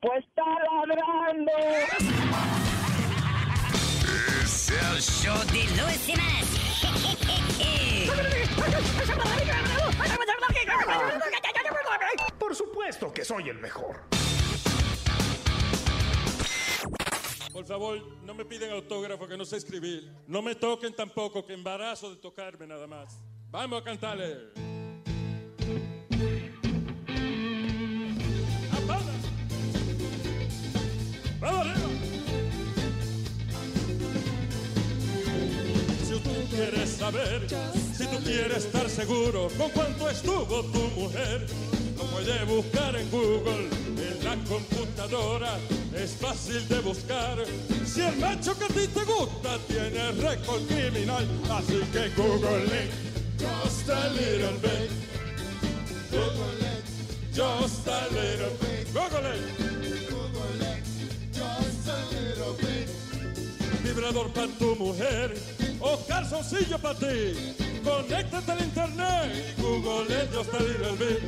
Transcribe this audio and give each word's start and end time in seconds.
Pues 0.00 0.24
está 0.24 0.42
ladrando. 0.44 1.52
Es 4.42 4.70
el 4.70 5.00
show 5.00 5.38
de 5.46 5.64
Luis 5.80 6.00
Semanas. 6.00 6.46
Por 12.38 12.54
supuesto 12.54 13.12
que 13.12 13.24
soy 13.24 13.48
el 13.48 13.58
mejor. 13.58 14.00
Por 17.52 17.64
favor, 17.64 18.06
no 18.22 18.34
me 18.34 18.44
piden 18.44 18.70
autógrafo 18.70 19.26
que 19.26 19.36
no 19.36 19.44
sé 19.44 19.56
escribir. 19.56 20.12
No 20.26 20.42
me 20.42 20.54
toquen 20.54 20.94
tampoco, 20.94 21.44
que 21.44 21.54
embarazo 21.54 22.10
de 22.10 22.16
tocarme 22.16 22.66
nada 22.66 22.86
más. 22.86 23.18
Vamos 23.50 23.80
a 23.80 23.84
cantarle. 23.84 24.75
Si 36.04 36.18
tú 36.18 36.30
quieres 36.50 36.90
saber, 36.90 37.46
si 37.96 38.04
tú 38.06 38.18
quieres 38.24 38.64
estar 38.64 38.90
seguro 38.90 39.48
con 39.56 39.70
cuánto 39.70 40.10
estuvo 40.10 40.64
tu 40.64 40.80
mujer, 41.00 41.46
lo 41.96 42.04
puedes 42.06 42.46
buscar 42.46 42.96
en 42.96 43.08
Google, 43.10 43.68
en 43.96 44.24
la 44.24 44.36
computadora, 44.48 45.58
es 45.94 46.16
fácil 46.16 46.66
de 46.68 46.80
buscar. 46.80 47.38
Si 47.84 48.00
el 48.00 48.16
macho 48.16 48.58
que 48.58 48.64
a 48.64 48.68
ti 48.68 48.88
te 48.88 49.04
gusta 49.04 49.58
tiene 49.68 50.12
récord 50.12 50.66
criminal, 50.66 51.26
así 51.50 51.80
que 51.92 52.08
Google 52.16 52.64
it, 52.64 52.90
just 53.38 53.88
a 53.88 54.08
little 54.10 54.58
bit. 54.60 54.90
Google 56.10 56.58
it, 56.60 56.84
just 57.32 57.86
a 57.86 58.08
little 58.10 58.50
bit. 58.60 58.92
Google 58.92 59.32
it. 59.32 59.65
Vibrador 63.96 64.30
para 64.30 64.48
tu 64.58 64.76
mujer 64.76 65.34
o 65.80 65.96
calzoncillo 66.06 66.78
para 66.78 66.98
ti. 66.98 67.54
Conéctate 67.82 68.52
al 68.52 68.60
internet 68.60 69.56
y 69.56 69.62
Google 69.62 70.14
it, 70.14 70.30
just 70.34 70.52
a 70.52 70.58
little 70.58 70.96
bit. 70.96 71.22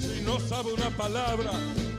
Si 0.00 0.22
no 0.22 0.40
sabe 0.40 0.72
una 0.72 0.88
palabra, 0.96 1.50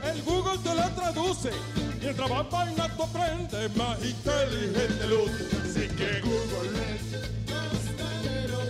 el 0.02 0.20
Google 0.22 0.58
te 0.64 0.74
la 0.74 0.92
traduce. 0.92 1.52
Mientras 2.00 2.28
más 2.28 2.50
vaina 2.50 2.88
tú 2.96 3.04
aprendes, 3.04 3.76
más 3.76 4.04
inteligente 4.04 5.06
luz. 5.06 5.30
Así 5.62 5.86
que 5.96 6.20
Google 6.22 6.72
it. 6.82 7.00
Just 7.46 8.00
a 8.00 8.10
little. 8.24 8.66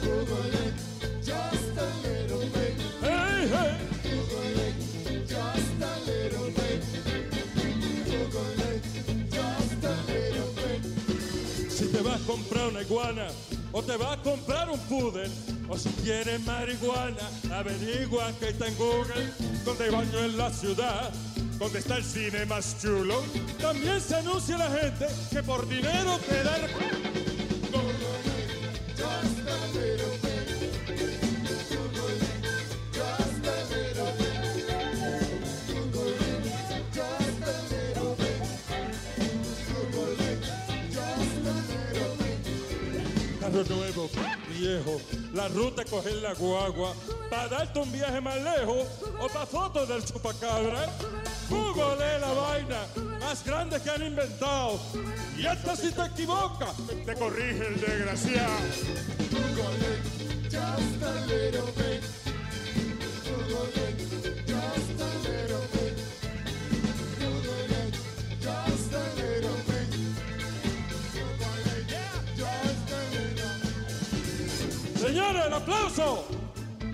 Google 0.00 0.48
it. 0.64 0.74
Just 1.22 1.76
a 1.76 1.88
little 2.08 2.48
bit. 2.48 2.74
Hey, 3.02 3.48
hey. 3.52 3.89
Comprar 12.26 12.68
una 12.68 12.82
iguana 12.82 13.28
o 13.72 13.82
te 13.82 13.96
vas 13.96 14.18
a 14.18 14.22
comprar 14.22 14.70
un 14.70 14.78
poodle 14.80 15.28
o 15.68 15.78
si 15.78 15.88
quieres 16.02 16.44
marihuana, 16.44 17.30
averigua 17.52 18.32
que 18.40 18.48
está 18.48 18.66
en 18.66 18.76
Google, 18.76 19.32
donde 19.64 19.84
hay 19.84 19.90
baño 19.90 20.18
en 20.18 20.36
la 20.36 20.50
ciudad, 20.50 21.10
donde 21.58 21.78
está 21.78 21.96
el 21.96 22.04
cine 22.04 22.44
más 22.46 22.76
chulo. 22.82 23.22
También 23.60 24.00
se 24.00 24.16
anuncia 24.16 24.58
la 24.58 24.68
gente 24.68 25.06
que 25.30 25.42
por 25.42 25.68
dinero 25.68 26.18
te. 26.28 27.29
Bit. 43.64 43.70
Carro 43.70 43.76
nuevo, 43.76 44.10
viejo, 44.58 45.00
la 45.34 45.48
ruta 45.48 45.84
coger 45.84 46.16
la 46.16 46.34
guagua, 46.34 46.94
para 47.28 47.48
darte 47.48 47.78
un 47.78 47.90
viaje 47.92 48.20
más 48.20 48.36
lejos 48.36 48.86
o 49.20 49.28
para 49.28 49.46
fotos 49.46 49.88
del 49.88 50.04
chupacabra. 50.04 50.86
Google 51.48 52.16
es 52.16 52.20
la 52.20 52.32
vaina 52.32 52.86
más 53.20 53.44
grande 53.44 53.80
que 53.80 53.90
han 53.90 54.02
inventado. 54.02 54.80
Y 55.36 55.46
hasta 55.46 55.76
si 55.76 55.90
te 55.90 56.02
equivocas, 56.02 56.74
te 57.04 57.14
corrige 57.14 57.66
el 57.66 57.80
desgraciado. 57.80 58.54
Google 59.30 60.00
just 60.44 61.02
a 61.02 61.26
little 61.26 61.72
bit. 61.76 62.02
Google 63.24 64.09
aplauso 75.60 76.24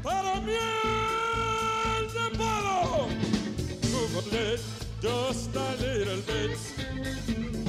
para 0.02 0.40
miel 0.40 2.06
de 2.12 2.36
palo. 2.36 3.08
Google 3.82 4.32
it, 4.32 4.60
just 5.00 5.54
a 5.54 5.76
little 5.80 6.20
bit. 6.26 6.58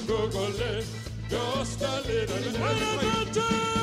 Google 0.07 0.61
it, 0.61 0.85
just 1.29 1.81
a 1.81 2.01
little 2.07 2.37
bit. 2.41 2.57
Buenas 2.57 3.03
noches, 3.03 3.76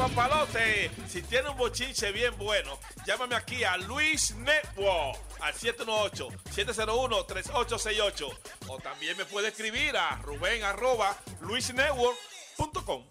papalote! 0.00 0.90
Si 1.06 1.22
tiene 1.22 1.50
un 1.50 1.56
bochinche 1.58 2.10
bien 2.12 2.34
bueno, 2.38 2.78
llámame 3.06 3.36
aquí 3.36 3.62
a 3.64 3.76
Luis 3.76 4.34
Network 4.36 5.18
al 5.40 5.52
718-701-3868. 5.54 8.38
O 8.68 8.78
también 8.78 9.18
me 9.18 9.26
puede 9.26 9.48
escribir 9.48 9.94
a 9.96 10.16
Rubén 10.22 10.64
arroba 10.64 11.14
luisnetwork.com. 11.42 13.04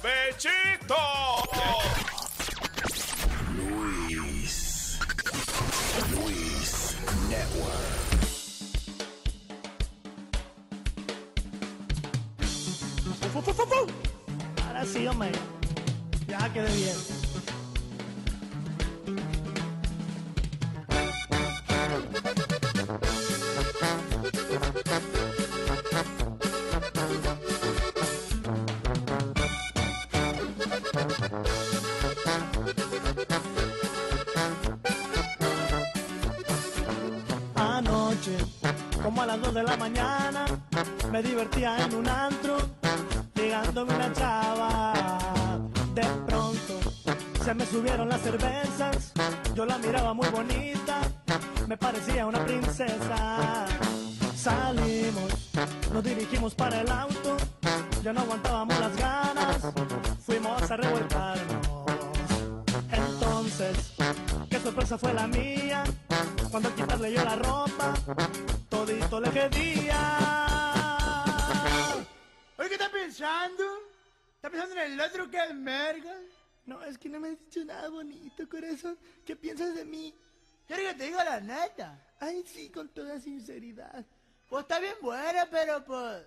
¡Bechito! 0.00 0.94
Luis. 3.56 5.00
Luis 6.14 6.96
Network. 7.28 7.74
Fu, 13.32 13.42
fu, 13.42 13.52
fu, 13.52 13.66
fu. 13.66 13.86
Ahora 14.68 14.84
sí, 14.84 15.04
hombre. 15.08 15.32
Ya 16.28 16.52
quedé 16.52 16.70
bien. 16.76 16.96
Anoche, 37.56 38.36
como 39.02 39.22
a 39.22 39.26
las 39.26 39.40
2 39.40 39.54
de 39.54 39.62
la 39.62 39.76
mañana, 39.78 40.44
me 41.10 41.22
divertía 41.22 41.78
en 41.86 41.94
un 41.94 42.06
antro, 42.06 42.58
ligándome 43.34 43.94
una 43.94 44.12
chava. 44.12 45.37
De 45.98 46.04
pronto, 46.28 46.78
se 47.44 47.54
me 47.54 47.66
subieron 47.66 48.08
las 48.08 48.20
cervezas, 48.20 49.12
yo 49.52 49.66
la 49.66 49.78
miraba 49.78 50.14
muy 50.14 50.28
bonita, 50.28 51.00
me 51.66 51.76
parecía 51.76 52.24
una 52.24 52.44
princesa. 52.44 53.66
Salimos, 54.36 55.50
nos 55.92 56.04
dirigimos 56.04 56.54
para 56.54 56.82
el 56.82 56.88
auto, 56.88 57.36
ya 58.04 58.12
no 58.12 58.20
aguantábamos 58.20 58.78
las 58.78 58.96
ganas, 58.96 59.56
fuimos 60.24 60.70
a 60.70 60.76
revolcarnos. 60.76 61.66
Entonces, 62.92 63.94
qué 64.48 64.60
sorpresa 64.60 64.98
fue 64.98 65.12
la 65.14 65.26
mía 65.26 65.82
cuando 66.52 66.72
quitarle 66.76 67.12
yo 67.12 67.24
la 67.24 67.34
ropa, 67.34 67.94
todito 68.68 69.20
le 69.20 69.30
quedía. 69.30 70.44
¿qué 72.56 72.74
estás 72.74 72.90
pensando? 72.90 73.87
¿Estás 74.38 74.52
pensando 74.52 74.80
en 74.80 74.92
el 74.92 75.00
otro 75.00 75.28
que 75.28 75.36
es 75.36 75.52
merga? 75.52 76.14
No, 76.64 76.80
es 76.84 76.96
que 76.96 77.08
no 77.08 77.18
me 77.18 77.30
has 77.30 77.40
dicho 77.40 77.64
nada 77.64 77.88
bonito, 77.88 78.48
corazón. 78.48 78.96
¿Qué 79.26 79.34
piensas 79.34 79.74
de 79.74 79.84
mí? 79.84 80.14
¿Quieres 80.64 80.92
que 80.92 80.94
te 80.94 81.04
diga 81.06 81.24
la 81.24 81.40
neta? 81.40 82.00
Ay, 82.20 82.44
sí, 82.46 82.70
con 82.70 82.88
toda 82.90 83.18
sinceridad. 83.18 84.06
Pues 84.48 84.62
está 84.62 84.78
bien 84.78 84.94
buena, 85.02 85.44
pero 85.50 85.84
pues... 85.84 86.22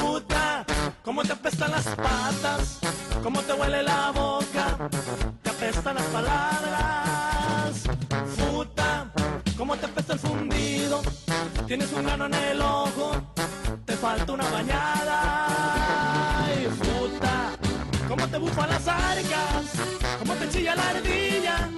Puta, 0.00 0.64
cómo 1.02 1.22
te 1.22 1.32
apestan 1.32 1.72
las 1.72 1.84
patas, 1.84 2.78
cómo 3.22 3.42
te 3.42 3.52
huele 3.52 3.82
la 3.82 4.10
boca, 4.10 4.88
te 5.42 5.50
apestan 5.50 5.96
las 5.96 6.06
palabras. 6.06 7.82
Puta, 8.38 9.12
cómo 9.58 9.76
te 9.76 9.84
apesta 9.84 10.14
el 10.14 10.18
fundido, 10.18 11.02
tienes 11.66 11.92
un 11.92 12.04
grano 12.04 12.24
en 12.24 12.34
el 12.34 12.62
ojo, 12.62 13.34
te 13.84 13.98
falta 13.98 14.32
una 14.32 14.48
bañada. 14.48 15.41
Te 18.32 18.38
bufan 18.38 18.70
las 18.70 18.88
arcas, 18.88 19.64
cómo 20.18 20.32
te 20.36 20.48
chilla 20.48 20.74
la 20.74 20.88
ardilla, 20.88 21.68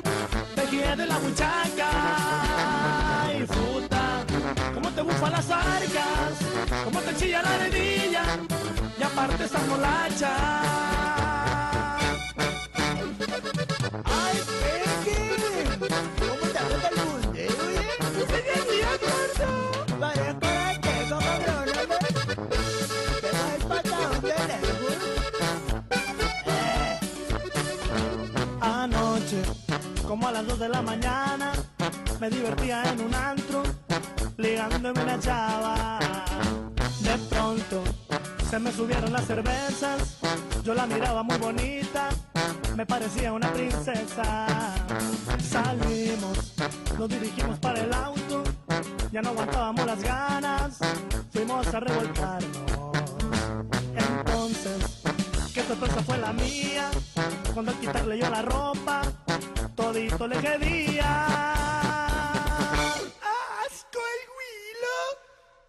te 0.55 0.97
de 0.97 1.07
la 1.07 1.19
buchaca. 1.19 1.91
Ay, 3.25 3.45
puta, 3.45 4.25
cómo 4.73 4.89
te 4.91 5.03
bufan 5.03 5.33
las 5.33 5.51
arcas, 5.51 6.33
cómo 6.85 7.01
te 7.01 7.17
chilla 7.17 7.43
la 7.43 7.55
ardilla, 7.55 8.23
y 8.97 9.03
aparte 9.03 9.45
esta 9.45 9.59
molacha. 9.69 10.33
¡Ay, 14.05 14.41
a 30.27 30.33
las 30.33 30.47
2 30.47 30.59
de 30.59 30.69
la 30.69 30.81
mañana, 30.81 31.53
me 32.21 32.31
divertía 32.31 32.83
en 32.85 33.01
un 33.01 33.15
antro, 33.15 33.63
ligándome 34.39 35.03
una 35.03 35.19
chava. 35.21 35.99
De 37.01 37.19
pronto, 37.29 37.83
se 38.49 38.59
me 38.59 38.73
subieron 38.73 39.13
las 39.13 39.27
cervezas, 39.27 40.19
yo 40.63 40.73
la 40.75 40.87
miraba 40.87 41.23
muy 41.23 41.37
bonita, 41.37 42.09
me 42.75 42.87
parecía 42.87 43.33
una 43.33 43.53
princesa. 43.53 44.47
Salimos, 45.39 46.55
nos 46.99 47.09
dirigimos 47.09 47.59
para 47.59 47.81
el 47.81 47.93
auto, 47.93 48.45
ya 49.13 49.21
no 49.21 49.31
aguantábamos 49.31 49.87
las 49.87 50.03
ganas, 50.03 50.79
fuimos 51.33 51.67
a 51.67 51.81
revolcarnos. 51.81 52.73
Entonces, 53.95 55.03
qué 55.53 55.63
sorpresa 55.63 56.03
fue 56.03 56.19
la 56.19 56.33
mía, 56.33 56.91
cuando 57.53 57.73
al 57.73 57.79
quitarle 57.79 58.19
yo 58.19 58.31
la 58.31 58.43
ropa, 58.43 59.03
todito 59.75 60.27
le 60.27 60.37
quedía. 60.39 61.11
¡Asco 63.65 64.01
el 64.15 64.23
huilo! 64.35 64.97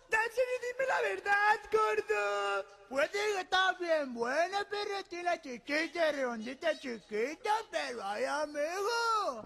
¡Dáselo, 0.09 0.55
dime 0.63 0.85
la 0.87 0.99
verdad, 1.01 1.59
gordo! 1.71 2.65
Puede 2.89 3.09
que 3.09 3.41
está 3.41 3.73
bien 3.79 4.13
buena, 4.13 4.65
pero 4.69 4.95
chiquita, 5.41 6.11
redondita, 6.11 6.79
chiquita, 6.79 7.53
pero 7.71 8.03
ay, 8.03 8.23
amigo. 8.25 9.41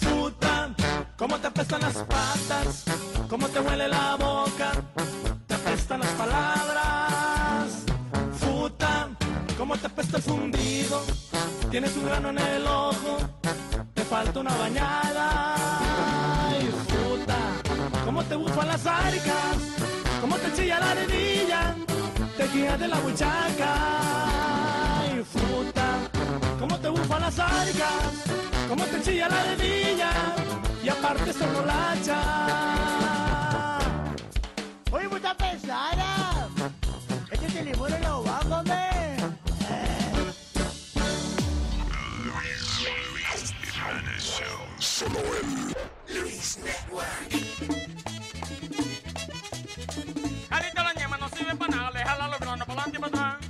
Puta, 0.00 0.74
cómo 1.16 1.38
te 1.38 1.46
apestan 1.48 1.80
las 1.80 1.96
patas, 2.04 2.84
cómo 3.28 3.48
te 3.48 3.60
huele 3.60 3.88
la 3.88 4.16
boca, 4.16 4.72
te 5.46 5.54
apestan 5.54 6.00
las 6.00 6.10
palabras. 6.10 7.84
Puta, 8.40 9.08
cómo 9.58 9.76
te 9.76 9.86
apesta 9.86 10.18
el 10.18 10.22
fundido, 10.22 11.02
tienes 11.70 11.96
un 11.96 12.06
grano 12.06 12.30
en 12.30 12.38
el 12.38 12.66
ojo, 12.66 13.18
falta 14.10 14.40
una 14.40 14.52
bañada. 14.56 15.54
Ay, 16.48 16.68
puta, 16.90 17.38
cómo 18.04 18.24
te 18.24 18.34
bufan 18.34 18.66
las 18.66 18.84
arcas, 18.84 19.56
cómo 20.20 20.34
te 20.36 20.52
chilla 20.52 20.80
la 20.80 20.90
arenilla, 20.90 21.76
te 22.36 22.48
guía 22.48 22.76
de 22.76 22.88
la 22.88 22.98
buchaca. 22.98 23.72
Ay, 24.98 25.24
puta, 25.32 25.86
cómo 26.58 26.76
te 26.80 26.88
bufan 26.88 27.20
las 27.20 27.38
arcas, 27.38 28.02
cómo 28.68 28.84
te 28.84 29.00
chilla 29.00 29.28
la 29.28 29.40
arenilla, 29.42 30.10
y 30.82 30.88
aparte 30.88 31.32
son 31.32 31.52
molacha. 31.52 32.18
Oye, 34.90 35.08
mucha 35.08 35.34
pesada. 35.36 36.48
Este 37.30 37.46
teléfono 37.46 37.96
lo 38.00 38.22
Calito 45.00 45.18
la 50.82 50.92
ñema 50.92 51.16
no 51.16 51.28
sirve 51.30 51.56
para 51.56 51.74
nada, 51.74 51.90
le 51.92 52.04
jala 52.04 52.28
los 52.28 52.40
granos 52.40 52.66
para 52.66 52.84
para 52.84 53.06
atrás. 53.06 53.49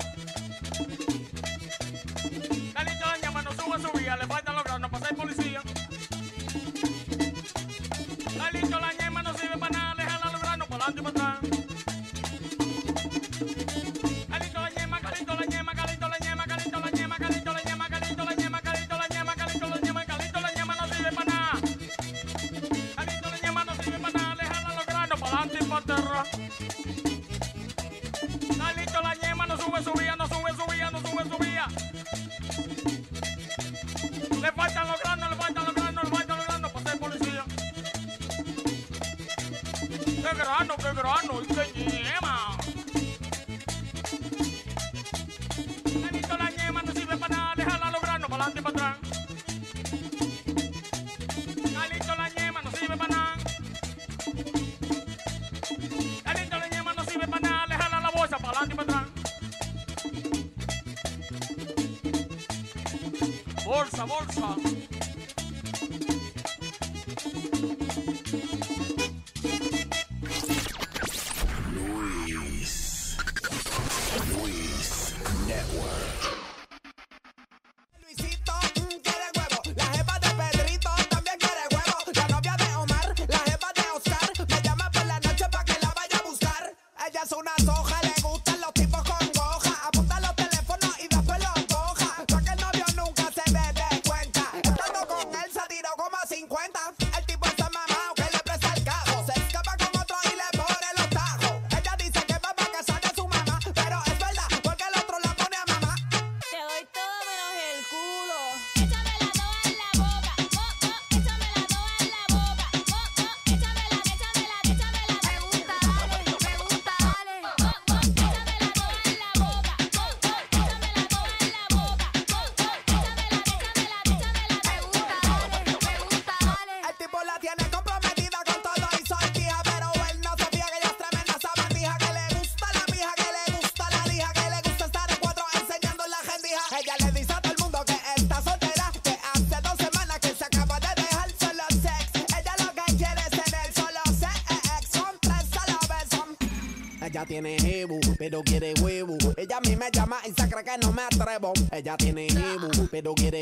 Tiene 147.40 147.58
jebu, 147.58 148.00
pero 148.18 148.42
quiere 148.42 148.74
huevo. 148.82 149.16
Ella 149.36 149.56
a 149.56 149.60
mí 149.60 149.74
me 149.74 149.90
llama 149.90 150.18
y 150.26 150.32
se 150.32 150.48
cree 150.48 150.62
que 150.62 150.78
no 150.82 150.92
me 150.92 151.02
atrevo. 151.02 151.52
Ella 151.72 151.96
tiene 151.96 152.28
jebu, 152.28 152.86
pero 152.90 153.14
quiere 153.14 153.39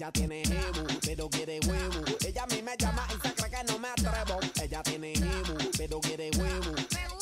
Ella 0.00 0.12
tiene 0.12 0.42
jebu, 0.46 0.86
pero 1.04 1.28
quiere 1.28 1.60
huevo. 1.66 2.02
Ella 2.26 2.44
a 2.44 2.46
mí 2.46 2.62
me 2.62 2.74
llama 2.78 3.06
y 3.10 3.20
se 3.20 3.34
cree 3.34 3.50
que 3.50 3.70
no 3.70 3.78
me 3.78 3.88
atrevo. 3.88 4.40
Ella 4.62 4.82
tiene 4.82 5.12
jebu, 5.12 5.58
pero 5.76 6.00
quiere 6.00 6.30
huevo. 6.38 7.19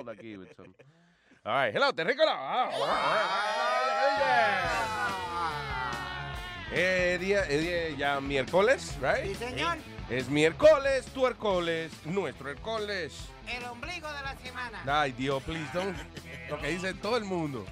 Involved 0.00 0.08
aquí. 0.08 0.34
All 1.44 1.52
right, 1.52 1.74
hello, 1.74 1.92
Terrícola. 1.92 2.32
Ah, 2.32 2.70
Eh, 6.72 7.16
día, 7.20 7.44
eh, 7.48 7.58
día 7.58 7.96
ya 7.96 8.20
miércoles, 8.20 8.96
right? 9.00 9.24
Sí, 9.24 9.34
señor. 9.36 9.78
Es 10.10 10.28
miércoles, 10.28 11.06
tu 11.14 11.20
miércoles, 11.20 11.92
nuestro 12.04 12.44
miércoles. 12.46 13.14
El 13.46 13.64
ombligo 13.64 14.12
de 14.12 14.22
la 14.22 14.36
semana. 14.36 14.82
Ay, 14.84 15.12
Dios, 15.12 15.42
please 15.44 15.70
don't. 15.72 15.96
Lo 16.50 16.58
que 16.58 16.68
dice 16.68 16.92
todo 16.94 17.16
el 17.16 17.24
mundo. 17.24 17.64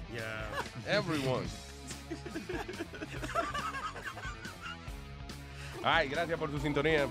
Everyone. 0.87 1.45
Ay, 5.83 6.07
gracias 6.07 6.39
por 6.39 6.49
su 6.49 6.59
sintonía. 6.59 7.07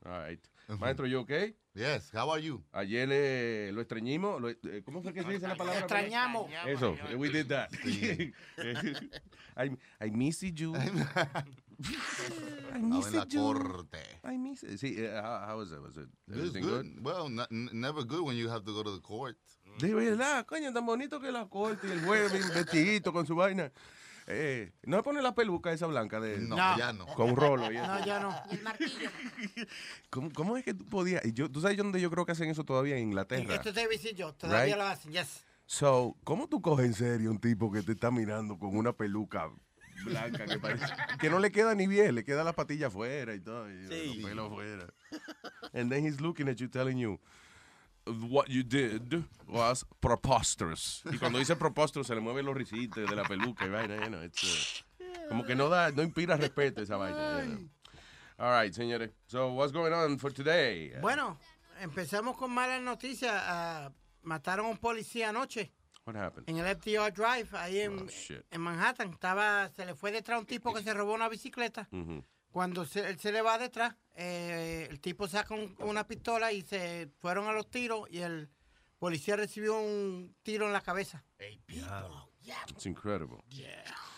All 0.04 0.28
right. 0.30 0.44
Maestro, 0.80 1.06
¿yo 1.06 1.22
ok? 1.22 1.32
Yes, 1.74 2.12
how 2.14 2.32
are 2.32 2.42
you? 2.42 2.62
Ayer 2.74 3.08
eh, 3.12 3.72
lo 3.72 3.82
extrañimos. 3.82 4.42
lo- 4.42 4.50
eh, 4.50 4.82
¿Cómo 4.84 5.02
fue 5.02 5.14
que 5.14 5.22
se 5.24 5.30
dice 5.32 5.48
la 5.48 5.56
palabra? 5.56 5.80
Extrañamos. 5.82 6.50
Eso, 6.66 6.98
we 7.18 7.30
did 7.30 7.48
that. 7.48 7.70
I, 9.56 9.70
I 10.00 10.10
miss 10.12 10.42
you. 10.42 10.76
I 12.74 12.82
miss 12.82 13.08
en 13.08 13.14
la 13.16 13.26
you. 13.30 13.40
corte. 13.42 14.00
I 14.24 14.38
miss 14.38 14.64
it. 14.64 14.78
Sí, 14.80 14.96
eh, 14.98 15.12
how, 15.22 15.48
how 15.50 15.58
was 15.60 15.72
it? 15.72 15.80
Was 15.82 15.98
it 15.98 16.10
everything 16.32 16.64
good. 16.64 16.96
good? 16.96 17.04
Well, 17.06 17.28
n- 17.28 17.46
n- 17.52 17.70
never 17.74 18.04
good 18.04 18.24
when 18.26 18.36
you 18.38 18.50
have 18.50 18.64
to 18.66 18.74
go 18.74 18.84
to 18.84 18.92
the 18.92 19.02
court. 19.02 19.38
De 19.80 19.94
verdad, 19.94 20.46
coño, 20.46 20.72
tan 20.74 20.86
bonito 20.86 21.20
que 21.20 21.32
la 21.32 21.48
corte 21.48 21.88
y 21.88 21.92
el 21.92 22.06
juez 22.06 22.32
bien 22.32 22.48
vestidito 22.54 23.12
con 23.14 23.26
su 23.26 23.36
vaina. 23.36 23.72
Eh, 24.28 24.72
no 24.84 24.98
le 24.98 25.04
pone 25.04 25.22
la 25.22 25.34
peluca 25.34 25.72
esa 25.74 25.88
blanca 25.88 26.20
de 26.20 26.38
No, 26.38 26.56
No. 26.56 26.78
ya 26.78 26.94
no. 26.94 27.06
con 27.08 27.32
un 27.32 27.36
rolo 27.36 27.72
y 27.72 27.78
eso. 27.78 27.88
No, 27.88 28.06
ya 28.06 28.20
no. 28.20 28.36
Y 28.52 28.56
el 28.56 28.62
martillo. 28.62 29.10
¿Cómo, 30.10 30.32
cómo 30.32 30.58
es 30.58 30.64
que 30.64 30.74
tú 30.74 30.86
podías? 30.86 31.26
Y 31.26 31.34
yo, 31.34 31.50
¿Tú 31.50 31.60
sabes 31.62 31.76
dónde 31.78 32.00
yo 32.00 32.10
creo 32.12 32.26
que 32.26 32.32
hacen 32.34 32.50
eso 32.50 32.64
todavía 32.64 32.96
en 32.98 33.04
Inglaterra? 33.04 33.56
Esto 33.56 33.74
te 33.74 34.14
yo, 34.14 34.34
todavía 34.34 34.76
Right? 34.76 34.78
lo 34.78 34.84
hacen, 34.84 35.12
yes. 35.12 35.44
So, 35.66 36.16
¿cómo 36.24 36.48
tú 36.48 36.62
coges 36.62 36.86
en 36.86 36.94
serio 36.94 37.32
un 37.32 37.40
tipo 37.40 37.72
que 37.72 37.82
te 37.82 37.94
está 37.94 38.12
mirando 38.12 38.60
con 38.60 38.76
una 38.78 38.94
peluca 38.94 39.50
blanca 40.06 40.46
que 40.46 40.60
parece 40.60 40.86
que 41.20 41.30
no 41.30 41.40
le 41.40 41.52
queda 41.52 41.76
ni 41.76 41.88
bien, 41.88 42.16
le 42.16 42.24
queda 42.24 42.44
la 42.44 42.54
patilla 42.54 42.88
afuera 42.88 43.34
y 43.34 43.40
todo, 43.40 43.70
y 43.72 43.88
Sí. 43.88 44.16
los 44.16 44.26
pelos 44.30 44.52
afuera. 44.52 44.88
And 45.74 45.92
then 45.92 46.06
he's 46.06 46.20
looking 46.22 46.48
at 46.50 46.56
you 46.58 46.68
telling 46.68 46.98
you 46.98 47.20
what 48.30 48.50
you 48.50 48.64
did 48.64 49.24
was 49.48 49.86
preposterous. 50.02 51.02
Y 51.12 51.18
cuando 51.18 51.40
dice 51.40 51.56
preposterous 51.56 52.08
se 52.08 52.16
le 52.16 52.22
mueven 52.22 52.46
los 52.46 52.56
risitos 52.56 53.10
de 53.10 53.16
la 53.16 53.24
peluca 53.24 53.66
y 53.66 53.70
vaina, 53.70 53.96
you 54.04 54.10
know, 54.10 54.22
it's, 54.24 54.84
uh, 55.00 55.30
como 55.30 55.44
que 55.44 55.56
no 55.56 55.70
da 55.70 55.92
no 55.92 56.04
inspira 56.04 56.38
respeto 56.38 56.82
esa 56.82 56.98
vaina. 56.98 57.44
you 57.44 57.50
know. 57.58 57.70
All 58.40 58.52
right, 58.52 58.74
señores. 58.74 59.12
So, 59.28 59.54
what's 59.54 59.72
going 59.72 59.94
on 59.94 60.18
for 60.18 60.32
today? 60.34 60.94
Bueno, 61.00 61.38
empezamos 61.82 62.36
con 62.38 62.52
malas 62.52 62.82
noticias. 62.82 63.32
Ah, 63.34 63.92
mataron 64.24 64.66
a 64.66 64.70
un 64.70 64.78
policía 64.78 65.30
anoche 65.30 65.72
What 66.06 66.16
happened? 66.16 66.50
en 66.50 66.58
el 66.58 66.66
FDR 66.76 67.12
Drive, 67.14 67.50
ahí 67.56 67.82
en, 67.82 68.00
Oh, 68.00 68.34
en 68.50 68.62
Manhattan. 68.62 69.12
Estaba, 69.12 69.70
se 69.76 69.86
le 69.86 69.94
fue 69.94 70.12
detrás 70.12 70.40
un 70.40 70.48
tipo 70.48 70.74
que 70.74 70.82
se 70.82 70.92
robó 70.94 71.14
una 71.14 71.30
bicicleta. 71.30 71.88
Mhm. 71.92 72.24
Cuando 72.52 72.86
se- 72.86 73.10
él 73.10 73.20
se 73.20 73.32
le 73.32 73.42
va 73.42 73.58
detrás, 73.58 73.96
eh, 74.16 74.88
el 74.90 75.00
tipo 75.00 75.28
saca 75.28 75.54
un- 75.54 75.76
una 75.80 76.06
pistola 76.06 76.52
y 76.52 76.62
se 76.62 77.10
fueron 77.20 77.48
a 77.48 77.54
los 77.54 77.70
tiros 77.70 78.10
y 78.12 78.20
el 78.20 78.50
policía 79.00 79.36
recibió 79.38 79.80
un 79.80 80.36
tiro 80.44 80.68
en 80.68 80.74
la 80.74 80.82
cabeza. 80.82 81.24
It's 82.70 82.86
incredible. 82.86 83.38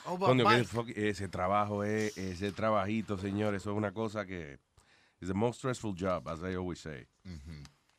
Over 0.05 0.27
Coño, 0.29 0.43
que 0.45 0.55
bike. 0.55 0.67
fuck- 0.67 0.93
ese 0.97 1.27
trabajo 1.29 1.83
es, 1.83 2.17
ese 2.17 2.51
trabajito, 2.51 3.17
señores, 3.17 3.61
eso 3.61 3.71
es 3.71 3.77
una 3.77 3.93
cosa 3.93 4.25
que 4.25 4.59
es 5.21 5.27
the 5.27 5.33
most 5.33 5.59
stressful 5.59 5.95
job, 5.97 6.27
as 6.27 6.39
I 6.41 6.55
always 6.55 6.79
say. 6.79 7.07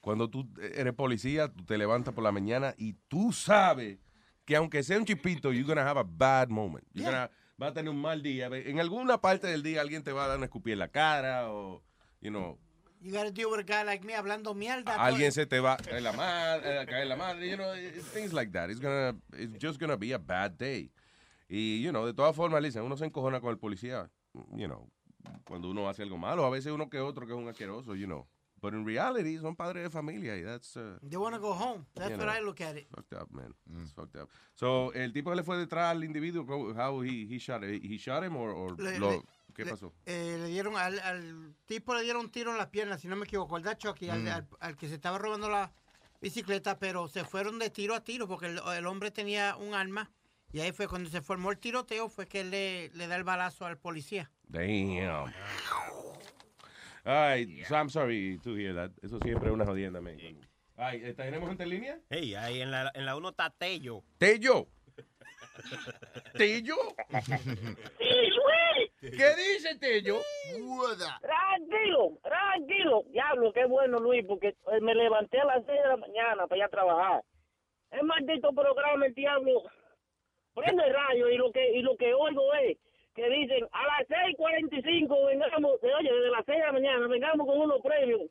Cuando 0.00 0.28
tú 0.28 0.46
eres 0.60 0.92
policía, 0.92 1.48
tú 1.50 1.64
te 1.64 1.78
levantas 1.78 2.12
por 2.12 2.22
la 2.24 2.32
mañana 2.32 2.74
y 2.76 2.92
tú 3.08 3.32
sabes 3.32 3.98
que 4.44 4.56
aunque 4.56 4.82
sea 4.82 4.98
un 4.98 5.06
chipito, 5.06 5.50
you're 5.52 5.66
gonna 5.66 5.88
have 5.88 5.98
a 5.98 6.04
bad 6.06 6.48
moment. 6.48 6.84
You're 6.92 7.10
gonna- 7.10 7.30
vas 7.56 7.70
a 7.70 7.74
tener 7.74 7.90
un 7.90 8.00
mal 8.00 8.22
día. 8.22 8.48
En 8.52 8.80
alguna 8.80 9.20
parte 9.20 9.46
del 9.46 9.62
día 9.62 9.80
alguien 9.80 10.02
te 10.02 10.12
va 10.12 10.24
a 10.24 10.28
dar 10.28 10.36
una 10.36 10.46
escupida 10.46 10.74
en 10.74 10.78
la 10.80 10.88
cara 10.88 11.50
o, 11.50 11.82
you 12.20 12.30
know, 12.30 12.58
You 13.04 13.12
gotta 13.12 13.30
deal 13.30 13.50
with 13.50 13.60
a 13.60 13.62
guy 13.62 13.84
like 13.84 14.02
me 14.02 14.14
hablando 14.14 14.54
mierda. 14.54 14.94
Alguien 14.94 15.30
se 15.30 15.44
te 15.44 15.60
va 15.60 15.74
a 15.74 15.76
caer 15.76 16.00
la 16.00 16.12
madre, 16.12 16.86
caer 16.86 17.06
la 17.06 17.16
madre, 17.16 17.50
you 17.50 17.56
know, 17.56 17.74
things 18.14 18.32
like 18.32 18.50
that. 18.52 18.70
It's 18.70 18.80
gonna, 18.80 19.14
it's 19.34 19.58
just 19.62 19.78
gonna 19.78 19.98
be 19.98 20.14
a 20.14 20.18
bad 20.18 20.56
day. 20.56 20.90
Y, 21.46 21.82
you 21.82 21.90
know, 21.90 22.06
de 22.06 22.14
todas 22.14 22.34
formas, 22.34 22.62
dicen, 22.62 22.82
uno 22.82 22.96
se 22.96 23.04
encojona 23.04 23.42
con 23.42 23.50
el 23.50 23.58
policía, 23.58 24.10
you 24.56 24.66
know, 24.66 24.90
cuando 25.44 25.68
uno 25.68 25.86
hace 25.86 26.02
algo 26.02 26.16
malo. 26.16 26.46
A 26.46 26.50
veces 26.50 26.72
uno 26.72 26.88
que 26.88 26.98
otro 26.98 27.26
que 27.26 27.34
es 27.34 27.38
un 27.38 27.46
asqueroso, 27.46 27.94
you 27.94 28.06
know. 28.06 28.26
But 28.64 28.72
in 28.72 28.82
reality, 28.86 29.36
son 29.38 29.54
padres 29.54 29.82
de 29.82 29.90
familia 29.90 30.34
y 30.38 30.42
that's... 30.42 30.74
Uh, 30.74 30.98
They 31.02 31.18
wanna 31.18 31.38
go 31.38 31.52
home. 31.52 31.84
That's 31.94 32.12
you 32.12 32.16
what 32.16 32.30
I 32.30 32.40
look 32.40 32.62
at 32.62 32.78
it. 32.78 32.86
Fucked 32.88 33.12
up, 33.12 33.30
man. 33.30 33.52
It's 33.82 33.92
fucked 33.92 34.16
up. 34.16 34.30
So, 34.54 34.90
el 34.94 35.12
tipo 35.12 35.28
que 35.28 35.36
le 35.36 35.42
fue 35.42 35.58
detrás 35.58 35.90
al 35.90 36.02
individuo, 36.02 36.46
how 36.74 37.02
he, 37.02 37.26
he 37.28 37.38
shot 37.38 37.62
him, 37.62 37.78
he 37.82 37.98
shot 37.98 38.24
him 38.24 38.34
or, 38.36 38.52
or 38.52 38.74
Le- 38.80 38.98
lo- 38.98 39.10
le- 39.10 39.22
¿qué 39.54 39.66
le- 39.66 39.70
pasó? 39.72 39.92
Eh, 40.06 40.38
le 40.40 40.48
dieron 40.48 40.76
al, 40.78 40.98
al 41.00 41.54
tipo 41.66 41.92
le 41.94 42.04
dieron 42.04 42.22
un 42.22 42.30
tiro 42.30 42.52
en 42.52 42.56
la 42.56 42.70
pierna, 42.70 42.96
si 42.96 43.06
no 43.06 43.16
me 43.16 43.26
equivoco, 43.26 43.54
al 43.56 43.76
Chucky, 43.76 44.08
al, 44.08 44.22
Mm. 44.22 44.28
al- 44.28 44.48
al 44.60 44.76
que 44.78 44.88
se 44.88 44.94
estaba 44.94 45.18
robando 45.18 45.50
la 45.50 45.70
bicicleta, 46.22 46.78
pero 46.78 47.06
se 47.06 47.22
fueron 47.26 47.58
de 47.58 47.68
tiro 47.68 47.94
a 47.94 48.00
tiro 48.02 48.26
porque 48.26 48.46
el, 48.46 48.58
el 48.78 48.86
hombre 48.86 49.10
tenía 49.10 49.56
un 49.56 49.74
arma 49.74 50.10
y 50.54 50.60
ahí 50.60 50.72
fue 50.72 50.88
cuando 50.88 51.10
se 51.10 51.20
formó 51.20 51.50
el 51.50 51.58
tiroteo, 51.58 52.08
fue 52.08 52.26
que 52.26 52.40
él 52.40 52.50
le, 52.50 52.88
le 52.94 53.08
da 53.08 53.16
el 53.16 53.24
balazo 53.24 53.66
al 53.66 53.76
policía. 53.76 54.30
Damn. 54.48 55.34
Ay, 57.04 57.62
so 57.68 57.76
I'm 57.76 57.90
sorry 57.90 58.38
to 58.42 58.54
hear 58.54 58.74
that. 58.74 58.90
Eso 59.02 59.18
siempre 59.20 59.48
es 59.48 59.54
una 59.54 59.66
jodienda, 59.66 60.00
man. 60.00 60.16
Ay, 60.76 61.12
¿tenemos 61.14 61.48
gente 61.48 61.62
en 61.62 61.70
línea? 61.70 62.00
Hey, 62.08 62.34
ahí 62.34 62.62
en 62.62 62.70
la, 62.70 62.90
en 62.94 63.04
la 63.04 63.14
1 63.16 63.28
está 63.28 63.50
Tello. 63.50 64.02
Tello. 64.18 64.66
¿Tello? 66.36 66.76
Sí, 67.98 68.06
Luis. 68.08 68.90
¿Qué 69.00 69.08
dice 69.36 69.76
Tello? 69.78 70.20
Tranquilo, 71.20 72.18
tranquilo. 72.22 73.04
Diablo, 73.12 73.52
qué 73.52 73.66
bueno, 73.66 74.00
Luis, 74.00 74.24
porque 74.26 74.48
eh, 74.48 74.80
me 74.80 74.94
levanté 74.94 75.40
a 75.40 75.44
las 75.44 75.64
6 75.66 75.66
de 75.66 75.88
la 75.88 75.96
mañana 75.96 76.46
para 76.46 76.58
ir 76.58 76.64
a 76.64 76.68
trabajar. 76.68 77.22
El 77.90 78.04
maldito 78.04 78.52
programa, 78.52 79.06
el 79.06 79.14
diablo, 79.14 79.62
prende 80.54 80.82
el 80.84 80.94
radio 80.94 81.30
y 81.30 81.36
lo 81.36 81.52
que 81.52 81.78
y 81.78 81.82
lo 81.82 81.96
que 81.96 82.12
oigo 82.14 82.52
es 82.54 82.78
que 83.14 83.28
dicen 83.30 83.66
a 83.72 83.82
las 83.86 84.08
6.45 84.08 85.26
vengamos, 85.26 85.72
eh, 85.82 85.90
oye, 85.98 86.12
desde 86.12 86.30
las 86.30 86.44
6 86.46 86.58
de 86.58 86.64
la 86.66 86.72
mañana, 86.72 87.06
vengamos 87.06 87.46
con 87.46 87.60
unos 87.60 87.80
premios. 87.82 88.22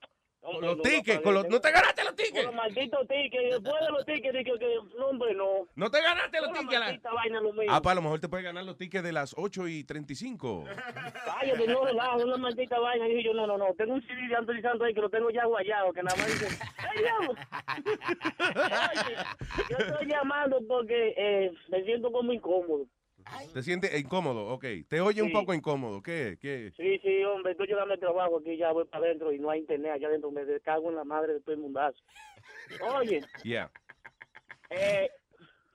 Con 0.42 0.60
los 0.60 0.82
tickets, 0.82 1.22
con 1.22 1.34
los, 1.36 1.48
¿no 1.48 1.62
te 1.62 1.72
ganaste 1.72 2.04
los 2.04 2.16
tickets? 2.18 2.46
Con 2.46 2.48
los 2.48 2.56
malditos 2.56 3.08
tickets, 3.08 3.50
después 3.62 3.82
de 3.82 3.92
los 3.92 4.06
tickets, 4.06 4.34
dije 4.34 4.60
que, 4.60 4.76
no, 5.00 5.06
hombre, 5.08 5.34
no. 5.36 5.70
¿No 5.74 5.90
te 5.90 6.02
ganaste 6.02 6.42
los 6.42 6.52
tickets? 6.52 6.74
la- 6.74 6.80
maldita 6.88 7.14
vaina 7.14 7.40
lo 7.40 7.54
mismo. 7.54 7.74
Ah, 7.74 7.82
pues 7.82 7.92
a 7.94 7.96
lo 7.96 8.02
mejor 8.02 8.20
te 8.20 8.28
puedes 8.28 8.44
ganar 8.44 8.66
los 8.66 8.76
tickets 8.76 9.06
de 9.06 9.14
las 9.14 9.34
8 9.38 9.70
y 9.70 9.86
35. 9.86 10.66
Cállate, 11.24 11.66
no 11.66 11.86
relajo, 11.86 12.18
una 12.26 12.36
maldita 12.36 12.78
vaina. 12.78 13.08
Y 13.08 13.24
yo, 13.24 13.34
no, 13.34 13.48
no, 13.48 13.58
no, 13.58 13.74
tengo 13.78 13.94
un 13.94 14.02
CD 14.06 14.28
de 14.28 14.36
Anthony 14.36 14.62
Santos 14.62 14.82
ahí 14.86 14.94
que 14.94 15.00
lo 15.00 15.10
tengo 15.10 15.30
ya 15.30 15.46
guayado, 15.46 15.94
que 15.94 16.04
nada 16.04 16.18
más 16.18 16.28
dice, 16.28 16.48
¡ay! 16.78 17.06
Oye, 19.08 19.16
yo 19.70 19.78
estoy 19.78 20.08
llamando 20.08 20.60
porque 20.68 21.14
eh, 21.16 21.54
me 21.70 21.84
siento 21.86 22.12
como 22.12 22.34
incómodo. 22.34 22.86
¿Te 23.54 23.64
sientes 23.64 23.98
incómodo? 24.00 24.48
Ok. 24.48 24.66
Te 24.88 25.02
oye 25.02 25.22
un 25.22 25.30
Sí. 25.30 25.34
poco 25.34 25.54
incómodo. 25.54 26.02
¿Qué? 26.02 26.38
¿Qué? 26.42 26.72
Sí, 26.78 27.00
sí, 27.04 27.24
hombre, 27.24 27.52
estoy 27.54 27.68
llegando 27.68 27.94
al 27.94 28.00
trabajo 28.00 28.40
aquí, 28.40 28.58
ya 28.58 28.72
voy 28.72 28.86
para 28.86 29.06
adentro 29.06 29.32
y 29.32 29.40
no 29.40 29.50
hay 29.50 29.60
internet 29.62 29.92
allá 29.94 30.08
adentro, 30.08 30.32
me 30.32 30.44
cago 30.62 30.90
en 30.90 30.96
la 30.96 31.04
madre 31.04 31.34
de 31.34 31.42
todo 31.42 31.56
el 31.56 31.62
mundazo. 31.62 31.98
Oye, 32.96 33.22
Yeah. 33.44 33.70
eh, 34.70 35.10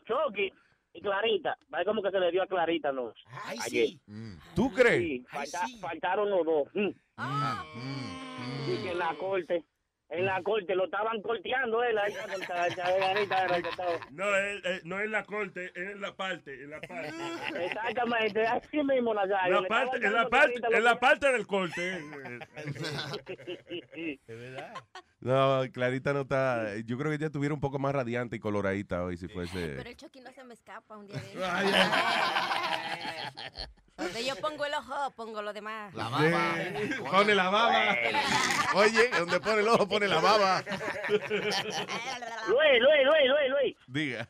Chucky 0.07 0.53
y 0.95 1.01
Clarita, 1.03 1.57
va 1.73 1.85
como 1.85 2.03
que 2.03 2.11
se 2.11 2.19
le 2.19 2.31
dio 2.31 2.43
a 2.43 2.47
Clarita, 2.47 2.91
¿no? 2.93 3.13
Ayer. 3.65 3.91
¿Tú 4.55 4.73
crees? 4.73 5.01
Sí, 5.03 5.25
falta- 5.31 5.67
faltaron 5.81 6.31
los 6.31 6.45
dos. 6.45 6.69
Mm. 6.75 6.89
Y 8.71 8.83
que 8.83 8.91
en 8.93 8.99
la 8.99 9.15
corte, 9.15 9.65
en 10.11 10.25
la 10.25 10.43
corte 10.43 10.75
lo 10.75 10.87
estaban 10.87 11.21
corteando 11.21 11.83
él 11.85 11.99
ahí 11.99 12.13
con. 12.15 12.41
No, 14.17 14.35
es, 14.37 14.65
es- 14.65 14.85
no 14.85 14.99
es 15.01 15.11
la 15.11 15.23
corte, 15.25 15.67
es 15.67 15.77
en 15.77 16.01
la 16.01 16.17
parte, 16.17 16.55
en 16.65 16.71
la 16.71 16.81
parte. 16.81 17.13
Exactamente, 17.67 18.47
así 18.47 18.83
mismo 18.83 19.13
Nazario. 19.15 19.61
La 19.61 19.69
parte, 19.69 19.97
en 19.99 20.13
la 20.15 20.29
parte, 20.29 20.55
en 20.73 20.85
la 20.85 20.99
parte 20.99 21.33
del 21.33 21.47
corte. 21.47 22.01
No, 25.21 25.63
Clarita 25.73 26.13
no 26.13 26.21
está. 26.21 26.77
Yo 26.87 26.97
creo 26.97 27.11
que 27.11 27.17
ella 27.17 27.27
estuviera 27.27 27.53
un 27.53 27.61
poco 27.61 27.81
más 27.81 27.93
radiante 27.93 28.37
y 28.37 28.39
coloradita 28.39 29.03
hoy 29.03 29.17
si 29.17 29.27
Pero 29.27 29.41
fuese. 29.49 29.81
el 29.81 29.97
Chucky 29.97 30.21
no 30.21 30.31
se 30.31 30.45
me 30.45 30.55
escapa 30.55 30.97
un 30.97 31.09
día 31.09 31.17
de 31.17 31.45
Ay, 31.45 31.67
Donde 33.99 34.25
yo 34.25 34.37
pongo 34.37 34.65
el 34.65 34.73
ojo, 34.75 35.11
pongo 35.17 35.43
lo 35.43 35.53
demás. 35.53 35.93
La 35.95 36.09
baba. 36.09 36.55
Pone 37.11 37.35
la 37.35 37.51
baba. 37.51 37.97
Oye, 38.75 39.09
donde 39.19 39.41
pone 39.41 39.61
el 39.61 39.69
ojo, 39.69 39.89
pone 39.89 40.07
la 40.07 40.21
baba. 40.21 40.63
Luis, 41.09 42.81
Luis, 42.81 43.05
Luis, 43.05 43.29
Luis, 43.29 43.51
Luis. 43.51 43.77
Diga. 43.89 44.27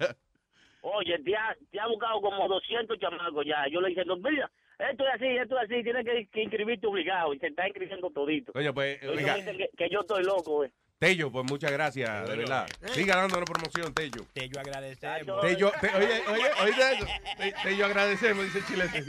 Oye, 0.81 1.19
te 1.25 1.37
ha, 1.37 1.55
te 1.71 1.81
ha 1.81 1.87
buscado 1.87 2.21
como 2.21 2.49
200 2.49 2.99
chamacos 2.99 3.45
ya. 3.45 3.67
Yo 3.71 3.81
le 3.81 3.91
dije, 3.91 4.05
no, 4.07 4.17
mira, 4.17 4.51
esto 4.79 5.05
es 5.07 5.15
así, 5.15 5.27
esto 5.27 5.59
es 5.59 5.65
así, 5.65 5.83
tienes 5.83 6.05
que, 6.05 6.27
que 6.33 6.43
inscribirte 6.43 6.87
obligado. 6.87 7.35
Y 7.35 7.39
se 7.39 7.49
está 7.49 7.67
inscribiendo 7.67 8.11
todito. 8.11 8.53
Coño, 8.53 8.73
pues, 8.73 9.03
Ellos 9.03 9.17
oiga. 9.19 9.35
dicen 9.35 9.59
que, 9.59 9.69
que 9.77 9.89
yo 9.91 10.01
estoy 10.01 10.25
loco, 10.25 10.65
eh. 10.65 10.73
Tello, 10.99 11.31
pues 11.31 11.45
muchas 11.49 11.71
gracias, 11.71 12.29
de 12.29 12.37
verdad. 12.37 12.67
Siga 12.93 13.15
dándonos 13.15 13.49
promoción, 13.49 13.95
Tello. 13.95 14.27
Tello 14.33 14.59
agradecemos. 14.59 15.41
Tello, 15.43 15.71
te- 15.81 15.87
oye, 15.97 16.23
oye, 16.29 16.51
oye, 16.65 17.55
Tello 17.63 17.87
agradecemos, 17.87 18.45
dice 18.47 18.61
chilete. 18.67 19.05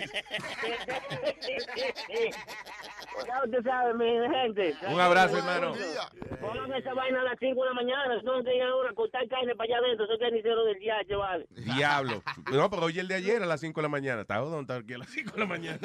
Ya 3.25 3.43
usted 3.43 3.63
sabe, 3.63 3.93
mi 3.95 4.05
gente. 4.35 4.75
Un 4.87 4.99
abrazo, 4.99 5.37
hermano. 5.37 5.73
Pongan 6.39 6.73
esa 6.73 6.93
vaina 6.93 7.21
a 7.21 7.23
las 7.23 7.39
5 7.39 7.59
de 7.63 7.69
la 7.69 7.73
mañana. 7.73 8.21
No 8.21 8.43
que 8.43 8.61
ahora 8.61 8.93
cortar 8.93 9.27
carne 9.27 9.55
para 9.55 9.67
allá 9.75 9.77
adentro. 9.83 10.05
Eso 10.05 10.13
es 10.13 10.19
carnicero 10.19 10.63
del 10.65 10.77
DH, 10.79 11.15
vale. 11.17 11.47
Diablo. 11.49 12.21
No, 12.51 12.69
pero 12.69 12.83
hoy 12.83 12.99
el 12.99 13.07
de 13.07 13.15
ayer 13.15 13.41
a 13.41 13.47
las 13.47 13.61
5 13.61 13.79
de 13.79 13.83
la 13.83 13.89
mañana. 13.89 14.21
Está 14.21 14.39
jodón, 14.39 14.61
está 14.61 14.75
aquí 14.75 14.93
a 14.93 14.99
las 14.99 15.09
5 15.09 15.31
de 15.31 15.39
la 15.39 15.45
mañana. 15.47 15.79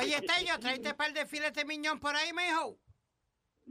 Oye, 0.00 0.20
Tello, 0.22 0.58
traiste 0.58 0.88
un 0.90 0.96
par 0.96 1.12
de 1.12 1.24
filete 1.26 1.64
miñón 1.64 2.00
por 2.00 2.16
ahí, 2.16 2.32
mijo. 2.32 2.76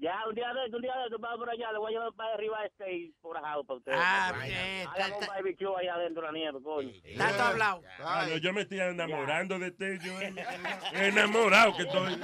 Ya, 0.01 0.15
un 0.29 0.33
día 0.35 0.53
de 0.53 0.65
esto, 0.65 0.77
un 0.77 0.81
día 0.81 0.95
de 0.95 1.03
esto, 1.05 1.17
vamos 1.19 1.39
por 1.39 1.49
allá. 1.49 1.71
Le 1.73 1.77
voy 1.79 1.91
a 1.93 1.97
llevar 1.97 2.13
para 2.13 2.33
arriba 2.33 2.63
este 2.65 2.93
y 2.93 3.11
por 3.21 3.35
ajado 3.37 3.63
para 3.65 3.77
ustedes. 3.79 3.97
Ah, 4.01 4.33
bien, 4.45 4.87
Hagan 4.87 5.13
un 5.13 5.27
barbecue 5.27 5.67
allá 5.77 5.93
adentro 5.95 6.21
de 6.21 6.27
la 6.27 6.33
nieve, 6.37 6.59
coño. 6.63 6.91
Tanto 7.17 7.43
hablado. 7.43 7.81
Ah, 7.99 8.25
no, 8.29 8.37
yo 8.37 8.53
me 8.53 8.61
estoy 8.61 8.79
enamorando 8.79 9.59
de 9.59 9.71
Tello. 9.71 10.21
eh. 10.21 10.33
Enamorado 10.93 11.75
que 11.75 11.83
estoy. 11.83 12.17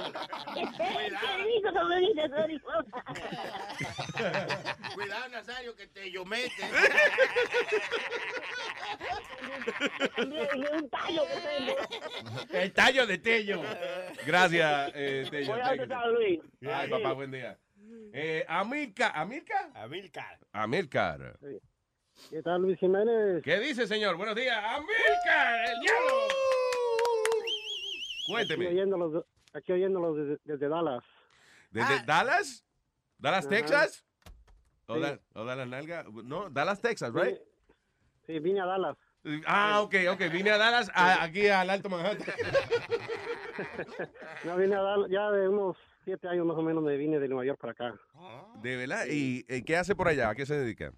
Cuidado, 4.94 5.28
Nazario, 5.32 5.76
que 5.76 5.86
te 5.88 6.10
yo 6.10 6.24
mete. 6.24 6.50
un 10.72 10.88
tallo 10.90 11.22
que 11.26 11.40
tengo. 11.40 11.76
El 12.52 12.72
tallo 12.72 13.06
de 13.06 13.18
Tello. 13.18 13.62
Gracias, 14.26 14.92
eh, 14.94 15.26
Tello. 15.30 15.52
Voy 15.52 15.60
a 15.60 15.64
Thank 15.64 15.76
you. 15.76 15.82
empezar, 15.82 16.08
Luis. 16.08 16.40
Ay, 16.72 16.88
papá, 16.90 17.12
buen 17.12 17.30
día. 17.30 17.58
Eh, 18.12 18.44
Amilcar, 18.48 19.12
¿Amilcar? 19.14 19.70
Amilcar. 19.74 20.38
Amilcar. 20.52 21.38
¿Qué 22.30 22.42
tal, 22.42 22.62
Luis 22.62 22.78
Jiménez? 22.78 23.42
¿Qué 23.42 23.58
dice, 23.60 23.86
señor? 23.86 24.16
Buenos 24.16 24.34
días. 24.34 24.56
Amilcar, 24.64 25.68
el 25.68 25.80
diablo. 25.80 26.26
Aquí 28.18 28.32
Cuénteme. 28.32 28.66
oyéndolos, 28.68 29.24
aquí 29.52 29.72
oyéndolos 29.72 30.16
desde, 30.16 30.38
desde 30.44 30.68
Dallas. 30.68 31.04
¿Desde 31.70 32.02
Dallas? 32.04 32.64
¿Dallas, 33.18 33.46
Ajá. 33.46 33.56
Texas? 33.56 34.04
¿O, 34.86 34.94
Sí. 34.96 35.00
da- 35.00 35.20
o 35.34 35.44
Dallas 35.44 35.68
Nalga? 35.68 36.04
No, 36.24 36.48
Dallas, 36.50 36.80
Texas, 36.80 37.12
right? 37.12 37.38
Sí, 38.26 38.38
vine 38.40 38.60
a 38.60 38.66
Dallas. 38.66 38.96
Ah, 39.46 39.80
ok, 39.82 39.94
ok. 40.12 40.20
Vine 40.32 40.50
a 40.50 40.58
Dallas, 40.58 40.90
a- 40.94 41.22
aquí 41.22 41.48
al 41.48 41.70
Alto 41.70 41.88
Manhattan. 41.88 42.34
No, 44.44 44.56
vine 44.56 44.74
a 44.76 44.82
Dallas 44.82 45.10
ya 45.10 45.30
de 45.30 45.48
unos 45.48 45.76
siete 46.06 46.28
años 46.28 46.46
más 46.46 46.56
o 46.56 46.62
menos 46.62 46.84
me 46.84 46.96
vine 46.96 47.18
de 47.18 47.26
Nueva 47.26 47.44
York 47.44 47.58
para 47.60 47.72
acá. 47.72 48.00
De 48.62 48.76
verdad. 48.76 49.06
¿Y 49.10 49.44
eh, 49.48 49.64
qué 49.64 49.76
hace 49.76 49.96
por 49.96 50.06
allá? 50.06 50.30
¿A 50.30 50.34
qué 50.36 50.46
se 50.46 50.54
dedica? 50.54 50.92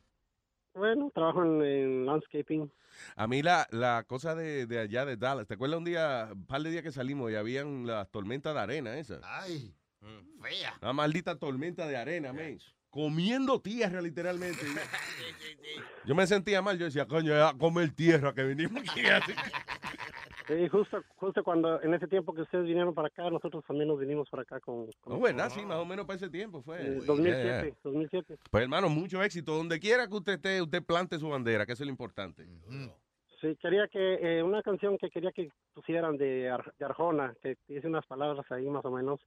Bueno, 0.74 1.10
trabajo 1.14 1.42
en, 1.42 1.62
en 1.62 2.06
landscaping. 2.06 2.70
A 3.16 3.26
mí 3.26 3.42
la, 3.42 3.66
la 3.70 4.04
cosa 4.06 4.34
de, 4.34 4.66
de 4.66 4.80
allá 4.80 5.06
de 5.06 5.16
Dallas, 5.16 5.46
¿te 5.46 5.54
acuerdas 5.54 5.78
un 5.78 5.84
día, 5.86 6.28
un 6.30 6.46
par 6.46 6.60
de 6.62 6.70
días 6.70 6.82
que 6.82 6.92
salimos 6.92 7.30
y 7.32 7.36
habían 7.36 7.86
las 7.86 8.10
tormentas 8.10 8.54
de 8.54 8.60
arena 8.60 8.98
esas? 8.98 9.20
Ay, 9.24 9.74
fea. 10.42 10.74
Una 10.82 10.92
maldita 10.92 11.38
tormenta 11.38 11.86
de 11.86 11.96
arena, 11.96 12.34
men. 12.34 12.58
Comiendo 12.90 13.62
tierra, 13.62 14.02
literalmente. 14.02 14.60
Yo 16.04 16.14
me 16.14 16.26
sentía 16.26 16.60
mal, 16.60 16.78
yo 16.78 16.86
decía, 16.86 17.06
coño, 17.06 17.34
a 17.34 17.56
comer 17.56 17.90
tierra 17.90 18.34
que 18.34 18.44
vinimos 18.44 18.82
aquí. 18.82 19.02
Sí, 20.48 20.66
justo, 20.68 21.02
justo 21.16 21.44
cuando, 21.44 21.80
en 21.82 21.92
ese 21.94 22.08
tiempo 22.08 22.32
que 22.34 22.40
ustedes 22.42 22.64
vinieron 22.64 22.94
para 22.94 23.08
acá, 23.08 23.28
nosotros 23.30 23.62
también 23.66 23.86
nos 23.88 23.98
vinimos 24.00 24.28
para 24.30 24.42
acá 24.44 24.58
con... 24.60 24.86
con 25.00 25.12
No, 25.12 25.20
¿verdad? 25.20 25.50
Sí, 25.50 25.64
más 25.64 25.76
o 25.78 25.84
menos 25.84 26.06
para 26.06 26.16
ese 26.16 26.30
tiempo 26.30 26.62
fue. 26.62 26.78
eh, 26.80 26.94
Yeah, 26.94 27.04
2007, 27.06 27.66
yeah. 27.66 27.76
2007. 27.84 28.38
Pues 28.50 28.62
hermano, 28.62 28.88
mucho 28.88 29.22
éxito. 29.22 29.54
Donde 29.54 29.78
quiera 29.78 30.08
que 30.08 30.14
usted 30.14 30.32
esté, 30.32 30.62
usted 30.62 30.82
plante 30.82 31.18
su 31.18 31.28
bandera, 31.28 31.66
que 31.66 31.72
eso 31.72 31.82
es 31.82 31.86
lo 31.86 31.90
importante. 31.92 32.46
Sí, 33.40 33.56
quería 33.60 33.86
que, 33.88 34.14
eh, 34.38 34.42
una 34.42 34.62
canción 34.62 34.96
que 34.98 35.10
quería 35.10 35.30
que 35.32 35.52
pusieran 35.74 36.16
de, 36.16 36.48
Ar- 36.48 36.74
de 36.78 36.84
Arjona, 36.84 37.34
que 37.42 37.56
dice 37.68 37.86
unas 37.86 38.06
palabras 38.06 38.50
ahí 38.50 38.68
más 38.70 38.84
o 38.86 38.90
menos. 38.90 39.20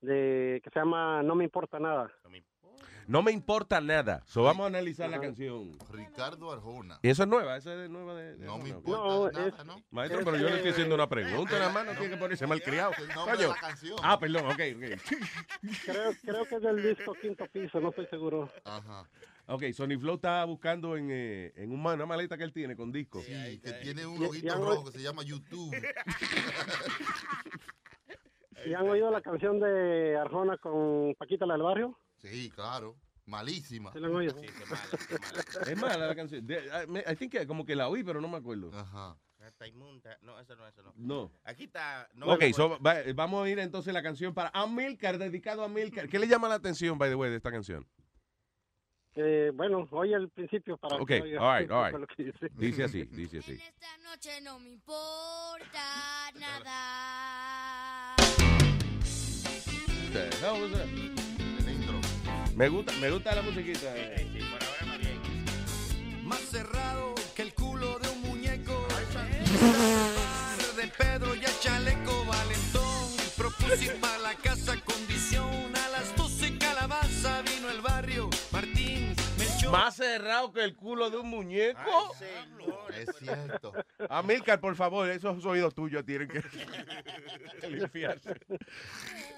de 0.00 0.60
que 0.62 0.70
se 0.70 0.78
llama 0.80 1.22
No 1.22 1.34
me 1.34 1.44
importa 1.44 1.78
nada. 1.78 2.10
No 2.24 2.30
me 2.30 2.38
importa 2.38 2.57
nada. 3.08 4.22
So 4.26 4.42
vamos 4.42 4.64
a 4.64 4.66
analizar 4.68 5.10
la 5.10 5.20
canción. 5.20 5.76
Ricardo 5.90 6.52
Arjona. 6.52 6.98
¿Y 7.02 7.08
eso 7.08 7.22
es 7.22 7.28
nueva? 7.28 7.56
¿Esa 7.56 7.84
es 7.84 7.90
nueva 7.90 8.14
de, 8.14 8.36
de 8.36 8.46
No 8.46 8.58
me 8.58 8.68
importa 8.68 9.40
nada, 9.40 9.64
¿no? 9.64 9.82
Maestro, 9.90 10.20
pero 10.24 10.36
yo 10.36 10.48
le 10.48 10.56
estoy 10.56 10.70
haciendo 10.72 10.94
una 10.94 11.08
pregunta, 11.08 11.58
nada 11.58 11.72
más, 11.72 11.86
no 11.86 11.92
tiene 11.92 12.10
que 12.10 12.16
ponerse 12.16 12.46
malcriado. 12.46 12.92
el 12.98 13.08
nombre 13.08 13.32
de 13.32 13.36
Coño. 13.44 13.48
la 13.48 13.60
canción. 13.60 13.98
Ah, 14.02 14.18
perdón, 14.18 14.46
ok, 14.46 14.60
ok. 14.76 15.00
Creo, 15.84 16.12
creo 16.22 16.44
que 16.44 16.54
es 16.56 16.62
del 16.62 16.82
disco 16.82 17.14
Quinto 17.14 17.46
Piso, 17.46 17.80
no 17.80 17.90
estoy 17.90 18.06
seguro. 18.06 18.50
Ajá. 18.64 19.08
Ok, 19.50 19.62
Sony 19.72 19.98
Flow 19.98 20.16
está 20.16 20.44
buscando 20.44 20.96
en, 20.98 21.08
eh, 21.10 21.52
en 21.56 21.72
un 21.72 21.80
una 21.80 22.04
maleta 22.04 22.36
que 22.36 22.44
él 22.44 22.52
tiene 22.52 22.76
con 22.76 22.92
disco. 22.92 23.22
Sí, 23.22 23.58
que 23.64 23.72
tiene 23.74 24.04
un 24.04 24.20
loguito 24.20 24.54
rojo 24.54 24.84
que 24.84 24.90
se 24.98 25.02
llama 25.02 25.22
YouTube. 25.22 25.74
¿Y 28.66 28.74
han 28.74 28.88
oído 28.88 29.10
la 29.10 29.22
canción 29.22 29.58
de 29.60 30.18
Arjona 30.18 30.58
con 30.58 31.14
Paquita 31.14 31.46
la 31.46 31.54
del 31.54 31.62
barrio? 31.62 31.98
Sí, 32.18 32.50
claro. 32.50 32.96
Malísima. 33.26 33.92
¿Sí 33.92 34.00
la 34.00 34.06
han 34.08 34.14
oído? 34.14 34.34
Es 35.66 35.76
mala 35.76 36.06
la 36.06 36.14
canción. 36.14 36.46
De- 36.46 36.64
I, 36.84 36.86
me- 36.90 37.04
I 37.06 37.14
think 37.16 37.32
que 37.32 37.46
como 37.46 37.64
que 37.66 37.76
la 37.76 37.88
oí, 37.88 38.02
pero 38.02 38.20
no 38.20 38.28
me 38.28 38.36
acuerdo. 38.38 38.70
Ajá. 38.74 39.16
Está 39.46 39.66
inmunda. 39.66 40.18
No, 40.22 40.38
eso 40.40 40.56
no, 40.56 40.66
eso 40.66 40.82
no. 40.82 40.92
No. 40.96 41.30
Aquí 41.44 41.64
está. 41.64 42.08
No, 42.14 42.26
ok, 42.26 42.42
no, 42.48 42.54
so, 42.54 42.78
va- 42.82 42.96
vamos 43.14 43.44
a 43.46 43.48
ir 43.50 43.58
entonces 43.58 43.92
la 43.94 44.02
canción 44.02 44.32
para 44.34 44.50
Amilcar, 44.54 45.18
dedicado 45.18 45.62
a 45.62 45.66
Amilcar. 45.66 46.08
¿Qué 46.08 46.18
le 46.18 46.26
llama 46.26 46.48
la 46.48 46.54
atención, 46.56 46.96
by 46.98 47.08
the 47.10 47.14
way, 47.14 47.30
de 47.30 47.36
esta 47.36 47.50
canción? 47.50 47.86
Eh, 49.14 49.50
bueno, 49.54 49.86
oye 49.90 50.14
el 50.14 50.28
principio 50.30 50.76
para 50.76 50.96
Ok, 50.96 51.08
que 51.08 51.38
all 51.38 51.60
right, 51.60 51.70
all 51.70 51.84
right. 51.92 52.00
lo 52.00 52.06
que 52.06 52.24
dice. 52.24 52.48
Dice 52.54 52.84
así, 52.84 53.04
dice 53.04 53.38
así. 53.40 53.52
Esta 53.52 53.98
noche 54.04 54.40
no 54.42 54.58
me 54.58 54.70
importa 54.70 56.30
nada. 56.38 58.16
Me 62.58 62.68
gusta, 62.68 62.92
me 63.00 63.08
gusta 63.08 63.36
la 63.36 63.42
musiquita. 63.42 63.94
Más 66.24 66.40
cerrado 66.40 67.14
que 67.36 67.42
el 67.42 67.54
culo 67.54 68.00
de 68.00 68.08
un 68.08 68.20
muñeco. 68.22 68.84
de 70.76 70.88
Pedro 70.88 71.36
y 71.36 71.44
a 71.44 71.60
chaleco 71.60 72.24
valentón. 72.24 73.12
Propuse 73.36 73.90
para 74.00 74.27
Más 79.70 79.96
cerrado 79.96 80.52
que 80.52 80.64
el 80.64 80.74
culo 80.74 81.10
de 81.10 81.18
un 81.18 81.28
muñeco. 81.28 82.14
Es 82.96 83.16
cierto. 83.16 83.72
Amilcar, 84.08 84.60
por 84.60 84.74
favor, 84.76 85.08
esos 85.08 85.44
oídos 85.44 85.74
tuyos 85.74 86.04
tienen 86.04 86.28
que 86.28 86.42
limpiarse. 87.68 88.34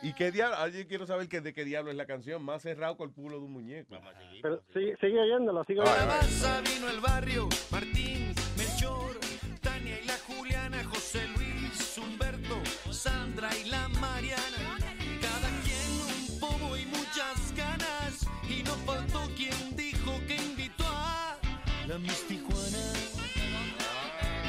¿Y 0.03 0.13
qué 0.15 0.31
diablo? 0.31 0.69
Yo 0.69 0.87
quiero 0.87 1.07
saber 1.07 1.29
que, 1.29 1.41
de 1.41 1.53
qué 1.53 1.65
diablo 1.65 1.91
es 1.91 1.97
la 1.97 2.07
canción. 2.07 2.43
Más 2.43 2.63
cerrado 2.63 2.97
que 2.97 3.05
el 3.05 3.13
culo 3.13 3.39
de 3.39 3.45
un 3.45 3.53
muñeco. 3.53 3.97
Pero 4.43 4.63
sigue, 4.73 4.97
sigue 5.01 5.21
oyéndola, 5.21 5.65
sigue 5.65 5.81
oyéndola. 5.81 6.63
Vino 6.63 6.89
el 6.89 7.01
barrio. 7.01 7.49
Martín, 7.71 8.33
Melchor, 8.57 9.19
Tania 9.61 10.01
y 10.01 10.07
la 10.07 10.17
Juliana. 10.27 10.85
José 10.85 11.27
Luis, 11.37 11.99
Humberto, 11.99 12.63
Sandra 12.93 13.51
y 13.57 13.69
la 13.69 13.89
Mariana. 13.89 14.79
Cada 15.21 15.49
quien 15.65 16.33
un 16.33 16.41
pomo 16.41 16.77
y 16.77 16.87
muchas 16.87 17.55
ganas. 17.57 18.27
Y 18.49 18.63
no 18.63 18.73
faltó 18.87 19.21
quien 19.37 19.70
la 21.91 21.99
Miss 21.99 22.23
Tijuana. 22.29 22.79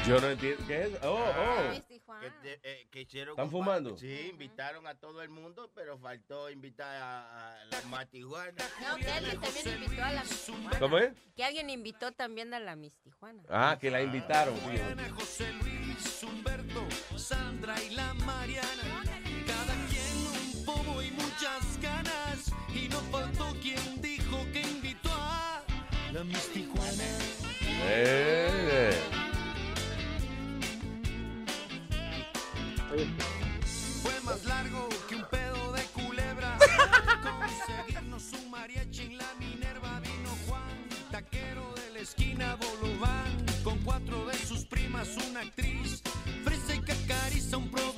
Yo 0.06 0.20
no 0.20 0.30
entiendo. 0.30 0.64
¿Qué 0.66 0.82
es? 0.82 0.90
Oh, 1.04 1.14
oh. 1.14 1.72
Que, 2.20 2.30
te- 2.42 2.60
eh, 2.62 2.88
que 2.90 3.00
hicieron 3.02 3.32
¿Están 3.32 3.50
fumando? 3.50 3.96
Sí, 3.96 4.28
invitaron 4.30 4.86
a 4.86 4.94
todo 4.94 5.22
el 5.22 5.28
mundo, 5.28 5.70
pero 5.74 5.98
faltó 5.98 6.50
invitar 6.50 6.96
a, 7.02 7.52
a 7.60 7.64
la 7.66 7.80
Matijuana. 7.88 8.52
No, 8.80 8.96
que 8.96 9.10
alguien 9.10 9.40
también 9.40 9.82
invitó 9.82 10.02
a 10.04 10.12
la 10.12 10.22
Miss 10.24 10.44
Tijuana. 10.46 10.78
¿Cómo 10.78 10.98
es? 10.98 11.12
Que 11.36 11.44
alguien 11.44 11.70
invitó 11.70 12.12
también 12.12 12.52
a 12.54 12.60
la 12.60 12.76
Miss 12.76 12.94
Tijuana. 13.02 13.42
Ah, 13.48 13.76
que 13.80 13.90
la 13.90 14.02
invitaron. 14.02 14.54
tío. 14.54 14.68
Juliana, 14.68 15.10
José 15.14 15.52
Luis, 15.52 16.22
Humberto, 16.22 16.86
Sandra 17.16 17.80
y 17.82 17.90
la 17.94 18.12
Mariana. 18.14 19.02
Cada 19.46 19.74
quien 19.88 20.58
un 20.58 20.64
pomo 20.64 21.02
y 21.02 21.10
muchas 21.12 21.80
ganas. 21.80 22.52
Y 22.72 22.88
no 22.88 22.98
faltó 23.10 23.54
quien 23.60 24.00
dijo 24.00 24.44
que 24.52 24.60
invitó 24.62 25.10
a 25.12 25.62
la 26.12 26.24
Miss 26.24 26.48
Tijuana. 26.52 26.81
Fue 34.02 34.20
más 34.24 34.44
largo 34.44 34.88
que 35.08 35.16
un 35.16 35.24
pedo 35.30 35.72
de 35.72 35.82
culebra. 35.86 36.58
Conseguirnos 37.22 38.32
un 38.32 38.50
mariachi 38.50 39.02
en 39.02 39.18
la 39.18 39.34
Minerva. 39.38 40.00
Vino 40.00 40.30
Juan, 40.46 40.88
taquero 41.10 41.72
de 41.74 41.90
la 41.94 41.98
esquina 42.00 42.56
Bolobán. 42.56 43.46
Con 43.64 43.78
cuatro 43.78 44.26
de 44.26 44.36
sus 44.38 44.64
primas, 44.64 45.08
una 45.28 45.40
actriz. 45.40 46.02
Fresa 46.44 46.74
y 46.74 46.80
cacariza, 46.80 47.56
un 47.56 47.70
productor. 47.70 47.91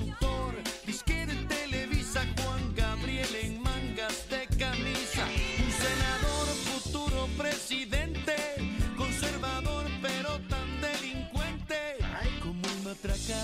Matraca. 13.05 13.39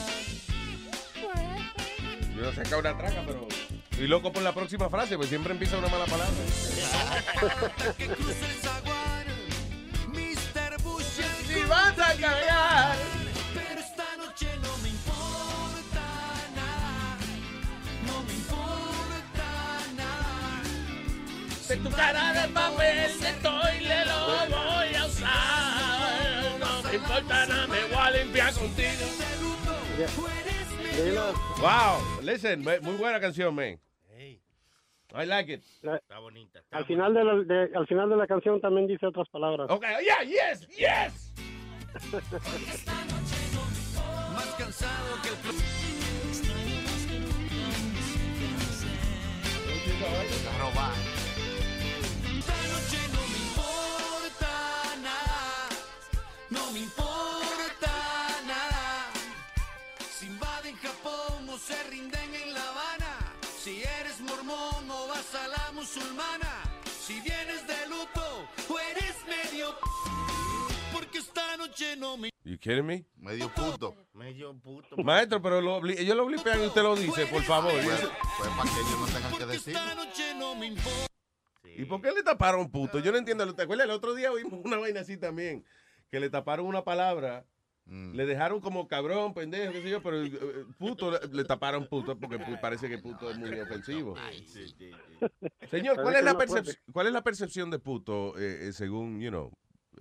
Yo 2.35 2.41
no 2.41 2.51
sé 2.51 2.61
acá 2.61 2.77
una 2.77 2.97
traca, 2.97 3.23
pero. 3.27 3.47
Estoy 3.91 4.07
loco 4.07 4.33
por 4.33 4.41
la 4.41 4.53
próxima 4.53 4.89
frase, 4.89 5.15
pues 5.17 5.29
siempre 5.29 5.53
empieza 5.53 5.77
una 5.77 5.87
mala 5.87 6.05
palabra. 6.05 6.33
que 7.97 8.07
Mr. 10.07 10.81
Bush 10.81 11.21
Si 11.47 11.63
vas 11.65 11.99
a 11.99 12.15
cagar. 12.15 12.95
Pero 13.53 13.79
esta 13.79 14.17
noche 14.17 14.47
no 14.63 14.77
me 14.79 14.89
importa 14.89 16.01
nada, 16.55 17.17
no 18.07 18.23
me 18.23 18.33
importa 18.33 19.45
nada. 19.95 20.63
De 21.67 21.77
tu 21.77 21.89
cara 21.91 22.33
de 22.41 22.47
papel 22.47 23.19
de 23.19 23.33
toile 23.33 24.05
lo 24.05 24.70
importa 27.01 27.45
nada, 27.47 27.67
me 27.67 27.83
voy 27.85 27.95
a 27.97 28.11
limpiar 28.11 28.53
contigo. 28.53 28.89
Wow, 31.59 32.21
listen, 32.23 32.63
muy 32.63 32.95
buena 32.97 33.19
canción, 33.19 33.53
man. 33.55 33.79
I 35.13 35.25
like 35.25 35.51
it. 35.51 35.61
Está 35.83 36.19
bonita. 36.19 36.61
Al 36.71 36.85
final, 36.85 37.13
de 37.13 37.23
la, 37.25 37.35
de- 37.35 37.75
al 37.75 37.85
final 37.85 38.09
de 38.09 38.15
la 38.15 38.27
canción 38.27 38.61
también 38.61 38.87
dice 38.87 39.05
otras 39.05 39.27
palabras. 39.27 39.67
Ok, 39.69 39.83
yeah, 40.05 40.23
yes, 40.23 40.65
yes. 40.69 41.33
Más 44.33 44.55
cansado 44.57 45.21
que 45.21 45.29
el 45.29 45.35
mormón 65.21 65.27
o 65.27 65.27
vas 65.27 65.35
a 65.35 65.47
la 65.47 65.71
musulmana, 65.73 66.63
si 66.99 67.19
vienes 67.21 67.67
de 67.67 67.87
luto 67.87 68.47
o 68.69 68.79
eres 68.79 69.15
medio 69.27 69.75
porque 70.93 71.19
esta 71.19 71.57
noche 71.57 71.95
no 71.97 72.17
me 72.17 72.29
You 72.43 72.57
kidding 72.57 72.85
me? 72.85 73.05
Medio 73.17 73.49
puto. 73.49 73.95
Medio 74.13 74.53
puto. 74.59 74.97
Maestro, 74.97 75.41
pero 75.41 75.61
lo 75.61 75.85
ellos 75.87 76.17
lo 76.17 76.25
blipean 76.25 76.61
y 76.61 76.65
usted 76.65 76.81
lo 76.81 76.95
dice, 76.95 77.27
por 77.27 77.43
favor. 77.43 77.71
Pues, 77.71 78.01
pues 78.37 78.49
para 78.49 78.63
que 78.63 78.79
ellos 78.79 78.99
no 78.99 79.05
tengan 79.05 79.37
que 79.37 79.45
decir. 79.45 79.75
esta 79.75 79.95
noche 79.95 80.35
no 80.37 80.55
me 80.55 80.65
importa. 80.67 81.07
¿Y 81.63 81.85
por 81.85 82.01
qué 82.01 82.11
le 82.11 82.23
taparon 82.23 82.69
puto? 82.71 82.99
Yo 82.99 83.11
no 83.11 83.19
entiendo. 83.19 83.53
¿Te 83.53 83.61
acuerdas? 83.61 83.85
El 83.85 83.91
otro 83.91 84.15
día 84.15 84.31
oímos 84.31 84.59
una 84.63 84.77
vaina 84.77 85.01
así 85.01 85.17
también. 85.17 85.63
Que 86.09 86.19
le 86.19 86.29
taparon 86.29 86.65
una 86.65 86.83
palabra. 86.83 87.45
Mm. 87.93 88.15
Le 88.15 88.25
dejaron 88.25 88.61
como 88.61 88.87
cabrón, 88.87 89.33
pendejo, 89.33 89.73
qué 89.73 89.81
sé 89.81 89.89
yo, 89.89 90.01
pero 90.01 90.23
eh, 90.23 90.31
puto 90.79 91.11
le, 91.11 91.19
le 91.27 91.43
taparon 91.43 91.87
puto 91.87 92.17
porque 92.17 92.39
parece 92.61 92.87
que 92.87 92.97
puto 92.97 93.29
es 93.29 93.37
muy 93.37 93.59
ofensivo. 93.59 94.15
Señor, 95.69 96.01
¿cuál 96.01 96.15
es 96.15 96.23
la, 96.23 96.33
percep- 96.35 96.79
cuál 96.93 97.07
es 97.07 97.13
la 97.13 97.21
percepción 97.21 97.69
de 97.69 97.79
puto 97.79 98.37
eh, 98.39 98.69
eh, 98.69 98.73
según, 98.73 99.19
you 99.19 99.29
know, 99.29 99.51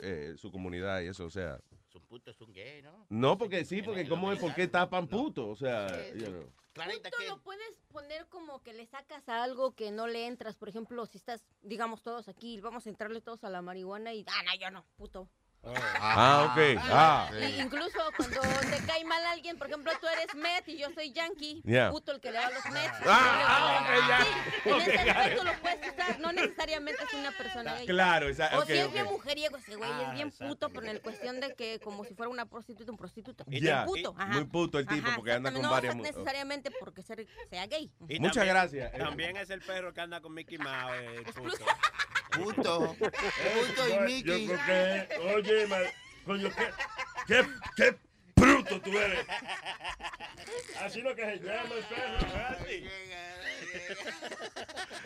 eh, 0.00 0.34
su 0.36 0.52
comunidad 0.52 1.00
y 1.02 1.08
eso? 1.08 1.24
O 1.24 1.30
sea, 1.30 1.58
Es 1.88 1.94
un 1.96 2.02
puto, 2.02 2.30
es 2.30 2.40
un 2.40 2.52
gay, 2.52 2.80
¿no? 2.80 3.06
no 3.08 3.36
porque 3.36 3.64
sí, 3.64 3.82
porque 3.82 4.08
¿cómo 4.08 4.30
es? 4.30 4.38
¿Por 4.38 4.54
qué 4.54 4.68
tapan 4.68 5.08
puto? 5.08 5.48
O 5.48 5.56
sea, 5.56 5.88
you 6.14 6.26
know. 6.26 6.52
Punto 6.72 7.10
lo 7.28 7.42
puedes 7.42 7.74
poner 7.88 8.28
como 8.28 8.62
que 8.62 8.72
le 8.72 8.86
sacas 8.86 9.28
a 9.28 9.42
algo 9.42 9.74
que 9.74 9.90
no 9.90 10.06
le 10.06 10.28
entras. 10.28 10.54
Por 10.56 10.68
ejemplo, 10.68 11.04
si 11.06 11.18
estás, 11.18 11.44
digamos, 11.62 12.02
todos 12.04 12.28
aquí, 12.28 12.60
vamos 12.60 12.86
a 12.86 12.88
entrarle 12.90 13.20
todos 13.20 13.42
a 13.42 13.50
la 13.50 13.60
marihuana 13.60 14.14
y, 14.14 14.24
ah, 14.28 14.42
no, 14.44 14.60
yo 14.60 14.70
no, 14.70 14.86
puto. 14.96 15.28
Ah, 15.62 16.48
ok. 16.50 16.80
Ah. 16.84 17.30
Y 17.38 17.60
incluso 17.60 17.98
cuando 18.16 18.40
te 18.40 18.78
cae 18.86 19.04
mal 19.04 19.22
alguien, 19.26 19.58
por 19.58 19.66
ejemplo, 19.66 19.92
tú 20.00 20.06
eres 20.08 20.34
Met 20.34 20.66
y 20.68 20.78
yo 20.78 20.88
soy 20.94 21.12
Yankee, 21.12 21.60
Yeah. 21.64 21.90
puto 21.90 22.12
el 22.12 22.20
que 22.20 22.30
le 22.32 22.38
va 22.38 22.46
a 22.46 22.50
los 22.50 22.64
Mets. 22.70 22.94
Ah, 23.06 23.82
ok, 23.82 24.08
ya. 24.08 24.20
Sí, 24.24 24.68
en 24.68 24.72
Ok, 24.74 24.80
ese 24.88 25.10
aspecto 25.10 25.44
lo 25.44 25.52
puedes 25.60 25.92
usar, 25.92 26.20
no 26.20 26.32
necesariamente 26.32 27.04
es 27.04 27.12
una 27.14 27.30
persona 27.32 27.74
gay. 27.74 27.86
Claro, 27.86 28.26
O 28.28 28.64
si 28.64 28.72
es 28.72 28.92
bien 28.92 29.04
mujeriego 29.04 29.56
ese 29.58 29.76
güey, 29.76 29.90
Ah, 29.92 30.04
es 30.08 30.14
bien 30.14 30.30
puto, 30.30 30.68
pero 30.70 30.82
en 30.84 30.90
el 30.92 31.00
cuestión 31.02 31.40
de 31.40 31.54
que 31.54 31.78
como 31.80 32.04
si 32.04 32.14
fuera 32.14 32.30
una 32.30 32.46
prostituta, 32.46 32.90
un 32.90 32.96
prostituto. 32.98 33.44
Ya. 33.48 33.80
Es 33.82 33.86
puto, 33.86 34.14
ajá. 34.16 34.32
Muy 34.32 34.44
puto 34.44 34.78
el 34.78 34.86
tipo 34.86 35.06
Ajá, 35.08 35.16
porque 35.16 35.32
anda 35.32 35.50
con 35.52 35.60
exactamente. 35.60 35.88
varias 35.88 35.94
No 35.94 36.02
mu- 36.02 36.08
necesariamente 36.08 36.70
porque 36.80 37.02
ser- 37.02 37.26
sea 37.50 37.66
gay. 37.66 37.92
Y 38.08 38.18
Muchas 38.18 38.36
también- 38.36 38.54
gracias. 38.54 38.92
También 38.92 39.36
es 39.36 39.50
el 39.50 39.60
perro 39.60 39.92
que 39.92 40.00
anda 40.00 40.20
con 40.22 40.32
Mickey 40.32 40.56
Mouse. 40.58 40.92
eh, 41.00 41.22
puto. 41.34 41.64
Puto. 42.30 42.94
Puto 42.98 43.88
y 43.88 43.98
Mickey. 44.06 44.46
Yo 44.46 44.54
creo 44.64 45.08
que, 45.08 45.18
oye, 45.34 45.66
ma- 45.66 45.76
coño, 46.24 46.48
¿qué, 46.56 46.66
qué, 47.26 47.46
qué 47.76 47.96
bruto 48.36 48.80
tú 48.80 48.90
eres. 48.98 49.26
Así 50.80 51.00
lo 51.02 51.14
que 51.14 51.22
se 51.24 51.36
llama 51.44 51.74
el 51.76 51.84
perro. 51.84 52.26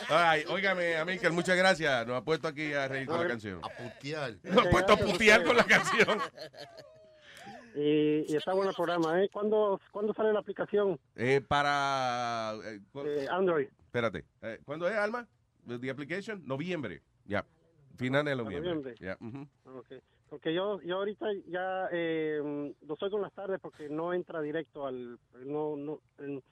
Ay, 0.08 0.44
óigame, 0.48 0.96
Amílcar, 0.96 1.32
muchas 1.32 1.56
gracias. 1.56 2.06
Nos 2.06 2.16
ha 2.18 2.24
puesto 2.24 2.46
aquí 2.48 2.72
a 2.72 2.86
reír 2.88 3.06
con 3.06 3.20
la 3.20 3.26
canción. 3.28 3.60
A 3.64 3.68
putear. 3.68 4.34
Nos 4.42 4.66
ha 4.66 4.70
puesto 4.70 4.92
a 4.92 4.96
putear 4.96 5.44
con 5.44 5.56
la 5.56 5.64
canción. 5.64 6.20
Y, 7.76 8.32
y 8.32 8.36
está 8.36 8.52
bueno 8.52 8.70
el 8.70 8.76
programa, 8.76 9.20
¿eh? 9.22 9.28
¿Cuándo, 9.32 9.80
¿cuándo 9.90 10.14
sale 10.14 10.32
la 10.32 10.38
aplicación? 10.40 11.00
Eh, 11.16 11.40
para... 11.46 12.54
eh, 12.64 12.80
Eh, 13.04 13.26
Android. 13.28 13.66
Espérate. 13.86 14.24
eh, 14.42 14.60
¿Cuándo 14.64 14.86
es, 14.88 14.94
Alma? 14.94 15.26
The 15.66 15.90
application? 15.90 16.42
Noviembre. 16.46 17.02
Ya. 17.24 17.44
Final 17.96 18.24
de 18.24 18.36
noviembre. 18.36 18.94
Ya. 19.00 19.16
ujú. 19.20 19.46
Ok. 19.78 19.92
Porque 20.28 20.52
yo, 20.52 20.80
yo 20.82 20.96
ahorita 20.96 21.26
ya 21.46 21.88
eh, 21.92 22.74
lo 22.80 22.96
soy 22.96 23.10
con 23.10 23.22
las 23.22 23.32
tardes 23.32 23.60
porque 23.60 23.88
no 23.88 24.12
entra 24.12 24.40
directo 24.40 24.86
al... 24.86 25.18
No, 25.44 25.76
no, 25.76 26.00
el, 26.18 26.42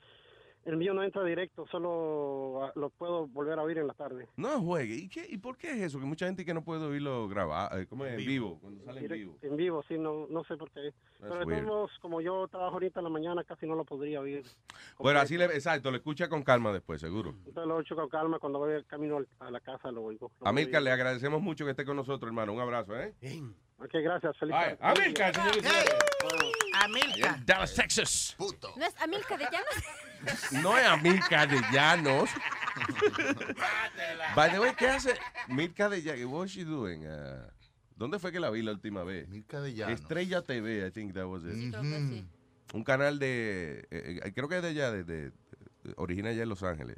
el 0.64 0.76
mío 0.76 0.94
no 0.94 1.02
entra 1.02 1.24
directo, 1.24 1.66
solo 1.66 2.64
ah, 2.64 2.72
lo 2.76 2.90
puedo 2.90 3.26
volver 3.26 3.58
a 3.58 3.62
oír 3.62 3.78
en 3.78 3.86
la 3.86 3.94
tarde. 3.94 4.28
No 4.36 4.60
juegue. 4.60 4.94
¿Y, 4.94 5.08
qué, 5.08 5.26
¿Y 5.28 5.38
por 5.38 5.56
qué 5.56 5.72
es 5.72 5.80
eso? 5.82 5.98
Que 5.98 6.04
mucha 6.06 6.26
gente 6.26 6.44
que 6.44 6.54
no 6.54 6.62
puede 6.64 6.84
oírlo 6.84 7.28
grabar, 7.28 7.78
eh, 7.80 7.86
¿cómo 7.86 8.04
es? 8.06 8.12
En 8.12 8.18
vivo, 8.18 8.58
cuando 8.60 8.84
sale 8.84 9.00
en 9.00 9.08
vivo. 9.08 9.38
En 9.42 9.56
vivo, 9.56 9.82
sí, 9.88 9.98
no, 9.98 10.26
no 10.28 10.44
sé 10.44 10.56
por 10.56 10.70
qué. 10.70 10.92
Pero 11.18 11.34
de 11.36 11.44
todos 11.44 11.62
modos, 11.64 11.90
como 12.00 12.20
yo 12.20 12.46
trabajo 12.48 12.74
ahorita 12.74 13.00
en 13.00 13.04
la 13.04 13.10
mañana, 13.10 13.44
casi 13.44 13.66
no 13.66 13.74
lo 13.74 13.84
podría 13.84 14.20
oír. 14.20 14.44
Bueno, 14.98 15.20
así 15.20 15.36
le, 15.36 15.44
exacto, 15.46 15.90
lo 15.90 15.96
escucha 15.96 16.28
con 16.28 16.42
calma 16.42 16.72
después, 16.72 17.00
seguro. 17.00 17.30
Entonces 17.46 17.66
lo 17.66 17.76
ocho 17.76 17.94
con 17.94 18.08
calma, 18.08 18.38
cuando 18.38 18.58
voy 18.58 18.72
el 18.74 18.86
camino 18.86 19.16
al- 19.18 19.28
a 19.40 19.50
la 19.50 19.60
casa 19.60 19.90
lo 19.90 20.02
oigo. 20.02 20.30
Lo 20.40 20.50
oigo. 20.50 20.80
le 20.80 20.90
agradecemos 20.90 21.40
mucho 21.42 21.64
que 21.64 21.72
esté 21.72 21.84
con 21.84 21.96
nosotros, 21.96 22.28
hermano. 22.28 22.52
Un 22.52 22.60
abrazo, 22.60 22.96
¿eh? 22.98 23.14
Ok, 23.84 23.90
gracias. 23.94 24.36
Feliz 24.38 24.54
Ay, 24.56 24.76
tarde. 24.76 25.02
Amílcar, 25.02 25.34
señores 25.34 25.56
y 25.56 25.60
señores. 25.66 25.94
Amilcar. 26.74 27.34
En 27.36 27.46
Dallas, 27.46 27.74
Texas. 27.74 28.36
¿No 28.38 28.84
es 28.86 28.94
Amilcar 29.00 29.38
de 29.38 29.44
Llanos? 29.44 30.62
No 30.62 30.78
es 30.78 30.86
Amílcar 30.86 31.48
de 31.48 31.60
Llanos. 31.72 32.30
By 34.34 34.50
the 34.50 34.60
way, 34.60 34.72
¿qué 34.76 34.88
hace 34.88 35.14
Milka 35.48 35.88
de 35.88 36.02
Llanos? 36.02 36.24
What 36.32 36.46
is 36.46 36.52
she 36.52 36.64
doing? 36.64 37.06
Uh, 37.06 37.46
¿Dónde 37.96 38.18
fue 38.18 38.32
que 38.32 38.40
la 38.40 38.50
vi 38.50 38.62
la 38.62 38.72
última 38.72 39.04
vez? 39.04 39.28
Milka 39.28 39.60
de 39.60 39.74
Llanos. 39.74 40.00
Estrella 40.00 40.42
TV, 40.42 40.86
I 40.86 40.90
think 40.90 41.12
that 41.14 41.24
was 41.26 41.42
it. 41.44 41.52
Sí, 41.52 41.70
creo 41.70 41.82
que 41.82 41.98
sí. 42.08 42.26
Un 42.74 42.84
canal 42.84 43.18
de, 43.18 43.86
eh, 43.90 44.20
eh, 44.24 44.32
creo 44.34 44.48
que 44.48 44.56
es 44.56 44.62
de 44.62 44.68
allá, 44.68 44.90
de, 44.90 45.04
de- 45.04 45.30
de- 45.30 45.94
origina 45.96 46.30
allá 46.30 46.42
en 46.44 46.48
Los 46.48 46.62
Ángeles. 46.62 46.96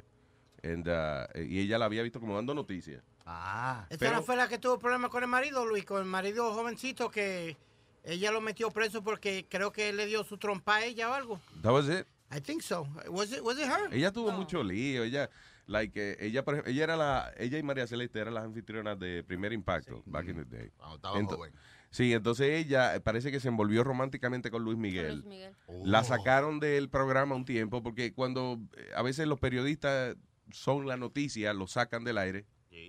And, 0.63 0.87
uh, 0.87 1.27
eh, 1.33 1.45
y 1.49 1.59
ella 1.59 1.77
la 1.77 1.85
había 1.85 2.01
visto 2.03 2.19
como 2.19 2.35
dando 2.35 2.53
noticias. 2.53 3.03
Ah. 3.25 3.85
Esa 3.89 3.99
Pero- 3.99 4.15
no 4.17 4.23
fue 4.23 4.35
la 4.35 4.47
que 4.47 4.57
tuvo 4.59 4.77
problemas 4.79 5.09
con 5.09 5.23
el 5.23 5.29
marido, 5.29 5.65
Luis, 5.65 5.85
con 5.85 5.99
el 5.99 6.05
marido 6.05 6.53
jovencito 6.53 7.09
que 7.09 7.57
ella 8.03 8.31
lo 8.31 8.39
metió 8.41 8.69
preso 8.71 9.03
porque 9.03 9.47
creo 9.49 9.71
que 9.71 9.89
él 9.89 9.97
le 9.97 10.05
dio 10.05 10.23
su 10.23 10.37
trompa 10.37 10.75
a 10.77 10.85
ella 10.85 11.09
o 11.09 11.13
algo. 11.13 11.39
That 11.61 11.71
was 11.73 11.89
it. 11.89 12.05
I 12.35 12.39
think 12.41 12.61
so. 12.61 12.87
Was 13.09 13.31
it, 13.31 13.41
was 13.41 13.57
it 13.57 13.65
her? 13.65 13.93
Ella 13.93 14.11
tuvo 14.11 14.31
mucho 14.31 14.63
lío. 14.63 15.03
Ella, 15.03 15.29
like, 15.67 15.99
eh, 15.99 16.17
ella, 16.19 16.43
por 16.43 16.55
ejemplo, 16.55 16.71
ella 16.71 16.83
era 16.83 16.97
la, 16.97 17.33
ella 17.37 17.57
y 17.57 17.63
María 17.63 17.87
Celeste 17.87 18.19
eran 18.19 18.33
las 18.33 18.43
anfitrionas 18.45 18.99
de 18.99 19.23
Primer 19.23 19.53
Impacto, 19.53 20.03
back 20.05 20.27
in 20.27 20.35
the 20.35 20.45
day. 20.45 20.69
Cuando 20.77 20.95
estaba 20.97 21.19
Ento- 21.19 21.35
joven. 21.37 21.53
Sí, 21.91 22.13
entonces 22.13 22.49
ella 22.65 22.93
eh, 22.95 22.99
parece 22.99 23.31
que 23.31 23.39
se 23.39 23.47
envolvió 23.47 23.83
románticamente 23.83 24.51
con 24.51 24.63
Luis 24.63 24.77
Miguel. 24.77 25.13
Luis 25.21 25.25
Miguel. 25.25 25.55
La 25.83 26.01
Oh. 26.01 26.03
sacaron 26.03 26.59
del 26.59 26.89
programa 26.89 27.35
un 27.35 27.45
tiempo 27.45 27.81
porque 27.81 28.11
cuando 28.13 28.59
eh, 28.75 28.91
a 28.95 29.01
veces 29.01 29.27
los 29.27 29.39
periodistas 29.39 30.15
son 30.51 30.87
la 30.87 30.97
noticia, 30.97 31.53
lo 31.53 31.67
sacan 31.67 32.03
del 32.03 32.17
aire, 32.17 32.45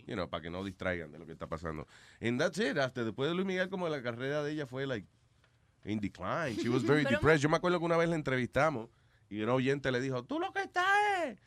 you 0.07 0.15
know, 0.15 0.29
para 0.29 0.43
que 0.43 0.51
no 0.51 0.63
distraigan 0.65 1.11
de 1.13 1.19
lo 1.19 1.27
que 1.27 1.33
está 1.33 1.47
pasando. 1.47 1.87
And 2.21 2.39
that's 2.41 2.59
it. 2.59 2.77
Hasta 2.79 3.05
después 3.05 3.29
de 3.29 3.35
Luis 3.35 3.47
Miguel, 3.47 3.69
como 3.69 3.89
la 3.89 4.03
carrera 4.03 4.43
de 4.43 4.53
ella 4.53 4.67
fue 4.67 4.87
like 4.87 5.07
in 5.85 6.01
decline. 6.01 6.57
She 6.57 6.69
was 6.69 6.83
very 6.85 7.05
Pero- 7.05 7.17
depressed. 7.19 7.43
Yo 7.43 7.49
me 7.49 7.57
acuerdo 7.57 7.79
que 7.79 7.85
una 7.85 7.97
vez 7.97 8.09
la 8.09 8.17
entrevistamos 8.17 8.89
y 9.29 9.41
un 9.43 9.49
oyente 9.51 9.91
le 9.93 10.01
dijo, 10.01 10.25
tú 10.25 10.39
lo 10.39 10.53
que 10.53 10.63
estás 10.63 10.87
es 11.29 11.39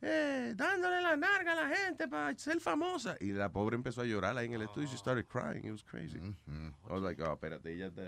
eh, 0.00 0.52
dándole 0.56 1.00
la 1.02 1.16
narga 1.16 1.52
a 1.52 1.68
la 1.68 1.76
gente 1.76 2.06
para 2.06 2.36
ser 2.38 2.60
famosa. 2.60 3.16
Y 3.20 3.32
la 3.32 3.50
pobre 3.50 3.74
empezó 3.76 4.02
a 4.02 4.04
llorar 4.04 4.36
ahí 4.38 4.46
en 4.46 4.54
el 4.54 4.62
estudio. 4.62 4.88
She 4.88 4.96
started 4.96 5.26
crying. 5.26 5.64
It 5.64 5.72
was 5.72 5.82
crazy. 5.82 6.18
I 6.18 6.92
was 6.92 7.02
like, 7.02 7.20
oh, 7.22 7.32
espérate, 7.32 7.72
ella 7.72 7.86
está, 7.88 8.02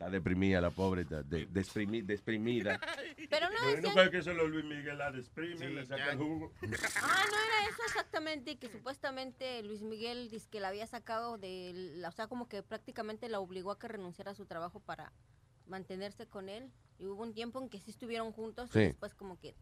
está 0.00 0.08
deprimida, 0.10 0.62
la 0.62 0.70
pobre, 0.70 1.02
está 1.02 1.22
de- 1.22 1.46
desprimi- 1.50 2.02
desprimida. 2.02 2.80
Pero 3.28 3.50
no 3.50 3.56
Bueno, 3.60 3.76
decían... 3.76 3.92
fue 3.92 4.10
que 4.10 4.22
solo 4.22 4.48
Luis 4.48 4.64
Miguel 4.64 4.96
la 4.96 5.12
desprime, 5.12 5.68
le 5.68 5.84
saca 5.84 6.12
el 6.12 6.16
jugo. 6.18 6.52
Ah, 6.62 7.24
no 7.30 7.36
era 7.36 7.68
eso 7.68 7.82
exactamente, 7.86 8.58
que 8.58 8.70
supuestamente 8.70 9.62
Luis 9.62 9.82
Miguel 9.82 10.30
dice 10.30 10.48
que 10.48 10.58
la 10.58 10.68
había 10.68 10.86
sacado 10.86 11.36
de, 11.36 11.72
la- 11.74 12.08
o 12.08 12.12
sea, 12.12 12.28
como 12.28 12.48
que 12.48 12.62
prácticamente 12.62 13.28
la 13.28 13.40
obligó 13.40 13.72
a 13.72 13.78
que 13.78 13.88
renunciara 13.88 14.30
a 14.30 14.34
su 14.34 14.46
trabajo 14.46 14.80
para 14.80 15.12
mantenerse 15.66 16.26
con 16.26 16.48
él. 16.48 16.70
Y 16.98 17.04
hubo 17.06 17.22
un 17.22 17.34
tiempo 17.34 17.60
en 17.62 17.68
que 17.68 17.78
sí 17.78 17.90
estuvieron 17.90 18.32
juntos 18.32 18.70
Sí. 18.72 18.78
y 18.78 18.82
después 18.86 19.14
como 19.14 19.38
que... 19.38 19.54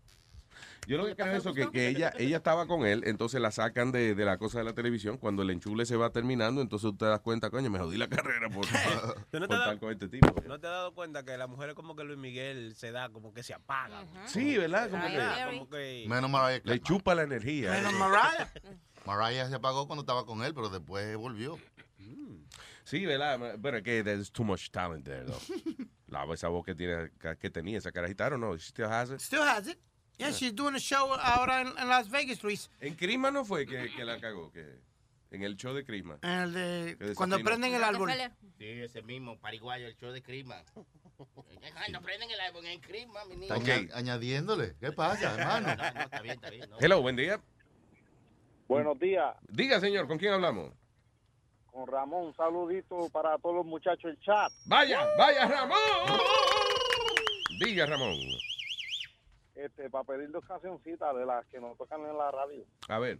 Yo 0.87 0.97
lo 0.97 1.07
que 1.07 1.15
creo 1.15 1.33
es 1.33 1.39
eso, 1.41 1.53
que, 1.53 1.71
que 1.71 1.89
ella, 1.89 2.13
ella 2.19 2.39
estaba 2.39 2.67
con 2.67 2.87
él, 2.87 3.03
entonces 3.07 3.41
la 3.41 3.51
sacan 3.51 3.93
de, 3.93 4.15
de 4.15 4.25
la 4.25 4.39
cosa 4.39 4.59
de 4.59 4.65
la 4.65 4.73
televisión. 4.73 5.19
Cuando 5.19 5.43
el 5.43 5.51
enchule 5.51 5.85
se 5.87 5.97
va 5.97 6.11
terminando, 6.11 6.61
entonces 6.63 6.91
tú 6.91 6.97
te 6.97 7.05
das 7.05 7.21
cuenta, 7.21 7.51
coño, 7.51 7.69
me 7.71 7.79
jodí 7.79 7.99
la 7.99 8.09
carrera 8.09 8.49
por, 8.49 8.67
¿Tú 9.31 9.41
no 9.41 9.47
por 9.47 9.49
te, 9.49 9.55
has 9.55 9.61
estar 9.61 9.67
dado, 9.67 9.79
con 9.81 9.93
este 9.93 10.09
tipo. 10.09 10.29
¿No 10.47 10.59
te 10.59 10.67
has 10.67 10.73
dado 10.73 10.95
cuenta 10.95 11.25
que 11.25 11.37
las 11.37 11.49
mujeres 11.49 11.75
como 11.75 11.95
que 11.95 12.05
Luis 12.05 12.19
Miguel 12.19 12.75
se 12.75 12.91
da, 12.93 13.11
como 13.11 13.33
que 13.35 13.43
se 13.43 13.55
apaga? 13.55 14.05
Sí, 14.27 14.57
¿verdad? 14.57 14.91
Como 14.91 15.07
que. 15.07 15.45
Como 15.51 15.69
que- 15.71 16.05
Menos 16.09 16.31
Mariah. 16.31 16.61
le 16.65 16.81
chupa 16.81 17.15
la 17.15 17.23
energía. 17.23 17.71
Menos 17.73 17.93
Mariah. 17.95 18.53
Mariah 19.07 19.49
se 19.49 19.55
apagó 19.55 19.87
cuando 19.87 20.03
estaba 20.03 20.25
con 20.27 20.43
él, 20.43 20.55
pero 20.55 20.69
después 20.69 21.17
volvió. 21.17 21.59
Sí, 22.85 23.05
¿verdad? 23.05 23.59
Pero 23.63 23.77
es 23.77 23.83
que 23.83 24.03
there's 24.03 24.33
too 24.33 24.45
much 24.45 24.71
talent 24.71 25.05
there, 25.05 25.25
though. 25.27 25.87
La, 26.07 26.25
esa 26.33 26.49
voz 26.49 26.65
que, 26.65 26.75
tiene, 26.75 27.11
que 27.39 27.51
tenía 27.51 27.77
esa 27.77 27.93
carajita, 27.93 28.27
I 28.27 28.31
don't 28.31 28.41
know, 28.41 28.57
she 28.57 28.71
still 28.71 28.87
has 28.87 29.11
it. 29.11 29.21
Still 29.21 29.43
has 29.43 29.67
it. 29.69 29.79
Yeah, 30.19 30.31
she's 30.33 30.53
doing 30.53 30.75
a 30.75 30.81
show 30.81 31.13
ahora 31.15 31.61
en, 31.61 31.69
en 31.79 31.89
Las 31.89 32.09
Vegas, 32.11 32.43
Luis. 32.43 32.69
En 32.81 32.95
Crisma 32.97 33.31
no 33.31 33.45
fue 33.45 33.65
que, 33.67 33.89
que 33.95 34.05
la 34.05 34.19
cagó, 34.21 34.51
que 34.51 34.67
en 35.31 35.43
el 35.45 35.57
show 35.57 35.73
de 35.73 35.85
Crisma. 35.85 36.19
En 36.23 36.31
el 36.31 36.53
de 36.99 37.15
cuando 37.15 37.39
prenden 37.39 37.73
el 37.75 37.85
árbol. 37.85 38.11
Sí, 38.59 38.65
ese 38.67 39.03
mismo, 39.03 39.39
pariguayo, 39.39 39.87
el 39.87 39.97
show 39.97 40.11
de 40.11 40.21
Crima. 40.23 40.63
Cuando 41.75 42.01
prenden 42.03 42.31
el 42.33 42.41
árbol 42.41 42.67
en 42.67 42.81
Crima, 42.81 43.25
mi 43.27 43.37
niño. 43.37 43.55
Aña- 43.55 43.89
añadiéndole. 43.95 44.75
¿Qué 44.81 44.91
pasa, 44.91 45.35
hermano? 45.39 45.69
No, 45.77 45.93
no, 45.93 46.01
está 46.01 46.21
bien, 46.23 46.35
está 46.35 46.51
bien. 46.51 46.69
no. 46.69 46.77
Hello, 46.81 47.01
buen 47.01 47.15
día. 47.15 47.41
Buenos 48.67 48.99
días, 48.99 49.35
Diga, 49.49 49.81
señor, 49.81 50.07
¿con 50.09 50.19
quién 50.19 50.33
hablamos? 50.35 50.73
con 51.71 51.87
Ramón. 51.87 52.27
Un 52.27 52.35
saludito 52.35 53.09
para 53.13 53.39
todos 53.39 53.55
los 53.57 53.67
muchachos 53.67 54.03
del 54.11 54.19
chat. 54.21 54.51
Vaya, 54.67 55.07
vaya, 55.17 55.47
Ramón. 55.47 55.79
Diga, 57.61 57.87
Ramón. 57.87 58.17
Este, 59.59 59.91
para 59.91 60.05
pedir 60.05 60.31
dos 60.31 60.45
cancioncitas 60.45 61.17
de 61.17 61.27
las 61.27 61.45
que 61.47 61.61
nos 61.61 61.77
tocan 61.77 62.01
en 62.03 62.17
la 62.17 62.31
radio. 62.31 62.65
A 62.89 62.99
ver. 63.01 63.19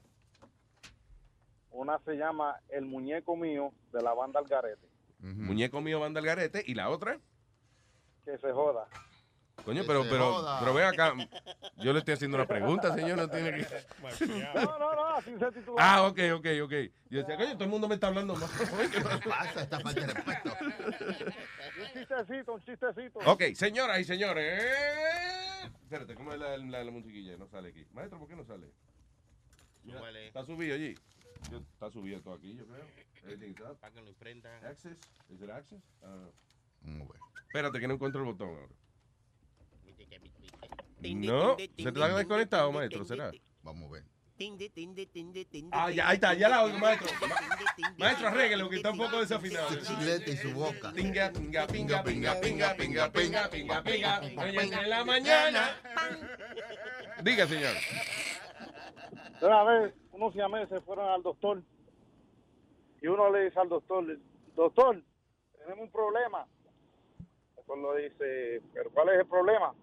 Una 1.73 1.99
se 2.05 2.15
llama 2.15 2.57
El 2.69 2.87
Muñeco 2.87 3.37
Mío, 3.37 3.73
de 3.93 4.01
la 4.03 4.15
banda 4.15 4.39
Algarete. 4.39 4.87
Muñeco 5.21 5.81
mío, 5.81 5.99
banda 5.99 6.21
al 6.21 6.27
garete. 6.27 6.63
¿Y 6.65 6.75
la 6.75 6.91
otra? 6.91 7.19
Que 8.25 8.39
se 8.39 8.53
joda. 8.53 8.87
Coño, 9.65 9.83
pero, 9.85 10.05
pero, 10.09 10.45
pero 10.61 10.73
ve 10.75 10.85
acá. 10.85 11.13
Yo 11.79 11.93
le 11.93 11.99
estoy 11.99 12.15
haciendo 12.15 12.37
una 12.37 12.47
pregunta, 12.47 12.95
señor. 12.95 13.19
No 13.19 13.29
tiene 13.29 13.59
que. 13.59 13.67
No, 14.55 14.79
no, 14.79 14.95
no, 14.95 15.07
así 15.17 15.37
se 15.37 15.53
titula. 15.53 15.77
Ah, 15.77 16.07
ok, 16.07 16.21
ok, 16.37 16.47
ok. 16.63 16.73
Yo 17.11 17.19
decía, 17.19 17.37
coño, 17.37 17.55
todo 17.55 17.65
el 17.65 17.71
mundo 17.71 17.89
me 17.89 17.97
está 17.97 18.07
hablando 18.07 18.37
más. 18.37 18.51
¿Qué 18.93 19.01
pasa? 19.29 19.63
Esta 19.63 19.81
falta 19.81 20.01
de 20.01 20.07
respeto. 20.07 20.57
Un 20.61 21.93
chistecito, 21.93 22.55
un 22.55 22.65
chistecito. 22.65 23.19
Ok, 23.27 23.43
señoras 23.55 23.99
y 23.99 24.05
señores. 24.05 24.63
Espérate, 25.89 26.15
¿cómo 26.17 26.35
es 26.35 26.39
la, 26.39 26.55
la, 26.59 26.85
la 26.85 26.91
musiquilla? 26.91 27.39
No 27.39 27.49
sale 27.49 27.71
aquí. 27.71 27.83
Maestro, 27.95 28.19
¿por 28.19 28.29
qué 28.29 28.37
no 28.37 28.45
sale? 28.45 28.71
Mira, 29.85 30.01
Súbele. 30.01 30.27
está 30.27 30.45
subido 30.45 30.75
allí. 30.75 30.95
Yo- 31.51 31.61
está 31.61 31.91
subido 31.91 32.21
todo 32.21 32.35
aquí, 32.35 32.55
yo 32.55 32.67
creo. 32.67 32.85
Everything's 33.25 33.59
up. 33.63 33.79
Para 33.79 33.95
que 33.95 34.03
lo 34.03 34.09
imprentan. 34.11 34.63
Access. 34.67 34.99
¿Es 35.31 35.41
el 35.41 35.51
access? 35.51 35.81
Ah. 36.03 36.29
Mm, 36.83 37.07
bueno. 37.07 37.25
Espérate, 37.47 37.81
que 37.81 37.89
no 37.89 37.95
encuentro 37.95 38.21
el 38.21 38.27
botón 38.27 38.49
ahora. 38.51 38.69
No, 41.01 41.57
se 41.57 41.69
te 41.93 42.03
ha 42.03 42.17
desconectado, 42.19 42.71
maestro, 42.71 43.05
¿será? 43.07 43.31
Vamos 43.63 43.89
a 43.89 43.93
ver. 43.95 44.05
Ah, 45.73 45.91
ya, 45.91 46.09
ahí 46.09 46.15
está, 46.15 46.35
ya 46.35 46.49
la 46.49 46.63
oigo, 46.65 46.79
maestro. 46.79 47.09
Maestro, 47.99 48.29
arréglelo, 48.29 48.69
que 48.71 48.77
está 48.77 48.91
un 48.93 48.99
poco 48.99 49.19
desafinado. 49.21 49.69
Su 49.71 49.81
chilete 49.97 50.31
y 50.33 50.37
su 50.37 50.53
boca. 50.53 50.93
Pinga, 50.93 51.31
pinga, 51.33 51.67
pinga, 51.67 52.03
pinga, 52.03 52.35
pinga, 52.41 52.75
pinga, 52.77 53.11
pinga, 53.13 53.51
pinga, 53.51 53.83
pinga. 53.83 54.21
En 54.83 54.91
la 54.91 55.05
mañana. 55.05 55.77
Diga, 57.23 57.47
señor. 57.47 57.75
Una 59.41 59.65
vez 59.65 59.95
unos 60.13 60.33
siameses 60.35 60.83
fueron 60.85 61.09
al 61.11 61.23
doctor 61.23 61.63
y 63.01 63.07
uno 63.07 63.31
le 63.33 63.45
dice 63.45 63.59
al 63.61 63.69
doctor, 63.69 64.05
doctor, 64.57 65.01
tenemos 65.59 65.85
un 65.85 65.91
problema. 65.93 66.47
El 67.21 67.55
doctor 67.67 67.97
le 67.97 68.09
dice, 68.09 68.63
¿pero 68.75 68.91
cuál 68.91 69.11
es 69.11 69.21
el 69.21 69.27
problema? 69.27 69.75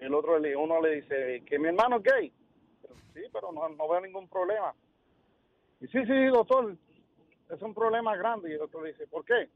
Y 0.00 0.04
el 0.04 0.14
otro, 0.14 0.38
le- 0.38 0.56
uno 0.56 0.80
le 0.80 0.96
dice, 1.02 1.42
que 1.46 1.58
mi 1.58 1.68
hermano 1.68 1.96
es 1.96 2.02
gay. 2.04 2.32
Pero, 3.18 3.26
sí, 3.26 3.30
pero 3.32 3.52
no, 3.52 3.68
no 3.68 3.88
veo 3.88 4.00
ningún 4.00 4.28
problema. 4.28 4.74
Y 5.80 5.86
sí, 5.88 6.04
sí, 6.06 6.26
doctor, 6.26 6.76
es 7.50 7.62
un 7.62 7.74
problema 7.74 8.16
grande. 8.16 8.50
Y 8.50 8.54
el 8.54 8.62
otro 8.62 8.82
le 8.82 8.92
dice, 8.92 9.06
¿por 9.06 9.24
qué? 9.24 9.48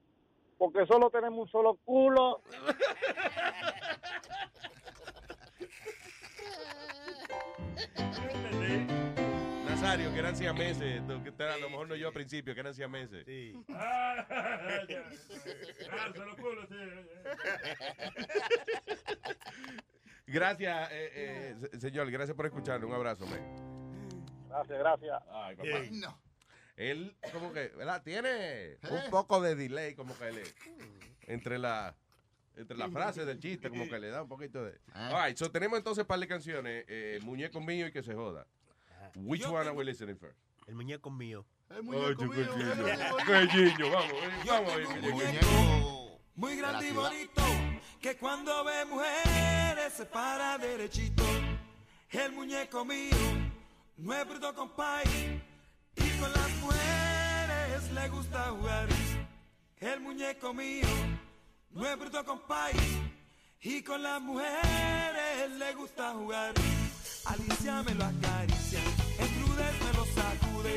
Porque 0.59 0.87
solo 0.87 1.11
tenemos 1.11 1.41
un 1.41 1.49
solo 1.49 1.75
culo. 1.85 2.43
Nazario, 9.67 10.13
que 10.13 10.19
eran 10.19 10.37
siameses. 10.37 11.03
que 11.37 11.43
A 11.45 11.57
lo 11.59 11.71
mejor 11.71 11.89
no 11.89 11.97
yo 11.97 12.09
al 12.09 12.15
principio, 12.15 12.55
que 12.55 12.61
eran 12.61 12.75
siameses. 12.75 13.27
Ya. 13.27 13.53
Ah, 14.35 14.87
sí. 14.89 14.95
Gracias, 20.27 20.89
eh, 20.93 21.11
eh, 21.15 21.57
se- 21.73 21.81
señor. 21.81 22.11
Gracias 22.11 22.37
por 22.37 22.47
escucharnos. 22.47 22.89
Un 22.89 22.95
abrazo, 22.97 23.27
man. 23.27 23.41
Gracias, 24.49 24.79
gracias. 24.79 25.23
Ay, 25.31 25.57
papá. 25.57 26.17
Él, 26.77 27.15
como 27.33 27.53
que, 27.53 27.69
¿verdad? 27.69 28.03
Tiene 28.03 28.79
un 28.91 29.11
poco 29.11 29.41
de 29.41 29.55
delay, 29.55 29.95
como 29.95 30.17
que 30.17 30.33
le. 30.33 30.43
Entre 31.27 31.59
la. 31.59 31.95
Entre 32.55 32.77
la 32.77 32.91
frase 32.91 33.25
del 33.25 33.39
chiste, 33.41 33.71
como 33.71 33.89
que 33.89 33.99
le 33.99 34.11
da 34.11 34.23
un 34.23 34.29
poquito 34.29 34.63
de. 34.63 34.79
All 34.95 35.27
right, 35.27 35.37
so 35.37 35.51
tenemos 35.51 35.79
entonces 35.79 36.03
un 36.03 36.09
par 36.09 36.19
de 36.21 36.29
canciones: 36.29 36.85
eh, 36.89 37.19
Muñeco 37.23 37.61
mío 37.61 37.87
y 37.87 37.93
que 37.93 38.03
se 38.03 38.15
joda. 38.15 38.47
Which 39.15 39.45
one 39.47 39.59
are 39.59 39.71
we 39.71 39.85
listening 39.85 40.17
first? 40.19 40.39
El 40.67 40.75
muñeco 40.75 41.11
mío. 41.11 41.45
El 41.71 41.83
muñeco 41.83 42.25
mío. 42.25 42.47
Gallillo, 43.27 43.91
vamos, 43.91 44.13
eh, 44.13 44.31
vamos 44.47 44.73
muñeco. 45.01 46.21
Muy 46.35 46.57
grande 46.57 46.89
y 46.89 46.93
bonito, 46.93 47.43
que 48.01 48.17
cuando 48.17 48.65
ve 48.65 48.85
mujeres 48.87 49.27
se 49.91 50.05
para 50.07 50.59
derechito. 50.59 51.25
El 52.11 52.33
muñeco 52.33 52.85
mío 52.85 53.17
no 53.97 54.15
es 54.15 54.29
bruto 54.29 54.55
compay 54.55 55.43
y 55.97 56.11
con 56.21 56.33
las 56.33 56.51
mujeres 56.61 57.93
le 57.93 58.09
gusta 58.09 58.51
jugar. 58.51 58.89
El 59.81 60.01
muñeco 60.01 60.55
mío 60.55 60.89
no 61.71 61.87
es 61.87 61.99
bruto 61.99 62.25
compay 62.25 62.75
y 63.61 63.83
con 63.83 64.03
las 64.03 64.21
mujeres 64.21 65.51
le 65.59 65.75
gusta 65.75 66.13
jugar. 66.13 66.55
Alicia 67.25 67.83
me 67.83 67.95
lo 67.95 68.05
acaricia, 68.05 68.81
Entrudes 69.19 69.75
me 69.85 69.93
lo 69.95 70.05
sacude, 70.07 70.77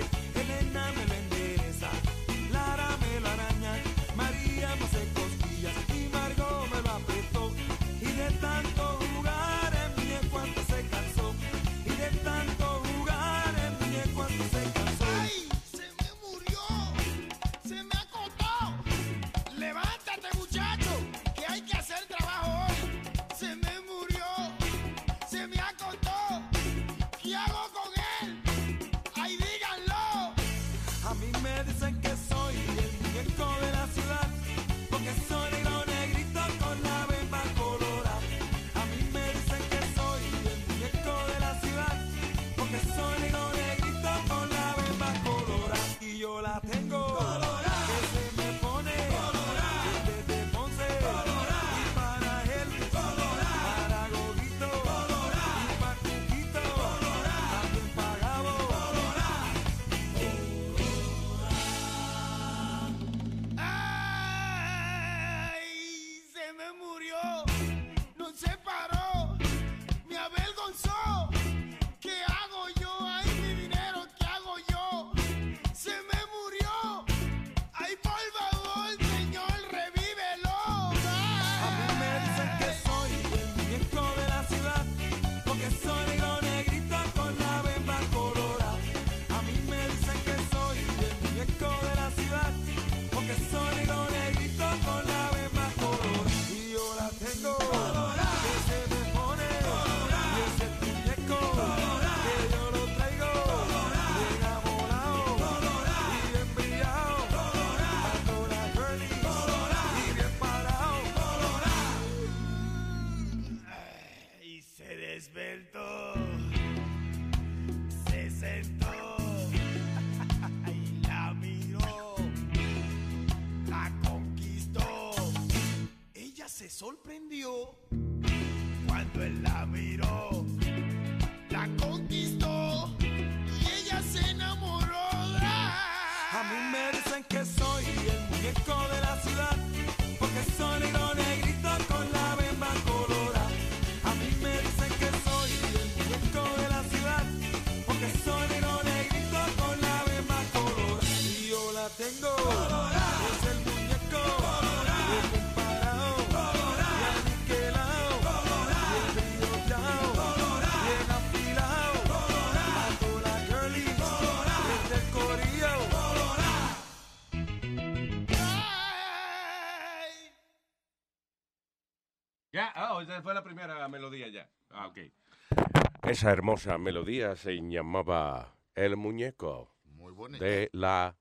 Esa 176.16 176.32
hermosa 176.32 176.78
melodía 176.78 177.36
se 177.36 177.58
llamaba 177.58 178.56
El 178.74 178.96
Muñeco 178.96 179.76
Muy 179.98 180.14
de 180.40 180.70
la 180.72 181.14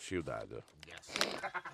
ciudad. 0.00 0.48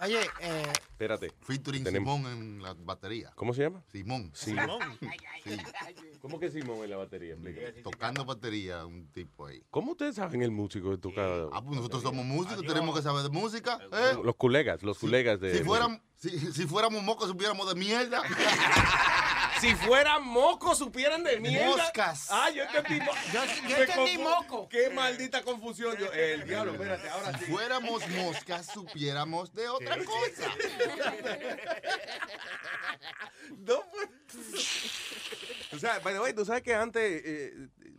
Oye, 0.03 0.21
eh, 0.41 0.73
Espérate. 0.91 1.33
Featuring 1.41 1.83
Tenemos- 1.83 2.19
Simón 2.19 2.31
en 2.31 2.63
la 2.63 2.75
batería. 2.75 3.33
¿Cómo 3.37 3.55
se 3.55 3.63
llama? 3.63 3.83
Simón. 3.91 4.33
Simón. 4.35 4.81
Sí. 5.45 5.57
¿Cómo 6.21 6.39
que 6.39 6.51
Simón 6.51 6.85
en 6.85 6.91
la 6.91 6.99
batería? 6.99 7.33
Explícame. 7.33 7.73
Tocando 7.83 8.27
batería, 8.27 8.85
un 8.85 9.11
tipo 9.13 9.47
ahí. 9.47 9.63
¿Cómo 9.71 9.93
ustedes 9.93 10.17
saben 10.17 10.43
el 10.43 10.51
músico 10.51 10.99
tu 10.99 11.09
casa? 11.15 11.49
Ah, 11.55 11.63
pues 11.65 11.75
nosotros 11.79 12.03
somos 12.03 12.27
músicos, 12.27 12.67
tenemos 12.67 12.95
que 12.95 13.01
saber 13.03 13.23
de 13.23 13.31
música. 13.31 13.79
¿eh? 13.91 14.19
Los 14.23 14.37
colegas, 14.37 14.83
los 14.83 14.99
colegas 14.99 15.41
de... 15.41 15.57
Si, 15.57 15.65
fuéramos, 15.65 16.01
si, 16.17 16.39
si 16.53 16.67
fuéramos 16.67 17.03
mocos, 17.03 17.29
supiéramos 17.29 17.67
de 17.67 17.81
mierda. 17.81 18.21
Si 19.61 19.75
fueran 19.77 20.23
mocos, 20.25 20.79
supieran 20.79 21.23
de 21.25 21.39
mierda. 21.41 21.77
Moscas. 21.77 22.27
Ah, 22.31 22.51
yo 22.51 22.65
entendí. 22.65 22.99
Yo- 23.33 23.69
yo 23.69 23.77
entendí 23.77 24.19
moco. 24.19 24.69
Qué 24.69 24.91
maldita 24.91 25.43
confusión. 25.43 25.97
Yo, 25.97 26.13
el 26.13 26.45
diablo, 26.47 26.73
espérate, 26.73 27.09
ahora 27.09 27.39
Si 27.39 27.45
fuéramos 27.47 28.07
moscas, 28.09 28.67
supiéramos 28.67 29.53
de 29.55 29.69
otra 29.69 29.97
cosa. 30.05 30.55
No, 33.59 33.83
pues. 33.91 34.09
O 35.73 35.79
sea, 35.79 35.99
by 36.01 36.15
the 36.15 36.21
way, 36.21 36.33
tú 36.33 36.45
sabes 36.45 36.63
que 36.63 36.75
antes, 36.75 37.03
eh, 37.25 37.53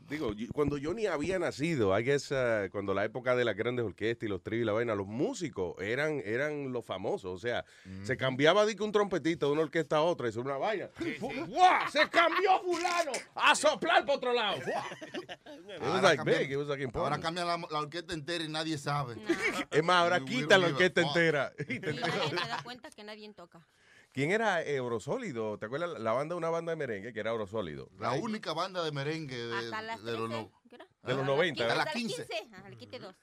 digo, 0.08 0.34
yo- 0.34 0.48
cuando 0.54 0.78
yo 0.78 0.94
ni 0.94 1.06
había 1.06 1.40
nacido, 1.40 1.98
I 1.98 2.04
guess, 2.04 2.32
uh, 2.32 2.70
cuando 2.72 2.94
la 2.94 3.06
época 3.06 3.36
de 3.36 3.46
las 3.46 3.56
grandes 3.56 3.86
orquestas 3.86 4.28
y 4.28 4.30
los 4.30 4.42
tríos 4.44 4.62
y 4.64 4.66
la 4.66 4.72
vaina, 4.74 4.96
los 4.96 5.08
músicos 5.08 5.76
eran, 5.82 6.22
eran 6.26 6.72
los 6.72 6.86
famosos. 6.86 7.32
O 7.34 7.38
sea, 7.40 7.66
se 8.04 8.16
cambiaba 8.18 8.66
de 8.66 8.76
que 8.76 8.84
un 8.84 8.92
trompetito 8.92 9.48
de 9.48 9.52
una 9.54 9.62
orquesta 9.64 9.98
a 9.98 10.02
otra, 10.02 10.28
eso 10.30 10.42
era 10.42 10.50
una 10.52 10.58
vaina. 10.58 10.90
¡Guau! 11.20 11.90
¡Se 11.92 12.08
cambió 12.10 12.60
fulano! 12.62 13.12
¡A 13.36 13.56
soplar 13.56 14.06
por 14.06 14.16
otro 14.18 14.34
lado! 14.34 14.58
It 14.58 15.82
was 15.82 16.02
like 16.04 16.18
cambia- 16.18 16.40
big, 16.40 16.52
it 16.52 16.58
was 16.58 16.68
like 16.68 16.82
important. 16.84 17.12
ahora 17.14 17.22
cambia 17.22 17.46
la, 17.46 17.58
la 17.58 17.80
orquesta 17.80 18.14
entera 18.14 18.44
y 18.44 18.50
nadie 18.50 18.78
sabe. 18.78 19.16
Es 19.72 19.84
más, 19.84 19.98
ahora 20.04 20.20
quitan 20.20 20.62
la 20.62 20.68
orquesta 20.68 21.02
entera. 21.02 21.52
Y 21.68 21.80
nadie 21.80 22.30
se 22.30 22.36
da 22.36 22.62
cuenta 22.64 22.90
que 22.92 23.04
nadie 23.04 23.32
toca. 23.34 23.66
¿Quién 24.16 24.32
era 24.32 24.64
eh, 24.64 24.78
Eurosólido? 24.78 25.58
¿Te 25.58 25.66
acuerdas 25.66 26.00
la 26.00 26.14
banda, 26.14 26.38
una 26.38 26.50
banda 26.50 26.72
de 26.72 26.78
merengue 26.78 27.12
que 27.12 27.20
era 27.20 27.32
Eurosólido? 27.32 27.90
La 28.00 28.14
única 28.14 28.54
banda 28.54 28.82
de 28.82 28.94
merengue 28.94 29.36
de, 29.36 29.58
Hasta 29.58 29.82
las 29.82 30.02
de 30.06 30.14
los 30.14 30.30
13, 30.30 30.42
no- 30.42 30.52
¿qué 30.70 30.76
era? 30.76 30.86
De 30.86 31.12
los 31.12 31.20
Hasta 31.20 31.32
90, 31.34 31.64
Hasta 31.64 31.76
las 31.76 31.94
15. 31.94 32.28
Ajá, 32.54 32.70
le 32.70 32.78
quité 32.78 33.00
dos. 33.00 33.14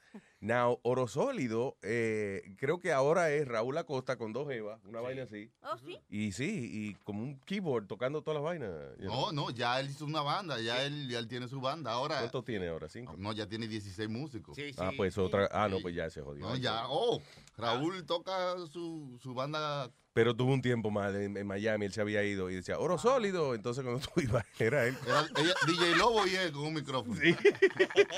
Now, 0.41 0.79
Oro 0.83 1.09
Sólido, 1.09 1.79
eh, 1.81 2.43
creo 2.59 2.79
que 2.79 2.93
ahora 2.93 3.31
es 3.31 3.49
Raúl 3.49 3.79
Acosta 3.79 4.17
con 4.17 4.35
dos 4.35 4.51
Evas, 4.51 4.85
una 4.85 5.01
vaina 5.01 5.23
así. 5.23 5.51
Oh, 5.63 5.79
sí. 5.79 5.99
Y 6.11 6.33
sí, 6.33 6.69
y 6.71 6.95
como 7.05 7.23
un 7.23 7.41
keyboard 7.47 7.87
tocando 7.87 8.21
todas 8.21 8.43
las 8.43 8.45
vainas. 8.45 8.71
you 8.99 9.07
know. 9.07 9.33
No, 9.33 9.33
no, 9.33 9.51
ya 9.51 9.81
él 9.81 9.89
hizo 9.89 10.05
una 10.05 10.21
banda, 10.21 10.61
ya 10.61 10.83
él, 10.85 11.09
ya 11.09 11.19
él 11.19 11.27
tiene 11.27 11.49
su 11.49 11.59
banda. 11.63 11.93
Ahora, 11.93 12.19
¿Cuántos 12.19 12.45
tiene 12.45 12.69
ahora? 12.69 12.91
¿Cinco? 12.91 13.15
no, 13.17 13.33
ya 13.33 13.49
tiene 13.49 13.67
16 13.67 14.11
músicos. 14.11 14.59
ah, 14.77 14.91
pues 14.95 15.17
otra. 15.17 15.49
Ah, 15.53 15.69
no, 15.71 15.81
pues 15.81 15.95
ya 15.95 16.11
se 16.11 16.21
jodió. 16.21 16.45
No, 16.45 16.55
ya, 16.57 16.85
oh, 16.89 17.23
Raúl 17.57 18.05
toca 18.05 18.59
su, 18.71 19.19
su 19.23 19.33
banda. 19.33 19.91
Pero 20.15 20.37
tuvo 20.37 20.53
un 20.53 20.61
tiempo 20.61 20.91
más 20.91 21.15
en, 21.15 21.37
en 21.39 21.47
Miami, 21.47 21.87
él 21.87 21.93
se 21.93 22.03
había 22.03 22.23
ido 22.23 22.51
y 22.51 22.55
decía, 22.57 22.79
Oro 22.79 22.99
Sólido. 22.99 23.55
Entonces 23.55 23.83
cuando 23.83 24.01
tú 24.07 24.11
ibas, 24.21 24.45
era 24.59 24.85
él. 24.87 24.97
Era 25.07 25.27
ella- 25.39 25.55
DJ 25.67 25.97
Lobo 25.97 26.27
y 26.27 26.35
él 26.37 26.53
con 26.53 26.65
un 26.65 26.75
micrófono. 26.75 27.15
Sí. 27.21 27.35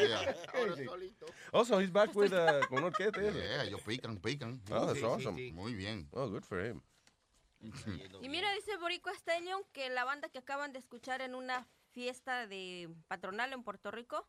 Yeah. 0.01 0.35
Also, 1.53 1.81
he's 1.81 1.93
back 1.93 2.15
with, 2.17 2.33
uh, 2.33 2.67
con 2.69 2.83
orquesta. 2.83 3.21
Yeah, 3.21 3.63
ellos 3.65 3.81
pican, 3.83 4.19
pican. 4.19 4.61
Oh, 4.71 4.87
that's 4.87 4.99
Sí, 4.99 5.05
awesome. 5.05 5.37
sí. 5.39 5.53
Muy 5.53 5.75
bien. 5.75 6.09
Oh, 6.13 6.29
good 6.29 6.43
for 6.43 6.61
him. 6.65 6.83
Y 8.21 8.29
mira, 8.29 8.53
dice 8.55 8.77
Boricua 8.77 9.13
Stallion 9.15 9.63
que 9.73 9.89
la 9.89 10.05
banda 10.05 10.29
que 10.29 10.39
acaban 10.39 10.73
de 10.73 10.81
escuchar 10.81 11.23
en 11.23 11.35
una 11.35 11.67
fiesta 11.93 12.47
de 12.47 12.91
patronal 13.09 13.53
en 13.53 13.63
Puerto 13.63 13.91
Rico, 13.91 14.27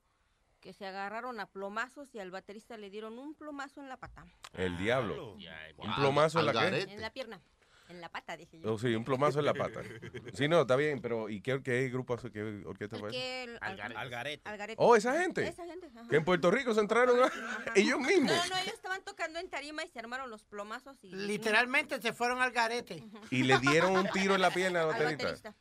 que 0.61 0.71
se 0.73 0.85
agarraron 0.85 1.39
a 1.39 1.47
plomazos 1.47 2.13
y 2.13 2.19
al 2.19 2.31
baterista 2.31 2.77
le 2.77 2.89
dieron 2.89 3.17
un 3.19 3.33
plomazo 3.35 3.81
en 3.81 3.89
la 3.89 3.97
pata. 3.97 4.25
El 4.53 4.77
diablo. 4.77 5.35
Ya, 5.39 5.57
Un 5.77 5.93
plomazo 5.95 6.39
en 6.39 6.45
la 6.45 6.53
qué? 6.53 6.81
En 6.93 7.01
la 7.01 7.09
pierna. 7.11 7.41
En 7.87 8.01
la 8.01 8.09
pata, 8.09 8.35
dije 8.35 8.59
yo. 8.59 8.73
Oh, 8.73 8.79
sí, 8.79 8.95
un 8.95 9.03
plomazo 9.03 9.39
en 9.39 9.45
la 9.45 9.53
pata. 9.53 9.81
Sí, 10.33 10.47
no, 10.47 10.61
está 10.61 10.75
bien, 10.75 10.99
pero 11.01 11.29
¿y 11.29 11.39
qué, 11.41 11.61
qué 11.61 11.87
grupo, 11.89 12.15
hace- 12.15 12.31
qué 12.31 12.63
orquesta 12.65 12.97
fue? 12.97 13.09
esa? 13.11 13.57
Algarete. 13.65 14.41
Algarete. 14.45 14.75
Oh, 14.77 14.95
esa 14.95 15.19
gente. 15.21 15.47
Esa 15.47 15.65
gente. 15.65 15.87
ajá. 15.87 16.07
Que 16.09 16.15
en 16.17 16.25
Puerto 16.25 16.49
Rico 16.51 16.73
se 16.73 16.79
entraron 16.81 17.19
a 17.23 17.29
ellos 17.75 17.99
mismos. 17.99 18.31
No, 18.31 18.47
no, 18.47 18.57
ellos 18.61 18.73
estaban 18.73 19.03
tocando 19.03 19.39
en 19.39 19.49
tarima 19.49 19.83
y 19.83 19.87
se 19.89 19.99
armaron 19.99 20.29
los 20.29 20.43
plomazos 20.45 20.97
y... 21.03 21.15
literalmente 21.15 22.01
se 22.01 22.11
fueron 22.11 22.41
al 22.41 22.51
garete. 22.51 23.03
Y 23.29 23.43
le 23.43 23.59
dieron 23.59 23.95
un 23.95 24.07
tiro 24.09 24.35
en 24.35 24.41
la 24.41 24.51
pierna 24.51 24.81
al 24.81 24.91
Al 24.93 25.03
baterista. 25.15 25.55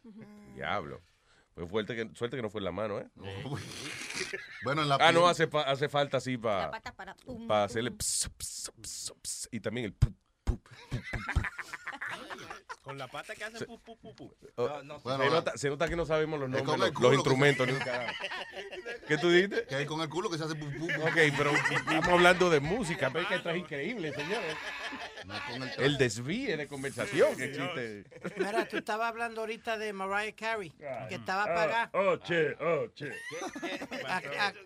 Diablo. 0.55 1.03
Pues 1.55 1.71
fuerte 1.71 1.95
que, 1.95 2.11
suerte 2.17 2.37
que 2.37 2.43
no 2.43 2.51
fue 2.51 2.61
en 2.61 2.65
la 2.65 2.73
mano, 2.73 2.99
¿eh? 2.99 3.09
Bueno, 4.65 4.83
en 4.83 4.89
la 4.89 4.97
Ah, 5.01 5.13
no, 5.13 5.29
hace, 5.29 5.49
hace 5.67 5.89
falta 5.89 6.17
así 6.17 6.35
La 6.37 6.41
para 6.43 6.71
pata 6.73 6.93
para... 6.97 7.15
para 7.47 7.65
hacerle 7.65 7.91
pum. 7.93 7.99
ps, 7.99 8.31
ps, 8.37 8.73
ps, 8.81 9.15
ps, 9.23 9.49
y 9.53 9.61
también 9.61 9.87
el 9.87 9.93
pu, 9.93 10.09
pu, 10.43 10.59
pu, 10.59 10.59
pu, 10.91 10.97
pu. 10.99 11.41
Con 12.85 12.99
la 12.99 13.09
pata 13.09 13.35
que 13.35 13.43
hace 13.45 13.65
pu, 13.65 13.79
pu, 13.81 13.97
pu, 13.99 14.15
pu. 14.15 14.37
Oh, 14.57 14.69
No, 14.83 14.83
no 14.83 15.01
sé. 15.01 15.09
se, 15.25 15.31
nota, 15.31 15.57
se 15.57 15.69
nota 15.71 15.89
que 15.89 15.97
no 15.97 16.05
sabemos 16.05 16.39
los 16.39 16.51
Es 16.53 16.63
nombres, 16.63 16.93
los, 16.93 17.11
que 17.11 17.15
instrumentos 17.17 17.67
se-. 17.67 17.75
¿Qué 19.09 19.17
tú 19.17 19.31
dijiste? 19.31 19.65
Que 19.67 19.81
es 19.83 19.87
con 19.89 20.03
el 20.03 20.09
culo 20.11 20.29
que 20.31 20.37
se 20.37 20.45
hace 20.45 20.55
pu, 20.55 20.67
pu, 20.71 20.87
pu. 20.87 21.03
Ok, 21.03 21.17
pero 21.37 21.51
estamos 21.55 22.09
hablando 22.09 22.51
de 22.51 22.61
música, 22.61 23.09
pero 23.11 23.23
es 23.23 23.29
que 23.29 23.35
esto 23.37 23.49
es 23.51 23.57
increíble, 23.57 24.13
señores. 24.13 24.55
No 25.25 25.35
con 25.51 25.63
el- 25.63 25.81
El 25.83 25.97
desvíe 25.99 26.57
de 26.59 26.67
conversación 26.69 27.35
que 27.37 27.45
existe. 27.47 28.05
Mira, 28.37 28.69
tú 28.69 28.77
estabas 28.77 29.09
hablando 29.09 29.41
ahorita 29.41 29.79
de 29.79 29.93
Mariah 29.95 30.35
Carey, 30.37 30.71
que 31.09 31.15
estaba 31.15 31.45
Ah, 31.45 31.55
pagada. 31.55 31.91
Oh, 31.95 32.17
che, 32.19 32.55
oh, 32.61 32.89
che. 32.95 33.11
A- 34.07 34.19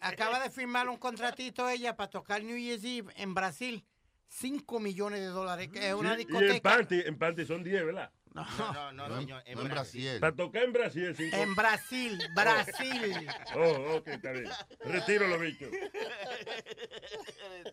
a- 0.02 0.08
acaba 0.08 0.40
de 0.40 0.50
firmar 0.50 0.88
un 0.88 0.96
contratito 0.96 1.68
ella 1.68 1.94
para 1.96 2.10
tocar 2.10 2.42
New 2.42 2.56
Year's 2.56 2.82
Eve 2.82 3.12
en 3.16 3.32
Brasil. 3.34 3.84
5 4.28 4.80
millones 4.80 5.20
de 5.20 5.26
dólares, 5.26 5.68
que 5.68 5.88
es 5.88 5.94
una 5.94 6.14
Sí, 6.14 6.20
y 6.20 6.22
en 6.22 6.28
discoteca. 6.28 6.70
Panty, 6.76 7.00
en 7.06 7.18
Panty 7.18 7.44
son 7.46 7.62
10, 7.64 7.84
¿verdad? 7.86 8.10
No, 8.34 8.44
No, 8.72 8.92
no, 8.92 9.08
No, 9.08 9.18
señor, 9.20 9.42
no 9.54 9.62
en 9.62 9.68
Brasil. 9.68 10.20
Para 10.20 10.36
tocar 10.36 10.62
en 10.62 10.72
Brasil, 10.72 11.14
cinco. 11.16 11.36
En 11.36 11.54
Brasil, 11.54 12.18
Brasil. 12.36 13.26
Oh, 13.56 13.96
ok, 13.96 14.08
está 14.08 14.30
bien. 14.32 14.48
Retiro 14.84 15.26
los 15.26 15.40
bichos. 15.40 15.70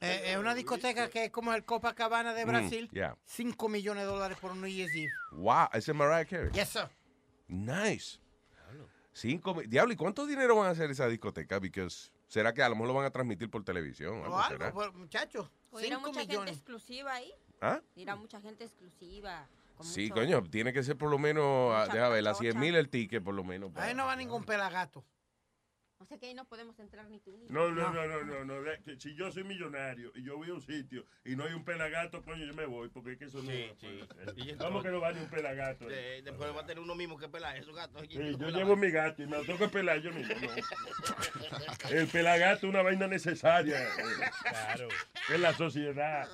Eh, 0.01 0.23
es 0.31 0.37
una 0.37 0.55
discoteca 0.55 1.09
que 1.09 1.25
es 1.25 1.31
como 1.31 1.53
el 1.53 1.63
Copacabana 1.65 2.33
de 2.33 2.45
Mm, 2.45 2.49
Brasil. 2.49 2.89
yeah. 2.93 3.17
5 3.25 3.69
millones 3.69 4.03
de 4.05 4.09
dólares 4.09 4.37
por 4.39 4.51
un 4.51 4.61
New 4.61 4.69
Year's 4.69 4.93
Eve. 4.95 5.09
Wow, 5.33 5.67
ese 5.73 5.91
es 5.91 5.97
Mariah 5.97 6.25
Carey. 6.25 6.51
Yes, 6.51 6.69
sir. 6.69 6.87
Nice. 7.47 8.19
Cinco 9.13 9.55
Diablo, 9.65 9.93
¿y 9.93 9.95
cuánto 9.95 10.25
dinero 10.25 10.57
van 10.57 10.67
a 10.67 10.71
hacer 10.71 10.91
esa 10.91 11.07
discoteca? 11.07 11.57
Because 11.59 12.11
será 12.27 12.53
que 12.53 12.61
a 12.61 12.67
lo 12.67 12.75
mejor 12.75 12.87
lo 12.89 12.93
van 12.95 13.05
a 13.05 13.11
transmitir 13.11 13.49
por 13.49 13.63
televisión. 13.63 14.19
O 14.19 14.25
algo 14.25 14.43
será? 14.49 14.73
pues, 14.73 14.93
muchachos. 14.93 15.49
O 15.75 15.79
irá 15.79 15.97
5 15.97 16.07
mucha 16.07 16.19
gente 16.21 16.33
millones. 16.33 16.55
exclusiva 16.55 17.13
ahí. 17.13 17.31
¿Ah? 17.61 17.81
Irá 17.95 18.15
mucha 18.15 18.39
gente 18.41 18.63
exclusiva. 18.63 19.47
Sí, 19.81 20.03
mucho- 20.03 20.13
coño, 20.15 20.43
tiene 20.43 20.71
que 20.71 20.83
ser 20.83 20.97
por 20.97 21.09
lo 21.09 21.17
menos, 21.17 21.73
a, 21.75 21.81
Mucha 21.81 21.93
déjame 21.93 22.13
ver, 22.15 22.27
a 22.27 22.31
pachocha. 22.31 22.51
100 22.51 22.59
mil 22.59 22.75
el 22.75 22.89
ticket 22.89 23.23
por 23.23 23.33
lo 23.33 23.43
menos. 23.43 23.71
Ahí 23.75 23.93
no 23.93 24.05
va 24.05 24.15
ningún 24.15 24.43
pelagato. 24.45 25.03
O 25.97 26.05
sea 26.05 26.17
que 26.17 26.25
ahí 26.27 26.33
no 26.33 26.45
podemos 26.45 26.77
entrar 26.79 27.09
ni 27.09 27.19
tú 27.19 27.37
ni 27.37 27.47
yo. 27.47 27.53
No, 27.53 27.71
no, 27.71 27.91
no, 27.93 28.05
no, 28.05 28.23
no, 28.45 28.61
no. 28.61 28.71
que 28.83 28.99
Si 28.99 29.15
yo 29.15 29.31
soy 29.31 29.43
millonario 29.45 30.11
y 30.13 30.23
yo 30.23 30.35
voy 30.37 30.49
a 30.49 30.53
un 30.53 30.61
sitio 30.61 31.05
y 31.23 31.35
no 31.37 31.45
hay 31.45 31.53
un 31.53 31.63
pelagato, 31.63 32.21
coño, 32.21 32.45
yo 32.45 32.53
me 32.53 32.65
voy, 32.65 32.89
porque 32.89 33.13
es 33.13 33.17
que 33.17 33.25
eso 33.25 33.41
no. 33.41 33.49
Sí, 33.49 33.71
sí. 33.79 33.87
Y 33.87 33.99
entonces- 34.01 34.57
Vamos 34.57 34.83
que 34.83 34.89
no 34.89 34.99
va 34.99 35.13
ni 35.13 35.21
un 35.21 35.29
pelagato. 35.29 35.89
Eh, 35.89 36.21
después 36.23 36.53
va 36.53 36.61
a 36.61 36.65
tener 36.65 36.83
uno 36.83 36.95
mismo 36.95 37.17
que 37.17 37.29
pelar 37.29 37.55
esos 37.57 37.73
gatos. 37.75 38.01
Sí, 38.09 38.35
yo 38.37 38.49
llevo 38.49 38.75
mi 38.75 38.91
gato 38.91 39.23
y 39.23 39.25
me 39.27 39.37
lo 39.37 39.45
tengo 39.45 39.57
que 39.59 39.69
pelar 39.69 39.99
yo 40.01 40.11
mismo. 40.11 40.35
no. 40.35 41.89
El 41.89 42.07
pelagato 42.07 42.67
es 42.67 42.73
una 42.73 42.81
vaina 42.81 43.07
necesaria. 43.07 43.81
eh, 43.81 43.91
Claro. 44.43 44.87
En 45.29 45.41
la 45.41 45.53
sociedad. 45.53 46.27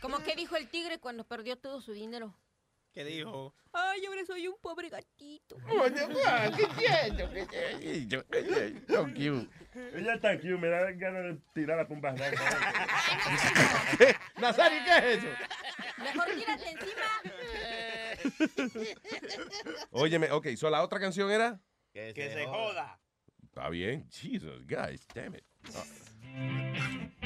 Como 0.00 0.18
que 0.22 0.34
dijo 0.36 0.56
el 0.56 0.68
tigre 0.68 0.98
cuando 0.98 1.24
perdió 1.24 1.56
todo 1.56 1.80
su 1.80 1.92
dinero. 1.92 2.34
¿Qué 2.94 3.04
dijo? 3.04 3.52
Ay, 3.72 4.06
ahora 4.06 4.24
soy 4.24 4.46
un 4.46 4.54
pobre 4.60 4.88
gatito. 4.88 5.56
Ella 9.92 10.14
está 10.14 10.36
cute, 10.36 10.56
me 10.56 10.68
da 10.68 10.92
ganas 10.92 11.24
de 11.24 11.36
tirarla 11.52 11.88
por 11.88 11.96
un 11.96 12.02
barranco. 12.02 12.40
Nazario, 14.40 14.78
¿qué 14.84 14.98
es 14.98 15.04
eso? 15.18 15.26
Mejor 15.98 16.26
tírate 16.36 16.70
encima. 16.70 17.02
Óyeme, 19.90 20.30
ok, 20.30 20.54
so 20.56 20.70
la 20.70 20.84
otra 20.84 21.00
canción 21.00 21.32
era. 21.32 21.60
Que 21.92 22.14
se 22.14 22.46
joda. 22.46 23.00
Está 23.42 23.68
bien. 23.70 24.08
Jesus, 24.08 24.64
guys, 24.66 25.04
damn 25.12 25.34
it. 25.34 25.44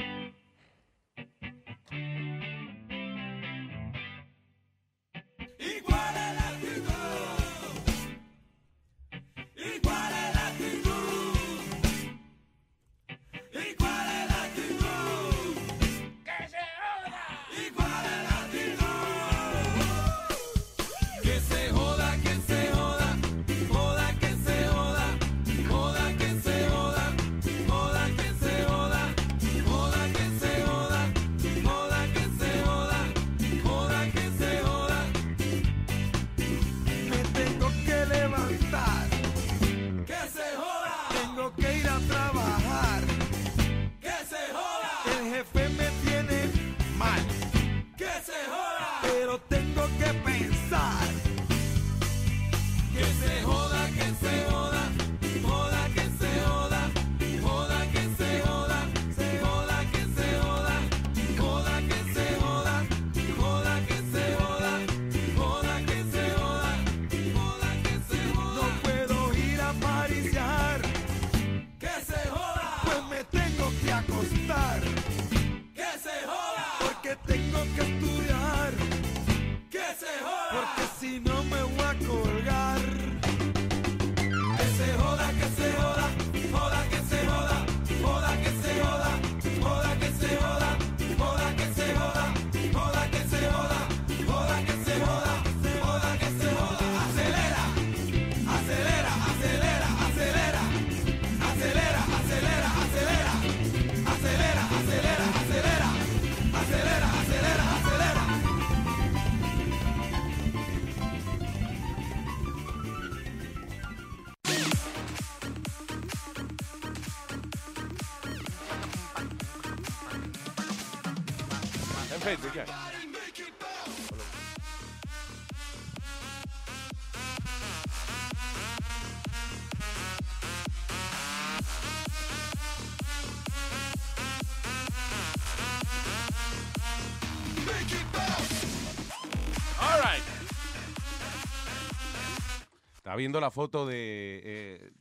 viendo 143.19 143.39
la 143.39 143.51
foto 143.51 143.85
de 143.85 144.41
eh, 144.43 144.91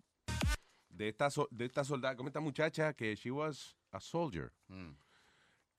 de 0.90 1.08
esta 1.08 1.30
so- 1.30 1.48
de 1.50 1.64
esta 1.64 1.84
soldada, 1.84 2.16
como 2.16 2.28
esta 2.28 2.40
muchacha 2.40 2.92
que 2.94 3.14
she 3.14 3.30
was 3.30 3.76
a 3.92 4.00
soldier. 4.00 4.52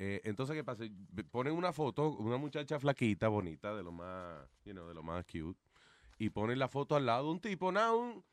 Eh, 0.01 0.21
entonces 0.23 0.55
qué 0.55 0.63
pasa, 0.63 0.85
ponen 1.29 1.53
una 1.53 1.73
foto, 1.73 2.09
una 2.11 2.37
muchacha 2.37 2.79
flaquita, 2.79 3.27
bonita, 3.27 3.75
de 3.75 3.83
lo 3.83 3.91
más, 3.91 4.47
you 4.63 4.71
know, 4.71 4.87
de 4.87 4.93
lo 4.93 5.03
más 5.03 5.25
cute, 5.25 5.59
y 6.17 6.29
ponen 6.29 6.57
la 6.57 6.69
foto 6.69 6.95
al 6.95 7.05
lado 7.05 7.25
de 7.25 7.31
un 7.31 7.39
tipo, 7.41 7.71
nada, 7.71 7.93
un 7.93 8.23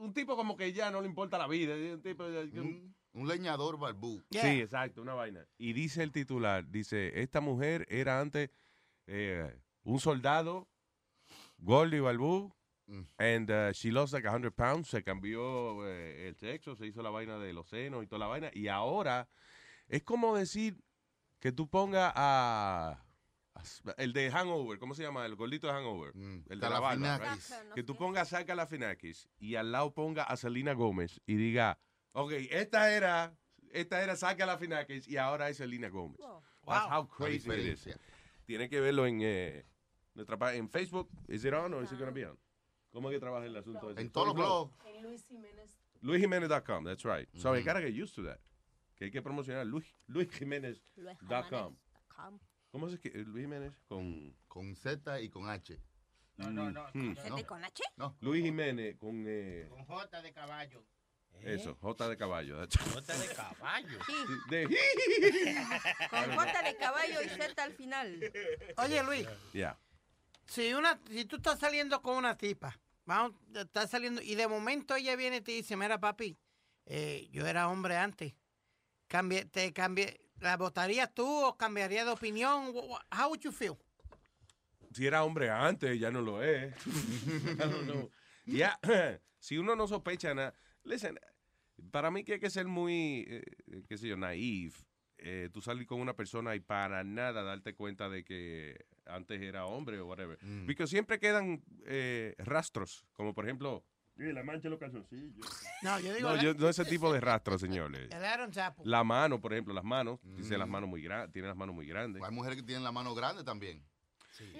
un 0.00 0.12
tipo 0.12 0.36
como 0.36 0.56
que 0.56 0.72
ya 0.72 0.90
no 0.90 1.00
le 1.00 1.08
importa 1.08 1.36
la 1.38 1.48
vida, 1.48 1.74
un 1.74 2.00
tipo 2.02 2.24
Un, 2.24 2.94
un 3.12 3.28
leñador 3.28 3.76
barbú. 3.78 4.22
Sí, 4.42 4.60
exacto, 4.60 5.02
una 5.02 5.14
vaina. 5.14 5.46
Y 5.58 5.72
dice 5.72 6.02
el 6.02 6.12
titular, 6.12 6.68
dice, 6.70 7.20
esta 7.22 7.40
mujer 7.40 7.84
era 7.88 8.20
antes 8.20 8.50
eh, 9.06 9.56
un 9.82 9.98
soldado, 10.00 10.68
gordo 11.58 11.96
y 11.96 12.00
and 13.18 13.50
uh, 13.50 13.72
she 13.72 13.90
lost 13.90 14.12
like 14.12 14.24
100 14.26 14.50
pounds, 14.54 14.88
se 14.88 15.02
cambió 15.02 15.86
eh, 15.88 16.28
el 16.28 16.36
sexo, 16.36 16.74
se 16.76 16.86
hizo 16.86 17.02
la 17.02 17.10
vaina 17.10 17.38
de 17.38 17.52
los 17.52 17.68
senos 17.68 18.02
y 18.02 18.06
toda 18.06 18.20
la 18.20 18.26
vaina, 18.26 18.50
y 18.52 18.68
ahora 18.68 19.26
es 19.88 20.02
como 20.02 20.36
decir 20.36 20.76
que 21.40 21.52
tú 21.52 21.68
pongas 21.68 22.12
a... 22.14 22.98
a- 23.54 23.64
El 23.96 24.12
de 24.12 24.30
Hangover, 24.30 24.78
¿cómo 24.78 24.94
se 24.94 25.02
llama? 25.02 25.24
El 25.26 25.36
gordito 25.36 25.66
de 25.68 25.72
Hangover. 25.74 26.12
el 26.14 26.60
de 26.60 26.68
la 26.70 26.80
barba. 26.80 27.18
Right? 27.18 27.74
Que 27.74 27.82
tú 27.82 27.94
pongas 27.96 28.32
a 28.32 28.38
Saka 28.38 28.54
Lafinakis 28.54 29.28
y 29.38 29.54
al 29.54 29.70
lado 29.72 29.92
ponga 29.94 30.24
a 30.24 30.36
Selena 30.36 30.72
Gómez 30.74 31.20
y 31.26 31.36
diga, 31.36 31.78
ok, 32.12 32.32
esta 32.50 32.90
era, 32.92 33.34
esta 33.70 34.02
era 34.02 34.16
Saka 34.16 34.44
Lafinakis 34.46 35.06
y 35.08 35.16
ahora 35.18 35.48
es 35.48 35.56
Selena 35.58 35.88
Gómez. 35.88 36.18
That's 36.66 36.86
how 36.90 37.02
La 37.02 37.08
crazy 37.08 37.50
it 37.50 37.86
is. 37.86 37.88
Tiene 38.46 38.68
que 38.68 38.80
verlo 38.80 39.06
en 39.06 39.20
eh, 39.22 39.64
nuestra 40.14 40.54
en 40.54 40.68
Facebook. 40.68 41.08
¿Is 41.28 41.44
it 41.44 41.52
on 41.54 41.72
or 41.74 41.82
is 41.84 41.92
it 41.92 41.98
gonna 41.98 42.10
be 42.10 42.24
on? 42.26 42.36
¿Cómo 42.94 43.10
es 43.10 43.14
que 43.16 43.20
trabaja 43.20 43.44
el 43.44 43.56
asunto 43.56 43.90
ese? 43.90 44.00
En 44.00 44.10
todos 44.12 44.28
los 44.28 44.36
blogs. 44.36 44.72
En 44.86 45.02
Luis 45.02 45.26
Jiménez. 45.26 45.76
LuisJiménez.com, 46.00 46.84
that's 46.84 47.02
right. 47.04 47.28
So 47.34 47.52
I 47.56 47.60
gotta 47.62 47.80
get 47.80 47.92
used 47.92 48.14
to 48.14 48.22
that. 48.22 48.38
Que 48.94 49.06
hay 49.06 49.10
que 49.10 49.20
promocionar 49.20 49.66
Luis, 49.66 49.84
LuisJiménez.com. 50.06 51.76
¿Cómo 52.70 52.88
se 52.88 52.94
escribe? 52.94 53.24
Luis 53.24 53.44
Jiménez 53.46 53.72
con... 53.88 54.36
Con 54.46 54.76
Z 54.76 55.20
y 55.20 55.28
con 55.28 55.48
H. 55.50 55.76
No, 56.36 56.50
no, 56.50 56.70
no. 56.70 56.86
¿Z 57.16 57.44
con 57.46 57.64
H? 57.64 57.82
No. 57.96 58.16
Luis 58.20 58.44
Jiménez 58.44 58.96
con... 58.96 59.24
eh, 59.26 59.66
Con 59.68 59.84
J 59.84 60.22
de 60.22 60.32
caballo. 60.32 60.84
eso, 61.42 61.74
J 61.74 62.08
de 62.08 62.16
caballo. 62.16 62.58
J 62.60 63.12
de 63.18 63.34
caballo. 63.34 63.98
De... 64.50 64.66
Con 66.10 66.36
J 66.36 66.62
de 66.62 66.76
caballo 66.76 67.22
y 67.24 67.28
Z 67.28 67.60
al 67.62 67.72
final. 67.72 68.32
Oye, 68.76 69.02
Luis, 69.02 69.26
Yeah. 69.52 69.76
Si, 70.46 70.72
una, 70.74 71.00
si 71.08 71.24
tú 71.24 71.36
estás 71.36 71.58
saliendo 71.58 72.00
con 72.02 72.16
una 72.16 72.36
tipa, 72.36 72.78
vamos, 73.04 73.32
estás 73.54 73.90
saliendo, 73.90 74.20
y 74.22 74.34
de 74.34 74.48
momento 74.48 74.94
ella 74.94 75.16
viene 75.16 75.36
y 75.38 75.40
te 75.40 75.52
dice, 75.52 75.76
mira, 75.76 75.98
papi, 75.98 76.38
eh, 76.86 77.28
yo 77.30 77.46
era 77.46 77.68
hombre 77.68 77.96
antes. 77.96 78.34
Cambié, 79.08 79.44
te 79.44 79.72
cambié, 79.72 80.20
¿la 80.40 80.56
votarías 80.56 81.12
tú 81.14 81.26
o 81.26 81.56
cambiarías 81.56 82.06
de 82.06 82.12
opinión? 82.12 82.72
How 83.10 83.28
would 83.28 83.40
you 83.40 83.52
feel? 83.52 83.76
Si 84.92 85.06
era 85.06 85.24
hombre 85.24 85.50
antes, 85.50 85.98
ya 85.98 86.10
no 86.10 86.20
lo 86.20 86.42
es. 86.42 86.74
Ya, 88.46 88.78
si 89.38 89.56
uno 89.56 89.74
no 89.74 89.86
sospecha 89.86 90.34
nada. 90.34 90.54
Listen, 90.82 91.18
para 91.90 92.10
mí 92.10 92.24
que 92.24 92.34
hay 92.34 92.40
que 92.40 92.50
ser 92.50 92.66
muy, 92.66 93.24
eh, 93.26 93.84
qué 93.88 93.96
sé 93.96 94.08
yo, 94.08 94.18
naive. 94.18 94.74
Eh, 95.26 95.48
tú 95.52 95.62
salir 95.62 95.86
con 95.86 96.00
una 96.00 96.14
persona 96.14 96.54
y 96.54 96.60
para 96.60 97.02
nada 97.02 97.42
darte 97.42 97.74
cuenta 97.74 98.10
de 98.10 98.24
que 98.24 98.84
antes 99.06 99.40
era 99.40 99.64
hombre 99.64 99.98
o 99.98 100.06
whatever. 100.06 100.38
Porque 100.66 100.86
siempre 100.86 101.18
quedan 101.18 101.62
eh, 101.86 102.34
rastros, 102.38 103.06
como 103.14 103.32
por 103.34 103.44
ejemplo... 103.46 103.82
La 104.16 104.44
mancha 104.44 104.64
de 104.64 104.70
los 104.70 104.78
calzoncillos. 104.78 105.34
No, 105.82 105.98
yo 105.98 106.14
digo, 106.14 106.28
No, 106.28 106.36
la- 106.36 106.42
yo- 106.42 106.54
no 106.54 106.68
ese 106.68 106.84
tipo 106.84 107.12
de 107.12 107.20
rastros, 107.20 107.60
señores. 107.60 108.08
La 108.84 109.02
mano, 109.02 109.40
por 109.40 109.52
ejemplo, 109.54 109.74
las 109.74 109.82
manos. 109.82 110.20
Dice 110.36 110.56
las 110.56 110.68
manos 110.68 110.88
muy 110.88 111.02
grandes, 111.02 111.32
tiene 111.32 111.48
las 111.48 111.56
manos 111.56 111.74
muy 111.74 111.86
grandes. 111.88 112.22
Hay 112.22 112.30
mujeres 112.30 112.56
que 112.58 112.62
tienen 112.62 112.84
la 112.84 112.92
mano 112.92 113.12
grande 113.14 113.42
también. 113.42 113.82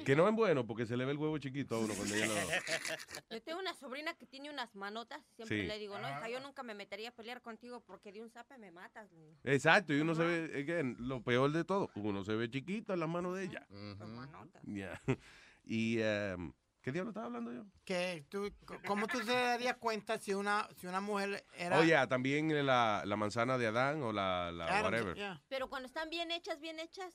Que 0.05 0.15
no 0.17 0.29
es 0.29 0.35
bueno 0.35 0.67
porque 0.67 0.87
se 0.87 0.97
le 0.97 1.05
ve 1.05 1.13
el 1.13 1.19
huevo 1.19 1.39
chiquito 1.39 1.77
a 1.77 1.79
uno 1.81 1.95
cuando 1.95 2.15
ella 2.15 2.27
lo... 2.27 2.35
Yo 3.31 3.43
tengo 3.43 3.59
una 3.61 3.75
sobrina 3.75 4.15
que 4.15 4.27
tiene 4.27 4.51
unas 4.51 4.75
manotas. 4.75 5.21
Siempre 5.37 5.63
Sí. 5.63 5.67
le 5.67 5.79
digo, 5.79 5.99
no, 5.99 6.09
hija, 6.09 6.29
yo 6.29 6.41
nunca 6.41 6.63
me 6.63 6.75
metería 6.75 7.09
a 7.11 7.13
pelear 7.13 7.43
contigo 7.43 7.83
porque 7.85 8.13
de 8.13 8.23
un 8.23 8.31
zape 8.31 8.57
me 8.59 8.71
matas. 8.71 9.11
le 9.13 9.19
digo. 9.25 9.39
Exacto, 9.45 9.93
y 9.93 10.01
uno 10.01 10.15
se 10.15 10.23
ve, 10.25 10.61
again, 10.61 10.97
lo 10.99 11.23
peor 11.23 11.53
de 11.53 11.65
todo, 11.65 11.91
uno 11.97 12.25
se 12.25 12.35
ve 12.35 12.49
chiquito 12.51 12.93
en 12.95 13.01
las 13.01 13.09
manos 13.09 13.37
de 13.37 13.45
ella. 13.45 13.67
Ya. 14.65 15.01
Y, 15.67 15.99
um, 16.03 16.53
¿qué 16.83 16.93
diablo 16.93 17.11
estaba 17.11 17.25
hablando 17.27 17.51
yo? 17.51 17.65
Que 17.87 18.27
tú, 18.29 18.53
¿Cómo 18.87 19.07
tú 19.07 19.19
te 19.21 19.33
darías 19.33 19.79
cuenta 19.79 20.19
si 20.19 20.35
una, 20.35 20.69
si 20.77 20.87
una 20.87 21.01
mujer 21.01 21.43
era... 21.57 21.79
Oye, 21.79 21.97
también 22.07 22.67
la, 22.67 23.03
la 23.07 23.17
manzana 23.17 23.57
de 23.57 23.67
Adán 23.69 24.03
o 24.03 24.13
la, 24.13 24.53
la 24.53 24.83
whatever. 24.83 25.15
yeah. 25.17 25.43
Pero 25.49 25.71
cuando 25.71 25.87
están 25.87 26.11
bien 26.11 26.31
hechas, 26.31 26.61
bien 26.61 26.79
hechas. 26.79 27.15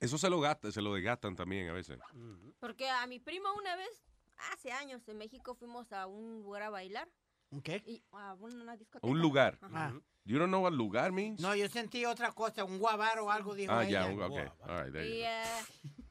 Eso 0.00 0.18
se 0.18 0.30
lo 0.30 0.40
gasta, 0.40 0.70
se 0.70 0.80
lo 0.82 0.94
desgastan 0.94 1.34
también 1.36 1.68
a 1.68 1.72
veces. 1.72 1.98
Porque 2.58 2.88
a 2.88 3.06
mi 3.06 3.18
prima 3.18 3.52
una 3.54 3.74
vez, 3.76 4.04
hace 4.52 4.72
años, 4.72 5.06
en 5.08 5.18
México 5.18 5.54
fuimos 5.54 5.92
a 5.92 6.06
un 6.06 6.42
lugar 6.42 6.62
a 6.62 6.70
bailar. 6.70 7.08
¿Qué? 7.64 7.82
Y 7.84 8.02
a 8.12 8.34
una 8.34 8.76
discoteca. 8.76 9.06
Un 9.06 9.20
lugar. 9.20 9.58
Ajá. 9.60 9.92
You 10.24 10.38
don't 10.38 10.50
know 10.50 10.62
what 10.62 10.72
lugar 10.72 11.10
means? 11.10 11.40
No, 11.40 11.56
yo 11.56 11.68
sentí 11.68 12.04
otra 12.04 12.30
cosa, 12.32 12.62
un 12.62 12.78
guabar 12.78 13.18
o 13.18 13.30
algo, 13.30 13.54
dijo 13.54 13.72
ah, 13.72 13.84
ya, 13.84 14.06
un- 14.06 14.22
ok. 14.22 14.38
All 14.68 14.84
right, 14.84 14.92
there 14.92 15.08
you 15.08 15.14
Y 15.14 15.20
go. 15.20 15.26
eh, 15.26 15.64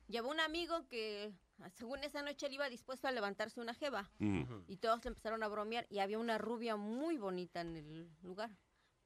llevó 0.07 0.29
un 0.31 0.39
amigo 0.41 0.87
que, 0.87 1.31
según 1.75 2.03
esa 2.03 2.21
noche, 2.23 2.47
él 2.47 2.53
iba 2.53 2.67
dispuesto 2.69 3.07
a 3.07 3.11
levantarse 3.11 3.61
una 3.61 3.73
jeva. 3.73 4.11
Ujú. 4.19 4.65
Y 4.67 4.77
todos 4.77 5.05
empezaron 5.05 5.41
a 5.43 5.47
bromear. 5.47 5.85
Y 5.89 5.99
había 5.99 6.19
una 6.19 6.37
rubia 6.37 6.75
muy 6.75 7.17
bonita 7.17 7.61
en 7.61 7.77
el 7.77 8.09
lugar. 8.21 8.49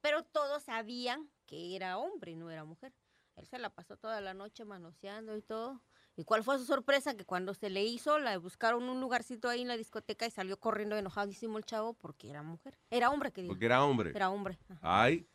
Pero 0.00 0.24
todos 0.24 0.64
sabían 0.64 1.30
que 1.46 1.76
era 1.76 1.98
hombre, 1.98 2.34
no 2.34 2.50
era 2.50 2.64
mujer. 2.64 2.92
Él 3.36 3.46
se 3.46 3.58
la 3.58 3.70
pasó 3.70 3.96
toda 3.96 4.20
la 4.20 4.32
noche 4.34 4.64
manoseando 4.64 5.36
y 5.36 5.42
todo. 5.42 5.80
¿Y 6.16 6.22
cuál 6.22 6.44
fue 6.44 6.56
su 6.58 6.64
sorpresa? 6.64 7.16
Que 7.16 7.24
cuando 7.24 7.54
se 7.54 7.70
le 7.70 7.82
hizo, 7.82 8.20
la 8.20 8.38
buscaron 8.38 8.84
un 8.84 9.00
lugarcito 9.00 9.48
ahí 9.48 9.62
en 9.62 9.68
la 9.68 9.76
discoteca 9.76 10.24
y 10.26 10.30
salió 10.30 10.60
corriendo 10.60 10.96
enojadísimo 10.96 11.58
el 11.58 11.64
chavo 11.64 11.94
porque 11.94 12.30
era 12.30 12.42
mujer. 12.44 12.78
Era 12.88 13.10
hombre, 13.10 13.32
que 13.32 13.42
digo. 13.42 13.52
Porque 13.54 13.66
era 13.66 13.82
hombre. 13.82 14.10
Era 14.14 14.30
hombre. 14.30 14.56
ajá. 14.68 14.78
Ay, 15.02 15.28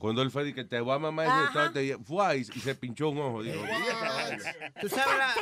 cuando 0.00 0.22
él 0.22 0.32
fue 0.32 0.48
y 0.48 0.52
que 0.54 0.64
te 0.64 0.80
voy 0.80 0.92
a 0.96 0.98
mamar 0.98 1.28
y, 1.28 1.92
fue, 2.04 2.36
y, 2.38 2.40
y 2.40 2.44
se 2.44 2.74
pinchó 2.74 3.10
un 3.10 3.18
ojo. 3.18 3.42
Dijo, 3.44 3.62
"Mira 3.62 3.78
esa 3.78 4.12
vaina". 4.12 4.72
¿Tú 4.80 4.88
sabes 4.88 5.18
la... 5.18 5.34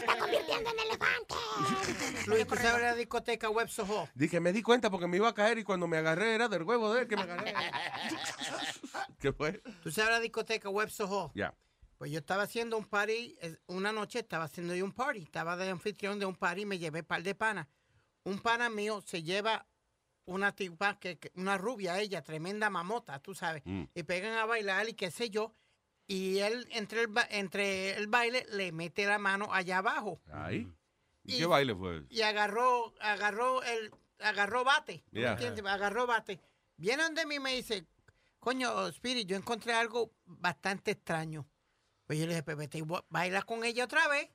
Luis, 2.27 2.47
¿tú 2.47 2.57
sabes 2.57 2.83
la 2.83 2.95
discoteca 2.95 3.49
Web 3.49 3.69
Soho? 3.69 4.09
Dije, 4.15 4.41
me 4.41 4.53
di 4.53 4.63
cuenta 4.63 4.91
porque 4.91 5.07
me 5.07 5.17
iba 5.17 5.29
a 5.29 5.35
caer 5.35 5.57
y 5.59 5.65
cuando 5.65 5.87
me 5.87 5.97
agarré 5.97 6.35
era 6.35 6.49
del 6.49 6.65
huevo 6.65 6.93
de 6.93 7.03
él 7.03 7.09
que 7.09 7.17
me 7.17 7.23
agarré. 7.23 7.55
¿Qué 9.19 9.33
fue? 9.33 9.63
¿Tú 9.83 9.91
sabes 9.91 10.11
la 10.11 10.21
discoteca 10.21 10.69
Web 10.69 10.91
Soho? 10.91 11.33
Ya. 11.35 11.55
Pues 11.99 12.11
yo 12.11 12.19
estaba 12.19 12.43
haciendo 12.43 12.77
un 12.77 12.85
party, 12.85 13.37
una 13.69 13.91
noche 13.93 14.19
estaba 14.19 14.45
haciendo 14.45 14.75
yo 14.75 14.85
un 14.85 14.93
party, 14.93 15.21
estaba 15.23 15.57
de 15.57 15.71
anfitrión 15.71 16.19
de 16.19 16.27
un 16.27 16.35
party 16.37 16.63
y 16.63 16.67
me 16.67 16.79
llevé 16.79 17.01
un 17.01 17.07
par 17.07 17.23
de 17.23 17.35
panas. 17.35 17.67
Un 18.25 18.39
pana 18.41 18.69
mío 18.69 19.01
se 19.01 19.23
lleva 19.23 19.67
una 20.27 20.53
tipa, 20.55 20.99
que, 20.99 21.19
que- 21.19 21.33
una 21.37 21.57
rubia, 21.57 21.99
ella, 22.01 22.23
tremenda 22.23 22.69
mamota, 22.69 23.19
tú 23.21 23.35
sabes, 23.35 23.63
Mm. 23.65 23.85
y 23.95 24.03
pegan 24.03 24.35
a 24.37 24.45
bailar 24.45 24.89
y 24.89 24.95
qué 24.95 25.11
sé 25.11 25.31
yo, 25.31 25.55
y 26.09 26.39
él 26.39 26.67
entre 26.73 27.03
el, 27.03 27.07
ba- 27.07 27.27
entre 27.31 27.97
el 27.97 28.09
baile 28.09 28.45
le 28.51 28.73
mete 28.73 29.07
la 29.07 29.19
mano 29.19 29.53
allá 29.53 29.79
abajo 29.79 30.21
Ahí. 30.33 30.69
¿Y, 31.25 31.35
Y- 31.37 31.39
qué 31.39 31.47
baile 31.47 31.75
fue? 31.75 32.05
y 32.11 32.23
agarró, 32.23 32.93
agarró 33.01 33.63
el, 33.63 33.93
agarró 34.19 34.65
bate, 34.65 35.05
¿tú 35.13 35.21
me 35.21 35.27
entiendes? 35.29 35.65
Agarró 35.65 36.07
bate. 36.07 36.41
Viene 36.77 37.05
donde 37.05 37.25
mí 37.25 37.37
y 37.37 37.41
me 37.41 37.55
dice, 37.55 37.87
coño, 38.41 38.89
Spirit, 38.89 39.27
yo 39.29 39.37
encontré 39.37 39.73
algo 39.73 40.13
bastante 40.25 40.91
extraño. 40.91 41.47
Pues 42.07 42.19
yo 42.19 42.27
le 42.27 42.33
dije, 42.33 42.43
pues 42.43 42.57
vete 42.57 42.79
y 42.79 42.83
bo- 42.83 43.05
baila 43.09 43.43
con 43.43 43.65
ella 43.65 43.85
otra 43.85 44.07
vez 44.09 44.29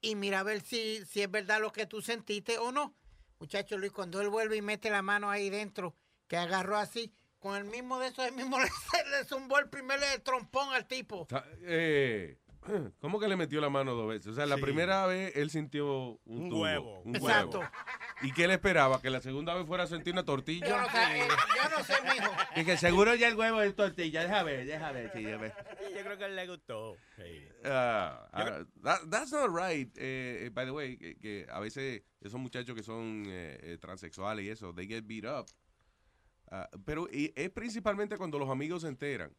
y 0.00 0.14
mira 0.14 0.40
a 0.40 0.42
ver 0.42 0.60
si, 0.62 1.04
si 1.06 1.22
es 1.22 1.30
verdad 1.30 1.60
lo 1.60 1.72
que 1.72 1.86
tú 1.86 2.00
sentiste 2.02 2.58
o 2.58 2.72
no. 2.72 2.94
Muchacho 3.40 3.76
Luis, 3.78 3.92
cuando 3.92 4.20
él 4.20 4.28
vuelve 4.28 4.56
y 4.56 4.62
mete 4.62 4.90
la 4.90 5.02
mano 5.02 5.30
ahí 5.30 5.50
dentro, 5.50 5.94
que 6.26 6.36
agarró 6.36 6.76
así, 6.76 7.12
con 7.38 7.56
el 7.56 7.64
mismo 7.64 7.98
de 7.98 8.08
eso, 8.08 8.24
el 8.24 8.32
mismo 8.34 8.58
le, 8.60 8.68
le 9.10 9.24
zumbó 9.24 9.58
el 9.58 9.68
primer 9.68 10.00
trompón 10.22 10.72
al 10.72 10.86
tipo. 10.86 11.28
Eh, 11.62 12.38
¿Cómo 13.00 13.18
que 13.20 13.28
le 13.28 13.36
metió 13.36 13.60
la 13.60 13.70
mano 13.70 13.94
dos 13.94 14.08
veces? 14.08 14.28
O 14.28 14.34
sea, 14.34 14.46
la 14.46 14.56
Sí. 14.56 14.62
primera 14.62 15.06
vez 15.06 15.34
él 15.36 15.50
sintió 15.50 16.18
un, 16.24 16.42
Un 16.42 16.48
tubo, 16.50 16.62
huevo. 16.62 17.00
un 17.04 17.16
Exacto. 17.16 17.60
huevo. 17.60 17.70
¿Y 18.22 18.32
qué 18.32 18.48
le 18.48 18.54
esperaba? 18.54 19.00
¿Que 19.00 19.10
la 19.10 19.20
segunda 19.20 19.54
vez 19.54 19.64
fuera 19.66 19.84
a 19.84 19.86
sentir 19.86 20.12
una 20.12 20.24
tortilla? 20.24 20.66
Yo 20.66 20.76
no 20.76 20.86
sé, 20.90 21.18
yo 21.56 21.70
no 21.78 21.84
sé, 21.84 21.94
mijo. 22.02 22.32
Y 22.56 22.64
que 22.64 22.76
seguro 22.76 23.14
ya 23.14 23.28
el 23.28 23.36
huevo 23.36 23.62
es 23.62 23.76
tortilla. 23.76 24.22
Deja 24.22 24.42
ver, 24.42 24.66
deja 24.66 24.90
ver. 24.90 25.12
Sí, 25.14 25.24
a 25.30 25.36
ver. 25.36 25.54
Yo 25.94 26.02
creo 26.02 26.18
que 26.18 26.24
a 26.24 26.26
él 26.26 26.34
le 26.34 26.46
gustó. 26.48 26.96
Sí. 27.16 27.48
Ah, 27.64 28.28
ah, 28.32 28.64
that- 28.82 29.08
that's 29.08 29.30
not 29.30 29.50
right. 29.54 29.88
Eh, 29.96 30.46
eh, 30.46 30.50
by 30.52 30.64
the 30.64 30.72
way, 30.72 30.96
que, 30.98 31.16
que 31.16 31.46
a 31.48 31.60
veces 31.60 32.02
esos 32.20 32.40
muchachos 32.40 32.74
que 32.74 32.82
son 32.82 33.22
eh, 33.28 33.78
transexuales 33.80 34.44
y 34.44 34.48
eso, 34.50 34.74
they 34.74 34.88
get 34.88 35.04
beat 35.06 35.24
up. 35.24 35.46
Ah, 36.50 36.68
pero 36.84 37.06
y 37.12 37.32
es 37.36 37.50
principalmente 37.50 38.16
cuando 38.16 38.38
los 38.40 38.50
amigos 38.50 38.82
se 38.82 38.88
enteran. 38.88 39.30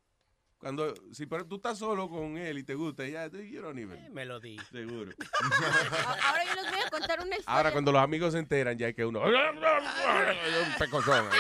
Cuando, 0.60 0.94
si 1.14 1.26
por- 1.26 1.48
tú 1.48 1.56
estás 1.56 1.78
solo 1.80 2.10
con 2.10 2.38
él 2.38 2.58
y 2.58 2.64
te 2.64 2.76
gusta, 2.76 3.08
ya, 3.08 3.28
you 3.28 3.62
don't 3.62 3.80
even. 3.80 4.14
Me 4.14 4.26
lo 4.26 4.40
di. 4.42 4.58
Seguro. 4.72 5.12
Ahora 6.28 6.44
yo 6.44 6.54
les 6.62 6.70
voy 6.72 6.80
a 6.86 6.90
contar 6.90 7.20
una 7.22 7.30
historia. 7.38 7.44
Ahora, 7.58 7.72
cuando 7.72 7.92
los 7.94 8.02
amigos 8.02 8.34
se 8.34 8.40
enteran, 8.40 8.78
ya 8.78 8.90
es 8.90 8.96
que 8.96 9.06
uno. 9.06 9.22
un 9.24 10.76
pecozón. 10.78 11.26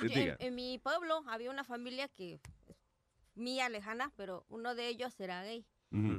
En, 0.00 0.36
en 0.38 0.54
mi 0.54 0.78
pueblo 0.78 1.24
había 1.26 1.50
una 1.50 1.64
familia 1.64 2.06
que 2.06 2.40
mía 3.34 3.68
lejana, 3.68 4.12
pero 4.16 4.44
uno 4.48 4.76
de 4.76 4.86
ellos 4.86 5.18
era 5.18 5.42
gay. 5.42 5.66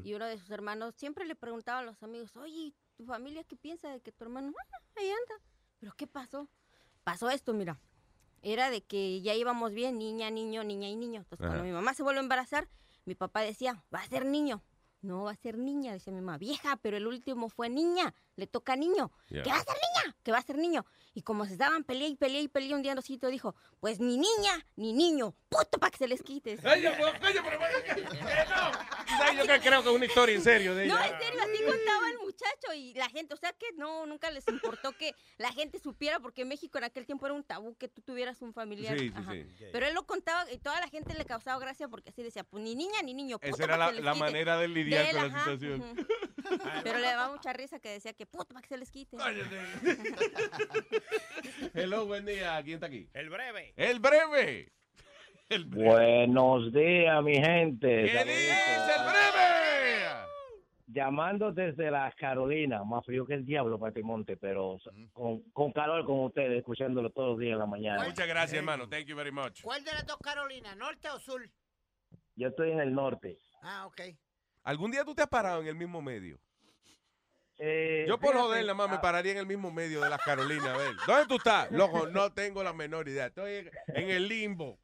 Y 0.03 0.13
uno 0.15 0.25
de 0.25 0.37
sus 0.37 0.49
hermanos 0.49 0.95
siempre 0.95 1.23
le 1.25 1.35
preguntaba 1.35 1.79
a 1.79 1.83
los 1.83 2.01
amigos, 2.03 2.35
oye, 2.35 2.73
¿tu 2.97 3.05
familia 3.05 3.43
qué 3.45 3.55
piensa 3.55 3.87
de 3.89 4.01
que 4.01 4.11
tu 4.11 4.23
hermano, 4.25 4.51
"Ah, 4.57 4.77
ahí 4.97 5.09
anda? 5.09 5.43
¿Pero 5.79 5.93
qué 5.95 6.07
pasó? 6.07 6.49
Pasó 7.05 7.29
esto, 7.29 7.53
mira. 7.53 7.79
Era 8.41 8.69
de 8.69 8.81
que 8.81 9.21
ya 9.21 9.33
íbamos 9.35 9.73
bien, 9.73 9.97
niña, 9.97 10.29
niño, 10.29 10.63
niña 10.63 10.89
y 10.89 10.95
niño. 10.95 11.21
Entonces, 11.21 11.45
cuando 11.45 11.63
mi 11.63 11.71
mamá 11.71 11.93
se 11.93 12.03
vuelve 12.03 12.19
a 12.19 12.23
embarazar, 12.23 12.67
mi 13.05 13.15
papá 13.15 13.41
decía, 13.41 13.83
va 13.93 13.99
a 13.99 14.07
ser 14.07 14.25
niño. 14.25 14.61
No, 15.01 15.23
va 15.23 15.31
a 15.31 15.35
ser 15.35 15.57
niña, 15.57 15.93
dice 15.93 16.11
mi 16.11 16.21
mamá. 16.21 16.37
Vieja, 16.37 16.77
pero 16.81 16.97
el 16.97 17.07
último 17.07 17.49
fue 17.49 17.69
niña. 17.69 18.13
Le 18.39 18.47
toca 18.47 18.75
niño. 18.77 19.11
Ya. 19.29 19.43
¿Qué 19.43 19.49
va 19.49 19.57
a 19.57 19.63
ser 19.63 19.75
niña? 19.75 20.15
Que 20.23 20.31
va 20.31 20.37
a 20.37 20.41
ser 20.41 20.57
niño. 20.57 20.85
Y 21.13 21.23
como 21.23 21.45
se 21.45 21.53
estaban 21.53 21.83
pelea 21.83 22.07
y 22.07 22.15
pelea 22.15 22.39
y 22.41 22.47
pelea, 22.47 22.75
un 22.75 22.81
día 22.81 22.95
Rosito 22.95 23.27
dijo, 23.27 23.53
pues 23.81 23.99
ni 23.99 24.15
niña 24.17 24.65
ni 24.77 24.93
niño. 24.93 25.35
Puto 25.49 25.77
para 25.79 25.91
que 25.91 25.97
se 25.97 26.07
les 26.07 26.23
quite. 26.23 26.57
Ay, 26.63 26.81
yo, 26.83 26.91
pues, 26.97 27.13
pero. 27.19 27.33
¿Sabes? 29.17 29.37
Yo 29.37 29.45
que 29.45 29.59
creo 29.59 29.83
que 29.83 29.89
es 29.89 29.95
una 29.95 30.05
historia 30.05 30.35
en 30.35 30.41
serio 30.41 30.75
de 30.75 30.85
ella. 30.85 30.95
No, 30.95 31.03
en 31.03 31.19
serio, 31.19 31.41
así 31.41 31.63
contaba 31.63 32.09
el 32.11 32.17
muchacho 32.19 32.73
y 32.75 32.93
la 32.93 33.09
gente, 33.09 33.33
o 33.33 33.37
sea 33.37 33.51
que 33.53 33.71
no, 33.75 34.05
nunca 34.05 34.31
les 34.31 34.47
importó 34.47 34.93
que 34.93 35.13
la 35.37 35.51
gente 35.51 35.79
supiera, 35.79 36.19
porque 36.19 36.43
en 36.43 36.47
México 36.47 36.77
en 36.77 36.85
aquel 36.85 37.05
tiempo 37.05 37.25
era 37.25 37.33
un 37.35 37.43
tabú 37.43 37.75
que 37.75 37.87
tú 37.89 38.01
tuvieras 38.01 38.41
un 38.41 38.53
familiar. 38.53 38.97
Sí, 38.97 39.09
sí, 39.09 39.13
Ajá. 39.15 39.31
sí. 39.33 39.45
Pero 39.71 39.87
él 39.87 39.93
lo 39.93 40.05
contaba 40.05 40.49
y 40.51 40.57
toda 40.59 40.79
la 40.79 40.87
gente 40.87 41.13
le 41.15 41.25
causaba 41.25 41.59
gracia 41.59 41.87
porque 41.87 42.09
así 42.11 42.23
decía, 42.23 42.43
pues 42.43 42.63
ni 42.63 42.75
niña 42.75 43.01
ni 43.03 43.13
niño. 43.13 43.37
Esa 43.41 43.63
era 43.63 43.73
pa' 43.73 43.77
la, 43.77 43.85
que 43.87 43.91
se 43.91 43.95
les 43.97 44.05
la 44.05 44.13
quite". 44.13 44.23
manera 44.23 44.57
de 44.57 44.67
lidiar 44.67 45.03
De 45.03 45.09
él, 45.09 45.17
con 45.17 45.27
la 45.31 45.37
ajá, 45.39 45.51
situación. 45.51 46.07
Pero 46.83 46.99
le 46.99 47.05
daba 47.07 47.31
mucha 47.31 47.51
risa 47.53 47.79
que 47.79 47.89
decía 47.89 48.13
que 48.13 48.25
puto 48.29 48.53
para 48.53 48.61
que 48.61 48.69
se 48.69 48.77
les 48.77 48.91
quite. 48.91 49.17
Hello, 51.73 52.05
buen 52.05 52.25
día. 52.25 52.61
¿Quién 52.63 52.75
está 52.75 52.87
aquí? 52.87 53.09
El 53.13 53.29
breve. 53.29 53.73
El 53.75 53.99
breve. 53.99 54.71
Buenos 55.67 56.71
días, 56.71 57.23
mi 57.23 57.35
gente. 57.35 57.87
¿Qué 57.87 58.23
dice 58.23 58.95
el 58.97 59.03
breve? 59.03 59.19
Llamando 60.85 61.51
desde 61.51 61.91
la 61.91 62.11
Carolina, 62.17 62.83
más 62.83 63.05
frío 63.05 63.25
que 63.25 63.35
el 63.35 63.45
diablo 63.45 63.77
para 63.79 63.89
este 63.89 64.01
monte, 64.01 64.37
pero 64.37 64.77
con, 65.13 65.41
con 65.51 65.71
calor 65.71 66.03
con 66.03 66.21
ustedes, 66.21 66.59
escuchándolo 66.59 67.11
todos 67.11 67.31
los 67.31 67.39
días 67.39 67.53
en 67.53 67.59
la 67.59 67.65
mañana. 67.67 68.03
Muchas 68.03 68.27
gracias, 68.27 68.57
hermano. 68.57 68.89
Thank 68.89 69.05
you 69.05 69.15
very 69.15 69.31
much. 69.31 69.61
¿Cuál 69.61 69.83
de 69.83 69.91
las 69.91 70.05
dos 70.05 70.17
Carolinas, 70.17 70.75
norte 70.77 71.09
o 71.09 71.19
sur? 71.19 71.47
Yo 72.35 72.47
estoy 72.47 72.71
en 72.71 72.79
el 72.79 72.93
norte. 72.93 73.37
Ah, 73.61 73.85
ok. 73.85 74.01
¿Algún 74.63 74.91
día 74.91 75.03
tú 75.03 75.13
te 75.13 75.21
has 75.21 75.29
parado 75.29 75.61
en 75.61 75.67
el 75.67 75.75
mismo 75.75 76.01
medio? 76.01 76.39
Eh, 77.59 78.05
Yo 78.07 78.17
por 78.19 78.33
joder, 78.35 78.61
nada 78.61 78.73
más 78.73 78.89
me 78.89 78.95
ah, 78.95 79.01
pararía 79.01 79.33
en 79.33 79.37
el 79.39 79.45
mismo 79.45 79.69
medio 79.71 80.01
de 80.01 80.09
las 80.09 80.21
Carolinas. 80.23 80.67
A 80.67 80.77
ver, 80.77 80.91
¿dónde 81.05 81.25
tú 81.27 81.35
estás? 81.35 81.69
Loco, 81.71 82.07
no 82.07 82.31
tengo 82.31 82.63
la 82.63 82.71
menor 82.73 83.07
idea. 83.09 83.25
Estoy 83.27 83.69
en 83.87 84.09
el 84.09 84.27
limbo. 84.27 84.79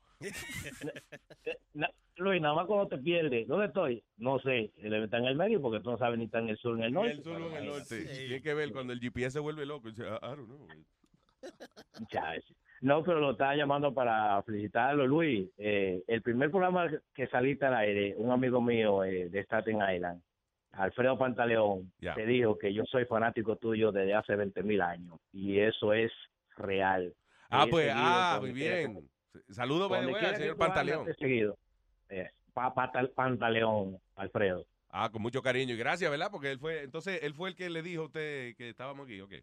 na- 1.74 1.90
Luis, 2.18 2.42
nada 2.42 2.56
más 2.56 2.66
cuando 2.66 2.88
te 2.88 2.98
pierdes, 2.98 3.46
¿dónde 3.48 3.66
estoy? 3.68 4.02
No 4.18 4.40
sé, 4.40 4.72
está 4.78 5.18
en 5.18 5.26
el 5.26 5.36
medio 5.36 5.62
porque 5.62 5.82
tú 5.82 5.92
no 5.92 5.98
sabes 5.98 6.18
ni 6.18 6.26
está 6.26 6.40
en 6.40 6.48
el 6.50 6.58
sur 6.58 6.76
ni 6.78 6.82
en 6.82 6.88
el 6.88 6.94
norte. 6.94 7.12
En 7.12 7.18
el 7.18 7.24
sur 7.24 7.42
o 7.42 7.50
en 7.50 7.56
el 7.58 7.66
norte. 7.66 8.06
Tiene 8.06 8.42
que 8.42 8.54
ver 8.54 8.72
cuando 8.72 8.94
el 8.94 9.00
GPS 9.02 9.32
se 9.32 9.40
vuelve 9.40 9.66
loco. 9.66 9.90
Dice, 9.90 10.04
"Ah, 10.08 10.20
I 10.24 10.28
don't 10.38 10.48
know. 10.48 10.68
Muchachos. 12.00 12.56
No, 12.82 13.04
pero 13.04 13.20
lo 13.20 13.32
estaba 13.32 13.56
llamando 13.56 13.94
para 13.94 14.42
felicitarlo, 14.44 15.08
Luis. 15.08 15.50
Eh, 15.58 16.04
el 16.08 16.22
primer 16.22 16.52
programa 16.52 16.90
que 17.14 17.28
saliste 17.28 17.66
al 17.66 17.76
aire, 17.76 18.14
un 18.18 18.32
amigo 18.32 18.62
mío 18.62 19.04
eh, 19.04 19.30
de 19.30 19.44
Staten 19.44 19.78
Island, 19.94 20.22
Alfredo 20.78 21.18
Pantaleón, 21.18 21.92
Ya. 22.00 22.14
te 22.16 22.26
dijo 22.26 22.58
que 22.58 22.74
yo 22.74 22.84
soy 22.86 23.06
fanático 23.06 23.56
tuyo 23.56 23.92
desde 23.92 24.14
hace 24.14 24.36
20 24.36 24.62
mil 24.64 24.82
años. 24.82 25.20
Y 25.34 25.60
eso 25.60 25.94
es 25.94 26.12
real. 26.58 27.14
Ah, 27.50 27.66
pues, 27.70 27.92
ah, 27.94 28.38
muy 28.42 28.52
bien. 28.52 29.08
Saludos, 29.50 29.92
que 29.92 30.36
señor 30.36 30.58
Pantaleón. 30.58 31.14
seguido. 31.16 31.58
Eh, 32.10 32.30
pa- 32.54 32.74
Pata- 32.74 33.08
Pantaleón, 33.14 33.98
Alfredo. 34.16 34.66
Ah, 34.90 35.10
con 35.12 35.22
mucho 35.22 35.42
cariño 35.42 35.74
y 35.74 35.78
gracias, 35.78 36.10
¿verdad? 36.10 36.30
Porque 36.32 36.52
él 36.52 36.60
fue, 36.60 36.84
entonces, 36.84 37.20
él 37.24 37.34
fue 37.34 37.50
el 37.50 37.56
que 37.56 37.70
le 37.70 37.82
dijo 37.82 38.04
a 38.04 38.06
usted 38.06 38.56
que 38.56 38.70
estábamos 38.70 39.06
aquí, 39.06 39.20
ok. 39.22 39.34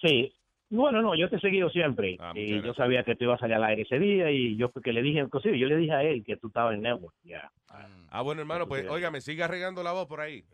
Sí. 0.00 0.32
Bueno, 0.70 1.00
no, 1.00 1.14
yo 1.16 1.30
te 1.30 1.36
he 1.36 1.40
seguido 1.40 1.70
siempre. 1.70 2.16
Ah, 2.20 2.32
muchas 2.34 2.44
y 2.44 2.48
yo 2.48 2.54
gracias. 2.56 2.76
sabía 2.76 3.02
que 3.04 3.16
tú 3.16 3.24
ibas 3.24 3.38
a 3.38 3.40
salir 3.40 3.56
al 3.56 3.64
aire 3.64 3.82
ese 3.82 3.98
día 3.98 4.30
y 4.30 4.56
yo 4.56 4.70
que 4.70 4.92
le 4.92 5.00
dije, 5.02 5.20
inclusive, 5.20 5.58
yo 5.58 5.66
le 5.66 5.76
dije 5.76 5.92
a 5.92 6.02
él 6.02 6.22
que 6.24 6.36
tú 6.36 6.48
estabas 6.48 6.74
en 6.74 6.82
Network. 6.82 7.14
Ya. 7.24 7.50
Ah, 8.10 8.22
bueno, 8.22 8.40
hermano, 8.42 8.66
pues, 8.68 8.82
Entonces, 8.82 8.96
óigame, 8.96 9.20
siga 9.20 9.46
regando 9.48 9.82
la 9.82 9.92
voz 9.92 10.06
por 10.06 10.20
ahí. 10.20 10.44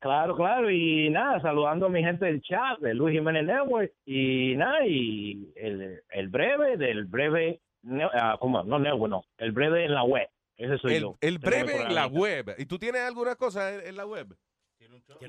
Claro, 0.00 0.34
claro, 0.36 0.68
y 0.68 1.08
nada, 1.10 1.40
saludando 1.40 1.86
a 1.86 1.88
mi 1.88 2.02
gente 2.02 2.24
del 2.24 2.42
chat, 2.42 2.80
de 2.80 2.92
Luis 2.92 3.14
Jiménez 3.14 3.44
Network, 3.46 3.92
y 4.04 4.54
nada, 4.56 4.84
y 4.84 5.52
el, 5.54 6.00
el 6.10 6.28
breve 6.28 6.76
del 6.76 7.04
breve, 7.04 7.60
ne- 7.82 8.08
ah, 8.12 8.36
¿cómo? 8.40 8.64
No 8.64 8.80
Network, 8.80 9.10
no, 9.10 9.24
el 9.38 9.52
breve 9.52 9.84
en 9.84 9.94
la 9.94 10.02
web, 10.02 10.28
ese 10.56 10.76
soy 10.78 10.94
El, 10.94 11.02
yo. 11.02 11.16
el 11.20 11.38
breve 11.38 11.82
en 11.86 11.94
la 11.94 12.08
web. 12.08 12.52
¿Y 12.58 12.66
tú 12.66 12.80
tienes 12.80 13.02
alguna 13.02 13.36
cosa 13.36 13.72
en, 13.72 13.86
en 13.86 13.96
la 13.96 14.04
web? 14.04 14.26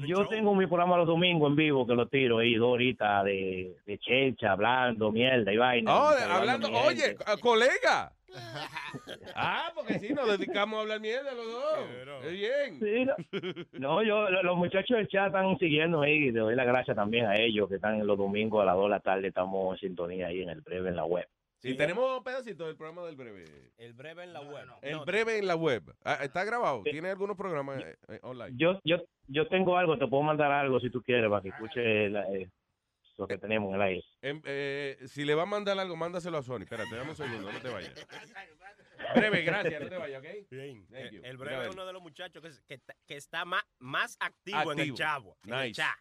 Yo 0.07 0.27
tengo 0.27 0.55
mi 0.55 0.65
programa 0.65 0.97
los 0.97 1.07
domingos 1.07 1.49
en 1.51 1.55
vivo 1.55 1.85
que 1.85 1.93
lo 1.93 2.07
tiro 2.07 2.39
ahí 2.39 2.55
dos 2.55 2.73
horitas 2.73 3.23
de, 3.25 3.75
de 3.85 3.97
checha, 3.99 4.51
hablando, 4.53 5.11
mierda 5.11 5.51
y 5.53 5.57
vaina. 5.57 5.93
Oh, 5.95 6.09
hablando, 6.31 6.67
oye, 6.87 7.15
colega. 7.41 8.11
ah, 9.35 9.71
porque 9.75 9.99
sí, 9.99 10.11
nos 10.13 10.27
dedicamos 10.27 10.77
a 10.77 10.81
hablar 10.81 10.99
mierda 10.99 11.33
los 11.35 11.45
dos. 11.45 11.79
Qué 12.23 12.29
bien. 12.29 12.79
Sí, 12.79 13.05
no, 13.05 13.13
no, 13.79 14.03
yo, 14.03 14.29
lo- 14.29 14.41
los 14.43 14.57
muchachos 14.57 14.97
del 14.97 15.07
chat 15.07 15.27
están 15.27 15.55
siguiendo 15.59 16.01
ahí, 16.01 16.31
le 16.31 16.39
doy 16.39 16.55
la 16.55 16.63
gracia 16.65 16.95
también 16.95 17.25
a 17.27 17.35
ellos 17.37 17.69
que 17.69 17.75
están 17.75 18.05
los 18.05 18.17
domingos 18.17 18.61
a 18.63 18.65
las 18.65 18.75
2 18.75 18.85
de 18.85 18.89
la 18.89 18.99
tarde, 19.01 19.27
estamos 19.27 19.73
en 19.75 19.87
sintonía 19.89 20.27
ahí 20.27 20.41
en 20.41 20.49
el 20.49 20.61
breve 20.61 20.89
en 20.89 20.95
la 20.95 21.05
web. 21.05 21.27
Sí, 21.63 21.77
tenemos 21.77 22.21
pedacitos 22.23 22.67
del 22.67 22.75
programa 22.75 23.05
del 23.05 23.15
breve. 23.15 23.45
El 23.77 23.93
breve 23.93 24.23
en 24.23 24.33
la 24.33 24.41
web. 24.41 24.67
El 24.81 24.99
breve 24.99 25.37
en 25.37 25.47
la 25.47 25.55
web. 25.55 25.95
Ah, 26.03 26.19
¿Está 26.21 26.43
grabado? 26.43 26.83
¿Tiene 26.83 27.09
algunos 27.09 27.37
programas 27.37 27.81
eh, 27.81 27.95
eh, 28.09 28.19
online? 28.21 28.57
Yo, 28.57 28.79
yo, 28.83 28.97
yo 29.27 29.47
tengo 29.47 29.77
algo, 29.77 29.97
te 29.97 30.05
puedo 30.07 30.23
mandar 30.23 30.51
algo 30.51 30.79
si 30.81 30.89
tú 30.89 31.01
quieres 31.01 31.29
para 31.29 31.41
que 31.41 31.49
escuche 31.49 32.09
la- 32.09 32.29
eh, 32.33 32.49
lo 33.17 33.27
que 33.27 33.37
tenemos 33.37 33.69
en 33.69 33.75
el 33.75 33.81
aire. 33.81 34.03
Em, 34.21 34.41
eh, 34.43 34.97
si 35.07 35.23
le 35.23 35.35
va 35.35 35.43
a 35.43 35.45
mandar 35.45 35.79
algo, 35.79 35.95
mándaselo 35.95 36.37
a 36.37 36.43
Sony. 36.43 36.63
Espérate, 36.63 36.93
dame 36.95 37.11
un 37.11 37.15
segundo, 37.15 37.49
no 37.51 37.59
te 37.61 37.69
vayas. 37.69 38.07
Breve, 39.15 39.41
gracias, 39.43 39.81
no 39.81 39.87
te 39.89 39.97
vayas, 39.97 40.19
¿ok? 40.19 40.49
Bien. 40.49 40.85
Thank 40.87 41.11
you. 41.11 41.21
El 41.23 41.37
breve 41.37 41.67
es 41.67 41.73
uno 41.73 41.85
de 41.85 41.93
los 41.93 42.01
muchachos 42.01 42.41
que, 42.43 42.49
que, 42.67 42.73
está- 42.73 42.95
que 43.07 43.15
está 43.15 43.45
más, 43.45 43.63
más 43.79 44.17
activo, 44.19 44.71
en 44.73 44.79
el 44.79 44.93
chavo. 44.95 45.37
En 45.45 45.53
el 45.53 45.59
Nice. 45.67 45.81
chat. 45.81 45.97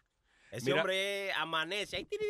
Ese 0.51 0.65
Mira- 0.71 0.81
hombre 0.81 1.31
amanece 1.33 1.95
ahí 1.97 2.05
tirirí, 2.05 2.27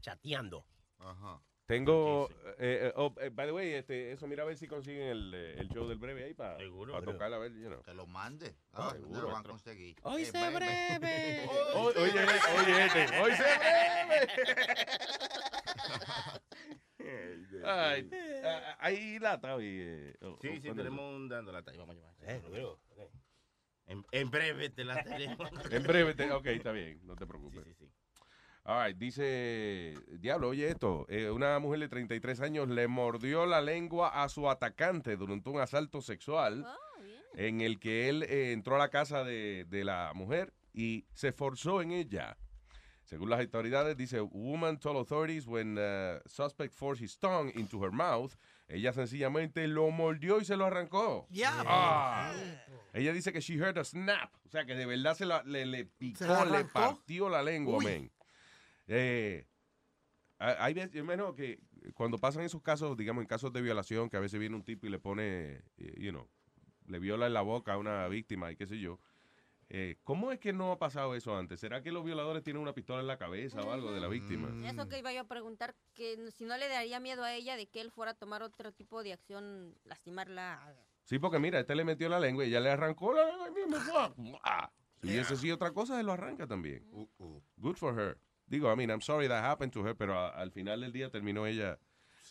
chateando. 0.00 0.64
Ajá. 0.98 1.40
Tengo, 1.66 2.28
eh, 2.58 2.88
eh, 2.88 2.92
oh, 2.96 3.14
eh, 3.20 3.30
by 3.30 3.46
the 3.46 3.52
way, 3.52 3.72
este, 3.72 4.12
eso 4.12 4.26
mira 4.26 4.42
a 4.42 4.46
ver 4.46 4.58
si 4.58 4.66
consiguen 4.68 5.08
el, 5.08 5.32
eh, 5.34 5.54
el 5.60 5.68
show 5.70 5.88
del 5.88 5.96
breve 5.98 6.24
ahí 6.24 6.34
para 6.34 6.58
tocar 7.04 7.32
a 7.32 7.38
ver, 7.38 7.52
you 7.54 7.68
know. 7.68 7.80
Que 7.82 7.94
lo 7.94 8.06
mande. 8.06 8.54
Ah, 8.74 8.90
seguro. 8.92 9.22
lo 9.22 9.28
van 9.28 9.46
a 9.46 9.48
conseguir. 9.48 9.96
Hoy 10.02 10.22
Eh, 10.22 10.26
se 10.26 10.50
breve. 10.50 11.48
Hoy- 11.74 11.94
oye, 11.96 12.12
oye, 12.58 12.84
este, 12.84 13.18
hoy 13.20 13.32
se 13.32 13.42
breve. 13.42 14.26
Ay, 17.66 18.10
ah, 18.44 18.76
hay 18.80 19.18
lata 19.18 19.54
hoy. 19.54 19.64
eh, 19.66 20.14
o- 20.20 20.38
Sí, 20.42 20.48
o 20.48 20.52
sí, 20.60 20.72
tenemos 20.74 21.00
un 21.00 21.28
dando 21.28 21.50
lata. 21.52 21.72
Vamos 21.76 21.96
a 21.96 21.98
llevar. 21.98 22.14
En, 23.86 24.04
en 24.12 24.30
breve 24.30 24.68
te 24.70 24.84
la 24.84 25.02
tenemos. 25.02 25.38
En 25.72 25.82
breve, 25.82 26.14
te- 26.14 26.30
ok, 26.30 26.46
está 26.46 26.72
bien, 26.72 27.00
no 27.04 27.16
te 27.16 27.26
preocupes. 27.26 27.64
All 28.66 28.86
right, 28.86 28.96
dice, 28.96 29.94
diablo, 30.20 30.48
oye 30.48 30.68
esto, 30.70 31.04
eh, 31.10 31.30
una 31.30 31.58
mujer 31.58 31.80
de 31.80 31.88
33 31.88 32.40
años 32.40 32.68
le 32.70 32.88
mordió 32.88 33.44
la 33.44 33.60
lengua 33.60 34.22
a 34.22 34.28
su 34.30 34.48
atacante 34.48 35.16
durante 35.18 35.50
un 35.50 35.60
asalto 35.60 36.00
sexual 36.00 36.66
en 37.34 37.60
el 37.60 37.78
que 37.78 38.08
él 38.08 38.22
eh, 38.22 38.52
entró 38.52 38.76
a 38.76 38.78
la 38.78 38.88
casa 38.88 39.22
de, 39.22 39.66
de 39.68 39.84
la 39.84 40.12
mujer 40.14 40.54
y 40.72 41.04
se 41.12 41.30
forzó 41.32 41.82
en 41.82 41.92
ella. 41.92 42.38
Según 43.04 43.28
las 43.28 43.40
autoridades, 43.40 43.98
dice, 43.98 44.22
woman 44.22 44.78
told 44.78 44.96
authorities 44.96 45.46
when 45.46 45.76
uh, 45.76 46.18
suspect 46.24 46.72
forced 46.72 47.04
his 47.04 47.18
tongue 47.18 47.52
into 47.54 47.84
her 47.84 47.92
mouth, 47.92 48.32
ella 48.66 48.94
sencillamente 48.94 49.68
lo 49.68 49.90
mordió 49.90 50.40
y 50.40 50.46
se 50.46 50.56
lo 50.56 50.64
arrancó. 50.64 51.26
Ah. 51.66 52.32
Ella 52.94 53.12
dice 53.12 53.30
que 53.30 53.40
she 53.42 53.56
heard 53.58 53.76
a 53.76 53.84
snap, 53.84 54.32
o 54.46 54.48
sea 54.48 54.64
que 54.64 54.74
de 54.74 54.86
verdad 54.86 55.14
se 55.14 55.26
la- 55.26 55.42
le, 55.42 55.66
le 55.66 55.84
picó, 55.84 56.20
¿Se 56.20 56.26
la 56.26 56.46
le 56.46 56.64
partió 56.64 57.28
la 57.28 57.42
lengua, 57.42 57.78
men. 57.84 58.10
Eh, 58.86 59.46
hay 60.38 60.74
veces, 60.74 60.90
yo 60.92 61.04
menos 61.04 61.34
que 61.34 61.60
cuando 61.94 62.18
pasan 62.18 62.42
esos 62.42 62.60
casos, 62.60 62.96
digamos, 62.96 63.22
en 63.22 63.28
casos 63.28 63.52
de 63.52 63.62
violación, 63.62 64.10
que 64.10 64.16
a 64.16 64.20
veces 64.20 64.38
viene 64.40 64.56
un 64.56 64.64
tipo 64.64 64.86
y 64.86 64.90
le 64.90 64.98
pone, 64.98 65.62
eh, 65.78 65.94
you 65.96 66.10
know, 66.10 66.28
le 66.86 66.98
viola 66.98 67.26
en 67.26 67.34
la 67.34 67.42
boca 67.42 67.74
a 67.74 67.78
una 67.78 68.06
víctima 68.08 68.50
y 68.52 68.56
qué 68.56 68.66
sé 68.66 68.78
yo. 68.78 69.00
eh, 69.70 69.96
¿Cómo 70.04 70.32
es 70.32 70.38
que 70.38 70.52
no 70.52 70.72
ha 70.72 70.78
pasado 70.78 71.14
eso 71.14 71.36
antes? 71.36 71.60
¿Será 71.60 71.82
que 71.82 71.90
los 71.90 72.04
violadores 72.04 72.42
tienen 72.42 72.60
una 72.62 72.74
pistola 72.74 73.00
en 73.00 73.06
la 73.06 73.16
cabeza 73.16 73.62
o 73.62 73.72
algo 73.72 73.92
de 73.92 74.00
la 74.00 74.08
víctima? 74.08 74.52
Eso 74.68 74.88
que 74.88 74.98
iba 74.98 75.12
yo 75.12 75.22
a 75.22 75.24
preguntar, 75.24 75.74
que 75.94 76.30
si 76.32 76.44
no 76.44 76.56
le 76.58 76.68
daría 76.68 77.00
miedo 77.00 77.24
a 77.24 77.32
ella 77.32 77.56
de 77.56 77.66
que 77.66 77.80
él 77.80 77.90
fuera 77.90 78.12
a 78.12 78.14
tomar 78.14 78.42
otro 78.42 78.72
tipo 78.72 79.02
de 79.02 79.14
acción, 79.14 79.74
lastimarla. 79.84 80.76
Sí, 81.04 81.18
porque 81.18 81.38
mira, 81.38 81.60
este 81.60 81.74
le 81.74 81.84
metió 81.84 82.08
la 82.08 82.20
lengua 82.20 82.44
y 82.44 82.50
ya 82.50 82.60
le 82.60 82.70
arrancó 82.70 83.14
la 83.14 83.24
lengua. 83.48 84.14
Si 85.00 85.08
hubiese 85.08 85.36
sido 85.36 85.54
otra 85.56 85.72
cosa, 85.72 85.96
se 85.96 86.02
lo 86.02 86.12
arranca 86.12 86.46
también. 86.46 86.84
Good 87.56 87.76
for 87.76 87.98
her. 87.98 88.18
Digo, 88.46 88.70
I 88.70 88.76
mean, 88.76 88.90
I'm 88.90 89.00
sorry 89.00 89.26
that 89.28 89.42
happened 89.42 89.72
to 89.72 89.82
her, 89.84 89.94
pero 89.94 90.14
a- 90.18 90.30
al 90.40 90.50
final 90.50 90.80
del 90.80 90.92
día 90.92 91.10
terminó 91.10 91.46
ella 91.46 91.78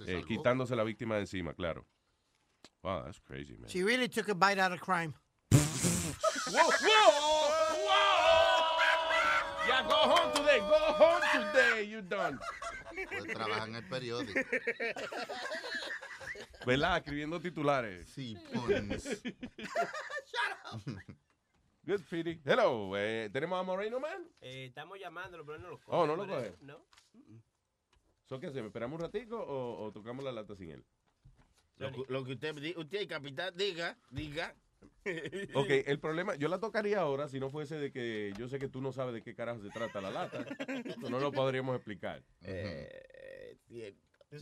eh, 0.08 0.24
quitándose 0.28 0.76
la 0.76 0.84
víctima 0.84 1.16
de 1.16 1.22
encima, 1.22 1.54
claro. 1.54 1.86
Wow, 2.84 3.04
that's 3.06 3.20
crazy, 3.20 3.56
man. 3.58 3.70
She 3.70 3.84
really 3.84 4.08
took 4.10 4.30
a 4.30 4.36
bite 4.36 4.60
out 4.60 4.72
of 4.72 4.80
crime. 4.82 5.14
Whoa, 5.52 6.70
Ya, 9.68 9.82
go 9.88 9.96
home 9.96 10.32
today, 10.34 10.60
go 10.60 10.78
home 10.94 11.22
today, 11.32 11.84
you 11.90 12.02
done. 12.02 12.38
Pues 13.10 13.26
trabaja 13.28 13.64
en 13.66 13.76
el 13.76 13.84
periódico. 13.84 14.40
¿Verdad? 16.66 16.98
Escribiendo 16.98 17.40
titulares. 17.40 18.08
Sí, 18.10 18.38
pues. 18.54 19.22
Good, 21.86 22.00
Speedy. 22.02 22.40
Hello, 22.46 22.96
eh, 22.98 23.30
¿tenemos 23.32 23.60
a 23.60 23.64
Moreno 23.64 24.00
Man? 24.00 24.26
Eh, 24.40 24.66
estamos 24.68 24.98
llamándolo, 25.00 25.46
pero 25.46 25.60
no 25.60 25.70
lo 25.72 25.80
coge. 25.82 25.98
Oh, 25.98 26.08
¿no 26.08 26.16
lo 26.16 26.26
coge? 26.26 26.54
No. 26.62 26.86
¿So 28.26 28.40
qué 28.40 28.48
hacemos? 28.48 28.68
¿Esperamos 28.68 28.98
un 28.98 29.06
ratico 29.06 29.38
o, 29.38 29.84
o 29.84 29.92
tocamos 29.92 30.24
la 30.24 30.32
lata 30.32 30.56
sin 30.56 30.70
él? 30.72 30.86
Lo, 31.78 31.92
que- 31.92 32.06
lo 32.08 32.24
que 32.24 32.34
usted, 32.34 32.56
di- 32.56 32.74
usted, 32.78 33.08
capitán, 33.08 33.54
diga, 33.58 33.98
diga. 34.10 34.56
Ok, 35.56 35.70
el 35.86 36.00
problema, 36.00 36.36
yo 36.36 36.48
la 36.48 36.60
tocaría 36.60 37.00
ahora 37.00 37.28
si 37.28 37.40
no 37.40 37.50
fuese 37.50 37.76
de 37.78 37.92
que 37.92 38.34
yo 38.38 38.48
sé 38.48 38.60
que 38.60 38.70
tú 38.70 38.82
no 38.82 38.92
sabes 38.94 39.14
de 39.14 39.22
qué 39.22 39.34
carajo 39.36 39.62
se 39.62 39.70
trata 39.70 40.00
la 40.02 40.12
lata. 40.12 40.46
No 41.10 41.20
lo 41.20 41.32
podríamos 41.34 41.76
explicar. 41.76 42.24
Eh, 42.42 43.58
bien. 43.68 43.98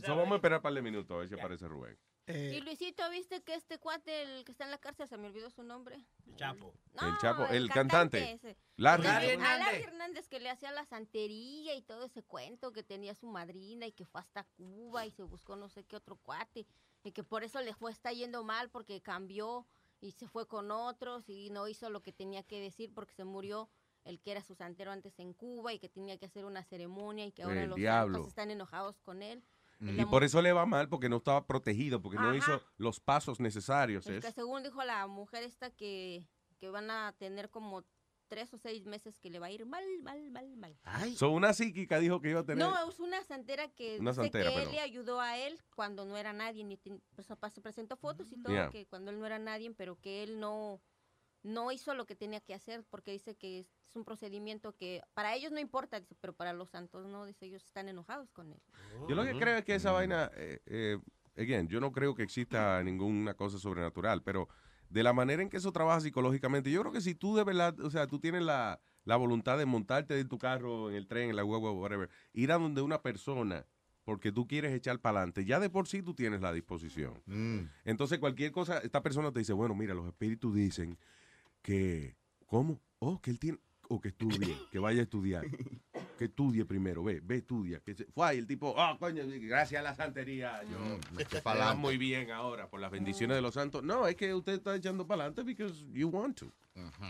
Vamos 0.08 0.30
a 0.32 0.34
esperar 0.36 0.58
un 0.58 0.62
par 0.62 0.72
de 0.74 0.82
minutos 0.82 1.14
a 1.14 1.18
ver 1.18 1.28
si 1.28 1.34
aparece 1.34 1.66
Rubén. 1.68 1.96
Y 2.26 2.60
Luisito, 2.60 3.08
¿viste 3.10 3.42
que 3.42 3.54
este 3.54 3.78
cuate, 3.78 4.22
el 4.22 4.44
que 4.44 4.52
está 4.52 4.64
en 4.64 4.70
la 4.70 4.78
cárcel, 4.78 5.08
se 5.08 5.16
me 5.16 5.26
olvidó 5.26 5.50
su 5.50 5.62
nombre? 5.62 6.04
Chapo. 6.36 6.72
el 6.94 7.18
Chapo, 7.20 7.46
el, 7.46 7.68
cantante. 7.68 8.32
ese. 8.32 8.56
Larry. 8.76 9.06
A 9.06 9.58
Larry 9.58 9.82
Hernández 9.82 10.28
que 10.28 10.38
le 10.38 10.48
hacía 10.48 10.70
la 10.70 10.84
santería 10.84 11.74
y 11.74 11.82
todo 11.82 12.04
ese 12.04 12.22
cuento 12.22 12.72
que 12.72 12.82
tenía 12.82 13.14
su 13.14 13.26
madrina 13.26 13.86
y 13.86 13.92
que 13.92 14.04
fue 14.04 14.20
hasta 14.20 14.44
Cuba 14.44 15.04
y 15.04 15.10
se 15.10 15.22
buscó 15.24 15.56
no 15.56 15.68
sé 15.68 15.84
qué 15.84 15.96
otro 15.96 16.16
cuate 16.16 16.66
y 17.04 17.12
que 17.12 17.24
por 17.24 17.42
eso 17.44 17.60
le 17.60 17.74
fue 17.74 17.90
está 17.90 18.12
yendo 18.12 18.44
mal 18.44 18.70
porque 18.70 19.02
cambió 19.02 19.66
y 20.00 20.12
se 20.12 20.26
fue 20.28 20.46
con 20.46 20.70
otros 20.70 21.28
y 21.28 21.50
no 21.50 21.68
hizo 21.68 21.90
lo 21.90 22.02
que 22.02 22.12
tenía 22.12 22.42
que 22.42 22.60
decir 22.60 22.92
porque 22.94 23.14
se 23.14 23.24
murió 23.24 23.68
el 24.04 24.20
que 24.20 24.32
era 24.32 24.42
su 24.42 24.54
santero 24.54 24.90
antes 24.90 25.18
en 25.18 25.32
Cuba 25.32 25.72
y 25.72 25.78
que 25.78 25.88
tenía 25.88 26.18
que 26.18 26.26
hacer 26.26 26.44
una 26.44 26.64
ceremonia 26.64 27.26
y 27.26 27.32
que 27.32 27.42
ahora 27.42 27.62
El 27.62 27.70
los 27.70 27.76
diablo. 27.76 28.26
están 28.26 28.50
enojados 28.50 29.00
con 29.00 29.22
él. 29.22 29.44
Y 29.82 30.04
por 30.06 30.22
eso 30.24 30.40
le 30.40 30.52
va 30.52 30.64
mal, 30.64 30.88
porque 30.88 31.08
no 31.08 31.16
estaba 31.16 31.46
protegido, 31.46 32.00
porque 32.00 32.18
no 32.18 32.34
hizo 32.34 32.62
los 32.76 33.00
pasos 33.00 33.40
necesarios. 33.40 34.06
El 34.06 34.16
¿es? 34.16 34.24
que 34.24 34.32
según 34.32 34.62
dijo 34.62 34.82
la 34.84 35.06
mujer 35.06 35.42
esta 35.42 35.70
que, 35.70 36.26
que 36.58 36.68
van 36.70 36.90
a 36.90 37.12
tener 37.18 37.50
como 37.50 37.84
tres 38.28 38.54
o 38.54 38.58
seis 38.58 38.86
meses 38.86 39.18
que 39.18 39.28
le 39.28 39.38
va 39.38 39.48
a 39.48 39.50
ir 39.50 39.66
mal, 39.66 39.84
mal, 40.00 40.30
mal, 40.30 40.56
mal. 40.56 40.74
So, 41.16 41.30
una 41.30 41.52
psíquica 41.52 41.98
dijo 41.98 42.22
que 42.22 42.30
iba 42.30 42.40
a 42.40 42.44
tener... 42.46 42.64
No, 42.66 42.88
es 42.88 42.98
una 42.98 43.22
santera 43.24 43.68
que 43.68 43.98
Una 44.00 44.12
dice 44.12 44.22
santera, 44.22 44.50
que 44.50 44.62
él 44.62 44.70
le 44.70 44.80
ayudó 44.80 45.20
a 45.20 45.36
él 45.36 45.60
cuando 45.74 46.06
no 46.06 46.16
era 46.16 46.32
nadie, 46.32 46.64
ni 46.64 46.78
ten- 46.78 47.02
pues, 47.14 47.28
presentó 47.60 47.96
fotos 47.96 48.32
y 48.32 48.36
todo, 48.40 48.52
Yeah. 48.54 48.70
que 48.70 48.86
cuando 48.86 49.10
él 49.10 49.18
no 49.18 49.26
era 49.26 49.38
nadie, 49.38 49.70
pero 49.76 50.00
que 50.00 50.22
él 50.22 50.40
no, 50.40 50.80
no 51.42 51.72
hizo 51.72 51.94
lo 51.94 52.06
que 52.06 52.14
tenía 52.14 52.40
que 52.40 52.54
hacer, 52.54 52.84
porque 52.88 53.12
dice 53.12 53.34
que 53.34 53.60
es 53.60 53.66
un 53.94 54.04
procedimiento 54.04 54.74
que 54.76 55.02
para 55.14 55.34
ellos 55.34 55.52
no 55.52 55.60
importa, 55.60 56.00
dice, 56.00 56.14
pero 56.20 56.32
para 56.32 56.52
los 56.52 56.70
santos 56.70 57.06
no, 57.06 57.26
dice, 57.26 57.46
ellos 57.46 57.64
están 57.64 57.88
enojados 57.88 58.30
con 58.30 58.52
él. 58.52 58.60
Yo 59.08 59.14
lo 59.14 59.24
que 59.24 59.38
creo 59.38 59.56
es 59.56 59.64
que 59.64 59.74
esa 59.74 59.92
vaina, 59.92 60.30
eh, 60.34 60.60
eh, 60.66 60.98
again, 61.36 61.68
yo 61.68 61.80
no 61.80 61.92
creo 61.92 62.14
que 62.14 62.22
exista 62.22 62.82
ninguna 62.82 63.34
cosa 63.34 63.58
sobrenatural, 63.58 64.22
pero 64.22 64.48
de 64.88 65.02
la 65.02 65.12
manera 65.12 65.42
en 65.42 65.48
que 65.48 65.56
eso 65.56 65.72
trabaja 65.72 66.00
psicológicamente, 66.00 66.70
yo 66.70 66.80
creo 66.82 66.92
que 66.92 67.00
si 67.00 67.14
tú 67.14 67.34
de 67.34 67.44
verdad, 67.44 67.78
o 67.80 67.90
sea, 67.90 68.06
tú 68.06 68.20
tienes 68.20 68.42
la, 68.42 68.80
la 69.04 69.16
voluntad 69.16 69.58
de 69.58 69.66
montarte 69.66 70.18
en 70.18 70.28
tu 70.28 70.38
carro, 70.38 70.90
en 70.90 70.96
el 70.96 71.06
tren, 71.06 71.30
en 71.30 71.36
la 71.36 71.44
huevo, 71.44 71.72
whatever, 71.72 72.08
ir 72.32 72.52
a 72.52 72.58
donde 72.58 72.82
una 72.82 73.02
persona 73.02 73.66
porque 74.04 74.32
tú 74.32 74.46
quieres 74.46 74.72
echar 74.74 74.98
para 74.98 75.18
adelante, 75.18 75.44
ya 75.44 75.60
de 75.60 75.70
por 75.70 75.86
sí 75.86 76.02
tú 76.02 76.14
tienes 76.14 76.40
la 76.40 76.52
disposición. 76.52 77.22
Entonces 77.84 78.18
cualquier 78.18 78.50
cosa, 78.50 78.78
esta 78.78 79.02
persona 79.02 79.32
te 79.32 79.38
dice, 79.38 79.52
bueno, 79.52 79.74
mira, 79.74 79.94
los 79.94 80.06
espíritus 80.06 80.54
dicen 80.54 80.98
que, 81.62 82.16
¿cómo? 82.46 82.80
Oh, 82.98 83.20
que 83.20 83.30
él 83.30 83.38
tiene, 83.38 83.58
o 83.88 84.00
que 84.00 84.08
estudie, 84.08 84.56
que 84.70 84.78
vaya 84.78 85.00
a 85.00 85.02
estudiar, 85.04 85.44
que 86.18 86.24
estudie 86.26 86.64
primero, 86.64 87.02
ve, 87.02 87.20
ve, 87.22 87.36
estudia. 87.36 87.80
Que 87.80 87.94
se, 87.94 88.04
fue 88.06 88.26
ahí 88.26 88.38
el 88.38 88.46
tipo, 88.46 88.74
ah, 88.78 88.96
coño, 88.98 89.22
gracias 89.26 89.80
a 89.80 89.82
la 89.82 89.94
santería, 89.94 90.62
yo 90.64 90.78
va 91.44 91.74
muy 91.74 91.96
bien 91.98 92.30
ahora 92.30 92.68
por 92.68 92.80
las 92.80 92.90
bendiciones 92.90 93.36
de 93.36 93.42
los 93.42 93.54
santos. 93.54 93.82
No, 93.82 94.06
es 94.06 94.16
que 94.16 94.32
usted 94.34 94.54
está 94.54 94.74
echando 94.76 95.06
para 95.06 95.24
adelante 95.24 95.42
because 95.42 95.84
you 95.92 96.08
want 96.08 96.38
to. 96.38 96.46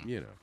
You 0.06 0.20
know. 0.20 0.34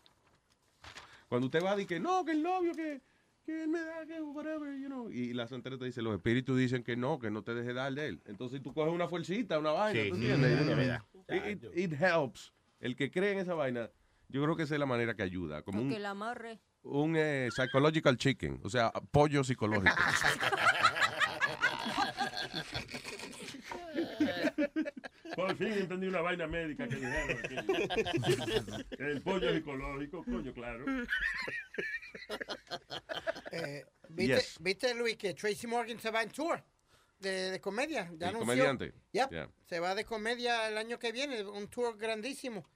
Cuando 1.28 1.46
usted 1.48 1.64
va 1.64 1.72
decir 1.76 1.88
que 1.88 2.00
no, 2.00 2.24
que 2.26 2.32
el 2.32 2.42
novio, 2.42 2.74
que, 2.74 3.02
que 3.46 3.64
él 3.64 3.70
me 3.70 3.82
da, 3.82 4.06
que 4.06 4.20
whatever, 4.22 4.80
you 4.80 4.88
know. 4.88 5.10
Y 5.12 5.34
la 5.34 5.48
santera 5.48 5.78
te 5.78 5.86
dice, 5.86 6.02
los 6.02 6.16
espíritus 6.16 6.58
dicen 6.58 6.84
que 6.84 6.96
no, 6.96 7.20
que 7.20 7.30
no 7.30 7.44
te 7.44 7.54
deje 7.54 7.74
dar 7.74 7.94
de 7.94 8.08
él. 8.08 8.22
Entonces 8.26 8.62
tú 8.64 8.74
coges 8.74 8.94
una 8.94 9.08
fuercita, 9.08 9.60
una 9.60 9.72
vaina, 9.72 10.02
Sí, 10.04 10.10
¿tú 10.10 10.16
entiendes? 10.16 11.02
sí. 11.28 11.36
It, 11.36 11.64
it- 11.64 11.78
it 11.78 11.94
helps. 12.02 12.52
El 12.80 12.96
que 12.96 13.12
cree 13.12 13.34
en 13.34 13.40
esa 13.40 13.54
vaina, 13.56 13.90
yo 14.30 14.44
creo 14.44 14.56
que 14.56 14.64
esa 14.64 14.76
es 14.76 14.80
la 14.80 14.86
manera 14.86 15.16
que 15.16 15.24
ayuda. 15.24 15.62
Como 15.64 15.82
un, 15.82 15.90
que 15.90 16.00
la 16.00 16.12
amarre. 16.12 16.60
un 16.84 17.16
eh, 17.18 17.50
psychological 17.56 18.18
chicken, 18.18 18.60
o 18.64 18.70
sea, 18.70 18.92
pollo 19.12 19.44
psicológico. 19.44 19.96
Por 25.36 25.56
fin 25.56 25.68
entendí 25.74 26.08
una 26.08 26.22
vaina 26.22 26.48
médica 26.48 26.88
que 26.88 26.96
dijeron 26.96 27.38
aquí. 27.44 27.56
Que 28.98 29.04
el 29.12 29.22
pollo 29.22 29.54
psicológico, 29.54 30.24
coño, 30.24 30.54
claro. 30.54 30.86
Eh, 33.52 33.86
¿viste, 34.10 34.36
Yes. 34.36 34.58
¿Viste, 34.60 34.94
Luis, 34.96 35.18
que 35.18 35.34
Tracy 35.34 35.68
Morgan 35.68 36.00
se 36.00 36.12
va 36.12 36.22
en 36.24 36.30
tour 36.30 36.64
de, 37.20 37.52
de 37.52 37.62
comedia? 37.62 38.12
Ya 38.18 38.30
anunció. 38.30 38.40
comediante. 38.48 38.94
Yep, 39.12 39.30
Yeah. 39.32 39.50
Se 39.66 39.80
va 39.80 39.96
de 39.96 40.06
comedia 40.06 40.68
el 40.68 40.78
año 40.78 41.00
que 41.00 41.12
viene, 41.12 41.44
un 41.44 41.68
tour 41.68 41.98
grandísimo. 41.98 42.68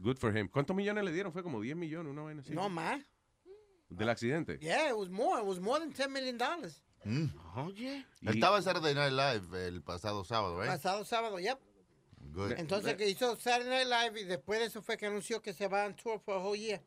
Good 0.00 0.16
for 0.18 0.36
him. 0.36 0.48
¿Cuántos 0.48 0.74
millones 0.74 1.04
le 1.04 1.12
dieron? 1.12 1.32
Fue 1.32 1.42
como 1.42 1.60
10 1.60 1.76
millones, 1.76 2.10
una 2.10 2.22
vaina 2.22 2.40
así. 2.40 2.52
No 2.52 2.68
más. 2.68 3.04
Del 3.88 4.08
accidente. 4.08 4.58
Yeah, 4.60 4.88
it 4.90 4.96
was 4.96 5.10
more. 5.10 5.40
It 5.40 5.46
was 5.46 5.60
more 5.60 5.78
than 5.80 5.92
10 5.92 6.10
million 6.10 6.38
dollars. 6.38 6.82
Oye. 7.56 8.04
Él 8.22 8.34
estaba 8.34 8.58
en 8.58 8.62
Saturday 8.62 8.94
Night 8.94 9.12
Live 9.12 9.66
el 9.66 9.82
pasado 9.82 10.24
sábado, 10.24 10.62
¿eh? 10.62 10.66
Pasado 10.66 11.04
sábado, 11.04 11.38
yep. 11.38 11.58
Good. 12.32 12.52
Entonces 12.58 12.94
que 12.96 13.08
hizo 13.08 13.36
Saturday 13.36 13.84
Night 13.86 13.88
Live 13.88 14.20
y 14.20 14.24
después 14.24 14.60
de 14.60 14.66
eso 14.66 14.82
fue 14.82 14.96
que 14.96 15.06
anunció 15.06 15.40
que 15.42 15.52
se 15.52 15.66
va 15.66 15.86
en 15.86 15.96
tour 15.96 16.20
for 16.20 16.36
a 16.36 16.38
whole 16.38 16.58
year. 16.58 16.80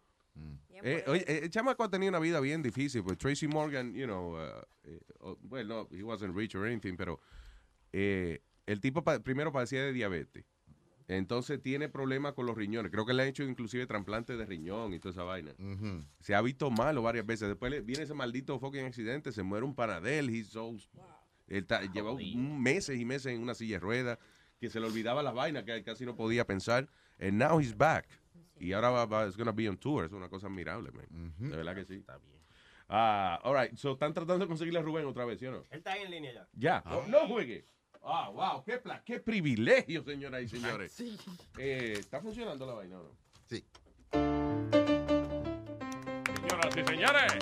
Eh, 0.86 1.03
oye, 1.07 1.24
eh, 1.28 1.39
el 1.43 1.49
chamaco 1.49 1.84
ha 1.84 1.89
tenido 1.89 2.09
una 2.09 2.20
vida 2.20 2.39
bien 2.39 2.61
difícil, 2.61 3.03
pues 3.03 3.18
Tracy 3.18 3.47
Morgan, 3.47 3.93
you 3.93 4.05
know, 4.05 4.36
uh, 4.36 4.61
eh, 4.84 4.99
oh, 5.20 5.38
well, 5.49 5.66
no, 5.68 5.88
he 5.91 6.03
wasn't 6.03 6.36
rich 6.36 6.55
or 6.55 6.66
anything, 6.66 6.95
pero 6.97 7.20
eh, 7.93 8.41
el 8.66 8.82
tipo 8.82 9.01
pa- 9.03 9.20
primero 9.20 9.51
padecía 9.51 9.82
de 9.84 9.93
diabetes. 9.93 10.43
Entonces 11.08 11.62
tiene 11.62 11.89
problemas 11.89 12.34
con 12.34 12.45
los 12.45 12.56
riñones. 12.56 12.91
Creo 12.91 13.06
que 13.06 13.14
le 13.14 13.24
han 13.24 13.30
hecho 13.30 13.43
inclusive 13.43 13.86
trasplante 13.86 14.38
de 14.38 14.45
riñón 14.45 14.93
y 14.93 14.99
toda 14.99 15.12
esa 15.12 15.24
vaina. 15.24 15.54
Se 16.20 16.34
ha 16.36 16.41
visto 16.41 16.72
malo 16.72 17.01
varias 17.01 17.26
veces. 17.26 17.47
Después 17.49 17.72
le- 17.72 17.82
viene 17.82 18.04
ese 18.04 18.14
maldito 18.14 18.60
fucking 18.60 18.86
accidente, 18.86 19.32
se 19.32 19.43
muere 19.43 19.66
un 19.66 19.76
panadel, 19.76 20.30
he's 20.30 20.47
so, 20.49 20.70
él 21.47 21.58
está- 21.58 21.82
lleva 21.91 22.12
meses 22.62 22.97
y 22.99 23.06
meses 23.06 23.34
en 23.34 23.41
una 23.41 23.54
silla 23.54 23.76
de 23.76 23.80
ruedas, 23.82 24.20
que 24.60 24.70
se 24.70 24.80
le 24.80 24.86
olvidaba 24.88 25.22
las 25.22 25.34
vainas, 25.34 25.64
que 25.66 25.84
casi 25.84 26.06
no 26.06 26.16
podía 26.16 26.45
pensar. 26.47 26.88
And 27.20 27.34
now 27.34 27.60
he's 27.60 27.76
back. 27.76 28.08
Y 28.60 28.72
ahora 28.72 28.89
va, 28.91 29.06
va, 29.06 29.26
it's 29.28 29.36
gonna 29.36 29.51
be 29.51 29.68
on 29.68 29.78
tour. 29.78 30.06
Es 30.06 30.14
una 30.14 30.30
cosa 30.30 30.47
admirable, 30.47 30.91
man. 30.91 31.34
De 31.38 31.58
verdad 31.58 31.76
que 31.76 31.84
sí. 31.86 31.95
Está 31.95 32.18
bien. 32.18 32.32
Ah, 32.88 33.39
all 33.43 33.56
right. 33.60 33.76
So, 33.78 33.93
están 33.93 34.14
tratando 34.14 34.45
de 34.45 34.47
conseguirle 34.47 34.80
a 34.80 34.82
Rubén 34.84 35.06
otra 35.06 35.26
vez, 35.26 35.39
¿sí 35.39 35.45
o 35.47 35.51
no? 35.51 35.58
Él 35.70 35.80
está 35.80 35.97
en 35.97 36.12
línea 36.12 36.34
ya. 36.34 36.47
Ya. 36.54 36.84
No, 36.86 37.08
no 37.08 37.28
juegue. 37.28 37.66
Ah, 38.06 38.30
wow. 38.30 38.64
Qué, 38.66 38.78
pla- 38.80 39.01
qué 39.06 39.20
privilegio, 39.20 40.04
señoras 40.04 40.41
y 40.43 40.47
señores. 40.49 40.91
Sí. 40.91 41.18
Eh, 41.58 41.95
¿Está 41.99 42.20
funcionando 42.22 42.66
la 42.66 42.74
vaina 42.74 42.99
o 42.99 43.04
no? 43.04 43.10
Sí. 43.49 43.64
Señoras 46.36 46.76
y 46.78 46.84
señores. 46.86 47.34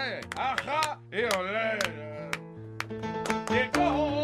Eh, 0.00 0.20
ajá. 0.36 1.00
Y 1.12 1.24
olé. 1.36 1.78
Llegó 3.50 4.22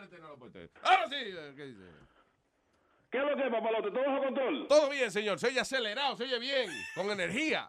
Ah, 0.00 0.06
no, 0.22 0.36
lo. 0.36 0.70
Ahora 0.82 1.08
sí, 1.08 1.14
eh, 1.16 1.52
¿qué 1.56 1.64
dice? 1.66 1.82
¿Qué 3.10 3.18
es 3.18 3.24
lo 3.24 3.36
que 3.36 3.42
es, 3.44 3.50
papalote? 3.50 3.90
¿Todo 3.90 4.04
bajo 4.04 4.24
control? 4.24 4.66
Todo 4.68 4.88
bien, 4.88 5.10
señor. 5.10 5.38
Se 5.38 5.48
oye 5.48 5.60
acelerado, 5.60 6.16
se 6.16 6.24
oye 6.24 6.38
bien, 6.38 6.70
con 6.94 7.10
energía. 7.10 7.68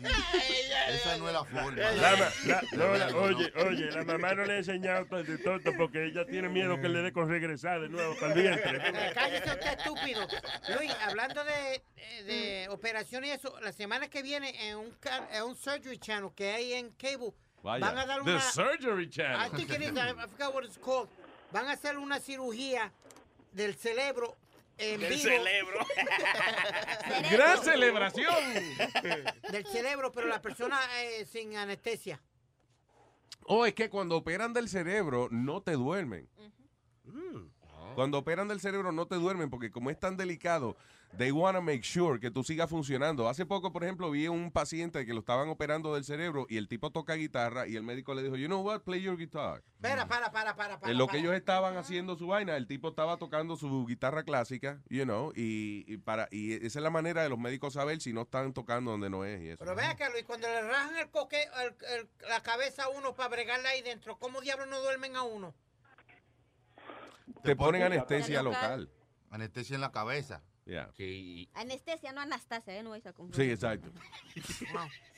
Esa 0.00 1.16
no 1.18 1.26
es 1.28 1.34
la 1.34 1.44
forma. 1.44 1.70
La 1.72 2.16
ma- 2.16 2.30
la- 2.46 2.62
no, 2.72 2.94
la- 2.96 3.16
oye, 3.16 3.52
oye, 3.66 3.90
la 3.90 4.04
mamá 4.04 4.34
no 4.34 4.44
le 4.44 4.54
ha 4.54 4.56
enseñado 4.58 5.06
todo 5.06 5.22
de 5.22 5.38
tonto 5.38 5.72
porque 5.76 6.06
ella 6.06 6.24
tiene 6.26 6.48
miedo 6.48 6.80
que 6.80 6.88
le 6.88 7.02
dé 7.02 7.12
con 7.12 7.28
regresar 7.28 7.80
de 7.80 7.88
nuevo 7.88 8.14
para 8.18 8.32
el 8.34 8.40
vientre. 8.42 9.12
Cállese 9.14 9.50
usted, 9.50 9.78
estúpido. 9.78 10.26
Luis, 10.76 10.92
hablando 11.02 11.44
de, 11.44 11.82
de, 12.24 12.24
de 12.24 12.68
operaciones 12.70 13.30
y 13.30 13.32
eso, 13.32 13.58
la 13.60 13.72
semana 13.72 14.08
que 14.08 14.22
viene 14.22 14.68
en 14.70 14.76
un, 14.78 14.96
en 15.32 15.42
un 15.42 15.56
surgery 15.56 15.98
channel 15.98 16.30
que 16.34 16.50
hay 16.52 16.72
en 16.74 16.90
cable, 16.92 17.32
Vaya. 17.62 17.84
van 17.84 17.98
a 17.98 18.06
dar 18.06 18.22
The 18.24 18.30
una... 18.30 18.40
Surgery 18.40 19.10
Channel. 19.10 19.40
I 19.46 19.50
think 19.56 19.70
it 19.70 19.82
is, 19.82 19.90
I 19.90 20.14
forgot 20.28 20.54
what 20.54 20.64
it's 20.64 20.78
called. 20.78 21.08
Van 21.52 21.66
a 21.66 21.72
hacer 21.72 21.96
una 21.98 22.20
cirugía 22.20 22.92
del 23.52 23.74
cerebro 23.74 24.36
en 24.78 25.00
Del 25.00 25.10
vivo. 25.10 25.22
cerebro. 25.22 25.78
¡Gran 27.30 27.62
celebración! 27.62 28.34
Del 29.52 29.66
cerebro, 29.66 30.12
pero 30.12 30.28
la 30.28 30.40
persona 30.40 30.78
eh, 31.02 31.26
sin 31.26 31.56
anestesia. 31.56 32.20
O 33.44 33.66
es 33.66 33.74
que 33.74 33.88
cuando 33.88 34.16
operan 34.16 34.52
del 34.52 34.68
cerebro 34.68 35.28
no 35.30 35.62
te 35.62 35.72
duermen. 35.72 36.28
Cuando 37.94 38.18
operan 38.18 38.46
del 38.46 38.60
cerebro 38.60 38.92
no 38.92 39.06
te 39.06 39.14
duermen 39.16 39.48
porque 39.50 39.70
como 39.70 39.90
es 39.90 39.98
tan 39.98 40.16
delicado, 40.16 40.76
they 41.16 41.30
want 41.30 41.56
to 41.56 41.62
make 41.62 41.82
sure 41.84 42.20
que 42.20 42.30
tú 42.30 42.44
sigas 42.44 42.68
funcionando. 42.68 43.28
Hace 43.28 43.46
poco, 43.46 43.72
por 43.72 43.82
ejemplo, 43.82 44.10
vi 44.10 44.28
un 44.28 44.50
paciente 44.52 45.06
que 45.06 45.14
lo 45.14 45.20
estaban 45.20 45.48
operando 45.48 45.94
del 45.94 46.04
cerebro 46.04 46.46
y 46.48 46.56
el 46.58 46.68
tipo 46.68 46.90
toca 46.90 47.14
guitarra 47.14 47.66
y 47.66 47.76
el 47.76 47.82
médico 47.82 48.14
le 48.14 48.22
dijo, 48.22 48.36
you 48.36 48.46
know 48.46 48.60
what, 48.60 48.82
play 48.82 49.00
your 49.02 49.16
guitar. 49.16 49.62
Espera, 49.76 50.06
para, 50.06 50.30
para, 50.30 50.54
para, 50.54 50.78
para. 50.78 50.92
En 50.92 50.98
lo 50.98 51.06
para. 51.06 51.16
que 51.18 51.24
ellos 51.24 51.34
estaban 51.34 51.76
haciendo 51.76 52.16
su 52.16 52.26
vaina, 52.26 52.56
el 52.56 52.66
tipo 52.66 52.88
estaba 52.90 53.16
tocando 53.16 53.56
su 53.56 53.86
guitarra 53.86 54.22
clásica, 54.22 54.80
you 54.88 55.04
know, 55.04 55.32
y, 55.34 55.84
y 55.86 55.96
para 55.96 56.28
y 56.30 56.52
esa 56.54 56.78
es 56.78 56.82
la 56.82 56.90
manera 56.90 57.22
de 57.22 57.28
los 57.30 57.38
médicos 57.38 57.74
saber 57.74 58.00
si 58.00 58.12
no 58.12 58.22
están 58.22 58.52
tocando 58.52 58.90
donde 58.90 59.08
no 59.10 59.24
es 59.24 59.40
y 59.40 59.48
eso. 59.48 59.64
Pero 59.64 59.74
vea 59.76 59.96
que 59.96 60.08
Luis, 60.10 60.24
cuando 60.24 60.46
le 60.48 60.62
rajan 60.62 60.96
el 60.98 61.08
coque, 61.10 61.42
el- 61.64 61.98
el- 62.00 62.08
la 62.28 62.42
cabeza 62.42 62.84
a 62.84 62.88
uno 62.90 63.14
para 63.14 63.28
bregarle 63.30 63.68
ahí 63.68 63.82
dentro, 63.82 64.18
¿cómo 64.18 64.40
diablos 64.40 64.68
no 64.68 64.80
duermen 64.80 65.16
a 65.16 65.22
uno? 65.22 65.54
Te 67.42 67.54
ponen 67.54 67.82
ponen 67.82 67.82
anestesia 67.84 68.42
local. 68.42 68.80
local. 68.82 68.90
Anestesia 69.30 69.74
en 69.74 69.80
la 69.82 69.92
cabeza. 69.92 70.42
Sí. 70.96 71.48
Anestesia, 71.54 72.12
no 72.12 72.20
Anastasia, 72.20 72.76
¿eh? 72.78 72.82
No 72.82 72.90
vais 72.90 73.06
a 73.06 73.12
confundir. 73.12 73.46
Sí, 73.46 73.50
exacto. 73.52 73.88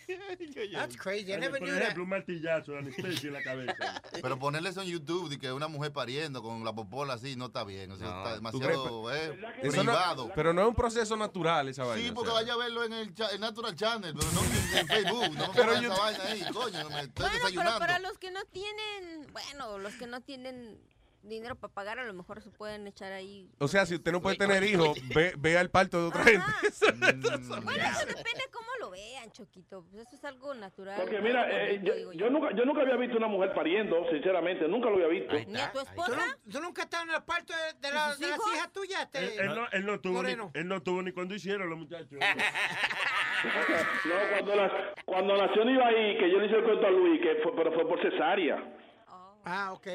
That's 0.72 0.96
crazy. 0.96 1.32
I 1.32 1.36
never 1.38 1.60
Por 1.60 1.68
knew 1.68 1.74
that. 1.74 1.82
ejemplo, 1.82 2.02
un 2.02 2.08
martillazo 2.10 2.72
de 2.72 2.78
anestesia 2.78 3.28
en 3.28 3.32
la 3.34 3.42
cabeza. 3.42 4.02
Pero 4.22 4.38
ponerle 4.40 4.70
eso 4.70 4.82
en 4.82 4.88
YouTube 4.88 5.28
de 5.28 5.38
que 5.38 5.52
una 5.52 5.68
mujer 5.68 5.92
pariendo 5.92 6.42
con 6.42 6.64
la 6.64 6.72
popola 6.72 7.14
así 7.14 7.36
no 7.36 7.46
está 7.46 7.62
bien. 7.62 7.92
O 7.92 7.96
sea, 7.96 8.08
está 8.08 8.30
¿tú 8.30 8.34
demasiado 8.58 9.14
eh, 9.14 9.38
Eso 9.62 9.84
no- 9.84 9.92
privado. 9.92 10.32
pero 10.34 10.52
no 10.52 10.62
es 10.62 10.68
un 10.68 10.74
proceso 10.74 11.16
natural 11.16 11.68
esa 11.68 11.84
vaina. 11.84 12.02
Sí, 12.02 12.10
o 12.10 12.14
porque 12.14 12.30
sea. 12.32 12.40
vaya 12.40 12.52
a 12.54 12.56
verlo 12.56 12.84
en 12.84 12.92
el, 12.92 13.14
cha- 13.14 13.38
Natural 13.38 13.76
Channel, 13.76 14.12
pero 14.18 14.32
no 14.32 14.40
en, 14.40 14.78
en 14.78 14.86
Facebook. 14.88 15.20
No 15.36 15.46
me 15.48 15.54
Pero 15.54 15.72
pongan 15.74 15.96
vaina 15.96 16.24
ahí, 16.24 16.40
coño. 16.52 16.60
Me 16.72 16.80
estoy 16.80 16.88
Bueno, 16.90 17.10
pero 17.14 17.28
desayunando. 17.30 17.78
para 17.78 17.98
los 18.00 18.18
que 18.18 18.30
no 18.32 18.44
tienen, 18.46 19.26
bueno, 19.32 19.78
los 19.78 19.94
que 19.94 20.06
no 20.08 20.20
tienen 20.22 20.76
dinero 21.22 21.54
para 21.54 21.72
pagar, 21.72 21.98
a 21.98 22.04
lo 22.04 22.12
mejor 22.14 22.40
se 22.42 22.50
pueden 22.50 22.86
echar 22.86 23.12
ahí. 23.12 23.48
O 23.58 23.68
sea, 23.68 23.84
si 23.86 23.94
usted 23.94 24.10
no 24.12 24.20
puede 24.22 24.36
tener 24.36 24.62
hijos, 24.64 24.98
ve, 25.14 25.34
vea 25.38 25.60
el 25.60 25.70
parto 25.70 26.00
de 26.00 26.08
otra 26.08 26.24
gente. 26.24 26.46
Bueno, 27.62 27.84
eso 27.84 28.06
depende 28.06 28.44
cómo 28.52 28.68
lo 28.78 28.90
vean, 28.90 29.30
Choquito. 29.32 29.84
Pues 29.90 30.06
eso 30.06 30.16
es 30.16 30.24
algo 30.24 30.54
natural. 30.54 30.96
Porque 31.00 31.20
mira, 31.20 31.46
eh, 31.50 31.80
yo, 32.14 32.30
nunca, 32.30 32.54
yo 32.56 32.64
nunca 32.64 32.82
había 32.82 32.96
visto 32.96 33.16
una 33.18 33.28
mujer 33.28 33.52
pariendo, 33.54 33.96
sinceramente, 34.10 34.66
nunca 34.68 34.88
lo 34.88 34.96
había 34.96 35.08
visto. 35.08 35.34
¿Ni 35.48 35.60
a 35.60 35.70
tu 35.72 35.78
¿Tú, 35.78 35.84
esposa? 35.84 36.16
no- 36.16 36.52
tú 36.52 36.60
nunca 36.60 36.82
estado 36.82 37.04
en 37.04 37.10
el 37.10 37.22
parto 37.22 37.52
de, 37.52 37.88
de 37.88 37.94
la- 37.94 38.16
de 38.16 38.26
las 38.28 38.38
hijas 38.54 38.72
tuyas? 38.72 39.08
Él, 39.12 39.24
Este, 39.24 39.42
él 39.42 39.54
no, 39.54 39.68
él, 39.72 39.86
no 39.86 40.00
tuvo 40.00 40.12
ni, 40.22 40.36
Moreno. 40.36 40.50
él 40.54 40.68
no 40.68 40.82
tuvo 40.82 41.02
ni 41.02 41.12
cuando 41.12 41.34
hicieron 41.34 41.68
los 41.68 41.78
muchachos. 41.78 42.18
No, 43.42 44.14
cuando, 44.32 44.54
la- 44.56 44.94
cuando 45.06 45.36
nació 45.36 45.68
Ibaí, 45.70 46.18
que 46.18 46.30
yo 46.30 46.38
le 46.38 46.46
hice 46.46 46.56
el 46.56 46.64
cuento 46.64 46.86
a 46.86 46.90
Luis, 46.90 47.20
que 47.22 47.36
fue, 47.42 47.54
pero 47.56 47.72
fue 47.72 47.88
por 47.88 48.00
cesárea. 48.02 48.62
Ah, 49.44 49.72
ok. 49.72 49.86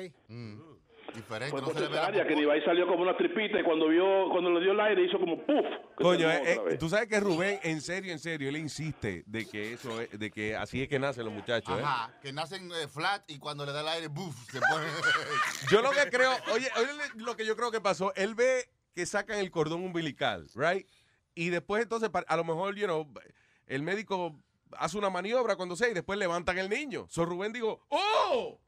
Diferente, 1.15 1.51
Fue 1.51 1.61
no 1.61 1.67
por 1.67 1.75
se 1.75 1.81
le 1.81 1.87
ve 1.87 1.95
la 1.95 2.05
cesárea, 2.07 2.27
que. 2.27 2.33
Ibaí 2.41 2.61
salió 2.61 2.87
como 2.87 3.01
una 3.01 3.15
tripita 3.17 3.59
y 3.59 3.63
cuando 3.63 3.87
vio, 3.87 4.29
cuando 4.29 4.51
le 4.51 4.61
dio 4.61 4.71
el 4.73 4.79
aire 4.79 5.05
hizo 5.05 5.19
como 5.19 5.37
puff. 5.45 5.65
Coño, 5.95 6.29
eh, 6.29 6.59
eh, 6.71 6.77
tú 6.77 6.89
sabes 6.89 7.07
que 7.07 7.19
Rubén, 7.19 7.59
en 7.63 7.81
serio, 7.81 8.11
en 8.11 8.19
serio, 8.19 8.49
él 8.49 8.57
insiste 8.57 9.23
de 9.25 9.45
que 9.45 9.73
eso 9.73 10.01
es, 10.01 10.17
de 10.17 10.29
que 10.29 10.55
así 10.55 10.81
es 10.81 10.89
que 10.89 10.99
nacen 10.99 11.25
los 11.25 11.33
muchachos. 11.33 11.79
¿eh? 11.79 11.83
Ajá, 11.83 12.13
que 12.21 12.33
nacen 12.33 12.69
eh, 12.71 12.87
flat 12.87 13.23
y 13.29 13.39
cuando 13.39 13.65
le 13.65 13.71
da 13.71 13.81
el 13.81 13.87
aire, 13.87 14.07
¡buf! 14.07 14.35
Se 14.51 14.59
pone. 14.59 14.85
Yo 15.71 15.81
lo 15.81 15.91
que 15.91 16.09
creo, 16.09 16.31
oye, 16.53 16.67
oye 16.77 16.91
lo 17.15 17.35
que 17.35 17.45
yo 17.45 17.55
creo 17.55 17.71
que 17.71 17.81
pasó, 17.81 18.13
él 18.15 18.35
ve 18.35 18.65
que 18.93 19.05
sacan 19.05 19.39
el 19.39 19.51
cordón 19.51 19.83
umbilical, 19.83 20.47
right? 20.55 20.87
Y 21.33 21.49
después 21.49 21.83
entonces, 21.83 22.09
a 22.27 22.37
lo 22.37 22.43
mejor, 22.43 22.75
you 22.75 22.85
know, 22.85 23.07
el 23.67 23.81
médico 23.81 24.39
hace 24.77 24.97
una 24.97 25.09
maniobra 25.09 25.55
cuando 25.55 25.75
sea 25.75 25.89
y 25.89 25.93
después 25.93 26.17
levantan 26.17 26.57
el 26.57 26.69
niño. 26.69 27.07
So 27.09 27.25
Rubén 27.25 27.53
digo, 27.53 27.85
¡oh! 27.89 28.59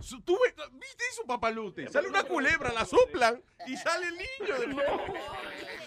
Su- 0.00 0.20
¿Tú 0.22 0.34
ve- 0.34 0.54
viste 0.72 1.04
eso, 1.10 1.22
papalute? 1.26 1.88
Sale 1.88 2.08
una 2.08 2.22
culebra, 2.24 2.72
la 2.72 2.84
soplan 2.84 3.42
y 3.66 3.76
sale 3.76 4.06
el 4.08 4.14
niño. 4.14 4.58
de- 4.76 4.82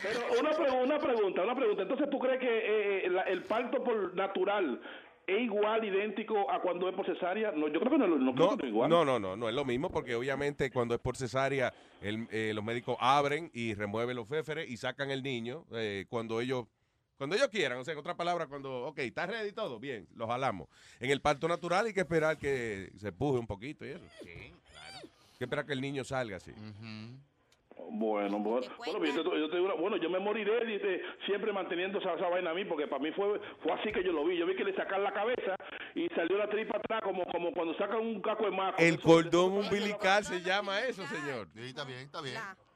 Pero 0.02 0.20
una, 0.40 0.52
pregu- 0.52 0.84
una 0.84 1.00
pregunta, 1.00 1.42
una 1.44 1.56
pregunta. 1.56 1.82
Entonces, 1.84 2.10
¿tú 2.10 2.20
crees 2.20 2.40
que 2.40 2.48
eh, 2.48 3.06
eh, 3.06 3.10
la- 3.10 3.24
el 3.24 3.44
parto 3.44 3.84
por 3.84 4.16
natural 4.16 4.82
es 5.28 5.42
igual, 5.42 5.86
idéntico 5.86 6.50
a 6.50 6.60
cuando 6.62 6.90
es 6.90 6.96
por 6.96 7.06
cesárea. 7.06 7.52
No, 7.52 7.68
yo 7.68 7.80
creo 7.80 7.92
que 7.92 7.98
no, 8.00 8.08
no, 8.08 8.34
creo 8.34 8.46
No, 8.48 8.50
que 8.52 8.56
no 8.58 8.64
es 8.64 8.70
igual. 8.70 8.90
no, 8.90 9.06
no, 9.06 9.20
no, 9.20 9.36
no 9.36 9.48
es 9.48 9.54
lo 9.54 9.64
mismo 9.64 9.92
porque 9.92 10.16
obviamente 10.16 10.72
cuando 10.72 10.96
es 10.96 11.00
por 11.02 11.16
cesárea 11.18 11.72
el- 12.02 12.28
eh, 12.32 12.52
los 12.56 12.64
médicos 12.64 12.98
abren 13.00 13.52
y 13.54 13.76
remueven 13.76 14.16
los 14.16 14.28
féferes 14.28 14.68
y 14.70 14.78
sacan 14.78 15.12
el 15.12 15.22
niño 15.22 15.66
eh, 15.74 16.06
cuando 16.10 16.42
ellos 16.42 16.66
cuando 17.20 17.36
ellos 17.36 17.50
quieran, 17.50 17.78
o 17.78 17.84
sea, 17.84 17.92
en 17.92 18.00
otra 18.00 18.16
palabra, 18.16 18.48
cuando, 18.48 18.86
ok, 18.86 19.00
está 19.00 19.26
ready 19.28 19.52
todo, 19.52 19.78
bien, 19.78 20.08
lo 20.16 20.26
jalamos. 20.26 20.70
En 21.02 21.12
el 21.12 21.20
parto 21.22 21.50
natural 21.50 21.86
hay 21.86 21.94
que 21.94 22.00
esperar 22.00 22.38
que 22.38 22.90
se 22.98 23.12
puje 23.12 23.38
un 23.38 23.46
poquito 23.46 23.86
y 23.86 23.90
eso. 23.90 24.06
Sí, 24.24 24.54
claro. 24.72 24.98
Hay 25.04 25.38
que 25.38 25.44
esperar 25.44 25.66
que 25.66 25.74
el 25.74 25.82
niño 25.82 26.06
salga 26.06 26.38
así. 26.38 26.54
Bueno, 27.92 28.40
bueno, 28.40 28.68
bueno, 28.78 29.06
yo 29.06 29.24
te- 29.24 29.40
yo 29.40 29.50
te 29.50 29.56
digo 29.58 29.66
una- 29.66 29.74
bueno, 29.82 29.98
yo 29.98 30.10
me 30.10 30.20
moriré 30.20 30.64
de- 30.66 31.02
siempre 31.26 31.52
manteniendo 31.52 32.00
esa, 32.00 32.14
esa 32.14 32.30
vaina 32.30 32.52
a 32.52 32.54
mí, 32.54 32.64
porque 32.66 32.88
para 32.88 33.02
mí 33.02 33.12
fue 33.12 33.40
fue 33.64 33.72
así 33.74 33.92
que 33.92 34.04
yo 34.04 34.12
lo 34.12 34.24
vi. 34.26 34.38
Yo 34.38 34.46
vi 34.46 34.56
que 34.56 34.64
le 34.64 34.74
sacaron 34.76 35.04
la 35.04 35.14
cabeza 35.14 35.56
y 35.96 36.08
salió 36.10 36.38
la 36.38 36.50
tripa 36.50 36.78
atrás, 36.78 37.02
como 37.04 37.26
como 37.26 37.52
cuando 37.54 37.74
sacan 37.78 38.00
un 38.00 38.22
caco 38.22 38.46
de 38.46 38.52
maco. 38.52 38.78
El 38.82 39.00
cordón 39.02 39.54
umbilical 39.58 40.24
se 40.24 40.42
llama 40.42 40.82
eso, 40.82 41.06
señor. 41.08 41.48
Sí, 41.54 41.62
está 41.62 41.84
bien, 41.84 42.00
está 42.00 42.22
bien. 42.22 42.36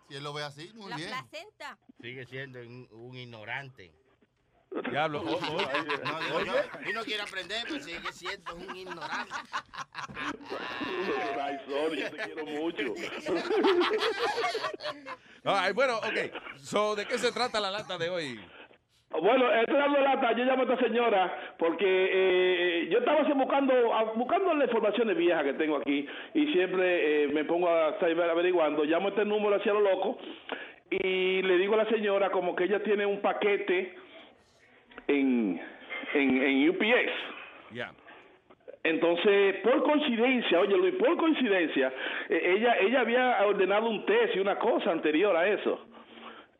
Si 0.10 0.16
él 0.16 0.24
lo 0.24 0.34
ve 0.34 0.44
así, 0.44 0.70
muy 0.76 0.90
La 0.90 0.98
bien. 0.98 1.10
placenta. 1.10 1.78
Sigue 2.02 2.26
siendo 2.26 2.60
un, 2.60 2.88
un 2.92 3.16
ignorante. 3.16 3.92
Diablo. 4.90 5.24
No, 6.04 6.20
digo 6.20 6.42
yo, 6.46 6.54
y 6.90 6.94
no 6.94 7.04
quiere 7.04 7.22
aprender, 7.22 7.64
pero 7.68 7.80
sigue 7.80 8.12
siendo 8.12 8.56
un 8.56 8.76
ignorante. 8.76 9.34
Ay, 11.42 11.58
sorry, 11.68 12.02
yo 12.02 12.12
te 12.12 12.18
quiero 12.18 12.46
mucho. 12.46 12.84
Ay, 15.44 15.74
bueno, 15.74 15.98
ok. 15.98 16.32
So, 16.58 16.96
¿De 16.96 17.06
qué 17.06 17.18
se 17.18 17.32
trata 17.32 17.60
la 17.60 17.72
lata 17.72 17.98
de 17.98 18.10
hoy? 18.10 18.40
Bueno, 19.22 19.52
estoy 19.54 19.78
dando 19.78 20.00
lata, 20.00 20.36
yo 20.36 20.44
llamo 20.44 20.64
a 20.64 20.74
esta 20.74 20.88
señora 20.88 21.54
porque 21.60 21.86
eh, 21.86 22.88
yo 22.90 22.98
estaba 22.98 23.22
buscando 23.22 23.74
buscando 24.16 24.56
las 24.56 24.68
informaciones 24.68 25.16
viejas 25.16 25.44
que 25.44 25.54
tengo 25.54 25.78
aquí 25.78 26.08
y 26.34 26.54
siempre 26.54 27.26
eh, 27.26 27.28
me 27.28 27.46
pongo 27.46 27.70
a 27.70 27.90
estar 27.90 28.10
averiguando, 28.10 28.84
llamo 28.84 29.08
a 29.08 29.10
este 29.12 29.24
número 29.24 29.56
hacia 29.56 29.74
lo 29.74 29.82
loco 29.82 30.18
y 30.90 31.44
le 31.44 31.58
digo 31.58 31.76
a 31.76 31.84
la 31.84 31.90
señora 31.90 32.32
como 32.32 32.56
que 32.56 32.64
ella 32.64 32.82
tiene 32.82 33.06
un 33.06 33.22
paquete 33.22 33.96
en, 35.08 35.62
en, 36.14 36.44
en 36.44 36.70
UPS. 36.70 37.12
Ya. 37.72 37.92
Entonces, 38.84 39.56
por 39.64 39.82
coincidencia, 39.84 40.60
oye 40.60 40.76
Luis, 40.76 40.96
por 40.96 41.16
coincidencia, 41.16 41.94
eh, 42.30 42.56
ella 42.58 42.76
ella 42.80 43.00
había 43.00 43.46
ordenado 43.46 43.88
un 43.90 44.06
test 44.06 44.36
y 44.36 44.40
una 44.40 44.60
cosa 44.60 44.92
anterior 44.92 45.36
a 45.36 45.48
eso. 45.48 45.86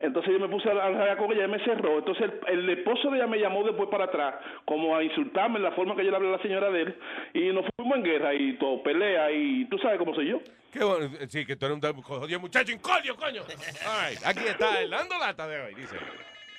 Entonces 0.00 0.32
yo 0.32 0.40
me 0.40 0.48
puse 0.48 0.68
a 0.68 0.72
hablar 0.72 1.16
con 1.16 1.32
ella 1.32 1.44
y 1.44 1.48
me 1.48 1.64
cerró. 1.64 1.98
Entonces 1.98 2.30
el, 2.48 2.58
el 2.58 2.78
esposo 2.78 3.10
de 3.10 3.18
ella 3.18 3.26
me 3.26 3.38
llamó 3.38 3.62
después 3.62 3.88
para 3.90 4.04
atrás, 4.04 4.34
como 4.64 4.96
a 4.96 5.02
insultarme 5.02 5.58
en 5.58 5.62
la 5.64 5.72
forma 5.72 5.94
que 5.94 6.04
yo 6.04 6.10
le 6.10 6.16
hablé 6.16 6.28
a 6.28 6.32
la 6.32 6.42
señora 6.42 6.70
de 6.70 6.82
él. 6.82 6.98
Y 7.34 7.52
nos 7.52 7.66
fuimos 7.76 7.98
en 7.98 8.02
guerra 8.04 8.34
y 8.34 8.54
todo, 8.54 8.82
pelea 8.82 9.30
y 9.30 9.66
tú 9.66 9.78
sabes 9.78 9.98
cómo 9.98 10.14
soy 10.14 10.28
yo. 10.28 10.40
Qué 10.72 10.82
bueno. 10.82 11.08
Sí, 11.28 11.46
que 11.46 11.56
tú 11.56 11.66
eres 11.66 11.78
un 11.78 12.02
jodido 12.02 12.40
muchacho 12.40 12.72
incordio, 12.72 13.14
coño. 13.16 13.42
All 13.42 14.10
right, 14.10 14.18
Aquí 14.26 14.40
está 14.46 14.80
el 14.80 14.90
dando 14.90 15.16
lata 15.18 15.46
de 15.46 15.60
hoy, 15.60 15.74
dice. 15.74 15.96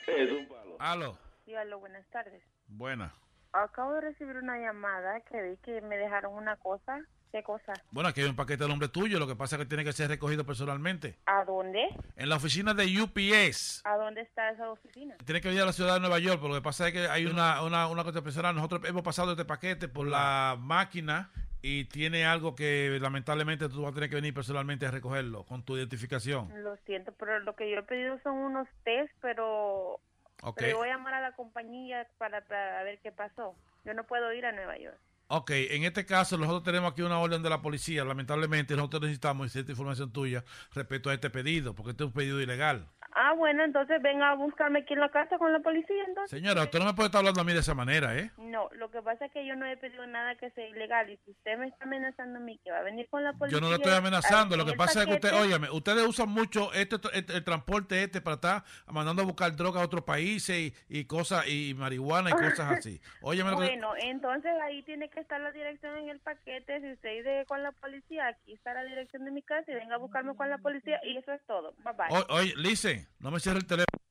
Es 0.07 0.31
un 0.31 0.47
palo. 0.77 1.17
Aló, 1.45 1.51
Dígalo, 1.61 1.79
buenas 1.79 2.05
tardes. 2.09 2.43
buena. 2.67 3.13
Acabo 3.53 3.93
de 3.93 4.01
recibir 4.01 4.35
una 4.35 4.57
llamada 4.57 5.21
que 5.21 5.41
vi 5.41 5.57
que 5.57 5.79
me 5.81 5.95
dejaron 5.97 6.33
una 6.33 6.57
cosa. 6.57 6.99
¿Qué 7.31 7.43
cosa? 7.43 7.73
Bueno, 7.91 8.09
aquí 8.09 8.21
hay 8.21 8.29
un 8.29 8.35
paquete 8.35 8.63
de 8.63 8.69
nombre 8.69 8.87
tuyo, 8.87 9.19
lo 9.19 9.27
que 9.27 9.35
pasa 9.35 9.55
es 9.55 9.61
que 9.61 9.65
tiene 9.65 9.83
que 9.83 9.91
ser 9.93 10.09
recogido 10.09 10.45
personalmente. 10.45 11.17
¿A 11.25 11.43
dónde? 11.43 11.89
En 12.15 12.29
la 12.29 12.37
oficina 12.37 12.73
de 12.73 12.85
UPS. 13.01 13.81
¿A 13.85 13.97
dónde 13.97 14.21
está 14.21 14.49
esa 14.51 14.69
oficina? 14.71 15.15
Tiene 15.25 15.41
que 15.41 15.49
venir 15.49 15.63
a 15.63 15.65
la 15.65 15.73
ciudad 15.73 15.95
de 15.95 15.99
Nueva 15.99 16.19
York, 16.19 16.37
pero 16.41 16.49
lo 16.53 16.55
que 16.55 16.63
pasa 16.63 16.87
es 16.87 16.93
que 16.93 17.07
hay 17.07 17.25
una, 17.25 17.61
una, 17.63 17.87
una 17.87 18.03
cosa 18.03 18.21
personal. 18.21 18.55
Nosotros 18.55 18.81
hemos 18.85 19.03
pasado 19.03 19.31
este 19.31 19.43
paquete 19.45 19.87
por 19.89 20.07
la 20.07 20.55
máquina 20.59 21.29
y 21.61 21.85
tiene 21.85 22.25
algo 22.25 22.55
que 22.55 22.97
lamentablemente 23.01 23.67
tú 23.69 23.81
vas 23.81 23.91
a 23.91 23.95
tener 23.95 24.09
que 24.09 24.15
venir 24.15 24.33
personalmente 24.33 24.85
a 24.85 24.91
recogerlo 24.91 25.43
con 25.45 25.63
tu 25.63 25.75
identificación. 25.77 26.49
Lo 26.63 26.77
siento, 26.85 27.11
pero 27.13 27.39
lo 27.39 27.55
que 27.55 27.69
yo 27.69 27.79
he 27.79 27.83
pedido 27.83 28.17
son 28.23 28.35
unos 28.35 28.67
test, 28.83 29.11
pero, 29.21 29.99
Ok. 30.41 30.57
pero 30.59 30.77
voy 30.77 30.89
a 30.89 30.93
llamar 30.93 31.13
a 31.15 31.21
la 31.21 31.31
compañía 31.33 32.07
para, 32.17 32.41
para 32.45 32.83
ver 32.83 32.99
qué 33.01 33.11
pasó. 33.11 33.55
Yo 33.83 33.93
no 33.93 34.05
puedo 34.05 34.31
ir 34.33 34.45
a 34.45 34.51
Nueva 34.51 34.77
York. 34.77 34.97
Ok, 35.27 35.51
en 35.51 35.83
este 35.83 36.05
caso 36.05 36.38
nosotros 36.38 36.63
tenemos 36.63 36.91
aquí 36.91 37.01
una 37.01 37.19
orden 37.19 37.41
de 37.41 37.49
la 37.49 37.61
policía. 37.61 38.03
Lamentablemente 38.05 38.75
nosotros 38.75 39.03
necesitamos 39.03 39.51
cierta 39.51 39.71
información 39.71 40.11
tuya 40.11 40.43
respecto 40.73 41.09
a 41.09 41.15
este 41.15 41.31
pedido, 41.31 41.73
porque 41.73 41.91
este 41.91 42.03
es 42.03 42.07
un 42.07 42.13
pedido 42.13 42.39
ilegal. 42.41 42.88
Ah, 43.18 43.32
bueno, 43.34 43.63
entonces 43.63 44.01
venga 44.01 44.32
a 44.32 44.36
buscarme 44.36 44.80
aquí 44.80 44.93
en 44.93 44.99
la 44.99 45.07
casa 45.07 45.38
con 45.38 45.53
la 45.53 45.59
policía, 45.59 46.03
entonces. 46.05 46.38
Señora, 46.38 46.63
usted 46.63 46.80
no 46.80 46.86
me 46.86 46.93
puede 46.93 47.07
estar 47.07 47.20
hablando 47.20 47.39
a 47.39 47.43
mí 47.45 47.53
de 47.53 47.59
esa 47.59 47.74
manera, 47.74 48.13
¿eh? 48.18 48.30
No, 48.38 48.70
lo 48.74 48.91
que 48.91 49.01
pasa 49.01 49.26
es 49.28 49.32
que 49.32 49.45
yo 49.47 49.55
no 49.55 49.66
he 49.66 49.78
pedido 49.78 50.05
nada 50.05 50.36
que 50.36 50.49
sea 50.51 50.68
ilegal 50.68 51.09
y 51.09 51.18
si 51.24 51.32
usted 51.32 51.57
me 51.57 51.68
está 51.68 51.86
amenazando 51.86 52.39
a 52.39 52.41
mí 52.41 52.59
que 52.61 52.72
va 52.72 52.80
a 52.80 52.84
venir 52.84 53.07
con 53.09 53.24
la 53.24 53.32
policía... 53.32 53.57
Yo 53.57 53.61
no 53.61 53.70
le 53.70 53.76
estoy 53.78 53.93
amenazando, 53.93 54.57
lo 54.57 54.66
que 54.66 54.74
pasa 54.74 55.03
es 55.03 55.07
que 55.07 55.13
usted, 55.13 55.34
óigame, 55.34 55.70
ustedes 55.70 56.05
usan 56.05 56.28
mucho 56.28 56.74
este, 56.74 56.97
este- 57.13 57.38
el 57.38 57.43
transporte 57.45 58.03
este 58.03 58.20
para 58.20 58.36
estar 58.36 58.63
mandando 58.91 59.22
a 59.22 59.26
buscar 59.26 59.55
drogas 59.55 59.82
a 59.82 59.86
otros 59.86 60.03
países 60.03 60.57
y, 60.57 60.74
y 60.89 61.05
cosas, 61.05 61.47
y 61.47 61.74
marihuana 61.74 62.32
y 62.32 62.34
cosas 62.59 62.80
así. 62.80 62.99
Óyeme 63.22 63.51
que- 63.51 63.55
Bueno, 63.55 63.93
entonces 63.97 64.51
ahí 64.61 64.84
tiene 64.84 65.07
que 65.09 65.22
estar 65.22 65.39
la 65.39 65.53
dirección 65.53 65.95
en 65.99 66.09
el 66.09 66.20
paquete. 66.20 66.82
Si 66.82 66.91
usted 66.91 67.47
con 67.47 67.63
la 67.63 67.72
policía, 67.72 68.28
aquí 68.28 68.51
está 68.53 68.74
la 68.74 68.84
dirección 68.84 69.24
de 69.24 69.32
mi 69.32 69.41
casa 69.41 69.72
y 69.72 69.76
venga 69.76 69.95
a 69.95 69.99
buscarme 69.99 70.36
con 70.36 70.49
la 70.49 70.57
policía 70.57 70.99
y 71.05 71.16
eso 71.16 71.32
es 71.32 71.41
todo. 71.47 71.74
Bye 71.86 71.93
bye. 71.93 72.07
O- 72.09 72.36
Oye, 72.36 72.53
Lice, 72.57 73.04
no 73.19 73.31
me 73.31 73.39
cierre 73.39 73.59
el 73.59 73.67
teléfono. 73.67 74.05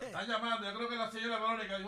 Está 0.00 0.22
llamando, 0.24 0.64
yo 0.64 0.76
creo 0.76 0.88
que 0.88 0.96
la 0.96 1.10
señora 1.10 1.38
Verónica, 1.38 1.78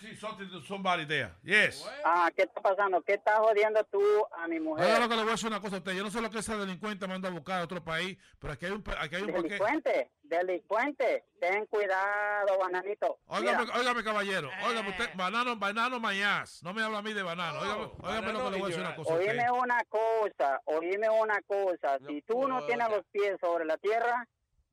sí, 0.00 0.16
something, 0.16 0.46
somebody 0.66 1.06
there. 1.06 1.32
Yes. 1.44 1.86
Ah, 2.04 2.30
¿qué 2.34 2.42
está 2.42 2.62
pasando? 2.62 3.02
¿Qué 3.02 3.14
estás 3.14 3.38
jodiendo 3.38 3.84
tú 3.84 4.00
a 4.36 4.48
mi 4.48 4.58
mujer? 4.58 4.86
Oiga 4.86 5.00
lo 5.00 5.08
que 5.08 5.16
le 5.16 5.22
voy 5.22 5.28
a 5.28 5.32
decir 5.32 5.48
una 5.48 5.60
cosa 5.60 5.76
a 5.76 5.78
usted. 5.78 5.92
Yo 5.92 6.02
no 6.02 6.10
sé 6.10 6.22
lo 6.22 6.30
que 6.30 6.38
ese 6.38 6.56
delincuente 6.56 7.06
manda 7.06 7.28
a 7.28 7.32
buscar 7.32 7.60
a 7.60 7.64
otro 7.64 7.84
país, 7.84 8.16
pero 8.38 8.54
aquí 8.54 8.66
hay 8.66 8.72
un, 8.72 8.84
aquí 8.98 9.16
hay 9.16 9.22
un. 9.22 9.32
Delincuente, 9.32 10.10
delincuente, 10.22 11.24
ten 11.38 11.66
cuidado, 11.66 12.58
bananito. 12.58 13.18
Óigame, 13.26 13.64
Mira, 13.64 13.78
óigame, 13.78 14.04
caballero. 14.04 14.50
Óigame 14.66 14.90
usted, 14.90 15.10
banano, 15.14 15.56
banano 15.56 16.00
mayas. 16.00 16.62
No 16.62 16.72
me 16.72 16.82
habla 16.82 16.98
a 16.98 17.02
mí 17.02 17.12
de 17.12 17.22
banano. 17.22 17.60
Óigame, 17.60 17.90
óigame 18.02 18.32
lo 18.32 18.44
que 18.44 18.50
le 18.50 18.56
voy 18.58 18.62
a 18.62 18.66
decir 18.68 18.80
una 18.80 18.96
cosa 18.96 19.12
a 19.12 19.16
usted. 19.16 19.28
oíme 19.30 19.50
una 19.50 19.84
cosa, 19.88 20.60
oíme 20.64 21.10
una 21.10 21.42
cosa. 21.42 21.98
Si 22.06 22.22
tú 22.22 22.48
no 22.48 22.64
tienes 22.64 22.88
los 22.88 23.04
pies 23.12 23.36
sobre 23.40 23.66
la 23.66 23.76
tierra, 23.76 24.26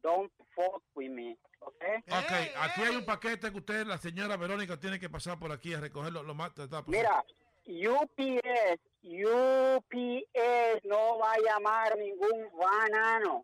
don't 0.06 0.32
fuck 0.54 0.84
with 0.94 1.10
me, 1.10 1.36
¿ok? 1.60 1.84
Ok, 2.10 2.32
aquí 2.58 2.82
hay 2.84 2.96
un 2.96 3.06
paquete 3.06 3.52
que 3.52 3.58
usted, 3.58 3.88
la 3.88 3.98
señora 3.98 4.38
Verónica, 4.38 4.80
tiene 4.80 5.00
que 5.00 5.10
pasar 5.10 5.40
por 5.40 5.52
aquí 5.52 5.74
a 5.74 5.80
recogerlo 5.80 6.22
lo 6.22 6.36
más 6.36 6.52
está. 6.56 6.84
Mira, 6.86 7.26
UPS, 7.66 8.80
UPS 9.02 10.84
no 10.84 11.18
va 11.18 11.34
a 11.34 11.40
llamar 11.40 11.98
ningún 11.98 12.48
banano. 12.56 13.44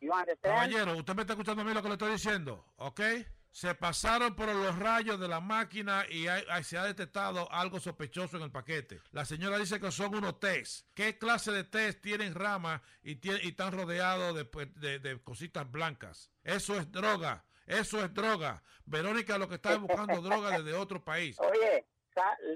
You 0.00 0.12
understand? 0.12 0.54
Caballero, 0.54 0.96
usted 0.96 1.14
me 1.14 1.22
está 1.22 1.34
escuchando 1.34 1.62
a 1.62 1.64
mí 1.64 1.74
lo 1.74 1.82
que 1.82 1.88
le 1.88 1.94
estoy 1.94 2.12
diciendo, 2.12 2.64
¿ok? 2.76 3.00
Se 3.50 3.74
pasaron 3.74 4.34
por 4.36 4.48
los 4.48 4.78
rayos 4.78 5.18
de 5.18 5.26
la 5.26 5.40
máquina 5.40 6.04
y 6.08 6.28
hay- 6.28 6.44
hay- 6.50 6.62
se 6.64 6.78
ha 6.78 6.84
detectado 6.84 7.50
algo 7.50 7.80
sospechoso 7.80 8.36
en 8.36 8.44
el 8.44 8.52
paquete. 8.52 9.00
La 9.10 9.24
señora 9.24 9.58
dice 9.58 9.80
que 9.80 9.90
son 9.90 10.14
unos 10.14 10.38
test. 10.38 10.86
¿Qué 10.94 11.18
clase 11.18 11.50
de 11.50 11.64
test 11.64 12.00
tienen 12.02 12.34
ramas 12.34 12.80
y, 13.02 13.16
tie- 13.16 13.40
y 13.42 13.48
están 13.48 13.72
rodeados 13.72 14.34
de, 14.36 14.44
pues, 14.44 14.72
de- 14.74 14.98
de 15.00 15.20
cositas 15.22 15.68
blancas? 15.70 16.30
Eso 16.44 16.76
es 16.76 16.90
droga. 16.92 17.44
Eso 17.66 18.02
es 18.04 18.12
droga. 18.14 18.62
Verónica 18.84 19.36
lo 19.38 19.48
que 19.48 19.56
está 19.56 19.72
es 19.72 19.80
buscando 19.80 20.20
droga 20.22 20.58
desde 20.58 20.74
otro 20.74 21.02
país. 21.04 21.36
Oye, 21.40 21.86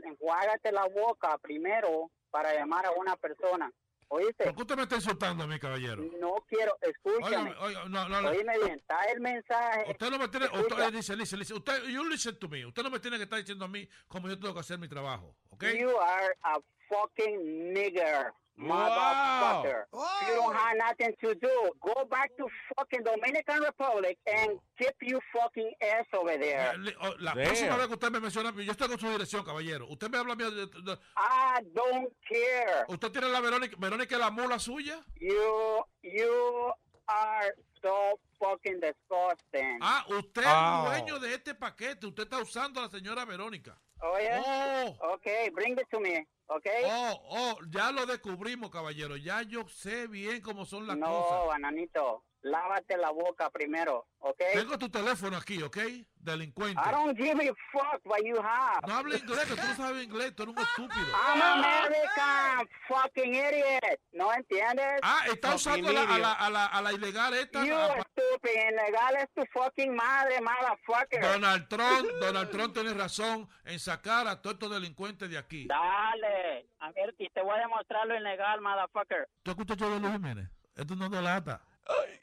enjuágate 0.05 0.73
la 0.73 0.87
boca 0.89 1.37
primero 1.39 2.11
para 2.31 2.55
llamar 2.55 2.87
a 2.87 2.93
una 2.93 3.17
persona. 3.17 3.71
¿Oíste? 4.15 4.45
¿Por 4.45 4.55
qué 4.55 4.61
usted 4.61 4.77
me 4.77 4.83
está 4.83 4.97
insultando 4.97 5.45
a 5.45 5.47
mí, 5.47 5.59
caballero? 5.59 6.03
No 6.21 6.35
quiero, 6.47 6.77
escúchame. 6.83 7.25
Óigame, 7.25 7.55
oiga, 7.61 7.85
no, 7.89 8.09
no, 8.11 8.21
no. 8.21 8.29
Oíme 8.29 8.59
bien, 8.59 8.75
está 8.79 9.01
el 9.05 9.21
mensaje. 9.21 9.91
Usted 9.91 10.11
no 10.11 10.19
me 10.19 10.29
tiene, 10.29 10.47
Escucha. 10.47 10.75
usted 10.75 10.93
dice, 10.93 11.17
dice, 11.17 11.37
dice, 11.39 11.55
usted, 11.55 11.85
you 11.89 12.05
listen 12.07 12.39
to 12.39 12.47
me. 12.47 12.67
Usted 12.67 12.83
no 12.83 12.91
me 12.91 13.01
tiene 13.01 13.17
que 13.17 13.23
estar 13.23 13.39
diciendo 13.39 13.65
a 13.65 13.69
mí 13.69 13.89
cómo 14.09 14.29
yo 14.29 14.39
tengo 14.39 14.53
que 14.53 14.61
hacer 14.61 14.79
mi 14.79 14.87
trabajo, 14.87 15.35
¿ok? 15.49 15.65
You 15.81 15.97
are 15.99 16.35
a 16.43 16.59
fucking 16.93 17.73
nigger, 17.75 18.31
motherfucker. 18.59 19.85
You 20.29 20.35
don't 20.37 20.55
have 20.55 20.77
nothing 20.77 21.15
to 21.23 21.35
do. 21.35 21.71
Go 21.81 22.05
back 22.11 22.31
to 22.37 22.47
fucking 22.77 23.03
Dominican 23.05 23.61
Republic 23.63 24.19
and 24.27 24.59
keep 24.79 24.95
you 25.03 25.19
fucking 25.33 25.73
ass 25.83 26.05
over 26.15 26.37
there. 26.39 26.75
Oh, 27.01 27.15
La 27.21 27.35
Damn. 27.35 27.45
próxima 27.47 27.77
vez 27.77 27.87
que 27.89 27.95
usted 27.95 28.11
me 28.11 28.21
menciona, 28.21 28.53
yo 28.63 28.73
estoy 28.73 28.89
con 28.89 28.99
su 28.99 29.09
dirección, 29.11 29.45
caballero. 29.45 29.87
Usted 29.89 30.11
me 30.11 30.19
habla 30.19 30.35
a 30.35 30.37
mí 30.37 30.45
de, 30.45 30.67
de- 30.67 30.99
I 31.17 31.63
don't 31.75 32.13
care. 32.29 32.85
¿Usted 32.89 33.11
tiene 33.11 33.29
la 33.29 33.41
Verónica, 33.41 33.77
Verónica 33.79 34.15
es 34.17 34.21
la 34.21 34.31
mula 34.31 34.59
suya? 34.59 35.01
You, 35.21 35.85
you 36.03 36.73
are 37.09 37.55
so 37.81 38.19
fucking 38.39 38.81
disgusting. 38.81 39.79
Ah, 39.81 40.05
usted 40.09 40.43
Ah. 40.45 40.85
es 40.95 41.03
dueño 41.05 41.19
de 41.21 41.35
este 41.35 41.55
paquete. 41.55 42.07
Usted 42.07 42.25
está 42.25 42.39
usando 42.39 42.81
a 42.81 42.85
la 42.85 42.91
señora 42.91 43.25
Verónica. 43.25 43.79
Oye, 44.01 44.31
Oh. 44.45 45.15
okay, 45.15 45.51
bring 45.51 45.79
it 45.79 45.89
to 45.91 46.01
me, 46.01 46.27
okay? 46.49 46.83
Oh, 46.87 47.21
oh, 47.31 47.59
ya 47.71 47.93
lo 47.93 48.05
descubrimos, 48.05 48.71
caballero. 48.71 49.17
Ya 49.17 49.43
yo 49.43 49.69
sé 49.69 50.09
bien 50.09 50.41
cómo 50.41 50.65
son 50.67 50.87
las 50.89 50.97
no, 50.97 51.07
cosas. 51.07 51.47
bananito, 51.49 52.25
lávate 52.43 52.97
la 52.97 53.11
boca 53.11 53.51
primero, 53.51 54.07
¿ok? 54.19 54.41
Tengo 54.55 54.79
tu 54.79 54.89
teléfono 54.89 55.37
aquí, 55.37 55.63
¿ok? 55.63 55.79
Delincuente. 56.17 56.81
I 56.85 56.93
don't 56.93 57.17
give 57.17 57.41
a 57.41 57.55
fuck 57.73 58.01
what 58.05 58.21
you 58.25 58.37
have. 58.41 58.81
No 58.87 58.95
hable 58.95 59.17
inglés, 59.17 59.45
que 59.47 59.55
tú 59.57 59.63
no 59.67 59.75
sabes 59.77 60.05
inglés, 60.05 60.35
tú 60.37 60.43
eres 60.45 60.55
un 60.57 60.63
estúpido. 60.63 61.07
I'm 61.35 61.43
American, 61.43 62.69
fucking 62.89 63.35
idiot. 63.35 64.01
¿No 64.13 64.33
entiendes? 64.33 65.01
Ah, 65.03 65.25
está 65.33 65.55
usando 65.55 65.89
a 65.89 65.93
la, 65.93 66.03
a 66.03 66.19
la, 66.19 66.33
a 66.33 66.51
la, 66.51 66.67
a 66.67 66.83
la 66.83 66.93
ilegal 66.93 67.35
esta. 67.35 67.65
You 67.65 67.75
a- 67.75 68.03
stupid, 68.13 68.51
ilegal 68.71 69.17
es 69.17 69.29
tu 69.35 69.45
fucking 69.53 69.95
madre, 69.95 70.41
motherfucker. 70.41 71.21
Donald 71.23 71.69
Trump, 71.69 72.07
Donald 72.21 72.51
Trump 72.51 72.75
tiene 72.75 72.95
razón 72.95 73.49
en 73.65 73.79
sacar 73.81 74.27
a 74.29 74.41
todos 74.41 74.55
estos 74.55 74.71
delincuentes 74.71 75.29
de 75.31 75.39
aquí. 75.39 75.67
Dale, 75.67 76.69
a 76.81 76.91
ver, 76.93 77.15
te 77.17 77.43
voy 77.43 77.57
a 77.57 77.61
demostrar 77.61 78.07
lo 78.07 78.17
ilegal, 78.17 78.61
motherfucker. 78.61 79.29
¿Tú 79.43 79.51
escuchas 79.53 79.77
yo 79.77 79.91
de 79.91 80.01
Luis 80.01 80.13
Jiménez? 80.13 80.49
Esto 80.77 80.95
no 80.97 81.09
delata. 81.09 81.63
Ay, 81.87 82.21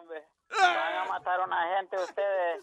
hombre. 0.00 0.24
Van 0.50 0.96
a 0.96 1.04
matar 1.06 1.40
a 1.40 1.44
una 1.44 1.76
gente 1.76 1.96
ustedes 1.96 2.60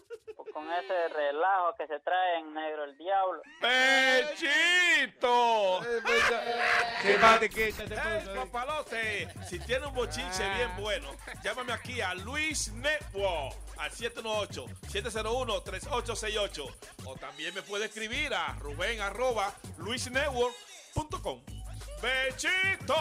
con 0.52 0.70
ese 0.72 1.08
relajo 1.08 1.74
que 1.76 1.86
se 1.86 1.98
traen, 2.00 2.52
negro, 2.52 2.84
el 2.84 2.98
diablo. 2.98 3.40
¡Pechito! 3.60 5.82
¡Eh, 5.84 6.02
papalote! 8.34 9.28
Si 9.46 9.58
tiene 9.60 9.86
un 9.86 9.94
bochinche 9.94 10.48
bien 10.54 10.70
bueno, 10.78 11.10
llámame 11.42 11.72
aquí 11.72 12.00
a 12.00 12.14
Luis 12.14 12.72
Network 12.72 13.54
al 13.78 13.90
718-701-3868. 13.90 16.74
O 17.06 17.16
también 17.16 17.54
me 17.54 17.62
puede 17.62 17.86
escribir 17.86 18.34
a 18.34 18.54
Rubén 18.60 19.00
arroba 19.00 19.54
luisnetwork.com. 19.78 21.57
¡Bechito! 22.00 22.94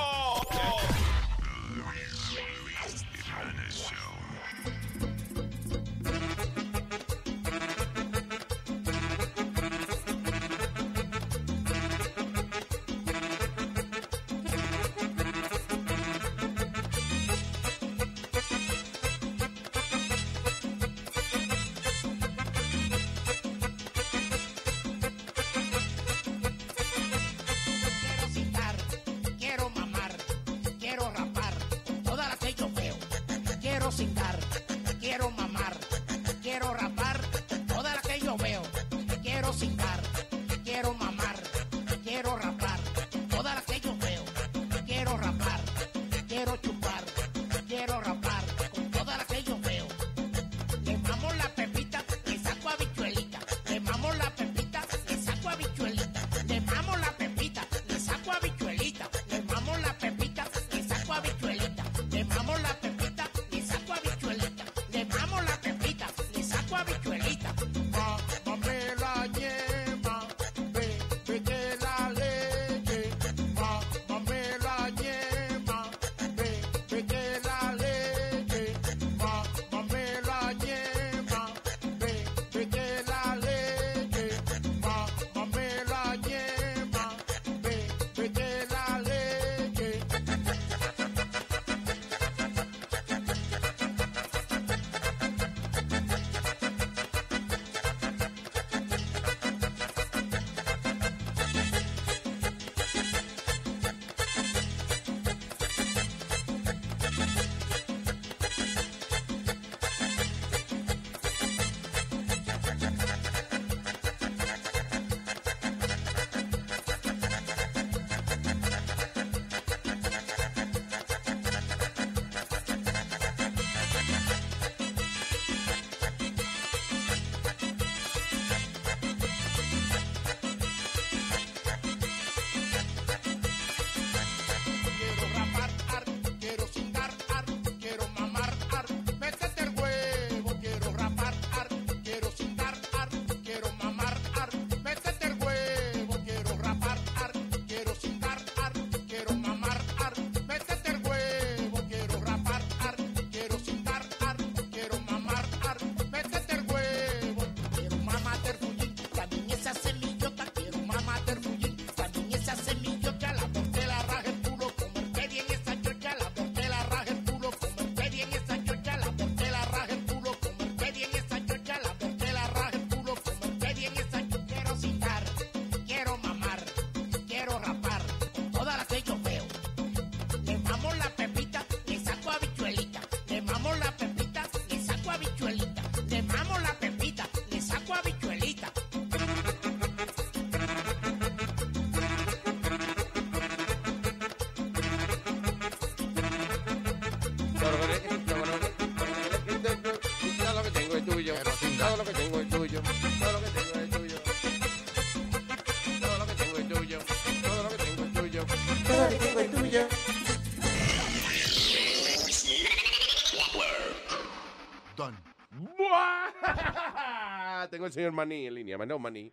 El 217.88 217.94
señor 217.94 218.12
Maní 218.12 218.48
en 218.48 218.54
línea. 218.54 218.78
Maní, 218.78 219.00
Maní. 219.00 219.32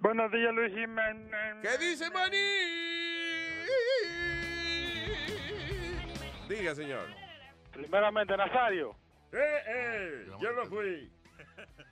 Buenos 0.00 0.32
días, 0.32 0.54
Luis 0.54 0.72
Jiménez. 0.74 1.56
¿Qué 1.62 1.78
dice 1.78 2.10
Maní? 2.10 2.36
Diga, 6.48 6.74
señor. 6.74 7.06
Primeramente, 7.72 8.36
Nazario. 8.36 8.94
Eh, 9.32 9.62
eh, 9.66 10.26
yo 10.40 10.52
no 10.52 10.66
fui. 10.66 11.10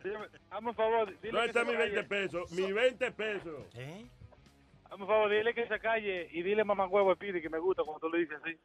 Dime, 0.04 0.26
hazme 0.50 0.70
un 0.70 0.74
favor. 0.76 1.20
Dile 1.20 1.32
No 1.32 1.40
que 1.40 1.46
está 1.46 1.60
se 1.60 1.66
mi 1.70 1.76
vaya. 1.76 1.92
20 1.92 2.04
pesos. 2.04 2.52
Mi 2.52 2.72
20 2.72 3.10
pesos. 3.12 3.66
¿Eh? 3.74 4.06
Por 4.90 4.98
favor, 5.06 5.30
dile 5.30 5.54
que 5.54 5.66
se 5.68 5.78
calle 5.78 6.28
y 6.32 6.42
dile 6.42 6.64
mamá 6.64 6.86
huevo 6.86 7.12
a 7.12 7.16
Pidi 7.16 7.40
que 7.40 7.48
me 7.48 7.58
gusta 7.58 7.82
cuando 7.84 8.00
tú 8.00 8.08
lo 8.10 8.18
dices 8.18 8.36
así. 8.42 8.58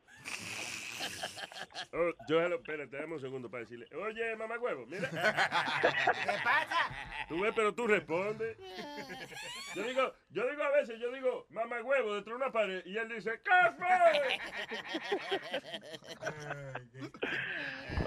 Oh, 1.94 2.12
yo, 2.28 2.42
espérate, 2.42 2.98
dame 2.98 3.14
un 3.16 3.22
segundo 3.22 3.50
para 3.50 3.62
decirle. 3.62 3.88
Oye, 3.96 4.36
mamá 4.36 4.58
huevo, 4.60 4.86
mira. 4.88 5.10
¿Qué 5.10 5.18
pasa? 6.44 7.26
Tú 7.30 7.40
ves, 7.42 7.54
pero 7.56 7.74
tú 7.74 7.88
respondes. 7.88 8.58
Yo 9.76 9.84
digo, 9.84 10.14
yo 10.30 10.50
digo 10.50 10.64
a 10.64 10.70
veces, 10.72 11.00
yo 11.00 11.12
digo, 11.12 11.46
mamá 11.50 11.82
huevo, 11.82 12.16
dentro 12.16 12.34
de 12.38 12.44
una 12.44 12.52
pared, 12.52 12.82
y 12.86 12.98
él 12.98 13.08
dice, 13.10 13.42
¿qué 13.44 13.52
fue? 13.78 13.88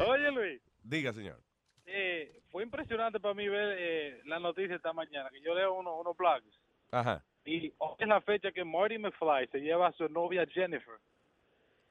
Oye, 0.07 0.31
Luis, 0.31 0.61
Diga, 0.83 1.12
señor. 1.12 1.41
eh, 1.87 2.41
fue 2.51 2.62
impresionante 2.62 3.20
para 3.20 3.35
mí 3.35 3.49
ver 3.49 3.77
eh, 3.79 4.20
la 4.25 4.39
noticia 4.39 4.77
esta 4.77 4.93
mañana, 4.93 5.31
que 5.31 5.41
yo 5.41 5.55
leo 5.55 5.75
uno- 5.75 5.99
unos 5.99 6.16
blogs, 6.16 6.47
Ajá. 6.91 7.25
y 7.45 7.73
hoy 7.79 7.97
es 7.99 8.09
la 8.09 8.20
fecha 8.20 8.53
que 8.53 8.65
Marty 8.65 8.99
McFly 8.99 9.49
se 9.49 9.59
lleva 9.61 9.89
a 9.89 9.93
su 9.93 10.09
novia 10.09 10.47
Jennifer 10.47 10.95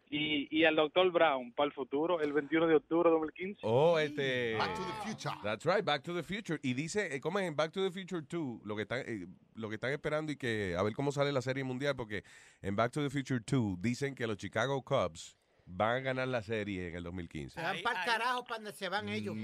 y, 0.10 0.48
y 0.56 0.66
al 0.66 0.76
doctor 0.76 1.12
Brown 1.12 1.52
para 1.54 1.68
el 1.68 1.74
futuro, 1.74 2.22
el 2.22 2.34
21 2.34 2.68
de 2.68 2.76
octubre 2.76 3.10
de 3.10 3.14
2015. 3.14 3.62
Oh, 3.64 4.00
este. 4.00 4.56
Back 4.56 4.76
to 4.76 4.82
the 4.82 5.10
Future. 5.10 5.36
That's 5.44 5.66
right, 5.66 5.84
Back 5.84 6.04
to 6.04 6.16
the 6.16 6.24
Future. 6.24 6.60
Y 6.64 6.74
dice, 6.74 7.16
eh, 7.16 7.20
como 7.20 7.40
en 7.40 7.56
Back 7.56 7.72
to 7.72 7.84
the 7.84 7.92
Future 7.92 8.22
2, 8.22 8.62
lo 8.66 8.76
que 8.76 8.84
están, 8.84 9.04
eh, 9.06 9.28
lo 9.56 9.70
que 9.70 9.76
están 9.76 9.92
esperando 9.92 10.32
y 10.32 10.38
que 10.38 10.76
a 10.78 10.84
ver 10.84 10.94
cómo 10.94 11.12
sale 11.12 11.32
la 11.32 11.42
serie 11.42 11.64
mundial, 11.64 11.96
porque 11.96 12.24
en 12.62 12.76
Back 12.76 12.92
to 12.94 13.02
the 13.02 13.10
Future 13.10 13.42
2 13.46 13.82
dicen 13.82 14.16
que 14.16 14.28
los 14.28 14.38
Chicago 14.38 14.82
Cubs 14.82 15.38
van 15.68 15.98
a 15.98 16.00
ganar 16.00 16.28
la 16.28 16.42
serie 16.42 16.90
en 16.90 16.96
el 16.96 17.04
2015. 17.04 17.56
Se 17.56 17.62
van 17.62 17.82
para 17.84 18.00
el 18.00 18.06
carajo 18.06 18.44
para 18.46 18.56
donde 18.56 18.74
se 18.74 18.90
van 18.90 19.10
ellos. 19.10 19.36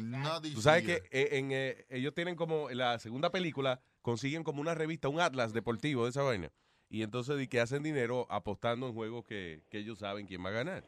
Tú 0.53 0.61
sabes 0.61 0.83
que 0.83 1.03
eh, 1.11 1.29
en, 1.37 1.51
eh, 1.51 1.85
ellos 1.89 2.13
tienen 2.13 2.35
como, 2.35 2.69
en 2.69 2.77
la 2.77 2.97
segunda 2.99 3.31
película, 3.31 3.81
consiguen 4.01 4.43
como 4.43 4.61
una 4.61 4.73
revista, 4.73 5.09
un 5.09 5.19
atlas 5.19 5.53
deportivo 5.53 6.05
de 6.05 6.11
esa 6.11 6.23
vaina. 6.23 6.51
Y 6.93 7.01
entonces 7.01 7.39
di 7.39 7.47
que 7.47 7.59
hacen 7.59 7.81
dinero 7.81 8.27
apostando 8.29 8.87
en 8.87 8.93
juegos 8.93 9.25
que, 9.25 9.63
que 9.71 9.79
ellos 9.79 9.97
saben 9.97 10.27
quién 10.27 10.45
va 10.45 10.49
a 10.49 10.51
ganar. 10.51 10.83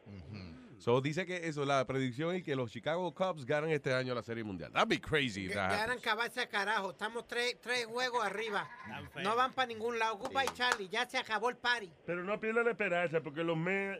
So 0.79 0.99
dice 1.01 1.25
que 1.25 1.47
eso, 1.47 1.65
la 1.65 1.85
predicción 1.85 2.35
es 2.35 2.43
que 2.43 2.55
los 2.55 2.71
Chicago 2.71 3.13
Cubs 3.13 3.45
ganan 3.45 3.69
este 3.71 3.93
año 3.93 4.13
la 4.13 4.21
Serie 4.23 4.43
Mundial. 4.43 4.71
That'd 4.71 4.89
be 4.89 4.99
crazy. 4.99 5.47
that 5.47 5.55
Ganan 5.55 5.79
happens. 5.81 6.01
cabarse 6.03 6.41
a 6.41 6.49
carajo. 6.49 6.91
Estamos 6.91 7.27
tres, 7.27 7.57
tres 7.61 7.85
juegos 7.85 8.23
arriba. 8.25 8.69
No 9.23 9.35
van 9.35 9.53
para 9.53 9.67
ningún 9.67 9.97
lado. 9.97 10.17
Goodbye, 10.17 10.47
Charlie. 10.53 10.89
Ya 10.89 11.07
se 11.09 11.17
acabó 11.17 11.49
el 11.49 11.57
party. 11.57 11.91
Pero 12.05 12.23
no 12.23 12.39
pierdan 12.39 12.65
la 12.65 12.71
esperanza, 12.71 13.21
porque 13.21 13.43
los 13.43 13.57
me... 13.57 13.97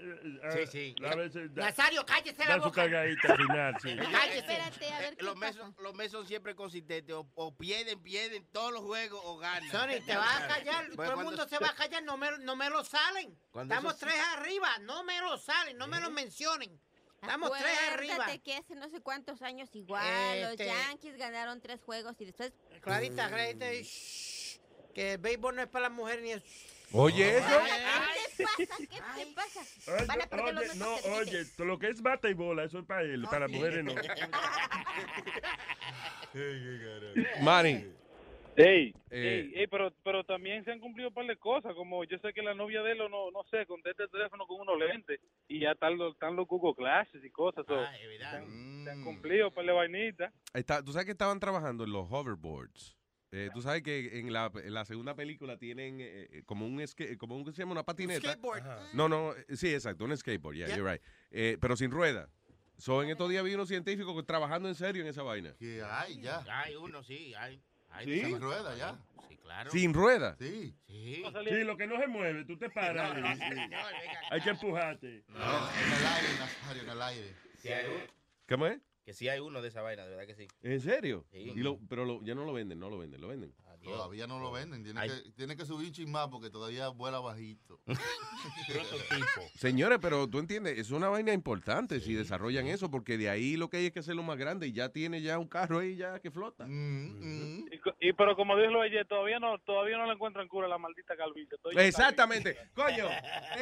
Sí, 0.53 0.67
sí. 0.67 0.95
A 1.09 1.15
veces 1.15 1.53
da- 1.53 1.65
Nazario, 1.65 2.05
cállese 2.05 2.39
la 2.43 2.47
dan 2.51 2.59
su 2.61 2.65
boca. 2.69 2.83
cagadita 2.83 3.31
al 3.31 3.37
final, 3.37 3.75
sí. 3.81 3.89
Espérate, 4.35 4.89
a 4.91 4.99
ver 4.99 5.13
Eh, 5.13 5.15
qué 5.17 5.25
los, 5.25 5.35
mes 5.37 5.55
pasa. 5.55 5.59
son, 5.65 5.75
los 5.83 5.95
mes 5.95 6.11
son 6.11 6.27
siempre 6.27 6.55
consistentes. 6.55 7.15
O, 7.15 7.27
o 7.35 7.55
pierden, 7.55 8.01
pierden 8.01 8.45
todos 8.51 8.71
los 8.71 8.81
juegos 8.81 9.21
o 9.23 9.37
ganan. 9.37 9.69
Sony, 9.71 10.01
te 10.05 10.15
vas 10.15 10.41
a 10.41 10.47
callar. 10.47 10.87
Bueno, 10.95 11.11
Todo 11.11 11.19
el 11.21 11.25
mundo 11.25 11.47
se 11.47 11.57
va 11.59 11.69
a 11.69 11.75
callar. 11.75 12.03
No 12.03 12.17
me, 12.17 12.27
no 12.39 12.55
me 12.55 12.69
lo 12.69 12.83
salen. 12.83 13.37
Estamos 13.55 13.97
tres 13.97 14.15
arriba. 14.37 14.67
No 14.81 15.03
me 15.03 15.19
lo 15.21 15.37
salen. 15.37 15.77
No 15.77 15.87
me 15.87 15.99
lo 15.99 16.11
mencionen. 16.11 16.74
Estamos 17.25 17.51
tres 17.57 17.71
arriba. 17.91 18.13
Acuérdate 18.13 18.39
que 18.39 18.55
hace 18.55 18.75
no 18.75 18.89
sé 18.89 19.01
cuántos 19.01 19.41
años 19.41 19.69
igual 19.73 20.37
Este- 20.37 20.65
los 20.65 20.75
Yankees 20.75 21.17
ganaron 21.17 21.59
tres 21.61 21.81
juegos 21.81 22.15
y 22.19 22.25
después... 22.25 22.53
Clarita, 22.81 23.27
Clarita, 23.29 23.65
shh, 23.73 24.59
que 24.93 25.13
el 25.13 25.17
béisbol 25.17 25.55
no 25.55 25.61
es 25.63 25.67
para 25.67 25.89
las 25.89 25.97
mujeres 25.97 26.23
ni 26.23 26.31
es... 26.31 26.43
Oye, 26.91 27.37
eso. 27.39 27.47
¿Qué 28.27 28.35
te 28.37 28.45
pasa? 28.45 28.77
¿Qué 28.77 29.25
te 29.25 29.33
pasa? 29.33 29.61
Van 30.07 30.21
a 30.21 30.27
perder 30.27 30.53
los 30.53 30.63
oye, 30.63 30.75
nuestros 30.75 30.77
no, 30.77 30.97
servicios. 30.97 31.27
oye, 31.27 31.45
todo 31.57 31.67
lo 31.67 31.79
que 31.79 31.89
es 31.89 32.01
bata 32.01 32.29
y 32.29 32.33
bola, 32.33 32.63
eso 32.63 32.79
es 32.79 32.85
para 32.85 33.01
él, 33.01 33.25
para 33.29 33.47
mujeres 33.47 33.83
no. 33.83 33.95
Manny. 37.41 37.85
Ey, 38.57 38.93
Eh. 39.09 39.51
ey, 39.51 39.61
ey, 39.61 39.67
pero, 39.67 39.91
pero 40.03 40.23
también 40.23 40.63
se 40.63 40.71
han 40.71 40.79
cumplido 40.79 41.09
un 41.09 41.13
par 41.13 41.25
de 41.27 41.35
cosas, 41.37 41.73
como 41.75 42.03
yo 42.05 42.17
sé 42.19 42.31
que 42.33 42.41
la 42.41 42.53
novia 42.53 42.81
de 42.83 42.93
él, 42.93 42.97
no, 42.99 43.31
no 43.31 43.43
sé, 43.51 43.65
contesta 43.65 44.03
el 44.03 44.09
teléfono 44.09 44.47
con 44.47 44.61
unos 44.61 44.77
lentes 44.79 45.19
y 45.47 45.59
ya 45.59 45.71
están 45.71 45.97
los, 45.97 46.13
están 46.13 46.35
los 46.37 46.47
Google 46.47 46.73
Classes 46.75 47.23
y 47.23 47.29
cosas. 47.29 47.65
so, 47.67 47.75
se, 47.75 48.23
han, 48.25 48.83
se 48.85 48.89
han 48.91 49.03
cumplido 49.03 49.49
un 49.49 49.53
par 49.53 49.65
de 49.65 49.71
vainitas. 49.73 50.33
Está- 50.53 50.81
tú 50.83 50.91
sabes 50.93 51.05
que 51.05 51.11
estaban 51.11 51.39
trabajando 51.39 51.83
en 51.83 51.91
los 51.91 52.07
hoverboards. 52.09 52.95
Eh, 53.31 53.49
tú 53.53 53.61
sabes 53.61 53.81
que 53.83 54.19
en 54.19 54.31
la, 54.31 54.49
en 54.63 54.73
la 54.73 54.85
segunda 54.85 55.13
película 55.15 55.57
tienen 55.57 55.99
eh, 55.99 56.27
eh, 56.31 56.43
como 56.45 56.65
un 56.65 56.85
skate, 56.87 57.17
como 57.17 57.35
un 57.35 57.43
¿qué 57.43 57.51
se 57.51 57.63
llama 57.63 57.73
una 57.73 57.83
patineta. 57.83 58.21
skateboard. 58.31 58.63
No, 58.93 59.09
no, 59.09 59.33
eh, 59.33 59.43
sí, 59.57 59.73
exacto, 59.73 60.05
un 60.05 60.15
skateboard, 60.15 60.55
yeah, 60.55 60.67
Yeah. 60.67 60.77
you're 60.77 60.89
right. 60.93 61.01
Eh, 61.31 61.57
pero 61.59 61.75
sin 61.75 61.91
rueda. 61.91 62.29
So, 62.77 63.03
en 63.03 63.09
estos 63.09 63.29
días 63.29 63.43
vi 63.43 63.53
unos 63.53 63.67
científicos 63.67 64.15
que 64.15 64.23
trabajando 64.23 64.69
en 64.69 64.75
serio 64.75 65.01
en 65.01 65.09
esa 65.09 65.23
vaina. 65.23 65.53
Que 65.59 65.81
hay, 65.83 66.21
ya. 66.21 66.43
Hay 66.49 66.75
uno, 66.75 67.03
sí. 67.03 67.33
Hay, 67.35 67.59
Sin 68.03 68.41
rueda, 68.41 68.75
ya. 68.75 68.97
Sí, 69.27 69.37
claro. 69.37 69.71
Sin 69.71 69.93
rueda. 69.93 70.35
Sí. 70.39 70.75
Sí. 70.87 71.23
Sí, 71.49 71.63
lo 71.63 71.77
que 71.77 71.87
no 71.87 71.99
se 71.99 72.07
mueve, 72.07 72.45
tú 72.45 72.57
te 72.57 72.69
paras. 72.69 73.15
No, 73.15 73.21
no. 73.21 73.27
Hay 74.31 74.41
que 74.41 74.49
empujarte. 74.49 75.07
En 75.27 75.35
el 75.35 75.41
aire, 76.07 76.27
Nazario, 76.39 76.83
en 76.83 76.89
el 76.89 77.01
aire. 77.01 77.35
Sí 77.57 77.69
hay 77.69 77.85
uno. 77.87 78.03
¿Cómo 78.47 78.67
es? 78.67 78.79
Que 79.03 79.13
sí 79.13 79.29
hay 79.29 79.39
uno 79.39 79.61
de 79.61 79.67
esa 79.67 79.81
vaina, 79.81 80.03
de 80.03 80.09
verdad 80.15 80.25
que 80.25 80.35
sí. 80.35 80.47
¿En 80.63 80.81
serio? 80.81 81.25
Sí. 81.31 81.51
Y 81.55 81.59
lo- 81.61 81.79
pero 81.87 82.05
lo- 82.05 82.23
ya 82.23 82.33
no 82.33 82.43
lo 82.43 82.53
venden, 82.53 82.79
no 82.79 82.89
lo 82.89 82.97
venden, 82.97 83.21
lo 83.21 83.27
venden. 83.27 83.53
Todavía 83.91 84.27
no 84.27 84.39
lo 84.39 84.51
venden. 84.51 84.83
Tiene 84.83 84.99
Ay. 84.99 85.09
que, 85.09 85.31
tiene 85.31 85.55
que 85.55 85.65
subir 85.65 85.87
un 85.87 85.93
chin 85.93 86.11
más 86.11 86.27
porque 86.27 86.49
todavía 86.49 86.89
vuela 86.89 87.19
bajito. 87.19 87.79
Señores, 89.55 89.99
pero 90.01 90.27
tú 90.29 90.39
entiendes, 90.39 90.77
es 90.77 90.91
una 90.91 91.09
vaina 91.09 91.33
importante 91.33 91.99
si 91.99 92.13
desarrollan 92.13 92.67
eso, 92.67 92.89
porque 92.91 93.17
de 93.17 93.29
ahí 93.29 93.55
lo 93.57 93.69
que 93.69 93.77
hay 93.77 93.85
es 93.87 93.91
que 93.91 93.99
hacerlo 93.99 94.23
más 94.23 94.37
grande 94.37 94.67
y 94.67 94.71
ya 94.73 94.89
tiene 94.89 95.21
ya 95.21 95.37
un 95.39 95.47
carro 95.47 95.79
ahí 95.79 95.95
ya 95.95 96.19
que 96.19 96.31
flota. 96.31 96.65
Y, 96.67 97.77
co- 97.79 97.95
y 97.99 98.13
pero 98.13 98.35
como 98.35 98.57
dijo 98.57 98.81
ayer, 98.81 99.05
todavía 99.07 99.39
no, 99.39 99.57
todavía 99.59 99.97
no 99.97 100.05
le 100.05 100.13
encuentran 100.13 100.47
cura 100.47 100.67
a 100.67 100.69
la 100.69 100.77
maldita 100.77 101.15
calvicie. 101.15 101.57
Exactamente. 101.77 102.57
Coño, 102.73 103.07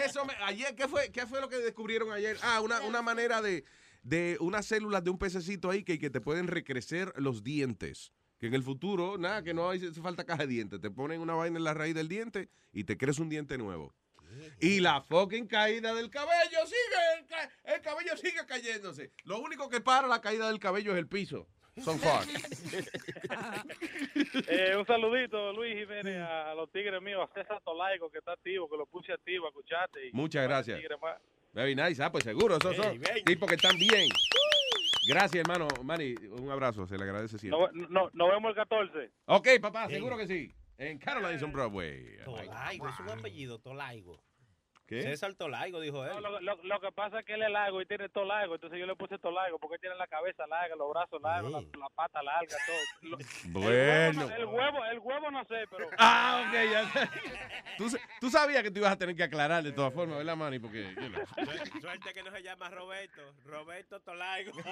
eso 0.05 0.25
me- 0.25 0.33
ayer, 0.45 0.75
¿qué 0.75 0.87
fue, 0.87 1.11
¿qué 1.11 1.25
fue 1.27 1.41
lo 1.41 1.49
que 1.49 1.57
descubrieron 1.57 2.11
ayer? 2.11 2.37
Ah, 2.41 2.61
una, 2.61 2.81
una 2.81 3.01
manera 3.01 3.41
de, 3.41 3.63
de 4.03 4.37
unas 4.39 4.65
células 4.65 5.03
de 5.03 5.09
un 5.09 5.17
pececito 5.17 5.69
ahí 5.69 5.83
que, 5.83 5.99
que 5.99 6.09
te 6.09 6.21
pueden 6.21 6.47
recrecer 6.47 7.13
los 7.17 7.43
dientes. 7.43 8.11
Que 8.43 8.47
en 8.47 8.55
el 8.55 8.63
futuro, 8.63 9.17
nada, 9.17 9.41
que 9.41 9.53
no 9.53 9.69
hace 9.69 9.89
falta 10.01 10.25
caja 10.25 10.41
de 10.41 10.47
dientes. 10.47 10.81
Te 10.81 10.91
ponen 10.91 11.21
una 11.21 11.33
vaina 11.33 11.57
en 11.59 11.63
la 11.63 11.73
raíz 11.73 11.95
del 11.95 12.09
diente 12.09 12.49
y 12.73 12.83
te 12.83 12.97
crece 12.97 13.21
un 13.21 13.29
diente 13.29 13.57
nuevo. 13.57 13.95
Y 14.59 14.81
la 14.81 14.99
fucking 15.01 15.47
caída 15.47 15.95
del 15.95 16.09
cabello 16.09 16.59
sigue, 16.65 17.19
el, 17.21 17.25
ca- 17.25 17.49
el 17.63 17.79
cabello 17.81 18.17
sigue 18.17 18.45
cayéndose. 18.45 19.13
Lo 19.23 19.39
único 19.39 19.69
que 19.69 19.79
para 19.79 20.09
la 20.09 20.19
caída 20.19 20.47
del 20.49 20.59
cabello 20.59 20.91
es 20.91 20.97
el 20.97 21.07
piso. 21.07 21.47
Son 21.81 21.97
far. 21.97 22.25
Eh, 24.49 24.75
un 24.77 24.85
saludito, 24.85 25.53
Luis 25.53 25.75
Jiménez, 25.77 26.17
a, 26.17 26.51
a 26.51 26.55
los 26.55 26.69
tigres 26.71 27.01
míos, 27.01 27.27
a 27.29 27.33
César 27.33 27.61
Tolaico, 27.63 28.09
que 28.11 28.17
está 28.19 28.33
activo, 28.33 28.69
que 28.69 28.75
lo 28.77 28.85
puse 28.85 29.13
activo, 29.13 29.47
escuchate. 29.47 30.09
Y 30.09 30.11
Muchas 30.11 30.43
gracias. 30.43 30.81
Very 31.53 31.75
nice. 31.75 32.03
Ah, 32.03 32.11
pues 32.11 32.23
seguro, 32.25 32.57
esos 32.57 32.75
son 32.75 32.99
tipos 33.25 33.47
que 33.47 33.55
están 33.55 33.77
bien. 33.77 34.09
Gracias, 35.05 35.41
hermano. 35.41 35.67
Manny, 35.83 36.15
un 36.31 36.49
abrazo, 36.49 36.87
se 36.87 36.97
le 36.97 37.03
agradece 37.03 37.37
siempre. 37.37 37.59
No, 37.73 37.87
no, 37.89 38.09
nos 38.13 38.29
vemos 38.29 38.49
el 38.49 38.55
14. 38.55 39.11
Ok, 39.25 39.47
papá, 39.61 39.87
seguro 39.87 40.17
que 40.17 40.27
sí. 40.27 40.51
En 40.77 40.97
Caroline's 40.97 41.43
on 41.43 41.51
Broadway. 41.51 42.17
Tolaigo, 42.25 42.87
es 42.89 42.99
un 42.99 43.09
apellido, 43.09 43.59
Tolaigo. 43.59 44.19
¿Qué? 44.85 45.01
César 45.01 45.33
Tolaigo, 45.35 45.79
dijo 45.79 46.03
él. 46.05 46.11
No, 46.13 46.19
lo, 46.19 46.41
lo- 46.41 46.59
lo 46.61 46.79
que 46.81 46.91
pasa 46.91 47.19
es 47.19 47.25
que 47.25 47.35
él 47.35 47.43
es 47.43 47.49
largo 47.49 47.81
y 47.81 47.85
tiene 47.85 48.09
todo 48.09 48.25
largo, 48.25 48.55
entonces 48.55 48.77
yo 48.79 48.85
le 48.85 48.95
puse 48.97 49.17
todo 49.17 49.31
largo, 49.31 49.57
porque 49.57 49.77
tiene 49.79 49.95
la 49.95 50.07
cabeza 50.07 50.45
larga, 50.45 50.75
los 50.75 50.89
brazos 50.91 51.21
largos, 51.21 51.51
la, 51.51 51.61
la 51.61 51.89
pata 51.95 52.21
larga, 52.21 52.55
todo. 52.67 53.09
Lo- 53.09 53.17
Bueno. 53.45 54.29
El 54.35 54.45
huevo, 54.45 54.85
el 54.85 54.99
huevo 54.99 55.31
no 55.31 55.45
sé, 55.45 55.65
pero... 55.71 55.87
Ah, 55.97 56.45
ok, 56.47 56.53
ya. 56.71 57.09
Tú, 57.77 57.89
sa- 57.89 57.99
tú 58.19 58.29
sabías 58.29 58.61
que 58.61 58.71
tú 58.71 58.79
ibas 58.79 58.91
a 58.91 58.97
tener 58.97 59.15
que 59.15 59.23
aclarar 59.23 59.63
de 59.63 59.71
todas 59.71 59.93
formas, 59.93 60.17
¿verdad, 60.17 60.35
Manny? 60.35 60.59
Porque, 60.59 60.83
you 60.95 61.07
know. 61.09 61.25
Suerte- 61.45 61.79
Suerte 61.81 62.13
que 62.13 62.23
no 62.23 62.31
se 62.31 62.43
llama 62.43 62.69
Roberto. 62.69 63.21
Roberto 63.45 63.99
Tolaigo. 64.01 64.51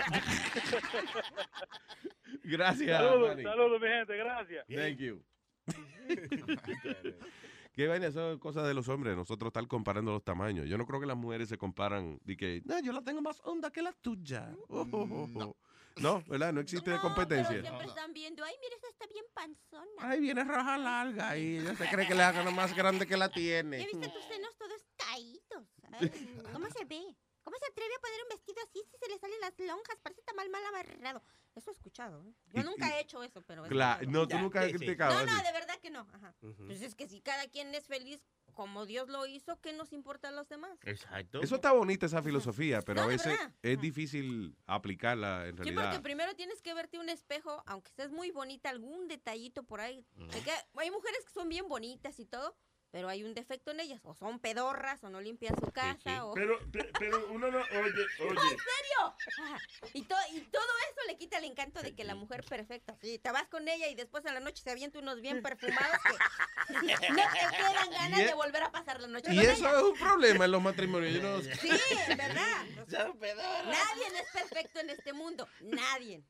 Gracias, 2.44 2.98
Saludos, 2.98 3.30
Manny. 3.30 3.44
saludos, 3.44 3.82
mi 3.82 3.88
gente, 3.88 4.18
gracias. 4.18 4.66
Thank 4.68 4.98
you. 4.98 5.24
Qué 7.74 7.88
vaina, 7.88 8.08
eso 8.08 8.34
es 8.34 8.40
cosa 8.40 8.64
de 8.64 8.74
los 8.74 8.90
hombres, 8.90 9.16
nosotros 9.16 9.48
estar 9.50 9.66
comparando 9.68 10.12
los 10.12 10.24
tamaños. 10.24 10.68
Yo 10.68 10.78
no 10.78 10.86
creo 10.86 11.00
que 11.00 11.06
las 11.06 11.16
mujeres 11.16 11.48
se 11.48 11.58
comparan 11.58 12.20
de 12.24 12.36
que, 12.36 12.62
no, 12.66 12.80
yo 12.82 12.92
la 12.92 13.02
tengo 13.02 13.22
más 13.22 13.40
honda 13.46 13.72
que 13.72 13.82
la 13.82 13.94
tuya. 13.94 14.54
Oh, 14.68 14.86
oh, 14.92 15.08
oh, 15.10 15.30
oh. 15.36 15.58
No, 15.98 16.24
¿verdad? 16.28 16.54
No 16.54 16.62
existe 16.62 16.98
competencia. 17.00 17.62
Siempre 17.62 17.88
están 17.88 18.14
viendo, 18.14 18.44
ay, 18.44 18.54
mira, 18.62 18.76
esa 18.76 18.88
está 18.88 19.06
bien 19.08 19.26
panzona. 19.34 19.92
Ay, 20.00 20.20
viene 20.20 20.44
roja 20.44 20.78
larga 20.78 21.38
y 21.38 21.58
ella 21.58 21.76
se 21.76 21.88
cree 21.90 22.08
que 22.08 22.16
le 22.16 22.24
hagan 22.24 22.54
más 22.56 22.76
grande 22.76 23.06
que 23.06 23.18
la 23.18 23.30
tiene. 23.30 23.80
¿Ya 23.80 23.86
viste 23.86 24.10
tus 24.10 24.24
senos 24.26 24.56
todos 24.58 24.82
caídos? 24.96 25.68
¿Cómo 26.54 26.70
se 26.70 26.86
ve? 26.86 27.16
¿Cómo 27.44 27.58
se 27.58 27.66
atreve 27.72 27.94
a 27.96 28.00
poner 28.00 28.22
un 28.24 28.30
vestido 28.30 28.58
así 28.64 28.80
si 28.92 28.98
se 28.98 29.08
le 29.10 29.18
salen 29.18 29.40
las 29.42 29.58
lonjas? 29.60 29.98
Parece 30.02 30.22
tamal 30.24 30.50
mal 30.50 30.64
amarrado. 30.68 31.24
Eso 31.56 31.72
he 31.72 31.74
escuchado. 31.74 32.24
¿eh? 32.26 32.34
Yo 32.54 32.62
Y- 32.62 32.64
nunca 32.64 32.88
y- 32.88 32.92
he 32.94 33.00
hecho 33.02 33.24
eso, 33.24 33.42
pero... 33.42 33.64
Claro, 33.64 34.06
no, 34.10 34.28
tú 34.28 34.38
nunca 34.38 34.60
has 34.62 34.68
sí, 34.68 34.72
sí. 34.74 34.78
criticado. 34.78 35.14
No, 35.14 35.26
no, 35.26 35.32
así. 35.34 35.46
de 35.46 35.52
verdad 35.52 35.76
que 35.82 35.90
no. 35.90 36.08
Ajá. 36.14 36.34
Ujú. 36.42 36.66
Pues 36.68 36.82
es 36.82 36.96
que 36.96 37.08
si 37.08 37.20
cada 37.22 37.48
quien 37.48 37.74
es 37.76 37.88
feliz 37.88 38.22
como 38.54 38.86
Dios 38.86 39.10
lo 39.10 39.26
hizo, 39.26 39.60
¿qué 39.62 39.74
nos 39.74 39.92
importa 39.94 40.28
a 40.30 40.32
los 40.32 40.48
demás? 40.50 40.78
Exacto. 40.84 41.42
Eso 41.42 41.56
está 41.56 41.72
bonita 41.72 42.06
esa 42.06 42.22
filosofía, 42.22 42.82
pero 42.82 43.00
No, 43.02 43.04
a 43.04 43.08
veces 43.08 43.38
es 43.64 43.80
difícil 43.82 44.56
aplicarla 44.68 45.48
en 45.48 45.52
Sí, 45.52 45.58
porque 45.58 45.72
realidad. 45.72 46.02
primero 46.02 46.36
tienes 46.36 46.62
que 46.62 46.74
verte 46.74 47.00
un 47.00 47.10
espejo, 47.10 47.64
aunque 47.66 47.90
estés 47.90 48.12
muy 48.12 48.32
bonita, 48.32 48.70
algún 48.70 49.08
detallito 49.08 49.64
por 49.64 49.82
ahí. 49.82 50.06
De 50.16 50.42
que 50.42 50.52
hay 50.76 50.92
mujeres 50.92 51.26
que 51.26 51.32
son 51.34 51.50
bien 51.50 51.68
bonitas 51.68 52.20
y 52.20 52.26
todo, 52.26 52.56
pero 52.92 53.08
hay 53.10 53.24
un 53.24 53.34
defecto 53.34 53.72
en 53.72 53.80
ellas. 53.80 54.02
O 54.04 54.14
son 54.14 54.40
pedorras, 54.40 55.04
o 55.04 55.10
no 55.10 55.22
limpian 55.22 55.56
su 55.60 55.72
casa, 55.72 56.26
o... 56.26 56.34
Pero, 56.34 56.60
pe- 56.72 56.92
pero 57.00 57.26
uno 57.30 57.50
no, 57.50 57.60
oye, 57.60 57.70
¡No, 58.20 58.26
oye. 58.26 58.52
en 58.52 58.58
serio! 58.58 59.16
Ajá. 59.38 59.60
Y, 59.94 60.04
to- 60.04 60.16
y 60.34 60.42
todo 60.42 60.64
eso 60.90 61.08
le 61.08 61.18
quita 61.18 61.38
el 61.38 61.46
encanto 61.46 61.82
de 61.82 61.96
que 61.96 62.04
la 62.04 62.16
mujer 62.16 62.44
perfecta. 62.44 62.96
Sí, 63.02 63.18
te 63.20 63.32
vas 63.32 63.48
con 63.48 63.68
ella 63.68 63.88
y 63.88 63.96
después 63.96 64.26
a 64.26 64.34
la 64.34 64.40
noche 64.40 64.62
se 64.64 64.70
avienta 64.72 65.00
unos 65.00 65.22
bien 65.22 65.42
perfumados 65.42 65.98
que 66.04 66.74
no 66.74 66.88
te 66.88 67.56
quedan 67.58 67.90
ganas 67.92 68.20
Y 68.20 68.24
e- 68.24 68.28
de 68.28 68.34
volver 68.34 68.64
a 68.64 68.72
pasar 68.72 69.00
la 69.02 69.08
noche 69.08 69.32
Y 69.34 69.38
con 69.38 69.46
eso 69.46 69.68
ella. 69.68 69.78
es 69.78 69.84
un 69.84 69.98
problema 69.98 70.46
en 70.46 70.52
los 70.52 70.62
matrimonios. 70.62 71.22
no- 71.24 71.42
Sí, 71.42 71.70
en 72.08 72.18
verdad. 72.18 72.66
Nadie 72.92 74.08
es 74.08 74.32
perfecto 74.34 74.80
en 74.80 74.90
este 74.90 75.14
mundo. 75.14 75.48
Nadie. 75.62 76.24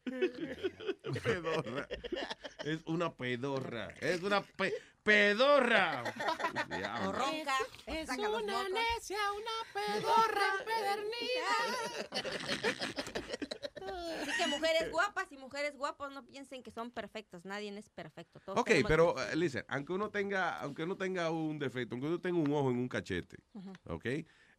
Pedorra. 1.23 1.87
Es 2.63 2.79
una 2.85 3.13
pedorra. 3.13 3.87
Es 4.01 4.21
una 4.21 4.41
pe- 4.41 4.73
pedorra. 5.03 6.03
O 7.07 7.11
ronca. 7.11 7.55
Es 7.85 8.07
los 8.17 8.41
una 8.41 8.53
mocos. 8.53 8.69
necia, 8.71 9.17
una 9.33 9.51
pedorra 9.73 10.45
empedernida. 10.59 11.51
Así 14.21 14.31
que 14.37 14.47
mujeres 14.47 14.91
guapas 14.91 15.31
y 15.31 15.37
mujeres 15.37 15.75
guapos 15.75 16.13
no 16.13 16.23
piensen 16.25 16.61
que 16.61 16.71
son 16.71 16.91
perfectos. 16.91 17.45
Nadie 17.45 17.75
es 17.77 17.89
perfecto. 17.89 18.39
Todos 18.39 18.59
Ok, 18.59 18.69
pero 18.87 19.13
uh, 19.15 19.35
listen, 19.35 19.65
aunque 19.67 19.93
uno 19.93 20.09
tenga, 20.11 20.59
aunque 20.59 20.83
uno 20.83 20.95
tenga 20.95 21.31
un 21.31 21.57
defecto, 21.57 21.95
aunque 21.95 22.07
uno 22.07 22.19
tenga 22.19 22.37
un 22.39 22.53
ojo 22.53 22.69
en 22.69 22.77
un 22.77 22.87
cachete, 22.87 23.37
Ujú. 23.53 23.73
ok, 23.87 24.05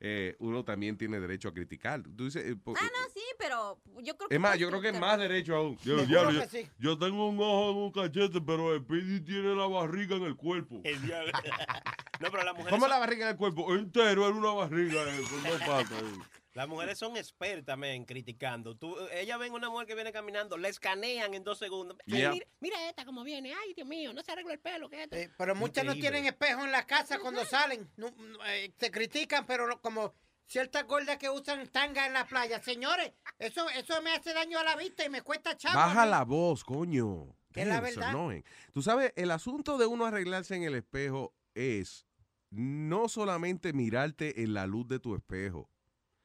eh, 0.05 0.35
uno 0.41 0.65
también 0.65 0.99
tiene 0.99 1.20
derecho 1.20 1.49
a 1.49 1.55
criticar. 1.55 2.03
Tú 2.03 2.24
dices, 2.24 2.45
eh, 2.45 2.57
po- 2.57 2.74
Ah, 2.77 2.83
no, 2.83 3.09
sí, 3.15 3.20
pero 3.39 3.79
yo 4.03 4.16
creo 4.16 4.29
que... 4.29 4.35
es 4.35 4.41
más, 4.41 4.59
yo 4.59 4.69
creo 4.69 4.81
que 4.81 4.89
es 4.89 4.99
más 4.99 5.16
derecho 5.16 5.55
aún. 5.55 5.77
Yo, 5.85 5.99
Seguro 6.01 6.07
diablo, 6.07 6.31
que 6.31 6.47
yo- 6.47 6.51
sí. 6.66 6.70
yo 6.81 6.99
tengo 6.99 7.29
un 7.29 7.39
ojo 7.41 7.70
en 7.70 7.77
un 7.77 7.93
cachete, 7.93 8.41
pero 8.41 8.74
el 8.74 8.83
Speedy 8.83 9.20
tiene 9.20 9.55
la 9.55 9.66
barriga 9.69 10.16
en 10.16 10.24
el 10.24 10.35
cuerpo. 10.37 10.81
El 10.85 11.01
diablo. 11.03 11.31
No, 12.20 12.31
pero 12.31 12.45
las 12.45 12.53
mujeres, 12.55 12.70
¿Cómo 12.73 12.87
la 12.87 12.99
barriga 13.01 13.24
en 13.27 13.33
el 13.33 13.37
cuerpo? 13.37 13.74
Entero, 13.74 14.29
era 14.29 14.37
una 14.37 14.53
barriga 14.53 15.03
eh, 15.12 15.23
con 15.29 15.43
dos 15.43 15.61
patas. 15.62 16.03
eh. 16.03 16.41
Las 16.55 16.69
mujeres 16.69 16.99
son 16.99 17.16
expertas 17.16 17.79
men, 17.79 18.05
criticando. 18.05 18.77
Tú, 18.77 18.97
ellas 19.12 19.39
ven 19.39 19.53
una 19.53 19.70
mujer 19.70 19.87
que 19.87 19.95
viene 19.95 20.12
caminando, 20.12 20.57
la 20.59 20.69
escanean 20.69 21.33
en 21.35 21.45
dos 21.45 21.59
segundos. 21.59 21.97
Ay, 22.07 22.19
Yeah. 22.19 22.31
mira, 22.33 22.47
mira 22.61 22.89
esta 22.89 23.05
como 23.05 23.24
viene. 23.24 23.53
Ay, 23.55 23.74
Dios 23.74 23.89
mío, 23.89 24.12
no 24.12 24.23
se 24.23 24.33
arregla 24.33 24.53
el 24.53 24.61
pelo. 24.61 24.89
¿qué 24.91 24.97
es 24.97 25.03
esto? 25.05 25.16
Eh, 25.16 25.31
pero 25.39 25.55
muchas 25.55 25.85
no 25.85 25.95
tienen 25.95 26.27
espejo 26.27 26.65
en 26.65 26.73
la 26.73 26.87
casa 26.87 27.19
cuando 27.19 27.45
salen. 27.47 27.91
No, 27.97 28.11
no, 28.11 28.45
eh, 28.47 28.73
se 28.79 28.91
critican, 28.91 29.47
pero 29.47 29.66
no- 29.66 29.81
como 29.81 30.15
ciertas 30.47 30.85
gordas 30.87 31.16
que 31.16 31.31
usan 31.31 31.66
tanga 31.69 32.07
en 32.07 32.12
la 32.12 32.27
playa. 32.27 32.62
Señores, 32.62 33.12
eso, 33.39 33.69
eso 33.70 34.03
me 34.03 34.12
hace 34.12 34.35
daño 34.35 34.59
a 34.59 34.65
la 34.65 34.77
vista 34.77 35.05
y 35.05 35.09
me 35.09 35.23
cuesta 35.23 35.57
chavo. 35.57 35.77
Baja 35.77 36.05
la 36.05 36.24
voz, 36.24 36.65
coño. 36.65 37.35
Es 37.55 37.66
la 37.66 37.77
Damn, 37.77 37.87
it's 37.87 37.97
verdad. 37.97 38.11
annoying. 38.11 38.45
Tú 38.73 38.83
sabes, 38.83 39.12
el 39.16 39.31
asunto 39.31 39.79
de 39.79 39.87
uno 39.87 40.05
arreglarse 40.07 40.55
en 40.57 40.62
el 40.65 40.74
espejo 40.74 41.35
es 41.55 42.07
no 42.51 43.09
solamente 43.09 43.73
mirarte 43.73 44.43
en 44.43 44.53
la 44.53 44.66
luz 44.66 44.87
de 44.89 44.99
tu 45.01 45.15
espejo. 45.15 45.70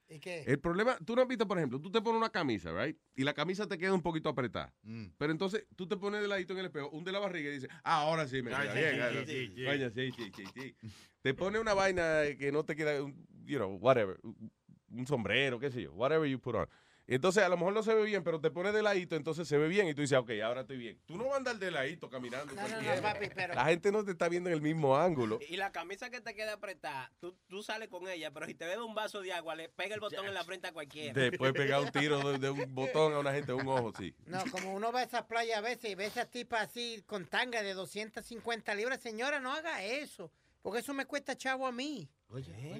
¿Y 0.09 0.19
qué? 0.19 0.43
El 0.47 0.59
problema, 0.59 0.97
tú 1.05 1.15
no 1.15 1.21
has 1.21 1.27
visto, 1.27 1.45
por 1.47 1.57
ejemplo, 1.57 1.81
tú 1.81 1.91
te 1.91 2.01
pones 2.01 2.17
una 2.17 2.29
camisa, 2.29 2.71
right? 2.71 2.97
Y 3.15 3.23
la 3.23 3.33
camisa 3.33 3.67
te 3.67 3.77
queda 3.77 3.93
un 3.93 4.01
poquito 4.01 4.29
apretada. 4.29 4.73
Pero 5.17 5.31
entonces 5.31 5.65
tú 5.75 5.85
te 5.87 5.97
pones 5.97 6.21
de 6.21 6.27
ladito 6.29 6.53
en 6.53 6.59
el 6.59 6.65
espejo, 6.67 6.89
hunde 6.91 7.11
la 7.11 7.19
barriga 7.19 7.49
y 7.49 7.53
dices, 7.55 7.69
ah, 7.83 8.01
ahora 8.03 8.25
sí 8.27 8.41
me 8.41 8.51
queda 8.63 8.73
bien. 8.73 8.95
sí, 9.27 10.11
sí, 10.15 10.31
sí. 10.35 10.43
sí. 10.53 10.75
Sí. 10.81 10.89
Te 11.21 11.33
pone 11.33 11.59
una 11.59 11.73
vaina 11.73 12.21
que 12.39 12.51
no 12.53 12.63
te 12.63 12.75
queda, 12.75 13.03
un- 13.03 13.27
you 13.45 13.57
know, 13.57 13.75
whatever, 13.81 14.17
un- 14.23 14.51
un 14.91 15.05
sombrero, 15.07 15.59
qué 15.59 15.69
sé 15.71 15.81
yo, 15.81 15.93
whatever 15.93 16.29
you 16.29 16.39
put 16.39 16.55
on. 16.55 16.67
Entonces 17.09 17.41
a 17.41 17.47
lo 17.49 17.55
mejor 17.55 17.73
no 17.73 17.83
se 17.83 17.93
ve 17.93 18.03
bien, 18.03 18.21
pero 18.23 18.41
te 18.41 18.51
pones 18.51 18.73
de 18.73 18.83
ladito, 18.83 19.15
entonces 19.15 19.47
se 19.47 19.57
ve 19.57 19.69
bien 19.69 19.87
y 19.87 19.93
tú 19.93 20.01
dices, 20.01 20.17
ok, 20.17 20.29
ahora 20.43 20.61
estoy 20.61 20.75
bien. 20.77 20.99
Tú 21.05 21.17
no 21.17 21.23
vas 21.25 21.35
a 21.35 21.37
andar 21.37 21.55
de 21.57 21.71
ladito 21.71 22.09
caminando. 22.09 22.53
No, 22.53 22.67
no, 22.67 22.81
no, 22.81 23.01
papi, 23.01 23.27
pero- 23.33 23.53
La 23.53 23.63
gente 23.65 23.91
no 23.93 24.03
te 24.03 24.11
está 24.11 24.27
viendo 24.27 24.49
en 24.49 24.55
el 24.55 24.61
mismo 24.61 24.97
ángulo. 24.97 25.39
Y 25.47 25.55
la 25.55 25.71
camisa 25.71 26.09
que 26.09 26.19
te 26.19 26.35
queda 26.35 26.53
apretada, 26.53 27.09
tú, 27.19 27.37
tú 27.47 27.63
sales 27.63 27.87
con 27.87 28.07
ella, 28.09 28.31
pero 28.31 28.45
si 28.45 28.53
te 28.55 28.65
bebe 28.65 28.83
un 28.83 28.93
vaso 28.93 29.21
de 29.21 29.31
agua, 29.31 29.55
le 29.55 29.69
pega 29.69 29.95
el 29.95 30.01
botón 30.01 30.25
en 30.25 30.33
la 30.33 30.43
frente 30.43 30.67
a 30.67 30.73
cualquiera. 30.73 31.31
Puedes 31.37 31.55
pegar 31.55 31.79
un 31.81 31.91
tiro 31.91 32.19
de, 32.33 32.39
de 32.39 32.49
un 32.49 32.75
botón 32.75 33.13
a 33.13 33.19
una 33.19 33.31
gente, 33.31 33.53
un 33.53 33.67
ojo, 33.67 33.93
sí. 33.97 34.13
No, 34.25 34.43
como 34.51 34.73
uno 34.73 34.91
va 34.91 34.99
a 34.99 35.03
esas 35.03 35.23
playas 35.23 35.57
a 35.59 35.61
veces 35.61 35.89
y 35.91 35.95
ve 35.95 36.03
a 36.05 36.07
esas 36.07 36.29
tipas 36.29 36.67
así 36.69 37.03
con 37.05 37.25
tanga 37.25 37.63
de 37.63 37.73
250 37.73 38.75
libras, 38.75 38.99
señora, 38.99 39.39
no 39.39 39.53
haga 39.53 39.81
eso. 39.83 40.29
Porque 40.61 40.79
eso 40.79 40.93
me 40.93 41.05
cuesta 41.05 41.35
chavo 41.35 41.65
a 41.65 41.71
mí. 41.71 42.09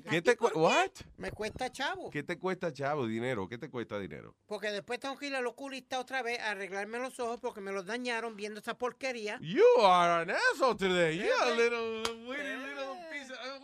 ¿Qué 0.10 0.22
te 0.22 0.36
cuesta? 0.36 0.60
What? 0.60 0.92
Me 1.16 1.32
cuesta 1.32 1.72
chavo. 1.72 2.10
¿Qué 2.10 2.22
te 2.22 2.38
cuesta, 2.38 2.74
chavo? 2.74 3.08
Dinero. 3.08 3.48
¿Qué 3.48 3.58
te 3.58 3.70
cuesta 3.70 3.98
dinero? 3.98 4.36
Porque 4.46 4.72
después 4.72 5.00
tengo 5.00 5.18
que 5.18 5.28
ir 5.28 5.36
al 5.36 5.48
oculista 5.48 6.00
otra 6.00 6.22
vez 6.22 6.40
a 6.40 6.52
arreglarme 6.52 7.00
los 7.00 7.20
ojos 7.20 7.40
porque 7.40 7.62
me 7.62 7.72
los 7.72 7.86
dañaron 7.86 8.36
viendo 8.36 8.60
esa 8.60 8.78
porquería. 8.78 9.40
You 9.42 9.64
are 9.82 10.24
an 10.24 10.32
asshole 10.32 10.76
today. 10.76 11.18
You're 11.18 11.44
a 11.44 11.56
little, 11.56 12.28
weird 12.28 12.60
little 12.60 12.98
piece 13.10 13.32
of... 13.32 13.64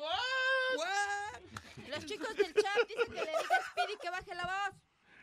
Los 1.89 2.05
chicos 2.05 2.35
del 2.35 2.53
chat 2.53 2.87
dicen 2.87 3.05
que 3.05 3.13
le 3.13 3.21
diga 3.21 3.55
a 3.55 3.71
Speedy 3.71 3.97
que 4.01 4.09
baje 4.09 4.35
la 4.35 4.43
voz. 4.43 4.81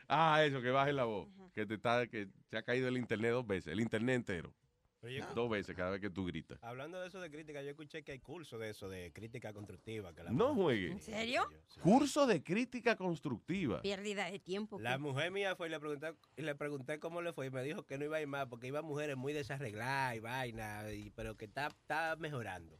Ah, 0.08 0.44
eso, 0.44 0.60
que 0.60 0.70
baje 0.70 0.92
la 0.92 1.04
voz. 1.04 1.28
Que 1.54 1.66
te 1.66 1.74
está, 1.74 2.06
que 2.06 2.28
se 2.48 2.56
ha 2.56 2.62
caído 2.62 2.86
el 2.88 2.96
internet 2.96 3.32
dos 3.32 3.46
veces. 3.46 3.72
El 3.72 3.80
internet 3.80 4.16
entero. 4.16 4.54
Pero 5.00 5.12
yo- 5.14 5.34
Dos 5.34 5.48
veces 5.50 5.74
cada 5.74 5.90
vez 5.92 6.00
que 6.00 6.10
tú 6.10 6.26
gritas. 6.26 6.58
Hablando 6.62 7.00
de 7.00 7.08
eso 7.08 7.20
de 7.20 7.30
crítica, 7.30 7.62
yo 7.62 7.70
escuché 7.70 8.02
que 8.02 8.12
hay 8.12 8.18
cursos 8.20 8.60
de 8.60 8.68
eso, 8.70 8.88
de 8.88 9.10
crítica 9.12 9.52
constructiva. 9.54 10.12
Que 10.14 10.22
la 10.24 10.30
No 10.30 10.52
mujer- 10.54 10.62
juegue. 10.62 10.90
¿En 10.92 11.00
serio? 11.00 11.42
Curso 11.82 12.26
de 12.26 12.42
crítica 12.42 12.96
constructiva. 12.96 13.80
Pérdida 13.80 14.30
de 14.30 14.38
tiempo. 14.38 14.78
La 14.78 14.98
mujer 14.98 15.30
mía 15.30 15.56
fue 15.56 15.68
y 15.68 15.70
le 15.70 15.80
pregunté, 15.80 16.12
y 16.36 16.42
le 16.42 16.54
pregunté 16.54 16.98
cómo 17.00 17.22
le 17.22 17.32
fue 17.32 17.46
y 17.46 17.50
me 17.50 17.62
dijo 17.62 17.86
que 17.86 17.96
no 17.96 18.04
iba 18.04 18.18
a 18.18 18.20
ir 18.20 18.26
más 18.26 18.46
porque 18.46 18.66
iba 18.66 18.82
mujeres 18.82 19.16
muy 19.16 19.32
desarregladas 19.32 20.16
y 20.16 20.20
vaina, 20.20 20.92
y, 20.92 21.08
pero 21.10 21.34
que 21.36 21.46
está, 21.46 21.68
está 21.68 22.16
mejorando. 22.16 22.78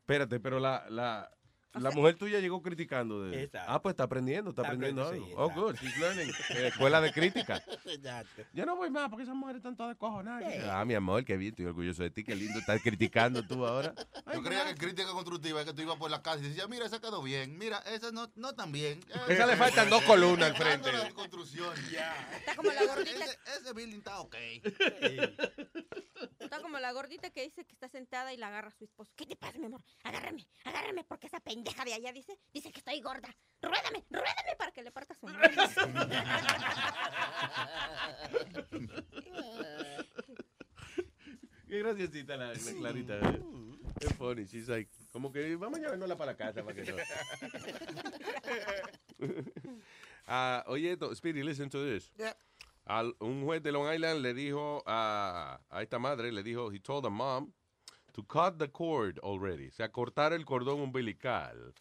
Espérate, 0.00 0.40
pero 0.40 0.58
la, 0.58 0.86
la, 0.88 1.30
la 1.80 1.90
mujer 1.90 2.16
tuya 2.16 2.40
llegó 2.40 2.62
criticando. 2.62 3.24
De... 3.24 3.44
Exacto. 3.44 3.72
Ah, 3.72 3.82
pues 3.82 3.92
está 3.92 4.04
aprendiendo, 4.04 4.50
está, 4.50 4.62
Está 4.62 4.72
aprendiendo 4.72 5.02
aprendiendo, 5.02 5.38
algo. 5.38 5.52
sí, 5.52 5.60
oh, 5.60 5.66
good, 5.66 5.76
she's 5.76 5.98
learning. 5.98 6.28
Eh, 6.50 6.68
escuela 6.68 7.00
de 7.00 7.12
crítica. 7.12 7.62
Exacto. 7.84 8.42
Yo 8.52 8.66
no 8.66 8.76
voy 8.76 8.90
más 8.90 9.08
porque 9.08 9.24
esas 9.24 9.34
mujeres 9.34 9.58
están 9.58 9.76
todas 9.76 9.90
descojonadas. 9.90 10.52
Ah, 10.70 10.84
mi 10.84 10.94
amor, 10.94 11.24
qué 11.24 11.36
bien, 11.36 11.50
estoy 11.50 11.66
orgulloso 11.66 12.02
de 12.02 12.10
ti, 12.10 12.24
qué 12.24 12.34
lindo 12.34 12.58
estás 12.58 12.80
criticando 12.82 13.42
tú 13.46 13.66
ahora. 13.66 13.94
Yo 14.32 14.42
creía 14.42 14.64
que 14.66 14.74
crítica 14.74 15.10
constructiva 15.12 15.60
es 15.60 15.66
que 15.66 15.72
tú 15.72 15.82
ibas 15.82 15.96
por 15.96 16.10
la 16.10 16.22
casa 16.22 16.38
y 16.38 16.48
decías, 16.48 16.68
mira, 16.68 16.86
esa 16.86 17.00
quedó 17.00 17.22
bien, 17.22 17.58
mira, 17.58 17.78
esa 17.86 18.10
no, 18.12 18.30
no 18.36 18.54
tan 18.54 18.72
bien. 18.72 19.00
Esa 19.28 19.46
le 19.46 19.56
faltan 19.56 19.90
dos 19.90 20.02
columnas 20.04 20.50
al 20.50 20.56
frente. 20.56 20.90
Construcción. 21.14 21.74
Está 22.38 22.56
como 22.56 22.72
la 22.72 22.84
gordita. 22.84 23.24
Ese, 23.24 23.38
ese 23.60 23.72
building 23.72 23.98
está 23.98 24.20
ok. 24.20 24.36
Está 26.38 26.60
como 26.60 26.78
la 26.78 26.92
gordita 26.92 27.30
que 27.30 27.42
dice 27.42 27.64
que 27.64 27.72
está 27.72 27.88
sentada 27.88 28.32
y 28.32 28.36
la 28.36 28.48
agarra 28.48 28.68
a 28.68 28.72
su 28.72 28.84
esposo. 28.84 29.12
¿Qué 29.16 29.26
te 29.26 29.36
pasa, 29.36 29.58
mi 29.58 29.66
amor? 29.66 29.82
Agárrame, 30.02 30.46
agárrame, 30.64 31.04
porque 31.04 31.26
esa 31.26 31.40
pendeja 31.58 31.84
de 31.84 31.94
allá 31.94 32.12
dice, 32.12 32.38
dice 32.52 32.70
que 32.70 32.78
estoy 32.78 33.00
gorda. 33.00 33.34
Ruédame, 33.60 34.04
ruédame 34.10 34.56
para 34.56 34.70
que 34.72 34.82
le 34.82 34.90
parta 34.92 35.14
su 35.14 35.26
madre. 35.26 35.50
Qué 41.68 41.78
graciosita 41.80 42.36
la, 42.36 42.46
la 42.54 42.54
Clarita. 42.78 43.18
eh. 43.18 43.42
Qué 44.00 44.08
funny. 44.14 44.44
She's 44.44 44.68
like, 44.68 44.90
como 45.12 45.30
que 45.32 45.56
vamos 45.56 45.78
a 45.78 45.82
llevárnosla 45.82 46.16
para 46.16 46.32
la 46.32 46.36
casa 46.38 46.62
para 46.62 46.74
que 46.74 46.92
no. 46.92 46.96
Ah, 50.30 50.62
oye, 50.66 50.92
esto, 50.92 51.14
Speedy, 51.14 51.42
listen 51.42 51.70
to 51.70 51.82
this. 51.82 52.12
Al, 52.84 53.16
un 53.20 53.44
juez 53.44 53.62
de 53.62 53.72
Long 53.72 53.90
Island 53.92 54.20
le 54.20 54.34
dijo 54.34 54.82
a, 54.86 55.58
a 55.70 55.82
esta 55.82 55.98
madre, 55.98 56.30
le 56.32 56.42
dijo, 56.42 56.70
he 56.70 56.78
told 56.80 57.02
the 57.04 57.08
mom 57.10 57.50
to 58.18 58.24
cut 58.24 58.58
the 58.58 58.68
cord 58.68 59.20
already. 59.20 59.68
O 59.68 59.72
sea, 59.72 59.92
cortar 59.92 60.32
el 60.32 60.44
cordón 60.44 60.80
umbilical. 60.80 61.72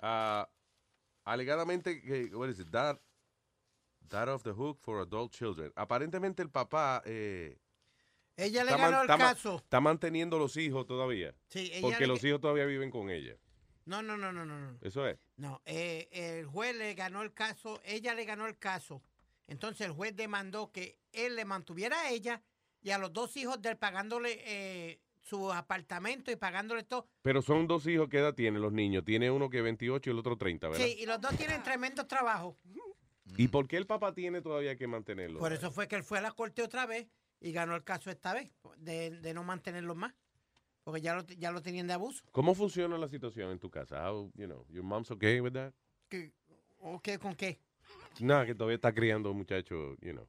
Ah, 0.00 0.48
alegadamente, 1.24 2.02
what 2.34 2.48
is 2.48 2.58
it, 2.58 2.70
that, 2.72 2.98
that 4.08 4.28
off 4.28 4.42
the 4.42 4.52
hook 4.52 4.80
for 4.82 5.00
adult 5.00 5.32
children. 5.32 5.72
Aparentemente 5.76 6.42
el 6.42 6.50
papá... 6.50 7.00
Eh, 7.06 7.56
Ella 8.36 8.64
le 8.64 8.72
está 8.72 8.76
ganó 8.76 9.02
el 9.02 9.06
caso. 9.06 9.56
Está 9.56 9.80
manteniendo 9.80 10.36
los 10.38 10.56
hijos 10.56 10.84
todavía. 10.86 11.34
Sí, 11.48 11.70
ella 11.72 11.80
Porque 11.80 12.00
le 12.00 12.06
los 12.08 12.24
hijos 12.24 12.40
todavía 12.40 12.66
viven 12.66 12.90
con 12.90 13.10
ella. 13.10 13.36
No, 13.84 14.02
no, 14.02 14.16
no, 14.16 14.32
no, 14.32 14.44
no. 14.44 14.58
no. 14.58 14.78
Eso 14.80 15.06
es. 15.06 15.18
No, 15.36 15.62
eh, 15.64 16.08
el 16.12 16.46
juez 16.46 16.74
le 16.76 16.94
ganó 16.94 17.22
el 17.22 17.32
caso, 17.32 17.80
ella 17.84 18.14
le 18.14 18.24
ganó 18.24 18.46
el 18.46 18.58
caso. 18.58 19.02
Entonces 19.46 19.86
el 19.86 19.92
juez 19.92 20.14
demandó 20.14 20.72
que 20.72 20.98
él 21.12 21.36
le 21.36 21.44
mantuviera 21.44 22.00
a 22.00 22.10
ella 22.10 22.42
y 22.80 22.90
a 22.90 22.98
los 22.98 23.12
dos 23.12 23.36
hijos 23.36 23.60
de 23.62 23.70
él 23.70 23.76
pagándole 23.76 24.40
eh, 24.44 25.00
su 25.28 25.52
apartamento 25.52 26.30
y 26.30 26.36
pagándole 26.36 26.82
todo. 26.84 27.06
Pero 27.22 27.42
son 27.42 27.66
dos 27.66 27.86
hijos. 27.86 28.08
¿Qué 28.08 28.18
edad 28.18 28.34
tienen 28.34 28.62
los 28.62 28.72
niños? 28.72 29.04
Tiene 29.04 29.30
uno 29.30 29.50
que 29.50 29.60
28 29.62 30.08
y 30.08 30.12
el 30.12 30.18
otro 30.18 30.36
30, 30.38 30.68
¿verdad? 30.68 30.84
Sí, 30.84 30.96
y 30.98 31.06
los 31.06 31.20
dos 31.20 31.36
tienen 31.36 31.62
tremendo 31.62 32.06
trabajo. 32.06 32.56
¿Y 33.36 33.48
por 33.48 33.68
qué 33.68 33.76
el 33.76 33.86
papá 33.86 34.14
tiene 34.14 34.40
todavía 34.40 34.76
que 34.76 34.86
mantenerlo? 34.86 35.38
Por 35.38 35.52
eso 35.52 35.70
fue 35.70 35.86
que 35.86 35.96
él 35.96 36.02
fue 36.02 36.18
a 36.18 36.22
la 36.22 36.30
corte 36.32 36.62
otra 36.62 36.86
vez 36.86 37.06
y 37.40 37.52
ganó 37.52 37.74
el 37.76 37.84
caso 37.84 38.10
esta 38.10 38.32
vez, 38.32 38.50
de, 38.78 39.10
de 39.10 39.34
no 39.34 39.44
mantenerlos 39.44 39.96
más. 39.96 40.14
Porque 40.82 41.02
ya 41.02 41.14
lo, 41.14 41.22
ya 41.26 41.50
lo 41.52 41.60
tenían 41.60 41.86
de 41.86 41.92
abuso. 41.92 42.24
¿Cómo 42.32 42.54
funciona 42.54 42.96
la 42.96 43.08
situación 43.08 43.50
en 43.50 43.58
tu 43.58 43.68
casa? 43.70 44.10
How, 44.10 44.32
you 44.34 44.46
know, 44.46 44.64
your 44.70 44.82
mom's 44.82 45.10
okay 45.10 45.40
with 45.40 45.52
that? 45.52 45.74
¿Qué- 46.08 46.32
¿O 46.80 47.00
qué, 47.00 47.18
con 47.18 47.34
qué? 47.34 47.60
Nada, 48.20 48.46
que 48.46 48.54
todavía 48.54 48.76
está 48.76 48.94
criando 48.94 49.34
muchachos, 49.34 49.98
you 50.00 50.12
know. 50.12 50.26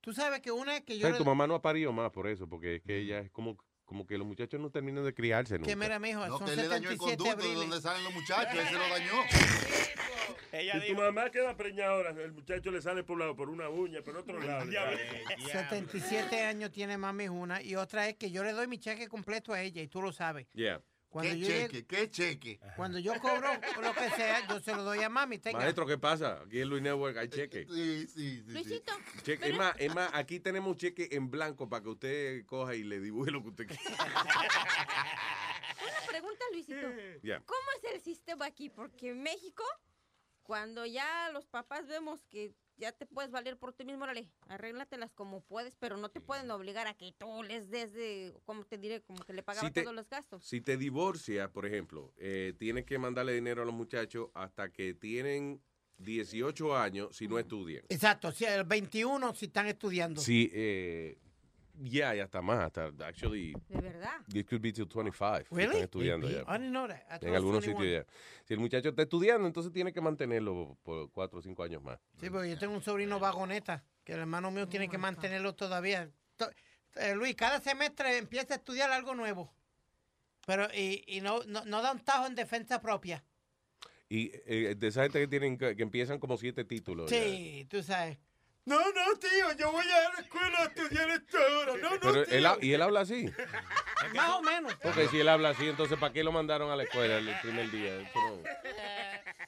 Tú 0.00 0.12
sabes 0.12 0.40
que 0.40 0.52
una 0.52 0.76
es 0.76 0.84
que 0.84 0.92
O 0.92 0.96
yo... 0.96 1.00
sea, 1.02 1.10
le- 1.10 1.18
tu 1.18 1.24
mamá 1.24 1.48
no 1.48 1.56
ha 1.56 1.62
parido 1.62 1.92
más 1.92 2.12
por 2.12 2.28
eso, 2.28 2.48
porque 2.48 2.76
es 2.76 2.82
que 2.82 2.98
ella 2.98 3.18
es 3.18 3.30
como, 3.32 3.56
como 3.92 4.06
que 4.06 4.16
los 4.16 4.26
muchachos 4.26 4.58
no 4.58 4.70
terminan 4.70 5.04
de 5.04 5.12
criarse 5.12 5.58
nunca. 5.58 5.68
Que 5.68 5.76
mira, 5.76 5.98
mijo, 5.98 6.26
No, 6.26 6.38
son 6.38 6.46
que 6.46 6.52
él 6.54 6.60
le 6.60 6.68
dañó 6.68 6.88
el 6.88 6.98
77 6.98 7.16
conducto 7.18 7.48
de 7.48 7.54
donde 7.54 7.80
salen 7.82 8.04
los 8.04 8.14
muchachos, 8.14 8.58
él 8.58 8.66
se 8.66 8.72
lo 8.72 8.88
dañó. 8.88 9.12
si 10.80 10.88
tu 10.88 10.94
mamá 10.98 11.30
queda 11.30 11.54
preñada 11.54 11.90
ahora, 11.90 12.10
el 12.10 12.32
muchacho 12.32 12.70
le 12.70 12.80
sale 12.80 13.04
por 13.04 13.18
lado 13.18 13.36
por 13.36 13.50
una 13.50 13.68
uña, 13.68 14.00
por 14.00 14.16
otro 14.16 14.40
lado. 14.40 14.64
le 14.64 14.72
sale. 14.72 14.98
77 15.46 16.40
años 16.40 16.70
tiene 16.70 16.96
mami 16.96 17.28
una 17.28 17.60
y 17.60 17.76
otra 17.76 18.08
es 18.08 18.16
que 18.16 18.30
yo 18.30 18.42
le 18.42 18.52
doy 18.52 18.66
mi 18.66 18.78
cheque 18.78 19.08
completo 19.08 19.52
a 19.52 19.60
ella 19.60 19.82
y 19.82 19.88
tú 19.88 20.00
lo 20.00 20.10
sabes. 20.10 20.46
Yeah. 20.54 20.80
Cuando 21.12 21.30
¿Qué 21.30 21.38
yo 21.40 21.46
cheque? 21.46 21.84
¿Qué 21.84 22.10
cheque? 22.10 22.58
Cuando 22.74 22.98
yo 22.98 23.12
cobro 23.20 23.52
lo 23.82 23.92
que 23.92 24.10
sea, 24.16 24.48
yo 24.48 24.60
se 24.60 24.74
lo 24.74 24.82
doy 24.82 25.02
a 25.02 25.10
mami. 25.10 25.36
Tenga. 25.36 25.58
Maestro, 25.58 25.84
¿qué 25.84 25.98
pasa? 25.98 26.40
Aquí 26.46 26.62
en 26.62 26.70
Luis 26.70 26.82
Network 26.82 27.18
hay 27.18 27.28
cheque. 27.28 27.66
Sí, 27.72 28.06
sí, 28.06 28.42
sí. 28.46 28.52
Luisito, 28.52 28.92
Cheque. 29.22 29.50
Es 29.50 29.56
más, 29.58 29.74
es 29.78 29.94
más, 29.94 30.10
aquí 30.14 30.40
tenemos 30.40 30.70
un 30.70 30.78
cheque 30.78 31.10
en 31.12 31.30
blanco 31.30 31.68
para 31.68 31.82
que 31.82 31.88
usted 31.90 32.46
coja 32.46 32.74
y 32.74 32.82
le 32.82 32.98
dibuje 32.98 33.30
lo 33.30 33.42
que 33.42 33.48
usted 33.50 33.66
quiera. 33.66 33.82
una 35.82 36.06
pregunta, 36.08 36.44
Luisito. 36.50 36.80
¿Cómo 37.44 37.70
es 37.76 37.92
el 37.92 38.00
sistema 38.00 38.46
aquí? 38.46 38.70
Porque 38.70 39.10
en 39.10 39.22
México, 39.22 39.64
cuando 40.42 40.86
ya 40.86 41.28
los 41.30 41.46
papás 41.46 41.86
vemos 41.88 42.24
que 42.30 42.54
ya 42.76 42.92
te 42.92 43.06
puedes 43.06 43.30
valer 43.30 43.56
por 43.58 43.72
ti 43.72 43.84
mismo, 43.84 44.04
órale, 44.04 44.28
arréglatelas 44.48 45.12
como 45.12 45.40
puedes, 45.42 45.76
pero 45.76 45.96
no 45.96 46.10
te 46.10 46.20
pueden 46.20 46.50
obligar 46.50 46.86
a 46.86 46.94
que 46.94 47.12
tú 47.18 47.42
les 47.42 47.70
des 47.70 47.92
de, 47.92 48.34
como 48.44 48.64
te 48.64 48.78
diré, 48.78 49.02
como 49.02 49.24
que 49.24 49.32
le 49.32 49.42
pagaba 49.42 49.68
Si 49.68 49.72
te- 49.72 49.82
todos 49.82 49.94
los 49.94 50.08
gastos. 50.08 50.44
Si 50.44 50.60
te 50.60 50.76
divorcias, 50.76 51.48
por 51.50 51.66
ejemplo, 51.66 52.12
eh, 52.16 52.54
tienes 52.58 52.84
que 52.84 52.98
mandarle 52.98 53.34
dinero 53.34 53.62
a 53.62 53.64
los 53.64 53.74
muchachos 53.74 54.30
hasta 54.34 54.70
que 54.72 54.94
tienen 54.94 55.62
18 55.98 56.76
años 56.76 57.16
si 57.16 57.28
no 57.28 57.38
estudian. 57.38 57.84
Exacto, 57.88 58.32
si 58.32 58.44
el 58.44 58.64
21 58.64 59.34
si 59.34 59.46
están 59.46 59.66
estudiando. 59.66 60.20
Sí, 60.20 60.50
eh, 60.52 61.18
ya, 61.74 62.14
ya 62.14 62.24
está 62.24 62.42
más. 62.42 62.58
Hasta, 62.64 62.90
actually, 63.06 63.52
De 63.68 63.80
verdad. 63.80 64.20
it 64.32 64.46
could 64.48 64.60
be 64.62 64.72
till 64.72 64.86
25. 64.86 65.48
si 65.48 65.54
Really? 65.54 65.66
Están 65.76 65.82
estudiando 65.84 66.28
ya. 66.30 66.40
I 66.42 66.58
didn't 66.58 66.70
know 66.70 66.86
that. 66.88 67.00
I 67.22 67.26
En 67.26 67.34
algunos 67.34 67.64
21. 67.64 67.78
sitios 67.80 68.06
ya. 68.06 68.12
Si 68.44 68.54
el 68.54 68.60
muchacho 68.60 68.88
está 68.90 69.02
estudiando, 69.02 69.46
entonces 69.46 69.72
tiene 69.72 69.92
que 69.92 70.00
mantenerlo 70.00 70.76
por 70.82 71.10
4 71.10 71.38
o 71.38 71.42
5 71.42 71.62
años 71.62 71.82
más. 71.82 71.98
Sí, 72.20 72.30
porque 72.30 72.50
yo 72.50 72.58
tengo 72.58 72.74
un 72.74 72.82
sobrino 72.82 73.18
vagoneta, 73.18 73.84
que 74.04 74.12
el 74.14 74.20
hermano 74.20 74.50
mío 74.50 74.68
tiene 74.68 74.88
que 74.88 74.98
mantenerlo 74.98 75.54
todavía. 75.54 76.10
To- 76.36 76.50
eh, 76.96 77.14
Luis, 77.14 77.34
cada 77.34 77.60
semestre 77.60 78.18
empieza 78.18 78.54
a 78.54 78.56
estudiar 78.58 78.90
algo 78.90 79.14
nuevo. 79.14 79.52
Pero, 80.46 80.66
y, 80.74 81.04
y 81.06 81.20
no, 81.20 81.40
no, 81.46 81.64
no 81.64 81.80
da 81.82 81.92
un 81.92 82.00
tajo 82.00 82.26
en 82.26 82.34
defensa 82.34 82.80
propia. 82.82 83.24
Y 84.08 84.30
eh, 84.44 84.74
de 84.76 84.88
esa 84.88 85.02
gente 85.04 85.20
que 85.20 85.28
tienen 85.28 85.56
que, 85.56 85.70
empiezan 85.78 86.18
como 86.18 86.36
siete 86.36 86.64
títulos. 86.64 87.10
ya. 87.10 87.18
Sí, 87.22 87.66
tú 87.70 87.82
sabes. 87.82 88.18
No, 88.64 88.78
no, 88.78 89.18
tío, 89.18 89.52
yo 89.58 89.72
voy 89.72 89.84
a 89.84 90.14
la 90.14 90.20
escuela 90.20 90.58
a 90.60 90.64
estudiar 90.66 91.10
esto 91.10 91.36
ahora. 91.36 91.76
No, 91.78 91.90
no, 91.94 92.00
Pero 92.00 92.24
tío. 92.24 92.34
él, 92.34 92.46
ha- 92.46 92.58
y 92.60 92.72
él 92.72 92.82
habla 92.82 93.00
así. 93.00 93.26
Más 94.14 94.30
o 94.30 94.42
menos. 94.42 94.74
Porque 94.82 95.08
si 95.08 95.18
él 95.18 95.28
habla 95.28 95.48
así, 95.50 95.68
entonces 95.68 95.98
¿para 95.98 96.12
qué 96.12 96.22
lo 96.22 96.30
mandaron 96.30 96.70
a 96.70 96.76
la 96.76 96.84
escuela 96.84 97.18
el 97.18 97.34
primer 97.40 97.70
día? 97.72 98.00
Eso 98.00 98.10
no- 98.14 98.42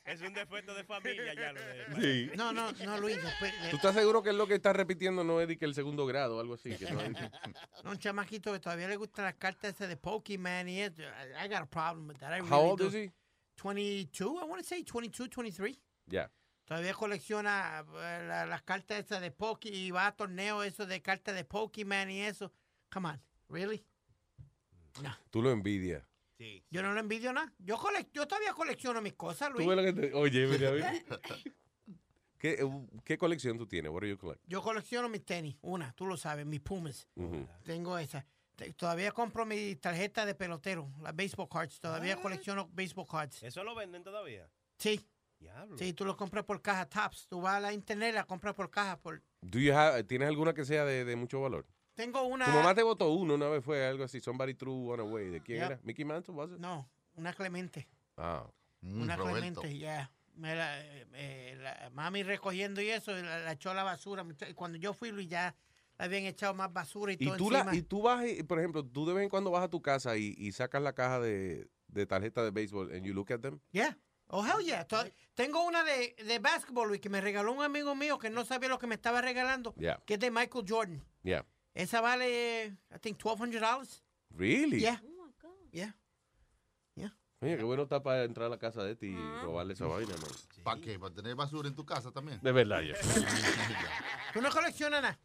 Es 0.04 0.20
un 0.20 0.34
defecto 0.34 0.74
de 0.74 0.82
familia 0.84 1.32
ya 1.34 1.52
lo 1.52 1.60
de. 1.60 1.86
Sí. 2.28 2.30
No, 2.36 2.52
no, 2.52 2.72
no, 2.72 2.98
Luis. 2.98 3.22
después- 3.22 3.52
¿Tú 3.70 3.76
estás 3.76 3.94
seguro 3.94 4.20
que 4.22 4.30
es 4.30 4.34
lo 4.36 4.48
que 4.48 4.54
está 4.54 4.72
repitiendo 4.72 5.22
no 5.22 5.40
es 5.40 5.46
de 5.46 5.56
que 5.58 5.64
el 5.64 5.74
segundo 5.74 6.06
grado 6.06 6.36
o 6.38 6.40
algo 6.40 6.54
así? 6.54 6.74
Que 6.76 6.90
no 6.90 7.00
es- 7.00 7.12
No, 7.84 7.90
un 7.92 7.98
chamaquito 7.98 8.52
que 8.52 8.58
todavía 8.58 8.88
le 8.88 8.96
gustan 8.96 9.26
las 9.26 9.34
cartas 9.34 9.74
esas 9.74 9.88
de 9.88 9.96
Pokemon 9.96 10.68
y 10.68 10.80
eso. 10.82 11.02
I, 11.02 11.44
I 11.44 11.48
got 11.48 11.62
a 11.62 11.66
problem 11.66 12.08
with 12.08 12.16
that. 12.18 12.32
I 12.32 12.40
How 12.40 12.46
really 12.48 12.70
old 12.70 12.80
do. 12.80 12.86
is 12.88 12.94
he? 12.94 13.12
22, 13.56 14.40
I 14.40 14.44
want 14.44 14.60
to 14.60 14.68
say 14.68 14.82
22, 14.82 15.28
23. 15.30 15.78
Ya. 16.06 16.28
Todavía 16.64 16.94
colecciona 16.94 17.84
eh, 17.86 18.24
la- 18.26 18.46
las 18.46 18.62
cartas 18.62 19.04
esas 19.04 19.20
de 19.20 19.30
Poké 19.30 19.68
y 19.68 19.90
va 19.90 20.06
a 20.06 20.16
torneos 20.16 20.64
eso 20.64 20.86
de 20.86 21.02
cartas 21.02 21.34
de 21.34 21.44
Pokemon 21.44 22.10
y 22.10 22.22
eso. 22.22 22.52
Come 22.92 23.08
on, 23.10 23.22
really? 23.48 23.84
Tú 25.30 25.42
lo 25.42 25.50
envidias. 25.50 26.02
Yo 26.70 26.82
no 26.82 26.92
lo 26.92 27.00
envidio 27.00 27.32
nada. 27.32 27.52
Yo, 27.58 27.78
yo 28.12 28.26
todavía 28.28 28.52
colecciono 28.52 29.00
mis 29.00 29.14
cosas, 29.14 29.48
Tú 29.50 29.54
Luis. 29.58 29.68
ves 29.68 29.76
lo 29.76 29.82
que 29.82 29.92
te- 30.08 30.14
Oye, 30.14 30.46
mira, 30.46 30.70
mira. 30.72 30.92
¿Qué, 32.38 32.52
eh, 32.60 32.86
¿Qué 33.04 33.16
colección 33.16 33.56
tú 33.56 33.66
tienes? 33.66 33.90
What 33.90 34.02
do 34.02 34.06
you 34.06 34.18
collect? 34.18 34.42
Yo 34.46 34.60
colecciono 34.62 35.08
mis 35.08 35.24
tenis, 35.24 35.56
una, 35.62 35.92
tú 35.94 36.04
lo 36.06 36.16
sabes, 36.18 36.44
mis 36.44 36.60
Pumas. 36.60 37.08
Tengo 37.64 37.96
esa. 37.98 38.26
Todavía 38.76 39.10
compro 39.12 39.46
mi 39.46 39.74
tarjeta 39.76 40.26
de 40.26 40.34
pelotero, 40.34 40.90
las 41.00 41.16
baseball 41.16 41.48
cards. 41.48 41.80
Todavía 41.80 42.16
colecciono 42.20 42.68
baseball 42.72 43.06
cards. 43.08 43.42
¿Eso 43.42 43.64
lo 43.64 43.74
venden 43.74 44.02
todavía? 44.04 44.48
Sí. 44.78 45.00
Diablo. 45.44 45.78
Sí, 45.78 45.92
tú 45.92 46.04
lo 46.04 46.16
compras 46.16 46.44
por 46.44 46.60
caja 46.62 46.86
Tops. 46.88 47.26
Tú 47.28 47.40
vas 47.40 47.54
a 47.56 47.60
la 47.60 47.72
internet, 47.72 48.14
la 48.14 48.24
compras 48.24 48.54
por 48.54 48.70
caja. 48.70 48.98
Por... 48.98 49.22
Do 49.42 49.58
you 49.58 49.72
have- 49.72 50.02
¿Tienes 50.04 50.28
alguna 50.28 50.54
que 50.54 50.64
sea 50.64 50.84
de, 50.84 51.04
de 51.04 51.16
mucho 51.16 51.40
valor? 51.40 51.66
Tengo 51.94 52.22
una... 52.24 52.46
Tu 52.46 52.50
mamá 52.50 52.74
te 52.74 52.82
votó 52.82 53.12
uno 53.12 53.34
una 53.34 53.48
vez, 53.48 53.64
fue 53.64 53.86
algo 53.86 54.04
así. 54.04 54.20
Somebody 54.20 54.54
threw 54.54 54.90
one 54.92 55.02
away. 55.02 55.28
¿De 55.28 55.40
quién 55.40 55.58
Yep. 55.60 55.66
era? 55.70 55.80
¿Mickey 55.84 56.04
Mantle, 56.04 56.34
was 56.34 56.50
it? 56.50 56.58
No, 56.58 56.88
una 57.14 57.32
Clemente. 57.32 57.86
Ah. 58.16 58.44
Una 58.82 59.16
Clemente, 59.16 59.78
ya. 59.78 60.10
Me 60.34 60.56
la- 60.56 60.80
eh, 61.12 61.56
la 61.60 61.90
mami 61.90 62.22
recogiendo 62.24 62.80
y 62.82 62.88
eso, 62.90 63.16
y 63.16 63.22
la, 63.22 63.38
la 63.40 63.52
echó 63.52 63.70
a 63.70 63.74
la 63.74 63.84
basura. 63.84 64.26
Y 64.50 64.54
cuando 64.54 64.78
yo 64.78 64.92
fui, 64.92 65.12
Luis, 65.12 65.28
ya 65.28 65.54
le 65.98 66.04
habían 66.06 66.24
echado 66.24 66.54
más 66.54 66.72
basura 66.72 67.12
y, 67.12 67.16
Y 67.20 67.26
todo 67.26 67.36
tú, 67.36 67.44
encima. 67.52 67.70
la, 67.70 67.76
y 67.76 67.82
tú 67.82 68.02
vas, 68.02 68.26
y, 68.26 68.42
por 68.42 68.58
ejemplo, 68.58 68.84
tú 68.84 69.06
de 69.06 69.14
vez 69.14 69.22
en 69.22 69.28
cuando 69.28 69.52
vas 69.52 69.62
a 69.62 69.68
tu 69.68 69.80
casa 69.80 70.16
y, 70.16 70.34
y 70.36 70.50
sacas 70.50 70.82
la 70.82 70.92
caja 70.92 71.20
de, 71.20 71.68
de 71.86 72.06
tarjeta 72.06 72.42
de 72.42 72.50
béisbol 72.50 72.92
and 72.92 73.04
you 73.06 73.14
look 73.14 73.30
at 73.32 73.38
them. 73.40 73.60
Yeah. 73.70 73.96
Oh, 74.28 74.44
hell 74.44 74.64
yeah. 74.64 74.86
Tengo 75.34 75.64
una 75.64 75.84
de, 75.84 76.14
de 76.24 76.38
basketball, 76.38 76.98
que 77.00 77.08
me 77.08 77.20
regaló 77.20 77.52
un 77.52 77.62
amigo 77.62 77.94
mío 77.94 78.18
que 78.18 78.30
no 78.30 78.44
sabía 78.44 78.68
lo 78.68 78.78
que 78.78 78.86
me 78.86 78.94
estaba 78.94 79.20
regalando, 79.20 79.74
Yeah. 79.76 80.00
que 80.06 80.14
es 80.14 80.20
de 80.20 80.30
Michael 80.30 80.64
Jordan. 80.68 81.02
Yeah. 81.22 81.44
Esa 81.74 82.00
vale, 82.00 82.66
I 82.94 82.98
think, 83.00 83.18
$1,200. 83.18 84.02
Really? 84.30 84.80
Yeah. 84.80 85.00
Yeah. 85.72 85.94
Oye, 87.40 87.58
qué 87.58 87.62
bueno 87.64 87.82
está 87.82 88.02
para 88.02 88.24
entrar 88.24 88.46
a 88.46 88.48
la 88.48 88.58
casa 88.58 88.82
de 88.82 88.96
ti 88.96 89.08
y 89.08 89.16
robarle 89.42 89.74
esa 89.74 89.84
vaina, 89.86 90.14
man. 90.16 90.30
¿Para 90.62 90.80
qué? 90.80 90.98
¿Para 90.98 91.12
tener 91.14 91.34
basura 91.34 91.68
en 91.68 91.74
tu 91.74 91.84
casa 91.84 92.10
también? 92.10 92.40
De 92.40 92.52
verdad, 92.52 92.80
ya. 92.80 92.94
¿Tú 94.32 94.40
no 94.40 94.50
coleccionas 94.50 95.02
nada? 95.02 95.20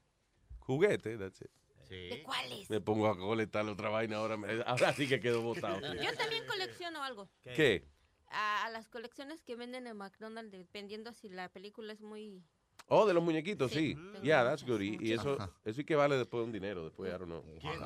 Juguete, 0.59 1.17
that's 1.17 1.39
it. 1.41 1.49
¿De 1.89 2.21
cuáles? 2.23 2.69
Me 2.69 2.81
pongo 2.81 3.07
a 3.07 3.17
colectar 3.17 3.65
otra 3.67 3.88
vaina 3.89 4.17
ahora. 4.17 4.35
me- 4.35 4.61
ahora 4.65 4.91
sí 4.93 5.07
que 5.07 5.19
quedo 5.21 5.41
botado. 5.41 5.80
Yo 5.93 6.13
también 6.17 6.45
colecciono 6.45 7.01
algo. 7.01 7.30
¿Qué? 7.41 7.88
A, 8.30 8.65
a 8.65 8.69
las 8.69 8.88
colecciones 8.88 9.41
que 9.41 9.56
venden 9.56 9.88
en 9.88 9.97
McDonald's, 9.97 10.51
dependiendo 10.51 11.14
si 11.14 11.30
la 11.30 11.49
película 11.49 11.93
es 11.93 12.01
muy... 12.01 12.43
Oh, 12.91 13.06
de 13.06 13.14
los 13.14 13.23
muñequitos, 13.23 13.72
sí. 13.72 13.95
Sí. 13.95 14.22
Yeah, 14.23 14.43
that's 14.43 14.64
good. 14.64 14.81
Y, 14.81 14.97
y 14.99 15.14
eso, 15.14 15.35
Ajá. 15.39 15.51
eso 15.64 15.76
sí 15.76 15.84
que 15.84 15.95
vale 15.95 16.18
después 16.18 16.43
un 16.43 16.51
dinero, 16.51 16.84
después, 16.84 17.10
I 17.14 17.18
don't 17.18 17.26
know. 17.26 17.43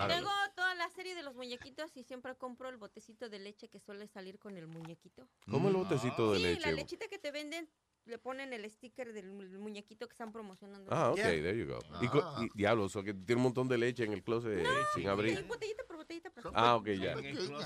Tengo 0.07 0.29
toda 0.55 0.75
la 0.75 0.89
serie 0.89 1.13
de 1.13 1.23
los 1.23 1.35
muñequitos 1.35 1.95
y 1.97 2.03
siempre 2.03 2.35
compro 2.35 2.69
el 2.69 2.77
botecito 2.77 3.27
de 3.27 3.39
leche 3.39 3.67
que 3.67 3.79
suele 3.79 4.07
salir 4.07 4.39
con 4.39 4.55
el 4.55 4.67
muñequito. 4.67 5.27
¿Cómo 5.49 5.67
el 5.67 5.75
botecito 5.75 6.31
de 6.31 6.37
sí, 6.37 6.43
leche? 6.43 6.61
la 6.61 6.71
lechita 6.71 7.07
que 7.09 7.19
te 7.19 7.31
venden, 7.31 7.69
le 8.05 8.17
ponen 8.17 8.51
el 8.53 8.69
sticker 8.69 9.13
del 9.13 9.31
mu- 9.31 9.59
muñequito 9.59 10.07
que 10.07 10.13
están 10.13 10.31
promocionando. 10.31 10.91
Ah, 10.93 11.11
ok, 11.11 11.15
there 11.17 11.57
you 11.57 11.67
go. 11.67 11.79
Y, 12.01 12.07
Ah. 12.21 12.35
y 12.41 12.49
diablo, 12.57 12.89
so 12.89 13.01
que 13.03 13.13
tiene 13.13 13.37
un 13.37 13.43
montón 13.43 13.67
de 13.69 13.77
leche 13.77 14.03
en 14.03 14.11
el 14.13 14.21
closet 14.23 14.59
eh, 14.59 14.63
sin 14.93 15.03
Sí, 15.03 15.07
abrir. 15.09 15.43
botellita 15.45 15.83
por 15.85 15.95
botellita. 15.97 16.29
por 16.29 16.51
Ah, 16.53 16.75
ok, 16.75 16.87
ya. 16.89 17.15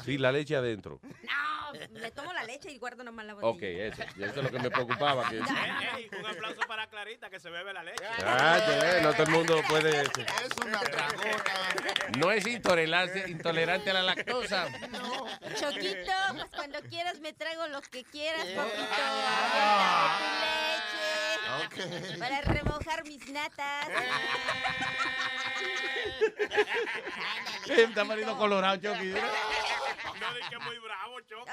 Sí, 0.04 0.18
la 0.18 0.32
leche 0.32 0.56
adentro. 0.56 1.00
No, 1.04 2.00
me 2.00 2.12
tomo 2.12 2.32
la 2.34 2.44
leche 2.44 2.72
y 2.72 2.78
guardo 2.78 3.04
nomás 3.04 3.26
la 3.26 3.34
botella. 3.34 3.52
Ok, 3.52 3.62
eso. 3.64 4.04
Y 4.18 4.24
eso 4.24 4.40
es 4.40 4.44
lo 4.44 4.52
que 4.52 4.60
me 4.60 4.70
preocupaba. 4.70 5.28
Que... 5.30 5.38
Ey, 5.98 6.10
un 6.20 6.26
aplauso 6.26 6.62
para 6.68 6.88
Clarita 6.88 7.30
que 7.30 7.40
se 7.40 7.50
bebe 7.50 7.74
la 7.74 7.84
leche. 7.84 8.04
Ah, 8.24 8.60
ya, 8.60 9.02
no 9.02 9.14
todo 9.14 9.24
el 9.24 9.30
mundo 9.32 9.60
puede. 9.68 10.02
Es 10.02 10.10
una 10.66 10.80
dragona. 10.84 11.44
No 12.20 12.32
es 12.32 12.46
intolerante, 12.48 13.26
intolerante 13.30 13.90
a 13.90 13.94
la 13.94 14.04
lactosa. 14.04 14.68
Choquito, 15.60 16.12
pues 16.36 16.50
cuando 16.56 16.80
quieras 16.82 17.20
me 17.20 17.34
traigo 17.34 17.68
lo 17.68 17.82
que 17.82 18.04
quieras, 18.04 18.46
poquito. 18.46 18.86
Leche. 20.42 22.18
Para 22.18 22.42
remojar 22.42 23.04
mis 23.06 23.28
natas. 23.30 23.88
Está 27.70 28.04
marido 28.04 28.38
colorado, 28.38 28.76
Chucky. 28.78 29.10
No, 30.20 30.34
di 30.34 30.42
que 30.50 30.58
muy 30.60 30.78
bravo, 30.80 31.20
Choco. 31.22 31.46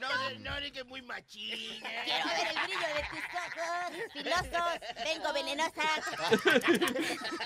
No, 0.00 0.08
no, 0.38 0.60
ni 0.60 0.70
que 0.70 0.84
muy 0.84 1.02
machín. 1.02 1.84
eh. 1.84 2.02
Quiero 2.04 2.28
ver 2.28 2.46
el 2.48 2.58
brillo 2.64 2.88
de 2.94 3.02
tus 3.10 3.24
ojos 3.34 3.92
filosos. 4.12 4.68
Vengo 5.04 5.32
venenosa. 5.32 5.88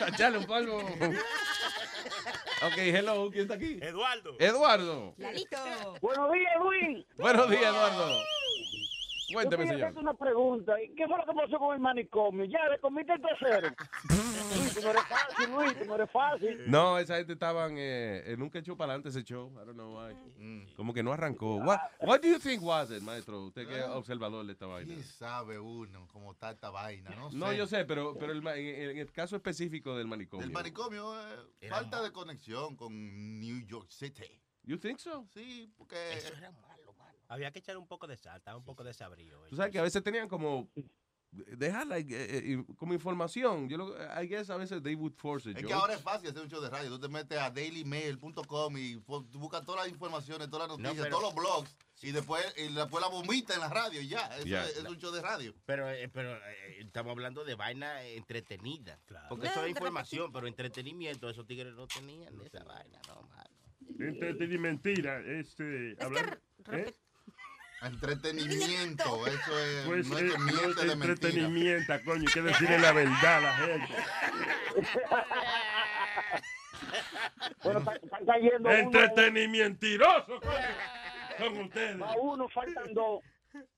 Echale 0.07 0.39
un 0.39 0.47
polvo. 0.47 0.79
Ok, 2.63 2.77
hello, 2.77 3.31
¿quién 3.31 3.43
está 3.43 3.55
aquí? 3.55 3.79
Eduardo. 3.83 4.37
Eduardo. 4.39 5.15
Lalito. 5.19 5.99
Buenos 6.01 6.33
días, 6.33 6.53
Luis. 6.61 7.05
Buenos 7.17 7.51
días, 7.51 7.65
Eduardo. 7.65 8.09
Cuénteme, 9.33 9.65
Yo 9.65 9.71
señor. 9.73 9.83
hacerte 9.85 10.01
una 10.01 10.15
pregunta. 10.15 10.83
¿Y 10.83 10.95
¿Qué 10.95 11.07
fue 11.07 11.17
lo 11.19 11.25
que 11.25 11.33
pasó 11.33 11.59
con 11.59 11.75
el 11.75 11.81
manicomio? 11.81 12.45
¿Ya 12.45 12.69
le 12.69 12.79
comiste 12.79 13.13
el 13.15 13.21
trasero? 13.21 13.69
Luis, 14.55 14.83
no 14.85 14.91
eres 14.91 15.03
fácil, 15.07 15.51
Luis, 15.55 15.87
no 15.87 15.95
eres 15.95 16.11
fácil. 16.11 16.71
No, 16.71 16.99
esa 16.99 17.17
gente 17.17 17.33
estaban, 17.33 17.75
eh, 17.77 18.35
nunca 18.39 18.59
echó 18.59 18.77
para 18.77 18.93
adelante 18.93 19.09
ese 19.09 19.25
show. 19.25 19.51
I 19.53 19.65
don't 19.67 19.73
know 19.75 19.99
why. 19.99 20.15
Como 20.77 20.93
que 20.93 21.03
no 21.03 21.13
arrancó. 21.13 21.57
What, 21.57 21.81
what 22.01 22.21
do 22.21 22.29
you 22.29 22.39
think 22.39 22.63
was 22.63 22.91
it, 22.91 23.03
maestro? 23.03 23.45
Usted 23.47 23.67
que 23.67 23.79
es 23.79 23.85
observador 23.87 24.45
de 24.47 24.53
esta 24.53 24.67
vaina. 24.67 24.93
¿Quién 24.95 25.03
sabe 25.05 25.59
uno 25.59 26.07
cómo 26.13 26.33
está 26.33 26.51
esta 26.51 26.71
vaina? 26.71 27.11
No, 27.11 27.31
No, 27.33 27.51
sé. 27.51 27.57
yo 27.57 27.67
sé, 27.67 27.85
pero, 27.85 28.15
pero 28.19 28.33
el 28.33 28.43
ma- 28.43 28.55
en, 28.57 28.91
en 28.91 28.99
el 28.99 29.11
caso 29.13 29.37
específico 29.37 29.97
del 29.97 30.07
manicomio. 30.07 30.47
El 30.47 30.53
manicomio, 30.53 31.15
eh, 31.61 31.69
falta 31.69 32.03
de 32.03 32.13
conexión 32.13 32.77
con 32.77 32.93
New 33.41 33.67
York 33.67 33.91
City. 33.91 34.41
You 34.67 34.79
think 34.79 34.99
so? 34.99 35.27
Sí, 35.33 35.71
porque... 35.77 35.97
Había 37.29 37.51
que 37.51 37.59
echar 37.61 37.77
un 37.77 37.87
poco 37.87 38.07
de 38.07 38.17
sal, 38.17 38.39
estaba 38.39 38.57
un 38.57 38.65
poco 38.65 38.85
desabrío. 38.85 39.39
Tú 39.49 39.57
sabes 39.57 39.73
que 39.73 39.79
a 39.79 39.83
veces 39.83 40.03
tenían 40.03 40.29
como 40.29 40.71
dejar 41.33 41.87
like, 41.89 42.15
eh, 42.15 42.53
eh, 42.53 42.65
como 42.77 42.95
información. 42.95 43.69
Yo 43.69 43.77
lo, 43.77 43.97
I 44.23 44.29
guess 44.29 44.51
a 44.51 44.57
veces 44.57 44.83
they 44.83 44.95
would 44.95 45.15
force 45.17 45.51
it. 45.51 45.57
Es 45.59 45.67
que 45.67 45.73
ahora 45.73 45.95
es 45.95 46.01
fácil 46.01 46.31
hacer 46.31 46.43
un 46.43 46.49
show 46.49 46.61
de 46.61 46.71
radio. 46.71 46.91
Tú 46.91 47.01
te 47.01 47.09
metes 47.09 47.37
a 47.39 47.51
dailymail.com 47.51 48.77
y 48.79 48.95
buscas 48.97 49.65
todas 49.65 49.83
las 49.85 49.89
informaciones, 49.93 50.49
todas 50.49 50.69
las 50.69 50.79
noticias, 50.79 51.05
pero- 51.07 51.19
todos 51.19 51.35
los 51.35 51.35
blogs 51.35 51.77
y 52.03 52.13
después, 52.13 52.45
y 52.57 52.73
después 52.73 53.03
la 53.03 53.09
vomita 53.09 53.55
en 53.55 53.61
la 53.61 53.69
radio 53.69 54.01
y 54.01 54.09
ya. 54.09 54.27
Eso 54.39 54.47
es, 54.47 54.77
es 54.77 54.85
un 54.85 54.99
show 54.99 55.11
de 55.13 55.23
radio. 55.23 55.55
Pero, 55.65 55.91
eh, 55.91 56.09
pero 56.09 56.37
eh, 56.37 56.81
estamos 56.81 57.11
hablando 57.13 57.45
de 57.45 57.55
vaina 57.57 58.05
entretenida. 58.05 59.01
Porque 59.29 59.47
No, 59.47 59.51
eso 59.51 59.61
de 59.63 59.67
es 59.67 59.71
información, 59.71 60.31
pero 60.33 60.47
entretenimiento, 60.47 61.29
esos 61.31 61.47
tigres 61.47 61.75
no 61.75 61.87
tenían 61.89 62.37
de 62.39 62.47
esa 62.47 62.63
vaina, 62.65 63.01
no, 63.09 63.23
mano. 63.23 63.51
Entretení 63.99 64.59
mentira. 64.59 65.21
Este, 65.21 65.97
hablar- 66.01 66.41
¿eh? 66.73 66.95
Entretenimiento, 67.85 69.27
eso 69.27 69.59
es. 69.59 69.87
Pues 69.87 70.09
no 70.09 70.19
eh, 70.19 70.27
es 70.27 70.33
que 70.33 70.39
miente 70.39 70.63
no, 70.63 70.75
de 70.75 70.97
mentira. 70.97 71.13
entretenimiento, 71.13 71.93
coño, 72.05 72.21
hay 72.27 72.33
que 72.33 72.43
decirle 72.43 72.79
la 72.79 72.93
verdad 72.93 73.37
a 73.37 73.41
la 73.41 73.53
gente. 73.55 73.95
Bueno, 77.63 77.79
están, 77.81 77.97
están 78.03 78.27
cayendo 78.27 78.69
uno. 78.69 78.79
Entretenimientiroso, 78.79 80.41
coño. 80.41 81.39
Son 81.39 81.59
ustedes. 81.59 82.01
Va 82.01 82.17
uno, 82.17 82.49
faltan 82.49 82.95
dos. 82.95 83.23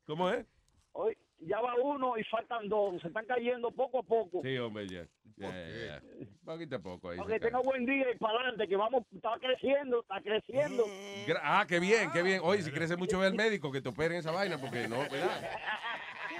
¿Cómo 0.06 0.30
es? 0.30 0.46
Hoy 0.92 1.16
ya 1.40 1.60
va 1.60 1.74
uno 1.74 2.16
y 2.18 2.24
faltan 2.24 2.68
dos. 2.68 3.00
Se 3.02 3.08
están 3.08 3.26
cayendo 3.26 3.70
poco 3.70 4.00
a 4.00 4.02
poco. 4.02 4.40
Sí, 4.42 4.56
hombre, 4.58 4.88
ya. 4.88 5.06
Ya. 5.36 6.02
Poquito 6.44 6.76
a 6.76 6.78
poco 6.78 7.10
ahí. 7.10 7.18
Cae. 7.18 7.38
tenga 7.40 7.58
buen 7.60 7.84
día 7.84 8.06
y 8.10 8.16
para 8.18 8.38
adelante, 8.38 8.66
que 8.68 8.76
vamos, 8.76 9.02
está 9.14 9.38
creciendo, 9.38 10.00
está 10.00 10.22
creciendo. 10.22 10.84
Gra- 11.26 11.40
Ah, 11.42 11.66
qué 11.68 11.78
bien, 11.78 12.10
qué 12.12 12.22
bien. 12.22 12.40
Oye, 12.42 12.62
si 12.62 12.70
crece 12.70 12.96
mucho 12.96 13.18
ve 13.18 13.26
al 13.26 13.34
médico 13.34 13.70
que 13.70 13.82
te 13.82 13.88
operen 13.90 14.16
esa 14.18 14.30
vaina, 14.30 14.56
porque 14.58 14.88
no, 14.88 14.98
¿verdad? 15.00 15.50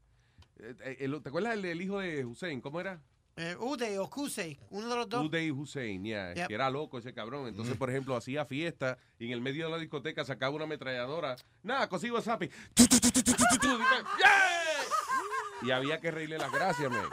¿Te 0.61 1.29
acuerdas 1.29 1.55
el, 1.55 1.65
el 1.65 1.81
hijo 1.83 1.99
de 2.01 2.25
Hussein? 2.25 2.61
¿Cómo 2.61 2.81
era? 2.81 3.01
Eh, 3.37 3.57
Uday 3.59 3.97
o 3.97 4.11
Kusei, 4.11 4.59
uno 4.71 4.89
de 4.89 4.97
los 4.97 5.09
dos. 5.09 5.25
Uday 5.27 5.51
Hussein, 5.51 6.05
Yep. 6.05 6.47
que 6.49 6.55
era 6.55 6.69
loco 6.69 6.99
ese 6.99 7.15
cabrón. 7.15 7.47
Entonces, 7.49 7.77
por 7.77 7.89
ejemplo, 7.89 8.15
hacía 8.17 8.45
fiesta 8.45 8.99
y 9.19 9.27
en 9.27 9.33
el 9.33 9.41
medio 9.41 9.65
de 9.67 9.71
la 9.71 9.79
discoteca 9.79 10.25
sacaba 10.25 10.55
una 10.55 10.65
ametralladora. 10.65 11.37
Nada, 11.63 11.89
consigo 11.89 12.19
a 12.19 12.23
Zapi. 12.23 12.51
¡Yeah! 12.77 12.87
Y 15.63 15.71
había 15.71 16.01
que 16.01 16.11
reírle 16.11 16.39
las 16.39 16.53
gracias, 16.53 16.91
man. 16.91 17.09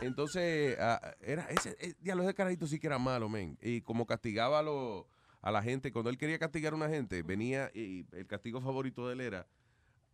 Entonces, 0.00 0.76
ah, 0.80 1.14
era 1.20 1.46
ese, 1.50 1.76
eh, 1.80 1.94
diablo, 2.00 2.22
ese 2.22 2.34
carajito 2.34 2.66
sí 2.66 2.78
que 2.78 2.86
era 2.86 2.98
malo, 2.98 3.28
men. 3.28 3.58
Y 3.60 3.80
como 3.80 4.06
castigaba 4.06 4.60
a, 4.60 4.62
lo- 4.62 5.08
a 5.42 5.50
la 5.50 5.62
gente, 5.62 5.90
cuando 5.92 6.08
él 6.10 6.18
quería 6.18 6.38
castigar 6.38 6.72
a 6.72 6.76
una 6.76 6.88
gente, 6.88 7.22
venía 7.22 7.70
y 7.74 8.06
el 8.12 8.26
castigo 8.26 8.60
favorito 8.60 9.08
de 9.08 9.14
él 9.14 9.20
era, 9.22 9.46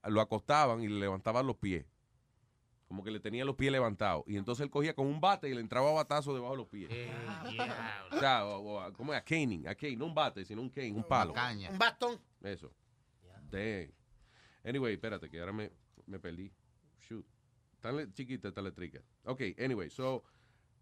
lo 0.09 0.21
acostaban 0.21 0.83
y 0.83 0.89
le 0.89 1.01
levantaban 1.01 1.47
los 1.47 1.57
pies. 1.57 1.85
Como 2.89 3.03
que 3.03 3.11
le 3.11 3.19
tenía 3.19 3.45
los 3.45 3.57
pies 3.57 3.73
levantados. 3.73 4.25
Y 4.27 4.37
entonces 4.37 4.63
él 4.65 4.71
cogía 4.71 4.95
con 4.95 5.07
un 5.07 5.21
bate 5.21 5.49
y 5.49 5.55
le 5.55 5.61
entraba 5.61 5.91
a 5.91 5.95
batazo 5.95 6.35
debajo 6.35 6.53
de 6.53 6.59
los 6.59 6.69
pies. 6.69 6.91
O 8.13 8.19
sea, 8.21 8.47
o, 8.47 8.79
o- 8.87 8.93
¿cómo 8.93 9.13
es? 9.15 9.19
A 9.21 9.25
caning, 9.25 9.67
a 9.67 9.75
cane, 9.75 9.97
no 9.97 10.07
un 10.07 10.15
bate, 10.15 10.45
sino 10.45 10.61
un 10.63 10.69
cane, 10.71 10.93
un 10.93 11.03
palo. 11.03 11.33
caña. 11.33 11.71
Un 11.71 11.79
bastón. 11.79 12.21
Eso. 12.43 12.73
Dang. 13.51 13.91
Anyway, 14.65 14.95
espérate, 14.95 15.29
que 15.31 15.41
ahora 15.41 15.53
me, 15.53 15.71
me 16.07 16.19
perdí. 16.19 16.53
Shoot. 17.01 17.27
Tan 17.81 17.97
le- 17.97 18.13
chiquita 18.13 18.49
esta 18.49 18.63
letrica. 18.63 19.01
Ok, 19.25 19.43
anyway, 19.59 19.91
so, 19.91 20.23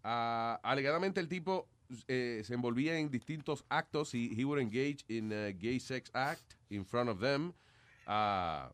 ah, 0.03 0.59
alegadamente 0.63 1.19
el 1.19 1.27
tipo 1.27 1.67
eh, 2.07 2.41
se 2.45 2.53
envolvía 2.53 2.97
en 2.97 3.09
distintos 3.09 3.65
actos 3.69 4.13
y 4.13 4.33
he 4.39 4.45
would 4.45 4.59
engage 4.61 5.03
in 5.07 5.31
a 5.33 5.47
gay 5.51 5.79
sex 5.79 6.09
act 6.13 6.53
in 6.69 6.85
front 6.85 7.09
of 7.09 7.19
them. 7.19 7.53
Ah, 8.05 8.71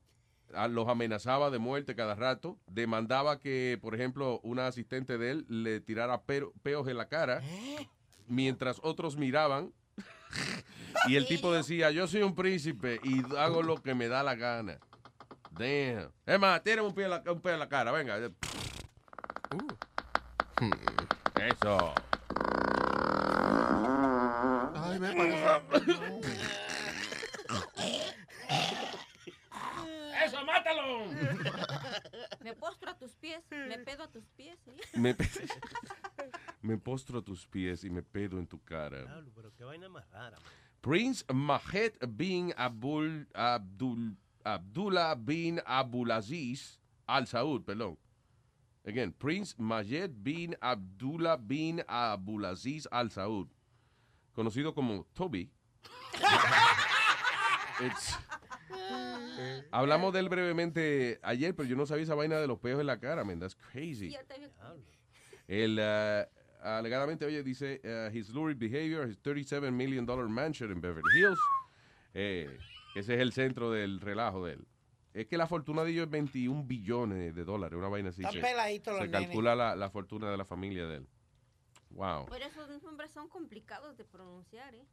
los 0.70 0.88
amenazaba 0.88 1.50
de 1.50 1.60
muerte 1.60 1.96
cada 1.96 2.16
rato. 2.16 2.58
Demandaba 2.68 3.40
que, 3.40 3.78
por 3.82 3.96
ejemplo, 3.96 4.40
una 4.44 4.68
asistente 4.68 5.18
de 5.18 5.32
él 5.32 5.46
le 5.50 5.80
tirara 5.82 6.22
peos 6.24 6.88
en 6.88 6.98
la 6.98 7.08
cara 7.08 7.42
mientras 8.28 8.80
otros 8.84 9.18
miraban. 9.18 9.74
y 11.08 11.16
el 11.16 11.28
tipo 11.28 11.52
decía, 11.52 11.92
yo 11.92 12.08
soy 12.08 12.22
un 12.22 12.36
príncipe 12.36 13.00
y 13.04 13.24
hago 13.36 13.64
lo 13.64 13.78
que 13.82 13.94
me 13.94 14.08
da 14.08 14.24
la 14.24 14.36
gana. 14.36 14.80
Damn. 15.52 16.12
Es 16.26 16.40
más, 16.40 16.64
tírame 16.64 16.88
un 16.88 16.94
pie 16.94 17.06
en 17.06 17.12
la, 17.12 17.24
un 17.28 17.42
pie 17.42 17.54
en 17.54 17.60
la 17.60 17.68
cara, 17.68 17.92
venga. 17.92 18.18
Eso. 21.36 21.94
Ay, 24.76 25.00
me 25.00 25.14
parece. 25.14 26.40
¡Eso, 30.26 30.46
mátalo! 30.46 31.06
Me 32.42 32.54
postro 32.54 32.92
a 32.92 32.98
tus 32.98 33.12
pies, 33.16 33.42
me 33.50 33.80
pedo 33.80 34.04
a 34.04 34.08
tus 34.08 34.26
pies. 34.36 34.58
¿sí? 34.66 34.89
Me, 35.00 35.16
me 36.62 36.78
postro 36.78 37.20
a 37.20 37.22
tus 37.24 37.46
pies 37.48 37.84
y 37.84 37.90
me 37.90 38.02
pedo 38.04 38.38
en 38.40 38.48
tu 38.48 38.60
cara. 38.64 39.02
Diablo, 39.04 39.32
pero 39.36 39.54
qué 39.56 39.64
vaina 39.64 39.88
más 39.90 40.10
rara. 40.12 40.38
man. 40.38 40.52
Prince 40.82 41.26
Mahed 41.34 41.94
bin 42.08 42.54
Abul, 42.58 43.28
Abdul, 43.34 44.16
Abdullah 44.44 45.16
bin 45.16 45.62
Abulaziz 45.66 46.80
Al 47.08 47.28
Saud, 47.28 47.64
perdón. 47.66 47.98
Again, 48.86 49.12
Prince 49.12 49.56
Majed 49.58 50.12
bin 50.24 50.56
Abdullah 50.62 51.38
bin 51.38 51.84
Abulaziz 51.88 52.88
Al 52.92 53.10
Saud, 53.12 53.48
conocido 54.34 54.74
como 54.74 55.06
Toby. 55.14 55.52
It's- 57.82 58.18
Hablamos 59.72 60.14
de 60.14 60.20
él 60.20 60.30
brevemente 60.30 61.20
ayer, 61.24 61.56
pero 61.56 61.68
yo 61.70 61.76
no 61.76 61.86
sabía 61.86 62.03
esa 62.03 62.16
vaina 62.16 62.38
de 62.40 62.48
los 62.48 62.60
peos 62.60 62.80
en 62.80 62.88
la 62.88 62.99
cara, 62.99 63.24
man. 63.24 63.40
That's 63.40 63.56
crazy. 63.56 64.16
El, 65.48 65.80
uh, 65.80 66.28
alegadamente, 66.66 67.26
oye, 67.26 67.41
dice, 67.44 67.82
uh, 67.84 68.16
his 68.16 68.30
lurid 68.30 68.57
behavior, 68.57 69.07
his 69.10 69.20
37 69.22 69.72
million 69.72 70.06
dollar 70.06 70.28
mansion 70.28 70.72
in 70.72 70.80
Beverly 70.82 71.10
Hills. 71.18 71.40
Eh, 72.14 72.57
ese 72.95 73.14
es 73.16 73.20
el 73.20 73.32
centro 73.34 73.72
del 73.72 73.99
relajo 73.99 74.45
de 74.45 74.53
él. 74.53 74.68
Es 75.14 75.26
que 75.28 75.38
la 75.38 75.48
fortuna 75.48 75.84
de 75.84 75.91
ellos 75.91 76.06
es 76.06 76.11
21 76.11 76.64
billones 76.66 77.34
de 77.34 77.44
dólares, 77.44 77.78
una 77.78 77.88
vaina 77.88 78.10
así. 78.10 78.22
Están 78.22 78.34
Se- 78.34 78.41
peladitos 78.41 78.94
los 78.94 79.02
Se 79.02 79.07
nenes. 79.07 79.28
calcula 79.28 79.56
la, 79.56 79.76
la 79.76 79.90
fortuna 79.90 80.30
de 80.30 80.38
la 80.38 80.45
familia 80.45 80.86
de 80.86 80.98
él. 80.98 81.07
Wow. 81.90 82.28
Pero 82.30 82.45
esos 82.45 82.84
nombres 82.84 83.10
son 83.11 83.28
complicados 83.28 83.98
de 83.98 84.06
pronunciar, 84.06 84.76
¿eh? 84.76 84.86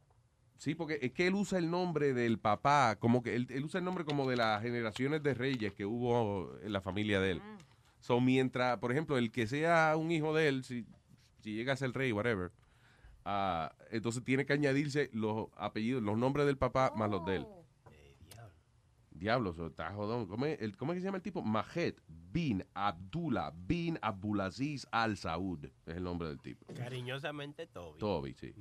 Sí, 0.57 0.73
porque 0.73 0.97
es 1.01 1.11
que 1.11 1.27
él 1.27 1.35
usa 1.35 1.59
el 1.59 1.69
nombre 1.69 2.13
del 2.13 2.39
papá, 2.39 2.97
como 2.99 3.21
que 3.21 3.35
él, 3.35 3.47
él 3.51 3.63
usa 3.63 3.77
el 3.77 3.85
nombre 3.85 4.05
como 4.05 4.27
de 4.27 4.37
las 4.37 4.61
generaciones 4.61 5.21
de 5.21 5.35
reyes 5.35 5.73
que 5.73 5.85
hubo 5.85 6.51
en 6.63 6.73
la 6.73 6.81
familia 6.81 7.19
de 7.21 7.31
él. 7.31 7.41
So, 7.99 8.19
mientras, 8.19 8.77
por 8.77 8.91
ejemplo, 8.91 9.17
el 9.17 9.31
que 9.31 9.47
sea 9.47 9.95
un 9.97 10.11
hijo 10.11 10.33
de 10.33 10.47
él, 10.47 10.63
si, 10.63 10.85
si 11.41 11.53
llega 11.53 11.73
a 11.73 11.77
ser 11.77 11.91
rey, 11.91 12.11
whatever, 12.11 12.51
ah, 13.25 13.71
entonces 13.91 14.23
tiene 14.23 14.45
que 14.45 14.53
añadirse 14.53 15.09
los 15.13 15.47
apellidos, 15.57 16.01
los 16.01 16.17
nombres 16.17 16.47
del 16.47 16.57
papá 16.57 16.91
más 16.95 17.09
los 17.09 17.25
de 17.25 17.37
él. 17.37 17.47
Diablos, 19.17 19.57
está 19.59 19.91
jodón. 19.93 20.27
¿Cómo 20.27 20.45
es, 20.45 20.61
el- 20.61 20.77
cómo 20.77 20.91
es 20.91 20.97
que 20.97 21.01
se 21.01 21.05
llama 21.07 21.17
el 21.17 21.23
tipo? 21.23 21.41
Mahed 21.41 21.95
bin 22.07 22.63
Abdullah 22.73 23.51
bin 23.55 23.97
Abdulaziz 24.01 24.85
Al 24.91 25.17
Saud. 25.17 25.65
Es 25.85 25.95
el 25.97 26.03
nombre 26.03 26.27
del 26.27 26.39
tipo. 26.39 26.65
Cariñosamente 26.73 27.67
Toby. 27.67 27.99
Toby, 27.99 28.33
sí. 28.33 28.53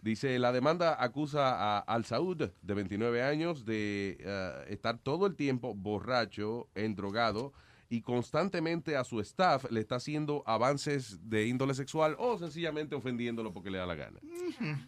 Dice, 0.00 0.38
la 0.38 0.52
demanda 0.52 1.02
acusa 1.02 1.54
a 1.54 1.78
Al 1.78 2.04
Saud, 2.04 2.50
de 2.60 2.74
29 2.74 3.22
años, 3.22 3.64
de 3.64 4.16
eh, 4.20 4.64
estar 4.68 4.98
todo 4.98 5.26
el 5.26 5.34
tiempo 5.34 5.74
borracho, 5.74 6.68
endrogado, 6.74 7.52
y 7.88 8.00
constantemente 8.02 8.96
a 8.96 9.04
su 9.04 9.20
staff 9.20 9.70
le 9.70 9.80
está 9.80 9.96
haciendo 9.96 10.42
avances 10.46 11.20
de 11.28 11.46
índole 11.46 11.74
sexual 11.74 12.16
o 12.18 12.38
sencillamente 12.38 12.94
ofendiéndolo 12.94 13.52
porque 13.52 13.70
le 13.70 13.78
da 13.78 13.86
la 13.86 13.94
gana. 13.94 14.20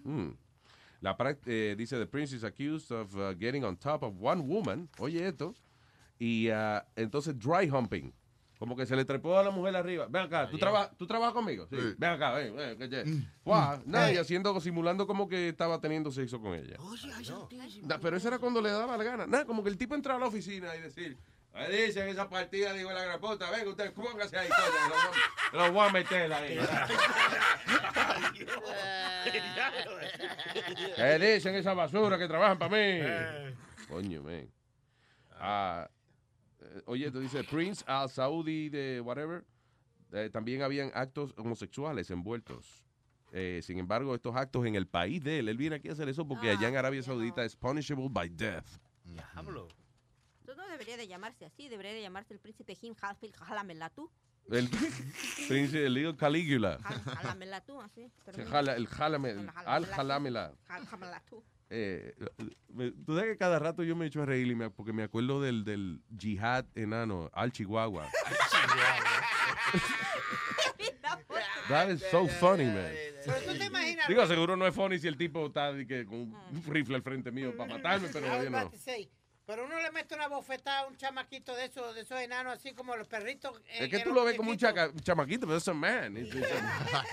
Mm. 0.05 0.31
La 1.01 1.17
eh, 1.47 1.75
dice, 1.77 1.99
the 1.99 2.07
prince 2.07 2.33
is 2.35 2.45
accused 2.45 2.91
of 2.91 3.15
uh, 3.17 3.35
getting 3.39 3.65
on 3.65 3.77
top 3.77 4.03
of 4.03 4.15
one 4.21 4.43
woman. 4.47 4.89
Oye 4.99 5.27
esto. 5.27 5.55
Y 6.19 6.49
uh, 6.51 6.81
entonces 6.97 7.39
dry 7.39 7.69
humping. 7.69 8.13
Como 8.59 8.75
que 8.75 8.87
se 8.87 8.97
le 8.97 9.05
trepó 9.05 9.39
a 9.39 9.43
la 9.43 9.51
mujer 9.51 9.77
arriba. 9.77 10.07
Ven 10.09 10.23
acá, 10.23 10.49
¿tú, 10.49 10.57
traba- 10.57 10.91
¿tú 10.97 11.07
trabajas 11.07 11.35
conmigo? 11.35 11.67
Sí. 11.69 11.77
Ven 11.99 12.11
acá, 12.11 12.33
ven, 12.33 12.57
ven. 12.57 12.79
que 12.79 13.05
Guau, 13.45 13.83
nada, 13.85 14.11
y 14.11 14.17
haciendo, 14.17 14.59
simulando 14.61 15.07
como 15.07 15.29
que 15.29 15.51
estaba 15.51 15.79
teniendo 15.79 16.11
sexo 16.11 16.41
con 16.41 16.55
ella. 16.55 16.79
Pero 18.01 18.17
eso 18.17 18.29
era 18.29 18.39
cuando 18.39 18.63
le 18.63 18.71
daba 18.71 18.97
la 18.97 19.05
gana. 19.05 19.27
Nada, 19.27 19.45
como 19.45 19.63
que 19.63 19.69
el 19.69 19.77
tipo 19.77 19.95
entraba 19.95 20.17
a 20.17 20.21
la 20.23 20.29
oficina 20.29 20.75
y 20.75 20.81
decir, 20.81 21.19
"Ahí 21.57 21.87
dicen 21.87 22.09
esa 22.09 22.29
partida, 22.29 22.73
digo, 22.75 22.93
la 22.93 23.03
gran 23.03 23.19
puta, 23.21 23.51
venga 23.51 23.71
usted, 23.71 23.93
póngase 23.95 24.37
ahí, 24.39 24.49
coño, 24.49 24.89
lo 24.89 24.95
voy 24.95 25.03
a- 25.53 25.57
lo 25.67 25.73
voy 25.73 25.89
a 25.89 25.93
meter 25.93 26.33
ahí. 26.33 26.59
¿Qué 30.97 31.19
dicen 31.19 31.55
esa 31.55 31.75
basura 31.75 32.19
que 32.19 32.29
trabajan 32.29 32.59
para 32.59 32.77
mí? 32.77 33.01
Coño, 33.89 34.23
man. 34.23 34.49
Ah, 35.39 35.89
eh, 36.61 36.83
oye, 36.87 37.11
tú 37.11 37.21
dices 37.21 37.45
Prince 37.47 37.85
Al 37.87 38.09
Saudi 38.09 38.69
de 38.69 39.01
whatever. 39.01 39.45
eh, 40.13 40.31
también 40.33 40.63
habían 40.63 40.91
actos 40.95 41.35
homosexuales 41.37 42.11
envueltos. 42.11 42.83
Eh, 43.33 43.61
sin 43.63 43.79
embargo, 43.79 44.15
estos 44.15 44.35
actos 44.37 44.65
en 44.67 44.77
el 44.77 44.87
país 44.87 45.23
de 45.23 45.41
él, 45.41 45.49
él 45.49 45.57
viene 45.57 45.77
aquí 45.77 45.89
a 45.89 45.93
hacer 45.93 46.09
eso 46.09 46.27
porque 46.27 46.51
allá 46.51 46.69
en 46.69 46.77
Arabia 46.77 47.03
Saudita 47.03 47.45
es 47.45 47.57
punishable 47.57 48.07
by 48.11 48.29
death. 48.31 48.67
Diablo. 49.05 49.69
No 50.57 50.67
debería 50.69 50.97
de 50.97 51.07
llamarse 51.07 51.45
así, 51.45 51.69
debería 51.69 51.93
de 51.93 52.01
llamarse 52.01 52.33
el 52.35 52.41
príncipe 52.41 52.75
Jim 52.75 52.95
Halfil 53.01 53.33
Jalamelatu. 53.35 54.11
El 54.51 54.69
príncipe, 55.49 55.87
el 55.87 55.95
líder 55.95 56.17
Calígula. 56.17 56.79
Jalamelatu, 56.81 57.81
así. 57.81 58.11
pero 58.25 58.37
Se 58.37 58.45
no. 58.45 58.51
jala- 58.51 58.77
el 58.77 58.87
jalame, 58.87 59.31
el- 59.31 59.51
al 59.67 59.87
jalamela. 59.87 60.53
Jal- 60.69 60.87
Jalamelatu. 60.87 61.45
Eh, 61.69 62.15
me- 62.69 62.93
tú 62.93 63.17
sabes 63.17 63.33
que 63.33 63.37
cada 63.39 63.59
rato 63.59 63.83
yo 63.83 63.97
me 63.97 64.07
echo 64.07 64.23
a 64.23 64.27
reír 64.27 64.47
y 64.47 64.55
me- 64.55 64.71
porque 64.71 64.93
me 64.93 65.03
acuerdo 65.03 65.41
del, 65.43 65.65
del 65.65 66.01
yihad 66.17 66.65
enano, 66.77 67.29
al 67.35 67.51
chihuahua. 67.53 68.09
That 71.69 71.91
is 71.91 72.01
so 72.11 72.29
funny, 72.29 72.65
man. 72.67 72.93
Pero 73.25 73.41
tú 73.53 73.59
te 73.59 73.65
imaginas. 73.65 74.07
Digo, 74.09 74.25
seguro 74.27 74.57
no 74.57 74.67
es 74.67 74.75
funny 74.75 74.99
si 75.01 75.09
el 75.09 75.17
tipo 75.17 75.47
está 75.47 75.73
que, 75.87 76.07
con 76.07 76.19
un 76.33 76.63
rifle 76.69 76.95
al 76.95 77.03
frente 77.03 77.33
mío 77.33 77.57
para 77.57 77.75
matarme, 77.75 78.09
pero 78.13 78.27
yo 78.45 78.51
no. 78.51 78.71
Pero 79.47 79.65
uno 79.65 79.79
le 79.81 79.91
mete 79.93 80.15
una 80.17 80.27
bofetada 80.27 80.81
a 80.81 80.87
un 80.87 80.97
chamaquito 80.97 81.55
de 81.55 81.67
esos, 81.67 81.95
de 81.95 82.01
esos 82.01 82.21
enanos, 82.21 82.55
así 82.55 82.75
como 82.75 82.97
los 82.97 83.07
perritos. 83.07 83.61
en- 83.69 83.85
Es 83.85 83.91
que 83.91 84.01
tú 84.01 84.13
lo 84.13 84.25
ves 84.25 84.37
como 84.37 84.51
un, 84.51 84.57
chaca- 84.59 84.89
un 84.91 84.99
chamaquito, 85.01 85.47
pero 85.47 85.59
es 85.59 85.69
un 85.69 85.77
man. 85.79 86.17
It's- 86.17 86.35
it's 86.35 86.51
a- 86.51 87.05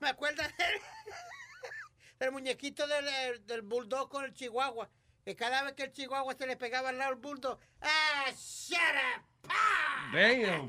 Me 0.00 0.08
acuerdo 0.08 0.42
del, 0.42 0.52
del 2.18 2.32
muñequito 2.32 2.86
del, 2.86 3.06
eh, 3.08 3.38
del 3.46 3.62
bulldog 3.62 4.08
con 4.10 4.24
el 4.24 4.34
chihuahua. 4.34 4.90
Que 5.24 5.34
cada 5.34 5.62
vez 5.62 5.72
que 5.74 5.84
el 5.84 5.92
chihuahua 5.92 6.34
se 6.34 6.46
le 6.46 6.56
pegaba 6.56 6.90
al 6.90 6.98
lado 6.98 7.12
del 7.12 7.20
bulldog, 7.20 7.58
¡ah, 7.80 8.30
shut 8.36 8.78
up! 9.44 9.52
Damn. 10.12 10.68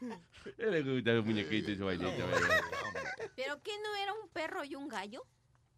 Él 0.58 0.70
le 0.70 0.82
gusta 0.82 1.10
los 1.12 1.24
muñequitos 1.24 1.70
y 1.70 1.76
su 1.76 1.84
vainita. 1.84 2.24
¿Pero 3.34 3.60
qué 3.62 3.72
no 3.82 3.94
era 3.96 4.12
un 4.12 4.28
perro 4.28 4.62
y 4.64 4.74
un 4.76 4.86
gallo? 4.88 5.26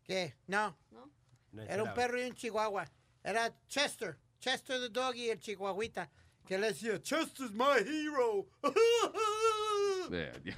¿Qué? 0.09 0.35
No. 0.47 0.75
¿No? 0.91 1.63
Era 1.63 1.83
un 1.83 1.93
perro 1.93 2.19
y 2.19 2.25
un 2.25 2.35
chihuahua. 2.35 2.87
Era 3.23 3.55
Chester. 3.69 4.19
Chester 4.41 4.81
the 4.81 4.89
dog 4.89 5.15
y 5.15 5.29
el 5.29 5.39
chihuahuita. 5.39 6.11
Que 6.47 6.57
le 6.57 6.69
decía, 6.69 7.01
Chester's 7.03 7.53
my 7.53 7.79
hero. 7.87 8.49
Yeah, 10.11 10.33
yeah. 10.43 10.57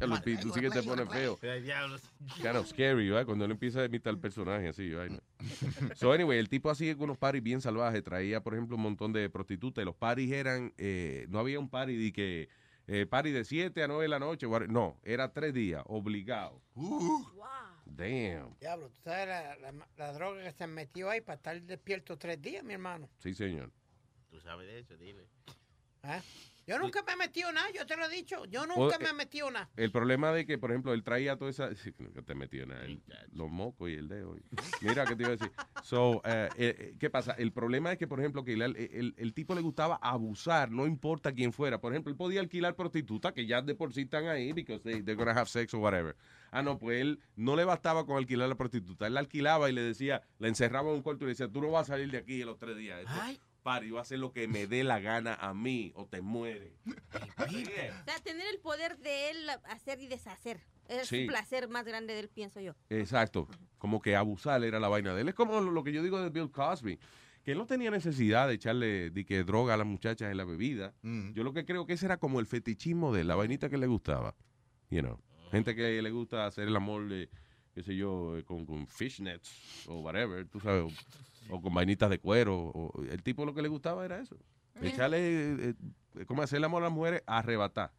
Ya 0.00 0.06
lo 0.06 0.18
tú 0.18 0.50
sí 0.54 0.60
que 0.62 0.70
te 0.70 0.82
pone 0.82 1.04
feo. 1.04 1.36
Kind 1.36 2.56
of 2.56 2.66
scary, 2.66 3.10
¿verdad? 3.10 3.26
Cuando 3.26 3.44
él 3.44 3.50
empieza 3.50 3.80
a 3.80 3.84
imitar 3.84 4.14
el 4.14 4.18
personaje 4.18 4.68
así, 4.68 4.88
¿verdad? 4.88 5.22
So, 5.96 6.10
anyway, 6.10 6.38
el 6.38 6.48
tipo 6.48 6.70
hacía 6.70 6.96
unos 6.96 7.18
parties 7.18 7.42
bien 7.42 7.60
salvajes. 7.60 8.02
Traía, 8.02 8.42
por 8.42 8.54
ejemplo, 8.54 8.76
un 8.76 8.82
montón 8.82 9.12
de 9.12 9.28
prostitutas. 9.28 9.82
Y 9.82 9.84
los 9.84 9.96
parties 9.96 10.32
eran, 10.32 10.72
eh, 10.78 11.26
no 11.28 11.40
había 11.40 11.58
un 11.58 11.68
party 11.68 11.96
de 11.96 12.12
que, 12.14 12.48
eh, 12.86 13.04
party 13.04 13.32
de 13.32 13.44
7 13.44 13.82
a 13.82 13.88
9 13.88 14.04
de 14.04 14.08
la 14.08 14.18
noche. 14.18 14.46
No, 14.68 14.98
era 15.02 15.30
tres 15.30 15.52
días, 15.52 15.82
obligado. 15.86 16.62
Damn. 17.94 18.56
Diablo, 18.60 18.88
tú 18.90 19.00
sabes 19.02 19.28
la, 19.28 19.56
la- 19.72 19.88
la 19.96 20.12
droga 20.12 20.42
que 20.42 20.52
se 20.52 20.66
metió 20.66 21.10
ahí 21.10 21.20
para 21.20 21.36
estar 21.36 21.60
despierto 21.62 22.16
tres 22.18 22.40
días, 22.40 22.64
mi 22.64 22.72
hermano. 22.74 23.08
Sí, 23.18 23.34
señor. 23.34 23.70
Tú 24.30 24.40
sabes 24.40 24.66
de 24.66 24.78
eso, 24.80 24.96
dile. 24.96 25.26
¿Ah? 26.02 26.20
Yo 26.66 26.78
nunca 26.78 27.02
me 27.02 27.12
he 27.12 27.16
metido 27.16 27.50
nada, 27.52 27.66
yo 27.74 27.84
te 27.86 27.96
lo 27.96 28.04
he 28.06 28.08
dicho. 28.08 28.44
Yo 28.46 28.66
nunca 28.66 28.96
O- 28.96 29.00
me 29.00 29.08
he 29.08 29.12
metido 29.12 29.50
nada. 29.50 29.68
El 29.76 29.90
problema 29.90 30.32
de 30.32 30.46
que, 30.46 30.58
por 30.58 30.70
ejemplo, 30.70 30.92
él 30.92 31.02
traía 31.02 31.36
toda 31.36 31.50
esa. 31.50 31.74
sí, 31.76 31.92
que 31.92 32.22
te 32.22 32.34
metió 32.34 32.66
nada, 32.66 32.84
el- 32.84 33.02
los 33.32 33.50
mocos 33.50 33.90
y 33.90 33.94
el 33.94 34.08
dedo. 34.08 34.36
Mira, 34.80 35.06
¿qué 35.06 35.16
te 35.16 35.22
iba 35.22 35.32
a 35.32 35.36
decir? 35.36 35.50
So, 35.82 36.22
eh, 36.24 36.48
eh, 36.56 36.94
¿Qué 36.98 37.10
pasa? 37.10 37.32
El 37.32 37.52
problema 37.52 37.92
es 37.92 37.98
que, 37.98 38.06
por 38.06 38.20
ejemplo, 38.20 38.44
que 38.44 38.52
el, 38.52 38.62
el- 38.62 39.14
el 39.16 39.34
tipo 39.34 39.54
le 39.54 39.60
gustaba 39.60 39.96
abusar, 39.96 40.70
no 40.70 40.86
importa 40.86 41.32
quién 41.32 41.52
fuera. 41.52 41.80
Por 41.80 41.92
ejemplo, 41.92 42.10
él 42.10 42.16
podía 42.16 42.40
alquilar 42.40 42.76
prostitutas 42.76 43.32
que 43.32 43.46
ya 43.46 43.62
de 43.62 43.74
por 43.74 43.92
sí 43.92 44.02
están 44.02 44.26
ahí, 44.28 44.52
because 44.52 44.82
they, 44.82 45.02
they're 45.02 45.16
gonna 45.16 45.32
have 45.38 45.48
sex 45.48 45.74
or 45.74 45.80
whatever. 45.80 46.16
Ah, 46.52 46.62
no, 46.62 46.78
pues 46.78 47.00
él 47.00 47.18
no 47.34 47.56
le 47.56 47.64
bastaba 47.64 48.04
con 48.06 48.16
alquilar 48.18 48.48
la 48.48 48.54
prostituta. 48.56 49.06
Él 49.06 49.14
la 49.14 49.20
alquilaba 49.20 49.68
y 49.70 49.72
le 49.72 49.80
decía, 49.82 50.22
la 50.38 50.48
encerraba 50.48 50.90
en 50.90 50.96
un 50.96 51.02
cuarto 51.02 51.24
y 51.24 51.26
le 51.26 51.32
decía, 51.32 51.48
tú 51.48 51.60
no 51.62 51.70
vas 51.70 51.88
a 51.88 51.94
salir 51.94 52.10
de 52.10 52.18
aquí 52.18 52.40
en 52.42 52.46
los 52.46 52.58
tres 52.58 52.76
días. 52.76 53.00
Esto, 53.00 53.12
Pari, 53.62 53.86
yo 53.88 53.94
voy 53.94 53.98
a 54.00 54.02
hacer 54.02 54.18
lo 54.18 54.32
que 54.32 54.48
me 54.48 54.66
dé 54.66 54.82
la 54.84 54.98
gana 55.00 55.34
a 55.34 55.54
mí 55.54 55.92
o 55.94 56.06
te 56.06 56.20
mueres. 56.20 56.72
O 57.38 58.04
sea, 58.04 58.18
tener 58.24 58.46
el 58.52 58.58
poder 58.60 58.98
de 58.98 59.30
él 59.30 59.50
hacer 59.64 60.00
y 60.00 60.06
deshacer. 60.08 60.60
Es 60.88 61.08
Sí. 61.08 61.22
un 61.22 61.26
placer 61.28 61.68
más 61.68 61.84
grande 61.84 62.12
de 62.14 62.20
él, 62.20 62.28
pienso 62.28 62.60
yo. 62.60 62.74
Exacto. 62.90 63.48
Como 63.78 64.00
que 64.00 64.16
abusar 64.16 64.62
era 64.64 64.80
la 64.80 64.88
vaina 64.88 65.14
de 65.14 65.22
él. 65.22 65.28
Es 65.28 65.34
como 65.34 65.60
lo 65.60 65.84
que 65.84 65.92
yo 65.92 66.02
digo 66.02 66.20
de 66.20 66.30
Bill 66.30 66.50
Cosby. 66.50 66.98
Que 67.44 67.52
él 67.52 67.58
no 67.58 67.66
tenía 67.66 67.90
necesidad 67.90 68.46
de 68.46 68.54
echarle 68.54 69.10
de 69.10 69.24
que 69.24 69.42
droga 69.42 69.74
a 69.74 69.76
las 69.76 69.86
muchachas 69.86 70.30
en 70.30 70.36
la 70.36 70.44
bebida. 70.44 70.94
Yo 71.02 71.42
lo 71.42 71.52
que 71.52 71.64
creo 71.64 71.86
que 71.86 71.94
ese 71.94 72.06
era 72.06 72.16
como 72.18 72.38
el 72.40 72.46
fetichismo 72.46 73.12
de 73.12 73.22
él, 73.22 73.28
la 73.28 73.34
vainita 73.34 73.68
que 73.68 73.78
le 73.78 73.86
gustaba. 73.88 74.36
You 74.90 75.00
know. 75.00 75.20
Gente 75.50 75.74
que 75.74 76.00
le 76.00 76.10
gusta 76.10 76.46
hacer 76.46 76.68
el 76.68 76.76
amor, 76.76 77.08
de, 77.08 77.28
qué 77.74 77.82
sé 77.82 77.96
yo, 77.96 78.36
eh, 78.38 78.44
con, 78.44 78.66
con 78.66 78.86
fishnets 78.86 79.50
o 79.86 80.00
whatever, 80.00 80.46
tú 80.46 80.60
sabes. 80.60 80.92
O, 81.50 81.56
o 81.56 81.60
con 81.62 81.74
vainitas 81.74 82.08
de 82.10 82.18
cuero. 82.18 82.56
o- 82.74 83.02
el 83.04 83.22
tipo 83.22 83.44
lo 83.44 83.54
que 83.54 83.62
le 83.62 83.68
gustaba 83.68 84.04
era 84.04 84.18
eso. 84.20 84.36
Echarle, 84.80 85.18
eh, 85.70 85.74
eh, 86.18 86.24
¿cómo 86.26 86.42
hacer 86.42 86.58
el 86.58 86.64
amor 86.64 86.82
a 86.82 86.86
las 86.86 86.94
mujeres? 86.94 87.22
Arrebatar. 87.26 87.92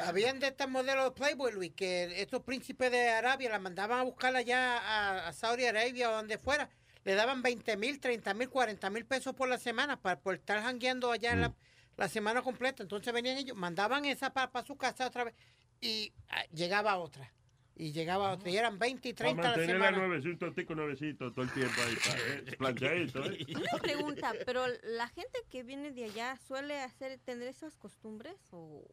Habían 0.00 0.38
de 0.38 0.48
estos 0.48 0.68
modelos 0.68 1.04
de 1.06 1.10
Playboy, 1.12 1.52
Luis, 1.52 1.72
que 1.74 2.20
estos 2.20 2.42
príncipes 2.42 2.90
de 2.90 3.08
Arabia 3.10 3.48
la 3.50 3.58
mandaban 3.58 4.00
a 4.00 4.02
buscar 4.02 4.34
allá 4.36 4.78
a, 4.78 5.28
a 5.28 5.32
Saudi 5.32 5.64
Arabia 5.64 6.10
o 6.10 6.14
donde 6.16 6.38
fuera. 6.38 6.68
Le 7.04 7.14
daban 7.14 7.42
20 7.42 7.76
mil, 7.78 7.98
30 7.98 8.34
mil, 8.34 8.50
40 8.50 8.90
mil 8.90 9.06
pesos 9.06 9.34
por 9.34 9.48
la 9.48 9.56
semana 9.58 10.00
para, 10.00 10.20
por 10.20 10.34
estar 10.34 10.62
jangueando 10.62 11.10
allá 11.10 11.32
en 11.32 11.40
la, 11.40 11.54
la 11.96 12.08
semana 12.08 12.42
completa. 12.42 12.82
Entonces 12.82 13.12
venían 13.14 13.38
ellos, 13.38 13.56
mandaban 13.56 14.04
esa 14.04 14.32
para 14.32 14.64
su 14.64 14.76
casa 14.76 15.06
otra 15.06 15.24
vez 15.24 15.34
y 15.80 16.12
ah, 16.28 16.44
llegaba 16.52 16.96
otra. 16.98 17.32
Y 17.78 17.92
llegaba 17.92 18.32
otra. 18.32 18.50
Y 18.50 18.56
eran 18.56 18.78
20 18.78 19.08
y 19.08 19.12
Para 19.14 19.30
30 19.30 19.40
a 19.40 19.44
la 19.44 19.48
mantener 19.56 19.78
la 19.80 19.86
semana. 19.88 20.06
nuevecito, 20.08 20.52
tico 20.52 20.74
nuevecito 20.74 21.32
todo 21.32 21.44
el 21.44 21.50
tiempo 21.52 21.74
ahí. 21.86 21.94
pa- 21.94 22.18
eh, 22.52 22.56
planchadito, 22.58 23.24
¿eh? 23.24 23.38
Una 23.56 23.78
pregunta, 23.80 24.32
pero 24.44 24.62
la 24.82 25.08
gente 25.08 25.38
que 25.48 25.62
viene 25.62 25.92
de 25.92 26.04
allá 26.06 26.36
suele 26.36 26.80
hacer 26.80 27.18
tener 27.20 27.46
esas 27.48 27.76
costumbres 27.76 28.34
o 28.50 28.84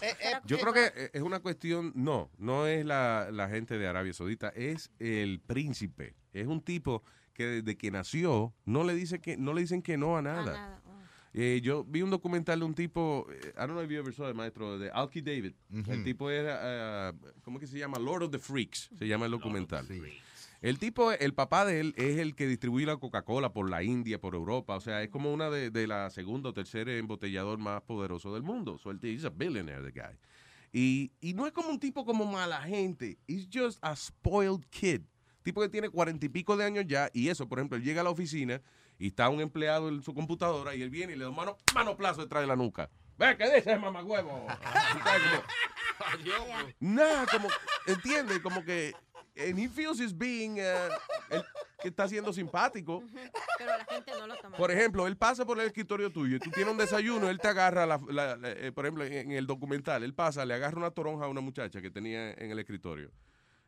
¿Será 0.00 0.42
Yo 0.44 0.56
que- 0.56 0.62
creo 0.62 0.72
que 0.74 0.86
eh, 1.04 1.10
es 1.12 1.22
una 1.22 1.40
cuestión, 1.40 1.92
no, 1.94 2.30
no 2.38 2.66
es 2.66 2.84
la, 2.84 3.28
la 3.32 3.48
gente 3.48 3.78
de 3.78 3.86
Arabia 3.86 4.12
Saudita, 4.12 4.48
es 4.56 4.90
el 4.98 5.40
príncipe. 5.40 6.14
Es 6.32 6.46
un 6.48 6.60
tipo 6.62 7.04
que 7.32 7.46
desde 7.46 7.76
que 7.76 7.90
nació 7.92 8.54
no 8.64 8.82
le 8.84 8.94
dice 8.94 9.20
que 9.20 9.36
no 9.36 9.52
le 9.54 9.60
dicen 9.60 9.82
que 9.82 9.96
no 9.96 10.16
a 10.16 10.22
nada. 10.22 10.80
Eh, 11.36 11.60
yo 11.62 11.84
vi 11.84 12.00
un 12.00 12.10
documental 12.10 12.60
de 12.60 12.64
un 12.64 12.74
tipo, 12.74 13.26
eh, 13.28 13.52
I 13.56 13.66
don't 13.66 13.72
know 13.72 13.82
if 13.82 13.90
you 13.90 13.98
ever 13.98 14.14
saw 14.14 14.30
it, 14.30 14.36
maestro, 14.36 14.78
de 14.78 14.88
Alki 14.90 15.20
David. 15.20 15.54
El 15.88 16.04
tipo 16.04 16.30
era, 16.30 16.60
eh, 16.62 17.12
¿cómo 17.42 17.58
que 17.58 17.66
se 17.66 17.76
llama? 17.76 17.98
Lord 17.98 18.22
of 18.22 18.30
the 18.30 18.38
Freaks, 18.38 18.88
se 18.96 19.08
llama 19.08 19.26
el 19.26 19.32
documental. 19.32 19.86
El 20.62 20.78
tipo, 20.78 21.12
el 21.12 21.34
papá 21.34 21.66
de 21.66 21.80
él 21.80 21.94
es 21.98 22.18
el 22.18 22.36
que 22.36 22.46
distribuye 22.46 22.86
la 22.86 22.96
Coca-Cola 22.96 23.52
por 23.52 23.68
la 23.68 23.82
India, 23.82 24.18
por 24.18 24.34
Europa. 24.34 24.76
O 24.76 24.80
sea, 24.80 25.02
es 25.02 25.10
como 25.10 25.30
una 25.30 25.50
de, 25.50 25.70
de 25.70 25.86
la 25.86 26.08
segunda 26.08 26.50
o 26.50 26.54
tercera 26.54 26.96
embotellador 26.96 27.58
más 27.58 27.82
poderoso 27.82 28.32
del 28.32 28.44
mundo. 28.44 28.78
So, 28.78 28.92
he's 29.02 29.24
a 29.24 29.30
billionaire, 29.30 29.82
the 29.82 29.90
guy. 29.90 30.16
Y, 30.72 31.12
y 31.20 31.34
no 31.34 31.46
es 31.46 31.52
como 31.52 31.68
un 31.68 31.78
tipo 31.78 32.06
como 32.06 32.24
mala 32.24 32.62
gente. 32.62 33.18
He's 33.26 33.46
just 33.52 33.78
a 33.82 33.94
spoiled 33.94 34.64
kid. 34.70 35.02
Tipo 35.42 35.60
que 35.60 35.68
tiene 35.68 35.90
cuarenta 35.90 36.24
y 36.24 36.30
pico 36.30 36.56
de 36.56 36.64
años 36.64 36.86
ya, 36.88 37.10
y 37.12 37.28
eso, 37.28 37.46
por 37.46 37.58
ejemplo, 37.58 37.76
él 37.76 37.84
llega 37.84 38.00
a 38.00 38.04
la 38.04 38.10
oficina 38.10 38.62
y 39.04 39.08
está 39.08 39.28
un 39.28 39.42
empleado 39.42 39.90
en 39.90 40.02
su 40.02 40.14
computadora 40.14 40.74
y 40.74 40.80
él 40.80 40.88
viene 40.88 41.12
y 41.12 41.16
le 41.16 41.24
da 41.24 41.30
un 41.30 41.36
mano, 41.36 41.58
manoplazo 41.74 42.22
detrás 42.22 42.42
de 42.42 42.46
la 42.46 42.56
nuca. 42.56 42.88
Ve, 43.18 43.36
¿qué 43.36 43.54
dice 43.54 43.76
mamagüevo? 43.76 44.46
Nada, 46.80 47.26
como, 47.30 47.48
entiende, 47.86 48.40
como 48.40 48.64
que 48.64 48.94
and 49.36 49.58
he 49.58 49.68
feels 49.68 50.00
he's 50.00 50.16
being, 50.16 50.52
uh, 50.58 51.42
que 51.82 51.88
está 51.88 52.08
siendo 52.08 52.32
simpático. 52.32 53.02
Pero 53.58 53.76
la 53.76 53.84
gente 53.84 54.12
no 54.18 54.26
lo 54.26 54.36
toma. 54.36 54.56
Por 54.56 54.70
ejemplo, 54.70 55.06
él 55.06 55.18
pasa 55.18 55.44
por 55.44 55.60
el 55.60 55.66
escritorio 55.66 56.10
tuyo 56.10 56.36
y 56.36 56.38
tú 56.38 56.50
tienes 56.50 56.72
un 56.72 56.78
desayuno, 56.78 57.28
él 57.28 57.38
te 57.38 57.48
agarra, 57.48 57.84
la, 57.84 58.00
la- 58.08 58.36
la- 58.36 58.50
eh, 58.52 58.72
por 58.72 58.86
ejemplo, 58.86 59.04
en 59.04 59.32
el 59.32 59.46
documental, 59.46 60.02
él 60.02 60.14
pasa, 60.14 60.46
le 60.46 60.54
agarra 60.54 60.78
una 60.78 60.92
toronja 60.92 61.26
a 61.26 61.28
una 61.28 61.42
muchacha 61.42 61.82
que 61.82 61.90
tenía 61.90 62.30
en 62.32 62.50
el 62.50 62.58
escritorio. 62.58 63.10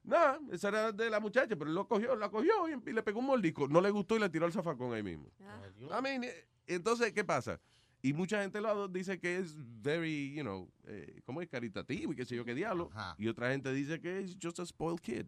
Nada, 0.06 0.38
esa 0.52 0.68
era 0.68 0.92
de 0.92 1.10
la 1.10 1.18
muchacha, 1.18 1.56
pero 1.56 1.68
él 1.68 1.74
lo 1.74 1.86
cogió, 1.88 2.14
la 2.14 2.30
cogió 2.30 2.52
y, 2.68 2.92
le 2.92 3.02
pegó 3.02 3.18
un 3.18 3.26
mordisco. 3.26 3.66
No 3.66 3.80
le 3.80 3.90
gustó 3.90 4.16
y 4.16 4.20
le 4.20 4.28
tiró 4.30 4.46
el 4.46 4.52
zafacón 4.52 4.94
ahí 4.94 5.02
mismo. 5.02 5.28
I 5.40 6.00
mean, 6.00 6.24
eh, 6.24 6.46
entonces, 6.68 7.12
¿qué 7.12 7.24
pasa? 7.24 7.60
Y 8.02 8.12
mucha 8.12 8.40
gente 8.40 8.60
lo 8.60 8.86
dice 8.86 9.18
que 9.18 9.38
es 9.38 9.54
very, 9.82 10.32
you 10.32 10.42
know, 10.42 10.70
eh, 10.84 11.20
¿cómo 11.24 11.42
es? 11.42 11.48
Caritativo 11.48 12.12
y 12.12 12.16
qué 12.16 12.24
sé 12.24 12.36
yo 12.36 12.44
qué 12.44 12.54
diablo. 12.54 12.88
Y 13.18 13.26
otra 13.26 13.50
gente 13.50 13.72
dice 13.72 14.00
que 14.00 14.20
es 14.20 14.36
just 14.40 14.60
a 14.60 14.66
spoiled 14.66 15.00
kid. 15.00 15.26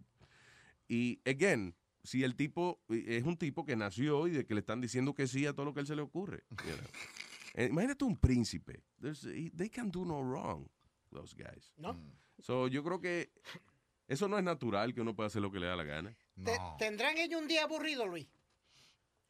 Y, 0.87 1.21
again, 1.29 1.75
si 2.05 2.23
el 2.23 2.37
tipo 2.37 2.81
eh, 2.89 3.17
es 3.19 3.25
un 3.25 3.37
tipo 3.37 3.65
que 3.67 3.75
nació 3.75 4.29
y 4.29 4.31
de 4.31 4.47
que 4.47 4.55
le 4.55 4.61
están 4.61 4.81
diciendo 4.81 5.13
que 5.13 5.27
sí 5.27 5.45
a 5.45 5.53
todo 5.53 5.67
lo 5.67 5.75
que 5.75 5.81
a 5.81 5.83
él 5.83 5.87
se 5.89 5.97
le 5.97 6.03
ocurre. 6.03 6.45
you 6.51 6.77
know. 6.77 7.67
Imagínate 7.67 8.05
un 8.05 8.17
príncipe. 8.17 8.85
There's- 9.01 9.27
they 9.57 9.69
can 9.69 9.91
do 9.91 10.05
no 10.05 10.23
wrong, 10.23 10.69
those 11.11 11.35
guys. 11.35 11.73
¿No? 11.77 11.97
So, 12.39 12.69
yo 12.69 12.85
creo 12.85 13.01
que 13.01 13.33
eso 14.09 14.27
no 14.29 14.37
es 14.39 14.45
natural 14.45 14.93
que 14.95 15.01
uno 15.01 15.15
pueda 15.15 15.29
hacer 15.29 15.41
lo 15.43 15.53
que 15.53 15.61
le 15.61 15.67
da 15.67 15.77
la 15.77 15.85
gana. 15.85 16.17
Te- 16.45 16.59
¿Tendrán 16.79 17.17
ellos 17.19 17.41
un 17.41 17.47
día 17.49 17.63
aburrido, 17.65 18.07
Luis? 18.07 18.27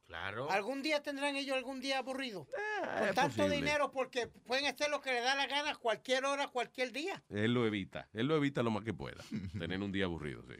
Claro. 0.07 0.51
¿Algún 0.51 0.83
día 0.83 1.03
tendrán 1.03 1.37
ellos 1.37 1.55
algún 1.55 1.81
día 1.81 1.99
aburrido? 1.99 2.47
Con 2.47 3.09
es 3.09 3.15
tanto 3.15 3.37
posible. 3.37 3.57
dinero, 3.57 3.91
porque 3.91 4.27
pueden 4.27 4.65
hacer 4.65 4.89
lo 4.89 5.03
que 5.03 5.13
les 5.13 5.23
da 5.23 5.35
la 5.35 5.47
gana 5.47 5.75
cualquier 5.75 6.25
hora, 6.25 6.49
cualquier 6.49 6.93
día. 6.93 7.23
Él 7.29 7.53
lo 7.53 7.67
evita. 7.67 8.09
Él 8.15 8.27
lo 8.27 8.37
evita 8.37 8.63
lo 8.63 8.71
más 8.71 8.85
que 8.85 8.95
pueda. 8.95 9.23
Tener 9.59 9.83
un 9.83 9.93
día 9.93 10.07
aburrido, 10.07 10.43
sí. 10.47 10.55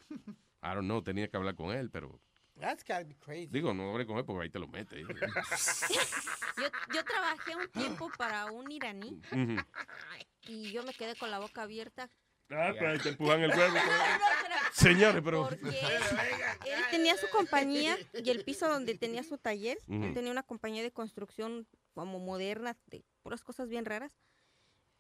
I 0.63 0.75
don't 0.75 0.81
know, 0.85 1.01
tenía 1.03 1.29
que 1.29 1.37
hablar 1.39 1.55
con 1.55 1.71
él, 1.75 1.89
pero 1.91 2.21
That's 2.61 2.83
gotta 2.83 3.05
be 3.05 3.15
crazy. 3.17 3.47
digo, 3.47 3.73
no 3.73 3.91
hablé 3.93 4.05
con 4.05 4.19
él 4.19 4.25
porque 4.27 4.43
ahí 4.45 4.51
te 4.51 4.59
lo 4.59 4.67
mete. 4.69 5.01
Yo, 6.59 6.65
yo 6.93 7.05
trabajé 7.05 7.55
un 7.55 7.69
tiempo 7.71 8.11
para 8.19 8.47
un 8.47 8.71
iraní 8.73 9.21
y 10.43 10.73
yo 10.73 10.83
me 10.83 10.93
quedé 10.93 11.15
con 11.15 11.31
la 11.31 11.39
boca 11.39 11.63
abierta. 11.63 12.11
Ah, 12.51 12.73
pues 12.79 13.03
te 13.03 13.11
empujan 13.11 13.43
el 13.43 13.51
huevo. 13.51 13.77
espera. 13.77 14.59
Señores, 14.73 15.23
pero... 15.25 15.49
Porque 15.49 15.61
él, 15.69 16.83
tenía 16.91 17.17
su 17.17 17.29
compañía 17.31 17.97
y 18.15 18.31
el 18.31 18.45
piso 18.45 18.69
donde 18.69 18.95
tenía 18.97 19.23
su 19.23 19.39
taller, 19.39 19.79
él 19.89 20.15
tenía 20.15 20.31
una 20.31 20.43
compañía 20.43 20.83
de 20.83 20.93
construcción 20.93 21.67
como 21.95 22.21
moderna, 22.21 22.77
de 22.87 23.05
puras 23.23 23.43
cosas 23.43 23.69
bien 23.69 23.85
raras. 23.85 24.19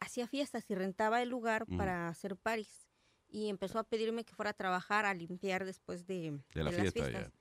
Hacía 0.00 0.26
fiestas 0.26 0.70
y 0.70 0.74
rentaba 0.74 1.22
el 1.22 1.28
lugar 1.28 1.66
para 1.76 2.08
hacer 2.08 2.36
paris. 2.36 2.88
Y 3.28 3.48
empezó 3.48 3.78
a 3.78 3.84
pedirme 3.84 4.24
que 4.24 4.34
fuera 4.34 4.50
a 4.50 4.54
trabajar, 4.54 5.04
a 5.06 5.14
limpiar 5.14 5.64
después 5.64 6.06
de, 6.06 6.40
De 6.54 6.64
la 6.64 6.70
las 6.70 6.74
fiesta, 6.80 7.04
fiestas. 7.04 7.32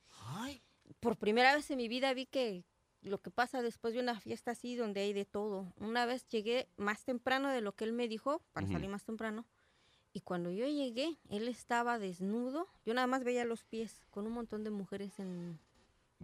Por 1.00 1.18
primera 1.18 1.56
vez 1.56 1.70
en 1.72 1.78
mi 1.78 1.88
vida 1.88 2.14
vi 2.14 2.26
que 2.26 2.64
lo 3.02 3.22
que 3.22 3.32
pasa 3.32 3.62
después 3.62 3.94
de 3.94 4.00
una 4.00 4.20
fiesta 4.20 4.52
así, 4.52 4.76
donde 4.76 5.02
hay 5.02 5.14
de 5.14 5.26
todo. 5.26 5.74
Una 5.78 6.06
vez 6.06 6.28
llegué 6.28 6.68
más 6.78 7.04
temprano 7.04 7.50
de 7.50 7.62
lo 7.62 7.74
que 7.74 7.86
él 7.86 7.94
me 7.94 8.08
dijo, 8.08 8.42
para 8.54 8.68
salir 8.68 8.90
más 8.90 9.06
temprano. 9.06 9.46
Y 10.18 10.22
cuando 10.22 10.50
yo 10.50 10.66
llegué, 10.66 11.16
él 11.30 11.48
estaba 11.48 12.00
desnudo. 12.00 12.68
Yo 12.88 12.96
nada 12.96 13.06
más 13.06 13.24
veía 13.24 13.46
los 13.46 13.64
pies 13.64 14.02
con 14.10 14.26
un 14.26 14.34
montón 14.34 14.64
de 14.64 14.72
mujeres 14.72 15.20
en, 15.20 15.60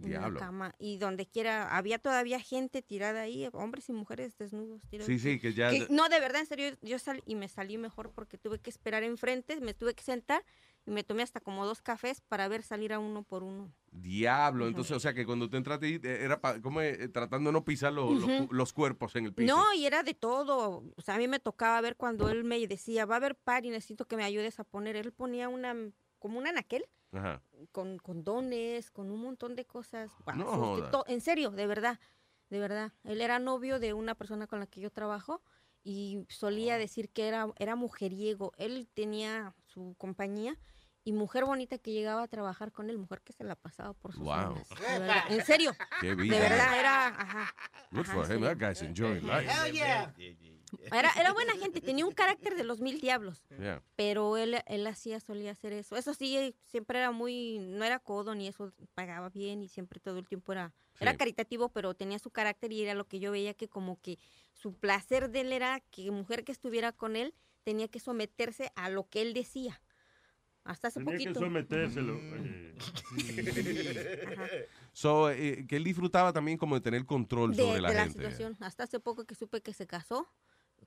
en 0.02 0.10
la 0.14 0.18
cama. 0.40 0.74
Y 0.80 0.96
donde 0.98 1.26
quiera, 1.26 1.76
había 1.76 2.00
todavía 2.00 2.40
gente 2.40 2.82
tirada 2.82 3.20
ahí, 3.20 3.48
hombres 3.52 3.88
y 3.88 3.92
mujeres 3.92 4.36
desnudos. 4.36 4.82
tirados. 4.90 5.06
Sí, 5.06 5.20
sí, 5.20 5.38
que 5.38 5.52
ya- 5.52 5.70
no, 5.90 6.08
de 6.08 6.18
verdad, 6.18 6.40
en 6.40 6.46
serio, 6.48 6.76
yo 6.82 6.98
salí 6.98 7.22
y 7.24 7.36
me 7.36 7.46
salí 7.48 7.78
mejor 7.78 8.10
porque 8.10 8.36
tuve 8.36 8.58
que 8.58 8.68
esperar 8.68 9.04
enfrente, 9.04 9.60
me 9.60 9.74
tuve 9.74 9.94
que 9.94 10.02
sentar 10.02 10.42
y 10.86 10.90
me 10.90 11.02
tomé 11.04 11.22
hasta 11.22 11.40
como 11.40 11.64
dos 11.66 11.80
cafés 11.82 12.20
para 12.20 12.46
ver 12.48 12.62
salir 12.62 12.92
a 12.92 12.98
uno 12.98 13.22
por 13.22 13.42
uno. 13.42 13.72
Diablo, 13.90 14.66
entonces, 14.66 14.96
o 14.96 15.00
sea 15.00 15.14
que 15.14 15.24
cuando 15.24 15.48
te 15.48 15.56
entraste 15.56 15.86
ahí, 15.86 15.94
eh, 16.02 16.18
era 16.22 16.40
pa- 16.40 16.60
como 16.60 16.80
eh, 16.80 17.08
tratando 17.08 17.48
de 17.48 17.52
no 17.52 17.64
pisar 17.64 17.92
los, 17.92 18.22
los 18.50 18.72
cuerpos 18.72 19.14
en 19.16 19.26
el 19.26 19.32
piso. 19.34 19.54
No, 19.56 19.72
y 19.72 19.86
era 19.86 20.02
de 20.02 20.14
todo. 20.14 20.84
O 20.96 21.02
sea, 21.02 21.14
a 21.14 21.18
mí 21.18 21.28
me 21.28 21.38
tocaba 21.40 21.80
ver 21.80 21.96
cuando 21.96 22.28
él 22.28 22.44
me 22.44 22.64
decía, 22.66 23.06
va 23.06 23.14
a 23.14 23.18
haber 23.18 23.36
par 23.36 23.64
y 23.64 23.70
necesito 23.70 24.06
que 24.06 24.16
me 24.16 24.24
ayudes 24.24 24.58
a 24.60 24.64
poner. 24.64 24.96
Él 24.96 25.12
ponía 25.12 25.48
una, 25.48 25.74
como 26.18 26.38
un 26.38 26.46
anaquel 26.46 26.84
Ajá. 27.12 27.40
con 27.72 27.98
condones, 27.98 28.90
con 28.90 29.10
un 29.10 29.20
montón 29.22 29.54
de 29.56 29.64
cosas. 29.64 30.10
vasos, 30.26 30.44
No 30.44 30.50
de 30.50 30.56
joda. 30.58 30.90
to- 30.90 31.04
En 31.06 31.20
serio, 31.20 31.50
de 31.50 31.66
verdad, 31.66 32.00
de 32.50 32.58
verdad. 32.58 32.92
Él 33.04 33.20
era 33.20 33.38
novio 33.38 33.78
de 33.78 33.94
una 33.94 34.14
persona 34.16 34.46
con 34.48 34.58
la 34.60 34.66
que 34.66 34.80
yo 34.80 34.90
trabajo 34.90 35.40
y 35.84 36.26
solía 36.28 36.78
decir 36.78 37.10
que 37.10 37.28
era, 37.28 37.46
era 37.58 37.76
mujeriego. 37.76 38.52
Él 38.56 38.88
tenía 38.92 39.54
su 39.66 39.94
compañía 39.98 40.58
y 41.04 41.12
mujer 41.12 41.44
bonita 41.44 41.76
que 41.78 41.92
llegaba 41.92 42.22
a 42.22 42.28
trabajar 42.28 42.72
con 42.72 42.88
él, 42.90 42.96
mujer 42.98 43.20
que 43.22 43.32
se 43.32 43.44
la 43.44 43.54
pasaba 43.56 43.92
por 43.92 44.12
sus 44.12 44.22
Wow. 44.22 44.54
de. 44.54 45.34
En 45.36 45.44
serio. 45.44 45.72
Qué 46.00 46.08
De 46.08 46.14
vida. 46.14 46.38
verdad, 46.38 46.78
era... 46.80 47.06
Ajá. 47.08 47.54
Good 47.90 48.00
Ajá, 48.08 48.12
for 48.14 48.32
him. 48.32 48.42
That 48.42 48.56
guy's 48.58 48.82
enjoying 48.82 49.26
life. 49.26 49.46
Hell 49.50 49.72
yeah. 49.72 50.14
Era, 50.90 51.10
era 51.20 51.32
buena 51.32 51.52
gente, 51.52 51.80
tenía 51.80 52.04
un 52.04 52.14
carácter 52.14 52.56
de 52.56 52.64
los 52.64 52.80
mil 52.80 53.00
diablos. 53.00 53.44
Yeah. 53.60 53.82
Pero 53.96 54.36
él, 54.36 54.56
él 54.66 54.86
hacía, 54.86 55.20
solía 55.20 55.52
hacer 55.52 55.72
eso. 55.72 55.94
Eso 55.96 56.14
sí, 56.14 56.56
siempre 56.64 56.98
era 56.98 57.10
muy, 57.12 57.58
no 57.60 57.84
era 57.84 57.98
codo 58.00 58.34
ni 58.34 58.48
eso, 58.48 58.72
pagaba 58.94 59.28
bien 59.28 59.62
y 59.62 59.68
siempre 59.68 60.00
todo 60.00 60.18
el 60.18 60.26
tiempo 60.26 60.52
era, 60.52 60.72
era 60.98 61.12
Sí. 61.12 61.18
caritativo, 61.18 61.68
pero 61.68 61.94
tenía 61.94 62.18
su 62.18 62.30
carácter 62.30 62.72
y 62.72 62.82
era 62.82 62.94
lo 62.94 63.06
que 63.06 63.20
yo 63.20 63.30
veía 63.30 63.54
que 63.54 63.68
como 63.68 64.00
que 64.00 64.18
su 64.52 64.72
placer 64.74 65.30
de 65.30 65.42
él 65.42 65.52
era 65.52 65.80
que 65.90 66.10
mujer 66.10 66.42
que 66.44 66.52
estuviera 66.52 66.90
con 66.92 67.14
él 67.14 67.34
tenía 67.62 67.86
que 67.88 68.00
someterse 68.00 68.72
a 68.74 68.88
lo 68.88 69.08
que 69.08 69.22
él 69.22 69.32
decía. 69.34 69.80
Hasta 70.64 70.88
hace 70.88 71.00
Tenía 71.00 71.18
que 71.18 71.24
poquito. 71.24 71.40
sometérselo. 71.40 72.18
So, 74.92 75.30
eh, 75.30 75.66
que 75.68 75.76
él 75.76 75.84
disfrutaba 75.84 76.32
también 76.32 76.56
como 76.56 76.74
de 76.74 76.80
tener 76.80 77.04
control 77.04 77.54
de, 77.54 77.62
sobre 77.62 77.80
la 77.80 77.88
de 77.90 77.94
la 77.94 78.02
gente. 78.04 78.18
situación. 78.18 78.56
Hasta 78.60 78.84
hace 78.84 79.00
poco 79.00 79.24
que 79.24 79.34
supe 79.34 79.60
que 79.60 79.72
se 79.72 79.86
casó 79.86 80.26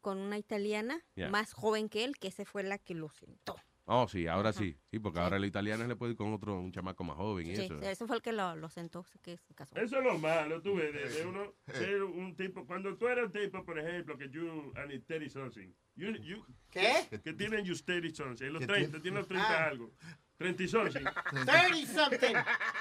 con 0.01 0.17
una 0.17 0.37
italiana 0.37 1.03
Yeah. 1.15 1.29
más 1.29 1.53
joven 1.53 1.89
que 1.89 2.03
él, 2.03 2.17
que 2.17 2.27
esa 2.27 2.45
fue 2.45 2.63
la 2.63 2.77
que 2.77 2.93
lo 2.93 3.09
sentó. 3.09 3.55
Oh, 3.89 4.05
sí, 4.07 4.27
ahora 4.27 4.51
sí. 4.51 4.77
Sí, 4.91 4.99
porque 4.99 5.19
ahora 5.19 5.39
la 5.39 5.47
italiana 5.47 5.87
le 5.87 5.95
puede 5.95 6.11
ir 6.11 6.17
con 6.17 6.33
otro, 6.33 6.59
un 6.59 6.73
chamaco 6.73 7.05
más 7.05 7.15
joven 7.15 7.47
y 7.47 7.55
Sí, 7.55 7.61
eso. 7.63 7.79
ese 7.81 8.05
fue 8.05 8.17
el 8.17 8.21
que 8.21 8.33
lo, 8.33 8.53
lo 8.57 8.69
sentó, 8.69 9.05
que 9.23 9.37
se 9.37 9.53
casó. 9.55 9.77
Eso 9.77 9.97
es 9.99 10.03
lo 10.03 10.17
malo, 10.17 10.61
tú 10.61 10.75
ves, 10.75 10.93
de, 10.93 11.07
de 11.07 11.25
uno 11.25 11.53
ser 11.67 12.03
un 12.03 12.35
tipo, 12.35 12.65
cuando 12.65 12.97
tú 12.97 13.07
eres 13.07 13.25
un 13.27 13.31
tipo, 13.31 13.63
por 13.63 13.79
ejemplo, 13.79 14.17
que 14.17 14.29
you 14.29 14.73
30 15.07 15.29
something, 15.29 15.69
you, 15.95 16.09
you, 16.17 16.45
¿Qué? 16.69 17.07
Que 17.23 17.31
tienen 17.33 17.63
you 17.63 17.75
30 17.75 18.13
something, 18.13 18.47
los 18.51 18.59
¿Qué 18.59 18.67
30, 18.67 18.89
tiene? 18.89 18.99
tienen 19.01 19.19
los 19.19 19.27
30 19.29 19.47
Ah. 19.47 19.67
algo, 19.69 19.93
30 20.37 20.63
y 20.63 20.67
something. 20.67 21.03
30 21.45 21.93
something. 21.93 22.35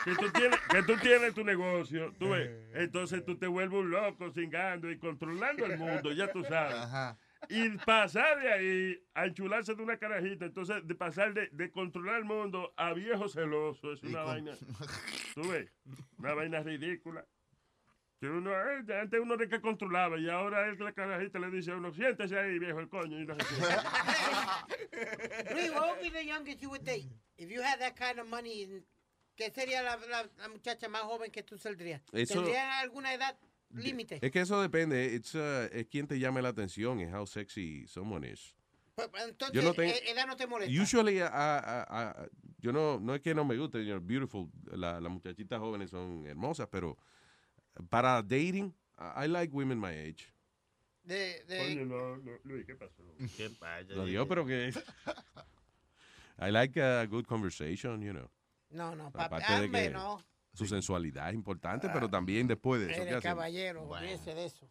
Que 0.04 0.14
tú, 0.16 0.30
tienes, 0.32 0.60
que 0.68 0.82
tú 0.82 0.96
tienes 1.00 1.34
tu 1.34 1.44
negocio, 1.44 2.12
tú 2.18 2.30
ves, 2.30 2.50
entonces 2.74 3.24
tú 3.24 3.38
te 3.38 3.46
vuelves 3.46 3.78
un 3.78 3.90
loco, 3.92 4.32
cingando 4.32 4.90
y 4.90 4.98
controlando 4.98 5.64
el 5.66 5.78
mundo, 5.78 6.12
ya 6.12 6.32
tú 6.32 6.42
sabes. 6.42 7.16
Y 7.48 7.70
pasar 7.78 8.40
de 8.40 8.52
ahí 8.52 9.04
a 9.14 9.26
enchularse 9.26 9.74
de 9.74 9.82
una 9.82 9.96
carajita, 9.98 10.46
entonces 10.46 10.86
de 10.86 10.94
pasar 10.94 11.32
de, 11.34 11.48
de 11.52 11.70
controlar 11.70 12.16
el 12.18 12.24
mundo 12.24 12.72
a 12.76 12.92
viejo 12.92 13.28
celoso, 13.28 13.92
es 13.92 14.02
una 14.02 14.18
con- 14.24 14.26
vaina, 14.32 14.52
tú 15.34 15.48
ves, 15.50 15.70
una 16.18 16.34
vaina 16.34 16.60
ridícula. 16.60 17.24
Que 18.18 18.28
uno, 18.30 18.50
eh, 18.50 18.82
antes 18.98 19.20
uno 19.20 19.34
era 19.34 19.44
el 19.44 19.50
que 19.50 19.60
controlaba 19.60 20.18
y 20.18 20.28
ahora 20.30 20.70
es 20.70 20.78
que 20.78 20.84
la 20.84 20.92
carajita 20.92 21.38
le 21.38 21.50
dice 21.50 21.70
a 21.72 21.76
uno, 21.76 21.92
siéntese 21.92 22.38
ahí, 22.38 22.58
viejo, 22.58 22.80
el 22.80 22.88
coño. 22.88 23.20
Y 23.20 23.26
no. 23.26 23.34
Luis, 25.54 25.70
what 25.72 25.88
would 25.90 26.00
be 26.00 26.10
the 26.10 26.24
youngest 26.24 26.60
you 26.62 26.70
would 26.70 26.84
date? 26.84 27.06
If 27.38 27.50
you 27.50 27.60
had 27.62 27.78
that 27.80 27.94
kind 27.96 28.18
of 28.18 28.26
money, 28.28 28.82
¿qué 29.36 29.50
sería 29.52 29.82
la, 29.82 29.96
la, 30.08 30.24
la 30.38 30.48
muchacha 30.48 30.88
más 30.88 31.02
joven 31.02 31.30
que 31.30 31.42
tú 31.42 31.58
saldrías? 31.58 32.00
Eso- 32.12 32.34
¿Tendría 32.34 32.80
alguna 32.80 33.12
edad 33.14 33.36
límite? 33.76 34.18
Es 34.20 34.30
que 34.30 34.40
eso 34.40 34.60
depende. 34.60 35.14
It's, 35.14 35.34
uh, 35.34 35.68
es 35.72 35.86
quien 35.86 36.06
te 36.06 36.18
llame 36.18 36.42
la 36.42 36.48
atención, 36.50 37.00
es 37.00 37.12
how 37.12 37.26
sexy 37.26 37.86
someone 37.86 38.28
is. 38.30 38.54
Pues, 38.94 39.08
Entonces, 39.28 39.54
Yo 39.54 39.62
no 39.62 39.74
tengo- 39.74 39.92
eh, 39.92 40.10
edad 40.10 40.26
no 40.26 40.36
te 40.36 40.46
molesta. 40.46 40.82
Usually, 40.82 41.20
a- 41.20 41.28
a- 41.28 41.86
a- 42.10 42.28
yo 42.58 42.72
no, 42.72 42.98
no 42.98 43.14
es 43.14 43.20
que 43.20 43.34
no 43.34 43.44
me 43.44 43.56
guste, 43.56 43.84
you 43.84 43.92
know, 43.92 44.00
beautiful, 44.00 44.48
la- 44.72 45.00
las 45.00 45.12
muchachitas 45.12 45.58
jóvenes 45.60 45.90
son 45.90 46.26
hermosas, 46.26 46.66
pero 46.70 46.96
para 47.90 48.22
dating, 48.22 48.72
I 48.98 49.28
like 49.28 49.52
women 49.54 49.78
my 49.78 49.88
age. 49.90 50.32
De, 51.04 51.44
de, 51.44 51.58
Coño, 51.58 51.84
no, 51.86 52.16
no, 52.16 52.32
Luis, 52.44 52.64
¿qué 52.66 52.74
pasó? 52.74 53.04
¿Qué 53.36 53.50
pasa? 53.50 53.82
Lo 53.94 54.06
digo, 54.06 54.26
pero 54.26 54.44
que... 54.46 54.72
I 56.38 56.50
like 56.50 56.76
a 56.80 57.06
good 57.06 57.26
conversation, 57.26 58.02
you 58.02 58.12
know. 58.12 58.28
No, 58.70 58.94
no, 58.94 59.10
papi, 59.12 59.36
Aparte 59.36 59.60
de 59.60 59.70
que 59.70 59.90
no. 59.90 60.22
Su 60.56 60.66
sensualidad 60.66 61.28
es 61.28 61.34
importante, 61.34 61.88
pero 61.92 62.08
también 62.08 62.46
después 62.46 62.80
de 62.80 62.86
eso. 62.86 62.96
¿qué 62.96 63.02
Eres 63.02 63.16
hacen? 63.16 63.30
caballero, 63.30 63.82
olvídese 63.88 64.34
de 64.34 64.46
eso. 64.46 64.66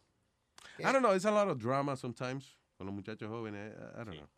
I 0.78 0.82
don't 0.82 0.98
know, 0.98 1.14
it's 1.14 1.24
a 1.24 1.30
lot 1.30 1.48
of 1.48 1.58
drama 1.58 1.96
sometimes 1.96 2.58
con 2.76 2.86
los 2.86 2.94
muchachos 2.94 3.28
jóvenes. 3.28 3.72
I 3.72 4.04
don't 4.04 4.16
know. 4.16 4.28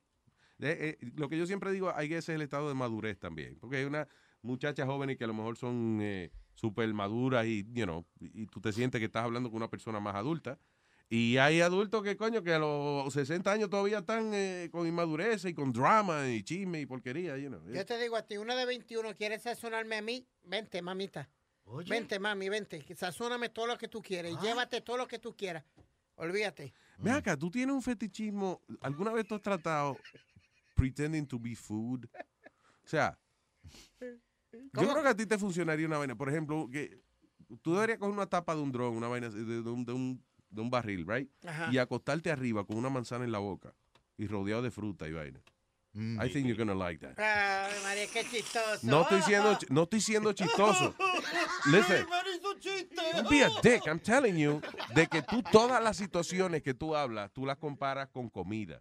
Eh, 0.60 0.98
eh, 1.00 1.10
lo 1.16 1.28
que 1.28 1.38
yo 1.38 1.46
siempre 1.46 1.72
digo, 1.72 1.92
hay 1.94 2.08
que 2.08 2.18
es 2.18 2.28
el 2.28 2.42
estado 2.42 2.68
de 2.68 2.74
madurez 2.74 3.18
también. 3.18 3.58
Porque 3.58 3.78
hay 3.78 3.84
una, 3.84 4.06
muchachas 4.42 4.86
jóvenes 4.86 5.16
que 5.16 5.24
a 5.24 5.26
lo 5.26 5.34
mejor 5.34 5.56
son 5.56 5.98
eh, 6.02 6.30
súper 6.54 6.92
maduras 6.92 7.46
y, 7.46 7.64
you 7.72 7.84
know, 7.84 8.04
y 8.20 8.46
tú 8.46 8.60
te 8.60 8.72
sientes 8.72 8.98
que 8.98 9.06
estás 9.06 9.24
hablando 9.24 9.48
con 9.50 9.56
una 9.56 9.70
persona 9.70 10.00
más 10.00 10.14
adulta. 10.14 10.58
Y 11.10 11.38
hay 11.38 11.62
adultos 11.62 12.02
que, 12.02 12.16
coño, 12.18 12.42
que 12.42 12.52
a 12.52 12.58
los 12.58 13.12
60 13.14 13.50
años 13.50 13.70
todavía 13.70 14.00
están 14.00 14.30
eh, 14.34 14.68
con 14.70 14.86
inmadurez 14.86 15.46
y 15.46 15.54
con 15.54 15.72
drama 15.72 16.28
y 16.28 16.42
chisme 16.42 16.82
y 16.82 16.86
porquería, 16.86 17.38
you 17.38 17.48
know. 17.48 17.62
Yo 17.72 17.86
te 17.86 17.98
digo 17.98 18.14
a 18.16 18.22
ti, 18.22 18.36
una 18.36 18.54
de 18.54 18.66
21 18.66 19.14
quiere 19.16 19.38
sazonarme 19.38 19.96
a 19.96 20.02
mí, 20.02 20.26
vente, 20.44 20.82
mamita. 20.82 21.30
Vente, 21.88 22.18
mami, 22.18 22.48
vente. 22.48 22.84
Sazóname 22.96 23.48
todo 23.48 23.66
lo 23.66 23.78
que 23.78 23.88
tú 23.88 24.02
quieres. 24.02 24.32
y 24.32 24.44
Llévate 24.44 24.80
todo 24.80 24.96
lo 24.96 25.06
que 25.06 25.18
tú 25.18 25.36
quieras. 25.36 25.64
Olvídate. 26.16 26.72
Ven 26.98 27.14
acá, 27.14 27.36
tú 27.36 27.50
tienes 27.50 27.74
un 27.74 27.82
fetichismo. 27.82 28.60
¿Alguna 28.80 29.12
vez 29.12 29.26
tú 29.26 29.34
has 29.34 29.42
tratado 29.42 29.96
pretending 30.74 31.26
to 31.26 31.38
be 31.38 31.54
food? 31.54 32.06
O 32.84 32.88
sea, 32.88 33.18
yo 34.00 34.88
creo 34.88 35.02
que 35.02 35.08
a 35.08 35.14
ti 35.16 35.26
te 35.26 35.38
funcionaría 35.38 35.86
una 35.86 35.98
vaina. 35.98 36.16
Por 36.16 36.28
ejemplo, 36.28 36.68
que 36.70 37.00
tú 37.62 37.74
deberías 37.74 37.98
coger 37.98 38.14
una 38.14 38.26
tapa 38.26 38.54
de 38.54 38.62
un 38.62 38.72
dron, 38.72 38.96
una 38.96 39.08
vaina 39.08 39.28
así, 39.28 39.38
de, 39.44 39.62
de 39.62 39.70
un, 39.70 39.84
de, 39.84 39.92
un, 39.92 40.24
de 40.50 40.60
un 40.60 40.70
barril, 40.70 41.06
right? 41.06 41.30
Ajá. 41.46 41.70
Y 41.72 41.78
acostarte 41.78 42.30
arriba 42.30 42.64
con 42.64 42.76
una 42.76 42.88
manzana 42.90 43.24
en 43.24 43.32
la 43.32 43.38
boca 43.38 43.74
y 44.16 44.26
rodeado 44.26 44.62
de 44.62 44.70
fruta 44.70 45.06
y 45.06 45.12
vaina. 45.12 45.40
I 46.20 46.28
think 46.28 46.46
you're 46.46 46.56
gonna 46.56 46.74
like 46.74 47.00
that. 47.00 47.18
Ay, 47.18 47.72
María, 47.82 48.06
qué 48.06 48.24
chistoso. 48.24 48.78
No 48.82 49.02
estoy 49.02 49.22
siendo, 49.22 49.58
no 49.70 49.82
estoy 49.82 50.00
siendo 50.00 50.32
chistoso. 50.32 50.94
Listen, 51.66 52.06
don't 53.14 53.28
be 53.28 53.42
a 53.42 53.50
dick. 53.62 53.86
I'm 53.86 53.98
telling 53.98 54.36
you 54.36 54.60
de 54.94 55.08
que 55.08 55.22
tú 55.22 55.42
todas 55.42 55.82
las 55.82 55.96
situaciones 55.96 56.62
que 56.62 56.74
tú 56.74 56.94
hablas, 56.94 57.32
tú 57.32 57.44
las 57.44 57.58
comparas 57.58 58.08
con 58.10 58.30
comida. 58.30 58.78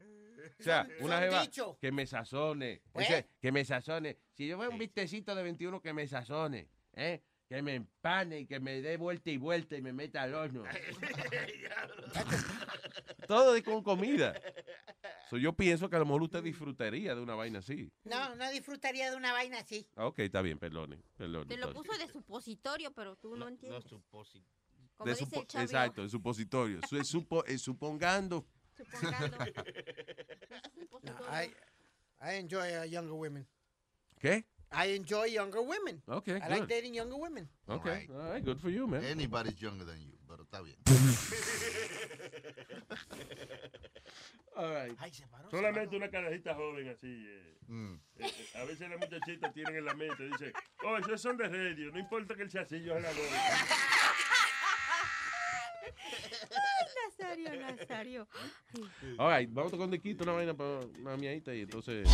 O 0.59 0.63
sea, 0.63 0.87
una 0.99 1.19
jeva 1.19 1.47
que 1.79 1.91
me 1.91 2.05
sazone. 2.05 2.81
Pues. 2.91 3.07
Dice, 3.07 3.27
que 3.41 3.51
me 3.51 3.65
sazone. 3.65 4.17
Si 4.33 4.47
yo 4.47 4.57
veo 4.57 4.69
un 4.69 4.77
vistecito 4.77 5.33
de 5.33 5.43
21 5.43 5.81
que 5.81 5.93
me 5.93 6.07
sazone, 6.07 6.69
¿eh? 6.93 7.23
que 7.47 7.61
me 7.61 7.75
empane 7.75 8.41
y 8.41 8.45
que 8.45 8.59
me 8.59 8.81
dé 8.81 8.97
vuelta 8.97 9.29
y 9.29 9.37
vuelta 9.37 9.77
y 9.77 9.81
me 9.81 9.93
meta 9.93 10.23
al 10.23 10.33
horno. 10.33 10.63
Todo 13.27 13.55
es 13.55 13.63
con 13.63 13.83
comida. 13.83 14.33
So, 15.29 15.37
yo 15.37 15.53
pienso 15.53 15.89
que 15.89 15.95
a 15.95 15.99
lo 15.99 16.05
mejor 16.05 16.23
usted 16.23 16.41
disfrutaría 16.43 17.13
de 17.15 17.21
una 17.21 17.35
vaina 17.35 17.59
así. 17.59 17.91
No, 18.05 18.35
no 18.35 18.49
disfrutaría 18.51 19.11
de 19.11 19.17
una 19.17 19.33
vaina 19.33 19.59
así. 19.59 19.87
Ah, 19.95 20.07
Ok, 20.07 20.19
está 20.19 20.41
bien, 20.41 20.57
perdone. 20.57 21.01
perdone 21.17 21.45
Te 21.47 21.57
lo 21.57 21.67
entonces. 21.67 21.91
puso 21.91 21.99
de 22.05 22.11
supositorio, 22.11 22.91
pero 22.93 23.15
tú 23.17 23.35
no, 23.35 23.47
entiendes. 23.47 23.83
Como 23.89 25.05
De 25.05 25.11
dice 25.11 25.25
supo- 25.25 25.41
el 25.41 25.47
Chavio. 25.47 25.65
exacto, 25.65 26.01
de 26.03 26.09
supositorio. 26.09 26.79
Su- 26.87 26.97
es 26.97 27.07
supo- 27.13 27.43
es 27.45 27.61
supongando. 27.61 28.45
Supongando. 28.75 29.37
No, 31.03 31.13
I, 31.31 31.53
I 32.21 32.35
enjoy 32.39 32.75
uh, 32.77 32.83
younger 32.85 33.13
women. 33.13 33.47
¿Qué? 34.19 34.45
I 34.71 34.95
enjoy 34.95 35.31
younger 35.31 35.61
women. 35.61 36.01
Okay, 36.07 36.35
I 36.37 36.49
like 36.49 36.67
dating 36.67 36.93
younger 36.95 37.15
women. 37.17 37.47
Okay, 37.67 38.07
all 38.09 38.33
right, 38.33 38.43
good 38.43 38.59
for 38.59 38.69
you, 38.69 38.87
man. 38.87 39.03
Anybody's 39.05 39.59
younger 39.61 39.85
than 39.85 39.99
you, 40.01 40.17
pero 40.27 40.43
está 40.43 40.61
bien. 40.61 40.77
All 44.57 44.73
right. 44.73 44.97
Solamente 45.51 45.95
una 45.95 46.09
carajita 46.09 46.55
joven 46.55 46.89
así. 46.89 47.07
eh, 47.27 47.53
Mm. 47.69 47.95
eh, 48.19 48.25
eh, 48.25 48.47
a 48.55 48.63
veces 48.63 48.89
las 48.89 48.97
muchachitas 48.97 49.53
tienen 49.53 49.75
en 49.75 49.83
la 49.85 49.93
mente, 49.93 50.23
dice, 50.23 50.53
oh, 50.85 50.95
esos 50.97 51.21
son 51.21 51.35
de 51.35 51.49
radio, 51.49 51.91
no 51.91 51.99
importa 51.99 52.33
que 52.33 52.43
el 52.43 52.49
chasillo 52.49 52.95
es 52.95 53.03
la. 53.03 53.09
Nazario, 57.19 57.59
Nazario. 57.59 58.27
All 59.17 59.37
right, 59.37 59.49
vamos 59.51 59.71
a 59.71 59.75
tocar 59.75 59.85
un 59.85 59.91
diquito, 59.91 60.23
una 60.23 60.31
vaina 60.33 60.53
para 60.53 60.79
una 61.01 61.17
miadita 61.17 61.53
y 61.53 61.61
entonces. 61.63 62.07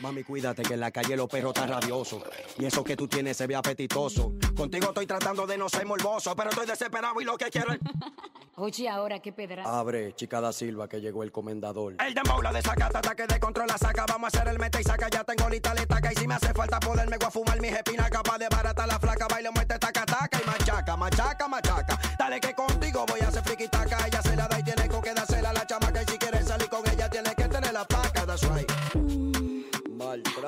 Mami, 0.00 0.24
cuídate 0.24 0.62
que 0.62 0.74
en 0.74 0.80
la 0.80 0.90
calle 0.90 1.16
los 1.16 1.28
perros 1.28 1.54
están 1.54 1.68
rabiosos. 1.68 2.22
Y 2.58 2.64
eso 2.64 2.82
que 2.82 2.96
tú 2.96 3.08
tienes 3.08 3.36
se 3.36 3.46
ve 3.46 3.54
apetitoso. 3.54 4.32
Contigo 4.56 4.88
estoy 4.88 5.06
tratando 5.06 5.46
de 5.46 5.56
no 5.56 5.68
ser 5.68 5.86
morboso, 5.86 6.34
pero 6.34 6.50
estoy 6.50 6.66
desesperado 6.66 7.20
y 7.20 7.24
lo 7.24 7.36
que 7.36 7.50
quiero 7.50 7.72
es... 7.72 7.78
Oye, 8.56 8.88
ahora 8.88 9.18
qué 9.20 9.32
pedra. 9.32 9.64
Abre, 9.64 10.14
chica 10.14 10.40
da 10.40 10.52
Silva, 10.52 10.88
que 10.88 11.00
llegó 11.00 11.24
el 11.24 11.32
comendador. 11.32 11.96
El 11.98 12.14
dembow 12.14 12.40
la 12.40 12.52
desacata, 12.52 13.00
ataque 13.00 13.26
de 13.26 13.40
control 13.40 13.66
la 13.66 13.76
saca. 13.76 14.06
Vamos 14.06 14.32
a 14.32 14.38
hacer 14.38 14.48
el 14.48 14.60
mete 14.60 14.80
y 14.80 14.84
saca. 14.84 15.08
Ya 15.10 15.24
tengo 15.24 15.48
lista 15.50 15.74
la 15.74 15.80
estaca. 15.80 16.12
Y 16.12 16.16
si 16.16 16.28
me 16.28 16.34
hace 16.34 16.54
falta 16.54 16.78
poderme 16.78 17.16
voy 17.18 17.26
a 17.26 17.30
fumar 17.32 17.60
mis 17.60 17.72
espinacas. 17.72 18.22
Pa' 18.22 18.38
de 18.38 18.48
barata 18.48 18.86
la 18.86 19.00
flaca. 19.00 19.26
Baile, 19.26 19.50
muerte, 19.50 19.76
taca, 19.76 20.06
taca. 20.06 20.40
Y 20.40 20.46
machaca, 20.46 20.96
machaca, 20.96 21.48
machaca. 21.48 21.98
Dale 22.16 22.38
que 22.38 22.54
contigo 22.54 23.04
voy 23.08 23.20
a 23.22 23.28
hacer 23.28 23.42
friki 23.42 23.66
taca. 23.66 24.06
Ella 24.06 24.22
se 24.22 24.36
la 24.36 24.46
da 24.46 24.60
y 24.60 24.62
tiene 24.62 24.88
con 24.88 25.02
que 25.02 25.14
dársela 25.14 25.50
a 25.50 25.52
la 25.52 25.66
chamaca. 25.66 26.02
Y 26.02 26.06
si 26.06 26.18
quieres 26.18 26.46
salir 26.46 26.68
con 26.68 26.88
ella, 26.88 27.10
tiene 27.10 27.34
que 27.34 27.48
tener 27.48 27.72
la 27.72 27.84
placa. 27.84 28.24
That's 28.24 28.48
right. 28.50 28.70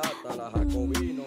Maltrata 0.06 0.36
la 0.36 0.50
Jacobino. 0.50 1.24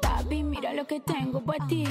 Papi, 0.00 0.42
mira 0.42 0.72
lo 0.72 0.86
que 0.86 1.00
tengo 1.00 1.44
para 1.44 1.66
ti. 1.66 1.84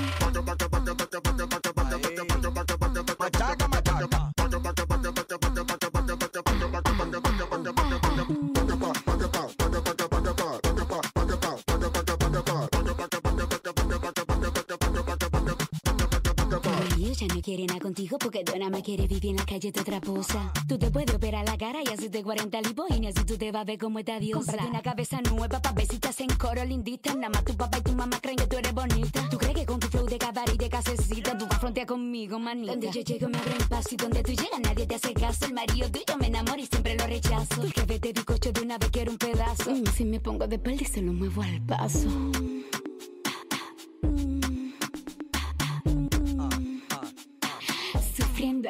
Quiere 17.45 17.67
nada 17.67 17.79
contigo 17.79 18.17
porque 18.17 18.43
Donna 18.43 18.71
me 18.71 18.81
quiere 18.81 19.05
vivir 19.05 19.27
en 19.27 19.35
la 19.35 19.45
calle 19.45 19.71
de 19.71 19.79
otra 19.79 20.01
posa. 20.01 20.51
Tú 20.67 20.79
te 20.79 20.89
puedes 20.89 21.13
operar 21.13 21.45
la 21.45 21.55
cara 21.55 21.79
y 21.85 21.93
hacerte 21.93 22.23
40 22.23 22.59
lipoínas 22.61 23.13
y 23.21 23.23
tú 23.23 23.37
te 23.37 23.51
vas 23.51 23.61
a 23.61 23.65
ver 23.65 23.77
como 23.77 23.99
esta 23.99 24.19
diosa. 24.19 24.53
Cómprate 24.53 24.69
una 24.71 24.81
cabeza 24.81 25.21
nueva 25.21 25.61
pa' 25.61 25.71
ver 25.73 25.85
si 25.85 25.99
hacen 26.09 26.29
coro 26.39 26.65
lindita. 26.65 27.13
Nada 27.13 27.29
más 27.29 27.45
tu 27.45 27.55
papá 27.55 27.77
y 27.77 27.81
tu 27.81 27.91
mamá 27.91 28.19
creen 28.19 28.37
que 28.37 28.47
tú 28.47 28.57
eres 28.57 28.73
bonita. 28.73 29.29
¿Tú 29.29 29.37
crees 29.37 29.53
que 29.53 29.65
con 29.67 29.79
tu 29.79 29.87
flow 29.89 30.07
de 30.07 30.17
cabaret 30.17 30.55
y 30.55 30.57
de 30.57 30.69
casecita 30.69 31.37
tú 31.37 31.45
vas 31.45 31.57
a 31.57 31.59
frontear 31.59 31.85
conmigo, 31.85 32.39
manita? 32.39 32.71
Donde 32.71 32.89
yo 32.91 33.01
llego 33.01 33.29
me 33.29 33.37
abren 33.37 33.67
paso 33.69 33.89
y 33.91 33.97
donde 33.97 34.23
tú 34.23 34.31
llegas 34.31 34.59
nadie 34.63 34.87
te 34.87 34.95
hace 34.95 35.13
caso. 35.13 35.45
El 35.45 35.53
marido 35.53 35.87
tuyo 35.91 36.17
me 36.19 36.25
enamora 36.25 36.59
y 36.59 36.65
siempre 36.65 36.97
lo 36.97 37.05
rechazo. 37.05 37.61
Tu 37.61 37.69
jefe 37.69 37.99
te 37.99 38.11
bizcocho 38.11 38.51
de 38.53 38.61
una 38.61 38.79
vez 38.79 38.89
quiero 38.89 39.11
un 39.11 39.19
pedazo. 39.19 39.69
Mm, 39.69 39.85
si 39.95 40.03
me 40.03 40.19
pongo 40.19 40.47
de 40.47 40.55
espalda 40.55 40.81
y 40.81 40.85
se 40.85 40.99
lo 41.03 41.13
muevo 41.13 41.43
al 41.43 41.61
paso. 41.61 42.09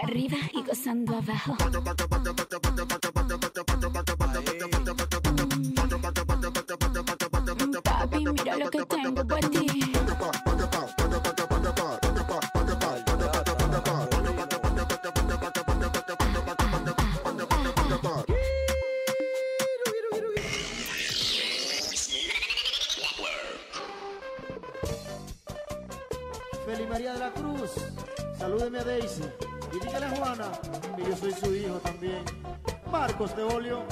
Arriba 0.03 0.37
y 0.53 0.61
gozando 0.61 1.15
abajo. 1.17 1.55
Papi, 7.83 8.25
mira 8.25 8.57
lo 8.57 8.69
que 8.69 8.85
tengo 8.85 9.27
para 9.27 9.49
ti. 9.49 9.67
Feli 26.65 26.87
María 26.87 27.13
de 27.13 27.19
la 27.19 27.31
Cruz, 27.31 27.71
salúdeme 28.37 28.79
a 28.79 28.83
Daisy 28.83 29.44
y 30.97 31.07
yo 31.07 31.15
soy 31.15 31.31
su 31.33 31.53
hijo 31.53 31.75
también. 31.75 32.23
Marcos 32.91 33.35
de 33.35 33.43
Olio. 33.43 33.85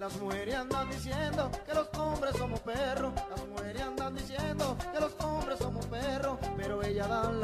Las 0.00 0.20
mujeres 0.20 0.54
andan 0.56 0.90
diciendo 0.90 1.48
que 1.64 1.74
los 1.74 1.88
hombres 1.96 2.36
somos 2.36 2.58
perros. 2.60 3.09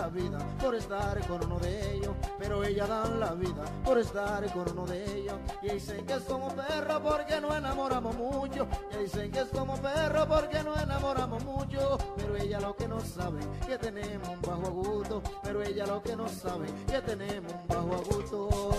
Vida 0.08 0.38
por 0.60 0.74
estar 0.74 1.26
con 1.26 1.44
uno 1.44 1.58
de 1.58 1.94
ellos. 1.94 2.14
Pero 2.38 2.64
ellas 2.64 2.88
dan 2.88 3.20
la 3.20 3.32
vida 3.32 3.64
por 3.84 3.98
estar 3.98 4.52
con 4.52 4.70
uno 4.70 4.86
de 4.86 5.04
ellos. 5.18 5.36
Y 5.62 5.70
dicen 5.70 6.06
que 6.06 6.20
somos 6.20 6.52
perros 6.54 7.00
porque 7.02 7.40
no 7.40 7.54
enamoramos 7.56 8.16
mucho. 8.16 8.66
Y 8.92 9.04
dicen 9.04 9.30
que 9.30 9.44
somos 9.46 9.78
perros 9.80 10.26
porque 10.26 10.62
no 10.62 10.78
enamoramos 10.78 11.44
mucho. 11.44 11.98
Pero 12.16 12.36
ella 12.36 12.60
lo 12.60 12.76
que 12.76 12.88
no 12.88 13.00
sabe 13.00 13.40
que 13.66 13.78
tenemos 13.78 14.28
un 14.28 14.42
bajo 14.42 14.66
agudo. 14.66 15.22
Pero 15.42 15.62
ella 15.62 15.86
lo 15.86 16.02
que 16.02 16.16
no 16.16 16.28
sabe 16.28 16.66
que 16.86 17.00
tenemos 17.02 17.52
un 17.52 17.66
bajo 17.68 17.94
agudo. 17.94 18.70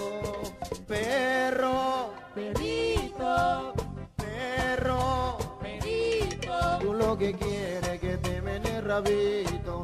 Perro, 0.87 2.11
perito, 2.33 3.73
perro, 4.15 5.37
perito. 5.59 6.79
Tú 6.79 6.93
lo 6.93 7.17
que 7.17 7.33
quieres 7.33 7.99
que 7.99 8.17
te 8.17 8.41
mene 8.41 8.81
rabito. 8.81 9.83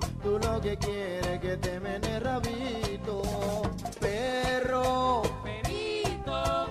Que 0.64 0.78
quieres 0.78 1.42
que 1.42 1.58
te 1.58 1.78
mene 1.78 2.22
rabito. 2.22 3.22
Perro, 4.00 5.22
perito, 5.44 6.70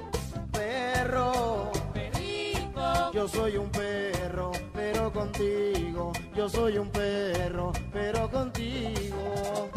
perro, 0.51 1.71
perito. 1.93 3.13
Yo 3.13 3.29
soy 3.29 3.59
un 3.59 3.69
perro, 3.69 4.51
pero 4.73 5.13
contigo. 5.13 6.11
Yo 6.35 6.49
soy 6.49 6.79
un 6.79 6.89
perro, 6.89 7.71
pero 7.93 8.31
contigo. 8.31 9.69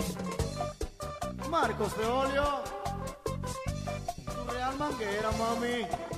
Marcos 1.49 1.93
Feolio. 1.95 2.61
Tu 4.23 4.51
real 4.53 4.77
manguera, 4.77 5.29
mami. 5.37 6.14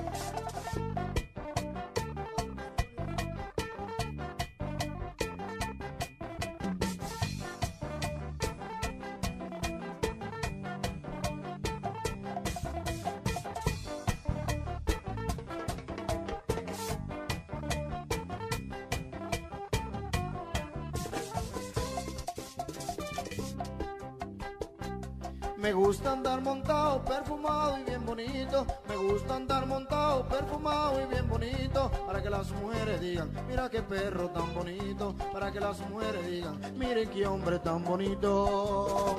Andar 26.18 26.42
montado, 26.42 27.04
perfumado 27.06 27.78
y 27.78 27.84
bien 27.84 28.04
bonito. 28.06 28.66
Me 28.90 28.96
gusta 28.96 29.36
andar 29.36 29.66
montado, 29.68 30.28
perfumado 30.28 31.00
y 31.02 31.06
bien 31.06 31.30
bonito. 31.30 31.92
Para 32.08 32.22
que 32.22 32.30
las 32.30 32.50
mujeres 32.52 33.00
digan, 33.00 33.30
mira 33.48 33.70
qué 33.70 33.82
perro 33.84 34.30
tan 34.30 34.54
bonito. 34.54 35.14
Para 35.32 35.52
que 35.52 35.60
las 35.60 35.80
mujeres 35.90 36.26
digan, 36.26 36.60
miren 36.78 37.10
qué 37.10 37.28
hombre 37.28 37.60
tan 37.60 37.84
bonito. 37.84 39.16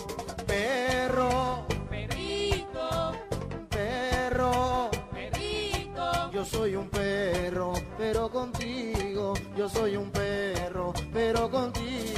Perro, 0.46 1.66
Perito, 1.88 3.12
perro. 3.68 4.90
perito. 5.12 6.30
Yo 6.32 6.44
soy 6.44 6.74
un 6.74 6.88
perro, 6.88 7.72
pero 7.96 8.28
contigo. 8.28 9.34
Yo 9.56 9.68
soy 9.68 9.96
un 9.96 10.10
perro, 10.10 10.92
pero 11.12 11.48
contigo. 11.48 12.17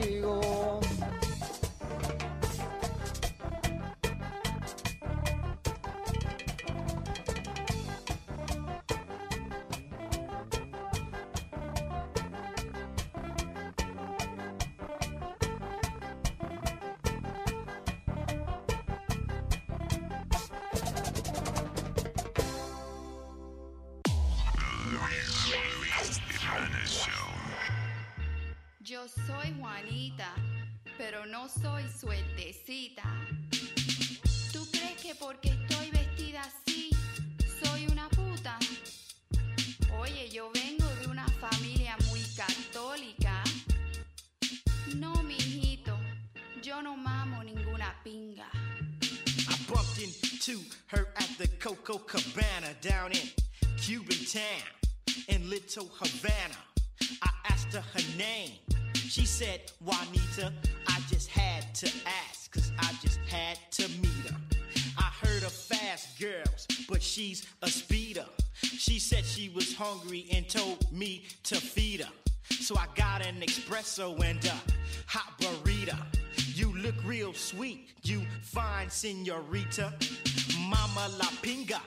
Pero 31.21 31.31
no 31.31 31.47
soy 31.49 31.83
suertecita. 31.89 33.03
¿Tú 34.51 34.67
crees 34.71 34.99
que 35.01 35.13
porque 35.15 35.49
estoy 35.49 35.91
vestida 35.91 36.41
así 36.41 36.89
soy 37.63 37.87
una 37.87 38.09
puta? 38.09 38.57
Oye, 39.99 40.29
yo 40.29 40.51
vengo 40.51 40.87
de 41.01 41.07
una 41.07 41.27
familia 41.27 41.95
muy 42.09 42.21
católica. 42.35 43.43
No, 44.95 45.13
mijito, 45.23 45.99
yo 46.63 46.81
no 46.81 46.97
mamo 46.97 47.43
ninguna 47.43 47.93
pinga. 48.03 48.47
I 48.53 49.55
bumped 49.67 49.99
into 49.99 50.61
her 50.87 51.07
at 51.17 51.29
the 51.37 51.47
Coco 51.59 51.99
Cabana 51.99 52.73
down 52.81 53.11
in 53.11 53.29
Cuban 53.77 54.25
town 54.25 55.27
in 55.27 55.49
Little 55.49 55.89
Havana. 55.99 56.70
Asked 57.51 57.73
her 57.73 57.83
her 57.93 58.17
name. 58.17 58.53
She 58.95 59.25
said, 59.25 59.59
Juanita, 59.81 60.53
I 60.87 60.99
just 61.09 61.29
had 61.29 61.75
to 61.75 61.87
ask, 62.05 62.51
cause 62.51 62.71
I 62.79 62.93
just 63.01 63.19
had 63.27 63.57
to 63.71 63.89
meet 63.99 64.29
her. 64.29 64.37
I 64.97 65.09
heard 65.21 65.43
of 65.43 65.51
fast 65.51 66.17
girls, 66.19 66.65
but 66.87 67.03
she's 67.03 67.45
a 67.61 67.67
speeder. 67.67 68.25
She 68.63 68.99
said 68.99 69.25
she 69.25 69.49
was 69.49 69.75
hungry 69.75 70.27
and 70.33 70.47
told 70.47 70.89
me 70.91 71.25
to 71.43 71.55
feed 71.55 72.01
her. 72.01 72.11
So 72.49 72.77
I 72.77 72.85
got 72.95 73.25
an 73.25 73.41
espresso 73.41 74.17
and 74.23 74.43
a 74.45 74.55
hot 75.07 75.33
burrito. 75.39 75.97
You 76.55 76.73
look 76.77 76.95
real 77.03 77.33
sweet, 77.33 77.89
you 78.03 78.21
fine 78.41 78.89
senorita. 78.89 79.93
Mama 80.69 81.09
la 81.17 81.29
pinga, 81.41 81.81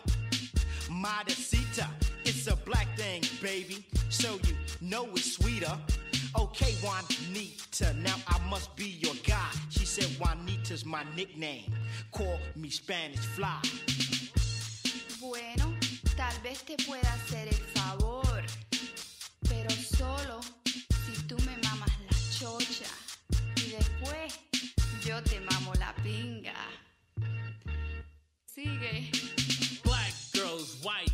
modesita. 0.91 1.89
It's 2.27 2.47
a 2.47 2.57
black 2.57 2.89
thing, 2.97 3.23
baby, 3.43 3.85
so 4.09 4.39
you 4.47 4.55
know 4.81 5.07
it's 5.13 5.35
sweeter. 5.35 5.79
Okay, 6.39 6.75
Juanita, 6.83 7.93
now 8.03 8.17
I 8.27 8.39
must 8.49 8.75
be 8.77 8.89
your 8.89 9.15
guy. 9.27 9.51
She 9.69 9.85
said 9.85 10.09
Juanita's 10.19 10.87
my 10.87 11.05
nickname. 11.15 11.73
Call 12.13 12.39
me 12.57 12.71
Spanish 12.71 13.19
Fly. 13.37 13.61
Bueno, 15.21 15.75
tal 16.17 16.35
vez 16.43 16.65
te 16.65 16.77
pueda 16.87 17.13
hacer 17.13 17.49
el 17.49 17.63
favor, 17.75 18.43
pero 19.49 19.71
solo 19.71 20.41
si 21.05 21.23
tú 21.29 21.37
me 21.47 21.57
mamas 21.69 21.93
la 22.09 22.17
chocha 22.39 22.91
y 23.57 23.71
después 23.71 24.41
yo 25.05 25.23
te 25.23 25.41
mamo 25.41 25.73
la 25.75 25.95
pinga. 26.03 26.55
Sigue. 28.47 29.11
Black 29.85 30.15
girls, 30.33 30.83
white 30.83 31.14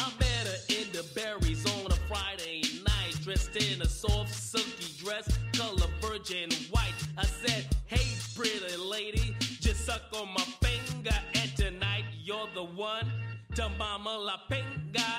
I 0.00 0.10
met 0.18 0.46
her 0.46 0.58
in 0.70 0.90
the 0.92 1.04
berries 1.14 1.66
on 1.66 1.92
a 1.92 1.96
Friday 2.08 2.62
night, 2.86 3.14
dressed 3.22 3.54
in 3.54 3.82
a 3.82 3.86
soft, 3.86 4.32
silky 4.34 4.94
dress, 5.04 5.28
color 5.52 5.90
virgin 6.00 6.48
white. 6.70 6.94
I 7.18 7.26
said, 7.26 7.66
Hey, 7.86 8.06
pretty 8.34 8.76
lady, 8.78 9.36
just 9.60 9.84
suck 9.84 10.00
on 10.14 10.28
my 10.32 10.44
finger, 10.64 11.14
and 11.34 11.54
tonight 11.54 12.04
you're 12.24 12.48
the 12.54 12.64
one 12.64 13.12
to 13.56 13.68
mama 13.78 14.16
la 14.16 14.38
pinga. 14.50 15.10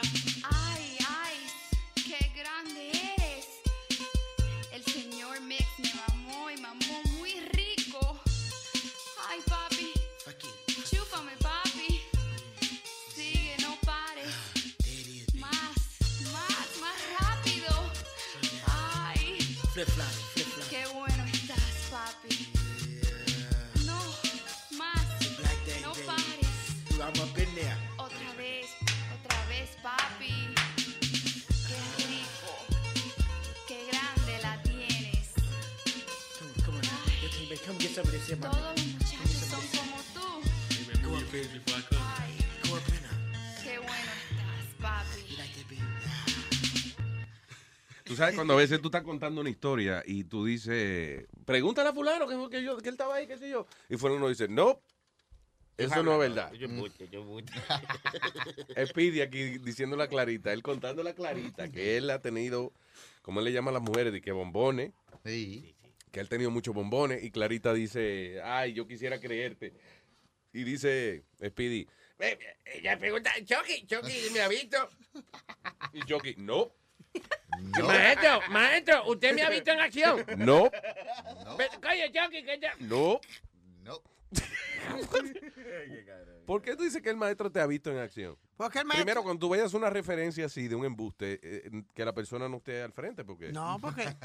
Ay, 0.50 0.98
ay, 1.00 1.36
qué 1.96 2.20
grande 2.34 2.90
eres. 3.20 3.48
El 4.74 4.82
señor 4.82 5.42
Mix 5.42 5.66
me 5.78 5.92
mamó 5.94 6.50
y 6.50 6.58
mamó 6.60 7.11
Flip 19.74 19.88
fly, 19.88 20.04
flip 20.34 20.48
fly. 20.48 20.66
Qué 20.70 20.86
bueno 20.94 21.24
estás, 21.32 21.60
papi. 21.90 22.52
Yeah. 23.00 23.86
No 23.86 23.98
más. 24.78 25.06
Black 25.38 25.82
no 25.82 25.94
pares. 26.06 26.52
Otra 27.98 28.34
vez, 28.34 28.66
otra 29.16 29.46
vez, 29.48 29.70
papi. 29.82 30.54
Qué 31.68 31.80
rico. 32.04 32.54
Qué 33.66 33.88
grande 33.90 34.42
la 34.42 34.62
tienes. 34.62 35.30
Come 36.66 37.78
get 37.80 37.92
some 37.92 38.06
of 38.06 38.12
Todos 38.42 38.76
los 38.76 38.86
muchachos 38.88 39.48
son 39.50 39.64
como 39.78 39.98
tú. 40.14 40.28
Tú 48.12 48.18
sabes 48.18 48.36
cuando 48.36 48.56
a 48.56 48.58
veces 48.58 48.82
tú 48.82 48.90
estás 48.90 49.04
contando 49.04 49.40
una 49.40 49.50
historia 49.50 50.04
y 50.06 50.26
tú 50.26 50.44
dices, 50.44 51.28
pregúntale 51.46 51.92
a 51.92 51.94
fulano 51.94 52.28
que, 52.28 52.58
que, 52.58 52.62
yo, 52.62 52.76
que 52.76 52.90
él 52.90 52.96
estaba 52.96 53.16
ahí, 53.16 53.26
qué 53.26 53.38
sé 53.38 53.50
yo. 53.50 53.66
Y 53.88 53.96
fulano 53.96 54.28
dice, 54.28 54.50
no, 54.50 54.82
eso 55.78 56.04
no 56.04 56.22
es 56.22 56.30
verdad. 56.30 56.52
Yo 56.52 56.68
mucho, 56.68 57.06
yo 57.06 57.24
mucho. 57.24 57.54
Speedy 58.86 59.22
aquí 59.22 59.60
diciendo 59.60 59.96
la 59.96 60.10
clarita, 60.10 60.52
él 60.52 60.62
contando 60.62 61.04
la 61.04 61.14
clarita, 61.14 61.72
que 61.72 61.96
él 61.96 62.10
ha 62.10 62.20
tenido, 62.20 62.74
como 63.22 63.40
él 63.40 63.46
le 63.46 63.54
llama 63.54 63.70
a 63.70 63.76
las 63.76 63.82
mujeres, 63.82 64.12
de 64.12 64.20
que 64.20 64.34
bombones. 64.34 64.92
Que 65.24 66.20
él 66.20 66.26
ha 66.26 66.30
tenido 66.30 66.52
muchos 66.52 66.76
bombones. 66.76 67.24
Y 67.24 67.32
Clarita 67.32 67.74
dice, 67.74 68.42
ay, 68.44 68.74
yo 68.74 68.88
quisiera 68.88 69.22
creerte. 69.22 69.74
Y 70.52 70.66
dice 70.66 71.24
Speedy, 71.42 71.88
Ella 72.66 73.00
pregunta, 73.00 73.32
Chucky, 73.46 73.86
Chucky, 73.88 74.32
¿me 74.34 74.42
ha 74.42 74.50
visto? 74.50 74.90
y 75.94 76.02
Chucky, 76.02 76.36
no, 76.40 76.74
Maestro, 77.86 78.40
maestro, 78.50 79.06
¿usted 79.08 79.36
me 79.36 79.44
ha 79.44 79.50
visto 79.50 79.72
en 79.72 79.80
acción? 79.80 80.26
no, 80.38 80.70
Coño, 81.82 82.06
Chucky, 82.14 82.44
que 82.44 82.60
ya... 82.60 82.74
no. 82.80 83.20
No. 83.84 84.02
¿Por 86.46 86.62
qué 86.62 86.76
tú 86.76 86.84
dices 86.84 87.02
que 87.02 87.10
el 87.10 87.18
maestro 87.18 87.52
te 87.52 87.60
ha 87.60 87.68
visto 87.68 87.92
en 87.92 88.00
acción? 88.00 88.38
Porque 88.58 88.80
el 88.80 88.86
maestro... 88.86 89.06
Primero, 89.06 89.24
cuando 89.24 89.40
tú 89.40 89.50
vayas 89.50 89.74
una 89.74 89.90
referencia 89.90 90.46
así 90.46 90.68
de 90.68 90.76
un 90.76 90.86
embuste, 90.86 91.40
eh, 91.42 91.84
que 91.94 92.06
la 92.06 92.14
persona 92.14 92.50
no 92.50 92.58
esté 92.58 92.82
al 92.82 92.92
frente, 92.92 93.24
porque... 93.24 93.52
No, 93.52 93.78
porque 93.82 94.16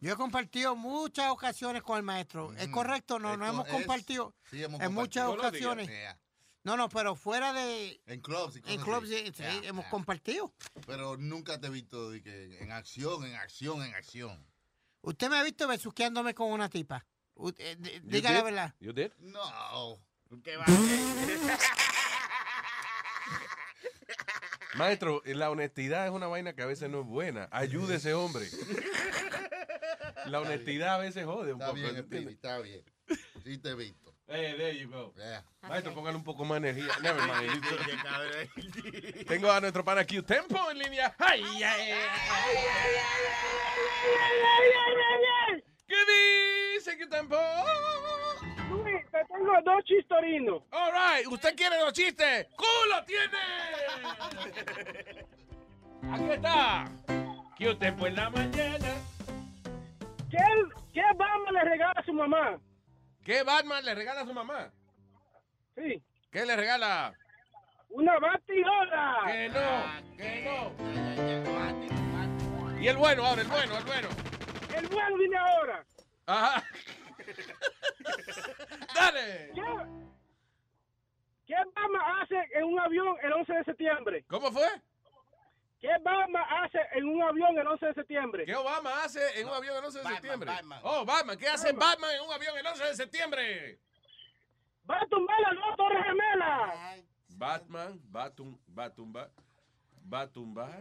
yo 0.00 0.12
he 0.12 0.16
compartido 0.16 0.76
muchas 0.76 1.30
ocasiones 1.30 1.82
con 1.82 1.96
el 1.96 2.02
maestro. 2.02 2.52
¿Es 2.54 2.68
correcto? 2.68 3.18
No, 3.18 3.32
Es 3.32 3.38
no 3.38 3.46
hemos 3.46 3.68
compartido 3.68 4.34
sí, 4.50 4.62
hemos 4.62 4.80
en 4.80 4.92
muchas 4.92 5.26
compartido. 5.26 5.74
No 5.74 5.82
digas. 5.82 5.94
ocasiones. 5.94 6.16
No, 6.64 6.76
no, 6.76 6.88
pero 6.88 7.14
fuera 7.14 7.52
de... 7.52 8.00
En 8.06 8.20
clubs 8.20 8.56
y 8.56 8.60
cosas 8.60 8.76
En 8.76 8.82
clubs, 8.82 9.04
así. 9.06 9.16
sí, 9.26 9.32
sí, 9.36 9.42
Yeah, 9.42 9.68
hemos 9.68 9.84
yeah. 9.84 9.90
compartido. 9.90 10.52
Pero 10.86 11.16
nunca 11.16 11.58
te 11.60 11.68
he 11.68 11.70
visto 11.70 12.10
de 12.10 12.22
que 12.22 12.58
en 12.60 12.72
acción, 12.72 13.24
en 13.24 13.34
acción, 13.36 13.82
en 13.82 13.94
acción. 13.94 14.46
Usted 15.00 15.30
me 15.30 15.38
ha 15.38 15.42
visto 15.44 15.66
besuqueándome 15.68 16.34
con 16.34 16.50
una 16.52 16.68
tipa. 16.68 17.06
U- 17.34 17.52
eh, 17.56 17.76
Diga 18.02 18.32
la 18.32 18.42
verdad. 18.42 18.74
You 18.80 18.92
did? 18.92 19.12
No. 19.18 19.98
¿Qué 20.42 20.56
va? 20.56 20.64
Maestro, 24.74 25.22
la 25.24 25.50
honestidad 25.50 26.04
es 26.06 26.12
una 26.12 26.26
vaina 26.26 26.52
que 26.54 26.62
a 26.62 26.66
veces 26.66 26.90
no 26.90 27.00
es 27.00 27.06
buena. 27.06 27.48
Ayude 27.50 27.94
a 27.94 27.96
ese 27.96 28.14
hombre. 28.14 28.46
La 30.26 30.40
honestidad 30.40 30.96
a 30.96 30.98
veces 30.98 31.24
jode 31.24 31.52
un 31.54 31.60
Está 31.60 31.72
poco. 31.72 31.80
bien, 31.80 32.28
está 32.28 32.58
bien. 32.60 32.84
Sí 33.44 33.58
te 33.58 33.70
he 33.70 33.74
visto. 33.74 34.07
Hey, 34.30 34.54
there 34.58 34.72
you 34.72 34.88
go. 34.88 35.14
Yeah. 35.16 35.40
Maestro, 35.66 35.94
póngale 35.94 36.16
un 36.16 36.22
poco 36.22 36.44
más 36.44 36.60
de 36.60 36.68
energía. 36.68 36.92
Never 37.00 37.22
mind. 37.26 37.64
Tengo 39.26 39.50
a 39.50 39.58
nuestro 39.58 39.82
pana 39.82 40.04
Q 40.04 40.22
Tempo 40.22 40.70
en 40.70 40.78
línea. 40.78 41.14
¡Ay, 41.18 41.42
ay, 41.42 41.62
ay, 41.64 41.92
ay! 45.48 45.64
¿Qué 45.86 45.96
dice 46.74 46.98
Q 46.98 47.08
Tempo? 47.08 47.36
Luis, 48.68 49.02
te 49.10 49.24
tengo 49.32 49.52
dos 49.64 49.84
chistorinos. 49.84 50.62
All 50.72 50.92
right, 50.92 51.26
¿usted 51.26 51.56
quiere 51.56 51.82
los 51.82 51.94
chistes? 51.94 52.48
¡Culo 52.54 53.02
tiene! 53.06 53.38
Aquí 56.12 56.30
está. 56.32 56.84
Q 57.56 57.78
Tempo 57.78 58.06
en 58.06 58.14
la 58.14 58.28
mañana. 58.28 58.94
¿Qué, 60.30 60.44
¿Qué 60.92 61.02
Batman 61.16 61.54
le 61.54 61.64
regala 61.64 61.94
a 61.96 62.04
su 62.04 62.12
mamá? 62.12 62.60
¿Qué 63.28 63.42
Batman 63.42 63.84
le 63.84 63.94
regala 63.94 64.22
a 64.22 64.24
su 64.24 64.32
mamá? 64.32 64.72
Sí. 65.76 66.02
¿Qué 66.32 66.46
le 66.46 66.56
regala? 66.56 67.12
Una 67.90 68.18
batidora. 68.18 69.18
Que 69.26 69.50
no, 69.50 70.16
que 70.16 70.44
no. 70.46 70.72
Y 72.80 72.88
el 72.88 72.96
bueno 72.96 73.26
ahora, 73.26 73.42
el 73.42 73.48
bueno, 73.48 73.76
el 73.76 73.84
bueno. 73.84 74.08
El 74.74 74.86
bueno 74.86 75.18
viene 75.18 75.36
ahora. 75.36 75.84
Ajá. 76.24 76.64
Dale. 78.94 79.50
¿Qué, 79.54 79.62
¿Qué 81.48 81.54
Batman 81.54 82.22
hace 82.22 82.48
en 82.54 82.64
un 82.64 82.80
avión 82.80 83.14
el 83.22 83.32
11 83.34 83.52
de 83.52 83.64
septiembre? 83.64 84.24
¿Cómo 84.28 84.50
fue? 84.50 84.68
¿Qué 85.80 85.88
Batman 86.02 86.42
hace 86.64 86.78
en 86.94 87.04
un 87.08 87.22
avión 87.22 87.56
el 87.56 87.66
11 87.66 87.86
de 87.86 87.94
septiembre? 87.94 88.44
¿Qué 88.44 88.54
Obama 88.56 89.04
hace 89.04 89.40
en 89.40 89.46
un 89.46 89.54
avión 89.54 89.76
el 89.76 89.84
11 89.84 89.98
de 90.00 90.04
septiembre? 90.08 90.50
Oh, 90.82 91.04
Batman. 91.04 91.38
¿Qué 91.38 91.48
hace 91.48 91.72
Batman 91.72 92.10
en 92.16 92.22
un 92.22 92.32
avión 92.32 92.58
el 92.58 92.66
11 92.66 92.84
de 92.84 92.94
septiembre? 92.96 93.78
Va 94.90 94.96
a 95.00 95.06
tumbar 95.06 95.40
las 95.40 95.54
dos 95.54 95.76
torres 95.76 96.04
gemelas. 96.04 97.04
Batman 97.28 98.00
va 98.14 98.24
a, 98.24 98.34
tum- 98.34 98.58
va 98.76 98.84
a 98.86 98.94
tumbar. 98.94 99.30
Va 100.12 100.20
a 100.22 100.26
tumbar. 100.28 100.80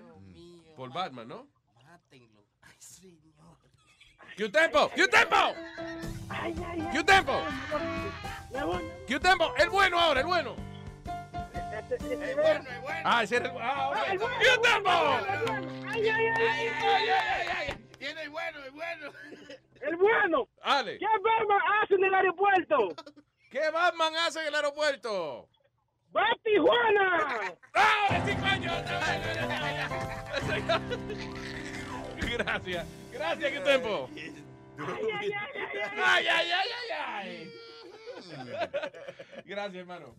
Por 0.76 0.92
Batman, 0.92 1.28
¿no? 1.28 1.48
Mátenlo. 1.84 2.44
Ay, 2.62 2.76
señor. 2.80 3.58
¡Q 4.36 4.50
Tempo! 4.52 4.90
¡Q 4.96 5.08
Tempo! 5.10 5.36
¡Q 6.92 7.04
Tempo! 7.04 7.34
¡Q 9.08 9.20
Tempo! 9.20 9.54
¡El 9.58 9.70
bueno 9.70 10.00
ahora, 10.00 10.22
el 10.22 10.26
bueno! 10.28 10.56
Este, 11.78 12.14
El 12.14 12.36
bueno, 12.36 12.70
el 12.70 12.82
bueno. 12.82 13.02
Ah, 13.04 13.24
ese 13.24 13.36
era 13.38 13.46
el 13.46 13.52
bueno. 13.52 13.68
Ah, 13.70 13.90
ok. 13.90 13.98
el 14.10 14.18
bueno. 14.18 14.32
Ay, 15.88 16.10
ay, 16.10 16.10
ay, 16.10 16.34
ay, 16.38 16.68
ay, 16.82 17.10
ay, 17.10 17.48
ay. 17.70 17.88
Tiene 18.00 18.22
el 18.24 18.30
bueno, 18.30 18.64
el 18.64 18.72
bueno. 18.72 19.12
El 19.82 19.96
bueno. 19.96 20.50
Ale. 20.62 20.98
¿Qué 20.98 21.06
Batman 21.06 21.62
hace 21.82 21.94
en 21.96 22.04
el 22.04 22.14
aeropuerto? 22.14 22.96
¿Qué 23.52 23.70
Batman 23.72 24.16
hace 24.16 24.42
en 24.42 24.48
el 24.48 24.56
aeropuerto? 24.56 25.50
¡Va 26.16 26.22
a 26.24 26.36
Tijuana! 26.44 27.58
¡Ah, 27.74 28.22
sí, 28.26 28.36
coño! 28.36 28.72
Gracias. 32.38 32.88
Gracias, 33.12 33.52
¿qué 33.52 33.60
tiempo? 33.60 34.10
Ay, 34.16 35.32
¡Ay, 36.04 36.28
ay, 36.28 36.28
ay, 36.28 36.52
ay, 36.52 36.92
ay! 36.92 37.52
Gracias, 39.46 39.76
hermano. 39.76 40.16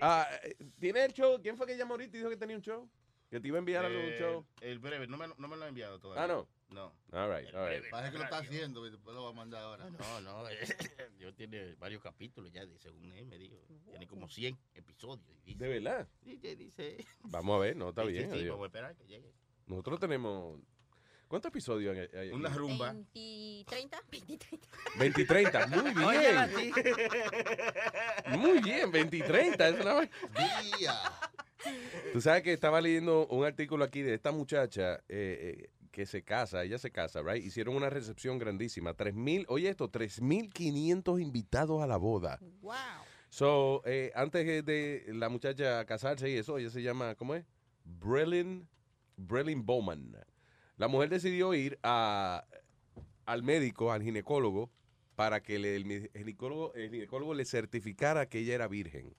Ah, 0.00 0.28
eh, 0.42 0.56
¿Tiene 0.78 1.04
el 1.04 1.12
show? 1.12 1.40
¿Quién 1.42 1.56
fue 1.56 1.66
que 1.66 1.76
llamó 1.76 1.94
ahorita 1.94 2.16
y 2.16 2.20
dijo 2.20 2.30
que 2.30 2.36
tenía 2.36 2.56
un 2.56 2.62
show? 2.62 2.88
Que 3.30 3.38
te 3.40 3.46
iba 3.46 3.58
a 3.58 3.60
enviar 3.60 3.84
algo 3.84 3.98
de 3.98 4.04
un 4.06 4.12
Eh, 4.12 4.18
show. 4.18 4.46
El 4.60 4.78
breve, 4.80 5.06
no 5.06 5.16
me, 5.16 5.28
no 5.28 5.46
me 5.48 5.56
lo 5.56 5.64
ha 5.64 5.68
enviado 5.68 6.00
todavía. 6.00 6.24
Ah, 6.24 6.26
no. 6.26 6.48
No. 6.70 6.92
All 7.12 7.28
right, 7.28 7.52
all 7.54 7.68
right. 7.68 7.84
Parece 7.90 8.12
que 8.12 8.18
lo 8.18 8.24
está 8.24 8.38
haciendo 8.38 8.86
y 8.86 8.90
después 8.90 9.14
lo 9.14 9.24
va 9.24 9.30
a 9.30 9.32
mandar 9.32 9.62
ahora. 9.62 9.90
No, 9.90 10.20
no, 10.20 10.44
yo 11.18 11.34
tiene 11.34 11.74
varios 11.76 12.00
capítulos 12.02 12.52
ya, 12.52 12.62
según 12.78 13.12
él 13.12 13.26
me 13.26 13.38
dijo. 13.38 13.56
Tiene 13.90 14.06
como 14.06 14.28
100 14.28 14.56
episodios. 14.74 15.26
dice- 15.44 15.58
¿De 15.58 15.68
verdad? 15.68 16.08
Dice, 16.22 16.54
dice. 16.56 17.04
Vamos 17.24 17.56
a 17.56 17.58
ver, 17.60 17.76
no, 17.76 17.88
está 17.90 18.04
bien. 18.04 18.30
sí, 18.32 18.48
vamos 18.48 18.64
a 18.64 18.66
esperar 18.66 18.96
que 18.96 19.04
llegue. 19.06 19.32
Nosotros 19.66 19.98
tenemos... 20.00 20.60
¿Cuántos 21.30 21.50
episodios 21.50 21.96
hay? 22.12 22.30
Una 22.32 22.48
rumba. 22.48 22.92
20, 22.92 23.64
30, 23.64 24.02
20, 24.10 24.36
30. 24.36 24.68
20 24.98 25.22
y 25.22 25.24
30. 25.26 25.66
Muy 25.68 25.94
bien. 25.94 26.36
Así. 26.38 26.72
Muy 28.36 28.58
bien, 28.60 28.90
20 28.90 29.16
y 29.16 29.22
30. 29.22 29.68
Es 29.68 29.80
una... 29.80 30.10
Tú 32.12 32.20
sabes 32.20 32.42
que 32.42 32.52
estaba 32.52 32.80
leyendo 32.80 33.28
un 33.28 33.44
artículo 33.44 33.84
aquí 33.84 34.02
de 34.02 34.14
esta 34.14 34.32
muchacha 34.32 34.94
eh, 35.08 35.56
eh, 35.60 35.70
que 35.92 36.04
se 36.04 36.24
casa, 36.24 36.64
ella 36.64 36.78
se 36.78 36.90
casa, 36.90 37.22
right? 37.22 37.44
Hicieron 37.44 37.76
una 37.76 37.90
recepción 37.90 38.36
grandísima. 38.38 38.96
3.000, 38.96 39.44
oye 39.46 39.68
esto, 39.68 39.88
3.500 39.88 41.20
invitados 41.22 41.80
a 41.80 41.86
la 41.86 41.96
boda. 41.96 42.40
Wow. 42.60 42.72
So, 43.28 43.82
eh, 43.84 44.10
antes 44.16 44.44
de- 44.44 44.62
de 44.62 45.04
la 45.14 45.28
muchacha 45.28 45.84
casarse 45.84 46.28
y 46.28 46.38
eso, 46.38 46.58
ella 46.58 46.70
se 46.70 46.82
llama, 46.82 47.14
¿cómo 47.14 47.36
es? 47.36 47.44
Brelin, 47.84 48.68
Brelin 49.16 49.64
Bowman. 49.64 50.16
La 50.80 50.88
mujer 50.88 51.10
decidió 51.10 51.52
ir 51.52 51.78
a, 51.82 52.46
al 53.26 53.42
médico, 53.42 53.92
al 53.92 54.02
ginecólogo, 54.02 54.70
para 55.14 55.42
que 55.42 55.56
el, 55.56 56.10
ginecólogo, 56.14 56.72
el 56.72 56.90
ginecólogo 56.90 57.34
le 57.34 57.44
certificara 57.44 58.30
que 58.30 58.38
ella 58.38 58.54
era 58.54 58.66
virgen. 58.66 59.14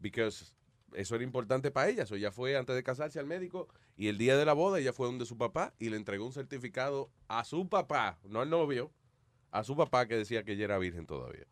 Because 0.00 0.52
eso 0.94 1.14
era 1.14 1.22
importante 1.22 1.70
para 1.70 1.88
ella. 1.88 2.04
So, 2.04 2.16
ella 2.16 2.32
fue 2.32 2.56
antes 2.56 2.74
de 2.74 2.82
casarse 2.82 3.20
al 3.20 3.26
médico 3.26 3.68
y 3.96 4.08
el 4.08 4.18
día 4.18 4.36
de 4.36 4.44
la 4.44 4.54
boda 4.54 4.80
ella 4.80 4.92
fue 4.92 5.06
donde 5.06 5.24
su 5.24 5.38
papá 5.38 5.72
y 5.78 5.88
le 5.88 5.96
entregó 5.96 6.26
un 6.26 6.32
certificado 6.32 7.12
a 7.28 7.44
su 7.44 7.68
papá, 7.68 8.18
no 8.24 8.40
al 8.40 8.50
novio, 8.50 8.90
a 9.52 9.62
su 9.62 9.76
papá 9.76 10.08
que 10.08 10.16
decía 10.16 10.42
que 10.42 10.54
ella 10.54 10.64
era 10.64 10.78
virgen 10.78 11.06
todavía. 11.06 11.46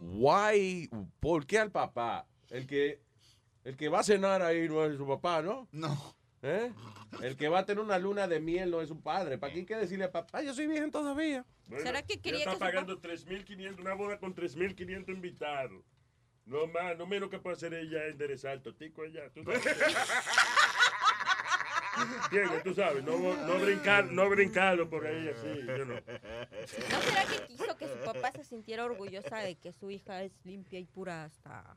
Why? 0.00 0.88
¿Por 1.18 1.44
qué 1.44 1.58
al 1.58 1.72
papá? 1.72 2.28
El 2.50 2.68
que, 2.68 3.02
el 3.64 3.76
que 3.76 3.88
va 3.88 3.98
a 3.98 4.04
cenar 4.04 4.42
ahí 4.42 4.68
no 4.68 4.84
es 4.84 4.96
su 4.96 5.08
papá, 5.08 5.42
¿no? 5.42 5.66
No. 5.72 6.17
¿Eh? 6.42 6.72
El 7.22 7.36
que 7.36 7.48
va 7.48 7.60
a 7.60 7.66
tener 7.66 7.82
una 7.82 7.98
luna 7.98 8.28
de 8.28 8.40
miel 8.40 8.70
no 8.70 8.80
es 8.80 8.88
su 8.88 9.00
padre. 9.00 9.38
¿Para 9.38 9.52
qué 9.52 9.60
hay 9.60 9.66
que 9.66 9.76
decirle 9.76 10.04
a 10.04 10.12
papá? 10.12 10.42
Yo 10.42 10.54
soy 10.54 10.66
virgen 10.66 10.90
todavía. 10.90 11.44
¿Será 11.78 12.02
que 12.02 12.20
quería 12.20 12.40
está 12.40 12.50
que 12.50 12.56
su 12.56 12.60
pagando 12.60 13.00
3.500, 13.00 13.80
una 13.80 13.94
boda 13.94 14.18
con 14.18 14.34
3.500 14.34 15.08
invitados. 15.08 15.82
No 16.46 16.66
más, 16.66 16.96
no 16.96 17.06
menos 17.06 17.28
que 17.28 17.38
puede 17.38 17.56
hacer 17.56 17.74
ella 17.74 18.06
enderezar 18.06 18.54
el 18.54 18.62
totico 18.62 19.04
ella. 19.04 19.28
¿tú 19.34 19.44
sabes? 19.44 19.62
Diego, 22.30 22.54
tú 22.62 22.72
sabes, 22.74 23.02
no, 23.02 23.18
no, 23.18 23.58
brincar, 23.58 24.04
no 24.12 24.30
brincarlo 24.30 24.88
por 24.88 25.04
ahí 25.04 25.28
así. 25.28 25.66
yo 25.66 25.84
no. 25.84 25.94
¿No 25.94 27.02
será 27.02 27.24
que 27.26 27.46
quiso 27.48 27.76
que 27.76 27.88
su 27.88 27.98
papá 28.04 28.30
se 28.32 28.44
sintiera 28.44 28.84
orgullosa 28.84 29.38
de 29.38 29.56
que 29.56 29.72
su 29.72 29.90
hija 29.90 30.22
es 30.22 30.32
limpia 30.44 30.78
y 30.78 30.84
pura 30.84 31.24
hasta... 31.24 31.76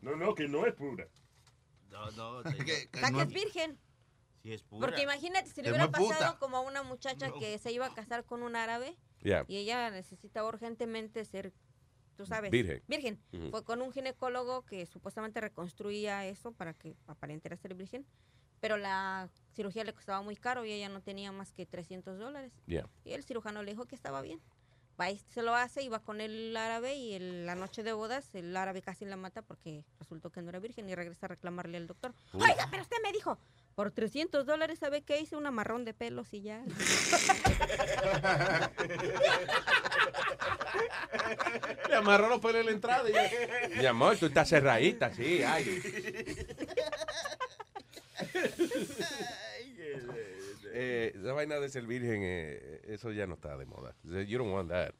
No, 0.00 0.16
no, 0.16 0.34
que 0.34 0.48
no 0.48 0.66
es 0.66 0.74
pura. 0.74 1.06
No, 1.90 2.10
no. 2.12 2.42
Que 2.66 2.88
es 3.22 3.28
virgen. 3.28 3.78
Si 4.42 4.52
es 4.52 4.62
pura. 4.62 4.86
Porque 4.86 5.02
imagínate, 5.02 5.50
si 5.50 5.62
le 5.62 5.70
hubiera 5.70 5.86
no 5.86 5.92
puta. 5.92 6.14
pasado 6.14 6.38
como 6.38 6.56
a 6.58 6.60
una 6.60 6.82
muchacha 6.82 7.30
que 7.38 7.58
se 7.58 7.72
iba 7.72 7.86
a 7.86 7.94
casar 7.94 8.24
con 8.24 8.42
un 8.42 8.56
árabe 8.56 8.96
Yeah. 9.20 9.44
y 9.48 9.56
ella 9.56 9.90
necesitaba 9.90 10.48
urgentemente 10.48 11.24
ser, 11.24 11.52
tú 12.16 12.24
sabes, 12.24 12.52
Virgen. 12.52 12.84
virgen. 12.86 13.20
Fue 13.50 13.64
con 13.64 13.82
un 13.82 13.90
ginecólogo 13.92 14.64
que 14.64 14.86
supuestamente 14.86 15.40
reconstruía 15.40 16.24
eso 16.24 16.52
para 16.52 16.72
que 16.72 16.96
aparentara 17.08 17.56
ser 17.56 17.74
virgen, 17.74 18.06
pero 18.60 18.76
la 18.76 19.28
cirugía 19.54 19.82
le 19.82 19.92
costaba 19.92 20.22
muy 20.22 20.36
caro 20.36 20.64
y 20.64 20.70
ella 20.70 20.88
no 20.88 21.02
tenía 21.02 21.32
más 21.32 21.52
que 21.52 21.66
300 21.66 22.16
dólares. 22.16 22.52
Yeah. 22.66 22.88
Y 23.04 23.10
el 23.12 23.24
cirujano 23.24 23.64
le 23.64 23.72
dijo 23.72 23.86
que 23.86 23.96
estaba 23.96 24.22
bien. 24.22 24.40
Va 25.00 25.10
y 25.10 25.18
se 25.32 25.42
lo 25.42 25.54
hace 25.54 25.82
y 25.82 25.88
va 25.88 26.00
con 26.00 26.20
el 26.20 26.56
árabe 26.56 26.96
y 26.96 27.14
el- 27.14 27.46
la 27.46 27.54
noche 27.54 27.84
de 27.84 27.92
bodas 27.92 28.34
el 28.34 28.56
árabe 28.56 28.82
casi 28.82 29.04
la 29.04 29.16
mata 29.16 29.42
porque 29.42 29.84
resultó 30.00 30.30
que 30.30 30.42
no 30.42 30.48
era 30.48 30.58
virgen 30.58 30.88
y 30.88 30.94
regresa 30.96 31.26
a 31.26 31.28
reclamarle 31.28 31.76
al 31.76 31.86
doctor. 31.86 32.12
Oiga, 32.32 32.66
pero 32.70 32.82
usted 32.82 32.96
me 33.04 33.12
dijo, 33.12 33.38
por 33.76 33.92
300 33.92 34.44
dólares, 34.44 34.80
¿sabe 34.80 35.02
qué 35.02 35.20
hice? 35.20 35.36
Un 35.36 35.46
amarrón 35.46 35.84
de 35.84 35.94
pelos 35.94 36.34
y 36.34 36.42
ya. 36.42 36.64
Le 41.88 41.94
amarró 41.94 42.28
los 42.28 42.40
pelos 42.40 42.60
en 42.60 42.66
la 42.66 42.72
entrada 42.72 43.08
y 43.08 43.12
ya. 43.12 43.30
Mi 43.80 43.86
amor, 43.86 44.16
tú 44.16 44.26
estás 44.26 44.48
cerradita, 44.48 45.12
sí, 45.14 45.42
ay. 45.42 45.80
Eh, 50.80 51.12
esa 51.12 51.32
vaina 51.32 51.58
de 51.58 51.68
ser 51.68 51.86
virgen, 51.88 52.20
eh, 52.22 52.80
eso 52.84 53.10
ya 53.10 53.26
no 53.26 53.34
está 53.34 53.56
de 53.56 53.66
moda. 53.66 53.96
You 54.04 54.38
don't 54.38 54.52
want 54.52 54.70
that. 54.70 54.94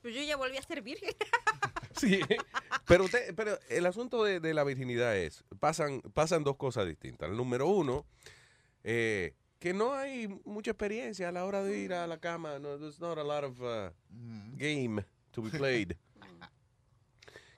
Pues 0.00 0.14
yo 0.14 0.22
ya 0.22 0.38
volví 0.38 0.56
a 0.56 0.62
ser 0.62 0.80
virgen. 0.82 1.10
Sí, 1.96 2.20
pero, 2.86 3.04
usted, 3.04 3.34
pero 3.34 3.58
el 3.70 3.86
asunto 3.86 4.22
de, 4.22 4.38
de 4.38 4.52
la 4.52 4.64
virginidad 4.64 5.16
es, 5.16 5.44
pasan, 5.58 6.02
pasan 6.12 6.44
dos 6.44 6.56
cosas 6.56 6.86
distintas. 6.86 7.30
El 7.30 7.38
número 7.38 7.68
uno, 7.68 8.04
eh, 8.84 9.32
que 9.58 9.72
no 9.72 9.94
hay 9.94 10.28
mucha 10.44 10.72
experiencia 10.72 11.30
a 11.30 11.32
la 11.32 11.46
hora 11.46 11.62
de 11.62 11.78
ir 11.78 11.94
a 11.94 12.06
la 12.06 12.18
cama. 12.18 12.58
No, 12.58 12.78
there's 12.78 13.00
not 13.00 13.16
a 13.16 13.24
lot 13.24 13.44
of 13.44 13.58
uh, 13.62 13.90
game 14.58 15.02
to 15.32 15.40
be 15.42 15.48
played. 15.48 15.96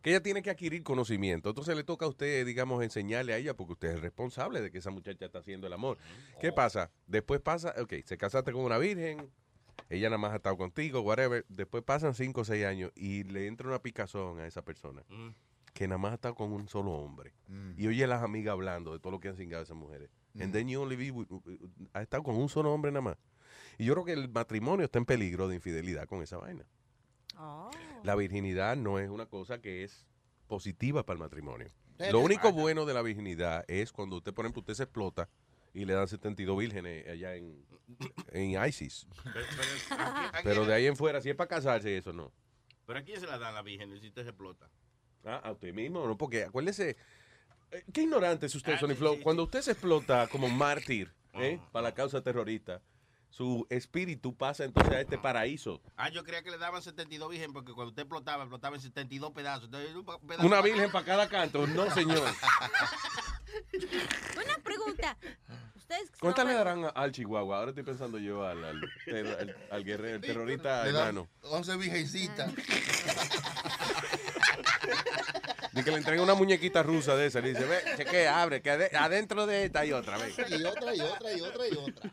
Que 0.09 0.15
ella 0.15 0.23
tiene 0.23 0.43
que 0.43 0.51
adquirir 0.51 0.83
conocimiento. 0.83 1.51
Entonces 1.51 1.77
le 1.77 1.85
toca 1.85 2.07
a 2.07 2.09
usted, 2.09 2.47
digamos, 2.47 2.83
enseñarle 2.83 3.35
a 3.35 3.37
ella, 3.37 3.55
porque 3.55 3.75
usted 3.75 3.89
es 3.89 3.95
el 3.97 4.01
responsable 4.01 4.63
de 4.63 4.71
que 4.71 4.79
esa 4.79 4.91
muchacha 4.91 5.27
está 5.27 5.41
haciendo 5.41 5.67
el 5.67 5.73
amor. 5.75 5.99
¿Qué 6.41 6.51
pasa? 6.53 6.91
Después 7.07 7.41
pasa, 7.41 7.75
ok, 7.81 7.93
se 8.05 8.17
casaste 8.17 8.53
con 8.53 8.63
una 8.63 8.79
virgen, 8.79 9.31
ella 9.91 10.09
nada 10.09 10.19
más 10.19 10.33
ha 10.33 10.37
estado 10.37 10.57
contigo, 10.57 11.01
whatever. 11.03 11.45
Después 11.49 11.83
pasan 11.85 12.15
cinco 12.15 12.41
o 12.41 12.45
seis 12.45 12.65
años 12.65 12.91
y 12.95 13.25
le 13.25 13.47
entra 13.47 13.69
una 13.69 13.81
picazón 13.83 14.39
a 14.41 14.47
esa 14.47 14.63
persona 14.63 15.03
que 15.75 15.87
nada 15.87 15.99
más 15.99 16.13
ha 16.13 16.15
estado 16.15 16.35
con 16.35 16.53
un 16.53 16.69
solo 16.69 16.93
hombre. 16.93 17.35
Y 17.77 17.87
oye 17.87 18.05
a 18.05 18.07
las 18.09 18.23
amigas 18.23 18.53
hablando 18.53 18.93
de 18.95 18.99
todo 19.01 19.13
lo 19.13 19.21
que 19.21 19.29
han 19.29 19.37
cingado 19.37 19.63
esas 19.63 19.77
mujeres. 19.77 20.11
And 20.41 20.53
then 20.53 20.69
you 20.69 20.81
only 20.81 20.97
be 20.97 21.11
with- 21.11 21.29
ha 21.93 22.01
estado 22.03 22.23
con 22.23 22.35
un 22.37 22.49
solo 22.49 22.73
hombre 22.73 22.91
nada 22.93 23.03
más. 23.03 23.17
Y 23.77 23.85
yo 23.85 23.93
creo 23.95 24.05
que 24.07 24.13
el 24.15 24.29
matrimonio 24.29 24.85
está 24.87 24.99
en 24.99 25.05
peligro 25.05 25.49
de 25.49 25.57
infidelidad 25.57 26.07
con 26.09 26.23
esa 26.23 26.39
vaina. 26.39 26.65
La 28.03 28.15
virginidad 28.15 28.77
no 28.77 28.99
es 28.99 29.09
una 29.11 29.27
cosa 29.27 29.61
que 29.61 29.85
es 29.85 30.07
positiva 30.47 31.05
para 31.05 31.15
el 31.17 31.21
matrimonio. 31.21 31.71
Lo 32.11 32.21
único 32.21 32.53
bueno 32.53 32.87
de 32.87 32.95
la 32.95 33.03
virginidad 33.03 33.65
es 33.69 33.93
cuando 33.93 34.17
usted, 34.17 34.33
por 34.33 34.45
ejemplo, 34.45 34.61
usted 34.61 34.75
se 34.75 34.85
explota 34.85 35.29
y 35.75 35.85
le 35.85 35.93
dan 35.95 36.07
72 36.09 36.57
vírgenes 36.59 37.07
allá 37.09 37.35
en, 37.35 37.65
en 38.33 38.65
ISIS. 38.67 39.07
Pero, 39.25 39.35
pero, 39.35 40.03
¿a 40.03 40.31
quién- 40.31 40.43
Pero 40.45 40.65
de 40.65 40.75
ahí 40.75 40.87
en 40.87 40.97
fuera, 40.97 41.21
si 41.21 41.29
es 41.31 41.37
para 41.37 41.49
casarse, 41.49 41.97
eso 41.97 42.13
no. 42.13 42.33
¿Pero 42.87 43.01
a 43.01 43.03
quién 43.03 43.21
se 43.21 43.27
la 43.27 43.37
dan 43.39 43.55
la 43.55 43.63
virgen 43.63 43.99
si 44.01 44.07
usted 44.09 44.23
se 44.23 44.29
explota? 44.31 44.71
Ah, 45.25 45.41
a 45.45 45.51
usted 45.53 45.75
mismo, 45.75 46.07
¿no? 46.07 46.17
Porque 46.17 46.45
acuérdese, 46.45 46.97
eh, 47.73 47.85
qué 47.93 48.03
ignorante 48.03 48.47
es 48.47 48.55
usted, 48.55 48.75
Ah, 48.75 48.79
Sonny 48.79 48.95
sí, 48.95 48.99
Flow. 49.01 49.17
sí, 49.17 49.23
Cuando 49.23 49.43
usted 49.43 49.61
se 49.61 49.73
explota 49.73 50.27
como 50.29 50.49
mártir 50.49 51.13
¿eh? 51.35 51.61
para 51.73 51.83
la 51.89 51.95
causa 51.95 52.23
terrorista, 52.23 52.81
su 53.31 53.67
espíritu 53.71 54.35
pasa 54.37 54.65
entonces 54.65 54.93
a 54.95 55.01
este 55.01 55.19
paraíso. 55.19 55.81
Ah, 55.97 56.09
yo 56.09 56.25
creía 56.25 56.43
que 56.43 56.51
le 56.51 56.59
daban 56.59 56.83
72 56.83 57.29
virgen 57.31 57.53
porque 57.53 57.73
cuando 57.73 57.91
usted 57.91 58.03
explotaba, 58.03 58.43
explotaba 58.45 58.77
en 58.77 58.83
72 58.83 59.33
pedazos. 59.33 59.65
Entonces, 59.67 59.95
un 59.95 60.05
pa- 60.05 60.19
pedazo 60.19 60.47
Una 60.47 60.61
virgen 60.63 60.91
para 60.91 61.05
cada 61.05 61.29
canto. 61.29 61.67
No, 61.67 61.89
señor. 61.91 62.27
Una 64.45 64.59
pregunta. 64.63 65.17
Ustedes 65.77 66.11
¿Cuántas 66.21 66.47
le 66.47 66.53
darán 66.55 66.85
a- 66.85 66.89
al 66.89 67.13
Chihuahua? 67.13 67.59
Ahora 67.59 67.71
estoy 67.71 67.85
pensando 67.85 68.19
yo 68.19 68.45
al, 68.47 68.63
al, 68.65 68.81
al- 69.07 69.57
al 69.71 69.85
guerrero, 69.85 70.17
el 70.17 70.21
terrorista 70.23 70.85
Le 70.85 70.93
dan 70.93 71.09
hermano. 71.09 71.29
11 71.43 71.77
virgencitas. 71.77 72.53
De 75.73 75.85
que 75.85 75.91
le 75.91 75.99
entrega 75.99 76.23
una 76.23 76.35
muñequita 76.35 76.83
rusa 76.83 77.15
de 77.17 77.27
esa. 77.27 77.41
Le 77.41 77.51
dice, 77.51 77.65
ve, 77.65 77.79
cheque, 77.97 78.27
abre, 78.27 78.63
que 78.63 78.71
ade- 78.71 78.91
adentro 78.97 79.47
de 79.47 79.65
esta 79.65 79.81
hay 79.81 79.93
otra, 79.93 80.17
ve. 80.19 80.33
Y 80.51 80.65
otra, 80.65 80.95
y 80.95 81.01
otra, 81.01 81.33
y 81.37 81.41
otra, 81.41 81.69
y 81.69 81.73
otra. 81.77 82.13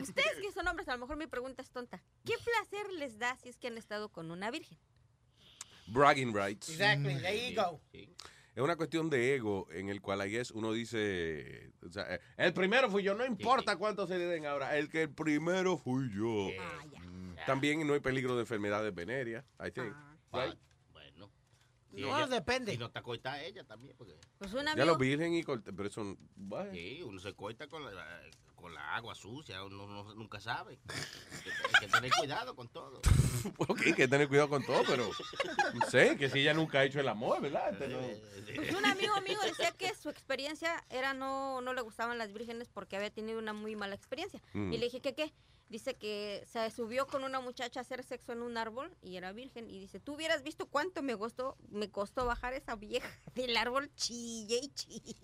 Ustedes 0.00 0.34
que 0.42 0.52
son 0.52 0.66
hombres, 0.68 0.88
a 0.88 0.92
lo 0.92 0.98
mejor 0.98 1.16
mi 1.16 1.26
pregunta 1.26 1.62
es 1.62 1.70
tonta. 1.70 2.02
¿Qué 2.24 2.34
placer 2.44 2.92
les 2.94 3.18
da 3.18 3.36
si 3.42 3.48
es 3.48 3.56
que 3.56 3.68
han 3.68 3.78
estado 3.78 4.08
con 4.10 4.30
una 4.30 4.50
virgen? 4.50 4.78
Bragging 5.86 6.34
rights. 6.34 6.68
Exactly, 6.70 7.14
there 7.20 7.50
you 7.52 7.60
go. 7.60 7.80
Es 7.92 8.62
una 8.62 8.76
cuestión 8.76 9.10
de 9.10 9.34
ego 9.34 9.66
en 9.72 9.88
el 9.88 10.00
cual 10.00 10.20
ahí 10.20 10.36
es 10.36 10.52
uno 10.52 10.72
dice, 10.72 11.72
o 11.84 11.90
sea, 11.90 12.20
el 12.36 12.52
primero 12.54 12.88
fui 12.88 13.02
yo, 13.02 13.12
no 13.14 13.24
importa 13.26 13.76
cuánto 13.76 14.06
se 14.06 14.16
le 14.16 14.26
den 14.26 14.46
ahora, 14.46 14.76
el 14.78 14.88
que 14.88 15.02
el 15.02 15.10
primero 15.10 15.76
fui 15.76 16.08
yo. 16.14 16.50
Mm. 17.02 17.34
También 17.46 17.84
no 17.84 17.94
hay 17.94 18.00
peligro 18.00 18.36
de 18.36 18.42
enfermedades 18.42 18.94
venéreas, 18.94 19.44
I 19.58 19.72
think. 19.72 19.92
right? 20.32 20.56
No, 21.96 22.26
depende. 22.28 22.72
Si 22.72 22.78
no 22.78 22.86
está 22.86 23.02
coita 23.02 23.40
ella 23.42 23.64
también. 23.64 23.96
Porque... 23.96 24.16
Pues 24.38 24.52
un 24.52 24.66
Ya 24.76 24.84
los 24.84 24.98
virgen 24.98 25.34
y 25.34 25.42
corte, 25.42 25.72
pero 25.72 25.88
bueno. 26.36 26.72
Sí, 26.72 27.02
uno 27.02 27.20
se 27.20 27.34
coita 27.34 27.68
con 27.68 27.84
la, 27.84 28.20
con 28.54 28.72
la 28.74 28.96
agua 28.96 29.14
sucia, 29.14 29.62
uno 29.64 29.86
no- 29.86 30.14
nunca 30.14 30.40
sabe. 30.40 30.78
Hay 30.88 31.80
que 31.80 31.88
tener 31.92 32.10
cuidado 32.18 32.54
con 32.56 32.68
todo. 32.68 33.00
ok, 33.58 33.80
hay 33.86 33.92
que 33.94 34.08
tener 34.08 34.28
cuidado 34.28 34.48
con 34.48 34.64
todo, 34.64 34.82
pero 34.86 35.08
no 35.74 35.86
sé, 35.90 36.16
que 36.16 36.28
si 36.30 36.40
ella 36.40 36.54
nunca 36.54 36.78
ha 36.80 36.84
hecho 36.84 37.00
el 37.00 37.08
amor, 37.08 37.40
¿verdad? 37.42 37.72
Este 37.72 37.88
no- 37.88 38.54
pues 38.56 38.74
un 38.74 38.84
amigo 38.86 39.14
mío 39.22 39.38
decía 39.44 39.72
que 39.72 39.94
su 39.94 40.08
experiencia 40.08 40.84
era 40.90 41.14
no, 41.14 41.60
no 41.60 41.72
le 41.74 41.80
gustaban 41.82 42.18
las 42.18 42.32
vírgenes 42.32 42.68
porque 42.68 42.96
había 42.96 43.10
tenido 43.10 43.38
una 43.38 43.52
muy 43.52 43.76
mala 43.76 43.94
experiencia. 43.94 44.40
Mm. 44.52 44.72
Y 44.72 44.78
le 44.78 44.84
dije, 44.86 45.00
¿qué 45.00 45.14
qué? 45.14 45.32
Dice 45.70 45.94
que 45.94 46.44
se 46.46 46.70
subió 46.70 47.06
con 47.06 47.24
una 47.24 47.40
muchacha 47.40 47.80
a 47.80 47.82
hacer 47.82 48.04
sexo 48.04 48.32
en 48.32 48.42
un 48.42 48.56
árbol 48.58 48.94
y 49.02 49.16
era 49.16 49.32
virgen. 49.32 49.68
Y 49.68 49.80
dice, 49.80 49.98
tú 49.98 50.14
hubieras 50.14 50.42
visto 50.42 50.66
cuánto 50.66 51.02
me 51.02 51.16
costó, 51.16 51.56
me 51.70 51.90
costó 51.90 52.26
bajar 52.26 52.52
esa 52.52 52.76
vieja 52.76 53.08
del 53.34 53.56
árbol 53.56 53.90
chille 53.96 54.60
y 54.62 54.68
chille. 54.68 55.16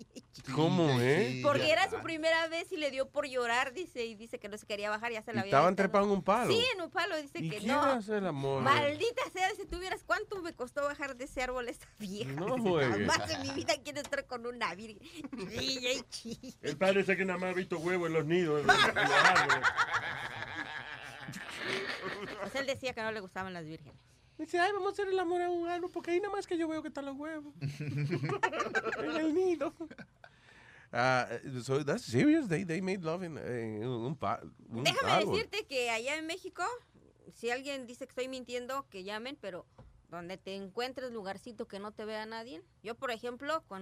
¿Cómo, 0.55 0.99
eh? 0.99 1.39
Porque 1.43 1.69
era 1.71 1.89
su 1.89 1.99
primera 2.01 2.47
vez 2.47 2.71
y 2.71 2.77
le 2.77 2.89
dio 2.89 3.07
por 3.09 3.27
llorar, 3.27 3.73
dice, 3.73 4.05
y 4.05 4.15
dice 4.15 4.39
que 4.39 4.49
no 4.49 4.57
se 4.57 4.65
quería 4.65 4.89
bajar, 4.89 5.11
ya 5.11 5.21
se 5.21 5.31
la 5.33 5.41
había 5.41 5.51
estaban 5.51 5.75
trepando 5.75 6.07
en 6.09 6.13
un 6.15 6.23
palo. 6.23 6.51
Sí, 6.51 6.63
en 6.73 6.81
un 6.81 6.89
palo, 6.89 7.15
dice 7.21 7.39
¿Y 7.39 7.49
que 7.49 7.57
quién 7.59 7.73
no. 7.73 7.81
hace 7.83 8.17
el 8.17 8.25
amor? 8.25 8.61
Maldita 8.63 9.21
sea, 9.31 9.49
si 9.55 9.65
tuvieras 9.65 10.03
cuánto 10.03 10.41
me 10.41 10.53
costó 10.53 10.81
bajar 10.83 11.15
de 11.15 11.25
ese 11.25 11.43
árbol 11.43 11.69
esa 11.69 11.87
vieja. 11.99 12.31
No 12.31 12.55
Dice. 12.61 13.05
Jamás 13.05 13.29
en 13.29 13.41
mi 13.43 13.49
vida 13.51 13.73
quiero 13.83 14.01
estar 14.01 14.25
con 14.25 14.45
una 14.47 14.73
virgen. 14.75 14.99
Chille 15.49 15.93
y 15.93 16.01
chille. 16.09 16.53
Él 16.61 16.77
parece 16.77 17.15
que 17.15 17.23
nada 17.25 17.37
más 17.39 17.51
ha 17.51 17.53
visto 17.53 17.77
huevos 17.77 18.07
en 18.07 18.13
los 18.13 18.25
nidos. 18.25 18.61
en 18.61 18.67
los- 18.67 18.87
en 18.87 18.95
los 18.95 19.11
árboles. 19.11 19.67
Pues 22.41 22.55
él 22.55 22.65
decía 22.65 22.93
que 22.93 23.01
no 23.01 23.11
le 23.11 23.19
gustaban 23.19 23.53
las 23.53 23.65
vírgenes. 23.65 23.95
Dice, 24.37 24.59
ay, 24.59 24.71
vamos 24.71 24.89
a 24.89 24.91
hacer 24.93 25.07
el 25.07 25.19
amor 25.19 25.41
a 25.41 25.49
un 25.49 25.67
árbol, 25.67 25.91
porque 25.91 26.11
ahí 26.11 26.19
nada 26.19 26.33
más 26.33 26.47
que 26.47 26.57
yo 26.57 26.67
veo 26.67 26.81
que 26.81 26.87
están 26.87 27.05
los 27.05 27.15
huevos. 27.15 27.53
en 27.61 29.15
el 29.17 29.33
nido. 29.35 29.73
Ah, 30.91 31.27
so 31.63 31.85
that's 31.85 32.03
serious. 32.03 32.47
They, 32.47 32.63
they 32.65 32.81
made 32.81 33.03
love 33.03 33.23
in, 33.23 33.37
en 33.37 33.85
un, 33.87 34.15
pa, 34.15 34.41
un 34.69 34.83
Déjame 34.83 35.11
árbol. 35.11 35.35
decirte 35.35 35.65
que 35.67 35.89
allá 35.89 36.17
en 36.17 36.25
México, 36.25 36.63
si 37.35 37.49
alguien 37.51 37.85
dice 37.85 38.05
que 38.05 38.11
estoy 38.11 38.27
mintiendo, 38.27 38.87
que 38.89 39.03
llamen, 39.03 39.37
pero 39.39 39.65
donde 40.11 40.37
te 40.37 40.55
encuentres 40.55 41.11
lugarcito 41.11 41.67
que 41.67 41.79
no 41.79 41.91
te 41.93 42.03
vea 42.05 42.25
nadie. 42.25 42.61
Yo, 42.83 42.95
por 42.95 43.09
ejemplo, 43.11 43.63
con 43.67 43.81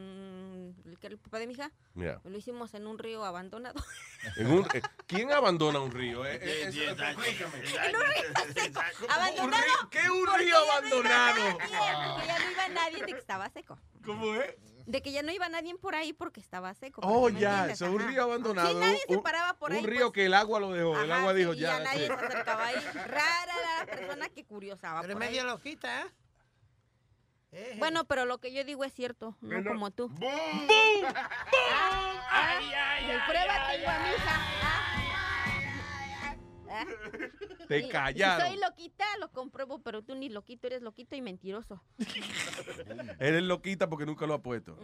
el 1.01 1.17
papá 1.17 1.39
de 1.39 1.47
mi 1.47 1.53
hija, 1.53 1.71
Yeah. 1.95 2.21
lo 2.23 2.37
hicimos 2.37 2.73
en 2.75 2.85
un 2.87 2.97
río 2.99 3.25
abandonado. 3.25 3.81
En 4.37 4.51
un- 4.51 4.67
eh, 4.73 4.81
¿Quién 5.07 5.31
abandona 5.31 5.79
un 5.79 5.91
río? 5.91 6.25
Eh, 6.25 6.39
eh, 6.41 6.61
en 6.63 6.89
un 6.89 6.97
río 6.97 8.53
seco. 8.53 8.81
Abandonado. 9.09 9.63
¿Qué 9.89 10.09
un 10.09 10.25
porque 10.25 10.43
río 10.43 10.57
abandonado? 10.57 11.35
nadie, 11.37 11.57
Que 12.21 12.27
ya 12.27 12.39
no 12.39 12.51
iba 12.51 12.67
nadie 12.69 12.99
de 13.05 13.13
que 13.13 13.19
estaba 13.19 13.49
seco. 13.49 13.79
¿Cómo 14.05 14.35
es? 14.35 14.55
De 14.89 15.03
que 15.03 15.11
ya 15.11 15.21
no 15.21 15.31
iba 15.31 15.47
nadie 15.49 15.75
por 15.75 15.93
ahí 15.93 16.13
porque 16.13 16.39
estaba 16.39 16.73
seco. 16.73 17.01
Oh, 17.03 17.29
ya, 17.29 17.67
es 17.69 17.79
un 17.81 17.99
río 17.99 18.23
abandonado. 18.23 18.69
Sí, 18.69 18.75
nadie 18.75 18.99
se 19.07 19.17
un, 19.17 19.21
paraba 19.21 19.53
por 19.53 19.69
un 19.69 19.77
ahí. 19.77 19.85
río 19.85 20.07
pues, 20.07 20.13
que 20.13 20.25
el 20.25 20.33
agua 20.33 20.59
lo 20.59 20.71
dejó. 20.71 20.99
el 20.99 21.11
Ajá, 21.11 21.21
agua 21.21 21.33
sí, 21.33 21.37
dijo, 21.37 21.53
y 21.53 21.59
ya. 21.59 21.79
nadie 21.79 22.07
sí. 22.07 22.07
se 22.07 22.13
acercaba 22.13 22.65
ahí. 22.65 22.75
Rara 22.95 23.53
la 23.79 23.85
persona 23.85 24.29
que 24.29 24.45
curiosaba 24.45 25.01
Pero 25.01 25.13
es 25.13 25.19
por 25.19 25.27
medio 25.27 25.43
loquita, 25.43 26.07
¿eh? 27.51 27.75
Bueno, 27.77 28.05
pero 28.05 28.25
lo 28.25 28.39
que 28.39 28.51
yo 28.51 28.63
digo 28.63 28.83
es 28.83 28.91
cierto, 28.91 29.37
no 29.41 29.49
Bueno, 29.49 29.71
como 29.71 29.91
tú. 29.91 30.09
¡Bum! 30.09 30.27
Ay, 32.31 32.73
ay, 32.73 33.19
prueba 33.27 33.53
tengo 33.71 33.89
a 33.89 33.99
mi 33.99 34.09
hija. 34.09 34.88
Ah. 36.69 36.85
Te 37.67 37.87
callaron. 37.89 38.45
Si 38.47 38.53
soy 38.53 38.61
loquita, 38.61 39.05
lo 39.19 39.31
compruebo, 39.31 39.79
pero 39.79 40.03
tú 40.03 40.15
ni 40.15 40.29
loquito, 40.29 40.67
eres 40.67 40.81
loquito 40.81 41.15
y 41.15 41.21
mentiroso. 41.21 41.81
Eres 43.19 43.43
loquita 43.43 43.89
porque 43.89 44.05
nunca 44.05 44.25
lo 44.25 44.35
ha 44.35 44.41
puesto. 44.41 44.77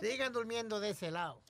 Sigan 0.00 0.32
durmiendo 0.32 0.80
de 0.80 0.90
ese 0.90 1.10
lado. 1.10 1.40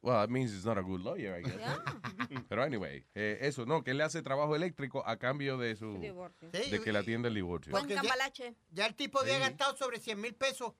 Well, 0.00 0.14
that 0.14 0.28
means 0.28 0.52
he's 0.52 0.64
not 0.64 0.78
a 0.78 0.80
good 0.82 1.00
lawyer, 1.00 1.40
I 1.40 1.42
guess. 1.42 1.58
Pero 2.48 2.62
anyway, 2.62 3.04
eh, 3.16 3.38
eso, 3.40 3.66
no, 3.66 3.82
que 3.82 3.90
él 3.90 3.96
le 3.98 4.04
hace 4.04 4.22
trabajo 4.22 4.54
eléctrico 4.54 5.04
a 5.04 5.16
cambio 5.16 5.58
de 5.58 5.74
su 5.74 5.98
Divorcio. 5.98 6.50
Sí, 6.52 6.70
de 6.70 6.80
que 6.80 6.92
le 6.92 7.00
atienda 7.00 7.26
el 7.26 7.34
divorcio. 7.34 7.72
Ya-. 7.72 8.30
Ya 8.70 8.86
el 8.86 8.94
tipo 8.94 9.18
había 9.18 9.34
Sí. 9.34 9.40
gastado 9.40 9.76
sobre 9.76 9.98
100 9.98 10.20
mil 10.20 10.34
pesos 10.36 10.74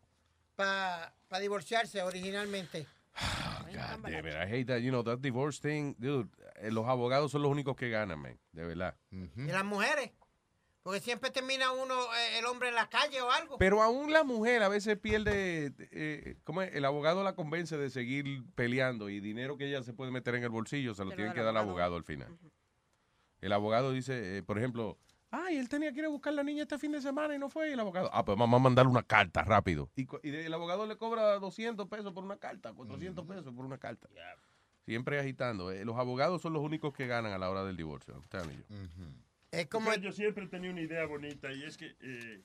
para 0.55 1.13
divorciarse 1.41 2.01
originalmente. 2.03 2.87
God 3.73 4.03
damn 4.11 4.27
it, 4.27 4.35
I 4.35 4.47
hate 4.47 4.67
that, 4.67 4.81
you 4.83 4.91
know, 4.91 5.03
that 5.03 5.21
divorce 5.21 5.61
thing, 5.61 5.95
dude. 5.99 6.29
eh, 6.61 6.71
los 6.71 6.87
abogados 6.87 7.31
son 7.33 7.43
los 7.43 7.51
únicos 7.51 7.77
que 7.77 7.89
ganan, 7.91 8.19
man, 8.21 8.39
de 8.53 8.65
verdad. 8.65 8.97
Y 9.11 9.43
las 9.47 9.65
mujeres. 9.65 10.11
Porque 10.83 11.01
siempre 11.01 11.31
termina 11.31 11.71
uno, 11.73 11.95
eh, 11.95 12.39
el 12.39 12.47
hombre 12.47 12.69
en 12.71 12.75
la 12.75 12.89
calle 12.89 13.21
o 13.21 13.31
algo. 13.31 13.59
Pero 13.59 13.83
aún 13.83 14.11
la 14.13 14.25
mujer 14.25 14.63
a 14.63 14.69
veces 14.69 14.97
pierde, 14.99 15.73
eh, 15.93 16.37
¿cómo 16.45 16.63
es? 16.63 16.75
El 16.75 16.85
abogado 16.87 17.23
la 17.23 17.35
convence 17.35 17.77
de 17.77 17.91
seguir 17.91 18.43
peleando 18.55 19.11
y 19.11 19.21
dinero 19.21 19.59
que 19.59 19.67
ella 19.69 19.83
se 19.83 19.93
puede 19.93 20.11
meter 20.13 20.35
en 20.37 20.45
el 20.45 20.49
bolsillo 20.51 20.95
se 20.95 21.05
lo 21.05 21.11
Se 21.11 21.15
lo 21.15 21.17
tienen 21.17 21.35
que 21.35 21.41
dar 21.41 21.51
al 21.51 21.59
abogado. 21.59 21.97
abogado 21.97 21.97
al 21.97 22.05
final. 22.05 22.39
El 23.41 23.53
abogado 23.53 23.93
dice, 23.93 24.39
eh, 24.39 24.43
por 24.43 24.57
ejemplo, 24.59 24.99
ay, 25.31 25.57
él 25.57 25.69
tenía 25.69 25.93
que 25.93 26.01
ir 26.01 26.05
a 26.07 26.09
buscar 26.09 26.33
a 26.33 26.37
la 26.37 26.43
niña 26.43 26.63
este 26.63 26.79
fin 26.79 26.93
de 26.93 27.01
semana 27.01 27.35
y 27.35 27.39
no 27.39 27.49
fue. 27.49 27.71
Y 27.71 27.73
el 27.73 27.81
abogado, 27.81 28.11
ah, 28.13 28.25
pues 28.25 28.39
vamos 28.39 28.61
a 28.61 28.63
mandarle 28.63 28.91
una 28.91 29.03
carta 29.03 29.43
rápido. 29.43 29.91
Y, 29.97 30.07
y 30.23 30.35
el 30.35 30.55
abogado 30.55 30.87
le 30.87 30.97
cobra 30.97 31.39
200 31.39 31.89
pesos 31.89 32.13
por 32.13 32.25
una 32.25 32.39
carta, 32.39 32.73
400 32.73 33.27
pesos 33.27 33.53
por 33.55 33.65
una 33.65 33.79
carta. 33.79 34.09
Siempre 34.85 35.19
agitando. 35.21 35.71
Eh, 35.71 35.85
los 35.85 35.97
abogados 35.97 36.41
son 36.41 36.55
los 36.55 36.63
únicos 36.63 36.95
que 36.95 37.07
ganan 37.07 37.33
a 37.33 37.39
la 37.39 37.51
hora 37.51 37.65
del 37.65 37.77
divorcio. 37.77 38.15
I'm 38.15 38.29
telling 38.29 38.57
you. 38.57 38.65
Es 39.51 39.67
como 39.67 39.95
yo 39.95 40.13
siempre 40.13 40.45
he 40.45 40.49
tenido 40.49 40.73
una 40.73 40.83
idea 40.83 41.07
bonita 41.07 41.53
y 41.53 41.63
es 41.63 41.77
que 41.77 41.97
eh, 42.01 42.43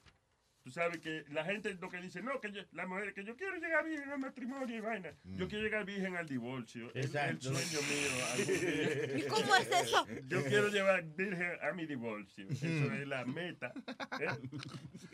tú 0.64 0.72
sabes 0.72 1.00
que 1.00 1.26
la 1.30 1.44
gente 1.44 1.74
lo 1.76 1.90
que 1.90 1.98
dice, 2.02 2.22
no, 2.22 2.40
que 2.40 2.52
yo, 2.52 2.62
la 2.72 2.88
mujer, 2.88 3.14
que 3.14 3.24
yo 3.26 3.36
quiero 3.36 3.58
llegar 3.58 3.84
virgen 3.86 4.10
al 4.10 4.20
matrimonio 4.20 4.76
y 4.76 4.80
vaina. 4.80 5.14
Yo 5.24 5.48
quiero 5.48 5.64
llegar 5.64 5.86
virgen 5.86 6.16
al 6.16 6.28
divorcio. 6.28 6.90
Es 6.96 7.14
el 7.14 7.42
sueño 7.42 7.80
mío. 7.82 9.18
¿Y 9.18 9.22
cómo 9.28 9.56
es 9.56 9.70
eso? 9.70 10.08
Yo 10.28 10.44
quiero 10.46 10.70
llevar 10.70 11.04
virgen 11.04 11.58
a 11.62 11.74
mi 11.74 11.86
divorcio. 11.86 12.48
Eso 12.50 12.66
es 12.94 13.08
la 13.08 13.26
meta. 13.26 13.74
¿eh? 14.20 14.28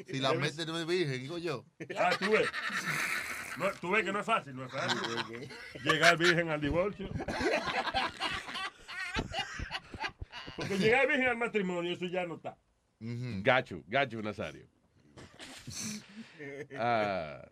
Si 0.07 0.19
la 0.19 0.33
mete 0.33 0.65
no 0.65 0.79
es 0.79 0.85
virgen, 0.85 1.19
digo 1.21 1.39
yo. 1.39 1.65
Ah, 1.97 2.11
tú 2.17 2.31
ves. 2.31 2.47
No, 3.57 3.71
tú 3.81 3.91
ves 3.91 4.05
que 4.05 4.13
no 4.13 4.19
es 4.19 4.25
fácil, 4.25 4.55
no 4.55 4.65
es 4.65 4.71
fácil. 4.71 4.99
Llegar 5.83 6.17
virgen 6.17 6.49
al 6.49 6.61
divorcio. 6.61 7.09
Porque 10.55 10.77
llegar 10.77 11.07
virgen 11.07 11.27
al 11.27 11.37
matrimonio, 11.37 11.91
eso 11.91 12.05
ya 12.05 12.25
no 12.25 12.35
está. 12.35 12.55
Gacho, 12.99 13.83
gacho, 13.87 14.21
Nazario. 14.21 14.67
Ah, 16.77 17.47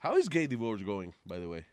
how 0.00 0.16
is 0.18 0.28
gay 0.28 0.46
divorce 0.46 0.82
going, 0.84 1.12
by 1.24 1.38
the 1.38 1.46
way? 1.46 1.64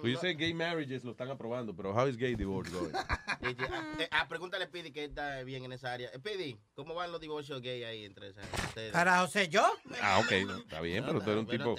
Pues 0.00 0.12
yo 0.14 0.20
sé 0.20 0.34
gay 0.34 0.52
marriages 0.54 1.02
lo 1.04 1.12
están 1.12 1.30
aprobando, 1.30 1.74
pero 1.74 1.92
how 1.92 2.06
is 2.06 2.16
gay 2.16 2.34
divorce 2.34 2.70
going? 2.72 2.92
Este, 3.42 3.64
ah, 3.64 3.96
eh, 3.98 4.08
ah, 4.12 4.28
pregúntale 4.28 4.64
a 4.66 4.70
Pidi 4.70 4.92
que 4.92 5.02
está 5.04 5.42
bien 5.42 5.64
en 5.64 5.72
esa 5.72 5.92
área. 5.92 6.10
Eh, 6.12 6.20
Pidi, 6.20 6.56
¿cómo 6.74 6.94
van 6.94 7.10
los 7.10 7.20
divorcios 7.20 7.60
gay 7.60 7.82
ahí 7.82 8.04
entre 8.04 8.28
esas- 8.28 8.46
ustedes? 8.68 8.92
Para 8.92 9.18
José, 9.20 9.48
¿yo? 9.48 9.66
Ah, 10.00 10.20
ok, 10.20 10.30
no, 10.46 10.56
está 10.58 10.80
bien, 10.80 11.04
pero 11.04 11.20
tú 11.20 11.30
eres 11.30 11.40
un 11.40 11.46
tipo 11.48 11.74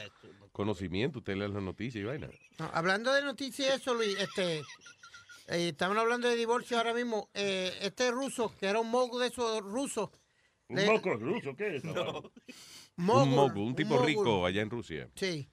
conocimiento, 0.51 1.19
usted 1.19 1.35
lee 1.35 1.47
las 1.47 1.63
noticias 1.63 2.01
y 2.01 2.05
vaina. 2.05 2.27
No, 2.59 2.69
hablando 2.73 3.13
de 3.13 3.21
noticias, 3.21 3.75
eso, 3.79 3.93
Luis, 3.93 4.19
este, 4.19 4.57
eh, 5.47 5.69
estamos 5.69 5.95
hablando 5.97 6.27
de 6.27 6.35
divorcio 6.35 6.77
ahora 6.77 6.93
mismo. 6.93 7.29
Eh, 7.33 7.71
este 7.81 8.11
ruso, 8.11 8.53
que 8.59 8.65
era 8.67 8.81
un 8.81 8.89
mogo 8.91 9.17
de 9.19 9.27
esos 9.27 9.61
rusos. 9.63 10.09
¿Un 10.67 10.75
le- 10.77 10.85
moco 10.85 11.13
ruso? 11.15 11.55
¿Qué 11.55 11.77
es 11.77 11.85
eso? 11.85 12.31
Mogul, 12.95 13.23
un 13.23 13.29
mogul, 13.35 13.61
un 13.67 13.75
tipo 13.75 13.91
mogul. 13.95 14.05
rico 14.07 14.45
allá 14.45 14.61
en 14.61 14.69
Rusia. 14.69 15.09
Sí. 15.15 15.49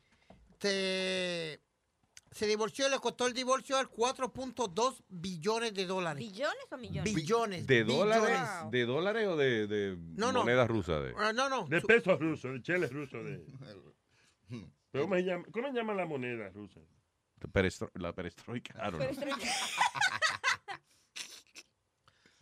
Se 2.32 2.46
divorció 2.46 2.86
y 2.86 2.90
le 2.90 2.98
costó 3.00 3.26
el 3.26 3.34
divorcio 3.34 3.76
al 3.76 3.88
4.2 3.90 5.02
billones 5.08 5.74
de 5.74 5.84
dólares. 5.86 6.18
¿Billones 6.24 6.64
o 6.70 6.76
millones? 6.76 7.12
Billones. 7.14 7.66
¿De 7.66 7.82
dólares? 7.84 8.40
¿De 8.70 8.84
dólares 8.84 9.26
o 9.26 9.36
de, 9.36 9.66
de 9.66 9.96
No, 10.16 10.30
no. 10.32 10.40
monedas 10.40 10.68
rusas? 10.68 11.02
De, 11.02 11.14
Ah, 11.16 11.32
no, 11.32 11.48
no. 11.48 11.66
De 11.66 11.80
pesos 11.80 12.18
rusos, 12.20 12.52
de 12.52 12.62
cheles 12.62 12.92
rusos. 12.92 13.24
De... 13.24 13.44
Pero 14.92 15.04
¿Cómo 15.04 15.14
se 15.16 15.22
llama, 15.24 15.44
cómo 15.52 15.68
se 15.68 15.74
llama 15.74 15.94
la 15.94 16.06
moneda 16.06 16.48
rusa? 16.50 16.80
perestro- 17.52 17.90
la 17.94 18.12
perestroika. 18.12 18.74
I 18.86 18.90
don't 18.92 19.18
know. 19.18 19.36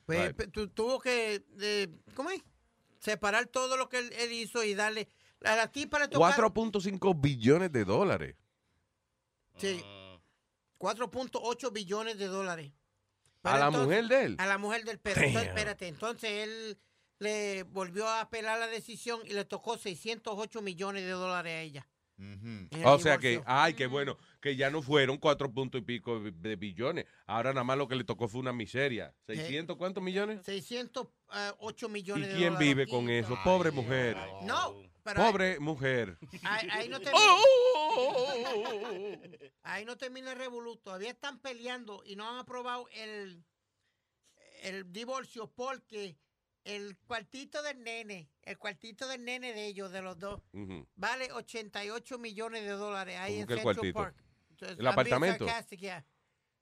Pues 0.05 0.35
Right. 0.37 0.75
tuvo 0.75 0.99
que, 1.01 1.45
eh, 1.61 1.89
¿cómo 2.15 2.31
es? 2.31 2.43
Separar 3.09 3.47
todo 3.47 3.77
lo 3.77 3.89
que 3.89 3.99
él, 3.99 4.13
él 4.19 4.33
hizo 4.33 4.63
y 4.65 4.75
darle. 4.75 5.09
A 5.45 5.57
la 5.57 5.71
tipa 5.71 5.99
le 5.99 6.09
tocaron. 6.09 6.53
4.5 6.53 7.21
billones 7.21 7.73
de 7.73 7.85
dólares. 7.85 8.37
Sí. 9.57 9.83
4.8 10.79 11.73
billones 11.73 12.19
de 12.19 12.27
dólares. 12.27 12.73
¿A 13.43 13.59
la 13.59 13.67
entonces- 13.67 13.87
mujer 13.87 14.09
de 14.09 14.25
él? 14.25 14.37
A 14.39 14.47
la 14.47 14.59
mujer 14.59 14.85
del 14.85 14.99
perro. 14.99 15.23
Entonces, 15.23 15.49
espérate, 15.49 15.89
entonces 15.89 16.31
él 16.31 16.79
le 17.19 17.63
volvió 17.65 18.07
a 18.07 18.21
apelar 18.21 18.59
la 18.59 18.67
decisión 18.69 19.21
y 19.25 19.31
le 19.33 19.45
tocó 19.45 19.77
608 19.79 20.61
millones 20.63 21.03
de 21.05 21.11
dólares 21.11 21.53
a 21.53 21.61
ella. 21.61 21.89
el 22.19 22.69
O 22.85 22.99
sea 22.99 23.19
que, 23.19 23.43
ay, 23.47 23.75
qué 23.75 23.87
bueno, 23.87 24.19
que 24.41 24.57
ya 24.57 24.71
no 24.71 24.83
fueron 24.83 25.19
cuatro 25.19 25.53
puntos 25.53 25.81
y 25.81 25.85
pico 25.85 26.21
de- 26.21 26.57
billones. 26.57 27.07
Ahora 27.27 27.53
nada 27.53 27.65
más 27.65 27.77
lo 27.79 27.89
que 27.89 27.97
le 27.97 28.05
tocó 28.05 28.29
fue 28.29 28.41
una 28.41 28.53
miseria. 28.53 29.15
¿600 29.27 29.77
cuántos 29.77 30.03
millones? 30.03 30.45
608 30.45 31.87
¿Y 31.87 31.91
millones 31.91 32.29
de 32.29 32.35
quién 32.37 32.57
vive 32.59 32.87
con 32.87 33.09
eso? 33.11 33.37
Pobre 33.45 33.71
mujer. 33.71 34.17
No, 34.45 34.77
pero 35.03 35.23
Pobre 35.25 35.59
mujer. 35.59 36.19
ahí, 36.45 36.69
ahí 36.71 36.89
no 36.89 37.01
termina. 37.01 37.25
Ahí 39.63 39.85
no 39.85 39.97
termina 39.97 40.33
el 40.33 40.39
revolú. 40.39 40.77
Todavía 40.77 41.11
están 41.11 41.39
peleando 41.41 42.03
y 42.07 42.17
no 42.17 42.29
han 42.29 42.39
aprobado 42.39 42.89
el, 42.93 43.45
el 44.63 44.93
divorcio 44.93 45.51
porque 45.55 46.17
el 46.65 46.97
cuartito 47.07 47.63
del 47.63 47.83
nene, 47.83 48.31
el 48.43 48.59
cuartito 48.59 49.09
del 49.09 49.25
nene 49.25 49.53
de 49.53 49.67
ellos, 49.67 49.91
de 49.91 50.03
los 50.03 50.19
dos, 50.19 50.43
Ujú. 50.53 50.87
vale 50.97 51.33
88 51.33 52.19
millones 52.19 52.63
de 52.65 52.71
dólares 52.71 53.17
ahí 53.19 53.33
¿Cómo 53.33 53.43
en 53.43 53.49
Central 53.49 53.63
cuartito? 53.63 53.99
Park. 53.99 54.17
¿El 54.61 54.87
apartamento? 54.87 55.47
sarcastic, 55.47 55.81
yeah. 55.81 56.05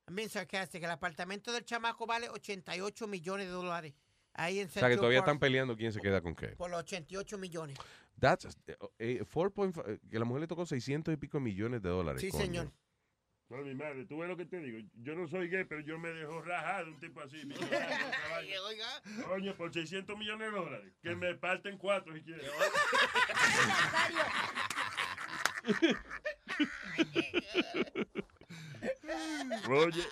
I'm 0.09 0.15
being 0.15 0.29
sarcastic. 0.29 0.83
El 0.83 0.91
apartamento 0.91 1.53
del 1.53 1.65
chamaco 1.65 2.07
vale 2.07 2.29
88 2.29 3.07
millones 3.07 3.47
de 3.47 3.53
dólares 3.53 3.95
ahí 4.35 4.61
en 4.61 4.69
O 4.69 4.71
sea, 4.71 4.89
que 4.89 4.97
todavía 4.97 5.21
Park 5.21 5.29
están 5.29 5.39
peleando 5.39 5.77
quién 5.77 5.93
se 5.93 6.01
queda 6.01 6.21
con 6.21 6.35
qué. 6.35 6.49
por 6.49 6.71
los 6.71 6.81
88 6.81 7.39
millones. 7.39 7.79
That's, 8.19 8.57
eh, 8.67 8.77
eh, 8.99 9.25
4.5, 9.25 9.85
eh, 9.87 9.99
que 10.11 10.19
la 10.19 10.25
mujer 10.25 10.43
le 10.43 10.47
tocó 10.47 10.65
600 10.65 11.13
y 11.13 11.17
pico 11.17 11.41
millones 11.41 11.83
de 11.83 11.89
dólares. 11.89 12.21
Sí, 12.21 12.31
coño. 12.31 12.45
señor. 12.45 12.73
No, 13.49 13.59
mi 13.59 13.75
madre, 13.75 14.05
tú 14.07 14.19
ves 14.19 14.29
lo 14.29 14.37
que 14.37 14.45
te 14.45 14.59
digo. 14.59 14.79
Yo 14.95 15.15
no 15.15 15.29
soy 15.29 15.49
gay, 15.49 15.65
pero 15.65 15.81
yo 15.81 15.99
me 15.99 16.09
dejo 16.09 16.43
rajar 16.43 16.89
un 16.89 16.99
tipo 16.99 17.21
así. 17.21 17.45
mi. 17.45 17.55
Coño, 19.25 19.57
por 19.57 19.73
600 19.73 20.19
millones 20.19 20.51
de 20.51 20.59
dólares. 20.59 20.93
Que 21.01 21.15
me 21.15 21.35
parten 21.37 21.79
cuatro 21.79 22.13
si 22.15 22.23
quieres. 22.23 22.51
Oye, 29.69 30.03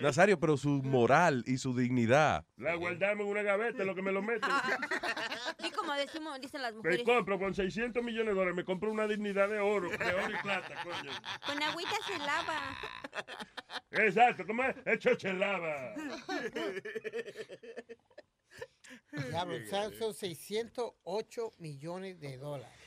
Nazario, 0.00 0.38
pero 0.40 0.56
su 0.56 0.82
moral 0.82 1.44
y 1.46 1.58
su 1.58 1.76
dignidad. 1.76 2.44
la 2.56 2.74
guardamos 2.74 3.24
en 3.24 3.30
una 3.32 3.42
gaveta, 3.42 3.84
lo 3.84 3.94
que 3.94 4.02
me 4.02 4.12
lo 4.12 4.22
meten. 4.22 4.50
Y 5.64 5.70
como 5.70 5.92
decimos, 5.94 6.40
dicen 6.40 6.62
las 6.62 6.72
Me 6.72 6.78
mujeres, 6.78 7.02
compro 7.04 7.38
con 7.38 7.54
600 7.54 8.02
millones 8.02 8.28
de 8.28 8.34
dólares, 8.34 8.56
me 8.56 8.64
compro 8.64 8.90
una 8.90 9.06
dignidad 9.06 9.48
de 9.48 9.60
oro, 9.60 9.90
de 9.90 9.96
oro 9.96 10.30
y 10.30 10.42
plata, 10.42 10.82
coño. 10.82 11.12
con 11.46 11.62
agüita 11.62 11.96
se 12.06 12.18
lava. 12.18 12.60
Exacto, 13.90 14.46
¿cómo 14.46 14.64
es? 14.64 14.76
Hecho 14.86 15.14
chelaba. 15.14 15.94
Diablo, 19.12 19.56
o 19.56 19.68
sea, 19.68 19.90
son 19.98 20.14
608 20.14 21.52
millones 21.58 22.20
de 22.20 22.38
dólares. 22.38 22.79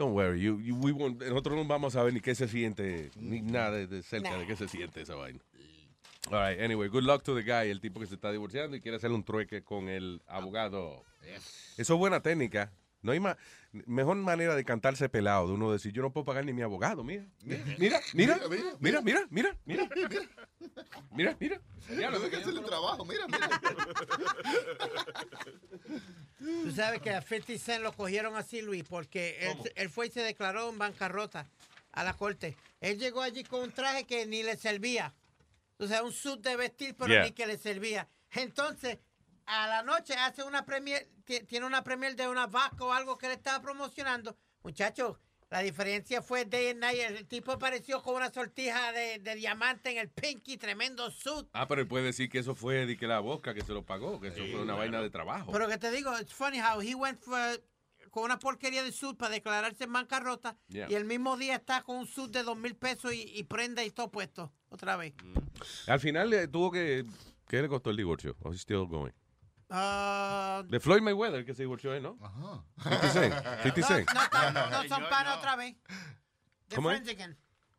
Don't 0.00 0.14
worry, 0.14 0.40
you, 0.40 0.58
you- 0.60 0.76
we 0.76 0.92
won't- 0.92 1.18
nosotros 1.22 1.54
no 1.58 1.64
vamos 1.66 1.94
a 1.94 2.02
ver 2.02 2.14
ni 2.14 2.20
qué 2.22 2.34
se 2.34 2.48
siente, 2.48 3.10
ni 3.16 3.42
nada 3.42 3.72
de, 3.72 3.86
de 3.86 4.02
cerca 4.02 4.30
de 4.38 4.46
qué 4.46 4.56
se 4.56 4.66
siente 4.66 5.02
esa 5.02 5.14
vaina. 5.14 5.40
All 6.30 6.40
right, 6.48 6.58
anyway, 6.58 6.88
good 6.88 7.02
luck 7.04 7.22
to 7.22 7.34
the 7.34 7.42
guy, 7.42 7.68
el 7.70 7.82
tipo 7.82 8.00
que 8.00 8.06
se 8.06 8.14
está 8.14 8.32
divorciando 8.32 8.74
y 8.74 8.80
quiere 8.80 8.96
hacer 8.96 9.10
un 9.10 9.22
trueque 9.22 9.62
con 9.62 9.90
el 9.90 10.22
abogado. 10.26 11.02
Eso 11.76 11.92
es 11.94 11.98
buena 11.98 12.20
técnica. 12.20 12.72
No 13.02 13.12
hay 13.12 13.20
ma 13.20 13.36
mejor 13.86 14.16
manera 14.16 14.54
de 14.54 14.64
cantarse 14.64 15.08
pelado, 15.08 15.46
de 15.46 15.54
uno 15.54 15.72
decir, 15.72 15.92
yo 15.92 16.02
no 16.02 16.12
puedo 16.12 16.24
pagar 16.24 16.44
ni 16.44 16.52
mi 16.52 16.62
abogado, 16.62 17.04
mira. 17.04 17.24
Mira, 17.42 17.64
mira, 17.78 18.00
mira, 18.12 18.38
mira, 18.80 19.00
mira, 19.00 19.26
mira, 19.30 19.58
mira. 19.64 19.88
Mira, 21.12 21.36
mira. 21.38 21.60
mira. 21.88 22.10
No 22.10 22.20
dejes 22.20 22.40
hacer 22.40 22.54
el 22.54 22.64
trabajo, 22.64 23.04
mira, 23.04 23.26
mira. 23.26 23.48
Tú 26.38 26.70
sabes 26.72 27.00
que 27.00 27.10
a 27.10 27.22
50 27.22 27.58
Cent 27.58 27.82
lo 27.82 27.92
cogieron 27.92 28.36
así, 28.36 28.60
Luis, 28.60 28.84
porque 28.84 29.36
él, 29.40 29.72
él, 29.76 29.90
fue 29.90 30.08
y 30.08 30.10
se 30.10 30.22
declaró 30.22 30.68
en 30.68 30.78
bancarrota 30.78 31.46
a 31.92 32.04
la 32.04 32.14
corte. 32.14 32.56
Él 32.80 32.98
llegó 32.98 33.22
allí 33.22 33.44
con 33.44 33.62
un 33.62 33.72
traje 33.72 34.04
que 34.04 34.26
ni 34.26 34.42
le 34.42 34.56
servía. 34.56 35.14
O 35.78 35.86
sea, 35.86 36.02
un 36.02 36.12
suit 36.12 36.40
de 36.40 36.56
vestir, 36.56 36.94
pero 36.94 37.08
yeah. 37.08 37.24
ni 37.24 37.32
que 37.32 37.46
le 37.46 37.56
servía. 37.56 38.06
Entonces, 38.32 38.98
a 39.50 39.66
la 39.66 39.82
noche 39.82 40.14
hace 40.14 40.42
una 40.44 40.64
premier, 40.64 41.08
ti- 41.24 41.40
tiene 41.44 41.66
una 41.66 41.82
premier 41.82 42.14
de 42.16 42.28
una 42.28 42.46
vaca 42.46 42.84
o 42.84 42.92
algo 42.92 43.18
que 43.18 43.26
le 43.28 43.34
estaba 43.34 43.60
promocionando. 43.60 44.36
Muchachos, 44.62 45.16
la 45.50 45.60
diferencia 45.60 46.22
fue 46.22 46.44
day 46.44 46.68
and 46.68 46.80
night. 46.80 46.98
El 47.00 47.26
tipo 47.26 47.50
apareció 47.52 48.00
con 48.02 48.14
una 48.14 48.30
sortija 48.32 48.92
de, 48.92 49.18
de 49.18 49.34
diamante 49.34 49.90
en 49.90 49.98
el 49.98 50.08
pinky, 50.08 50.56
tremendo 50.56 51.10
suit. 51.10 51.48
Ah, 51.52 51.66
pero 51.66 51.80
él 51.80 51.88
puede 51.88 52.04
decir 52.04 52.28
que 52.30 52.38
eso 52.38 52.54
fue 52.54 52.86
de 52.86 52.96
que 52.96 53.06
la 53.08 53.18
boca 53.20 53.52
que 53.52 53.62
se 53.62 53.72
lo 53.72 53.84
pagó, 53.84 54.20
que 54.20 54.28
eso 54.28 54.38
fue 54.52 54.62
una 54.62 54.74
vaina 54.74 55.00
de 55.02 55.10
trabajo. 55.10 55.50
Pero 55.50 55.66
que 55.68 55.78
te 55.78 55.90
digo, 55.90 56.16
it's 56.20 56.32
funny 56.32 56.60
how 56.60 56.80
he 56.80 56.94
went 56.94 57.18
for- 57.18 57.60
con 58.12 58.24
una 58.24 58.38
porquería 58.38 58.82
de 58.82 58.90
suit 58.92 59.16
para 59.16 59.30
declararse 59.32 59.84
en 59.84 59.92
bancarrota 59.92 60.56
Yeah. 60.68 60.88
y 60.90 60.94
el 60.94 61.04
mismo 61.04 61.36
día 61.36 61.56
está 61.56 61.82
con 61.82 61.96
un 61.96 62.06
suit 62.08 62.30
de 62.32 62.42
dos 62.42 62.56
mil 62.56 62.74
pesos 62.74 63.12
y, 63.12 63.22
y 63.36 63.44
prenda 63.44 63.84
y 63.84 63.90
todo 63.90 64.10
puesto 64.10 64.52
otra 64.68 64.96
vez. 64.96 65.14
Al 65.86 66.00
final 66.00 66.32
eh, 66.32 66.48
tuvo 66.48 66.70
que, 66.72 67.04
¿qué 67.46 67.62
le 67.62 67.68
costó 67.68 67.90
el 67.90 67.96
divorcio? 67.96 68.36
¿O 68.40 68.52
still 68.52 68.86
going? 68.88 69.12
Ah, 69.70 70.62
De 70.68 70.80
Floyd 70.80 71.00
Mayweather, 71.02 71.44
que 71.44 71.54
se 71.54 71.62
divorció 71.62 71.94
él, 71.94 72.02
¿no? 72.02 72.18
Ajá. 72.20 72.64
50 72.82 73.08
Cent. 73.10 73.34
50 73.62 73.82
Cent. 73.82 74.08
no, 74.10 74.50
no, 74.52 74.70
no 74.70 74.88
son 74.88 75.02
para 75.08 75.36
otra 75.36 75.56
vez. 75.56 75.76
The 76.68 76.76
¿Cómo 76.76 76.88
friends 76.90 77.08
again. 77.08 77.36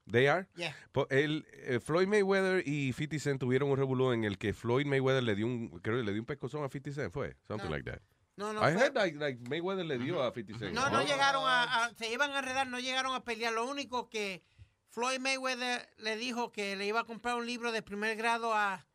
They 0.10 0.28
are. 0.28 0.48
Yeah. 0.56 0.76
El, 1.10 1.46
eh, 1.54 1.80
Floyd 1.80 2.08
Mayweather 2.08 2.68
y 2.68 2.92
50 2.94 3.20
Cent 3.20 3.40
tuvieron 3.40 3.70
un 3.70 3.78
revolú 3.78 4.12
en 4.12 4.24
el 4.24 4.38
que 4.38 4.54
Floyd 4.54 4.86
Mayweather 4.86 5.24
le 5.24 5.36
dio 5.36 5.46
un, 5.46 5.70
creo 5.82 5.98
que 5.98 6.04
le 6.04 6.12
dio 6.12 6.22
un 6.22 6.26
pescozón 6.26 6.64
a 6.64 6.70
50 6.70 6.92
Cent, 7.02 7.14
fue, 7.14 7.38
something 7.48 7.70
No. 7.70 7.76
like 7.76 7.90
that. 7.90 8.00
No, 8.38 8.52
no 8.54 8.62
I 8.68 8.74
fue- 8.74 8.82
heard 8.82 8.96
like, 8.96 9.18
like 9.18 9.40
Mayweather 9.50 9.86
le 9.86 9.98
dio 10.00 10.22
a 10.24 10.32
50 10.34 10.60
Cent. 10.60 10.74
No, 10.74 10.90
no 10.90 11.02
llegaron 11.04 11.44
a, 11.46 11.86
a- 11.86 11.94
se 11.94 12.12
iban 12.12 12.32
a 12.32 12.40
enredar, 12.40 12.68
no 12.68 12.80
llegaron 12.80 13.14
a 13.16 13.24
pelear. 13.24 13.54
Lo 13.54 13.66
único 13.70 14.10
que 14.10 14.44
Floyd 14.90 15.20
Mayweather 15.20 15.88
le 16.00 16.18
dijo 16.18 16.52
que 16.52 16.76
le 16.76 16.86
iba 16.88 17.02
a 17.02 17.04
comprar 17.06 17.36
un 17.36 17.46
libro 17.46 17.72
de 17.72 17.82
primer 17.82 18.18
grado 18.18 18.54
a, 18.54 18.86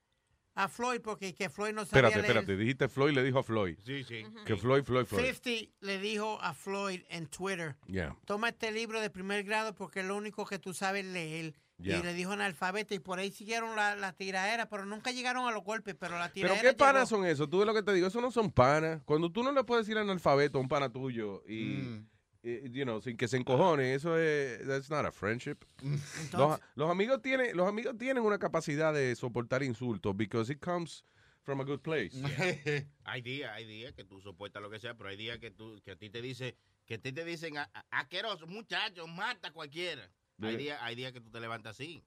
a 0.56 0.68
Floyd 0.68 1.00
porque 1.02 1.34
que 1.34 1.48
Floyd 1.48 1.72
no 1.74 1.84
sabía 1.84 2.08
Espérate, 2.08 2.16
leer. 2.16 2.26
espérate, 2.38 2.56
dijiste 2.56 2.88
Floyd 2.88 3.14
le 3.14 3.22
dijo 3.22 3.38
a 3.38 3.42
Floyd. 3.44 3.78
Sí, 3.84 4.02
sí. 4.04 4.24
Que 4.44 4.56
Floyd, 4.56 4.82
Floyd, 4.84 5.06
Floyd. 5.06 5.24
50 5.34 5.72
le 5.80 5.98
dijo 5.98 6.38
a 6.42 6.52
Floyd 6.54 7.02
en 7.10 7.26
Twitter, 7.28 7.76
Yeah. 7.86 8.16
toma 8.24 8.48
este 8.48 8.72
libro 8.72 9.00
de 9.00 9.10
primer 9.10 9.44
grado 9.44 9.74
porque 9.74 10.00
es 10.00 10.06
lo 10.06 10.16
único 10.16 10.44
que 10.46 10.58
tú 10.58 10.74
sabes 10.74 11.04
leer. 11.04 11.54
Ya. 11.78 11.98
Y 11.98 12.02
le 12.02 12.14
dijo 12.14 12.32
analfabeto 12.32 12.94
y 12.94 12.98
por 13.00 13.18
ahí 13.18 13.30
siguieron 13.30 13.76
la, 13.76 13.94
la 13.96 14.14
tiraera, 14.14 14.66
pero 14.66 14.86
nunca 14.86 15.12
llegaron 15.12 15.46
a 15.46 15.50
los 15.52 15.62
golpes, 15.62 15.94
pero 16.00 16.14
la 16.18 16.30
Pero 16.32 16.48
tiraera 16.48 16.62
qué 16.62 16.72
panas 16.74 17.10
llegó. 17.10 17.20
son 17.22 17.28
esos, 17.30 17.50
tú 17.50 17.58
ves 17.58 17.66
lo 17.66 17.74
que 17.74 17.82
te 17.82 17.92
digo, 17.92 18.06
eso 18.06 18.22
no 18.22 18.30
son 18.30 18.50
panas. 18.50 19.02
Cuando 19.04 19.30
tú 19.30 19.42
no 19.42 19.52
le 19.52 19.62
puedes 19.62 19.84
decir 19.86 19.98
analfabeto 19.98 20.56
a 20.56 20.62
un 20.62 20.68
pana 20.68 20.90
tuyo 20.90 21.42
y, 21.46 21.64
Mm. 21.82 22.08
Eh, 22.48 22.68
you 22.72 22.84
know, 22.84 23.00
sin 23.00 23.16
que 23.16 23.26
se 23.28 23.36
encojone, 23.36 23.94
eso 23.94 24.16
es, 24.16 24.64
that's 24.66 24.88
not 24.88 25.04
a 25.04 25.10
friendship. 25.10 25.56
Los, 25.82 26.00
Entonces- 26.24 26.64
los 26.76 26.90
amigos 26.90 27.20
tienen, 27.22 27.56
los 27.56 27.66
amigos 27.68 27.96
tienen 27.98 28.22
una 28.22 28.38
capacidad 28.38 28.94
de 28.94 29.14
soportar 29.16 29.62
insultos 29.62 30.16
because 30.16 30.52
it 30.52 30.60
comes 30.60 31.02
from 31.42 31.60
a 31.60 31.64
good 31.64 31.80
place. 31.80 32.12
Hay 33.04 33.22
días, 33.22 33.50
hay 33.52 33.64
días 33.66 33.92
que 33.94 34.04
tú 34.04 34.20
soportas 34.20 34.62
lo 34.62 34.70
que 34.70 34.78
sea, 34.80 34.94
pero 34.96 35.08
hay 35.10 35.16
días 35.16 35.38
que 35.38 35.50
tú, 35.50 35.80
que 35.84 35.92
a 35.92 35.96
ti 35.96 36.10
te 36.10 36.20
dice, 36.22 36.56
que 36.86 36.94
a 36.94 36.98
ti 36.98 37.12
te 37.12 37.24
dicen 37.24 37.56
"A- 37.58 37.70
a- 37.72 37.84
asqueroso, 38.00 38.46
muchacho, 38.46 39.06
mata 39.06 39.48
a 39.48 39.52
cualquiera. 39.52 40.02
Hay 40.40 40.50
Yeah. 40.50 40.56
días, 40.58 40.78
hay 40.82 40.94
días 40.96 41.12
que 41.12 41.20
tú 41.20 41.30
te 41.30 41.40
levantas 41.40 41.72
así. 41.76 42.02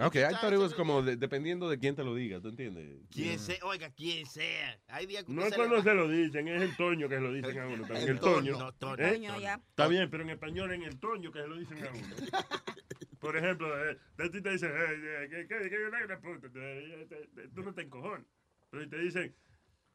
Ok, 0.00 0.14
I 0.14 0.34
thought 0.40 0.52
it 0.52 0.58
was 0.60 0.74
como 0.74 1.02
de- 1.02 1.16
dependiendo 1.16 1.68
de 1.68 1.76
quién 1.78 1.96
te 1.96 2.04
lo 2.04 2.14
diga, 2.14 2.40
¿tú 2.40 2.48
entiendes? 2.50 3.00
Quien 3.10 3.36
sea, 3.38 3.56
oiga, 3.64 3.90
quien 3.90 4.26
sea. 4.26 4.78
Hay 4.86 5.06
días 5.06 5.24
que 5.24 5.32
No 5.32 5.42
es 5.42 5.50
se 5.50 5.56
cuando 5.56 5.82
se 5.82 5.92
lo 5.92 6.08
dicen, 6.08 6.46
es 6.46 6.62
el 6.62 6.76
toño 6.76 7.08
que 7.08 7.16
se 7.16 7.20
lo 7.20 7.32
dicen 7.32 7.58
a 7.58 7.66
uno. 7.66 7.78
también, 7.84 8.02
El 8.04 8.08
El, 8.10 8.20
toño. 8.20 8.34
toño. 8.52 8.58
No, 8.58 8.72
toño. 8.74 9.04
¿Eh? 9.04 9.12
Toño, 9.14 9.40
ya. 9.40 9.54
Está 9.54 9.88
bien, 9.88 10.08
pero 10.08 10.22
en 10.22 10.30
español 10.30 10.72
en 10.72 10.82
el 10.84 11.00
toño 11.00 11.32
que 11.32 11.40
se 11.40 11.48
lo 11.48 11.56
dicen 11.56 11.84
a 11.84 11.90
uno. 11.90 12.16
Por 13.18 13.36
ejemplo, 13.36 13.90
eh, 13.90 13.98
de 14.16 14.30
ti 14.30 14.40
te 14.40 14.50
dicen, 14.52 14.70
"Ey, 14.70 14.96
eh, 15.02 15.28
¿qué, 15.30 15.46
qué, 15.48 15.58
qué, 15.64 15.70
qué, 15.70 16.06
qué, 16.08 16.16
puta? 16.18 16.48
Te- 16.48 17.06
te- 17.08 17.26
te- 17.34 17.48
Tú 17.48 17.62
no 17.62 17.74
te 17.74 17.82
encojones. 17.82 18.26
Pero 18.70 18.84
si 18.84 18.90
te 18.90 18.98
dicen, 18.98 19.34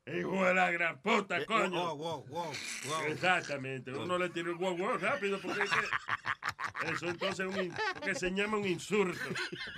hijo 0.08 0.44
de 0.46 0.54
la 0.54 0.72
gran 0.72 1.00
puta, 1.02 1.38
Eh, 1.40 1.46
coño. 1.46 1.70
wow, 1.72 1.96
wow, 1.98 2.26
wow, 2.28 2.52
wow. 2.88 3.02
Exactamente. 3.08 3.92
Uno 3.92 4.18
le 4.18 4.30
tiene 4.30 4.50
el 4.52 4.56
wow, 4.58 4.76
wow 4.78 4.98
rápido 4.98 5.40
porque 5.42 5.64
es 5.64 5.70
que 5.70 6.92
eso 6.94 7.08
entonces 7.08 7.40
es 7.48 7.56
un, 7.56 7.64
in- 7.66 7.74
que 8.04 8.14
se 8.16 8.30
llama 8.32 8.58
un 8.58 8.68
insulto. 8.68 9.20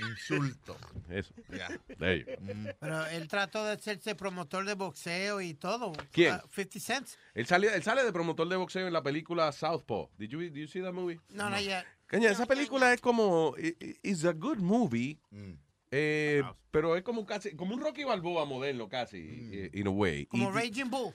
Insulto. 0.10 0.78
Eso. 1.10 1.34
Ya. 1.50 1.68
Pero 1.98 3.06
él 3.08 3.28
trató 3.28 3.64
de 3.64 3.74
hacerse 3.74 4.16
promotor 4.16 4.66
de 4.66 4.74
boxeo 4.74 5.42
y 5.42 5.54
todo. 5.54 5.94
¿Quién? 6.12 6.34
Ah, 6.34 6.44
50 6.54 6.80
Cent. 6.80 7.08
Él 7.36 7.46
sale, 7.46 7.74
él 7.76 7.84
sale 7.84 8.04
de 8.04 8.12
promotor 8.12 8.48
de 8.50 8.56
boxeo 8.56 8.88
en 8.88 8.94
la 8.94 9.04
película 9.04 9.52
Southpaw. 9.52 10.10
Did 10.18 10.30
you, 10.30 10.40
did 10.40 10.56
you 10.56 10.68
see 10.68 10.82
that 10.82 10.94
movie? 10.94 11.20
No, 11.30 11.50
no, 11.50 11.60
ya. 11.60 11.86
Coño, 12.10 12.30
esa 12.30 12.46
película 12.46 12.94
es 12.94 13.02
como, 13.02 13.56
it's 13.58 14.26
a 14.26 14.32
good 14.34 14.58
movie, 14.60 15.20
eh, 15.98 16.44
pero 16.72 16.96
es 16.98 17.04
como 17.04 17.26
casi, 17.26 17.56
como 17.56 17.74
un 17.76 17.82
Rocky 17.82 18.04
Balboa 18.04 18.46
moderno 18.46 18.90
casi, 18.90 19.18
eh, 19.54 19.70
in 19.74 19.88
a 19.88 19.92
way. 19.92 20.26
Como 20.26 20.50
Y- 20.50 20.54
Raging 20.54 20.90
Bull. 20.90 21.14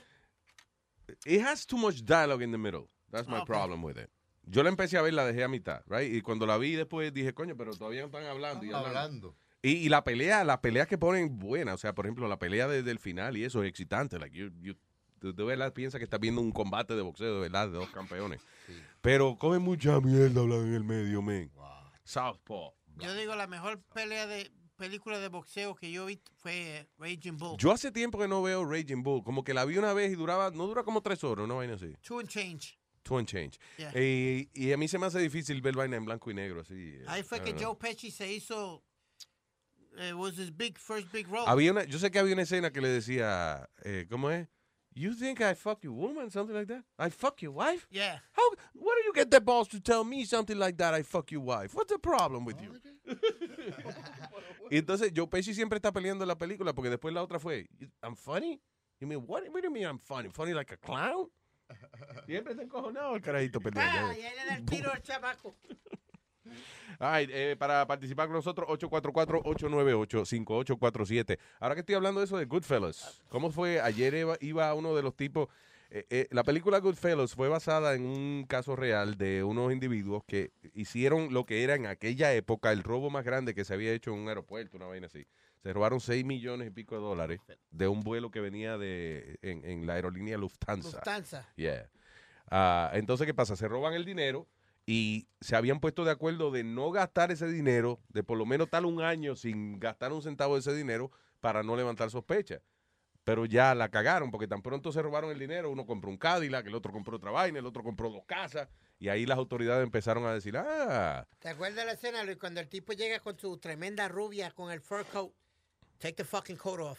It 1.27 1.43
has 1.43 1.67
too 1.67 1.77
much 1.77 1.97
dialogue 2.05 2.43
in 2.43 2.53
the 2.53 2.59
middle. 2.59 2.89
That's 3.11 3.29
my 3.29 3.37
Okay. 3.39 3.47
problem 3.47 3.85
with 3.85 3.99
it. 3.99 4.09
Yo 4.45 4.63
la 4.63 4.69
empecé 4.71 4.97
a 4.97 5.03
ver, 5.03 5.13
la 5.13 5.25
dejé 5.27 5.45
a 5.45 5.49
mitad, 5.49 5.83
right? 5.87 6.13
Y 6.13 6.23
cuando 6.23 6.47
la 6.47 6.57
vi 6.57 6.75
después 6.75 7.13
dije, 7.13 7.35
coño, 7.35 7.57
pero 7.57 7.77
todavía 7.77 8.01
no 8.01 8.07
están 8.07 8.25
hablando. 8.25 8.65
y 8.65 8.69
hablando. 8.73 8.89
Hablando. 8.89 9.37
Y, 9.63 9.73
y 9.73 9.89
la 9.91 10.03
pelea, 10.05 10.43
las 10.45 10.59
peleas 10.59 10.87
que 10.87 10.97
ponen 10.97 11.39
buenas, 11.39 11.75
o 11.75 11.79
sea, 11.79 11.95
por 11.95 12.07
ejemplo, 12.07 12.27
la 12.29 12.39
pelea 12.39 12.67
desde 12.67 12.91
el 12.91 12.99
final 12.99 13.37
y 13.37 13.45
eso 13.45 13.63
es 13.63 13.69
excitante. 13.69 14.19
Like, 14.19 14.35
you, 14.37 14.51
you- 14.61 14.77
tú 15.19 15.35
de 15.35 15.45
verdad 15.45 15.75
piensas 15.75 15.99
que 15.99 16.05
estás 16.05 16.19
viendo 16.19 16.41
un 16.41 16.51
combate 16.53 16.95
de 16.97 17.03
boxeo 17.03 17.35
de 17.35 17.41
verdad 17.43 17.67
de 17.69 17.75
dos 17.75 17.91
campeones. 17.91 18.41
Pero 19.03 19.37
coge 19.37 19.59
mucha 19.59 20.01
mierda 20.01 20.41
hablar 20.41 20.61
en 20.61 20.75
el 20.75 20.85
medio, 20.85 21.21
man. 21.21 21.51
Southpaw. 22.05 22.73
Yo 22.97 23.15
digo, 23.15 23.35
la 23.37 23.47
mejor 23.47 23.81
pelea 23.95 24.27
de 24.27 24.51
película 24.81 25.19
de 25.19 25.29
boxeo 25.29 25.75
que 25.75 25.93
yo 25.93 26.07
vi 26.07 26.19
fue 26.39 26.79
eh, 26.79 26.87
Raging 26.99 27.37
Bull. 27.37 27.59
Yo 27.59 27.71
hace 27.71 27.93
tiempo 27.93 28.19
que 28.19 28.27
no 28.27 28.43
veo 28.43 28.65
Raging 28.65 29.03
Bull. 29.03 29.23
Como 29.23 29.45
que 29.45 29.53
la 29.53 29.67
vi 29.67 29.77
una 29.77 29.93
vez 29.93 30.11
y 30.11 30.15
duraba, 30.17 30.51
no 30.51 30.67
dura 30.67 30.83
como 30.83 31.03
tres 31.03 31.23
horas, 31.23 31.45
una 31.45 31.55
vaina 31.55 31.75
así. 31.75 31.95
Two 32.03 32.19
and 32.19 32.29
Change. 32.29 32.79
Two 33.03 33.19
and 33.19 33.27
change. 33.29 33.59
Yeah. 33.79 33.93
Eh, 33.95 34.49
y 34.55 34.73
a 34.73 34.77
mí 34.77 34.87
se 34.89 34.99
me 34.99 35.07
hace 35.07 35.19
difícil 35.21 35.61
ver 35.63 35.75
vaina 35.75 35.97
en 35.97 36.05
blanco 36.05 36.31
y 36.31 36.35
negro 36.35 36.61
así. 36.61 36.75
eh, 36.97 37.05
Ahí 37.09 37.23
fue 37.23 37.41
que 37.43 37.53
know. 37.53 37.63
Joe 37.75 37.77
Pesci 37.79 38.11
se 38.11 38.31
hizo. 38.33 38.83
It 39.99 40.15
was 40.15 40.39
his 40.39 40.51
big, 40.51 40.79
first 40.79 41.11
big 41.13 41.27
role. 41.29 41.45
Había 41.47 41.73
una, 41.73 41.85
yo 41.85 41.99
sé 41.99 42.11
que 42.11 42.19
había 42.19 42.33
una 42.35 42.43
escena 42.43 42.71
que 42.71 42.81
le 42.81 42.89
decía, 42.89 43.69
eh, 43.85 44.07
¿cómo 44.09 44.31
es? 44.31 44.49
You 44.93 45.15
think 45.15 45.41
I 45.41 45.55
fuck 45.55 45.83
your 45.83 45.93
woman, 45.95 46.31
something 46.31 46.55
like 46.55 46.67
that? 46.67 46.85
I 46.99 47.11
fuck 47.11 47.41
your 47.43 47.53
wife? 47.53 47.87
Yeah. 47.91 48.21
How? 48.33 48.51
Where 48.75 48.97
do 49.01 49.07
you 49.07 49.13
get 49.15 49.31
the 49.31 49.41
balls 49.41 49.69
to 49.69 49.81
tell 49.81 50.05
me 50.05 50.25
something 50.25 50.59
like 50.59 50.77
that? 50.79 50.95
I 50.95 51.03
fuck 51.03 51.31
your 51.31 51.43
wife. 51.43 51.75
What's 51.75 51.93
the 51.93 51.99
problem 51.99 52.45
with 52.45 52.61
you? 52.61 52.75
y 54.71 54.79
entonces 54.79 55.13
Joe 55.15 55.27
Pesci 55.27 55.55
siempre 55.55 55.77
está 55.77 55.93
peleando 55.93 56.25
en 56.25 56.29
la 56.29 56.39
película 56.39 56.73
porque 56.73 56.91
después 56.91 57.13
la 57.13 57.23
otra 57.23 57.39
fue, 57.39 57.69
I'm 58.03 58.17
funny. 58.17 58.61
You 59.01 59.07
mean 59.07 59.25
what? 59.27 59.43
What 59.49 59.63
do 59.63 59.69
you 59.69 59.71
mean 59.71 59.85
I'm 59.85 59.99
funny? 59.99 60.29
Funny 60.31 60.53
like 60.53 60.75
a 60.75 60.77
clown? 60.77 61.31
Siempre 62.27 62.53
está 62.53 62.63
encojonado 62.63 63.17
el 63.17 63.23
carajito 63.23 63.61
peleando. 63.61 64.09
Ah, 64.09 64.15
y 64.17 64.23
ahí 64.23 64.35
le 64.37 64.45
da 64.45 64.57
el 64.57 64.67
tiro 64.67 64.93
al 64.93 65.03
chamaco. 65.03 65.57
Ay, 66.99 67.29
eh, 67.31 67.57
para 67.59 67.87
participar 67.87 68.27
con 68.27 68.35
nosotros, 68.35 68.69
844-898-5847. 68.69 71.39
Ahora 71.59 71.75
que 71.75 71.81
estoy 71.81 71.95
hablando 71.95 72.21
de 72.21 72.27
eso 72.27 72.37
de 72.37 72.45
Goodfellas, 72.45 73.23
¿cómo 73.29 73.51
fue? 73.51 73.81
Ayer 73.81 74.13
iba, 74.15 74.37
iba 74.41 74.75
uno 74.75 74.95
de 74.95 75.03
los 75.03 75.17
tipos. 75.17 75.49
Eh, 75.91 76.07
eh, 76.11 76.29
la 76.31 76.45
película 76.45 76.79
Goodfellas 76.79 77.35
fue 77.35 77.49
basada 77.49 77.95
en 77.95 78.07
un 78.07 78.45
caso 78.49 78.77
real 78.77 79.17
de 79.17 79.43
unos 79.43 79.73
individuos 79.73 80.23
que 80.25 80.53
hicieron 80.73 81.35
lo 81.35 81.45
que 81.45 81.65
era 81.65 81.75
en 81.75 81.87
aquella 81.87 82.33
época 82.33 82.71
el 82.71 82.83
robo 82.83 83.11
más 83.11 83.25
grande 83.25 83.55
que 83.55 83.65
se 83.65 83.75
había 83.75 83.93
hecho 83.93 84.13
en 84.13 84.21
un 84.21 84.29
aeropuerto, 84.29 84.77
una 84.77 84.87
vaina 84.87 85.09
así. 85.09 85.27
Se 85.63 85.73
robaron 85.73 86.01
6 86.01 86.25
millones 86.25 86.69
y 86.69 86.71
pico 86.71 86.95
de 86.95 87.03
dólares 87.03 87.41
de 87.71 87.89
un 87.89 88.01
vuelo 88.01 88.31
que 88.31 88.41
venía 88.41 88.79
de 88.79 89.39
en, 89.43 89.65
en 89.65 89.87
la 89.87 89.95
aerolínea 89.95 90.39
Lufthansa. 90.39 90.99
Lufthansa. 90.99 91.49
Yeah. 91.57 91.91
Ah, 92.51 92.91
entonces, 92.95 93.27
¿qué 93.27 93.35
pasa? 93.35 93.57
Se 93.57 93.69
roban 93.69 93.95
el 93.95 94.05
dinero 94.05 94.47
y 94.87 95.29
se 95.41 95.57
habían 95.57 95.81
puesto 95.81 96.05
de 96.05 96.11
acuerdo 96.11 96.51
de 96.51 96.65
no 96.65 96.91
gastar 96.91 97.31
ese 97.31 97.47
dinero, 97.47 98.01
de 98.09 98.23
por 98.23 98.39
lo 98.39 98.47
menos 98.47 98.71
tal 98.71 98.87
un 98.87 99.03
año 99.03 99.37
sin 99.37 99.79
gastar 99.79 100.13
un 100.13 100.23
centavo 100.23 100.55
de 100.55 100.61
ese 100.61 100.75
dinero 100.75 101.11
para 101.41 101.63
no 101.63 101.77
levantar 101.77 102.11
sospechas. 102.11 102.61
Pero 103.25 103.45
ya 103.45 103.75
la 103.75 103.91
cagaron 103.91 104.31
porque 104.31 104.49
tan 104.49 104.63
pronto 104.63 104.93
se 104.93 105.03
robaron 105.03 105.31
el 105.31 105.39
dinero, 105.39 105.71
uno 105.71 105.85
compró 105.87 106.11
un 106.11 106.17
Cadillac, 106.17 106.67
el 106.67 106.75
otro 106.75 106.91
compró 106.93 107.17
otra 107.17 107.31
vaina, 107.31 107.59
el 107.59 107.67
otro 107.67 107.83
compró 107.83 108.11
dos 108.11 108.23
casas 108.27 108.69
y 108.99 109.09
ahí 109.09 109.27
las 109.27 109.37
autoridades 109.39 109.85
empezaron 109.85 110.25
a 110.27 110.33
decir, 110.33 110.57
ah, 110.57 111.27
¿Te 111.39 111.51
acuerdas 111.51 111.77
de 111.77 111.85
la 111.85 111.93
escena, 111.93 112.25
Luis, 112.25 112.39
cuando 112.39 112.61
el 112.61 112.69
tipo 112.69 112.93
llega 112.95 113.21
con 113.21 113.39
su 113.39 113.59
tremenda 113.59 114.09
rubia, 114.09 114.51
con 114.53 114.71
el 114.73 114.81
fur 114.81 115.05
coat? 115.07 115.33
Take 115.99 116.15
the 116.15 116.25
fucking 116.25 116.57
coat 116.57 116.81
off. 116.81 116.99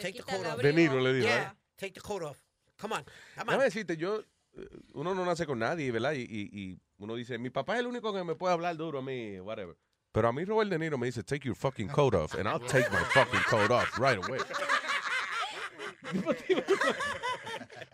Take 0.00 0.12
the 0.12 0.22
coat 0.22 0.46
off. 0.46 0.58
De 0.62 0.72
Niro 0.72 1.00
le 1.00 1.12
dijo, 1.14 1.26
Yeah, 1.26 1.52
¿eh? 1.52 1.58
take 1.76 1.92
the 1.92 2.00
coat 2.00 2.22
off. 2.22 2.38
Come 2.80 2.94
on, 2.94 3.04
come 3.04 3.40
on. 3.40 3.46
Déjame 3.48 3.64
decirte, 3.64 3.96
yo, 3.96 4.20
eh, 4.54 4.68
uno 4.94 5.14
no 5.14 5.24
nace 5.24 5.46
con 5.46 5.58
nadie, 5.58 5.90
¿verdad? 5.90 6.12
Y, 6.12 6.22
y- 6.22 6.50
y 6.52 6.78
uno 6.98 7.16
dice, 7.16 7.38
mi 7.38 7.50
papá 7.50 7.74
es 7.74 7.80
el 7.80 7.86
único 7.88 8.12
que 8.14 8.22
me 8.22 8.36
puede 8.36 8.54
hablar 8.54 8.76
duro 8.76 9.00
a 9.00 9.02
mí, 9.02 9.40
whatever. 9.40 9.76
Pero 10.12 10.28
a 10.28 10.32
mí 10.32 10.44
Robert 10.44 10.70
De 10.70 10.78
Niro 10.78 10.96
me 10.96 11.06
dice, 11.06 11.22
take 11.24 11.46
your 11.46 11.56
fucking 11.56 11.88
coat 11.88 12.14
off, 12.14 12.34
and 12.36 12.46
I'll 12.48 12.60
take 12.66 12.88
my 12.90 13.02
fucking 13.12 13.42
coat 13.48 13.70
off 13.72 13.98
right 13.98 14.16
away. 14.24 14.38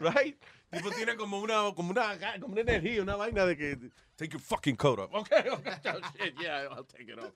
right? 0.00 0.36
Tipo 0.70 0.90
tiene 0.90 1.16
como 1.16 1.38
una, 1.40 1.72
como 1.74 1.90
una, 1.90 2.18
como 2.40 2.52
una 2.52 2.60
energía, 2.60 3.02
una 3.02 3.16
vaina 3.16 3.46
de 3.46 3.56
que, 3.56 3.76
take 4.16 4.32
your 4.32 4.40
fucking 4.40 4.76
coat 4.76 4.98
off. 4.98 5.14
Okay, 5.14 5.48
okay, 5.48 5.72
oh, 5.86 6.00
shit, 6.18 6.34
yeah, 6.40 6.68
I'll 6.70 6.84
take 6.84 7.10
it 7.10 7.18
off. 7.18 7.32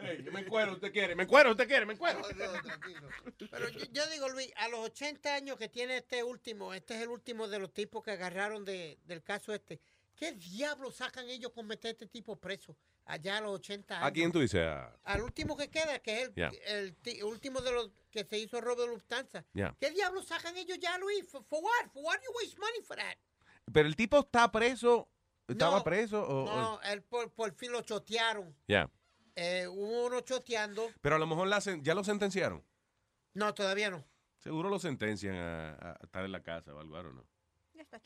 Hey, 0.00 0.22
yo 0.24 0.32
me 0.32 0.40
encuero, 0.40 0.72
usted 0.72 0.92
quiere, 0.92 1.14
me 1.14 1.24
encuero, 1.24 1.50
usted 1.50 1.66
quiere, 1.66 1.86
me 1.86 1.94
encuero. 1.94 2.20
Pero 3.50 3.68
yo, 3.68 3.84
yo 3.92 4.06
digo, 4.08 4.28
Luis, 4.28 4.52
a 4.56 4.68
los 4.68 4.80
80 4.80 5.34
años 5.34 5.56
que 5.56 5.68
tiene 5.68 5.98
este 5.98 6.22
último, 6.22 6.72
este 6.72 6.94
es 6.94 7.02
el 7.02 7.08
último 7.08 7.48
de 7.48 7.58
los 7.58 7.72
tipos 7.72 8.02
que 8.04 8.12
agarraron 8.12 8.64
de, 8.64 8.98
del 9.04 9.22
caso 9.22 9.52
este. 9.52 9.80
¿Qué 10.16 10.32
diablos 10.32 10.96
sacan 10.96 11.28
ellos 11.28 11.52
con 11.52 11.66
meter 11.66 11.90
a 11.90 11.92
este 11.92 12.06
tipo 12.06 12.36
preso 12.40 12.74
allá 13.04 13.36
a 13.36 13.40
los 13.42 13.52
80 13.56 13.96
años? 13.98 14.08
¿A 14.08 14.12
quién 14.12 14.32
tú 14.32 14.40
dices? 14.40 14.66
A- 14.66 14.98
Al 15.04 15.20
último 15.22 15.56
que 15.56 15.68
queda, 15.68 15.98
que 16.00 16.22
es 16.22 16.28
el, 16.28 16.34
Yeah. 16.34 16.50
el 16.66 16.96
ti- 16.96 17.22
último 17.22 17.60
de 17.60 17.70
los 17.72 17.90
que 18.10 18.24
se 18.24 18.38
hizo 18.38 18.60
robo 18.60 18.82
de 18.82 18.88
Lufthansa. 18.88 19.44
Yeah. 19.52 19.76
¿Qué 19.78 19.90
diablos 19.90 20.26
sacan 20.26 20.56
ellos 20.56 20.78
ya, 20.80 20.96
Luis? 20.98 21.28
¿For, 21.28 21.44
for 21.44 21.62
what? 21.62 21.90
For 21.92 22.02
what 22.02 22.18
you 22.24 22.30
waste 22.40 22.58
money 22.58 22.80
for 22.82 22.96
that? 22.96 23.16
Pero 23.72 23.86
el 23.88 23.94
tipo 23.96 24.18
está 24.20 24.50
preso, 24.50 25.08
estaba 25.46 25.78
No, 25.78 25.84
preso 25.84 26.22
o... 26.22 26.44
o- 26.44 26.56
No, 26.56 26.80
él 26.82 27.02
por, 27.02 27.30
por 27.32 27.52
fin 27.54 27.72
lo 27.72 27.82
chotearon. 27.82 28.56
Ya. 28.66 28.90
Eh, 29.34 29.66
hubo 29.68 30.06
uno 30.06 30.20
choteando. 30.22 30.90
Pero 31.02 31.16
a 31.16 31.18
lo 31.18 31.26
mejor 31.26 31.46
la 31.48 31.58
ya 31.60 31.94
lo 31.94 32.02
sentenciaron. 32.04 32.64
No, 33.34 33.52
todavía 33.52 33.90
no. 33.90 34.02
Seguro 34.38 34.70
lo 34.70 34.78
sentencian 34.78 35.34
a, 35.34 35.72
a 35.72 35.98
estar 36.02 36.24
en 36.24 36.32
la 36.32 36.42
casa 36.42 36.72
o 36.72 36.80
algo, 36.80 37.02
¿no? 37.02 37.26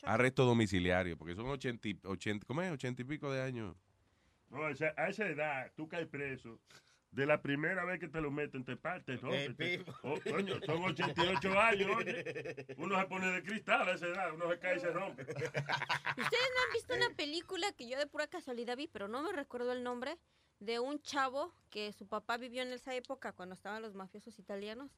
Arresto 0.04 0.44
domiciliario, 0.44 1.16
porque 1.16 1.34
son 1.34 1.46
80, 1.46 1.88
y- 1.88 1.98
80 2.04 2.46
¿cómo 2.46 2.62
es? 2.62 2.70
80 2.72 3.02
y 3.02 3.04
pico 3.04 3.32
de 3.32 3.42
años. 3.42 3.76
No, 4.48 4.60
o 4.60 4.74
sea, 4.74 4.92
a 4.96 5.08
esa 5.08 5.26
edad, 5.26 5.70
tú 5.76 5.88
caes 5.88 6.06
preso. 6.08 6.58
De 7.12 7.26
la 7.26 7.42
primera 7.42 7.84
vez 7.84 7.98
que 7.98 8.06
te 8.06 8.20
lo 8.20 8.30
meten, 8.30 8.64
te 8.64 8.76
partes, 8.76 9.20
¿no? 9.20 9.34
Eh, 9.34 9.52
Te- 9.58 9.84
oh, 10.04 10.14
coño, 10.30 10.60
son 10.64 10.82
88 10.84 11.60
años, 11.60 11.90
oye. 11.96 12.66
Uno 12.76 13.00
se 13.00 13.06
pone 13.06 13.26
de 13.32 13.42
cristal 13.42 13.88
a 13.88 13.92
esa 13.94 14.06
edad, 14.06 14.32
uno 14.32 14.48
se 14.48 14.58
cae 14.60 14.76
y 14.76 14.80
se 14.80 14.90
rompe. 14.92 15.22
¿Ustedes 15.22 15.50
no 15.52 16.62
han 16.66 16.72
visto 16.72 16.94
una 16.94 17.10
película 17.16 17.72
que 17.72 17.88
yo 17.88 17.98
de 17.98 18.06
pura 18.06 18.28
casualidad 18.28 18.76
vi, 18.76 18.86
pero 18.86 19.08
no 19.08 19.22
me 19.24 19.32
recuerdo 19.32 19.72
el 19.72 19.82
nombre, 19.82 20.18
de 20.60 20.78
un 20.78 21.00
chavo 21.00 21.52
que 21.70 21.92
su 21.92 22.06
papá 22.06 22.36
vivió 22.36 22.62
en 22.62 22.72
esa 22.72 22.94
época 22.94 23.32
cuando 23.32 23.54
estaban 23.54 23.80
los 23.80 23.94
mafiosos 23.94 24.38
italianos 24.38 24.90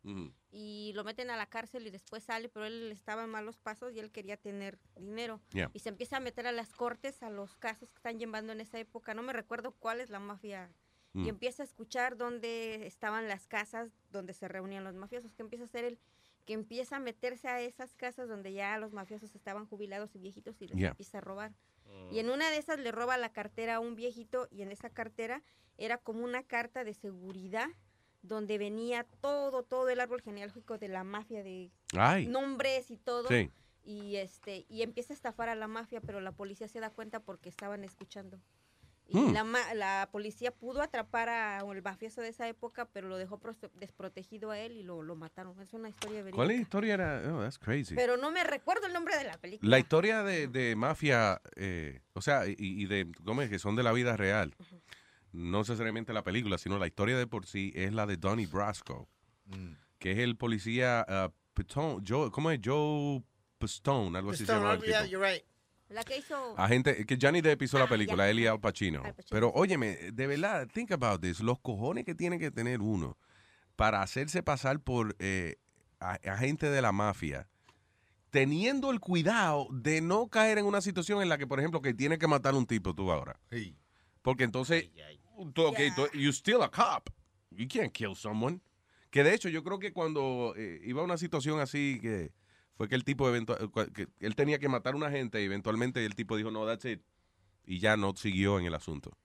y 0.51 0.93
lo 0.95 1.05
meten 1.05 1.31
a 1.31 1.37
la 1.37 1.47
cárcel 1.47 1.87
y 1.87 1.91
después 1.91 2.25
sale, 2.25 2.49
pero 2.49 2.67
él 2.67 2.91
estaba 2.91 3.25
en 3.25 3.31
malos 3.31 3.59
pasos 3.59 3.93
y 3.95 4.01
él 4.01 4.11
quería 4.11 4.37
tener 4.37 4.79
dinero. 4.97 5.41
Yeah. 5.53 5.71
Y 5.73 5.79
se 5.79 5.89
empieza 5.89 6.17
a 6.17 6.21
meter 6.21 6.47
a 6.47 6.53
las 6.53 6.73
cortes, 6.73 7.23
a 7.23 7.31
los 7.31 7.57
casos 7.57 7.91
que 7.91 7.97
están 7.97 8.19
llevando 8.19 8.53
en 8.53 8.61
esa 8.61 8.79
época. 8.79 9.15
No 9.15 9.23
me 9.23 9.33
recuerdo 9.33 9.73
cuál 9.73 10.01
es 10.01 10.11
la 10.11 10.19
mafia. 10.19 10.71
Y 11.15 11.29
empieza 11.29 11.63
a 11.63 11.67
escuchar 11.67 12.17
dónde 12.17 12.87
estaban 12.87 13.29
las 13.29 13.47
casas 13.47 13.91
donde 14.11 14.33
se 14.33 14.49
reunían 14.49 14.83
los 14.83 14.95
mafiosos. 14.95 15.35
Que 15.35 15.43
empieza 15.43 15.65
a 15.65 15.69
ser 15.69 15.85
el 15.85 15.99
que 16.47 16.55
empieza 16.55 16.97
a 16.97 17.01
meterse 17.01 17.47
a 17.49 17.61
esas 17.61 17.95
casas 17.95 18.29
donde 18.29 18.53
ya 18.53 18.77
los 18.79 18.93
mafiosos 18.93 19.35
estaban 19.37 19.67
jubilados 19.67 20.15
y 20.17 20.19
viejitos 20.19 20.61
y 20.61 20.67
les 20.67 20.77
Yeah. 20.79 20.89
empieza 20.91 21.19
a 21.19 21.21
robar. 21.21 21.53
Y 22.11 22.19
en 22.19 22.31
una 22.31 22.51
de 22.51 22.59
esas 22.59 22.79
le 22.79 22.93
roba 22.93 23.17
la 23.17 23.33
cartera 23.33 23.77
a 23.77 23.81
un 23.81 23.95
viejito 23.95 24.49
y 24.51 24.63
en 24.63 24.71
esa 24.71 24.91
cartera 24.91 25.43
era 25.79 25.99
como 25.99 26.25
una 26.25 26.43
carta 26.43 26.85
de 26.85 26.95
seguridad 26.95 27.69
donde 28.23 28.59
venía 28.59 29.05
todo, 29.21 29.63
todo 29.63 29.89
el 29.89 30.01
árbol 30.01 30.23
genealógico 30.23 30.79
de 30.79 30.89
la 30.89 31.05
mafia 31.05 31.43
de 31.43 31.71
Ay. 31.97 32.27
nombres 32.27 32.91
y 32.91 32.97
todo. 32.97 33.29
Sí. 33.29 33.51
Y 33.85 34.17
este 34.17 34.65
y 34.69 34.83
empieza 34.83 35.13
a 35.13 35.17
estafar 35.17 35.49
a 35.49 35.55
la 35.55 35.67
mafia, 35.67 36.01
pero 36.01 36.21
la 36.21 36.33
policía 36.33 36.69
se 36.69 36.81
da 36.81 36.91
cuenta 36.91 37.21
porque 37.21 37.49
estaban 37.49 37.83
escuchando. 37.83 38.41
Y 39.13 39.19
Hmm. 39.19 39.33
la, 39.35 39.45
ma- 39.45 39.75
la 39.75 40.09
policía 40.11 40.51
pudo 40.53 40.81
atrapar 40.81 41.29
a 41.29 41.59
el 41.61 41.83
mafioso 41.83 42.21
de 42.23 42.29
esa 42.29 42.49
época, 42.49 42.87
pero 42.87 43.09
lo 43.09 43.19
dejó 43.19 43.39
prote- 43.39 43.71
desprotegido 43.75 44.51
a 44.51 44.59
él 44.59 44.73
y 44.77 44.83
lo, 44.83 45.03
lo 45.03 45.17
mataron. 45.17 45.61
Es 45.61 45.73
una 45.75 45.89
historia 45.91 46.19
verídica. 46.23 46.37
¿Cuál 46.37 46.51
es 46.51 46.57
la 46.57 46.63
historia? 46.63 46.95
Era, 46.95 47.23
oh, 47.35 47.41
that's 47.43 47.59
crazy. 47.59 47.95
Pero 47.95 48.17
no 48.17 48.31
me 48.31 48.43
recuerdo 48.43 48.87
el 48.87 48.93
nombre 48.93 49.17
de 49.19 49.25
la 49.25 49.37
película. 49.39 49.69
La 49.71 49.79
historia 49.79 50.23
de, 50.23 50.47
de 50.49 50.75
mafia, 50.77 51.41
eh, 51.57 52.01
o 52.15 52.23
sea, 52.23 52.47
y, 52.47 52.55
y 52.59 52.87
de, 52.87 53.11
¿cómo 53.25 53.43
es? 53.43 53.51
Que 53.51 53.59
son 53.59 53.77
de 53.77 53.83
la 53.83 53.93
vida 53.93 54.17
real. 54.17 54.55
No 55.33 55.59
necesariamente 55.59 56.13
la 56.13 56.23
película, 56.25 56.59
sino 56.59 56.79
la 56.79 56.87
historia 56.87 57.17
de 57.19 57.27
por 57.27 57.47
sí 57.47 57.73
es 57.75 57.93
la 57.93 58.07
de 58.07 58.17
Donnie 58.17 58.47
Brasco, 58.47 59.09
que 59.99 60.13
es 60.13 60.19
el 60.19 60.37
policía 60.37 61.05
ah, 61.09 61.31
Pitone, 61.55 62.03
Joe, 62.07 62.31
¿cómo 62.31 62.51
es? 62.51 62.61
Joe 62.65 63.23
Pistone, 63.59 64.17
algo 64.19 64.31
así 64.33 64.45
se 64.47 64.53
llama 64.53 64.79
yeah, 64.81 65.05
you're 65.07 65.25
right. 65.27 65.45
La 65.93 66.05
que 66.05 66.19
hizo... 66.19 66.55
Agente, 66.59 67.05
que 67.07 67.19
Johnny 67.21 67.41
Depp 67.41 67.63
hizo 67.63 67.79
la 67.79 67.85
Ah, 67.85 67.89
película, 67.89 68.29
él 68.31 68.41
y 68.41 68.47
Al 68.47 68.61
Pacino. 68.61 69.03
Al 69.05 69.15
Pacino, 69.15 69.29
Pero 69.31 69.51
óyeme, 69.55 69.97
de 70.13 70.27
verdad, 70.27 70.69
think 70.73 70.91
about 70.93 71.21
this, 71.21 71.41
los 71.41 71.59
cojones 71.61 72.05
que 72.05 72.15
tiene 72.15 72.39
que 72.39 72.51
tener 72.51 72.81
uno 72.81 73.17
para 73.77 74.03
hacerse 74.03 74.43
pasar 74.43 74.81
por 74.81 75.15
eh, 75.19 75.57
a- 76.01 76.19
agente 76.25 76.71
de 76.71 76.81
la 76.83 76.93
mafia, 76.93 77.49
teniendo 78.31 78.91
el 78.91 79.01
cuidado 79.01 79.69
de 79.71 80.01
no 80.01 80.29
caer 80.29 80.59
en 80.59 80.65
una 80.67 80.81
situación 80.81 81.21
en 81.23 81.29
la 81.29 81.37
que, 81.39 81.47
por 81.47 81.59
ejemplo, 81.59 81.83
que 81.83 81.93
tiene 81.95 82.19
que 82.19 82.27
matar 82.27 82.55
a 82.55 82.57
un 82.57 82.67
tipo 82.67 82.95
tú 82.95 83.11
ahora. 83.11 83.39
Porque 84.23 84.45
entonces, 84.45 84.91
tú, 85.53 85.63
ok, 85.65 85.79
tú- 85.95 86.19
you 86.19 86.31
still 86.33 86.63
a 86.63 86.71
cop. 86.71 87.09
You 87.51 87.67
can't 87.69 87.93
kill 87.93 88.17
someone. 88.17 88.61
Que 89.11 89.23
de 89.25 89.35
hecho, 89.35 89.51
yo 89.51 89.63
creo 89.63 89.79
que 89.79 89.93
cuando 89.93 90.55
eh, 90.57 90.81
iba 90.85 91.03
a 91.03 91.05
una 91.05 91.19
situación 91.19 91.61
así 91.61 91.99
que 92.01 92.33
fue 92.75 92.89
que 92.89 92.95
el 92.95 93.05
tipo 93.05 93.29
eventual, 93.29 93.71
que 93.95 94.09
él 94.21 94.35
tenía 94.35 94.59
que 94.59 94.69
matar 94.69 94.95
a 94.95 94.97
una 94.97 95.11
gente 95.11 95.41
y 95.43 95.45
eventualmente 95.45 96.05
el 96.05 96.15
tipo 96.15 96.37
dijo, 96.37 96.51
no, 96.51 96.67
that's 96.67 96.85
it. 96.85 97.03
Y 97.65 97.79
ya 97.79 97.97
no 97.97 98.15
siguió 98.17 98.59
en 98.59 98.67
el 98.67 98.75
asunto. 98.75 99.17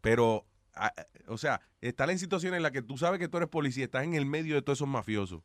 Pero, 0.00 0.46
a- 0.74 0.92
o 1.26 1.38
sea, 1.38 1.60
estar 1.80 2.10
en 2.10 2.18
situaciones 2.18 2.56
en 2.56 2.62
las 2.62 2.72
que 2.72 2.82
tú 2.82 2.98
sabes 2.98 3.18
que 3.20 3.28
tú 3.28 3.36
eres 3.36 3.48
policía, 3.48 3.84
estás 3.84 4.04
en 4.04 4.14
el 4.14 4.26
medio 4.26 4.54
de 4.54 4.62
todos 4.62 4.78
esos 4.78 4.88
mafiosos. 4.88 5.42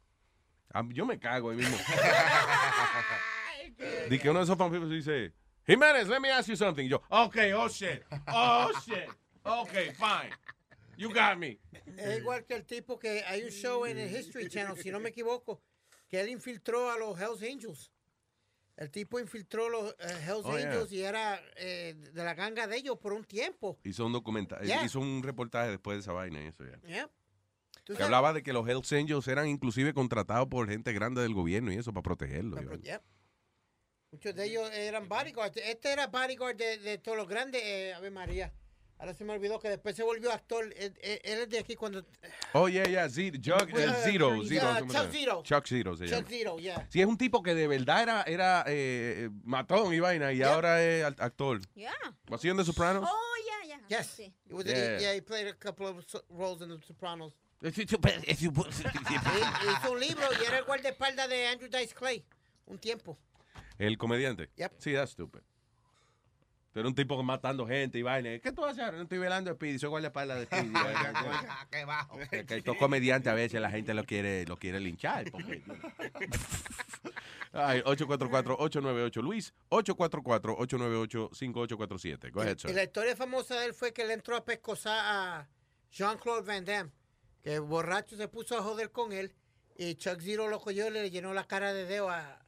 A 0.74 0.84
Yo 0.90 1.06
me 1.06 1.20
cago 1.20 1.52
ahí 1.52 1.58
mismo. 1.58 1.78
Dice 4.10 4.22
que 4.22 4.30
uno 4.30 4.40
de 4.40 4.46
esos 4.46 4.58
mafiosos 4.58 4.90
dice, 4.90 5.34
Jiménez, 5.66 6.08
let 6.08 6.20
me 6.20 6.32
ask 6.32 6.50
you 6.50 6.56
something. 6.56 6.86
Y 6.86 6.90
yo, 6.90 7.02
okay, 7.10 7.52
oh 7.54 7.68
shit, 7.70 8.02
oh 8.28 8.70
shit, 8.86 9.10
okay, 9.44 9.92
fine. 9.94 10.32
You 10.98 11.10
got 11.10 11.38
me. 11.38 11.60
Es 11.98 12.20
igual 12.20 12.46
que 12.46 12.56
el 12.56 12.66
tipo 12.66 13.00
que 13.00 13.24
hay 13.24 13.44
un 13.44 13.50
show 13.50 13.86
en 13.86 13.98
el 13.98 14.16
History 14.16 14.48
Channel, 14.50 14.78
si 14.78 14.92
no 14.92 15.00
me 15.00 15.10
equivoco, 15.10 15.62
que 16.14 16.22
él 16.22 16.30
infiltró 16.30 16.92
a 16.92 16.98
los 17.00 17.20
Hells 17.20 17.42
Angels. 17.42 17.92
El 18.78 18.92
tipo 18.92 19.20
infiltró 19.20 19.68
los 19.68 19.94
eh, 19.94 19.96
Hells 20.28 20.46
Oh, 20.46 20.56
yeah. 20.56 20.70
Angels 20.70 20.92
y 20.92 21.02
era 21.02 21.42
eh, 21.56 21.96
de 21.96 22.24
la 22.24 22.36
ganga 22.36 22.68
de 22.68 22.78
ellos 22.78 23.00
por 23.00 23.14
un 23.14 23.24
tiempo. 23.24 23.80
Hizo 23.84 24.06
un 24.06 24.14
documental, 24.14 24.64
Yeah. 24.64 24.86
hizo 24.86 25.00
un 25.00 25.24
reportaje 25.24 25.72
después 25.72 25.98
de 25.98 26.02
esa 26.02 26.12
vaina 26.12 26.40
y 26.44 26.46
eso 26.50 26.64
ya. 26.66 26.80
Yeah. 26.82 27.10
Que 27.84 28.04
hablaba 28.04 28.32
de 28.32 28.44
que 28.44 28.54
los 28.54 28.70
Hells 28.70 28.94
Angels 28.94 29.28
eran 29.28 29.48
inclusive 29.48 29.92
contratados 29.96 30.48
por 30.50 30.70
gente 30.70 30.94
grande 30.94 31.24
del 31.24 31.34
gobierno 31.34 31.74
y 31.74 31.78
eso 31.78 31.92
para 31.94 32.04
protegerlos. 32.04 32.60
Muchos 34.12 34.36
de 34.36 34.46
ellos 34.46 34.70
eran 34.72 35.10
bodyguards. 35.10 35.58
Este 35.58 35.92
era 35.94 36.06
bodyguard 36.06 36.56
de, 36.58 36.78
de 36.78 37.00
todos 37.00 37.18
los 37.18 37.28
grandes, 37.28 37.60
eh, 37.64 37.96
Ave 37.96 38.12
María. 38.12 38.54
Ahora 39.00 39.14
se 39.14 39.26
me 39.26 39.34
olvidó 39.34 39.60
que 39.60 39.70
después 39.70 39.96
se 39.96 40.04
volvió 40.04 40.32
actor. 40.32 40.64
Él, 40.78 40.94
él- 41.02 41.20
él 41.24 41.40
es 41.42 41.50
de 41.50 41.60
aquí 41.60 41.76
cuando... 41.76 42.06
Oh, 42.54 42.70
yeah, 42.70 42.86
yeah, 42.86 43.10
Zero, 43.10 43.36
Chuck, 43.42 43.70
eh, 43.70 43.74
Yeah, 43.76 43.94
Zero, 44.04 44.36
yeah, 44.44 44.48
Zero, 44.48 44.88
Chuck. 44.88 45.12
Zero. 45.12 45.44
Chuck 45.44 45.68
Zero 45.68 45.98
se 45.98 46.06
Chuck 46.06 46.16
llama. 46.16 46.28
Zero, 46.30 46.58
yeah. 46.60 46.88
Sí, 46.90 47.02
es 47.02 47.08
un 47.08 47.18
tipo 47.18 47.44
que 47.44 47.54
de 47.54 47.68
verdad 47.68 48.02
era, 48.04 48.24
era 48.24 48.64
eh, 48.68 49.30
matón 49.44 49.94
y 49.94 50.00
vaina 50.00 50.32
y 50.32 50.42
ahora 50.42 50.82
es 50.82 51.04
act- 51.04 51.20
actor. 51.22 51.60
Yeah. 51.76 51.92
¿Was 52.30 52.46
he 52.46 52.52
on 52.52 52.58
The 52.58 52.64
Sopranos? 52.64 53.10
Oh, 53.12 53.34
yeah, 53.68 53.78
yeah. 53.90 54.00
Yes. 54.00 54.08
Sí. 54.08 54.34
He 54.48 54.54
was- 54.54 54.66
Yeah. 54.66 54.96
he- 54.96 55.00
yeah, 55.02 55.14
he 55.16 55.22
played 55.22 55.48
a 55.48 55.54
couple 55.58 55.88
of 55.88 56.06
so- 56.08 56.24
roles 56.30 56.62
in 56.62 56.70
The 56.70 56.80
Sopranos. 56.86 57.34
Hizo 57.64 57.92
un 59.92 60.00
libro 60.00 60.24
y 60.40 60.46
era 60.46 60.58
el 60.60 60.66
guardaespaldas 60.66 61.30
de 61.30 61.48
Andrew 61.48 61.70
Dice 61.70 61.94
Clay. 61.94 62.24
Un 62.66 62.78
tiempo. 62.78 63.18
El 63.78 63.98
comediante. 63.98 64.50
Yep. 64.58 64.74
Sí, 64.80 64.94
that's 64.94 65.12
stupid. 65.12 65.42
Era 66.76 66.88
un 66.88 66.96
tipo 66.96 67.22
matando 67.22 67.68
gente 67.68 68.00
y 68.00 68.02
vaina. 68.02 68.40
¿Qué 68.40 68.52
tú 68.52 68.66
haces 68.66 68.84
ahora? 68.84 68.98
No 68.98 69.04
estoy 69.04 69.20
velando 69.20 69.52
a 69.52 69.54
Speedy, 69.54 69.78
soy 69.78 69.90
guardaespaldas 69.90 70.40
de 70.40 70.46
Speedy. 70.46 70.74
Qué 71.72 71.86
bajo. 71.86 72.18
Que 72.30 72.46
estos 72.50 72.78
comediantes 72.78 73.32
a 73.32 73.36
veces 73.36 73.62
la 73.62 73.70
gente 73.70 73.94
lo 73.94 74.04
quiere, 74.06 74.44
lo 74.46 74.58
quiere 74.58 74.80
linchar. 74.80 75.30
Porque... 75.32 75.62
Ay, 77.54 77.82
844-898 77.84 79.22
Luis, 79.22 79.54
844-898-5847. 79.70 82.32
Go 82.32 82.42
ahead, 82.42 82.58
Y 82.58 82.62
sir. 82.62 82.74
la 82.74 82.84
historia 82.84 83.16
famosa 83.16 83.60
de 83.60 83.68
él 83.68 83.74
fue 83.76 83.94
que 83.94 84.02
él 84.02 84.10
entró 84.12 84.36
a 84.36 84.44
pescosar 84.44 84.98
a 85.00 85.48
Jean-Claude 85.92 86.42
Van 86.42 86.66
Damme. 86.66 86.90
Que 87.44 87.54
el 87.56 87.62
borracho 87.62 88.18
se 88.18 88.28
puso 88.28 88.58
a 88.58 88.64
joder 88.64 88.92
con 88.92 89.14
él. 89.14 89.36
Y 89.78 89.94
Chuck 89.96 90.20
Zero 90.22 90.48
lo 90.48 90.60
cogió 90.60 90.88
y 90.88 90.92
le 90.92 91.12
llenó 91.12 91.34
la 91.34 91.44
cara 91.46 91.74
de 91.74 91.86
dedo 91.86 92.10
a, 92.10 92.40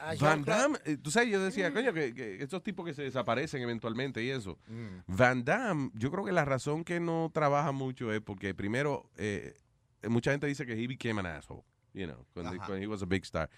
a 0.00 0.14
Van. 0.16 0.44
Damme, 0.44 0.78
eh, 0.84 0.96
tú 0.96 1.10
sabes, 1.10 1.30
yo 1.30 1.42
decía, 1.42 1.70
Mm. 1.70 1.74
coño, 1.74 1.92
que, 1.92 2.14
que 2.14 2.42
estos 2.42 2.62
tipos 2.62 2.84
que 2.86 2.94
se 2.94 3.02
desaparecen 3.02 3.62
eventualmente 3.62 4.22
y 4.22 4.30
eso. 4.30 4.58
Mm. 4.68 5.16
Van 5.16 5.44
Damme, 5.44 5.90
yo 5.94 6.10
creo 6.10 6.24
que 6.24 6.32
la 6.32 6.44
razón 6.44 6.84
que 6.84 7.00
no 7.00 7.30
trabaja 7.32 7.72
mucho 7.72 8.12
es 8.12 8.20
porque 8.20 8.54
primero, 8.54 9.10
eh, 9.16 9.56
mucha 10.08 10.30
gente 10.30 10.46
dice 10.46 10.64
que 10.66 10.72
he 10.72 10.86
became 10.86 11.20
an 11.20 11.26
asshole, 11.26 11.62
you 11.94 12.06
know, 12.06 12.24
cuando 12.34 12.56
cuando 12.56 12.76
he 12.76 12.86
was 12.86 13.02
a 13.02 13.06
big 13.06 13.24
star. 13.24 13.48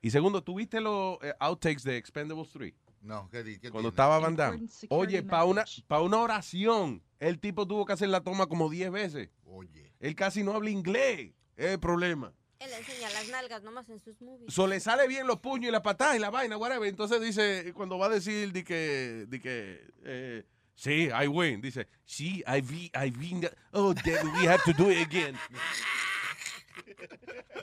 Y 0.00 0.10
segundo, 0.10 0.42
¿tuviste 0.42 0.80
los 0.80 1.18
eh, 1.22 1.34
outtakes 1.40 1.82
de 1.82 1.96
Expendables 1.96 2.50
3? 2.52 2.72
No, 3.00 3.28
¿qué, 3.30 3.42
di- 3.44 3.58
qué 3.58 3.70
Cuando 3.70 3.90
tiene? 3.90 3.94
estaba 3.94 4.18
Van 4.18 4.34
Damme. 4.36 4.66
Oye, 4.90 5.22
para 5.22 5.44
una, 5.44 5.64
pa' 5.86 6.00
una 6.02 6.18
oración, 6.18 7.02
el 7.20 7.38
tipo 7.38 7.66
tuvo 7.66 7.84
que 7.86 7.92
hacer 7.92 8.08
la 8.08 8.20
toma 8.20 8.46
como 8.46 8.68
10 8.68 8.90
veces. 8.90 9.30
Oye. 9.44 9.92
Él 10.00 10.14
casi 10.16 10.42
no 10.42 10.52
habla 10.52 10.70
inglés. 10.70 11.32
Es 11.56 11.70
el 11.72 11.80
problema. 11.80 12.32
Él 12.60 12.70
enseña 12.72 13.08
las 13.10 13.28
nalgas 13.28 13.62
nomás 13.62 13.88
en 13.88 14.00
sus 14.00 14.20
movies. 14.20 14.52
So, 14.52 14.66
le 14.66 14.80
sale 14.80 15.06
bien 15.06 15.26
los 15.26 15.38
puños 15.38 15.68
y 15.68 15.72
la 15.72 15.82
patada 15.82 16.16
y 16.16 16.18
la 16.18 16.30
vaina, 16.30 16.56
whatever. 16.56 16.88
Entonces 16.88 17.20
dice, 17.20 17.72
cuando 17.72 17.98
va 17.98 18.06
a 18.06 18.10
decir 18.10 18.52
de 18.52 18.64
que, 18.64 19.26
de 19.28 19.40
que 19.40 19.80
eh, 20.04 20.44
sí, 20.74 21.08
I 21.08 21.28
win, 21.28 21.60
dice, 21.60 21.86
sí, 22.04 22.42
I 22.46 22.60
win, 22.60 22.90
I 22.94 23.12
win. 23.16 23.48
Oh, 23.72 23.94
damn, 23.94 24.32
we 24.32 24.48
have 24.48 24.62
to 24.64 24.72
do 24.72 24.90
it 24.90 25.06
again. 25.06 25.36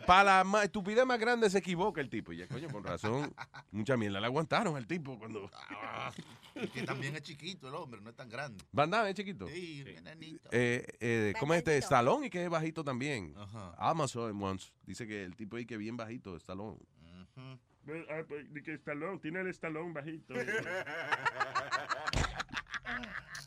Para 0.05 0.43
la 0.43 0.63
estupidez 0.63 1.05
más 1.05 1.19
grande 1.19 1.49
se 1.49 1.59
equivoca 1.59 2.01
el 2.01 2.09
tipo. 2.09 2.33
Y 2.33 2.37
ya, 2.37 2.47
coño, 2.47 2.69
con 2.69 2.83
razón, 2.83 3.33
mucha 3.71 3.97
mierda 3.97 4.19
le 4.19 4.27
aguantaron 4.27 4.75
al 4.75 4.87
tipo 4.87 5.17
cuando... 5.17 5.49
Y 6.55 6.67
que 6.67 6.83
también 6.83 7.15
es 7.15 7.21
chiquito 7.21 7.67
el 7.67 7.75
hombre, 7.75 8.01
no 8.01 8.09
es 8.09 8.15
tan 8.15 8.29
grande. 8.29 8.63
Van 8.71 8.89
Damme 8.89 9.09
es 9.09 9.15
chiquito. 9.15 9.47
Sí, 9.47 9.83
nenito. 10.03 10.49
Eh, 10.51 10.85
eh, 10.99 11.33
¿Cómo 11.39 11.53
es 11.53 11.59
este? 11.59 11.77
Stallone 11.79 12.27
y 12.27 12.29
que 12.29 12.45
es 12.45 12.49
bajito 12.49 12.83
también. 12.83 13.33
Ajá. 13.37 13.73
Amazon 13.77 14.41
once. 14.41 14.71
Dice 14.85 15.07
que 15.07 15.23
el 15.23 15.35
tipo 15.35 15.57
ahí 15.57 15.65
que 15.65 15.77
bien 15.77 15.97
bajito, 15.97 16.35
Stallone. 16.37 16.79
Bueno, 17.85 18.03
ah, 18.09 18.23
pues, 18.27 18.51
de 18.51 18.63
que 18.63 18.73
Stallone, 18.73 19.19
tiene 19.19 19.41
el 19.41 19.47
estalón 19.47 19.93
bajito. 19.93 20.33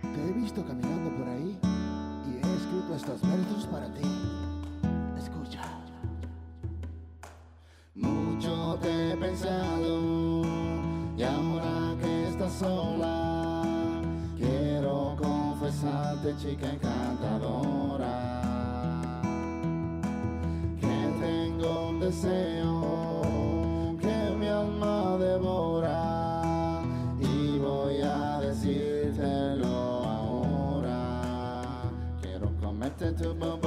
Te 0.03 0.21
he 0.21 0.33
visto 0.33 0.65
caminando 0.67 1.11
por 1.17 1.29
ahí 1.29 1.57
y 2.27 2.37
he 2.37 2.41
escrito 2.57 2.95
estos 2.95 3.23
versos 3.23 3.67
para 3.67 3.89
ti. 3.95 4.03
Escucha. 5.19 5.63
Mucho 7.95 8.79
te 8.83 9.13
he 9.13 9.17
pensado 9.17 10.43
y 11.17 11.23
ahora 11.23 11.97
que 12.01 12.29
estás 12.29 12.53
sola, 12.55 13.30
chica 16.37 16.71
encantadora, 16.71 18.15
que 20.79 20.97
tengo 21.21 21.89
un 21.89 22.01
deseo 22.01 23.97
que 23.99 24.37
mi 24.39 24.47
alma 24.47 25.17
devora 25.19 26.83
y 27.19 27.59
voy 27.59 28.03
a 28.03 28.41
decírtelo 28.41 30.05
ahora. 30.05 31.23
Quiero 32.21 32.51
comerte 32.61 33.13
tu 33.13 33.35
bobola, 33.35 33.60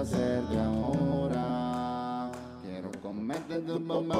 hacerte 0.00 0.58
ahora. 0.58 2.30
Quiero 2.62 2.90
comerte 3.02 3.58
tu 3.60 3.78
bobola, 3.78 4.16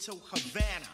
Little 0.00 0.22
Havana. 0.32 0.88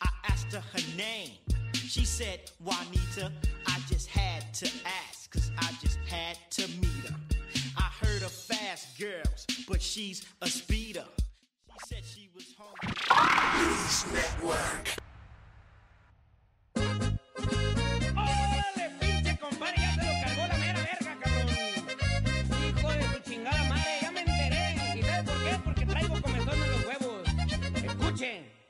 I 0.00 0.08
asked 0.26 0.54
her 0.54 0.60
her 0.72 0.96
name. 0.96 1.32
She 1.74 2.06
said, 2.06 2.50
Juanita, 2.64 3.30
I 3.66 3.78
just 3.90 4.08
had 4.08 4.54
to 4.54 4.70
ask, 4.86 5.30
cause 5.30 5.50
I 5.58 5.70
just 5.82 5.98
had 6.08 6.38
to 6.52 6.62
meet 6.80 7.10
her. 7.10 7.16
I 7.76 7.90
heard 8.02 8.22
of 8.22 8.30
fast 8.30 8.98
girls, 8.98 9.46
but 9.68 9.82
she's 9.82 10.24
a 10.40 10.48
speeder. 10.48 11.04
She 11.66 11.94
said 11.94 12.02
she 12.06 12.30
was 12.34 12.54
home. 12.56 12.74
hungry. 13.10 14.18
Network. 14.18 14.97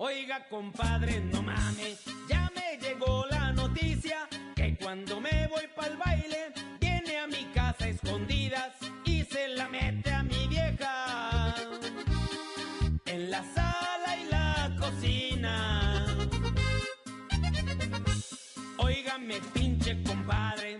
Oiga, 0.08 0.42
compadre, 0.48 1.20
no 1.20 1.42
mames. 1.42 2.02
Ya 2.30 2.50
me 2.56 2.78
llegó 2.78 3.26
la 3.30 3.52
noticia 3.52 4.26
que 4.56 4.74
cuando 4.78 5.20
me 5.20 5.46
voy 5.48 5.66
pa'l 5.76 5.98
baile, 5.98 6.50
viene 6.80 7.18
a 7.18 7.26
mi 7.26 7.44
casa 7.52 7.84
a 7.84 7.88
escondidas 7.88 8.72
y 9.04 9.22
se 9.24 9.48
la 9.48 9.68
mete 9.68 10.10
a 10.10 10.22
mi 10.22 10.48
vieja. 10.48 11.54
En 13.04 13.30
la 13.30 13.42
sala 13.54 14.16
y 14.16 14.30
la 14.30 14.74
cocina. 14.80 16.06
Óigame, 18.78 19.42
pinche 19.52 20.02
compadre, 20.04 20.78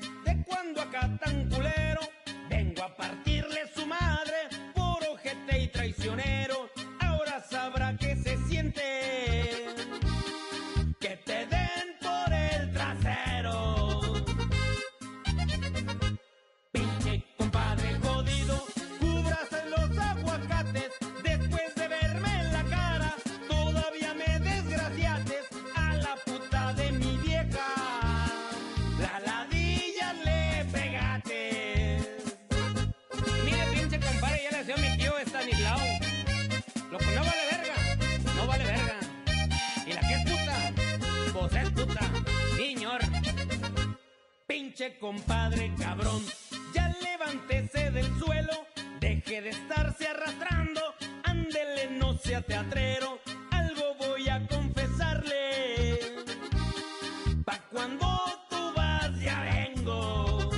Compadre 45.01 45.75
cabrón, 45.77 46.23
ya 46.73 46.95
levántese 47.03 47.91
del 47.91 48.17
suelo, 48.17 48.65
deje 49.01 49.43
de 49.43 49.51
estarse 49.51 50.07
arrastrando, 50.07 50.81
ándele, 51.25 51.91
no 51.99 52.17
sea 52.17 52.43
teatrero, 52.43 53.19
algo 53.51 53.97
voy 53.99 54.29
a 54.29 54.47
confesarle. 54.47 55.99
Pa' 57.45 57.61
cuando 57.73 58.07
tú 58.49 58.73
vas 58.77 59.19
ya 59.19 59.43
vengo. 59.43 60.49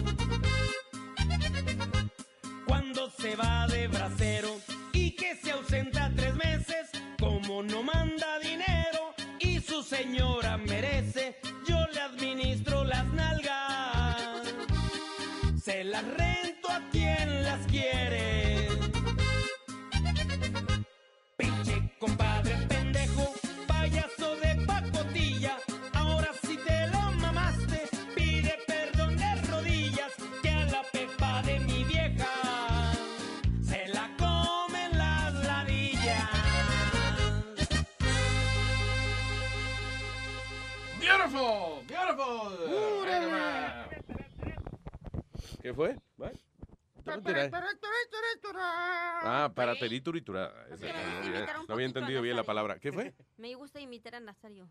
Cuando 2.66 3.10
se 3.10 3.36
va 3.36 3.66
de 3.68 3.88
bracero 3.88 4.60
y 4.92 5.12
que 5.12 5.34
se 5.36 5.52
ausenta 5.52 6.12
tres 6.14 6.34
meses, 6.34 6.90
como 7.18 7.62
no 7.62 7.82
manda 7.82 8.38
dinero 8.40 9.14
y 9.38 9.60
su 9.60 9.82
señora 9.82 10.58
merece, 10.58 11.38
yo 11.66 11.86
le 11.86 12.00
administro 12.02 12.84
las 12.84 13.06
nalgas. 13.14 13.59
Se 15.62 15.84
las 15.84 16.02
rento 16.02 16.70
a 16.70 16.80
quien 16.90 17.42
las 17.42 17.66
quiere. 17.66 18.66
Pinche 21.36 21.92
compadre 21.98 22.56
pendejo, 22.66 23.34
payaso 23.66 24.36
de 24.36 24.54
pacotilla. 24.64 25.58
Ahora 25.92 26.30
si 26.42 26.56
te 26.56 26.86
lo 26.86 27.12
mamaste, 27.12 27.88
pide 28.14 28.56
perdón 28.66 29.18
de 29.18 29.34
rodillas. 29.50 30.12
Que 30.42 30.50
a 30.50 30.64
la 30.64 30.82
pepa 30.92 31.42
de 31.42 31.60
mi 31.60 31.84
vieja 31.84 32.92
se 33.62 33.86
la 33.88 34.08
comen 34.16 34.96
las 34.96 35.34
ladillas. 35.44 36.30
Beautiful, 40.98 41.84
beautiful. 41.86 42.69
¿Qué 45.62 45.74
fue? 45.74 45.96
Ah, 49.22 49.50
para 49.54 49.74
terituritura. 49.78 50.66
Ese, 50.70 50.86
Quería 50.86 51.02
No, 51.02 51.26
había- 51.26 51.64
no 51.68 51.80
entendido 51.80 52.22
bien 52.22 52.36
la 52.36 52.44
palabra. 52.44 52.78
¿Qué 52.78 52.92
fue? 52.92 53.14
Me 53.36 53.54
gusta 53.54 53.80
imitar 53.80 54.14
a 54.14 54.20
Nazario. 54.20 54.68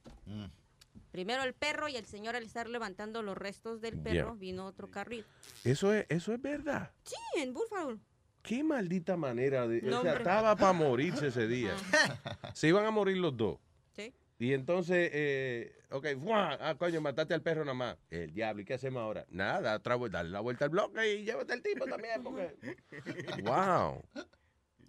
Primero 1.12 1.44
el 1.44 1.54
perro 1.54 1.88
y 1.88 1.96
el 1.96 2.06
señor 2.06 2.36
al 2.36 2.44
estar 2.44 2.68
levantando 2.68 3.22
los 3.22 3.38
restos 3.38 3.82
del 3.82 3.98
perro 3.98 4.36
vino 4.36 4.66
otro 4.66 4.90
carro 4.90 5.16
y... 5.16 5.26
Eso 5.64 5.94
es, 5.94 6.06
eso 6.10 6.34
es 6.34 6.42
verdad. 6.42 6.92
Sí, 7.04 7.16
en 7.38 7.54
Buffalo. 7.54 8.00
Qué 8.42 8.64
maldita 8.64 9.18
manera 9.18 9.68
de... 9.68 9.82
No, 9.82 10.00
o 10.00 10.02
sea, 10.04 10.14
estaba 10.14 10.56
para 10.56 10.74
morirse 10.74 11.28
ese 11.28 11.48
día. 11.48 11.76
Se 12.54 12.68
iban 12.70 12.86
a 12.86 12.92
morir 12.92 13.18
los 13.18 13.36
dos. 13.36 13.60
Sí. 13.94 14.14
Y 14.40 14.54
entonces, 14.54 15.10
eh, 15.12 15.76
ok, 15.90 16.08
¡fua! 16.22 16.58
ah, 16.62 16.76
coño, 16.76 17.02
mataste 17.02 17.34
al 17.34 17.42
perro 17.42 17.66
nada 17.66 17.74
más. 17.74 17.98
El 18.10 18.34
diablo, 18.34 18.62
¿y 18.62 18.66
qué 18.66 18.76
hacemos 18.76 19.02
ahora? 19.02 19.26
Nada, 19.30 19.76
otra 19.76 19.96
vuelta, 19.96 20.20
dale 20.20 20.30
la 20.30 20.40
vuelta 20.40 20.66
al 20.66 20.72
bloque 20.72 21.16
y 21.16 21.26
llévate 21.26 21.54
al 21.54 21.62
tipo 21.62 21.86
también, 21.86 22.24
porque... 22.24 22.56
¡Wow! 23.44 24.04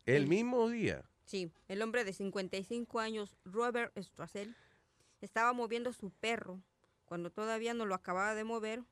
El 0.07 0.27
mismo 0.27 0.69
día. 0.69 1.05
Sí, 1.25 1.51
el 1.69 1.83
hombre 1.83 2.05
de 2.05 2.13
55 2.13 3.01
años, 3.01 3.37
Robert 3.45 3.93
Strassel, 3.99 4.57
estaba 5.21 5.53
moviendo 5.53 5.93
su 5.93 6.11
perro. 6.11 6.63
Cuando 7.05 7.31
todavía 7.31 7.75
no 7.75 7.87
lo 7.87 7.95
acababa 7.95 8.35
de 8.35 8.45
mover, 8.45 8.83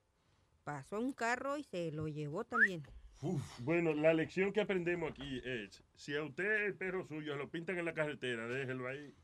pasó 0.65 0.99
un 0.99 1.13
carro 1.13 1.59
y 1.59 1.65
se 1.65 1.93
lo 1.93 2.09
llevó 2.09 2.45
también. 2.45 2.83
Bueno, 3.61 3.95
la 3.95 4.13
lección 4.13 4.53
que 4.53 4.61
aprendemos 4.61 5.11
aquí 5.11 5.41
es, 5.45 5.83
si 5.95 6.15
a 6.15 6.23
usted 6.23 6.67
el 6.67 6.75
perro 6.75 7.07
suyo 7.07 7.35
lo 7.37 7.49
pintan 7.49 7.79
en 7.79 7.87
la 7.87 7.95
carretera, 7.95 8.47
déjelo 8.47 8.89
ahí. 8.89 9.15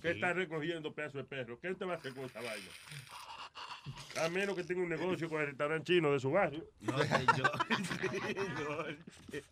¿Qué 0.00 0.12
está 0.12 0.32
recogiendo 0.32 0.94
pedazo 0.94 1.18
de 1.18 1.24
perro? 1.24 1.60
¿Qué 1.60 1.70
usted 1.70 1.86
va 1.86 1.94
a 1.94 1.96
hacer 1.96 2.14
con 2.14 2.24
esa 2.24 2.40
vaina? 2.40 2.68
A 4.22 4.28
menos 4.30 4.56
que 4.56 4.64
tenga 4.64 4.82
un 4.82 4.88
negocio 4.88 5.28
con 5.28 5.42
el 5.42 5.48
restaurante 5.48 5.92
chino 5.92 6.12
de 6.12 6.20
su 6.20 6.30
barrio. 6.30 6.64
No, 6.80 6.96
yo. 7.36 7.44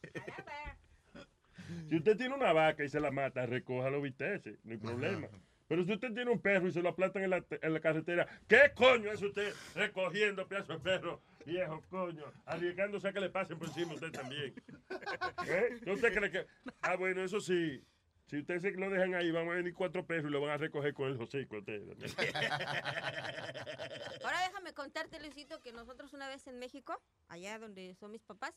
Si 1.88 1.96
usted 1.96 2.16
tiene 2.16 2.34
una 2.34 2.52
vaca 2.52 2.84
y 2.84 2.88
se 2.88 3.00
la 3.00 3.10
mata, 3.10 3.46
recójalo, 3.46 4.02
vistece, 4.02 4.58
no 4.64 4.72
hay 4.72 4.78
problema. 4.78 5.28
Pero 5.72 5.84
si 5.86 5.92
usted 5.94 6.12
tiene 6.12 6.30
un 6.30 6.38
perro 6.38 6.68
y 6.68 6.70
se 6.70 6.82
lo 6.82 6.90
aplastan 6.90 7.22
en 7.22 7.30
la, 7.30 7.42
en 7.48 7.72
la 7.72 7.80
carretera, 7.80 8.28
¿qué 8.46 8.72
coño 8.74 9.10
es 9.10 9.22
usted 9.22 9.54
recogiendo 9.74 10.46
pedazo 10.46 10.74
de 10.74 10.80
perro? 10.80 11.22
Viejo 11.46 11.82
coño, 11.88 12.30
arriesgándose 12.44 13.08
a 13.08 13.12
que 13.14 13.20
le 13.20 13.30
pasen 13.30 13.58
por 13.58 13.68
encima 13.68 13.92
a 13.92 13.94
usted 13.94 14.12
también. 14.12 14.52
¿Eh? 15.46 15.80
¿Qué 15.82 15.90
¿Usted 15.90 16.12
cree 16.12 16.30
que.? 16.30 16.46
Ah, 16.82 16.96
bueno, 16.96 17.22
eso 17.24 17.40
sí. 17.40 17.82
Si 18.26 18.40
usted 18.40 18.60
se 18.60 18.72
lo 18.72 18.90
dejan 18.90 19.14
ahí, 19.14 19.30
van 19.30 19.48
a 19.48 19.54
venir 19.54 19.72
cuatro 19.72 20.04
perros 20.06 20.26
y 20.28 20.30
lo 20.30 20.42
van 20.42 20.50
a 20.50 20.56
recoger 20.58 20.92
con 20.92 21.08
el 21.08 21.18
hocico. 21.18 21.56
Ahora 24.24 24.40
déjame 24.46 24.74
contarte, 24.74 25.20
Luisito, 25.20 25.62
que 25.62 25.72
nosotros 25.72 26.12
una 26.12 26.28
vez 26.28 26.46
en 26.48 26.58
México, 26.58 27.00
allá 27.28 27.58
donde 27.58 27.94
son 27.94 28.10
mis 28.10 28.24
papás, 28.24 28.52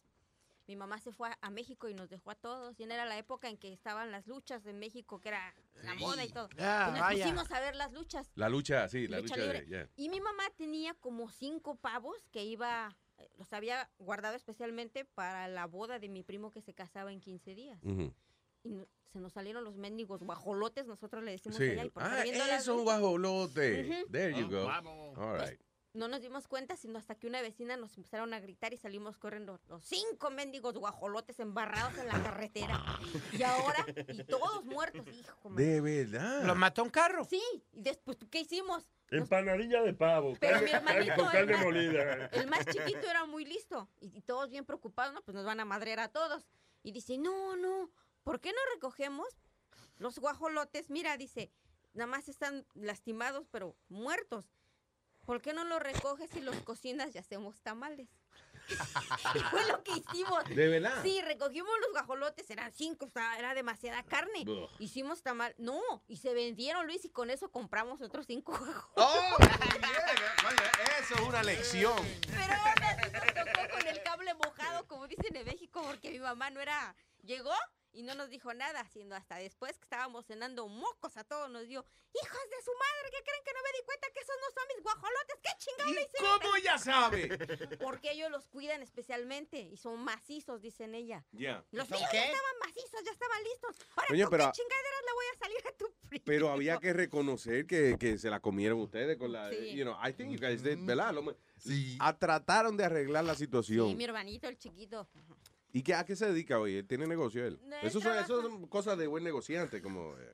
mi 0.68 0.76
mamá 0.76 1.00
se 1.00 1.12
fue 1.12 1.30
a, 1.30 1.38
a 1.42 1.50
México 1.50 1.88
y 1.90 1.94
nos 1.94 2.10
dejó 2.10 2.32
a 2.32 2.36
todos. 2.36 2.80
Y 2.80 2.84
era 2.84 3.06
la 3.06 3.18
época 3.18 3.50
en 3.50 3.58
que 3.58 3.72
estaban 3.72 4.12
las 4.12 4.26
luchas 4.28 4.66
en 4.66 4.80
México, 4.80 5.20
que 5.22 5.30
era 5.30 5.54
la 5.84 5.94
Sí. 5.94 6.00
moda 6.00 6.24
y 6.26 6.30
todo. 6.30 6.50
Ah, 6.60 6.88
y 6.88 6.92
nos 6.92 7.00
vaya. 7.02 7.24
pusimos 7.26 7.52
a 7.52 7.60
ver 7.60 7.76
las 7.76 7.92
luchas. 7.94 8.32
La 8.36 8.50
lucha, 8.50 8.88
sí, 8.90 9.08
la 9.08 9.20
Lucha 9.20 9.36
lucha, 9.36 9.48
de... 9.48 9.54
libre. 9.62 9.68
yeah. 9.70 9.90
Y 9.96 10.10
mi 10.10 10.20
mamá 10.22 10.44
tenía 10.58 10.94
como 10.96 11.30
cinco 11.30 11.76
pavos 11.76 12.18
que 12.32 12.44
iba, 12.44 12.96
eh, 13.18 13.30
los 13.38 13.52
había 13.54 13.90
guardado 14.00 14.36
especialmente 14.36 15.06
para 15.06 15.48
la 15.48 15.66
boda 15.68 16.00
de 16.00 16.10
mi 16.10 16.24
primo 16.24 16.52
que 16.52 16.62
se 16.62 16.74
casaba 16.74 17.12
en 17.12 17.20
15 17.22 17.54
días. 17.56 17.80
Y 18.64 18.72
no- 18.72 18.88
se 19.14 19.20
nos 19.22 19.32
salieron 19.32 19.64
los 19.64 19.78
mendigos 19.78 20.22
guajolotes, 20.24 20.88
nosotros 20.88 21.24
le 21.24 21.32
decimos 21.32 21.58
Sí. 21.58 21.70
allá. 21.70 21.86
Y 21.86 21.90
por 21.90 22.04
Ah, 22.04 22.24
es 22.26 22.68
un 22.68 22.84
guajolote. 22.84 24.06
There 24.12 24.38
you 24.38 24.48
Oh, 24.48 24.50
go. 24.50 24.66
vamos. 24.66 25.18
All 25.18 25.40
right. 25.40 25.62
No 25.96 26.08
nos 26.08 26.22
dimos 26.22 26.48
cuenta, 26.48 26.76
sino 26.78 27.00
hasta 27.00 27.16
que 27.16 27.28
una 27.28 27.42
vecina 27.42 27.78
nos 27.78 27.96
empezaron 27.98 28.34
a 28.34 28.40
gritar 28.40 28.74
y 28.74 28.78
salimos 28.78 29.18
corriendo. 29.18 29.60
Los 29.68 29.84
cinco 29.84 30.30
mendigos 30.30 30.76
guajolotes 30.78 31.40
embarrados 31.40 31.98
en 31.98 32.08
la 32.08 32.22
carretera. 32.22 32.84
Y 33.32 33.42
ahora, 33.44 33.86
y 34.08 34.24
todos 34.26 34.64
muertos, 34.66 35.08
hijo. 35.08 35.50
man. 35.50 35.56
De 35.58 35.82
verdad. 35.82 36.44
¿Lo 36.44 36.56
mató 36.56 36.84
un 36.84 36.90
carro? 36.90 37.24
Sí, 37.26 37.42
y 37.72 37.82
después, 37.82 38.18
¿qué 38.30 38.42
hicimos? 38.42 38.84
Empanadilla 39.10 39.82
de 39.84 39.94
pavo. 39.94 40.34
Pero 40.40 40.58
carne- 40.58 40.66
mi 40.66 40.72
hermanito, 40.72 41.16
con 41.16 41.26
carne 41.26 41.40
el 41.42 41.58
más- 41.58 41.64
molida. 41.66 42.26
El 42.28 42.48
más 42.48 42.66
chiquito 42.66 43.10
era 43.10 43.26
muy 43.26 43.46
listo. 43.46 43.88
Y, 44.02 44.18
y 44.18 44.22
todos 44.22 44.50
bien 44.50 44.66
preocupados, 44.66 45.14
¿no? 45.14 45.22
Pues 45.22 45.36
nos 45.36 45.46
van 45.46 45.60
a 45.60 45.66
madrear 45.66 46.00
a 46.00 46.10
todos. 46.10 46.46
Y 46.84 46.92
dice, 46.92 47.18
no, 47.18 47.56
no, 47.56 47.90
¿por 48.24 48.40
qué 48.42 48.52
no 48.52 48.60
recogemos 48.74 49.28
los 49.98 50.20
guajolotes? 50.20 50.90
Mira, 50.90 51.18
dice, 51.18 51.52
nada 51.94 52.08
más 52.08 52.28
están 52.30 52.66
lastimados, 52.74 53.48
pero 53.50 53.76
muertos. 53.90 54.52
¿Por 55.26 55.42
qué 55.42 55.54
no 55.54 55.64
los 55.64 55.82
recoges 55.82 56.36
y 56.36 56.42
los 56.42 56.56
cocinas 56.58 57.16
y 57.16 57.18
hacemos 57.18 57.62
tamales? 57.62 58.08
Fue 59.52 59.66
lo 59.68 59.84
que 59.84 59.92
hicimos. 59.92 60.44
¿De 60.46 60.68
verdad? 60.68 61.02
Sí, 61.04 61.22
recogimos 61.22 61.72
los 61.82 61.92
guajolotes, 61.92 62.50
eran 62.50 62.72
cinco, 62.74 63.06
o 63.06 63.10
sea, 63.10 63.38
era 63.38 63.54
demasiada 63.54 64.04
carne. 64.04 64.44
Ugh. 64.48 64.70
Hicimos 64.80 65.22
tamal. 65.22 65.54
No, 65.58 65.82
y 66.08 66.18
se 66.18 66.34
vendieron, 66.34 66.86
Luis, 66.88 67.06
y 67.06 67.10
con 67.10 67.30
eso 67.30 67.52
compramos 67.52 68.02
otros 68.02 68.26
cinco 68.26 68.58
guajolotes. 68.58 68.92
¡Oh! 68.96 69.38
Vaya, 69.40 70.72
eso 71.00 71.16
es 71.16 71.22
una 71.22 71.44
lección. 71.44 71.94
Pero 72.28 72.54
ahora 72.54 72.98
sí 73.04 73.12
nos 73.12 73.34
tocó 73.34 73.78
con 73.78 73.88
el 73.88 74.04
cable 74.04 74.34
mojado, 74.34 74.88
como 74.88 75.08
dicen 75.08 75.36
en 75.36 75.46
México, 75.46 75.82
porque 75.84 76.12
mi 76.12 76.20
mamá 76.20 76.50
no 76.50 76.60
era. 76.60 76.96
Llegó 77.24 77.54
y 77.96 78.04
no 78.04 78.14
nos 78.14 78.30
dijo 78.30 78.54
nada, 78.54 78.86
sino 78.94 79.16
hasta 79.16 79.38
después 79.38 79.74
que 79.78 79.84
estábamos 79.86 80.26
cenando 80.26 80.68
mocos 80.68 81.16
a 81.18 81.24
todos, 81.24 81.50
nos 81.50 81.68
dio, 81.68 81.84
hijos 82.14 82.42
de 82.50 82.62
su 82.64 82.72
madre, 82.72 83.10
que 83.12 83.24
creen 83.24 83.44
que 83.44 83.54
no 83.54 83.60
me 83.64 83.78
di 83.78 83.86
cuenta 83.86 84.08
que 84.14 84.20
esos 84.20 84.36
no 84.42 84.48
son 84.54 84.64
mis 84.76 84.84
guajolotes? 84.84 85.36
¿Qué 85.42 85.50
chingado 85.58 85.92
le 85.94 86.02
hicieron? 86.04 86.40
¿Cómo 86.42 86.56
ella 86.58 86.78
sabe? 86.78 87.30
Porque 87.80 88.12
ellos 88.12 88.30
los 88.32 88.48
cuidan 88.48 88.82
especialmente 88.82 89.60
y 89.60 89.78
son 89.78 90.04
macizos, 90.04 90.62
dicen 90.62 90.94
ella. 90.94 91.26
Ya. 91.32 91.64
Los 91.72 91.88
¿Son 91.88 91.98
míos 91.98 92.10
qué? 92.12 92.18
ya 92.18 92.26
estaban 92.26 92.56
macizos, 92.66 93.04
ya 93.06 93.12
estaban 93.12 93.44
listos. 93.44 93.76
Ahora, 93.96 94.08
Oye, 94.12 94.24
¿con 94.24 94.32
pero- 94.32 94.46
qué 94.52 94.62
chingaderas 94.62 95.02
le 95.06 95.14
voy 95.14 95.26
a 95.34 95.38
salir 95.40 95.68
a 95.68 95.72
tu 95.78 95.94
primo? 96.10 96.24
Pero 96.26 96.50
había 96.52 96.78
que 96.80 96.94
reconocer 96.94 97.66
que, 97.66 97.98
que 98.00 98.18
se 98.18 98.30
la 98.30 98.40
comieron 98.42 98.80
ustedes 98.82 99.18
con 99.18 99.32
la. 99.32 99.50
Sí. 99.52 99.74
You 99.76 99.84
know, 99.86 99.96
I 100.06 100.12
think 100.14 100.32
you 100.32 100.40
guys 100.40 100.62
did, 100.64 100.78
¿verdad? 100.86 101.14
Lo 101.14 101.22
me- 101.24 101.36
a- 102.00 102.18
trataron 102.18 102.76
de 102.78 102.84
arreglar 102.86 103.24
la 103.24 103.36
situación. 103.36 103.90
Sí, 103.90 103.96
mi 103.96 104.04
hermanito, 104.04 104.48
el 104.48 104.58
chiquito. 104.58 105.08
¿Y 105.76 105.84
qué, 105.84 105.94
a 105.94 106.06
qué 106.06 106.16
se 106.16 106.26
dedica 106.28 106.58
hoy? 106.58 106.78
¿Él 106.78 106.88
tiene 106.88 107.06
negocio 107.06 107.46
él? 107.46 107.60
No, 107.66 107.76
él 107.76 107.88
Eso 107.88 108.00
son, 108.00 108.18
eso 108.18 108.42
son 108.42 108.66
cosas 108.68 108.98
de 108.98 109.08
buen 109.08 109.26
negociante, 109.26 109.82
como... 109.82 110.18
eh, 110.18 110.32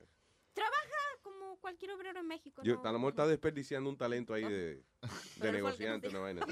Trabaja 0.52 1.18
como 1.20 1.56
cualquier 1.58 1.90
obrero 1.90 2.20
en 2.20 2.28
México. 2.28 2.62
yo, 2.62 2.76
¿no? 2.76 2.88
a 2.88 2.92
lo 2.92 2.98
mejor 3.00 3.12
está 3.14 3.26
desperdiciando 3.26 3.90
un 3.90 3.96
talento 3.96 4.34
ahí 4.34 4.44
de, 4.44 4.84
de 5.40 5.52
negociante, 5.52 6.08
una 6.10 6.20
vaina. 6.20 6.46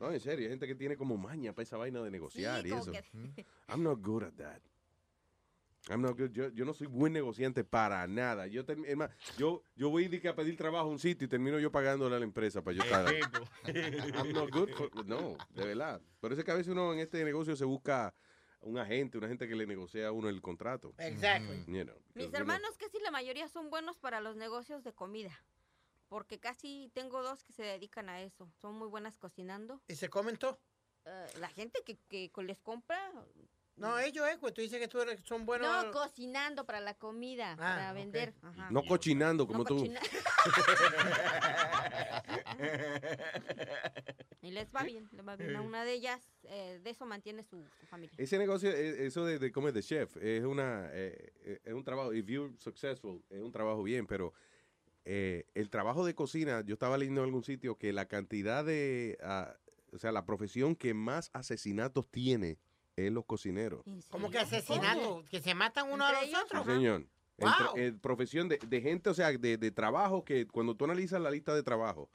No, 0.00 0.10
en 0.10 0.20
serio, 0.20 0.46
hay 0.46 0.50
gente 0.52 0.66
que 0.66 0.74
tiene 0.74 0.96
como 0.96 1.18
maña 1.18 1.52
para 1.52 1.64
esa 1.64 1.76
vaina 1.76 2.00
de 2.02 2.10
negociar 2.10 2.66
y 2.66 2.72
eso. 2.72 2.90
que- 2.92 3.44
I'm 3.68 3.82
not 3.82 4.00
good 4.00 4.22
at 4.22 4.32
that. 4.38 4.62
I'm 5.88 6.00
not 6.00 6.16
good. 6.16 6.30
Yo, 6.30 6.48
yo 6.50 6.64
no 6.64 6.74
soy 6.74 6.86
buen 6.86 7.12
negociante 7.12 7.64
para 7.64 8.06
nada. 8.06 8.46
Yo, 8.46 8.62
es 8.86 8.96
más, 8.96 9.10
yo, 9.36 9.64
yo 9.74 9.90
voy 9.90 10.06
de 10.08 10.20
que 10.20 10.28
a 10.28 10.34
pedir 10.36 10.56
trabajo 10.56 10.86
a 10.86 10.90
un 10.90 10.98
sitio 10.98 11.24
y 11.26 11.28
termino 11.28 11.58
yo 11.58 11.72
pagándole 11.72 12.14
a 12.16 12.18
la 12.18 12.24
empresa 12.24 12.62
para 12.62 12.76
yo 12.76 12.82
estar. 12.84 13.06
I'm 13.66 14.32
not 14.32 14.50
good 14.50 14.70
for- 14.70 15.06
no, 15.06 15.36
de 15.50 15.66
verdad. 15.66 16.00
Por 16.20 16.32
eso 16.32 16.40
es 16.40 16.44
que 16.44 16.50
a 16.52 16.54
veces 16.54 16.72
uno 16.72 16.92
en 16.92 17.00
este 17.00 17.24
negocio 17.24 17.56
se 17.56 17.64
busca 17.64 18.14
un 18.60 18.78
agente, 18.78 19.18
una 19.18 19.26
gente 19.26 19.48
que 19.48 19.56
le 19.56 19.66
negocia 19.66 20.06
a 20.06 20.12
uno 20.12 20.28
el 20.28 20.40
contrato. 20.40 20.94
Exactly. 20.98 21.64
You 21.66 21.84
know, 21.84 21.96
Mis 22.14 22.32
hermanos 22.32 22.76
casi 22.78 23.00
la 23.00 23.10
mayoría 23.10 23.48
son 23.48 23.68
buenos 23.68 23.98
para 23.98 24.20
los 24.20 24.36
negocios 24.36 24.84
de 24.84 24.92
comida. 24.92 25.32
Porque 26.08 26.38
casi 26.38 26.90
tengo 26.94 27.22
dos 27.22 27.42
que 27.42 27.52
se 27.54 27.62
dedican 27.64 28.08
a 28.08 28.20
eso. 28.22 28.52
Son 28.60 28.74
muy 28.76 28.86
buenas 28.86 29.16
cocinando. 29.18 29.82
¿Y 29.88 29.96
se 29.96 30.10
comen 30.10 30.36
todo? 30.36 30.60
Eh, 31.06 31.26
la 31.40 31.48
gente 31.48 31.82
que, 31.84 31.96
que 32.08 32.30
les 32.42 32.60
compra. 32.60 32.98
No, 33.82 33.98
ellos, 33.98 34.24
eh, 34.28 34.36
pues 34.40 34.54
tú 34.54 34.60
dices 34.62 34.78
que 34.78 34.86
tú 34.88 35.00
eres- 35.00 35.20
son 35.24 35.44
buenos. 35.44 35.84
No, 35.86 35.90
cocinando 35.90 36.64
para 36.64 36.80
la 36.80 36.94
comida, 36.94 37.56
para 37.56 37.90
ok. 37.90 37.96
vender. 37.96 38.32
Ajá. 38.42 38.68
No 38.70 38.82
cochinando 38.84 39.46
como 39.46 39.60
No 39.60 39.64
tú. 39.64 39.76
cochina- 39.78 40.00
y 44.42 44.50
les 44.50 44.68
va 44.74 44.82
bien, 44.84 45.08
les 45.12 45.26
va 45.26 45.36
bien. 45.36 45.56
Una 45.56 45.84
de 45.84 45.92
ellas, 45.92 46.20
eh, 46.44 46.80
de 46.82 46.90
eso 46.90 47.06
mantiene 47.06 47.42
su, 47.44 47.64
su 47.80 47.86
familia. 47.86 48.14
Ese 48.18 48.38
negocio, 48.38 48.70
eh, 48.70 49.06
eso 49.06 49.24
de, 49.24 49.38
de 49.38 49.52
comer 49.52 49.72
de 49.72 49.82
chef, 49.82 50.16
es 50.16 50.44
una 50.44 50.88
eh, 50.92 51.60
es 51.64 51.72
un 51.74 51.84
trabajo, 51.84 52.12
if 52.12 52.26
you're 52.26 52.54
successful, 52.58 53.22
es 53.30 53.40
un 53.40 53.52
trabajo 53.52 53.82
bien, 53.82 54.06
pero 54.06 54.32
eh, 55.04 55.46
el 55.54 55.70
trabajo 55.70 56.04
de 56.04 56.14
cocina, 56.14 56.62
yo 56.64 56.74
estaba 56.74 56.98
leyendo 56.98 57.20
en 57.22 57.26
algún 57.26 57.44
sitio 57.44 57.76
que 57.76 57.92
la 57.92 58.06
cantidad 58.06 58.64
de, 58.64 59.18
ah, 59.22 59.54
o 59.92 59.98
sea, 59.98 60.12
la 60.12 60.24
profesión 60.24 60.74
que 60.76 60.94
más 60.94 61.30
asesinatos 61.32 62.08
tiene 62.10 62.58
es 62.96 63.10
los 63.12 63.24
cocineros. 63.24 63.82
Como 64.10 64.30
que 64.30 64.38
asesinato, 64.38 65.24
que 65.30 65.40
se 65.40 65.54
matan 65.54 65.90
uno 65.90 66.04
a 66.04 66.12
los 66.12 66.24
Sí, 66.24 66.32
otros. 66.44 66.66
señor. 66.66 67.06
En 67.38 67.48
tra- 67.48 67.66
Wow. 67.72 67.76
en 67.78 67.98
profesión 67.98 68.48
de, 68.48 68.58
de 68.66 68.80
gente, 68.80 69.10
o 69.10 69.14
sea, 69.14 69.32
de, 69.32 69.56
de 69.56 69.70
trabajo 69.70 70.24
que 70.24 70.46
cuando 70.46 70.74
tú 70.76 70.84
analizas 70.84 71.20
la 71.20 71.30
lista 71.30 71.54
de 71.54 71.62
trabajo 71.62 72.08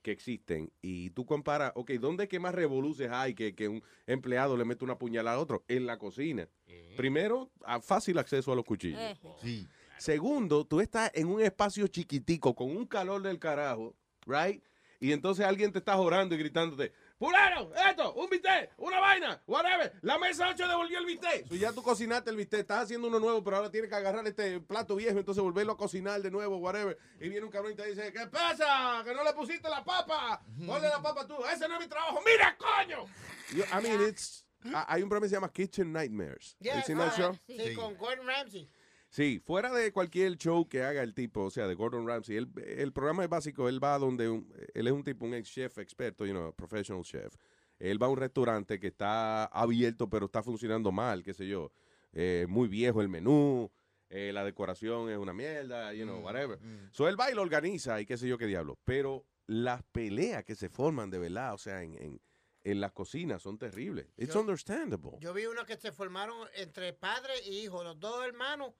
que 0.00 0.10
existen 0.10 0.72
y 0.80 1.10
tú 1.10 1.24
comparas, 1.26 1.72
ok, 1.76 1.92
¿dónde 1.92 2.24
es 2.24 2.28
que 2.28 2.40
más 2.40 2.54
revoluces 2.54 3.08
hay 3.12 3.34
que, 3.34 3.54
que 3.54 3.68
un 3.68 3.82
empleado 4.06 4.56
le 4.56 4.64
mete 4.64 4.84
una 4.84 4.98
puñalada 4.98 5.36
a 5.36 5.40
otro? 5.40 5.62
En 5.68 5.86
la 5.86 5.98
cocina. 5.98 6.48
Primero, 6.96 7.50
a 7.64 7.80
fácil 7.80 8.18
acceso 8.18 8.50
a 8.52 8.56
los 8.56 8.64
cuchillos. 8.64 8.98
Eh. 9.44 9.66
Segundo, 9.98 10.64
tú 10.64 10.80
estás 10.80 11.10
en 11.14 11.28
un 11.28 11.40
espacio 11.40 11.86
chiquitico 11.86 12.54
con 12.54 12.74
un 12.76 12.86
calor 12.86 13.22
del 13.22 13.38
carajo, 13.38 13.94
right? 14.26 14.62
Y 14.98 15.12
entonces 15.12 15.44
alguien 15.46 15.70
te 15.72 15.78
está 15.78 15.96
orando 15.96 16.34
y 16.34 16.38
gritándote, 16.38 16.92
¡Fulano! 17.22 17.70
¡Esto! 17.88 18.14
¡Un 18.14 18.28
bistec! 18.28 18.72
¡Una 18.78 18.98
vaina! 18.98 19.40
¡Whatever! 19.46 19.92
La 20.02 20.18
mesa 20.18 20.48
8 20.48 20.66
devolvió 20.66 20.98
el 20.98 21.06
bistec. 21.06 21.46
So 21.46 21.54
ya 21.54 21.72
tú 21.72 21.80
cocinaste 21.80 22.30
el 22.30 22.36
bistec, 22.36 22.62
estás 22.62 22.82
haciendo 22.82 23.06
uno 23.06 23.20
nuevo, 23.20 23.44
pero 23.44 23.58
ahora 23.58 23.70
tienes 23.70 23.88
que 23.88 23.94
agarrar 23.94 24.26
este 24.26 24.58
plato 24.58 24.96
viejo, 24.96 25.20
entonces 25.20 25.40
volverlo 25.40 25.74
a 25.74 25.76
cocinar 25.76 26.20
de 26.20 26.32
nuevo, 26.32 26.56
whatever. 26.56 26.98
Y 27.20 27.28
viene 27.28 27.46
un 27.46 27.52
cabrón 27.52 27.74
y 27.74 27.76
te 27.76 27.86
dice, 27.86 28.12
¿qué 28.12 28.26
pasa? 28.26 29.02
¡Que 29.04 29.14
no 29.14 29.22
le 29.22 29.32
pusiste 29.34 29.70
la 29.70 29.84
papa! 29.84 30.42
Ponle 30.66 30.88
la 30.88 31.00
papa 31.00 31.24
tú. 31.24 31.36
¡Ese 31.46 31.68
no 31.68 31.74
es 31.74 31.80
mi 31.82 31.86
trabajo! 31.86 32.20
¡Mira, 32.26 32.56
coño! 32.56 33.06
Yo- 33.54 33.64
I 33.66 33.80
mean, 33.80 34.08
it's... 34.08 34.44
Hay 34.88 35.04
un 35.04 35.08
programa 35.08 35.26
que 35.26 35.28
se 35.28 35.36
llama 35.36 35.52
Kitchen 35.52 35.92
Nightmares. 35.92 36.56
Yeah, 36.58 36.78
¿Has 36.78 36.86
seen 36.86 36.98
that 36.98 37.12
ah, 37.12 37.16
show? 37.16 37.38
Sí, 37.46 37.72
con 37.74 37.96
Gordon 37.96 38.26
Ramsay. 38.26 38.68
Sí, 39.14 39.40
fuera 39.44 39.70
de 39.72 39.92
cualquier 39.92 40.36
show 40.38 40.66
que 40.66 40.82
haga 40.82 41.02
el 41.02 41.12
tipo, 41.12 41.42
o 41.44 41.50
sea, 41.50 41.66
de 41.68 41.74
Gordon 41.74 42.06
Ramsay, 42.06 42.36
él- 42.36 42.48
el 42.66 42.92
programa 42.94 43.22
es 43.24 43.28
básico, 43.28 43.68
él 43.68 43.78
va 43.82 43.98
donde, 43.98 44.30
un- 44.30 44.50
él 44.72 44.86
es 44.86 44.92
un 44.92 45.04
tipo, 45.04 45.26
un 45.26 45.34
ex 45.34 45.50
chef 45.50 45.76
experto, 45.76 46.24
you 46.24 46.32
know, 46.32 46.54
professional 46.54 47.04
chef. 47.04 47.34
Él 47.78 48.02
va 48.02 48.06
a 48.06 48.10
un 48.10 48.16
restaurante 48.16 48.80
que 48.80 48.86
está 48.86 49.44
abierto 49.44 50.08
pero 50.08 50.26
está 50.26 50.42
funcionando 50.42 50.90
mal, 50.92 51.22
qué 51.22 51.34
sé 51.34 51.46
yo. 51.46 51.70
Eh, 52.14 52.46
muy 52.48 52.68
viejo 52.68 53.02
el 53.02 53.10
menú, 53.10 53.70
eh, 54.08 54.30
la 54.32 54.44
decoración 54.44 55.10
es 55.10 55.18
una 55.18 55.34
mierda, 55.34 55.92
you 55.92 56.04
know, 56.04 56.20
whatever. 56.20 56.58
So 56.92 57.06
él 57.06 57.20
va 57.20 57.30
y 57.30 57.34
lo 57.34 57.42
organiza 57.42 58.00
y 58.00 58.06
qué 58.06 58.16
sé 58.16 58.26
yo 58.26 58.38
qué 58.38 58.46
diablo. 58.46 58.78
Pero 58.84 59.26
las 59.46 59.82
peleas 59.82 60.42
que 60.44 60.54
se 60.54 60.70
forman 60.70 61.10
de 61.10 61.18
verdad, 61.18 61.52
o 61.52 61.58
sea, 61.58 61.82
en, 61.82 61.98
en, 62.00 62.20
en 62.64 62.80
las 62.80 62.92
cocinas 62.92 63.42
son 63.42 63.58
terribles. 63.58 64.06
It's 64.16 64.32
Yo- 64.32 64.40
understandable. 64.40 65.18
Yo 65.20 65.34
vi 65.34 65.44
uno 65.44 65.66
que 65.66 65.76
se 65.76 65.92
formaron 65.92 66.48
entre 66.54 66.94
padre 66.94 67.34
y 67.46 67.58
hijo, 67.64 67.82
los 67.84 67.98
dos 68.00 68.24
hermanos 68.24 68.72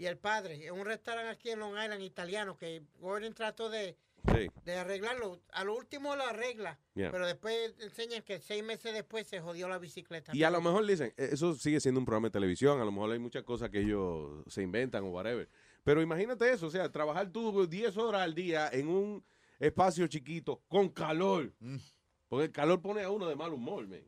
y 0.00 0.06
el 0.06 0.16
padre, 0.16 0.66
en 0.66 0.72
un 0.72 0.86
restaurante 0.86 1.30
aquí 1.30 1.50
en 1.50 1.58
Long 1.60 1.74
Island 1.76 2.00
italiano 2.02 2.56
que 2.56 2.82
Gordon 2.98 3.34
trató 3.34 3.68
de, 3.68 3.96
Sí. 4.34 4.48
de 4.64 4.76
arreglarlo. 4.76 5.40
A 5.52 5.62
lo 5.64 5.74
último 5.76 6.16
lo 6.16 6.24
arregla, 6.24 6.78
Yeah. 6.94 7.10
pero 7.10 7.26
después 7.26 7.74
enseñan 7.80 8.22
que 8.22 8.40
seis 8.40 8.62
meses 8.64 8.92
después 8.94 9.26
se 9.26 9.40
jodió 9.40 9.68
la 9.68 9.78
bicicleta. 9.78 10.32
Y 10.34 10.42
a 10.42 10.50
lo 10.50 10.60
mejor 10.62 10.86
dicen, 10.86 11.12
"Eh, 11.16 11.30
eso 11.32 11.54
sigue 11.54 11.80
siendo 11.80 11.98
un 12.00 12.06
programa 12.06 12.28
de 12.28 12.32
televisión, 12.32 12.80
a 12.80 12.84
lo 12.84 12.92
mejor 12.92 13.12
hay 13.12 13.18
muchas 13.18 13.42
cosas 13.44 13.68
que 13.70 13.80
ellos 13.80 14.42
se 14.46 14.62
inventan 14.62 15.04
o 15.04 15.08
whatever. 15.10 15.48
Pero 15.84 16.00
imagínate 16.02 16.50
eso, 16.50 16.66
o 16.66 16.70
sea, 16.70 16.90
trabajar 16.90 17.30
tú 17.30 17.66
10 17.66 17.96
horas 17.98 18.22
al 18.22 18.34
día 18.34 18.68
en 18.72 18.88
un 18.88 19.24
espacio 19.58 20.06
chiquito 20.06 20.62
con 20.68 20.88
calor. 20.90 21.52
Porque 22.28 22.44
el 22.46 22.52
calor 22.52 22.80
pone 22.80 23.02
a 23.02 23.10
uno 23.10 23.28
de 23.28 23.36
mal 23.36 23.52
humor, 23.52 23.86
man. 23.86 24.02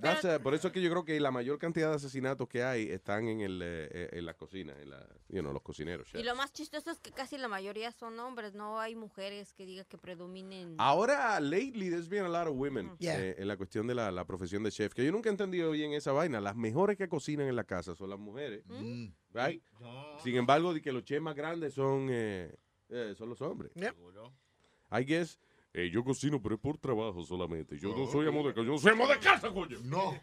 That's, 0.00 0.24
uh, 0.24 0.40
por 0.40 0.54
eso 0.54 0.68
es 0.68 0.72
que 0.72 0.80
yo 0.80 0.90
creo 0.90 1.04
que 1.04 1.18
la 1.18 1.32
mayor 1.32 1.58
cantidad 1.58 1.90
de 1.90 1.96
asesinatos 1.96 2.48
que 2.48 2.62
hay 2.62 2.88
están 2.88 3.26
en, 3.26 3.40
el, 3.40 3.60
eh, 3.62 3.88
eh, 3.90 4.08
en 4.12 4.26
la 4.26 4.34
cocina, 4.34 4.72
en 4.80 4.90
la, 4.90 5.04
you 5.28 5.40
know, 5.40 5.52
los 5.52 5.62
cocineros. 5.62 6.08
Y 6.14 6.22
lo 6.22 6.36
más 6.36 6.52
chistoso 6.52 6.90
es 6.92 7.00
que 7.00 7.10
casi 7.10 7.36
la 7.36 7.48
mayoría 7.48 7.90
son 7.90 8.18
hombres, 8.20 8.54
no 8.54 8.78
hay 8.78 8.94
mujeres 8.94 9.52
que 9.52 9.66
diga 9.66 9.84
que 9.84 9.98
predominen. 9.98 10.76
Ahora, 10.78 11.40
lately, 11.40 11.90
there's 11.90 12.08
been 12.08 12.24
a 12.24 12.28
lot 12.28 12.46
of 12.46 12.54
women 12.54 12.92
Yeah. 13.00 13.18
eh, 13.20 13.34
en 13.38 13.48
la 13.48 13.56
cuestión 13.56 13.86
de 13.88 13.94
la, 13.96 14.12
la 14.12 14.24
profesión 14.24 14.62
de 14.62 14.70
chef, 14.70 14.94
que 14.94 15.04
yo 15.04 15.10
nunca 15.10 15.28
he 15.30 15.32
entendido 15.32 15.72
bien 15.72 15.92
esa 15.92 16.12
vaina. 16.12 16.40
Las 16.40 16.54
mejores 16.54 16.96
que 16.96 17.08
cocinan 17.08 17.48
en 17.48 17.56
la 17.56 17.64
casa 17.64 17.96
son 17.96 18.10
las 18.10 18.18
mujeres, 18.20 18.64
¿Mm? 18.66 19.06
right? 19.32 19.62
Sin 20.22 20.36
embargo, 20.36 20.72
de 20.74 20.80
que 20.80 20.92
los 20.92 21.02
chefs 21.02 21.22
más 21.22 21.34
grandes 21.34 21.74
son, 21.74 22.08
eh, 22.10 22.54
eh, 22.88 23.14
son 23.16 23.28
los 23.28 23.40
hombres. 23.42 23.72
I 24.90 25.04
guess, 25.04 25.38
eh, 25.74 25.90
yo 25.90 26.02
cocino, 26.02 26.40
pero 26.42 26.54
es 26.54 26.60
por 26.60 26.78
trabajo 26.78 27.22
solamente. 27.24 27.78
Yo 27.78 27.96
no, 27.96 28.06
soy 28.06 28.26
amo 28.26 28.46
de 28.46 28.54
casa. 28.54 28.66
Yo 28.66 28.72
no 28.72 28.78
soy 28.78 28.92
amo 28.92 29.06
de 29.06 29.18
casa, 29.18 29.50
coño. 29.52 29.78
No. 29.84 30.18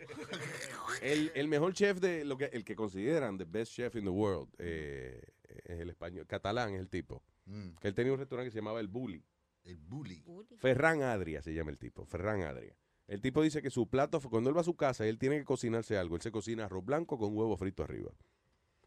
El, 1.02 1.32
el 1.36 1.48
mejor 1.48 1.74
chef 1.74 2.00
de 2.00 2.24
lo 2.24 2.38
que 2.38 2.46
el 2.46 2.64
que 2.64 2.76
consideran 2.76 3.38
the 3.38 3.44
best 3.44 3.74
chef 3.74 3.96
in 3.96 4.06
the 4.06 4.10
world 4.10 4.50
eh, 4.60 5.22
es 5.66 5.80
el 5.80 5.90
español, 5.90 6.26
catalán 6.26 6.74
es 6.74 6.80
el 6.80 6.90
tipo. 6.90 7.22
Mm. 7.46 7.76
Que 7.82 7.90
él 7.90 7.94
tenía 7.94 8.14
un 8.14 8.20
restaurante 8.20 8.48
que 8.48 8.54
se 8.54 8.60
llamaba 8.60 8.80
El 8.80 8.88
Bully. 8.88 9.24
El 9.64 9.78
bully. 9.78 10.24
Ferran 10.58 11.02
Adria 11.02 11.42
se 11.42 11.54
llama 11.54 11.72
el 11.72 11.78
tipo, 11.78 12.06
Ferran 12.06 12.44
Adria. 12.44 12.76
El 13.08 13.22
tipo 13.22 13.42
dice 13.42 13.62
que 13.62 13.70
su 13.70 13.88
plato, 13.88 14.20
cuando 14.22 14.50
él 14.50 14.58
va 14.58 14.62
a 14.62 14.66
su 14.66 14.76
casa, 14.76 15.06
él 15.06 15.20
tiene 15.20 15.38
que 15.38 15.44
cocinarse 15.44 15.98
algo. 15.98 16.16
Él 16.16 16.22
se 16.22 16.32
cocina 16.32 16.66
arroz 16.66 16.86
blanco 16.86 17.18
con 17.18 17.36
huevo 17.36 17.58
frito 17.58 17.84
arriba. 17.84 18.12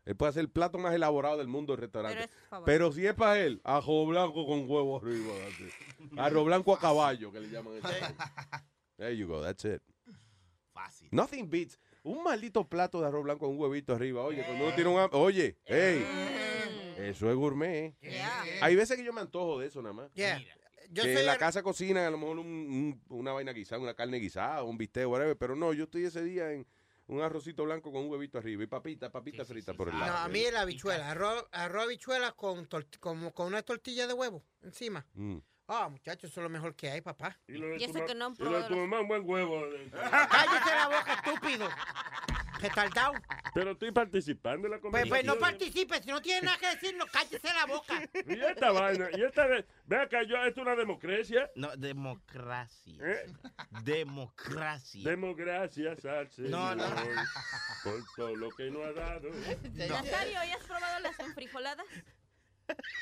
Él 0.09 0.17
puede 0.17 0.31
hacer 0.31 0.41
el 0.41 0.49
plato 0.51 0.79
más 0.79 0.95
elaborado 0.95 1.37
del 1.37 1.49
mundo 1.49 1.75
del 1.75 1.83
restaurante. 1.83 2.31
Pero. 2.49 2.65
Pero 2.65 2.93
si 2.93 3.07
es 3.07 3.13
para 3.13 3.39
él, 3.39 3.61
arroz 3.63 4.09
blanco 4.09 4.47
con 4.47 4.61
huevo 4.61 4.97
arriba. 4.97 5.35
Arroz 6.17 6.47
blanco 6.47 6.75
a 6.75 6.79
caballo, 6.79 7.31
que 7.31 7.41
le 7.41 7.51
llaman 7.51 7.75
eso. 7.75 7.89
There 8.97 9.15
you 9.15 9.29
go, 9.29 9.43
that's 9.43 9.65
it. 9.67 9.83
Fácil. 10.73 11.09
Nothing 11.13 11.51
beats. 11.51 11.79
Un 12.03 12.23
maldito 12.25 12.67
plato 12.67 13.01
de 13.03 13.07
arroz 13.07 13.23
blanco 13.23 13.47
con 13.47 13.55
un 13.55 13.61
huevito 13.61 13.95
arriba. 13.95 14.23
Oye, 14.23 14.43
cuando 14.47 14.65
uno 14.65 14.75
tiene 14.75 14.89
un... 14.91 14.97
ham- 14.97 15.11
Oye, 15.13 15.59
hey, 15.67 16.03
eso 16.97 17.29
es 17.31 17.37
gourmet. 17.37 17.95
Hay 18.63 18.77
veces 18.77 18.97
que 18.97 19.05
yo 19.05 19.13
me 19.13 19.21
antojo 19.21 19.59
de 19.59 19.67
eso 19.67 19.83
nada 19.83 19.93
más. 19.93 20.13
Yeah. 20.15 20.41
Yo 20.91 21.03
que 21.03 21.21
en 21.21 21.27
la 21.27 21.37
casa 21.37 21.63
cocinan 21.63 22.05
a 22.07 22.11
lo 22.11 22.17
mejor 22.17 22.39
un- 22.39 22.47
un- 22.47 23.03
una 23.19 23.33
vaina 23.33 23.53
guisada, 23.53 23.79
una 23.83 23.93
carne 23.93 24.17
guisada, 24.19 24.63
un 24.63 24.79
bistec, 24.79 25.07
whatever, 25.07 25.37
pero 25.37 25.55
no, 25.55 25.75
yo 25.75 25.85
estoy 25.85 26.05
ese 26.05 26.25
día 26.25 26.51
en 26.53 26.67
un 27.09 27.21
arrocito 27.21 27.65
blanco 27.65 27.91
con 27.93 28.03
un 28.05 28.11
huevito 28.11 28.39
arriba 28.39 28.63
y 28.63 28.67
papita, 28.67 29.11
papita 29.11 29.45
frita 29.45 29.75
por 29.75 29.89
el 29.89 29.95
No, 29.95 30.01
lado. 30.01 30.19
a 30.19 30.29
mí 30.29 30.41
es 30.41 30.53
la 30.53 30.61
habichuela, 30.63 31.11
arroz, 31.11 31.47
arroz 31.53 31.85
habichuela 31.85 32.33
con, 32.33 32.67
con 32.67 33.47
una 33.47 33.63
tortilla 33.63 34.07
de 34.07 34.15
huevo 34.15 34.45
encima. 34.63 35.07
Mm. 35.15 35.39
Ah, 35.71 35.89
muchachos, 35.91 36.31
eso 36.31 36.41
es 36.41 36.45
lo 36.45 36.49
mejor 36.49 36.75
que 36.75 36.91
hay, 36.91 37.03
papá. 37.03 37.39
Y, 37.47 37.53
lo 37.59 37.67
de 37.67 37.77
Y 37.77 37.79
tu 37.81 37.91
eso 37.99 38.07
que 38.07 38.15
no 38.15 38.27
han 38.27 38.33
y 38.33 38.39
lo 38.39 38.45
de 38.45 38.51
probado 38.51 38.69
tu 38.69 38.77
mamá, 38.77 39.01
un 39.01 39.09
buen 39.09 39.23
huevo. 39.29 39.61
Cállate 39.93 40.71
la 40.75 40.87
boca, 40.89 41.23
estúpido. 41.25 41.69
Retardado. 42.61 43.13
Pero 43.55 43.73
estoy 43.73 43.93
participando 43.93 44.67
en 44.67 44.73
la 44.73 44.79
Pues, 44.79 44.83
conversación. 44.83 45.09
pues 45.11 45.27
no 45.27 45.39
participes, 45.39 46.05
si 46.05 46.11
no 46.11 46.21
tienes 46.21 46.43
nada 46.45 46.59
que 46.59 46.67
decir, 46.69 46.97
no 46.97 47.07
cállese 47.07 47.49
la 47.55 47.67
boca. 47.67 48.03
Y 48.29 48.41
esta 48.41 48.73
vaina, 48.73 49.09
y 49.17 49.23
esta 49.23 49.47
de, 49.49 49.65
ve 49.87 49.97
acá, 49.97 50.23
yo, 50.25 50.37
esto 50.39 50.61
es 50.61 50.67
una 50.67 50.77
democracia. 50.77 51.51
No, 51.55 51.75
democracia. 51.77 52.97
¿Eh? 53.01 53.27
Democracia. 53.85 55.09
Democracia, 55.09 55.97
salse. 55.97 56.43
No, 56.43 56.75
no. 56.75 56.85
Por 57.85 58.05
todo 58.17 58.37
lo 58.37 58.51
que 58.51 58.71
no 58.71 58.83
ha 58.83 58.93
dado. 58.93 59.29
Nazario, 59.75 60.39
¿ya 60.45 60.55
has 60.57 60.65
probado 60.65 61.01
las 61.01 61.19
enfrijoladas? 61.21 61.87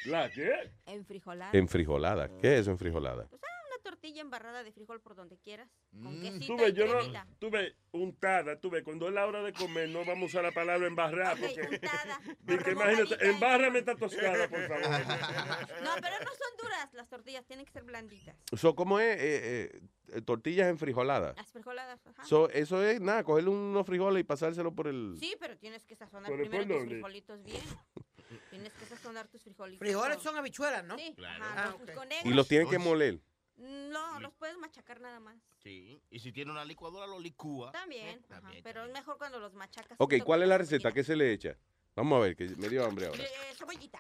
¿La 0.05 0.31
qué? 0.31 0.71
Enfrijoladas. 0.87 1.55
Enfrijolada. 1.55 2.29
¿Qué 2.41 2.59
es 2.59 2.69
enfrijolada? 2.69 3.27
Pues, 3.29 3.43
ah, 3.45 3.56
tortilla 3.87 4.21
embarrada 4.21 4.65
de 4.65 4.73
frijol 4.73 5.01
por 5.01 5.15
donde 5.15 5.39
quieras. 5.39 5.69
Con 6.03 6.21
quesito 6.21 6.57
ves, 6.57 6.71
y 6.71 6.73
yo 6.73 6.87
no, 6.87 6.99
cremita. 6.99 7.27
ves, 7.53 7.75
untada, 7.93 8.59
tú 8.59 8.69
ves, 8.69 8.83
cuando 8.83 9.07
es 9.07 9.15
la 9.15 9.25
hora 9.27 9.43
de 9.45 9.53
comer 9.53 9.89
no 9.91 10.01
vamos 10.05 10.23
a 10.23 10.27
usar 10.27 10.43
la 10.43 10.51
palabra 10.51 10.89
embarrar, 10.89 11.39
porque, 11.39 11.61
untada. 11.61 12.21
porque 12.47 12.71
imagínate, 12.73 13.29
embárrame 13.29 13.79
esta 13.79 13.95
tostada, 13.95 14.49
por 14.49 14.67
favor. 14.67 14.83
No, 15.85 15.93
pero 16.03 16.17
no 16.19 16.31
son 16.31 16.57
duras 16.61 16.93
las 16.95 17.09
tortillas, 17.09 17.45
tienen 17.47 17.65
que 17.65 17.71
ser 17.73 17.85
blanditas. 17.85 18.37
So, 18.57 18.75
¿Cómo 18.75 18.99
es? 18.99 19.17
Eh, 19.21 19.81
eh, 20.15 20.23
tortillas 20.23 20.69
enfrijoladas. 20.69 21.37
Las 21.37 21.53
frijoladas, 21.53 22.05
ajá. 22.09 22.25
So, 22.25 22.51
eso 22.51 22.83
es 22.83 23.01
nada, 23.01 23.23
cogerle 23.23 23.51
unos 23.51 23.87
frijoles 23.87 24.21
y 24.21 24.25
pasárselo 24.25 24.75
por 24.75 24.89
el... 24.89 25.15
Sí, 25.21 25.37
pero 25.39 25.57
tienes 25.57 25.85
que 25.85 25.95
sazonar 25.95 26.29
¿Por 26.29 26.41
el 26.41 26.49
primero 26.49 26.81
tus 26.81 26.89
frijolitos 26.89 27.45
bien. 27.45 27.63
Tienes 28.51 28.73
que 28.73 28.87
sazonar 28.87 29.29
tus 29.29 29.45
frijolitos. 29.45 29.79
Frijoles 29.79 30.21
son 30.21 30.37
habichuelas, 30.37 30.85
¿no? 30.85 30.99
Sí, 30.99 31.15
Claro. 31.15 31.45
ajá, 31.45 31.77
Ah, 31.79 31.93
con 31.95 32.09
Y 32.25 32.35
los 32.35 32.49
tienen 32.49 32.69
que 32.69 32.79
moler. 32.79 33.21
No, 33.57 34.21
los 34.21 34.35
puedes 34.35 34.57
machacar 34.59 35.01
nada 35.01 35.19
más. 35.19 35.37
Sí. 35.63 36.01
Y 36.11 36.19
si 36.19 36.33
tiene 36.33 36.51
una 36.51 36.65
licuadora, 36.65 37.07
lo 37.07 37.19
licúa. 37.19 37.73
También, 37.73 38.25
ajá, 38.29 38.51
pero 38.63 38.85
es 38.85 38.93
mejor 38.93 39.17
cuando 39.19 39.39
los 39.41 39.55
machacas. 39.55 39.97
Ok, 39.99 40.15
¿cuál 40.25 40.43
es 40.43 40.49
la 40.49 40.59
receta? 40.59 40.93
¿Qué 40.93 41.03
se 41.03 41.17
le 41.17 41.33
echa? 41.33 41.57
Vamos 41.95 42.17
a 42.19 42.21
ver, 42.21 42.37
que 42.37 42.45
me 42.57 42.69
dio 42.69 42.85
hambre 42.85 43.07
ahora. 43.07 43.23
Eh, 43.23 43.55
cebollita, 43.57 43.99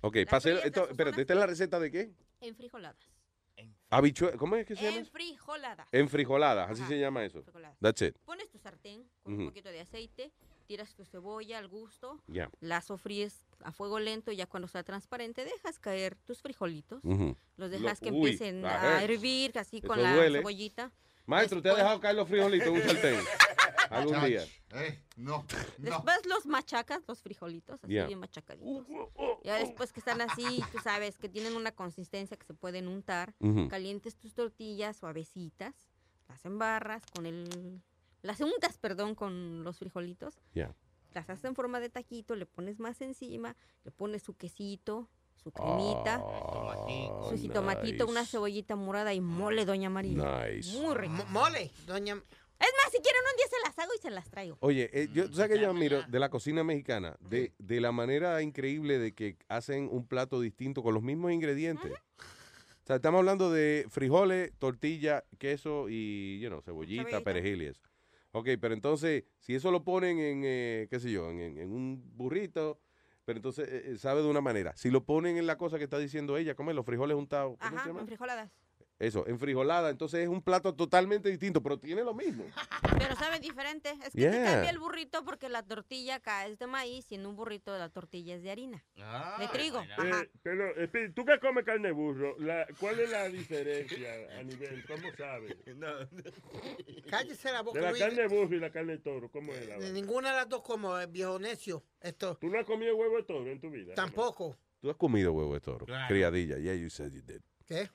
Ok, 0.00 0.16
Las 0.30 0.46
esto, 0.46 0.88
espérate, 0.88 1.20
¿esta 1.22 1.32
es 1.34 1.38
la 1.38 1.46
receta 1.46 1.78
de 1.80 1.90
qué? 1.90 2.10
enfrijoladas. 2.40 2.96
Habichue 3.90 4.36
¿Cómo 4.36 4.56
es 4.56 4.66
que 4.66 4.74
se 4.74 4.82
llama? 4.82 4.96
eso? 4.96 5.06
Enfrijoladas. 5.06 5.88
Enfrijoladas, 5.92 6.70
así 6.70 6.80
Ajá, 6.80 6.88
se 6.88 6.98
llama 6.98 7.24
eso. 7.24 7.38
enfrijoladas. 7.38 7.78
That's 7.80 8.02
it. 8.02 8.18
Pones 8.24 8.50
tu 8.50 8.58
sartén 8.58 9.08
con 9.22 9.34
Ujú. 9.34 9.42
un 9.42 9.48
poquito 9.48 9.68
de 9.68 9.80
aceite, 9.82 10.32
tiras 10.64 10.94
tu 10.94 11.04
cebolla 11.04 11.58
al 11.58 11.68
gusto, 11.68 12.20
Ya. 12.26 12.50
la 12.60 12.80
sofríes 12.80 13.46
a 13.62 13.72
fuego 13.72 13.98
lento 14.00 14.32
y 14.32 14.36
ya 14.36 14.46
cuando 14.46 14.66
sea 14.68 14.82
transparente 14.82 15.44
dejas 15.44 15.78
caer 15.78 16.16
tus 16.26 16.42
frijolitos, 16.42 17.00
los 17.56 17.70
dejas 17.70 18.00
Lo- 18.02 18.04
que 18.06 18.12
uy, 18.12 18.30
empiecen 18.30 18.64
a 18.66 19.02
hervir 19.02 19.58
así 19.58 19.78
Eso 19.78 19.88
con 19.88 20.02
la 20.02 20.14
duele. 20.14 20.38
cebollita. 20.38 20.90
Maestro, 21.26 21.58
¿usted 21.58 21.70
ha 21.70 21.76
dejado 21.76 22.00
caer 22.00 22.16
los 22.16 22.28
frijolitos 22.28 22.68
en 22.68 22.74
un 22.74 22.82
sartén? 23.14 23.20
Algún 23.90 24.14
Chach, 24.14 24.26
día. 24.26 24.42
eh, 24.74 24.98
no, 25.16 25.38
no. 25.38 25.44
Después 25.78 26.26
los 26.26 26.46
machacas, 26.46 27.02
los 27.06 27.20
frijolitos, 27.22 27.82
así 27.84 27.92
Ya. 27.92 28.06
bien 28.06 28.18
machacaditos. 28.18 28.86
Ya 29.44 29.56
después 29.56 29.92
que 29.92 30.00
están 30.00 30.20
así, 30.22 30.62
tú 30.72 30.78
sabes, 30.82 31.16
que 31.18 31.28
tienen 31.28 31.54
una 31.54 31.70
consistencia 31.72 32.36
que 32.36 32.44
se 32.46 32.54
pueden 32.54 32.88
untar, 32.88 33.34
calientes 33.68 34.16
tus 34.16 34.34
tortillas 34.34 34.96
suavecitas, 34.96 35.74
las 36.28 36.44
embarras 36.44 37.02
con 37.14 37.26
el... 37.26 37.80
Las 38.24 38.40
untas, 38.40 38.78
perdón, 38.78 39.14
con 39.14 39.62
los 39.64 39.78
frijolitos, 39.78 40.40
Ya. 40.54 40.74
las 41.12 41.28
haces 41.28 41.44
en 41.44 41.54
forma 41.54 41.78
de 41.78 41.90
taquito, 41.90 42.34
le 42.34 42.46
pones 42.46 42.78
más 42.80 43.00
encima, 43.02 43.54
le 43.84 43.90
pones 43.90 44.22
su 44.22 44.34
quesito, 44.34 45.10
su 45.36 45.52
cremita, 45.52 46.20
Oh, 46.24 47.28
su 47.28 47.36
jitomatito, 47.36 48.06
una 48.06 48.24
cebollita 48.24 48.76
morada 48.76 49.12
y 49.12 49.20
mole, 49.20 49.66
doña 49.66 49.90
María. 49.90 50.46
Nice. 50.48 50.72
Muy 50.80 50.94
rico. 50.94 51.12
Mo- 51.12 51.26
Mole, 51.26 51.70
doña. 51.86 52.14
Es 52.14 52.70
más, 52.82 52.92
si 52.92 52.98
quieren 53.02 53.20
un 53.30 53.36
día 53.36 53.46
se 53.50 53.56
las 53.68 53.78
hago 53.78 53.92
y 53.94 54.00
se 54.00 54.10
las 54.10 54.30
traigo. 54.30 54.56
Oye, 54.60 54.88
eh, 54.94 55.08
yo, 55.12 55.28
¿tú 55.28 55.34
sabes 55.36 55.52
que 55.56 55.60
yo 55.62 55.68
admiro 55.70 56.02
de 56.08 56.18
la 56.18 56.30
cocina 56.30 56.64
mexicana? 56.64 57.16
De, 57.20 57.52
de 57.58 57.80
la 57.82 57.92
manera 57.92 58.40
increíble 58.40 58.98
de 58.98 59.12
que 59.12 59.36
hacen 59.48 59.88
un 59.92 60.06
plato 60.06 60.40
distinto 60.40 60.82
con 60.82 60.94
los 60.94 61.02
mismos 61.02 61.30
ingredientes. 61.32 61.92
O 61.92 62.86
sea, 62.86 62.96
estamos 62.96 63.18
hablando 63.18 63.50
de 63.50 63.86
frijoles, 63.90 64.52
tortilla, 64.58 65.24
queso 65.38 65.88
y, 65.90 66.38
you 66.40 66.48
know, 66.48 66.62
cebollita, 66.62 67.02
Cebollita. 67.04 67.24
perejil 67.24 67.62
y 67.62 67.66
eso. 67.66 67.82
Ok, 68.36 68.48
pero 68.60 68.74
entonces, 68.74 69.22
si 69.38 69.54
eso 69.54 69.70
lo 69.70 69.84
ponen 69.84 70.18
en, 70.18 70.42
eh, 70.44 70.88
qué 70.90 70.98
sé 70.98 71.08
yo, 71.12 71.30
en, 71.30 71.38
en- 71.38 71.56
en 71.58 71.70
un 71.72 72.02
burrito, 72.16 72.80
pero 73.24 73.38
entonces 73.38 73.68
eh, 73.68 73.92
eh, 73.92 73.96
sabe 73.96 74.22
de 74.22 74.28
una 74.28 74.40
manera. 74.40 74.76
Si 74.76 74.90
lo 74.90 75.04
ponen 75.04 75.36
en 75.36 75.46
la 75.46 75.56
cosa 75.56 75.78
que 75.78 75.84
está 75.84 75.98
diciendo 76.00 76.36
ella, 76.36 76.56
¿cómo 76.56 76.70
es? 76.70 76.74
Los 76.76 76.84
frijoles 76.84 77.16
untados. 77.16 77.56
¿Cómo 77.58 77.70
se 77.70 77.76
Ajá, 77.76 77.86
llama? 77.86 78.00
en 78.00 78.06
frijoladas. 78.08 78.50
Eso, 78.98 79.26
en 79.26 79.38
frijolada. 79.38 79.90
Entonces 79.90 80.20
es 80.20 80.28
un 80.28 80.40
plato 80.40 80.74
totalmente 80.74 81.28
distinto, 81.28 81.62
pero 81.62 81.78
tiene 81.78 82.02
lo 82.04 82.14
mismo. 82.14 82.44
Pero 82.98 83.16
sabe 83.16 83.40
diferente. 83.40 83.90
Es 83.90 84.10
que 84.14 84.20
te 84.20 84.20
Yeah. 84.20 84.44
cambia 84.44 84.70
el 84.70 84.78
burrito 84.78 85.24
porque 85.24 85.48
la 85.48 85.62
tortilla 85.64 86.16
acá 86.16 86.46
es 86.46 86.58
de 86.60 86.66
maíz 86.68 87.10
y 87.10 87.16
en 87.16 87.26
un 87.26 87.34
burrito 87.34 87.76
la 87.76 87.88
tortilla 87.88 88.36
es 88.36 88.42
de 88.42 88.50
harina. 88.52 88.84
de 89.38 89.48
trigo. 89.48 89.78
Ajá. 89.78 90.20
Eh, 90.22 90.30
pero, 90.42 90.72
Speedy, 90.86 91.12
tú 91.12 91.24
que 91.24 91.38
comes 91.40 91.64
carne 91.64 91.88
de 91.88 91.92
burro, 91.92 92.36
la, 92.38 92.66
¿cuál 92.78 93.00
es 93.00 93.10
la 93.10 93.28
diferencia 93.28 94.12
a 94.38 94.42
nivel? 94.44 94.84
¿Cómo 94.86 95.08
sabes? 95.16 95.56
Cállese 97.10 97.52
la 97.52 97.62
boca, 97.62 97.78
De 97.78 97.84
la 97.84 97.90
Luis. 97.90 98.02
carne 98.02 98.22
de 98.22 98.28
burro 98.28 98.56
y 98.56 98.60
la 98.60 98.70
carne 98.70 98.92
de 98.92 98.98
toro, 98.98 99.28
¿cómo 99.30 99.52
es 99.52 99.60
la 99.66 99.74
De 99.74 99.80
vaina? 99.80 99.92
Ninguna 99.92 100.30
de 100.30 100.36
las 100.36 100.48
dos 100.48 100.62
como 100.62 100.96
el 100.98 101.08
viejo 101.08 101.38
necio. 101.38 101.82
Esto. 102.00 102.36
¿Tú 102.40 102.48
no 102.48 102.58
has 102.58 102.64
comido 102.66 102.94
huevo 102.96 103.16
de 103.16 103.24
toro 103.24 103.50
en 103.50 103.60
tu 103.60 103.70
vida? 103.70 103.94
Tampoco. 103.94 104.56
Tú 104.80 104.90
has 104.90 104.96
comido 104.96 105.32
huevo 105.32 105.54
de 105.54 105.60
toro. 105.60 105.86
Claro. 105.86 106.06
Criadilla. 106.08 106.58
Yeah, 106.58 106.74
you 106.74 106.90
said 106.90 107.12
you 107.12 107.22
did. 107.22 107.40
¿Qué? 107.66 107.88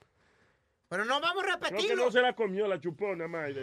Pero 0.90 1.06
no 1.06 1.22
vamos 1.22 1.44
a 1.44 1.46
Creo 1.46 1.60
que 1.60 1.66
repetirlo. 1.70 2.06
no 2.06 2.12
se 2.12 2.22
la 2.22 2.36
comió 2.36 2.68
la 2.68 2.82
chupona, 2.82 3.28
más. 3.28 3.52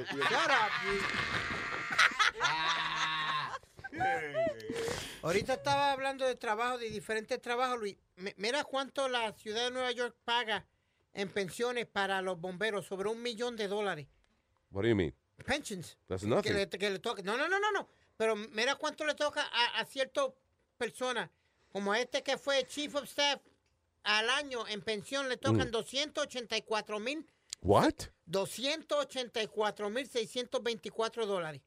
Ahorita 5.22 5.54
estaba 5.54 5.92
hablando 5.92 6.26
de 6.26 6.36
trabajo, 6.36 6.78
de 6.78 6.88
diferentes 6.90 7.40
trabajos, 7.40 7.78
Luis. 7.80 7.96
M- 8.16 8.34
Mira 8.36 8.64
cuánto 8.64 9.08
la 9.08 9.32
ciudad 9.32 9.64
de 9.64 9.70
Nueva 9.72 9.90
York 9.92 10.14
paga 10.24 10.64
en 11.14 11.28
pensiones 11.30 11.86
para 11.86 12.22
los 12.22 12.38
bomberos, 12.40 12.86
sobre 12.86 13.08
un 13.08 13.22
millón 13.22 13.56
de 13.56 13.68
dólares. 13.68 14.06
What 14.70 14.82
do 14.82 14.88
you 14.88 14.96
mean? 14.96 15.14
Pensions. 15.44 15.98
That's 16.06 16.22
Que 16.22 16.28
nothing. 16.28 16.54
le, 16.54 16.68
que 16.68 16.90
le 16.90 16.98
toca. 16.98 17.22
No, 17.22 17.36
no, 17.36 17.48
no, 17.48 17.58
no, 17.58 17.72
no. 17.72 17.88
Pero 18.16 18.36
mira 18.36 18.76
cuánto 18.76 19.04
le 19.04 19.14
toca 19.14 19.42
a, 19.42 19.80
a 19.80 19.84
ciertas 19.84 20.28
personas, 20.78 21.28
como 21.72 21.92
a 21.92 22.00
este 22.00 22.22
que 22.22 22.38
fue 22.38 22.64
Chief 22.66 22.94
of 22.94 23.04
Staff, 23.04 23.40
al 24.06 24.30
año 24.30 24.66
en 24.68 24.80
pensión 24.82 25.28
le 25.28 25.36
tocan 25.36 25.68
Mm. 25.68 25.72
284 25.72 26.98
mil, 27.00 27.26
What? 27.62 27.94
284 28.26 29.90
mil 29.90 30.06
624 30.06 31.26
dólares. 31.26 31.60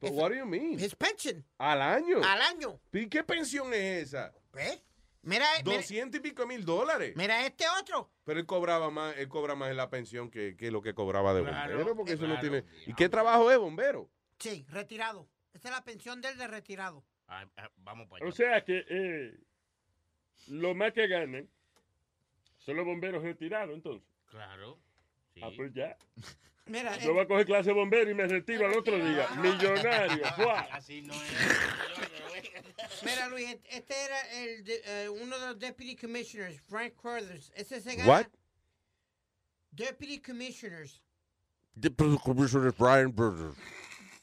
But 0.00 0.10
what 0.12 0.28
do 0.30 0.34
you 0.36 0.44
mean? 0.46 0.78
His 0.78 0.94
pension. 0.94 1.44
¿Al 1.58 1.80
año? 1.80 2.18
Al 2.22 2.40
año. 2.42 2.78
¿Y 2.92 3.08
qué 3.08 3.24
pensión 3.24 3.72
es 3.72 4.08
esa? 4.08 4.32
¿Ves? 4.52 4.82
Mira, 5.22 5.46
mira, 5.64 5.76
200 5.78 6.18
y 6.18 6.22
pico 6.22 6.46
mil 6.46 6.64
dólares. 6.64 7.14
mira 7.16 7.44
este 7.46 7.64
otro. 7.80 8.10
Pero 8.24 8.38
él 8.38 8.46
cobraba 8.46 8.90
más, 8.90 9.16
él 9.16 9.28
cobra 9.28 9.54
más 9.54 9.70
en 9.70 9.76
la 9.76 9.88
pensión 9.90 10.30
que, 10.30 10.56
que 10.56 10.70
lo 10.70 10.82
que 10.82 10.94
cobraba 10.94 11.32
de 11.34 11.42
Claro, 11.42 11.76
bombero, 11.78 11.96
porque 11.96 12.12
eso 12.12 12.26
no 12.26 12.34
claro, 12.38 12.40
tiene. 12.62 12.64
¿Y 12.86 12.94
qué 12.94 13.08
trabajo 13.08 13.50
es 13.50 13.58
bombero? 13.58 14.08
Sí, 14.38 14.64
retirado. 14.68 15.26
Esa 15.54 15.68
es 15.68 15.74
la 15.74 15.82
pensión 15.84 16.20
del 16.20 16.36
de 16.36 16.46
retirado. 16.46 17.02
vamos 17.78 18.06
para 18.08 18.26
O 18.26 18.30
sea 18.32 18.62
que 18.64 18.84
eh, 18.88 19.40
lo 20.48 20.74
más 20.74 20.92
que 20.92 21.06
ganan 21.08 21.48
son 22.66 22.76
los 22.76 22.84
bomberos 22.84 23.22
retirados, 23.22 23.74
entonces. 23.74 24.06
Claro. 24.26 24.78
Ah, 25.40 25.50
pues 25.56 25.72
ya. 25.72 25.96
Mira, 26.66 26.98
Yo 26.98 27.14
voy 27.14 27.22
a 27.22 27.28
coger 27.28 27.46
clase 27.46 27.68
de 27.68 27.74
bombero 27.74 28.10
y 28.10 28.14
me 28.14 28.26
retiro 28.26 28.66
al 28.66 28.76
otro 28.76 28.96
día. 28.96 29.28
Millonario. 29.40 30.26
Así 30.72 31.00
no 31.00 31.14
Mira, 33.04 33.28
Luis, 33.28 33.56
este 33.70 33.94
era 34.04 34.20
el 34.42 34.64
de- 34.64 34.82
eh, 34.84 35.08
uno 35.08 35.38
de 35.38 35.46
los 35.46 35.58
deputy 35.60 35.94
commissioners, 35.94 36.60
Frank 36.62 36.94
Crothers. 36.96 37.52
Ese 37.54 37.80
se 37.80 37.94
gana. 37.94 38.10
What? 38.10 38.26
Deputy 39.70 40.18
commissioners. 40.18 41.00
Deputy 41.78 42.16
Commissioner 42.18 42.72
Brian 42.72 43.12
Burger. 43.12 43.52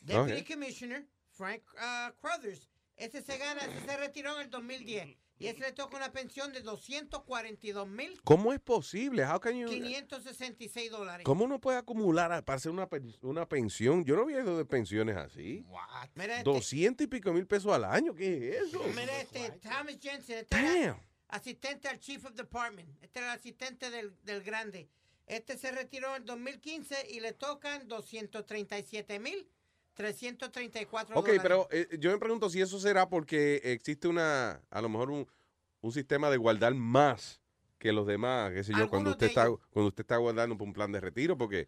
Deputy 0.01 0.43
commissioner, 0.43 1.05
Frank 1.31 1.61
uh, 1.77 2.11
Crothers. 2.19 2.67
Ese 2.97 3.21
se 3.21 3.37
gana, 3.37 3.61
ese 3.61 3.85
se 3.85 3.97
retiró 3.97 4.35
en 4.35 4.41
el 4.41 4.49
2010. 4.49 5.15
Y 5.43 5.47
ese 5.47 5.59
le 5.59 5.71
toca 5.73 5.97
una 5.97 6.11
pensión 6.11 6.51
de 6.53 6.61
242 6.61 7.87
mil 7.87 8.19
¿Cómo 8.23 8.53
es 8.53 8.59
posible? 8.59 9.25
How 9.25 9.39
can 9.39 9.55
you- 9.57 9.67
566 9.69 10.89
dólares. 10.91 11.25
¿Cómo 11.25 11.45
uno 11.45 11.59
puede 11.59 11.77
acumular 11.77 12.31
a- 12.31 12.41
para 12.43 12.57
hacer 12.57 12.71
una, 12.71 12.87
una 13.21 13.47
pensión? 13.47 14.03
Yo 14.05 14.15
no 14.15 14.23
había 14.23 14.41
ido 14.41 14.57
de 14.57 14.65
pensiones 14.65 15.17
así. 15.17 15.65
Mira 16.15 16.37
este, 16.37 16.43
200 16.43 17.03
y 17.05 17.07
pico 17.07 17.33
mil 17.33 17.45
pesos 17.47 17.71
al 17.73 17.83
año, 17.85 18.13
¿qué 18.13 18.49
es 18.49 18.67
eso? 18.67 18.81
mira 18.95 19.19
este, 19.21 19.51
Thomas 19.61 19.97
Jensen, 20.01 20.37
este 20.39 20.55
Damn. 20.61 20.97
asistente 21.27 21.87
al 21.87 21.99
Chief 21.99 22.23
of 22.25 22.33
Department. 22.33 22.89
Este 23.01 23.19
era 23.19 23.33
el 23.33 23.39
asistente 23.39 23.89
del, 23.89 24.15
del 24.23 24.41
grande. 24.43 24.89
Este 25.25 25.57
se 25.57 25.71
retiró 25.71 26.15
en 26.15 26.25
2015 26.25 27.07
y 27.09 27.19
le 27.21 27.33
tocan 27.33 27.87
237 27.87 29.19
mil 29.19 29.47
334 29.93 31.15
Ok, 31.15 31.25
dólares. 31.27 31.41
pero 31.43 31.67
eh, 31.71 31.87
yo 31.99 32.11
me 32.11 32.17
pregunto 32.17 32.49
si 32.49 32.61
eso 32.61 32.79
será 32.79 33.07
porque 33.09 33.61
existe 33.63 34.07
una, 34.07 34.61
a 34.69 34.81
lo 34.81 34.89
mejor 34.89 35.11
un, 35.11 35.27
un 35.81 35.91
sistema 35.91 36.29
de 36.29 36.37
guardar 36.37 36.73
más 36.73 37.41
que 37.77 37.91
los 37.91 38.07
demás, 38.07 38.51
qué 38.53 38.63
sé 38.63 38.73
yo, 38.77 38.89
cuando 38.89 39.11
usted 39.11 39.27
de 39.27 39.31
está 39.31 39.45
ellos. 39.45 39.59
cuando 39.71 39.89
usted 39.89 40.03
está 40.03 40.17
guardando 40.17 40.57
por 40.57 40.67
un 40.67 40.73
plan 40.73 40.91
de 40.91 40.99
retiro, 41.01 41.37
porque 41.37 41.67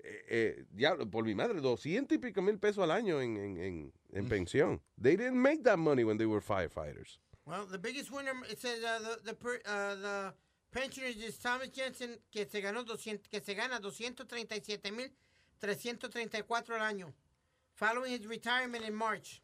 eh, 0.00 0.24
eh, 0.28 0.64
ya 0.74 0.96
por 0.96 1.24
mi 1.24 1.34
madre, 1.34 1.60
200 1.60 2.14
y 2.16 2.18
pico 2.18 2.40
mil 2.42 2.58
pesos 2.58 2.84
al 2.84 2.90
año 2.92 3.20
en, 3.20 3.36
en, 3.36 3.56
en, 3.58 3.92
en 4.12 4.24
Mm. 4.24 4.28
pensión. 4.28 4.80
They 5.00 5.16
didn't 5.16 5.34
make 5.36 5.62
that 5.64 5.76
money 5.78 6.04
when 6.04 6.16
they 6.16 6.26
were 6.26 6.40
firefighters. 6.40 7.18
Well, 7.44 7.66
the 7.66 7.78
biggest 7.78 8.10
winner, 8.10 8.32
it 8.50 8.58
says 8.60 8.78
uh, 8.84 8.98
the, 9.00 9.32
the, 9.32 9.34
per- 9.34 9.60
uh, 9.66 9.94
the 9.96 10.34
pensioner 10.70 11.08
is 11.08 11.38
Thomas 11.38 11.70
Jensen, 11.74 12.18
que 12.30 12.46
se 12.46 12.60
ganó 12.60 12.84
200, 12.84 13.28
que 13.28 13.40
se 13.40 13.54
gana 13.54 13.80
237 13.80 14.92
mil 14.92 15.10
334 15.60 16.76
al 16.76 16.82
año. 16.82 17.12
Following 17.78 18.10
his 18.10 18.26
retirement 18.26 18.84
in 18.84 18.92
March. 18.92 19.40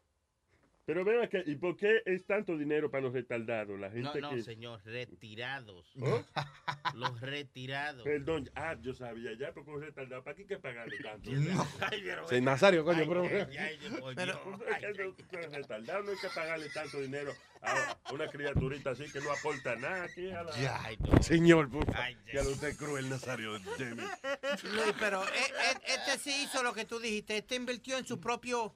Pero 0.85 1.03
ven 1.03 1.23
acá, 1.23 1.39
¿y 1.43 1.55
por 1.55 1.75
qué 1.75 2.03
es 2.05 2.27
tanto 2.27 2.55
dinero 2.55 2.91
para 2.91 3.01
los 3.05 3.13
retardados? 3.13 3.79
La 3.79 3.89
No, 3.89 3.93
gente 3.95 4.21
no, 4.21 4.29
que... 4.29 4.43
señor, 4.43 4.81
retirados. 4.85 5.91
¿Oh? 5.99 6.23
Los 6.95 7.19
retirados. 7.21 8.03
Perdón, 8.03 8.49
ah, 8.55 8.75
yo 8.81 8.93
sabía 8.93 9.31
ya, 9.37 9.51
porque 9.51 9.71
un 9.71 9.81
retardado, 9.81 10.23
¿para 10.23 10.35
qué 10.35 10.43
hay 10.43 10.47
que 10.47 10.57
pagarle 10.59 10.97
tanto? 10.99 11.31
Ay, 11.91 12.01
pero- 12.05 12.27
Sí, 12.27 12.39
Nazario, 12.39 12.85
coño, 12.85 12.99
Ay, 13.01 13.07
pero- 13.07 13.23
ay. 13.23 13.77
Pero 14.15 15.15
es 15.17 15.25
que 15.25 15.37
no- 15.37 15.47
no, 15.47 15.55
retardado 15.57 16.03
no 16.03 16.11
hay 16.11 16.17
que 16.17 16.29
pagarle 16.29 16.69
tanto 16.69 17.01
dinero 17.01 17.33
a 17.63 17.97
una 18.13 18.27
criaturita 18.29 18.91
así 18.91 19.11
que 19.11 19.19
no 19.21 19.31
aporta 19.31 19.75
nada 19.77 20.03
aquí 20.03 20.29
a 20.29 20.43
la... 20.43 20.51
Ya, 20.61 20.79
Señor, 21.21 21.69
por 21.71 21.83
favor. 21.85 22.09
Ya 22.31 22.43
lo 22.43 22.51
usted 22.51 22.67
es 22.69 22.77
cruel, 22.77 23.09
Nazario. 23.09 23.59
Jamie. 23.77 24.05
Luis, 24.71 24.93
pero 24.99 25.23
e- 25.23 25.29
e- 25.29 25.93
este 25.95 26.19
sí 26.19 26.43
hizo 26.43 26.61
lo 26.61 26.73
que 26.73 26.85
tú 26.85 26.99
dijiste. 26.99 27.37
Este 27.37 27.55
invirtió 27.55 27.97
en 27.97 28.05
su 28.05 28.19
propio, 28.19 28.75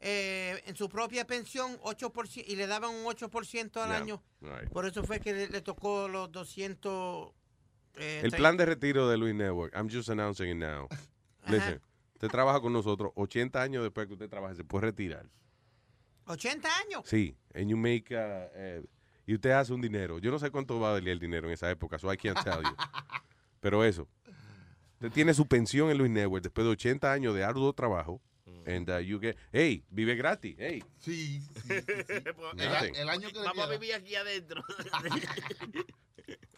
eh, 0.00 0.62
en 0.66 0.76
su 0.76 0.88
propia 0.88 1.26
pensión 1.26 1.78
8% 1.80 2.44
y 2.46 2.56
le 2.56 2.66
daban 2.66 2.90
un 2.94 3.04
8% 3.06 3.80
al 3.82 3.88
Yeah, 3.88 3.96
año. 3.96 4.22
right. 4.40 4.68
Por 4.70 4.86
eso 4.86 5.02
fue 5.04 5.20
que 5.20 5.32
le, 5.32 5.48
le 5.48 5.60
tocó 5.62 6.06
los 6.08 6.30
200. 6.32 7.32
eh, 7.94 8.20
El 8.24 8.30
plan 8.32 8.56
de 8.56 8.66
retiro 8.66 9.08
de 9.08 9.16
Luis 9.16 9.34
Network, 9.34 9.74
I'm 9.74 9.88
just 9.90 10.08
announcing 10.10 10.50
it 10.50 10.56
now. 10.56 10.86
Listen, 11.48 11.80
usted 12.14 12.28
trabaja 12.28 12.60
con 12.60 12.72
nosotros, 12.72 13.12
80 13.14 13.62
años 13.62 13.82
después 13.82 14.06
que 14.06 14.14
usted 14.14 14.28
trabaje, 14.28 14.54
se 14.56 14.64
puede 14.64 14.86
retirar. 14.86 15.26
80 16.26 16.68
años. 16.78 17.02
Sí, 17.04 17.36
and 17.54 17.68
you 17.68 17.76
make, 17.76 18.12
uh, 18.14 18.50
eh, 18.54 18.82
y 19.26 19.34
usted 19.34 19.50
hace 19.52 19.72
un 19.72 19.80
dinero. 19.80 20.18
Yo 20.18 20.30
no 20.30 20.38
sé 20.38 20.50
cuánto 20.50 20.78
va 20.80 20.88
a 20.88 20.92
valer 20.94 21.10
el 21.10 21.18
dinero 21.20 21.46
en 21.46 21.54
esa 21.54 21.70
época, 21.70 21.98
so 21.98 22.12
I 22.12 22.16
can't 22.16 22.42
tell 22.42 22.62
you. 22.62 22.74
Pero 23.60 23.84
eso, 23.84 24.08
usted 24.94 25.10
tiene 25.12 25.34
su 25.34 25.46
pensión 25.46 25.88
en 25.90 25.98
Luis 25.98 26.10
Network 26.10 26.42
después 26.42 26.64
de 26.66 26.72
80 26.72 27.12
años 27.12 27.34
de 27.34 27.44
arduo 27.44 27.72
trabajo, 27.72 28.20
and 28.66 28.90
uh, 28.90 28.98
you 28.98 29.18
get, 29.18 29.36
hey, 29.52 29.82
vive 29.90 30.16
gratis, 30.16 30.56
hey. 30.58 30.82
Sí, 30.98 31.40
sí, 31.40 31.60
sí, 31.62 31.80
sí. 32.06 32.14
El, 32.58 32.96
el 32.96 33.08
año 33.08 33.28
que 33.30 33.38
Vamos 33.38 33.66
a 33.66 33.70
vivir 33.70 33.94
aquí 33.94 34.14
adentro. 34.16 34.62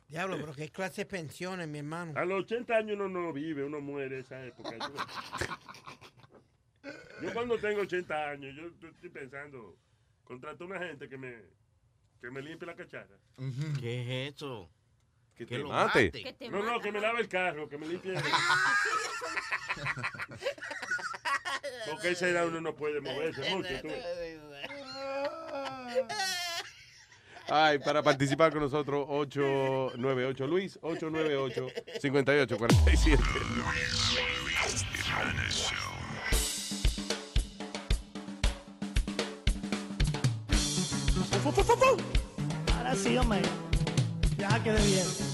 Diablo, 0.09 0.39
pero 0.41 0.55
qué 0.55 0.71
clase 0.71 1.03
de 1.03 1.07
pensiones, 1.07 1.69
mi 1.69 1.79
hermano. 1.81 2.19
A 2.19 2.25
los 2.25 2.45
80 2.45 2.75
años 2.75 2.97
uno 2.99 3.09
no 3.09 3.33
vive, 3.33 3.63
uno 3.63 3.81
muere 3.81 4.21
esa 4.21 4.43
época. 4.43 4.71
Yo, 4.79 4.95
yo 7.23 7.33
cuando 7.35 7.59
tengo 7.59 7.83
80 7.83 8.31
años, 8.31 8.57
yo 8.57 8.89
estoy 8.89 9.11
pensando, 9.11 9.77
contratar 10.25 10.67
una 10.67 10.79
gente 10.79 11.11
que 11.11 11.19
me, 11.19 11.37
que 12.23 12.31
me 12.31 12.41
limpie 12.41 12.67
la 12.67 12.75
cacharra. 12.75 13.19
¿Qué 13.79 14.27
es 14.27 14.35
eso? 14.35 14.71
Que 15.35 15.45
te 15.45 15.59
lo 15.59 15.69
mate. 15.69 16.11
Que 16.11 16.33
te 16.33 16.49
No, 16.49 16.63
no, 16.63 16.81
que 16.81 16.91
me 16.91 17.01
lave 17.01 17.21
el 17.21 17.29
carro, 17.29 17.69
que 17.69 17.77
me 17.77 17.87
limpie. 17.87 18.15
Porque 21.91 22.09
a 22.09 22.11
esa 22.11 22.29
edad 22.29 22.47
uno 22.47 22.61
no 22.61 22.75
puede 22.75 23.01
moverse 23.01 23.49
mucho. 23.51 23.69
tú. 23.83 23.89
Ay, 27.51 27.79
para 27.79 28.03
participar 28.03 28.53
con 28.53 28.61
nosotros, 28.61 29.07
898 29.09 30.47
Luis, 30.47 30.79
898-5847. 30.83 33.19
Ahora 42.77 42.95
sí, 42.95 43.17
hombre. 43.17 43.41
Ya 44.37 44.63
quedé 44.63 44.85
bien. 44.87 45.28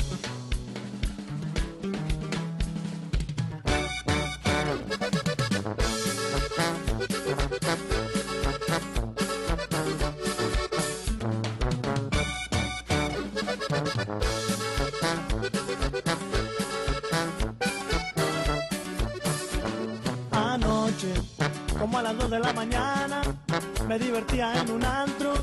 Me 23.94 24.00
divertía 24.00 24.52
en 24.60 24.72
un 24.72 24.84
antro, 24.84 25.34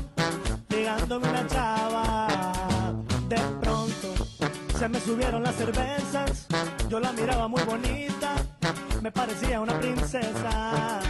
ligándome 0.68 1.26
una 1.26 1.46
chava. 1.46 2.28
De 3.26 3.38
pronto, 3.62 4.26
se 4.78 4.88
me 4.90 5.00
subieron 5.00 5.42
las 5.42 5.54
cervezas, 5.54 6.48
yo 6.90 7.00
la 7.00 7.12
miraba 7.12 7.48
muy 7.48 7.62
bonita, 7.62 8.34
me 9.00 9.10
parecía 9.10 9.58
una 9.58 9.80
princesa. 9.80 11.00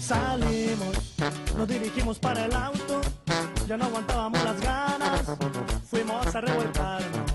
Salimos, 0.00 1.14
nos 1.56 1.68
dirigimos 1.68 2.18
para 2.18 2.46
el 2.46 2.52
auto, 2.52 3.00
ya 3.68 3.76
no 3.76 3.84
aguantábamos 3.84 4.42
las 4.42 4.60
ganas, 4.60 5.22
fuimos 5.88 6.34
a 6.34 6.40
revolcarnos. 6.40 7.30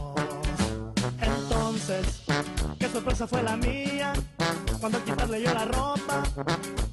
Entonces, 1.22 2.24
qué 2.78 2.90
sorpresa 2.90 3.26
fue 3.26 3.42
la 3.44 3.56
mía 3.56 4.12
cuando 4.82 5.02
quitarle 5.06 5.42
yo 5.42 5.54
la 5.54 5.64
ropa, 5.64 6.24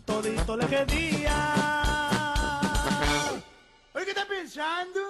todito 0.06 0.56
le 0.56 0.66
quedía. 0.66 1.83
¿Qué 4.04 4.10
estás 4.10 4.26
pensando? 4.26 5.00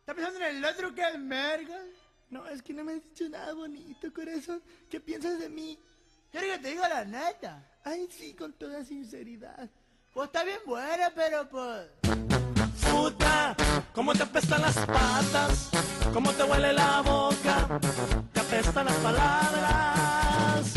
¿Estás 0.00 0.14
pensando 0.14 0.40
en 0.40 0.56
el 0.56 0.64
otro 0.64 0.94
que 0.94 1.02
es 1.02 1.18
merga? 1.18 1.78
No, 2.30 2.46
es 2.48 2.62
que 2.62 2.72
no 2.72 2.82
me 2.82 2.94
has 2.94 3.04
dicho 3.04 3.28
nada 3.28 3.52
bonito, 3.52 4.12
corazón. 4.12 4.62
¿Qué 4.88 5.00
piensas 5.00 5.38
de 5.38 5.50
mí? 5.50 5.78
¿Quieres 6.30 6.52
que 6.52 6.58
te 6.62 6.68
diga 6.70 6.88
la 6.88 7.04
neta? 7.04 7.62
Ay, 7.84 8.08
sí, 8.10 8.32
con 8.32 8.54
toda 8.54 8.84
sinceridad. 8.84 9.68
Pues 10.14 10.26
está 10.26 10.44
bien 10.44 10.60
buena, 10.66 11.12
pero 11.14 11.46
pues... 11.48 11.88
Puta, 12.90 13.54
cómo 13.92 14.14
te 14.14 14.22
apestan 14.22 14.62
las 14.62 14.76
patas, 14.86 15.70
cómo 16.12 16.30
te 16.32 16.42
huele 16.42 16.72
la 16.72 17.00
boca, 17.00 17.80
te 18.32 18.40
apestan 18.40 18.86
las 18.86 18.96
palabras. 18.96 20.72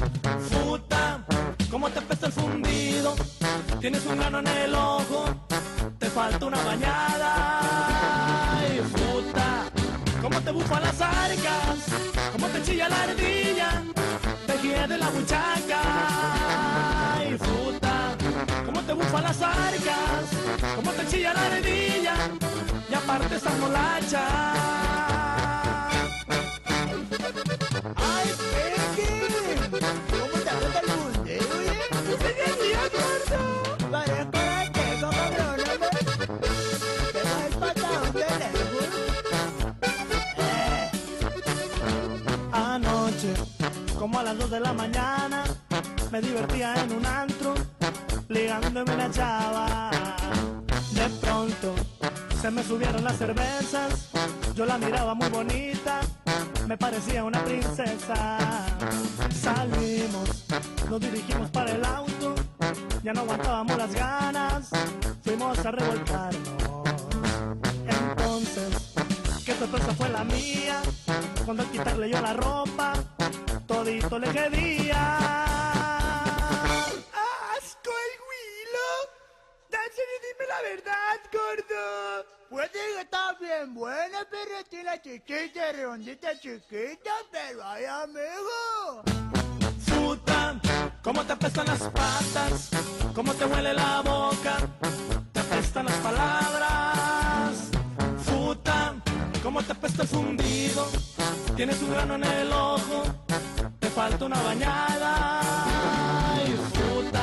Puta, 0.50 1.26
cómo 1.70 1.90
te 1.90 2.00
apesta 2.00 2.28
el 2.28 2.34
fundido, 2.34 3.16
tienes 3.80 4.06
un 4.06 4.18
grano 4.18 4.40
en 4.40 4.48
el 4.48 4.76
ojo, 4.76 5.46
falta 6.16 6.46
una 6.46 6.64
bañada. 6.64 7.32
Ay, 8.58 8.82
puta, 8.94 9.66
cómo 10.22 10.40
te 10.40 10.52
bufan 10.52 10.82
las 10.82 11.02
arcas, 11.02 11.78
cómo 12.32 12.48
te 12.48 12.64
chilla 12.64 12.88
la 12.88 13.04
ardilla, 13.04 13.84
te 14.48 14.88
de 14.88 14.98
la 14.98 15.10
buchaca. 15.10 15.82
Ay, 17.18 17.36
puta, 17.36 18.16
cómo 18.66 18.82
te 18.84 18.94
bufan 18.94 19.24
las 19.24 19.42
arcas, 19.42 20.24
cómo 20.78 20.92
te 20.92 21.06
chilla 21.08 21.34
la 21.34 21.46
ardilla, 21.48 22.14
y 22.90 22.94
aparte 22.94 23.36
esa 23.36 23.50
molacha. 23.60 24.24
¡Ay, 28.14 28.28
a 44.18 44.24
las 44.24 44.38
2 44.38 44.50
de 44.52 44.60
la 44.60 44.74
mañana, 44.74 45.44
me 46.12 46.22
divertía 46.22 46.74
en 46.76 46.94
un 46.94 47.06
antro, 47.06 47.54
ligándome 48.30 48.94
una 48.94 49.12
chava. 49.12 49.92
De 50.92 51.10
pronto, 51.22 51.76
se 52.42 52.50
me 52.50 52.64
subieron 52.64 53.04
las 53.04 53.18
cervezas, 53.18 54.10
yo 54.56 54.66
la 54.66 54.78
miraba 54.78 55.16
muy 55.16 55.28
bonita, 55.30 56.00
me 56.68 56.78
parecía 56.78 57.24
una 57.24 57.44
princesa. 57.44 58.38
Salimos, 59.34 60.46
nos 60.90 61.00
dirigimos 61.02 61.50
para 61.52 61.72
el 61.72 61.84
auto, 61.84 62.36
ya 63.04 63.12
no 63.14 63.22
aguantábamos 63.22 63.78
las 63.78 63.94
ganas, 63.94 64.70
fuimos 65.24 65.58
a 65.60 65.72
revolcarnos. 65.72 66.50
Entonces, 67.88 68.94
qué 69.46 69.54
sorpresa 69.56 69.94
fue 69.96 70.10
la 70.10 70.24
mía, 70.24 70.82
cuando 71.44 71.64
al 71.64 71.70
quitarle 71.70 72.10
yo 72.10 72.22
la 72.22 72.34
ropa, 72.34 72.94
todito 73.66 74.20
le 74.20 74.28
quedía. 74.32 75.02
¡Asco 77.56 77.92
el 78.06 78.14
Willo! 78.30 78.90
Dáselo, 79.70 80.16
dime 80.26 80.46
la 80.48 80.62
verdad, 80.62 81.20
gordo. 81.32 82.26
Puede 82.50 82.70
que 82.70 83.02
está 83.02 83.34
bien 83.40 83.74
buena, 83.74 84.28
pero 84.30 84.56
chiquita, 85.02 85.72
redondita 85.72 86.40
chiquita, 86.40 87.14
pero 87.32 87.64
ay, 87.64 87.86
amigo. 87.86 89.04
Puta, 89.88 90.60
cómo 91.04 91.24
te 91.26 91.34
apestan 91.34 91.66
las 91.68 91.82
patas, 91.90 92.70
cómo 93.14 93.34
te 93.34 93.46
huele 93.46 93.74
la 93.74 94.02
boca, 94.02 94.58
te 95.34 95.40
apestan 95.40 95.86
las 95.86 95.96
palabras. 95.96 97.70
Puta, 98.26 98.96
cómo 99.46 99.62
te 99.62 99.74
apesta 99.74 100.02
el 100.02 100.08
fundido, 100.08 100.88
tienes 101.56 101.80
un 101.84 101.92
grano 101.92 102.16
en 102.16 102.24
el 102.24 102.52
ojo, 102.52 103.04
te 103.80 103.88
falta 103.92 104.26
una 104.26 104.42
bañada. 104.42 105.40
Ay, 106.34 106.58
puta, 106.74 107.22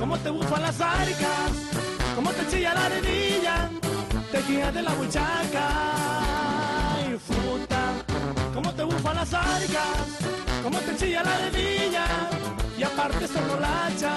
cómo 0.00 0.18
te 0.18 0.30
bufan 0.30 0.62
las 0.62 0.80
arcas, 0.80 1.52
cómo 2.16 2.32
te 2.32 2.48
chilla 2.48 2.74
la 2.74 2.86
ardilla, 2.86 3.70
te 4.32 4.42
guía 4.42 4.72
de 4.72 4.82
la 4.82 4.94
buchaca. 4.94 5.68
Ay, 6.96 7.20
puta, 7.28 7.82
cómo 8.52 8.74
te 8.74 8.82
bufan 8.82 9.14
las 9.14 9.32
arcas, 9.32 9.96
cómo 10.64 10.78
te 10.80 10.96
chilla 10.96 11.22
la 11.22 11.36
ardilla, 11.36 12.04
y 12.76 12.82
aparte 12.82 13.26
esa 13.26 13.40
molacha. 13.42 14.12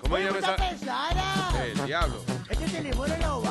¿Cómo 0.00 0.16
ella 0.16 0.30
me 0.30 0.38
está 0.38 0.54
pesada? 0.54 1.50
El 1.64 1.84
diablo. 1.84 2.22
Este 2.48 2.68
se 2.68 2.80
le 2.80 2.94
muere 2.94 3.18
lo 3.18 3.42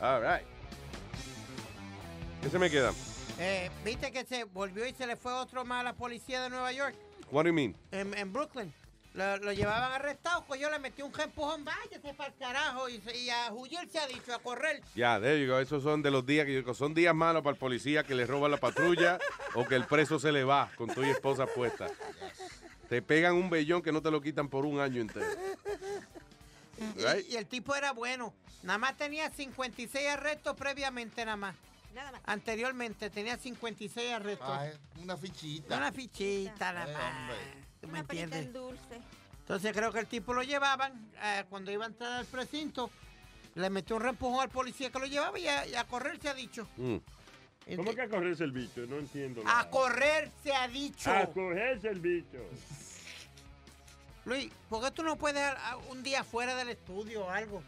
All 0.00 0.20
right. 0.20 0.44
¿Qué 2.42 2.50
se 2.50 2.58
me 2.58 2.68
queda? 2.68 2.92
Eh, 3.38 3.70
¿Viste 3.84 4.10
que 4.10 4.24
se 4.24 4.44
volvió 4.44 4.84
y 4.86 4.92
se 4.92 5.06
le 5.06 5.16
fue 5.16 5.32
otro 5.32 5.64
más 5.64 5.80
a 5.80 5.84
la 5.84 5.92
policía 5.92 6.42
de 6.42 6.50
Nueva 6.50 6.72
York? 6.72 6.94
What 7.30 7.44
do 7.44 7.50
you 7.50 7.54
mean? 7.54 7.76
En, 7.92 8.12
en 8.14 8.32
Brooklyn. 8.32 8.72
Lo, 9.14 9.36
lo 9.36 9.52
llevaban 9.52 9.92
arrestado, 9.92 10.42
pues 10.46 10.58
yo 10.60 10.70
le 10.70 10.78
metí 10.78 11.02
un 11.02 11.12
empujón, 11.20 11.64
váyase 11.64 12.14
para 12.14 12.30
el 12.30 12.36
carajo. 12.38 12.88
Y, 12.88 13.00
y 13.14 13.30
a 13.30 13.52
huir 13.52 13.88
se 13.90 14.00
ha 14.00 14.06
dicho, 14.06 14.34
a 14.34 14.38
correr. 14.38 14.80
Ya, 14.94 15.20
there 15.20 15.40
you 15.40 15.52
go. 15.52 15.60
Esos 15.60 15.82
son 15.82 16.02
de 16.02 16.10
los 16.10 16.26
días 16.26 16.46
que 16.46 16.52
yo 16.52 16.58
digo, 16.60 16.74
son 16.74 16.94
días 16.94 17.14
malos 17.14 17.42
para 17.42 17.52
el 17.52 17.58
policía 17.58 18.04
que 18.04 18.14
le 18.14 18.26
roba 18.26 18.48
la 18.48 18.56
patrulla 18.56 19.18
o 19.54 19.66
que 19.66 19.76
el 19.76 19.84
preso 19.86 20.18
se 20.18 20.32
le 20.32 20.44
va 20.44 20.70
con 20.76 20.92
tu 20.92 21.02
esposa 21.02 21.46
puesta. 21.46 21.88
Te 22.92 23.00
pegan 23.00 23.36
un 23.36 23.48
vellón 23.48 23.80
que 23.80 23.90
no 23.90 24.02
te 24.02 24.10
lo 24.10 24.20
quitan 24.20 24.50
por 24.50 24.66
un 24.66 24.78
año 24.78 25.00
entero. 25.00 25.24
Y- 26.78 27.02
Right. 27.02 27.26
Y, 27.30 27.36
el 27.36 27.46
tipo 27.46 27.74
era 27.74 27.92
bueno. 27.92 28.34
Nada 28.62 28.76
más 28.76 28.98
tenía 28.98 29.30
56 29.30 30.08
arrestos 30.08 30.54
previamente, 30.56 31.24
nada 31.24 31.38
más. 31.38 31.54
Nada 31.94 32.12
más. 32.12 32.20
Anteriormente 32.26 33.08
tenía 33.08 33.38
56 33.38 34.12
arrestos. 34.12 34.46
Ay, 34.50 34.72
una 35.02 35.16
fichita. 35.16 35.74
Una 35.78 35.90
fichita, 35.90 36.72
nada 36.74 36.90
Eh, 36.90 36.92
más. 36.92 37.36
¿Tú 37.80 37.88
me 37.88 38.00
entiendes? 38.00 38.52
dulce. 38.52 39.00
Entonces 39.38 39.72
creo 39.72 39.90
que 39.90 40.00
el 40.00 40.06
tipo 40.06 40.34
lo 40.34 40.42
llevaban 40.42 41.10
eh, 41.22 41.44
cuando 41.48 41.70
iba 41.72 41.84
a 41.86 41.88
entrar 41.88 42.12
al 42.12 42.26
precinto. 42.26 42.90
Le 43.54 43.70
metió 43.70 43.96
un 43.96 44.02
reempujón 44.02 44.40
al 44.42 44.50
policía 44.50 44.90
que 44.90 44.98
lo 44.98 45.06
llevaba 45.06 45.38
y 45.38 45.48
a, 45.48 45.66
y 45.66 45.74
a 45.76 45.84
correr 45.84 46.20
se 46.20 46.28
ha 46.28 46.34
dicho. 46.34 46.68
Mm. 46.76 46.96
¿Cómo 47.76 47.94
que 47.94 48.02
a 48.02 48.08
correrse 48.08 48.44
el 48.44 48.52
bicho? 48.52 48.86
No 48.86 48.98
entiendo. 48.98 49.42
A 49.46 49.68
correr 49.70 50.30
se 50.42 50.52
ha 50.52 50.68
dicho. 50.68 51.10
A 51.10 51.26
cogerse 51.26 51.88
el 51.88 52.00
bicho. 52.00 52.38
Luis, 54.24 54.52
¿por 54.68 54.82
qué 54.84 54.90
tú 54.90 55.02
no 55.02 55.16
puedes 55.16 55.36
dejar 55.36 55.78
un 55.90 56.02
día 56.02 56.22
fuera 56.24 56.54
del 56.54 56.70
estudio 56.70 57.26
o 57.26 57.30
algo? 57.30 57.62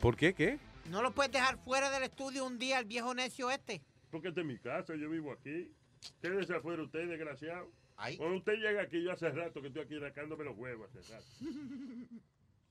¿Por 0.00 0.16
qué? 0.16 0.34
¿Qué? 0.34 0.58
¿No 0.90 1.02
lo 1.02 1.12
puedes 1.12 1.32
dejar 1.32 1.58
fuera 1.58 1.90
del 1.90 2.04
estudio 2.04 2.44
un 2.44 2.58
día 2.58 2.78
al 2.78 2.84
viejo 2.84 3.14
necio 3.14 3.50
este? 3.50 3.82
Porque 4.10 4.28
esta 4.28 4.40
es 4.40 4.46
mi 4.46 4.58
casa, 4.58 4.94
yo 4.94 5.08
vivo 5.10 5.32
aquí. 5.32 5.72
Quédese 6.20 6.54
afuera 6.54 6.82
usted, 6.82 7.08
desgraciado. 7.08 7.70
Cuando 8.16 8.36
usted 8.36 8.54
llega 8.54 8.82
aquí, 8.82 9.02
yo 9.02 9.12
hace 9.12 9.30
rato 9.30 9.60
que 9.60 9.68
estoy 9.68 9.82
aquí 9.82 9.98
rascándome 9.98 10.44
los 10.44 10.56
huevos, 10.56 10.90
hace 10.94 11.12
rato. 11.12 11.26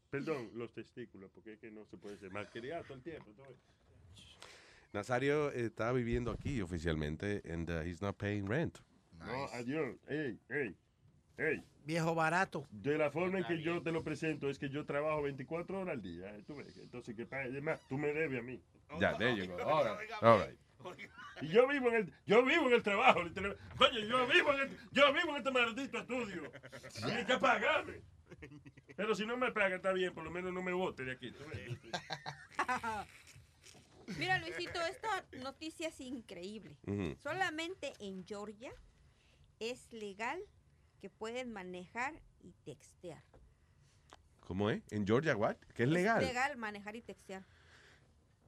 Perdón, 0.10 0.52
los 0.54 0.72
testículos, 0.74 1.32
porque 1.32 1.54
es 1.54 1.60
que 1.60 1.72
no 1.72 1.86
se 1.86 1.98
puede 1.98 2.18
ser 2.18 2.32
malcriado 2.32 2.84
todo 2.84 2.98
el 2.98 3.04
tiempo. 3.04 3.32
todo. 3.36 3.56
Nazario 4.94 5.52
está 5.52 5.92
viviendo 5.92 6.32
aquí 6.32 6.62
oficialmente 6.62 7.42
and 7.52 7.70
uh, 7.70 7.82
he's 7.82 8.02
not 8.02 8.16
paying 8.18 8.46
rent. 8.48 8.80
No, 9.18 9.48
adiós. 9.54 9.98
Ey, 10.08 10.40
ey, 10.50 10.76
ey. 11.38 11.64
Viejo 11.84 12.14
barato. 12.14 12.68
De 12.70 12.98
la 12.98 13.10
forma 13.10 13.40
en 13.40 13.46
que 13.46 13.62
yo 13.62 13.82
te 13.82 13.92
lo 13.92 14.04
presento 14.04 14.50
es 14.50 14.60
que 14.60 14.70
yo 14.70 14.86
trabajo 14.86 15.24
24 15.24 15.80
horas 15.80 15.96
al 15.96 16.02
día. 16.02 16.36
¿eh? 16.36 16.44
¿Tú 16.46 16.56
ves? 16.56 16.78
Entonces, 16.78 17.16
que 17.16 17.26
pague. 17.26 17.50
Además, 17.50 17.82
tú 17.90 17.98
me 17.98 18.14
debes 18.14 18.40
a 18.40 18.44
mí. 18.44 18.62
Ya, 19.00 19.18
there 19.18 19.36
you 19.36 19.48
go. 19.48 19.58
All 19.64 19.84
right. 19.84 20.12
All 20.22 20.40
right. 20.40 20.58
Y 21.42 21.48
yo 21.48 21.68
vivo 21.68 21.90
en 21.90 21.96
el, 21.96 22.14
yo 22.26 22.44
vivo 22.46 22.68
en 22.68 22.74
el 22.74 22.84
trabajo. 22.84 23.22
Oye, 23.22 24.08
yo 24.08 24.28
vivo 24.28 24.54
en 24.54 24.60
el, 24.60 24.78
yo 24.92 25.14
vivo 25.14 25.30
en 25.32 25.38
este 25.38 25.52
maldito 25.52 25.98
estudio. 25.98 26.52
Tienes 27.06 27.26
que 27.26 27.38
pagarme. 27.38 28.02
Pero 28.96 29.16
si 29.16 29.26
no 29.26 29.38
me 29.38 29.52
paga, 29.52 29.76
está 29.76 29.92
bien, 29.92 30.14
por 30.14 30.24
lo 30.24 30.32
menos 30.32 30.54
no 30.54 30.62
me 30.62 30.74
vote 30.74 31.04
de 31.04 31.14
aquí. 31.14 31.34
Mira, 34.18 34.40
Luisito, 34.40 34.80
esta 34.82 35.26
noticia 35.42 35.88
es 35.90 36.00
increíble. 36.02 36.78
Solamente 37.22 37.94
en 38.00 38.26
Georgia 38.26 38.74
es 39.60 39.92
legal 39.92 40.40
que 41.00 41.10
pueden 41.10 41.52
manejar 41.52 42.14
y 42.42 42.54
textear. 42.66 43.24
¿Cómo 44.42 44.70
es? 44.70 44.82
¿En 44.92 45.06
Georgia 45.08 45.36
what? 45.36 45.56
¿Que 45.74 45.84
es 45.84 45.90
legal? 45.90 46.22
Es 46.22 46.28
legal 46.28 46.58
manejar 46.58 46.96
y 46.96 47.02
textear. 47.02 47.46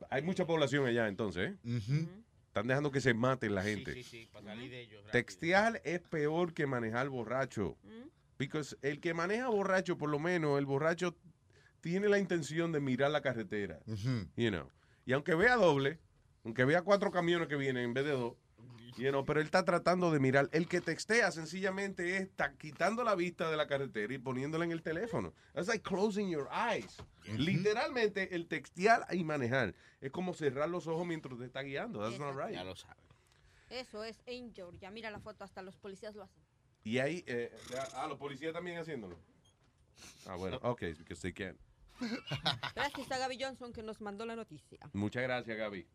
Hay 0.10 0.22
mucha 0.22 0.46
población 0.46 0.86
allá 0.86 1.08
entonces, 1.08 1.54
¿eh? 1.64 2.08
Están 2.48 2.68
dejando 2.68 2.92
que 2.92 3.02
se 3.02 3.14
maten 3.14 3.56
la 3.56 3.64
gente. 3.64 3.94
sí, 3.94 4.04
sí, 4.04 4.30
para 4.32 4.46
salir 4.46 4.70
de 4.70 4.82
ellos. 4.82 5.04
rápido. 5.04 5.12
Textear 5.12 5.82
es 5.84 6.02
peor 6.02 6.54
que 6.54 6.68
manejar 6.68 7.10
borracho. 7.10 7.78
Porque 8.38 8.62
el 8.82 9.00
que 9.00 9.14
maneja 9.14 9.48
borracho, 9.50 9.98
por 9.98 10.10
lo 10.10 10.20
menos, 10.20 10.60
el 10.60 10.66
borracho 10.66 11.16
tiene 11.82 12.10
la 12.10 12.20
intención 12.20 12.72
de 12.72 12.80
mirar 12.82 13.12
la 13.12 13.22
carretera. 13.22 13.80
you 14.36 14.50
know. 14.50 14.70
Y 15.06 15.14
aunque 15.14 15.36
vea 15.36 15.56
doble, 15.56 16.00
aunque 16.44 16.66
vea 16.66 16.82
cuatro 16.82 17.12
camiones 17.12 17.48
que 17.48 17.56
vienen 17.56 17.84
en 17.84 17.94
vez 17.94 18.06
de 18.06 18.12
dos, 18.12 18.34
you 18.98 19.10
know, 19.10 19.26
pero 19.26 19.40
él 19.40 19.46
está 19.46 19.64
tratando 19.64 20.12
de 20.12 20.20
mirar. 20.20 20.50
El 20.52 20.68
que 20.68 20.82
textea 20.82 21.32
sencillamente 21.32 22.18
está 22.18 22.54
quitando 22.58 23.04
la 23.04 23.16
vista 23.16 23.50
de 23.50 23.58
la 23.58 23.68
carretera 23.68 24.14
y 24.14 24.18
poniéndola 24.18 24.66
en 24.66 24.72
el 24.72 24.82
teléfono. 24.82 25.34
That's 25.54 25.68
like 25.68 25.84
closing 25.84 26.30
your 26.30 26.48
eyes. 26.52 26.98
Literalmente, 27.38 28.36
el 28.36 28.48
textear 28.48 29.06
y 29.12 29.24
manejar 29.24 29.76
es 30.02 30.12
como 30.12 30.34
cerrar 30.34 30.70
los 30.70 30.88
ojos 30.88 31.06
mientras 31.06 31.38
te 31.38 31.46
está 31.46 31.62
guiando. 31.62 32.00
That's 32.00 32.20
not 32.20 32.36
right. 32.36 32.54
Ya 32.54 32.64
lo 32.64 32.76
sabes. 32.76 32.98
Eso 33.70 34.04
es 34.04 34.22
en 34.26 34.54
Georgia. 34.54 34.92
Mira 34.92 35.12
la 35.12 35.20
foto, 35.20 35.44
hasta 35.44 35.62
los 35.62 35.76
policías 35.78 36.16
lo 36.16 36.24
hacen. 36.24 36.44
Y 36.84 37.00
ahí, 37.00 37.24
eh, 37.26 37.52
ah, 37.96 38.06
los 38.08 38.18
policías 38.18 38.54
también 38.54 38.78
haciéndolo. 38.78 39.18
Ah, 40.28 40.36
bueno, 40.36 40.60
ok, 40.62 40.82
because 40.98 41.22
they 41.22 41.34
can. 41.34 41.58
Gracias 42.76 43.12
a 43.12 43.18
Gaby 43.18 43.38
Johnson 43.42 43.72
que 43.74 43.84
nos 43.84 44.02
mandó 44.02 44.26
la 44.26 44.36
noticia. 44.36 44.80
Muchas 44.94 45.24
gracias, 45.24 45.58
Gaby. 45.58 45.88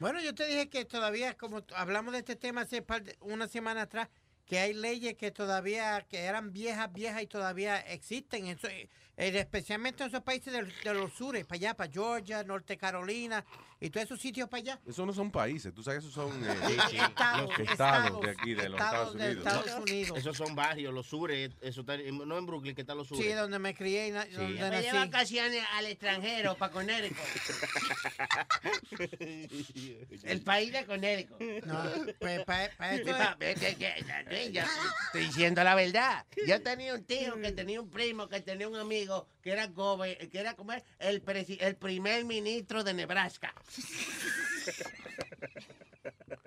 Bueno, 0.00 0.20
yo 0.20 0.34
te 0.34 0.46
dije 0.46 0.68
que 0.68 0.84
todavía, 0.84 1.36
como 1.36 1.62
hablamos 1.74 2.12
de 2.12 2.20
este 2.20 2.36
tema 2.36 2.62
hace 2.62 2.82
par 2.82 3.02
de- 3.02 3.16
una 3.20 3.48
semana 3.48 3.82
atrás, 3.82 4.08
que 4.46 4.58
hay 4.58 4.72
leyes 4.72 5.14
que 5.16 5.30
todavía, 5.30 6.06
que 6.08 6.20
eran 6.20 6.52
viejas, 6.52 6.92
viejas 6.92 7.22
y 7.22 7.26
todavía 7.26 7.78
existen, 7.80 8.46
Eso, 8.46 8.68
eh, 8.68 8.88
especialmente 9.18 10.04
en 10.04 10.10
esos 10.10 10.22
países 10.22 10.52
del- 10.52 10.72
de, 10.84 10.94
los 10.94 11.12
sures, 11.12 11.44
para 11.44 11.56
allá, 11.56 11.74
para 11.74 11.90
Georgia, 11.92 12.44
Norte 12.44 12.76
Carolina 12.78 13.44
y 13.80 13.90
todos 13.90 14.06
esos 14.06 14.20
sitios 14.20 14.48
para 14.48 14.60
allá. 14.60 14.80
Esos 14.86 15.04
no 15.06 15.12
son 15.12 15.30
países, 15.32 15.74
tú 15.74 15.82
sabes 15.82 16.00
que 16.04 16.08
esos 16.08 16.14
son 16.14 16.44
eh, 16.44 16.54
Sí, 16.68 16.76
sí. 16.90 16.96
Estados, 16.98 17.58
los 17.58 17.68
estados, 17.70 18.04
estados, 18.06 18.20
de 18.22 18.30
aquí, 18.30 18.54
de 18.54 18.68
los 18.68 18.80
estados 18.80 19.08
Estados 19.08 19.14
de 19.14 19.24
Unidos. 19.30 19.46
Estados 19.46 19.80
Unidos. 19.90 20.18
Esos 20.18 20.36
son 20.36 20.54
barrios, 20.54 20.94
los 20.94 21.06
sures. 21.06 21.50
Eso 21.60 21.80
está, 21.80 21.96
no 21.96 22.38
en 22.38 22.46
Brooklyn, 22.46 22.74
que 22.74 22.82
están 22.82 22.96
los 22.96 23.08
sures. 23.08 23.24
Sí, 23.26 23.32
donde 23.32 23.58
me 23.58 23.74
crié 23.74 24.08
y 24.08 24.10
na- 24.12 24.26
donde 24.26 24.60
Me 24.60 24.70
nací. 24.70 24.86
de 24.86 24.92
vacaciones 24.92 25.64
al 25.74 25.86
extranjero, 25.86 26.54
para 26.56 26.72
Connecticut. 26.72 27.18
El 30.24 30.40
país 30.42 30.72
de 30.72 30.84
Connecticut. 30.86 31.40
No, 31.64 31.82
pues 32.18 32.44
para 32.44 32.66
eso 32.66 33.04
Sí, 33.04 33.10
es- 33.10 33.16
pa- 33.16 33.36
es 33.40 33.60
que- 33.60 33.76
que- 33.76 34.04
que- 34.28 34.52
ya 34.52 34.66
Estoy 35.06 35.24
diciendo 35.26 35.62
la 35.64 35.74
verdad. 35.74 36.24
Yo 36.46 36.62
tenía 36.62 36.94
un 36.94 37.04
tío 37.04 37.40
que 37.40 37.52
tenía 37.52 37.80
un 37.80 37.90
primo 37.90 38.28
que 38.28 38.40
tenía 38.40 38.68
un 38.68 38.76
amigo 38.76 39.07
que 39.42 39.50
era 39.52 39.66
gobe- 39.68 40.28
que 40.30 40.38
era 40.38 40.54
como 40.54 40.72
el, 40.98 41.24
presi- 41.24 41.58
el 41.60 41.76
primer 41.76 42.24
ministro 42.24 42.84
de 42.84 42.94
Nebraska. 42.94 43.54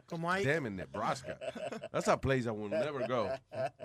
Como 0.06 0.30
hay. 0.32 0.44
Damn, 0.46 0.66
in 0.68 0.76
Nebraska. 0.76 1.38
That's 1.92 2.08
a 2.08 2.18
place 2.20 2.46
I 2.46 2.52
will 2.52 2.70
never 2.70 3.08
go. 3.08 3.30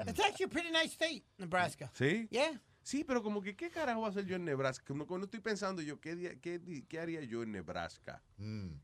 It's 0.06 0.18
actually 0.20 0.44
a 0.46 0.48
pretty 0.48 0.70
nice 0.70 0.92
state, 0.92 1.22
Nebraska. 1.38 1.90
¿Sí? 1.94 2.26
Yeah. 2.30 2.60
Sí, 2.82 3.04
pero 3.04 3.22
como 3.22 3.42
que, 3.42 3.56
¿qué 3.56 3.68
carajo 3.70 4.00
voy 4.00 4.06
a 4.08 4.10
hacer 4.10 4.26
yo 4.26 4.36
en 4.36 4.44
Nebraska? 4.44 4.84
Como 4.86 5.06
cuando 5.06 5.24
estoy 5.26 5.40
pensando 5.40 5.82
yo, 5.82 6.00
¿qué, 6.00 6.38
qué, 6.40 6.84
qué 6.88 7.00
haría 7.00 7.20
yo 7.22 7.42
en 7.42 7.50
Nebraska? 7.52 8.22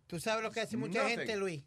Tú 0.07 0.19
sabes 0.19 0.43
lo 0.43 0.51
que 0.51 0.61
hace 0.61 0.77
mucha 0.77 1.03
Nothing. 1.03 1.19
gente, 1.19 1.37
Luis, 1.37 1.63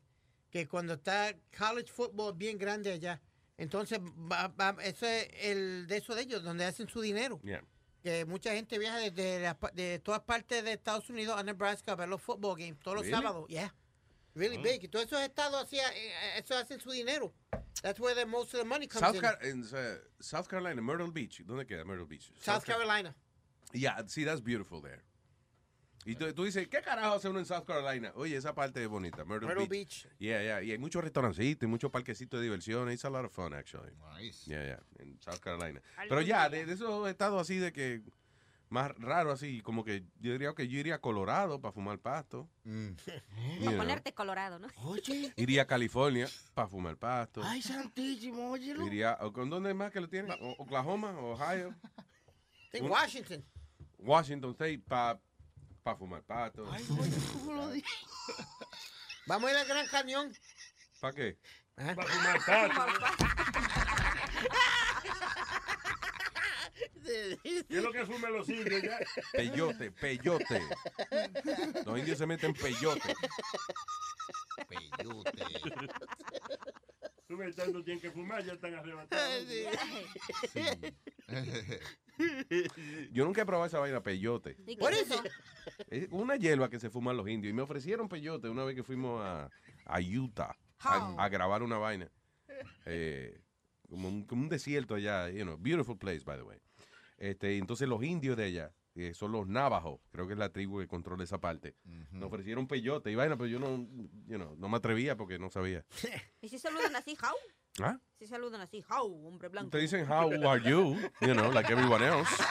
que 0.49 0.67
cuando 0.67 0.93
está 0.95 1.33
college 1.57 1.91
football 1.91 2.33
bien 2.35 2.57
grande 2.57 2.91
allá, 2.91 3.21
entonces 3.57 3.99
va, 4.01 4.49
va- 4.49 4.75
eso 4.83 5.05
es 5.07 5.29
el 5.41 5.87
de 5.87 5.97
eso 5.97 6.13
de 6.13 6.23
ellos, 6.23 6.43
donde 6.43 6.65
hacen 6.65 6.89
su 6.89 6.99
dinero. 6.99 7.39
Yeah. 7.41 7.63
Que 8.05 8.23
mucha 8.23 8.53
gente 8.53 8.77
viaja 8.77 8.99
desde 8.99 9.39
la 9.39 9.57
de 9.73 9.97
todas 9.97 10.21
partes 10.21 10.63
de 10.63 10.73
Estados 10.73 11.09
Unidos 11.09 11.35
a 11.39 11.41
Nebraska 11.41 11.93
a 11.93 11.95
ver 11.95 12.07
los 12.07 12.21
football 12.21 12.55
games 12.55 12.79
todos 12.83 12.97
los 12.97 13.07
sábados. 13.09 13.47
Yeah. 13.49 13.73
Really 14.35 14.57
Oh. 14.57 14.61
big. 14.61 14.83
Y 14.83 14.87
todos 14.89 15.07
esos 15.07 15.21
estados 15.21 15.63
así, 15.63 15.79
eh, 15.79 16.37
eso 16.37 16.55
hacen 16.55 16.79
su 16.79 16.91
dinero. 16.91 17.33
That's 17.81 17.99
where 17.99 18.13
the 18.13 18.27
most 18.27 18.53
of 18.53 18.59
the 18.59 18.63
money 18.65 18.85
comes 18.87 19.01
South, 19.03 19.15
in. 19.15 19.21
Car- 19.21 19.39
uh, 19.41 19.97
South 20.21 20.47
Carolina, 20.47 20.79
Myrtle 20.83 21.09
Beach. 21.09 21.41
¿Dónde 21.47 21.65
queda 21.65 21.83
Myrtle 21.83 22.05
Beach? 22.05 22.31
South 22.39 22.63
Carolina. 22.63 23.15
Yeah, 23.73 23.99
see, 24.05 24.23
that's 24.23 24.39
beautiful 24.39 24.81
there. 24.83 25.01
Y 26.05 26.15
tú, 26.15 26.31
tú 26.33 26.43
dices, 26.43 26.67
¿qué 26.67 26.81
carajo 26.81 27.15
hace 27.15 27.27
uno 27.29 27.39
en 27.39 27.45
South 27.45 27.65
Carolina? 27.65 28.11
Oye, 28.15 28.37
esa 28.37 28.53
parte 28.53 28.81
es 28.81 28.87
bonita, 28.87 29.25
Myrtle, 29.25 29.47
Myrtle 29.47 29.67
Beach. 29.67 30.03
Beach. 30.03 30.17
Yeah, 30.19 30.41
yeah. 30.41 30.61
Y 30.61 30.71
hay 30.71 30.77
muchos 30.77 31.03
restaurancitos 31.03 31.63
y 31.63 31.67
muchos 31.67 31.89
parquecitos 31.89 32.39
de 32.39 32.43
diversión. 32.43 32.91
It's 32.91 33.05
a 33.05 33.09
lot 33.09 33.25
of 33.25 33.31
fun, 33.31 33.55
actually. 33.55 33.91
Nice. 34.13 34.45
Yeah, 34.45 34.63
yeah, 34.63 34.79
en 34.99 35.19
South 35.19 35.39
Carolina. 35.39 35.81
Pero 36.07 36.21
ya, 36.21 36.47
de, 36.47 36.67
de 36.67 36.73
esos 36.73 37.09
estados 37.09 37.41
así 37.41 37.57
de 37.57 37.73
que, 37.73 38.03
más 38.69 38.95
raro 38.99 39.31
así, 39.31 39.61
como 39.61 39.83
que 39.83 40.03
yo 40.19 40.31
diría 40.33 40.53
que 40.53 40.67
yo 40.67 40.77
iría 40.79 40.95
a 40.95 41.01
Colorado 41.01 41.59
para 41.59 41.71
fumar 41.71 41.97
pasto. 41.97 42.47
Para 42.65 43.61
know. 43.61 43.77
ponerte 43.77 44.13
colorado, 44.13 44.59
¿no? 44.59 44.67
Oye. 44.83 45.33
Iría 45.37 45.63
a 45.63 45.65
California 45.65 46.27
para 46.53 46.67
fumar 46.67 46.97
pasto. 46.97 47.41
Ay, 47.43 47.61
santísimo, 47.61 48.51
óyelo. 48.51 48.85
Iría, 48.85 49.17
¿o 49.21 49.33
¿con 49.33 49.49
dónde 49.49 49.73
más 49.73 49.91
que 49.91 50.01
lo 50.01 50.07
tienen? 50.07 50.37
Oklahoma, 50.57 51.17
Ohio. 51.19 51.73
Washington. 52.81 53.43
Washington 53.97 54.51
State 54.51 54.83
para 54.87 55.19
pa 55.85 55.95
fumar 55.95 56.23
pasto. 56.23 56.65
Vamos 59.27 59.49
a 59.49 59.51
ir 59.51 59.57
al 59.57 59.67
Gran 59.67 59.87
Cañón. 59.87 60.33
¿Para 60.99 61.13
qué? 61.13 61.37
Para 61.75 62.07
fumar 62.07 62.43
pasto. 62.43 62.81
¿Qué 67.05 67.37
es 67.69 67.83
lo 67.83 67.91
que 67.91 68.03
fuman 68.03 68.33
los 68.33 68.49
indios 68.49 68.81
ya? 68.81 68.97
Peyote, 69.31 69.91
peyote. 69.91 70.59
Los 71.85 71.99
indios 71.99 72.17
se 72.17 72.25
meten 72.25 72.55
peyote. 72.55 73.13
Tú 77.27 77.37
ves, 77.37 77.55
tanto 77.55 77.83
tienen 77.83 78.01
que 78.01 78.11
fumar, 78.11 78.43
ya 78.45 78.53
están 78.53 78.75
arrebatados. 78.75 79.47
Yo 83.11 83.25
nunca 83.25 83.41
he 83.41 83.45
probado 83.45 83.65
esa 83.65 83.79
vaina 83.79 84.01
peyote. 84.03 84.55
¿Y 84.67 84.75
qué 84.75 84.85
es 84.85 85.11
eso? 85.11 85.23
Es 85.89 86.07
una 86.11 86.35
hierba 86.35 86.69
que 86.69 86.79
se 86.79 86.89
fuman 86.89 87.17
los 87.17 87.27
indios. 87.27 87.49
Y 87.51 87.53
me 87.53 87.63
ofrecieron 87.63 88.07
peyote 88.07 88.47
una 88.47 88.63
vez 88.63 88.75
que 88.75 88.83
fuimos 88.83 89.21
a, 89.23 89.49
a 89.85 89.99
Utah 89.99 90.55
a, 90.79 91.15
a 91.17 91.29
grabar 91.29 91.63
una 91.63 91.77
vaina. 91.77 92.09
Eh, 92.85 93.41
como, 93.89 94.07
un, 94.07 94.23
como 94.25 94.43
un 94.43 94.49
desierto 94.49 94.95
allá, 94.95 95.29
you 95.29 95.43
know, 95.43 95.57
beautiful 95.57 95.97
place, 95.97 96.23
by 96.23 96.37
the 96.37 96.43
way. 96.43 96.59
Este, 97.17 97.57
entonces 97.57 97.87
los 97.87 98.03
indios 98.03 98.37
de 98.37 98.45
allá, 98.45 98.73
que 98.95 99.13
son 99.13 99.33
los 99.33 99.45
navajos, 99.45 99.99
creo 100.09 100.25
que 100.25 100.33
es 100.33 100.39
la 100.39 100.53
tribu 100.53 100.79
que 100.79 100.87
controla 100.87 101.25
esa 101.25 101.37
parte, 101.37 101.75
me 101.83 102.25
ofrecieron 102.25 102.65
peyote 102.65 103.11
y 103.11 103.15
vaina, 103.15 103.35
pero 103.35 103.47
yo 103.47 103.59
no, 103.59 103.85
you 104.25 104.37
know, 104.37 104.55
no 104.55 104.69
me 104.69 104.77
atrevía 104.77 105.17
porque 105.17 105.37
no 105.37 105.49
sabía. 105.49 105.85
¿Y 106.41 106.47
si 106.47 106.57
saludan 106.57 106.95
así, 106.95 107.17
how? 107.21 107.85
¿Ah? 107.85 107.99
Si 108.17 108.25
saludan 108.25 108.61
así, 108.61 108.81
how, 108.89 109.27
hombre 109.27 109.49
blanco. 109.49 109.69
Te 109.69 109.79
dicen, 109.79 110.09
how 110.09 110.31
are 110.49 110.63
you? 110.63 110.97
You 111.19 111.33
know, 111.33 111.51
like 111.51 111.69
everyone 111.69 112.03
else. 112.05 112.29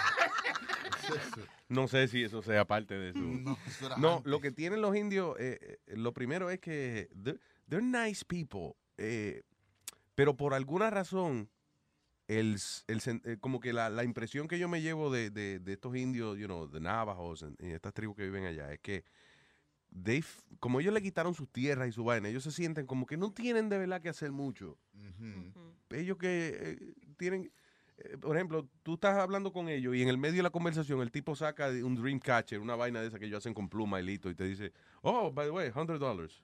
No 1.68 1.88
sé 1.88 2.08
si 2.08 2.22
eso 2.22 2.40
sea 2.42 2.66
parte 2.66 2.94
de 2.94 3.12
su... 3.12 3.18
No, 3.18 3.58
eso 3.66 3.96
No, 3.98 4.22
lo 4.24 4.40
que 4.40 4.50
tienen 4.52 4.80
los 4.80 4.94
indios, 4.96 5.36
eh, 5.38 5.78
eh, 5.86 5.96
lo 5.96 6.12
primero 6.12 6.50
es 6.50 6.60
que 6.60 7.08
they're, 7.14 7.40
they're 7.68 7.84
nice 7.84 8.24
people, 8.24 8.74
eh, 8.96 9.42
pero 10.14 10.36
por 10.36 10.54
alguna 10.54 10.90
razón, 10.90 11.50
el, 12.28 12.56
el 12.88 13.00
eh, 13.24 13.36
como 13.40 13.60
que 13.60 13.72
la, 13.72 13.90
la 13.90 14.04
impresión 14.04 14.48
que 14.48 14.58
yo 14.58 14.68
me 14.68 14.80
llevo 14.82 15.10
de, 15.10 15.30
de- 15.30 15.58
de 15.58 15.72
estos 15.72 15.94
indios, 15.96 16.38
you 16.38 16.46
know, 16.46 16.66
de 16.68 16.80
Navajos 16.80 17.44
y 17.58 17.66
estas 17.70 17.92
tribus 17.92 18.16
que 18.16 18.24
viven 18.24 18.46
allá, 18.46 18.72
es 18.72 18.80
que 18.80 19.04
they 20.02 20.24
como 20.58 20.80
ellos 20.80 20.92
le 20.94 21.02
quitaron 21.02 21.34
sus 21.34 21.48
tierras 21.50 21.88
y 21.88 21.92
su 21.92 22.02
vaina, 22.04 22.28
ellos 22.28 22.42
se 22.44 22.50
sienten 22.50 22.86
como 22.86 23.06
que 23.06 23.16
no 23.16 23.32
tienen 23.32 23.68
de 23.68 23.78
verdad 23.78 24.00
que 24.00 24.08
hacer 24.08 24.32
mucho. 24.32 24.78
Ellos 25.90 26.16
que 26.16 26.56
eh, 26.60 26.94
tienen, 27.16 27.52
eh, 27.98 28.16
por 28.18 28.34
ejemplo, 28.36 28.68
tú 28.82 28.94
estás 28.94 29.16
hablando 29.18 29.52
con 29.52 29.68
ellos 29.68 29.94
y 29.94 30.02
en 30.02 30.08
el 30.08 30.18
medio 30.18 30.36
de 30.38 30.42
la 30.42 30.50
conversación 30.50 31.00
el 31.02 31.12
tipo 31.12 31.36
saca 31.36 31.68
un 31.68 31.94
dream 31.94 32.18
catcher, 32.18 32.58
una 32.58 32.74
vaina 32.74 33.00
de 33.00 33.08
esa 33.08 33.18
que 33.18 33.26
ellos 33.26 33.38
hacen 33.38 33.54
con 33.54 33.68
pluma 33.68 34.00
y 34.00 34.04
listo, 34.04 34.30
y 34.30 34.34
te 34.34 34.44
dice, 34.44 34.72
oh, 35.02 35.30
by 35.30 35.46
the 35.46 35.50
way, 35.52 35.70
$100 35.70 35.98
dollars. 35.98 36.42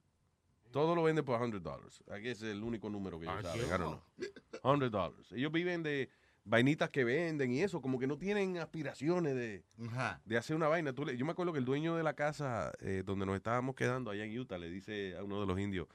Todo 0.71 0.95
lo 0.95 1.03
venden 1.03 1.25
por 1.25 1.39
$100 1.41 1.61
dollars. 1.63 2.03
Aquí 2.11 2.29
es 2.29 2.43
el 2.43 2.63
único 2.63 2.89
número 2.91 3.19
que 3.19 3.27
ellos 3.27 3.37
Ah, 3.39 3.43
saben. 3.43 3.67
I 3.67 3.69
don't 3.71 3.81
know. 3.81 4.03
$100 4.63 4.91
dollars. 4.91 5.33
Ellos 5.33 5.51
viven 5.53 5.83
de 5.83 6.09
vainitas 6.45 6.91
que 6.91 7.05
venden 7.05 7.53
y 7.53 7.61
eso, 7.63 7.81
como 7.83 7.99
que 7.99 8.07
no 8.07 8.17
tienen 8.19 8.57
aspiraciones 8.59 9.35
de, 9.35 9.65
de 10.25 10.37
hacer 10.39 10.57
una 10.57 10.69
vaina. 10.69 10.93
Tú 10.93 11.05
le- 11.05 11.17
yo 11.17 11.25
me 11.25 11.33
acuerdo 11.33 11.53
que 11.53 11.59
el 11.59 11.65
dueño 11.65 11.97
de 11.97 12.03
la 12.03 12.15
casa 12.15 12.73
eh, 12.81 13.03
donde 13.05 13.27
nos 13.27 13.37
estábamos 13.37 13.75
quedando 13.75 14.11
allá 14.11 14.25
en 14.25 14.39
Utah 14.39 14.59
le 14.59 14.71
dice 14.71 15.17
a 15.17 15.23
uno 15.25 15.41
de 15.41 15.47
los 15.47 15.59
indios, 15.61 15.87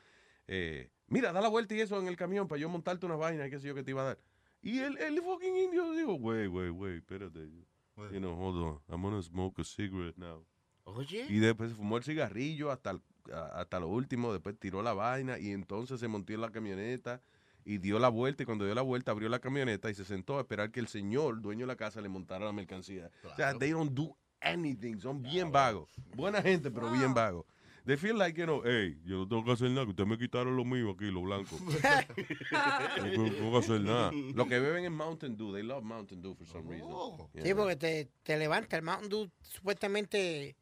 eh, 0.47 0.91
mira, 1.07 1.31
da 1.33 1.41
la 1.41 1.49
vuelta 1.49 1.73
y 1.75 1.79
eso 1.81 1.99
en 1.99 2.07
el 2.07 2.15
camión 2.15 2.47
para 2.47 2.59
yo 2.59 2.69
montarte 2.69 3.05
unas 3.05 3.17
vainas, 3.17 3.49
qué 3.49 3.59
sé 3.59 3.67
yo, 3.67 3.75
que 3.75 3.83
te 3.83 3.91
iba 3.91 4.01
a 4.03 4.05
dar. 4.05 4.19
Y 4.61 4.79
el, 4.79 4.97
el 4.97 5.21
fucking 5.21 5.55
indio 5.55 5.91
dijo, 5.93 6.13
wait, 6.15 6.49
wait, 6.49 6.71
wait, 6.71 6.97
espérate. 6.97 7.49
You 8.11 8.19
know, 8.19 8.33
hold 8.35 8.57
on, 8.61 8.79
I'm 8.89 9.01
gonna 9.01 9.21
smoke 9.21 9.59
a 9.61 9.63
cigarette 9.63 10.17
now. 10.17 10.45
Oye. 10.83 11.25
Y 11.29 11.39
después 11.39 11.69
se 11.71 11.75
fumó 11.75 11.97
el 11.97 12.03
cigarrillo 12.03 12.69
hasta, 12.71 12.91
el- 12.91 13.01
hasta 13.33 13.79
lo 13.79 13.87
último, 13.87 14.31
después 14.33 14.57
tiró 14.59 14.81
la 14.81 14.93
vaina 14.93 15.37
y 15.39 15.51
entonces 15.51 15.99
se 15.99 16.07
montó 16.07 16.33
en 16.33 16.41
la 16.41 16.51
camioneta 16.51 17.21
y 17.63 17.79
dio 17.79 17.97
la 17.99 18.09
vuelta 18.09 18.43
y 18.43 18.45
cuando 18.45 18.65
dio 18.65 18.75
la 18.75 18.81
vuelta 18.83 19.11
abrió 19.11 19.27
la 19.29 19.39
camioneta 19.39 19.89
y 19.89 19.95
se 19.95 20.05
sentó 20.05 20.37
a 20.37 20.41
esperar 20.41 20.71
que 20.71 20.79
el 20.79 20.87
señor, 20.87 21.41
dueño 21.41 21.61
de 21.61 21.67
la 21.67 21.75
casa, 21.75 22.01
le 22.01 22.09
montara 22.09 22.45
la 22.45 22.53
mercancía. 22.53 23.09
O 23.23 23.35
sea, 23.35 23.57
they 23.57 23.71
don't 23.71 23.91
do 23.91 24.15
anything, 24.41 24.97
son 24.99 25.21
bien 25.23 25.51
vagos. 25.51 25.89
Buena 26.15 26.41
gente, 26.41 26.69
pero 26.69 26.91
bien 26.91 27.13
vagos. 27.13 27.45
They 27.85 27.97
feel 27.97 28.17
like, 28.17 28.35
you 28.39 28.45
know, 28.45 28.63
hey, 28.65 28.99
yo 29.05 29.17
no 29.17 29.27
tengo 29.27 29.45
que 29.45 29.51
hacer 29.51 29.69
nada, 29.69 29.83
que 29.85 29.91
ustedes 29.91 30.09
me 30.09 30.17
quitaron 30.17 30.55
lo 30.57 30.65
mío 30.65 30.89
aquí, 30.91 31.05
lo 31.11 31.21
blanco. 31.21 31.55
no 32.49 33.31
tengo 33.31 33.51
que 33.51 33.57
hacer 33.57 33.81
nada. 33.81 34.11
Lo 34.11 34.47
que 34.47 34.59
beben 34.59 34.85
es 34.85 34.91
Mountain 34.91 35.37
Dew. 35.37 35.53
They 35.53 35.63
love 35.63 35.83
Mountain 35.83 36.21
Dew 36.21 36.33
for 36.35 36.47
some 36.47 36.67
reason. 36.69 36.89
Sí, 37.33 37.41
Yeah. 37.43 37.55
porque 37.55 37.75
te, 37.75 38.09
te 38.23 38.37
levanta. 38.37 38.77
El 38.77 38.83
Mountain 38.83 39.09
Dew 39.09 39.29
supuestamente 39.41 40.55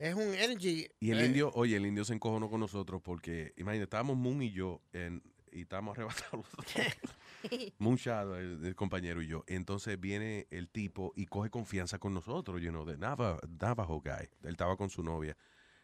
es 0.00 0.14
un 0.14 0.34
energy. 0.34 0.88
Y 0.98 1.10
el 1.10 1.20
eh, 1.20 1.26
indio, 1.26 1.52
oye, 1.54 1.76
el 1.76 1.86
indio 1.86 2.04
se 2.04 2.14
encojonó 2.14 2.48
con 2.48 2.58
nosotros 2.58 3.02
porque, 3.02 3.52
imagínate, 3.56 3.84
estábamos 3.84 4.16
Moon 4.16 4.42
y 4.42 4.50
yo 4.50 4.80
en, 4.92 5.22
y 5.52 5.62
estábamos 5.62 5.96
arrebatados. 5.96 6.46
Moon 7.78 7.96
Shadow, 7.96 8.34
el, 8.34 8.64
el 8.64 8.74
compañero 8.74 9.20
y 9.22 9.26
yo. 9.26 9.44
Entonces 9.46 10.00
viene 10.00 10.46
el 10.50 10.68
tipo 10.70 11.12
y 11.16 11.26
coge 11.26 11.50
confianza 11.50 11.98
con 11.98 12.14
nosotros, 12.14 12.60
you 12.62 12.70
know, 12.70 12.86
the 12.86 12.96
Nava, 12.96 13.38
Navajo 13.60 14.00
guy. 14.00 14.28
Él 14.42 14.52
estaba 14.52 14.76
con 14.76 14.88
su 14.88 15.02
novia 15.02 15.36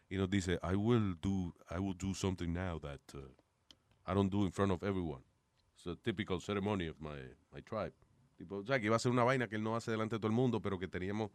y 0.09 0.17
nos 0.17 0.29
dice, 0.29 0.59
I 0.63 0.75
will 0.75 1.15
do, 1.21 1.53
I 1.69 1.79
will 1.79 1.95
do 1.95 2.13
something 2.13 2.51
now 2.51 2.79
that 2.79 3.01
uh, 3.13 3.19
I 4.05 4.13
don't 4.15 4.31
do 4.31 4.45
in 4.45 4.51
front 4.51 4.71
of 4.71 4.83
everyone. 4.83 5.21
It's 5.75 5.85
a 5.85 5.95
typical 5.95 6.39
ceremony 6.39 6.87
of 6.87 6.99
my, 6.99 7.19
my 7.53 7.61
tribe. 7.61 7.93
Tipo, 8.37 8.57
o 8.57 8.65
sea, 8.65 8.79
que 8.79 8.85
iba 8.87 8.95
a 8.95 8.99
ser 8.99 9.11
una 9.11 9.23
vaina 9.23 9.47
que 9.47 9.55
él 9.55 9.63
no 9.63 9.75
hace 9.75 9.91
delante 9.91 10.15
de 10.15 10.19
todo 10.19 10.27
el 10.27 10.33
mundo, 10.33 10.61
pero 10.61 10.79
que 10.79 10.87
teníamos, 10.87 11.31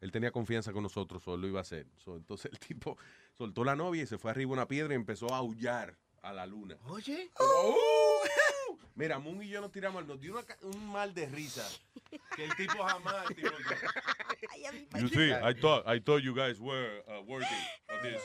él 0.00 0.10
tenía 0.12 0.30
confianza 0.30 0.72
con 0.72 0.82
nosotros, 0.82 1.22
solo 1.22 1.38
lo 1.38 1.48
iba 1.48 1.60
a 1.60 1.62
hacer. 1.62 1.86
So, 1.96 2.16
entonces 2.16 2.50
el 2.52 2.58
tipo 2.58 2.96
soltó 3.36 3.64
la 3.64 3.76
novia 3.76 4.02
y 4.02 4.06
se 4.06 4.18
fue 4.18 4.30
arriba 4.30 4.50
a 4.50 4.54
una 4.54 4.68
piedra 4.68 4.92
y 4.94 4.96
empezó 4.96 5.32
a 5.32 5.38
aullar 5.38 5.96
a 6.22 6.32
la 6.32 6.46
luna. 6.46 6.76
Oye. 6.88 7.30
Mira, 8.96 9.18
Moon 9.18 9.42
y 9.42 9.48
yo 9.48 9.60
nos 9.60 9.72
tiramos, 9.72 10.06
nos 10.06 10.20
dio 10.20 10.32
una 10.32 10.44
un 10.62 10.92
mal 10.92 11.12
de 11.12 11.26
risa. 11.26 11.68
Que 12.36 12.44
el 12.44 12.54
tipo 12.54 12.82
jamás. 12.84 13.26
tipo- 13.28 13.50
You 15.00 15.08
see, 15.08 15.32
I 15.32 15.52
thought, 15.54 15.84
I 15.86 15.98
thought 15.98 16.22
you 16.22 16.34
guys 16.34 16.60
were 16.60 17.02
uh, 17.08 17.22
worthy 17.26 17.46
of 17.88 18.02
this. 18.02 18.22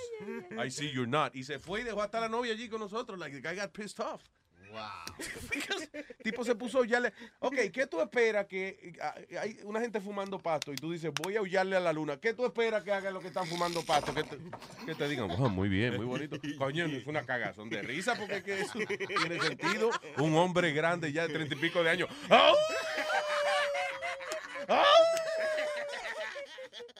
I 0.57 0.69
see 0.69 0.91
you're 0.91 1.07
not. 1.07 1.35
Y 1.35 1.43
se 1.43 1.57
fue 1.59 1.81
y 1.81 1.83
dejó 1.83 2.01
hasta 2.03 2.19
la 2.19 2.29
novia 2.29 2.53
allí 2.53 2.69
con 2.69 2.79
nosotros. 2.81 3.17
Like 3.17 3.33
the 3.35 3.41
guy 3.41 3.55
got 3.55 3.71
pissed 3.73 3.99
off. 3.99 4.21
Wow. 4.71 4.81
tipo 6.23 6.43
se 6.43 6.55
puso 6.55 6.77
a 6.77 6.81
aullarle. 6.81 7.11
Ok, 7.39 7.55
¿qué 7.73 7.87
tú 7.87 7.99
esperas 8.01 8.45
que 8.45 8.93
ah, 9.01 9.15
hay 9.41 9.59
una 9.63 9.79
gente 9.79 9.99
fumando 9.99 10.39
pasto 10.39 10.71
y 10.71 10.75
tú 10.75 10.91
dices, 10.91 11.11
voy 11.23 11.35
a 11.35 11.39
aullarle 11.39 11.75
a 11.75 11.79
la 11.79 11.91
luna? 11.91 12.19
¿Qué 12.19 12.33
tú 12.33 12.45
esperas 12.45 12.83
que 12.83 12.91
hagan 12.91 13.13
los 13.13 13.21
que 13.21 13.29
están 13.29 13.47
fumando 13.47 13.83
pasto? 13.83 14.13
Que 14.13 14.23
te, 14.23 14.37
que 14.85 14.95
te 14.95 15.07
digan, 15.07 15.29
"Oh, 15.31 15.49
muy 15.49 15.69
bien, 15.69 15.95
muy 15.97 16.05
bonito. 16.05 16.37
Coño, 16.57 16.87
no 16.87 16.99
fue 17.01 17.11
una 17.11 17.25
cagazón 17.25 17.69
de 17.69 17.81
risa 17.81 18.15
porque 18.15 18.37
es 18.37 18.43
que 18.43 18.59
eso 18.61 18.79
tiene 19.17 19.39
sentido. 19.41 19.89
Un 20.17 20.35
hombre 20.35 20.71
grande 20.71 21.11
ya 21.11 21.27
de 21.27 21.33
treinta 21.33 21.55
y 21.55 21.57
pico 21.57 21.83
de 21.83 21.89
años. 21.89 22.09
¡Au! 22.29 22.55
¡Au! 24.67 24.85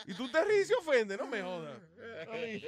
Y 0.08 0.14
tú 0.16 0.28
te 0.32 0.44
ríes 0.44 0.70
y 0.72 0.74
ofendes, 0.74 1.20
no 1.20 1.28
me 1.28 1.42
jodas. 1.44 1.78
Ay. 2.32 2.66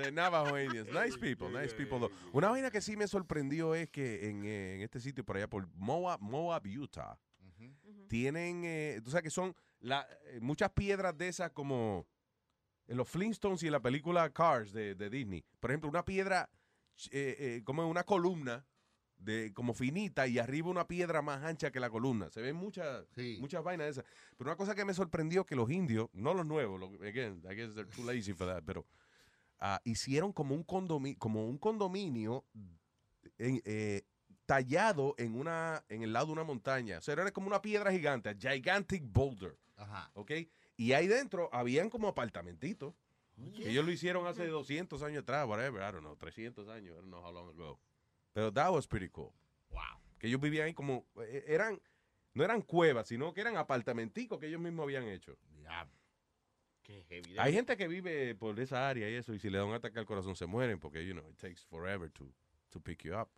De 0.00 0.12
Navajo 0.12 0.58
Indians. 0.58 0.88
Nice 0.92 1.18
people, 1.18 1.48
nice 1.50 1.74
people. 1.74 1.98
though. 1.98 2.12
Una 2.32 2.48
vaina 2.48 2.70
que 2.70 2.80
sí 2.80 2.96
me 2.96 3.06
sorprendió 3.06 3.74
es 3.74 3.88
que 3.90 4.28
en, 4.28 4.44
eh, 4.44 4.74
en 4.76 4.80
este 4.82 5.00
sitio 5.00 5.24
por 5.24 5.36
allá, 5.36 5.48
por 5.48 5.66
Moab, 5.74 6.20
Moab 6.20 6.62
Utah, 6.66 7.18
tienen, 8.08 8.62
eh, 8.64 9.00
tú 9.04 9.10
sabes 9.10 9.22
que 9.24 9.30
son 9.30 9.54
la- 9.80 10.06
eh, 10.26 10.40
muchas 10.40 10.70
piedras 10.70 11.16
de 11.16 11.28
esas 11.28 11.50
como 11.52 12.06
en 12.86 12.96
los 12.96 13.08
Flintstones 13.08 13.62
y 13.62 13.66
en 13.66 13.72
la 13.72 13.80
película 13.80 14.30
Cars 14.30 14.72
de, 14.72 14.94
de 14.94 15.10
Disney. 15.10 15.44
Por 15.60 15.70
ejemplo, 15.70 15.88
una 15.88 16.04
piedra 16.04 16.50
eh, 17.12 17.36
eh, 17.38 17.62
como 17.64 17.86
una 17.88 18.02
columna 18.04 18.66
de 19.16 19.52
como 19.54 19.74
finita 19.74 20.26
y 20.26 20.38
arriba 20.38 20.70
una 20.70 20.86
piedra 20.88 21.20
más 21.22 21.44
ancha 21.44 21.70
que 21.70 21.78
la 21.78 21.90
columna. 21.90 22.30
Se 22.30 22.40
ven 22.40 22.56
muchas 22.56 23.06
muchas 23.40 23.62
vainas 23.62 23.86
de 23.86 23.90
esas. 23.92 24.04
Pero 24.36 24.50
una 24.50 24.56
cosa 24.56 24.74
que 24.74 24.84
me 24.84 24.94
sorprendió 24.94 25.44
que 25.44 25.54
los 25.54 25.70
indios, 25.70 26.08
no 26.14 26.34
los 26.34 26.46
nuevos, 26.46 26.80
los- 26.80 26.94
again, 27.02 27.40
I 27.48 27.54
guess 27.54 27.74
they're 27.74 27.84
too 27.88 28.02
lazy 28.04 28.32
for 28.32 28.46
that, 28.48 28.62
pero 28.64 28.86
ah, 29.60 29.80
hicieron 29.84 30.32
como 30.32 30.54
un 30.54 30.62
condominio, 30.62 31.18
como 31.18 31.46
un 31.46 31.58
condominio 31.58 32.44
en, 33.38 33.62
eh, 33.64 34.02
tallado 34.46 35.14
en 35.18 35.36
una 35.36 35.84
en 35.88 36.02
el 36.02 36.12
lado 36.12 36.26
de 36.26 36.32
una 36.32 36.44
montaña. 36.44 36.98
O 36.98 37.00
sea, 37.02 37.12
era 37.12 37.30
como 37.30 37.46
una 37.46 37.62
piedra 37.62 37.92
gigante, 37.92 38.28
a 38.28 38.34
gigantic 38.34 39.04
boulder. 39.06 39.56
Ajá. 39.76 40.10
¿Ok? 40.14 40.32
Y 40.76 40.92
ahí 40.92 41.06
dentro 41.06 41.48
habían 41.52 41.90
como 41.90 42.08
apartamentitos. 42.08 42.94
Que 43.54 43.70
ellos 43.70 43.86
lo 43.86 43.90
hicieron 43.90 44.26
hace 44.26 44.46
200 44.46 45.02
años 45.02 45.22
atrás, 45.22 45.46
whatever, 45.48 45.80
I 45.80 45.92
don't 45.92 46.00
know, 46.00 46.14
300 46.16 46.68
años, 46.68 46.92
I 46.92 47.00
don't 47.00 47.08
know 47.08 47.24
how 47.24 47.32
long 47.32 47.48
ago. 47.48 47.80
Pero 48.34 48.52
that 48.52 48.70
was 48.70 48.86
pretty 48.86 49.08
cool. 49.08 49.32
Wow. 49.70 49.80
Que 50.18 50.26
ellos 50.26 50.40
vivían 50.40 50.66
ahí 50.66 50.74
como, 50.74 51.06
eh, 51.22 51.44
eran, 51.46 51.80
no 52.34 52.44
eran 52.44 52.60
cuevas, 52.60 53.08
sino 53.08 53.32
que 53.32 53.40
eran 53.40 53.56
apartamenticos 53.56 54.38
que 54.38 54.46
ellos 54.46 54.60
mismos 54.60 54.84
habían 54.84 55.08
hecho. 55.08 55.38
Qué 56.90 57.04
heavy. 57.22 57.38
Hay 57.38 57.52
gente 57.52 57.76
que 57.76 57.86
vive 57.86 58.34
por 58.34 58.58
esa 58.58 58.88
área 58.88 59.08
y 59.08 59.14
eso, 59.14 59.32
y 59.32 59.38
si 59.38 59.48
le 59.48 59.58
da 59.58 59.64
un 59.64 59.74
ataque 59.74 59.98
al 59.98 60.06
corazón 60.06 60.34
se 60.34 60.46
mueren 60.46 60.80
porque, 60.80 61.06
you 61.06 61.12
know, 61.14 61.28
it 61.30 61.36
takes 61.36 61.62
forever 61.68 62.10
to, 62.10 62.26
to 62.70 62.80
pick 62.80 63.04
you 63.04 63.12
up. 63.14 63.28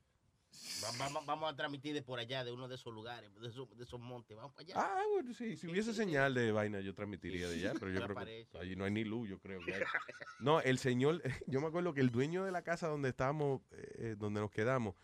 Va- 0.83 0.91
Vamos, 0.99 1.25
vamos 1.27 1.53
a 1.53 1.57
transmitir 1.57 1.95
de 1.95 2.03
por 2.03 2.19
allá, 2.19 2.45
de 2.45 2.53
uno 2.53 2.67
de 2.69 2.75
esos 2.77 2.93
lugares, 2.93 3.31
de 3.41 3.49
esos, 3.49 3.69
de 3.77 3.85
esos 3.85 4.01
montes. 4.01 4.37
Vamos 4.37 4.53
para 4.53 4.63
allá. 4.65 4.75
Ah, 4.77 5.03
bueno, 5.13 5.33
sí, 5.35 5.57
si 5.57 5.67
hubiese 5.67 5.93
señal 5.95 6.35
de 6.35 6.51
vaina 6.53 6.81
yo 6.81 6.95
transmitiría 6.95 7.49
de 7.49 7.55
allá, 7.57 7.73
pero 7.81 7.91
yo 7.91 8.03
creo 8.07 8.17
que 8.17 8.59
allí 8.59 8.75
no 8.77 8.85
hay 8.85 8.91
ni 8.91 9.05
luz, 9.05 9.29
yo 9.29 9.39
creo 9.39 9.61
que 9.61 9.75
hay. 9.75 9.83
No, 10.41 10.61
el 10.61 10.79
señor, 10.79 11.23
yo 11.47 11.61
me 11.61 11.67
acuerdo 11.69 11.93
que 11.95 12.01
el 12.01 12.11
dueño 12.11 12.45
de 12.45 12.53
la 12.53 12.63
casa 12.63 12.89
donde 12.89 13.11
estábamos, 13.11 13.61
eh, 13.73 14.17
donde 14.19 14.41
nos 14.41 14.51
quedamos, 14.51 14.95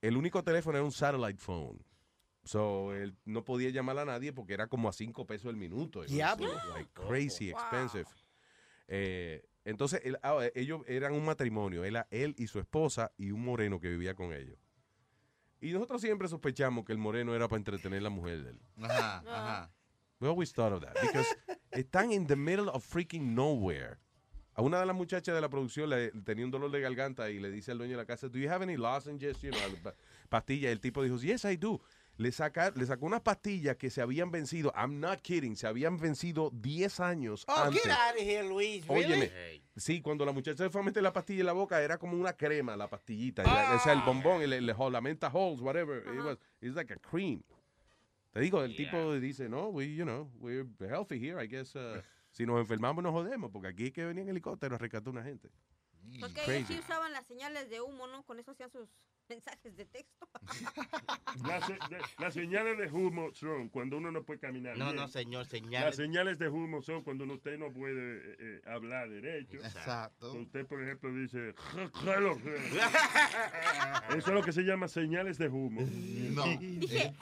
el 0.00 0.16
único 0.16 0.42
teléfono 0.44 0.78
era 0.78 0.84
un 0.84 0.92
satellite 0.92 1.38
phone. 1.40 1.84
So, 2.48 2.94
él 2.94 3.14
no 3.26 3.44
podía 3.44 3.68
llamar 3.68 3.98
a 3.98 4.06
nadie 4.06 4.32
porque 4.32 4.54
era 4.54 4.68
como 4.68 4.88
a 4.88 4.92
cinco 4.94 5.26
pesos 5.26 5.50
el 5.50 5.56
minuto. 5.56 5.98
It 6.02 6.08
was, 6.08 6.14
Diablo. 6.14 6.48
like, 6.74 6.88
crazy 6.94 7.52
Wow. 7.52 7.60
expensive. 7.60 8.06
Eh, 8.86 9.44
entonces, 9.64 10.00
él- 10.04 10.18
ah, 10.22 10.38
ellos 10.54 10.80
eran 10.86 11.12
un 11.12 11.24
matrimonio, 11.26 11.84
él, 11.84 11.98
él 12.10 12.34
y 12.38 12.46
su 12.46 12.58
esposa 12.58 13.12
y 13.18 13.32
un 13.32 13.44
moreno 13.44 13.78
que 13.80 13.90
vivía 13.90 14.14
con 14.14 14.32
ellos. 14.32 14.56
Y 15.60 15.72
nosotros 15.72 16.00
siempre 16.00 16.26
sospechamos 16.28 16.84
que 16.86 16.92
el 16.92 16.98
moreno 16.98 17.34
era 17.34 17.48
para 17.48 17.58
entretener 17.58 17.98
a 17.98 18.02
la 18.04 18.10
mujer 18.10 18.42
de 18.44 18.50
él. 18.50 18.60
Ajá, 18.82 19.18
ajá. 19.26 19.72
We 20.20 20.28
always 20.28 20.52
thought 20.52 20.72
of 20.72 20.80
that. 20.80 20.94
Because 21.02 21.28
están 21.72 22.12
in 22.12 22.26
the 22.26 22.36
middle 22.36 22.70
of 22.70 22.82
freaking 22.84 23.34
nowhere. 23.34 23.98
A 24.54 24.62
una 24.62 24.80
de 24.80 24.86
las 24.86 24.96
muchachas 24.96 25.34
de 25.34 25.40
la 25.40 25.48
producción 25.48 25.88
le 25.90 26.10
tenía 26.24 26.44
un 26.44 26.50
dolor 26.50 26.70
de 26.72 26.80
garganta 26.80 27.30
y 27.30 27.38
le 27.38 27.50
dice 27.50 27.70
al 27.72 27.78
dueño 27.78 27.92
de 27.92 27.98
la 27.98 28.06
casa, 28.06 28.28
¿Do 28.28 28.38
you 28.38 28.50
have 28.50 28.62
any 28.64 28.76
lozenges? 28.76 29.40
You 29.42 29.50
know, 29.50 29.60
pa- 29.82 29.94
pastillas. 30.28 30.72
El 30.72 30.80
tipo 30.80 31.02
dijo, 31.02 31.16
Yes, 31.18 31.44
I 31.44 31.56
do. 31.56 31.80
Le, 32.18 32.32
saca, 32.32 32.72
le 32.74 32.84
sacó 32.84 33.06
unas 33.06 33.20
pastillas 33.20 33.76
que 33.76 33.90
se 33.90 34.00
habían 34.02 34.30
vencido. 34.32 34.72
I'm 34.76 34.98
not 35.00 35.20
kidding. 35.22 35.54
Se 35.56 35.66
habían 35.68 35.96
vencido 35.98 36.50
10 36.52 36.98
años 37.00 37.44
Oh, 37.48 37.54
antes. 37.56 37.80
get 37.82 37.92
out 37.92 38.16
of 38.16 38.20
here, 38.20 38.42
Luis. 38.46 38.86
Really? 38.88 39.04
Óyeme, 39.14 39.62
sí, 39.76 40.02
cuando 40.02 40.26
la 40.26 40.32
muchacha 40.32 40.64
se 40.64 40.68
fue 40.70 40.80
a 40.80 40.84
meter 40.84 41.00
la 41.02 41.12
pastilla 41.12 41.40
en 41.40 41.46
la 41.46 41.52
boca, 41.52 41.80
era 41.80 41.96
como 41.96 42.16
una 42.16 42.32
crema 42.32 42.76
la 42.76 42.90
pastillita. 42.90 43.44
Ya, 43.44 43.76
O 43.76 43.78
sea, 43.78 43.92
el 43.92 44.02
bombón, 44.02 44.42
el, 44.42 44.52
el, 44.52 44.66
la 44.66 45.00
menta 45.00 45.28
holes, 45.32 45.60
whatever. 45.60 45.98
It 46.12 46.20
was, 46.24 46.38
it's 46.60 46.74
like 46.74 46.92
a 46.92 46.96
cream. 46.98 47.40
Te 48.32 48.40
digo, 48.40 48.62
el 48.64 48.74
tipo 48.76 49.14
dice, 49.14 49.48
no, 49.48 49.68
we, 49.68 49.94
you 49.94 50.04
know, 50.04 50.28
we're 50.40 50.66
healthy 50.80 51.18
here, 51.18 51.42
I 51.42 51.46
guess. 51.46 51.74
uh, 51.76 52.02
si 52.30 52.44
nos 52.44 52.58
enfermamos 52.60 53.02
nos 53.02 53.12
jodemos, 53.12 53.50
porque 53.50 53.68
aquí 53.68 53.86
es 53.86 53.92
que 53.92 54.04
venía 54.04 54.22
en 54.22 54.28
helicóptero 54.28 54.74
a 54.74 54.78
rescatar 54.78 55.08
una 55.08 55.22
gente. 55.22 55.50
Porque 56.20 56.40
ellos 56.56 56.68
sí 56.68 56.78
usaban 56.78 57.12
las 57.12 57.26
señales 57.26 57.70
de 57.70 57.80
humo, 57.80 58.06
¿no? 58.08 58.22
Con 58.24 58.38
eso 58.40 58.50
hacían 58.50 58.70
sus 58.70 58.88
mensajes 59.28 59.76
de 59.76 59.84
texto. 59.84 60.28
Las, 61.46 61.66
se- 61.66 61.72
de- 61.74 62.00
las 62.18 62.34
señales 62.34 62.78
de 62.78 62.86
humo 62.90 63.32
son 63.34 63.68
cuando 63.68 63.98
uno 63.98 64.10
no 64.10 64.22
puede 64.24 64.40
caminar. 64.40 64.76
No, 64.76 64.86
bien. 64.86 64.96
no, 64.96 65.08
señor, 65.08 65.42
Las 65.42 65.48
señales. 65.50 65.96
señales 65.96 66.38
de 66.38 66.48
humo 66.48 66.82
son 66.82 67.02
cuando 67.02 67.24
usted 67.32 67.58
no 67.58 67.72
puede 67.72 68.16
eh, 68.18 68.36
eh, 68.38 68.60
hablar 68.66 69.08
derecho. 69.10 69.58
Exacto. 69.58 70.32
Usted, 70.32 70.66
por 70.66 70.82
ejemplo, 70.82 71.12
dice. 71.14 71.54
Eso 74.10 74.18
es 74.18 74.26
lo 74.28 74.42
que 74.42 74.52
se 74.52 74.62
llama 74.62 74.88
señales 74.88 75.38
de 75.38 75.48
humo. 75.48 75.82
Dije, 76.60 77.12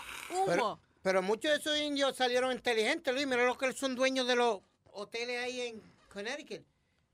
Pero, 0.47 0.65
humo. 0.65 0.81
pero 1.03 1.23
muchos 1.23 1.51
de 1.51 1.57
esos 1.59 1.79
indios 1.79 2.17
salieron 2.17 2.53
inteligentes, 2.53 3.13
Luis. 3.15 3.27
Mira 3.27 3.45
lo 3.45 3.57
que 3.59 3.73
son 3.73 3.95
dueños 3.95 4.27
de 4.27 4.37
los 4.37 4.61
hoteles 4.93 5.39
ahí 5.43 5.61
en 5.61 5.83
Connecticut. 6.13 6.63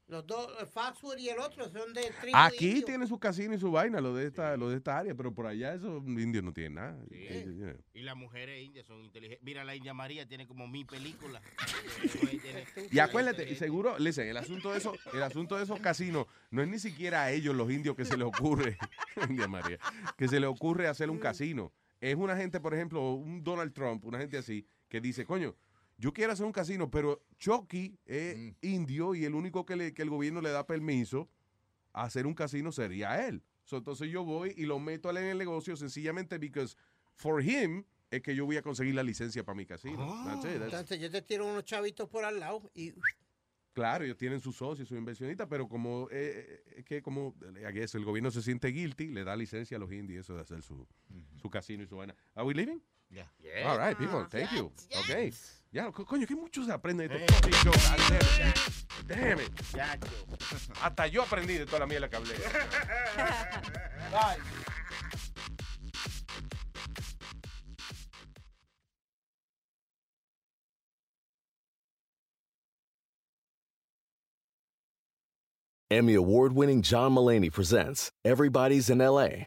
Los 0.09 0.27
dos, 0.27 0.47
Foxwood 0.71 1.17
y 1.17 1.29
el 1.31 1.39
otro, 1.39 1.71
son 1.71 1.93
de 1.95 2.11
tribu 2.21 2.37
Aquí 2.37 2.71
indio. 2.71 2.85
tiene 2.85 3.07
su 3.07 3.19
casino 3.19 3.55
y 3.55 3.59
su 3.59 3.71
vaina, 3.71 4.01
lo 4.01 4.15
de 4.15 4.27
esta, 4.27 4.57
lo 4.57 4.69
de 4.69 4.77
esta 4.77 4.99
área, 4.99 5.15
pero 5.15 5.33
por 5.33 5.47
allá 5.47 5.75
esos 5.75 6.03
indios 6.07 6.45
no 6.45 6.53
tienen 6.53 6.75
nada. 6.75 6.99
Y 7.95 8.03
las 8.03 8.17
mujeres 8.17 8.63
indias 8.63 8.87
son 8.87 9.03
inteligentes. 9.03 9.43
Mira, 9.45 9.65
la 9.65 9.75
India 9.75 9.95
María 9.95 10.27
tiene 10.27 10.47
como 10.47 10.67
mi 10.69 10.85
película. 10.85 11.41
Y 12.91 12.99
acuérdate, 12.99 13.55
seguro, 13.57 13.99
listen, 13.99 14.29
el 14.29 14.37
asunto 14.37 14.73
de 14.73 14.79
esos, 14.79 14.99
el 15.13 15.23
asunto 15.23 15.57
de 15.57 15.65
esos 15.65 15.81
casinos 15.81 16.27
no 16.51 16.63
es 16.63 16.69
ni 16.69 16.79
siquiera 16.79 17.23
a 17.23 17.31
ellos 17.33 17.55
los 17.55 17.71
indios 17.71 17.97
que 17.97 18.05
se 18.05 18.17
les 18.17 18.27
ocurre, 18.27 18.77
India 19.29 19.49
María, 19.49 19.79
que 20.17 20.29
se 20.29 20.41
les 20.41 20.49
ocurre 20.49 20.89
hacer 20.89 21.11
un 21.11 21.19
casino. 21.19 21.73
Es 22.01 22.17
una 22.17 22.37
gente, 22.37 22.61
por 22.61 22.75
ejemplo, 22.75 23.13
un 23.13 23.43
Donald 23.45 23.73
Trump, 23.73 24.05
una 24.05 24.19
gente 24.19 24.37
así, 24.37 24.67
que 24.89 25.01
dice, 25.01 25.25
coño, 25.25 25.55
yo 26.03 26.13
quiero 26.13 26.33
hacer 26.33 26.45
un 26.45 26.53
casino, 26.53 26.91
pero 26.91 27.23
Chucky 27.39 27.97
es 28.07 28.55
indio 28.61 29.15
y 29.15 29.25
el 29.25 29.35
único 29.37 29.65
que, 29.65 29.77
le- 29.77 29.95
que 29.95 30.03
el 30.03 30.11
gobierno 30.11 30.41
le 30.41 30.51
da 30.51 30.67
permiso 30.67 31.29
a 31.93 32.03
hacer 32.03 32.27
un 32.27 32.35
casino 32.35 32.73
sería 32.73 33.27
él. 33.29 33.43
So, 33.65 33.77
entonces 33.77 34.11
yo 34.11 34.25
voy 34.25 34.53
y 34.57 34.67
lo 34.67 34.81
meto 34.81 35.09
a 35.09 35.13
él 35.13 35.19
en 35.19 35.25
el 35.27 35.39
negocio 35.39 35.77
sencillamente 35.77 36.39
because 36.39 36.77
for 37.15 37.41
him 37.41 37.85
es 38.11 38.21
que 38.21 38.35
yo 38.35 38.45
voy 38.47 38.57
a 38.57 38.63
conseguir 38.63 38.95
la 38.97 39.05
licencia 39.05 39.45
para 39.45 39.55
mi 39.57 39.65
casino. 39.65 39.97
That's 40.27 40.45
it, 40.45 40.51
that's- 40.61 40.65
Entonces 40.65 41.01
yo 41.01 41.09
te 41.11 41.23
tiro 41.23 41.47
unos 41.47 41.65
chavitos 41.65 42.09
por 42.09 42.25
al 42.25 42.41
lado 42.41 42.69
y 42.75 42.93
Claro, 43.73 44.05
ellos 44.05 44.19
tienen 44.19 44.39
sus 44.41 44.57
socios, 44.57 44.87
sus 44.89 44.99
inversionistas, 44.99 45.47
pero 45.49 45.67
como 45.67 46.09
eh, 46.11 46.45
eh, 46.67 46.75
es 46.79 46.85
que 46.85 47.01
como 47.01 47.35
I 47.57 47.73
guess, 47.73 47.95
el 47.95 48.05
gobierno 48.05 48.31
se 48.31 48.43
siente 48.43 48.69
guilty, 48.69 49.07
le 49.09 49.25
da 49.25 49.35
licencia 49.35 49.79
a 49.79 49.81
los 49.81 49.91
indies 49.93 50.21
eso 50.21 50.35
de 50.35 50.43
hacer 50.43 50.61
su, 50.63 50.87
su 51.41 51.49
casino 51.49 51.83
y 51.83 51.87
su 51.87 51.97
vaina. 51.97 52.15
¿Are 52.35 52.45
we 52.47 52.53
leaving? 52.55 52.83
Yeah. 53.09 53.31
All 53.67 53.79
right, 53.79 53.97
people, 53.97 54.27
thank 54.29 54.51
you. 54.55 54.71
yes. 54.91 55.05
Okay. 55.05 55.33
Ya, 55.73 55.91
co- 55.91 56.05
coño, 56.05 56.27
que 56.27 56.35
mucho 56.37 56.63
se 56.65 56.73
aprende 56.73 57.09
de 57.09 57.17
Eh, 57.17 57.25
estos 57.27 57.37
fucking 57.37 57.53
shows. 57.65 57.91
God 57.91 57.99
damn 58.09 58.21
it. 58.51 58.59
Damn 59.09 59.41
it. 59.41 59.51
Chacho. 59.73 60.09
Hasta 60.83 61.07
yo 61.07 61.23
aprendí 61.23 61.57
de 61.57 61.65
toda 61.65 61.81
la 61.81 61.87
mierda 61.87 62.11
que 62.11 62.17
hablé. 62.17 62.35
Emmy 75.91 76.15
award 76.15 76.53
winning 76.55 76.83
John 76.83 77.13
Mullaney 77.13 77.51
presents 77.51 78.11
Everybody's 78.25 78.89
in 78.89 78.99
LA, 78.99 79.47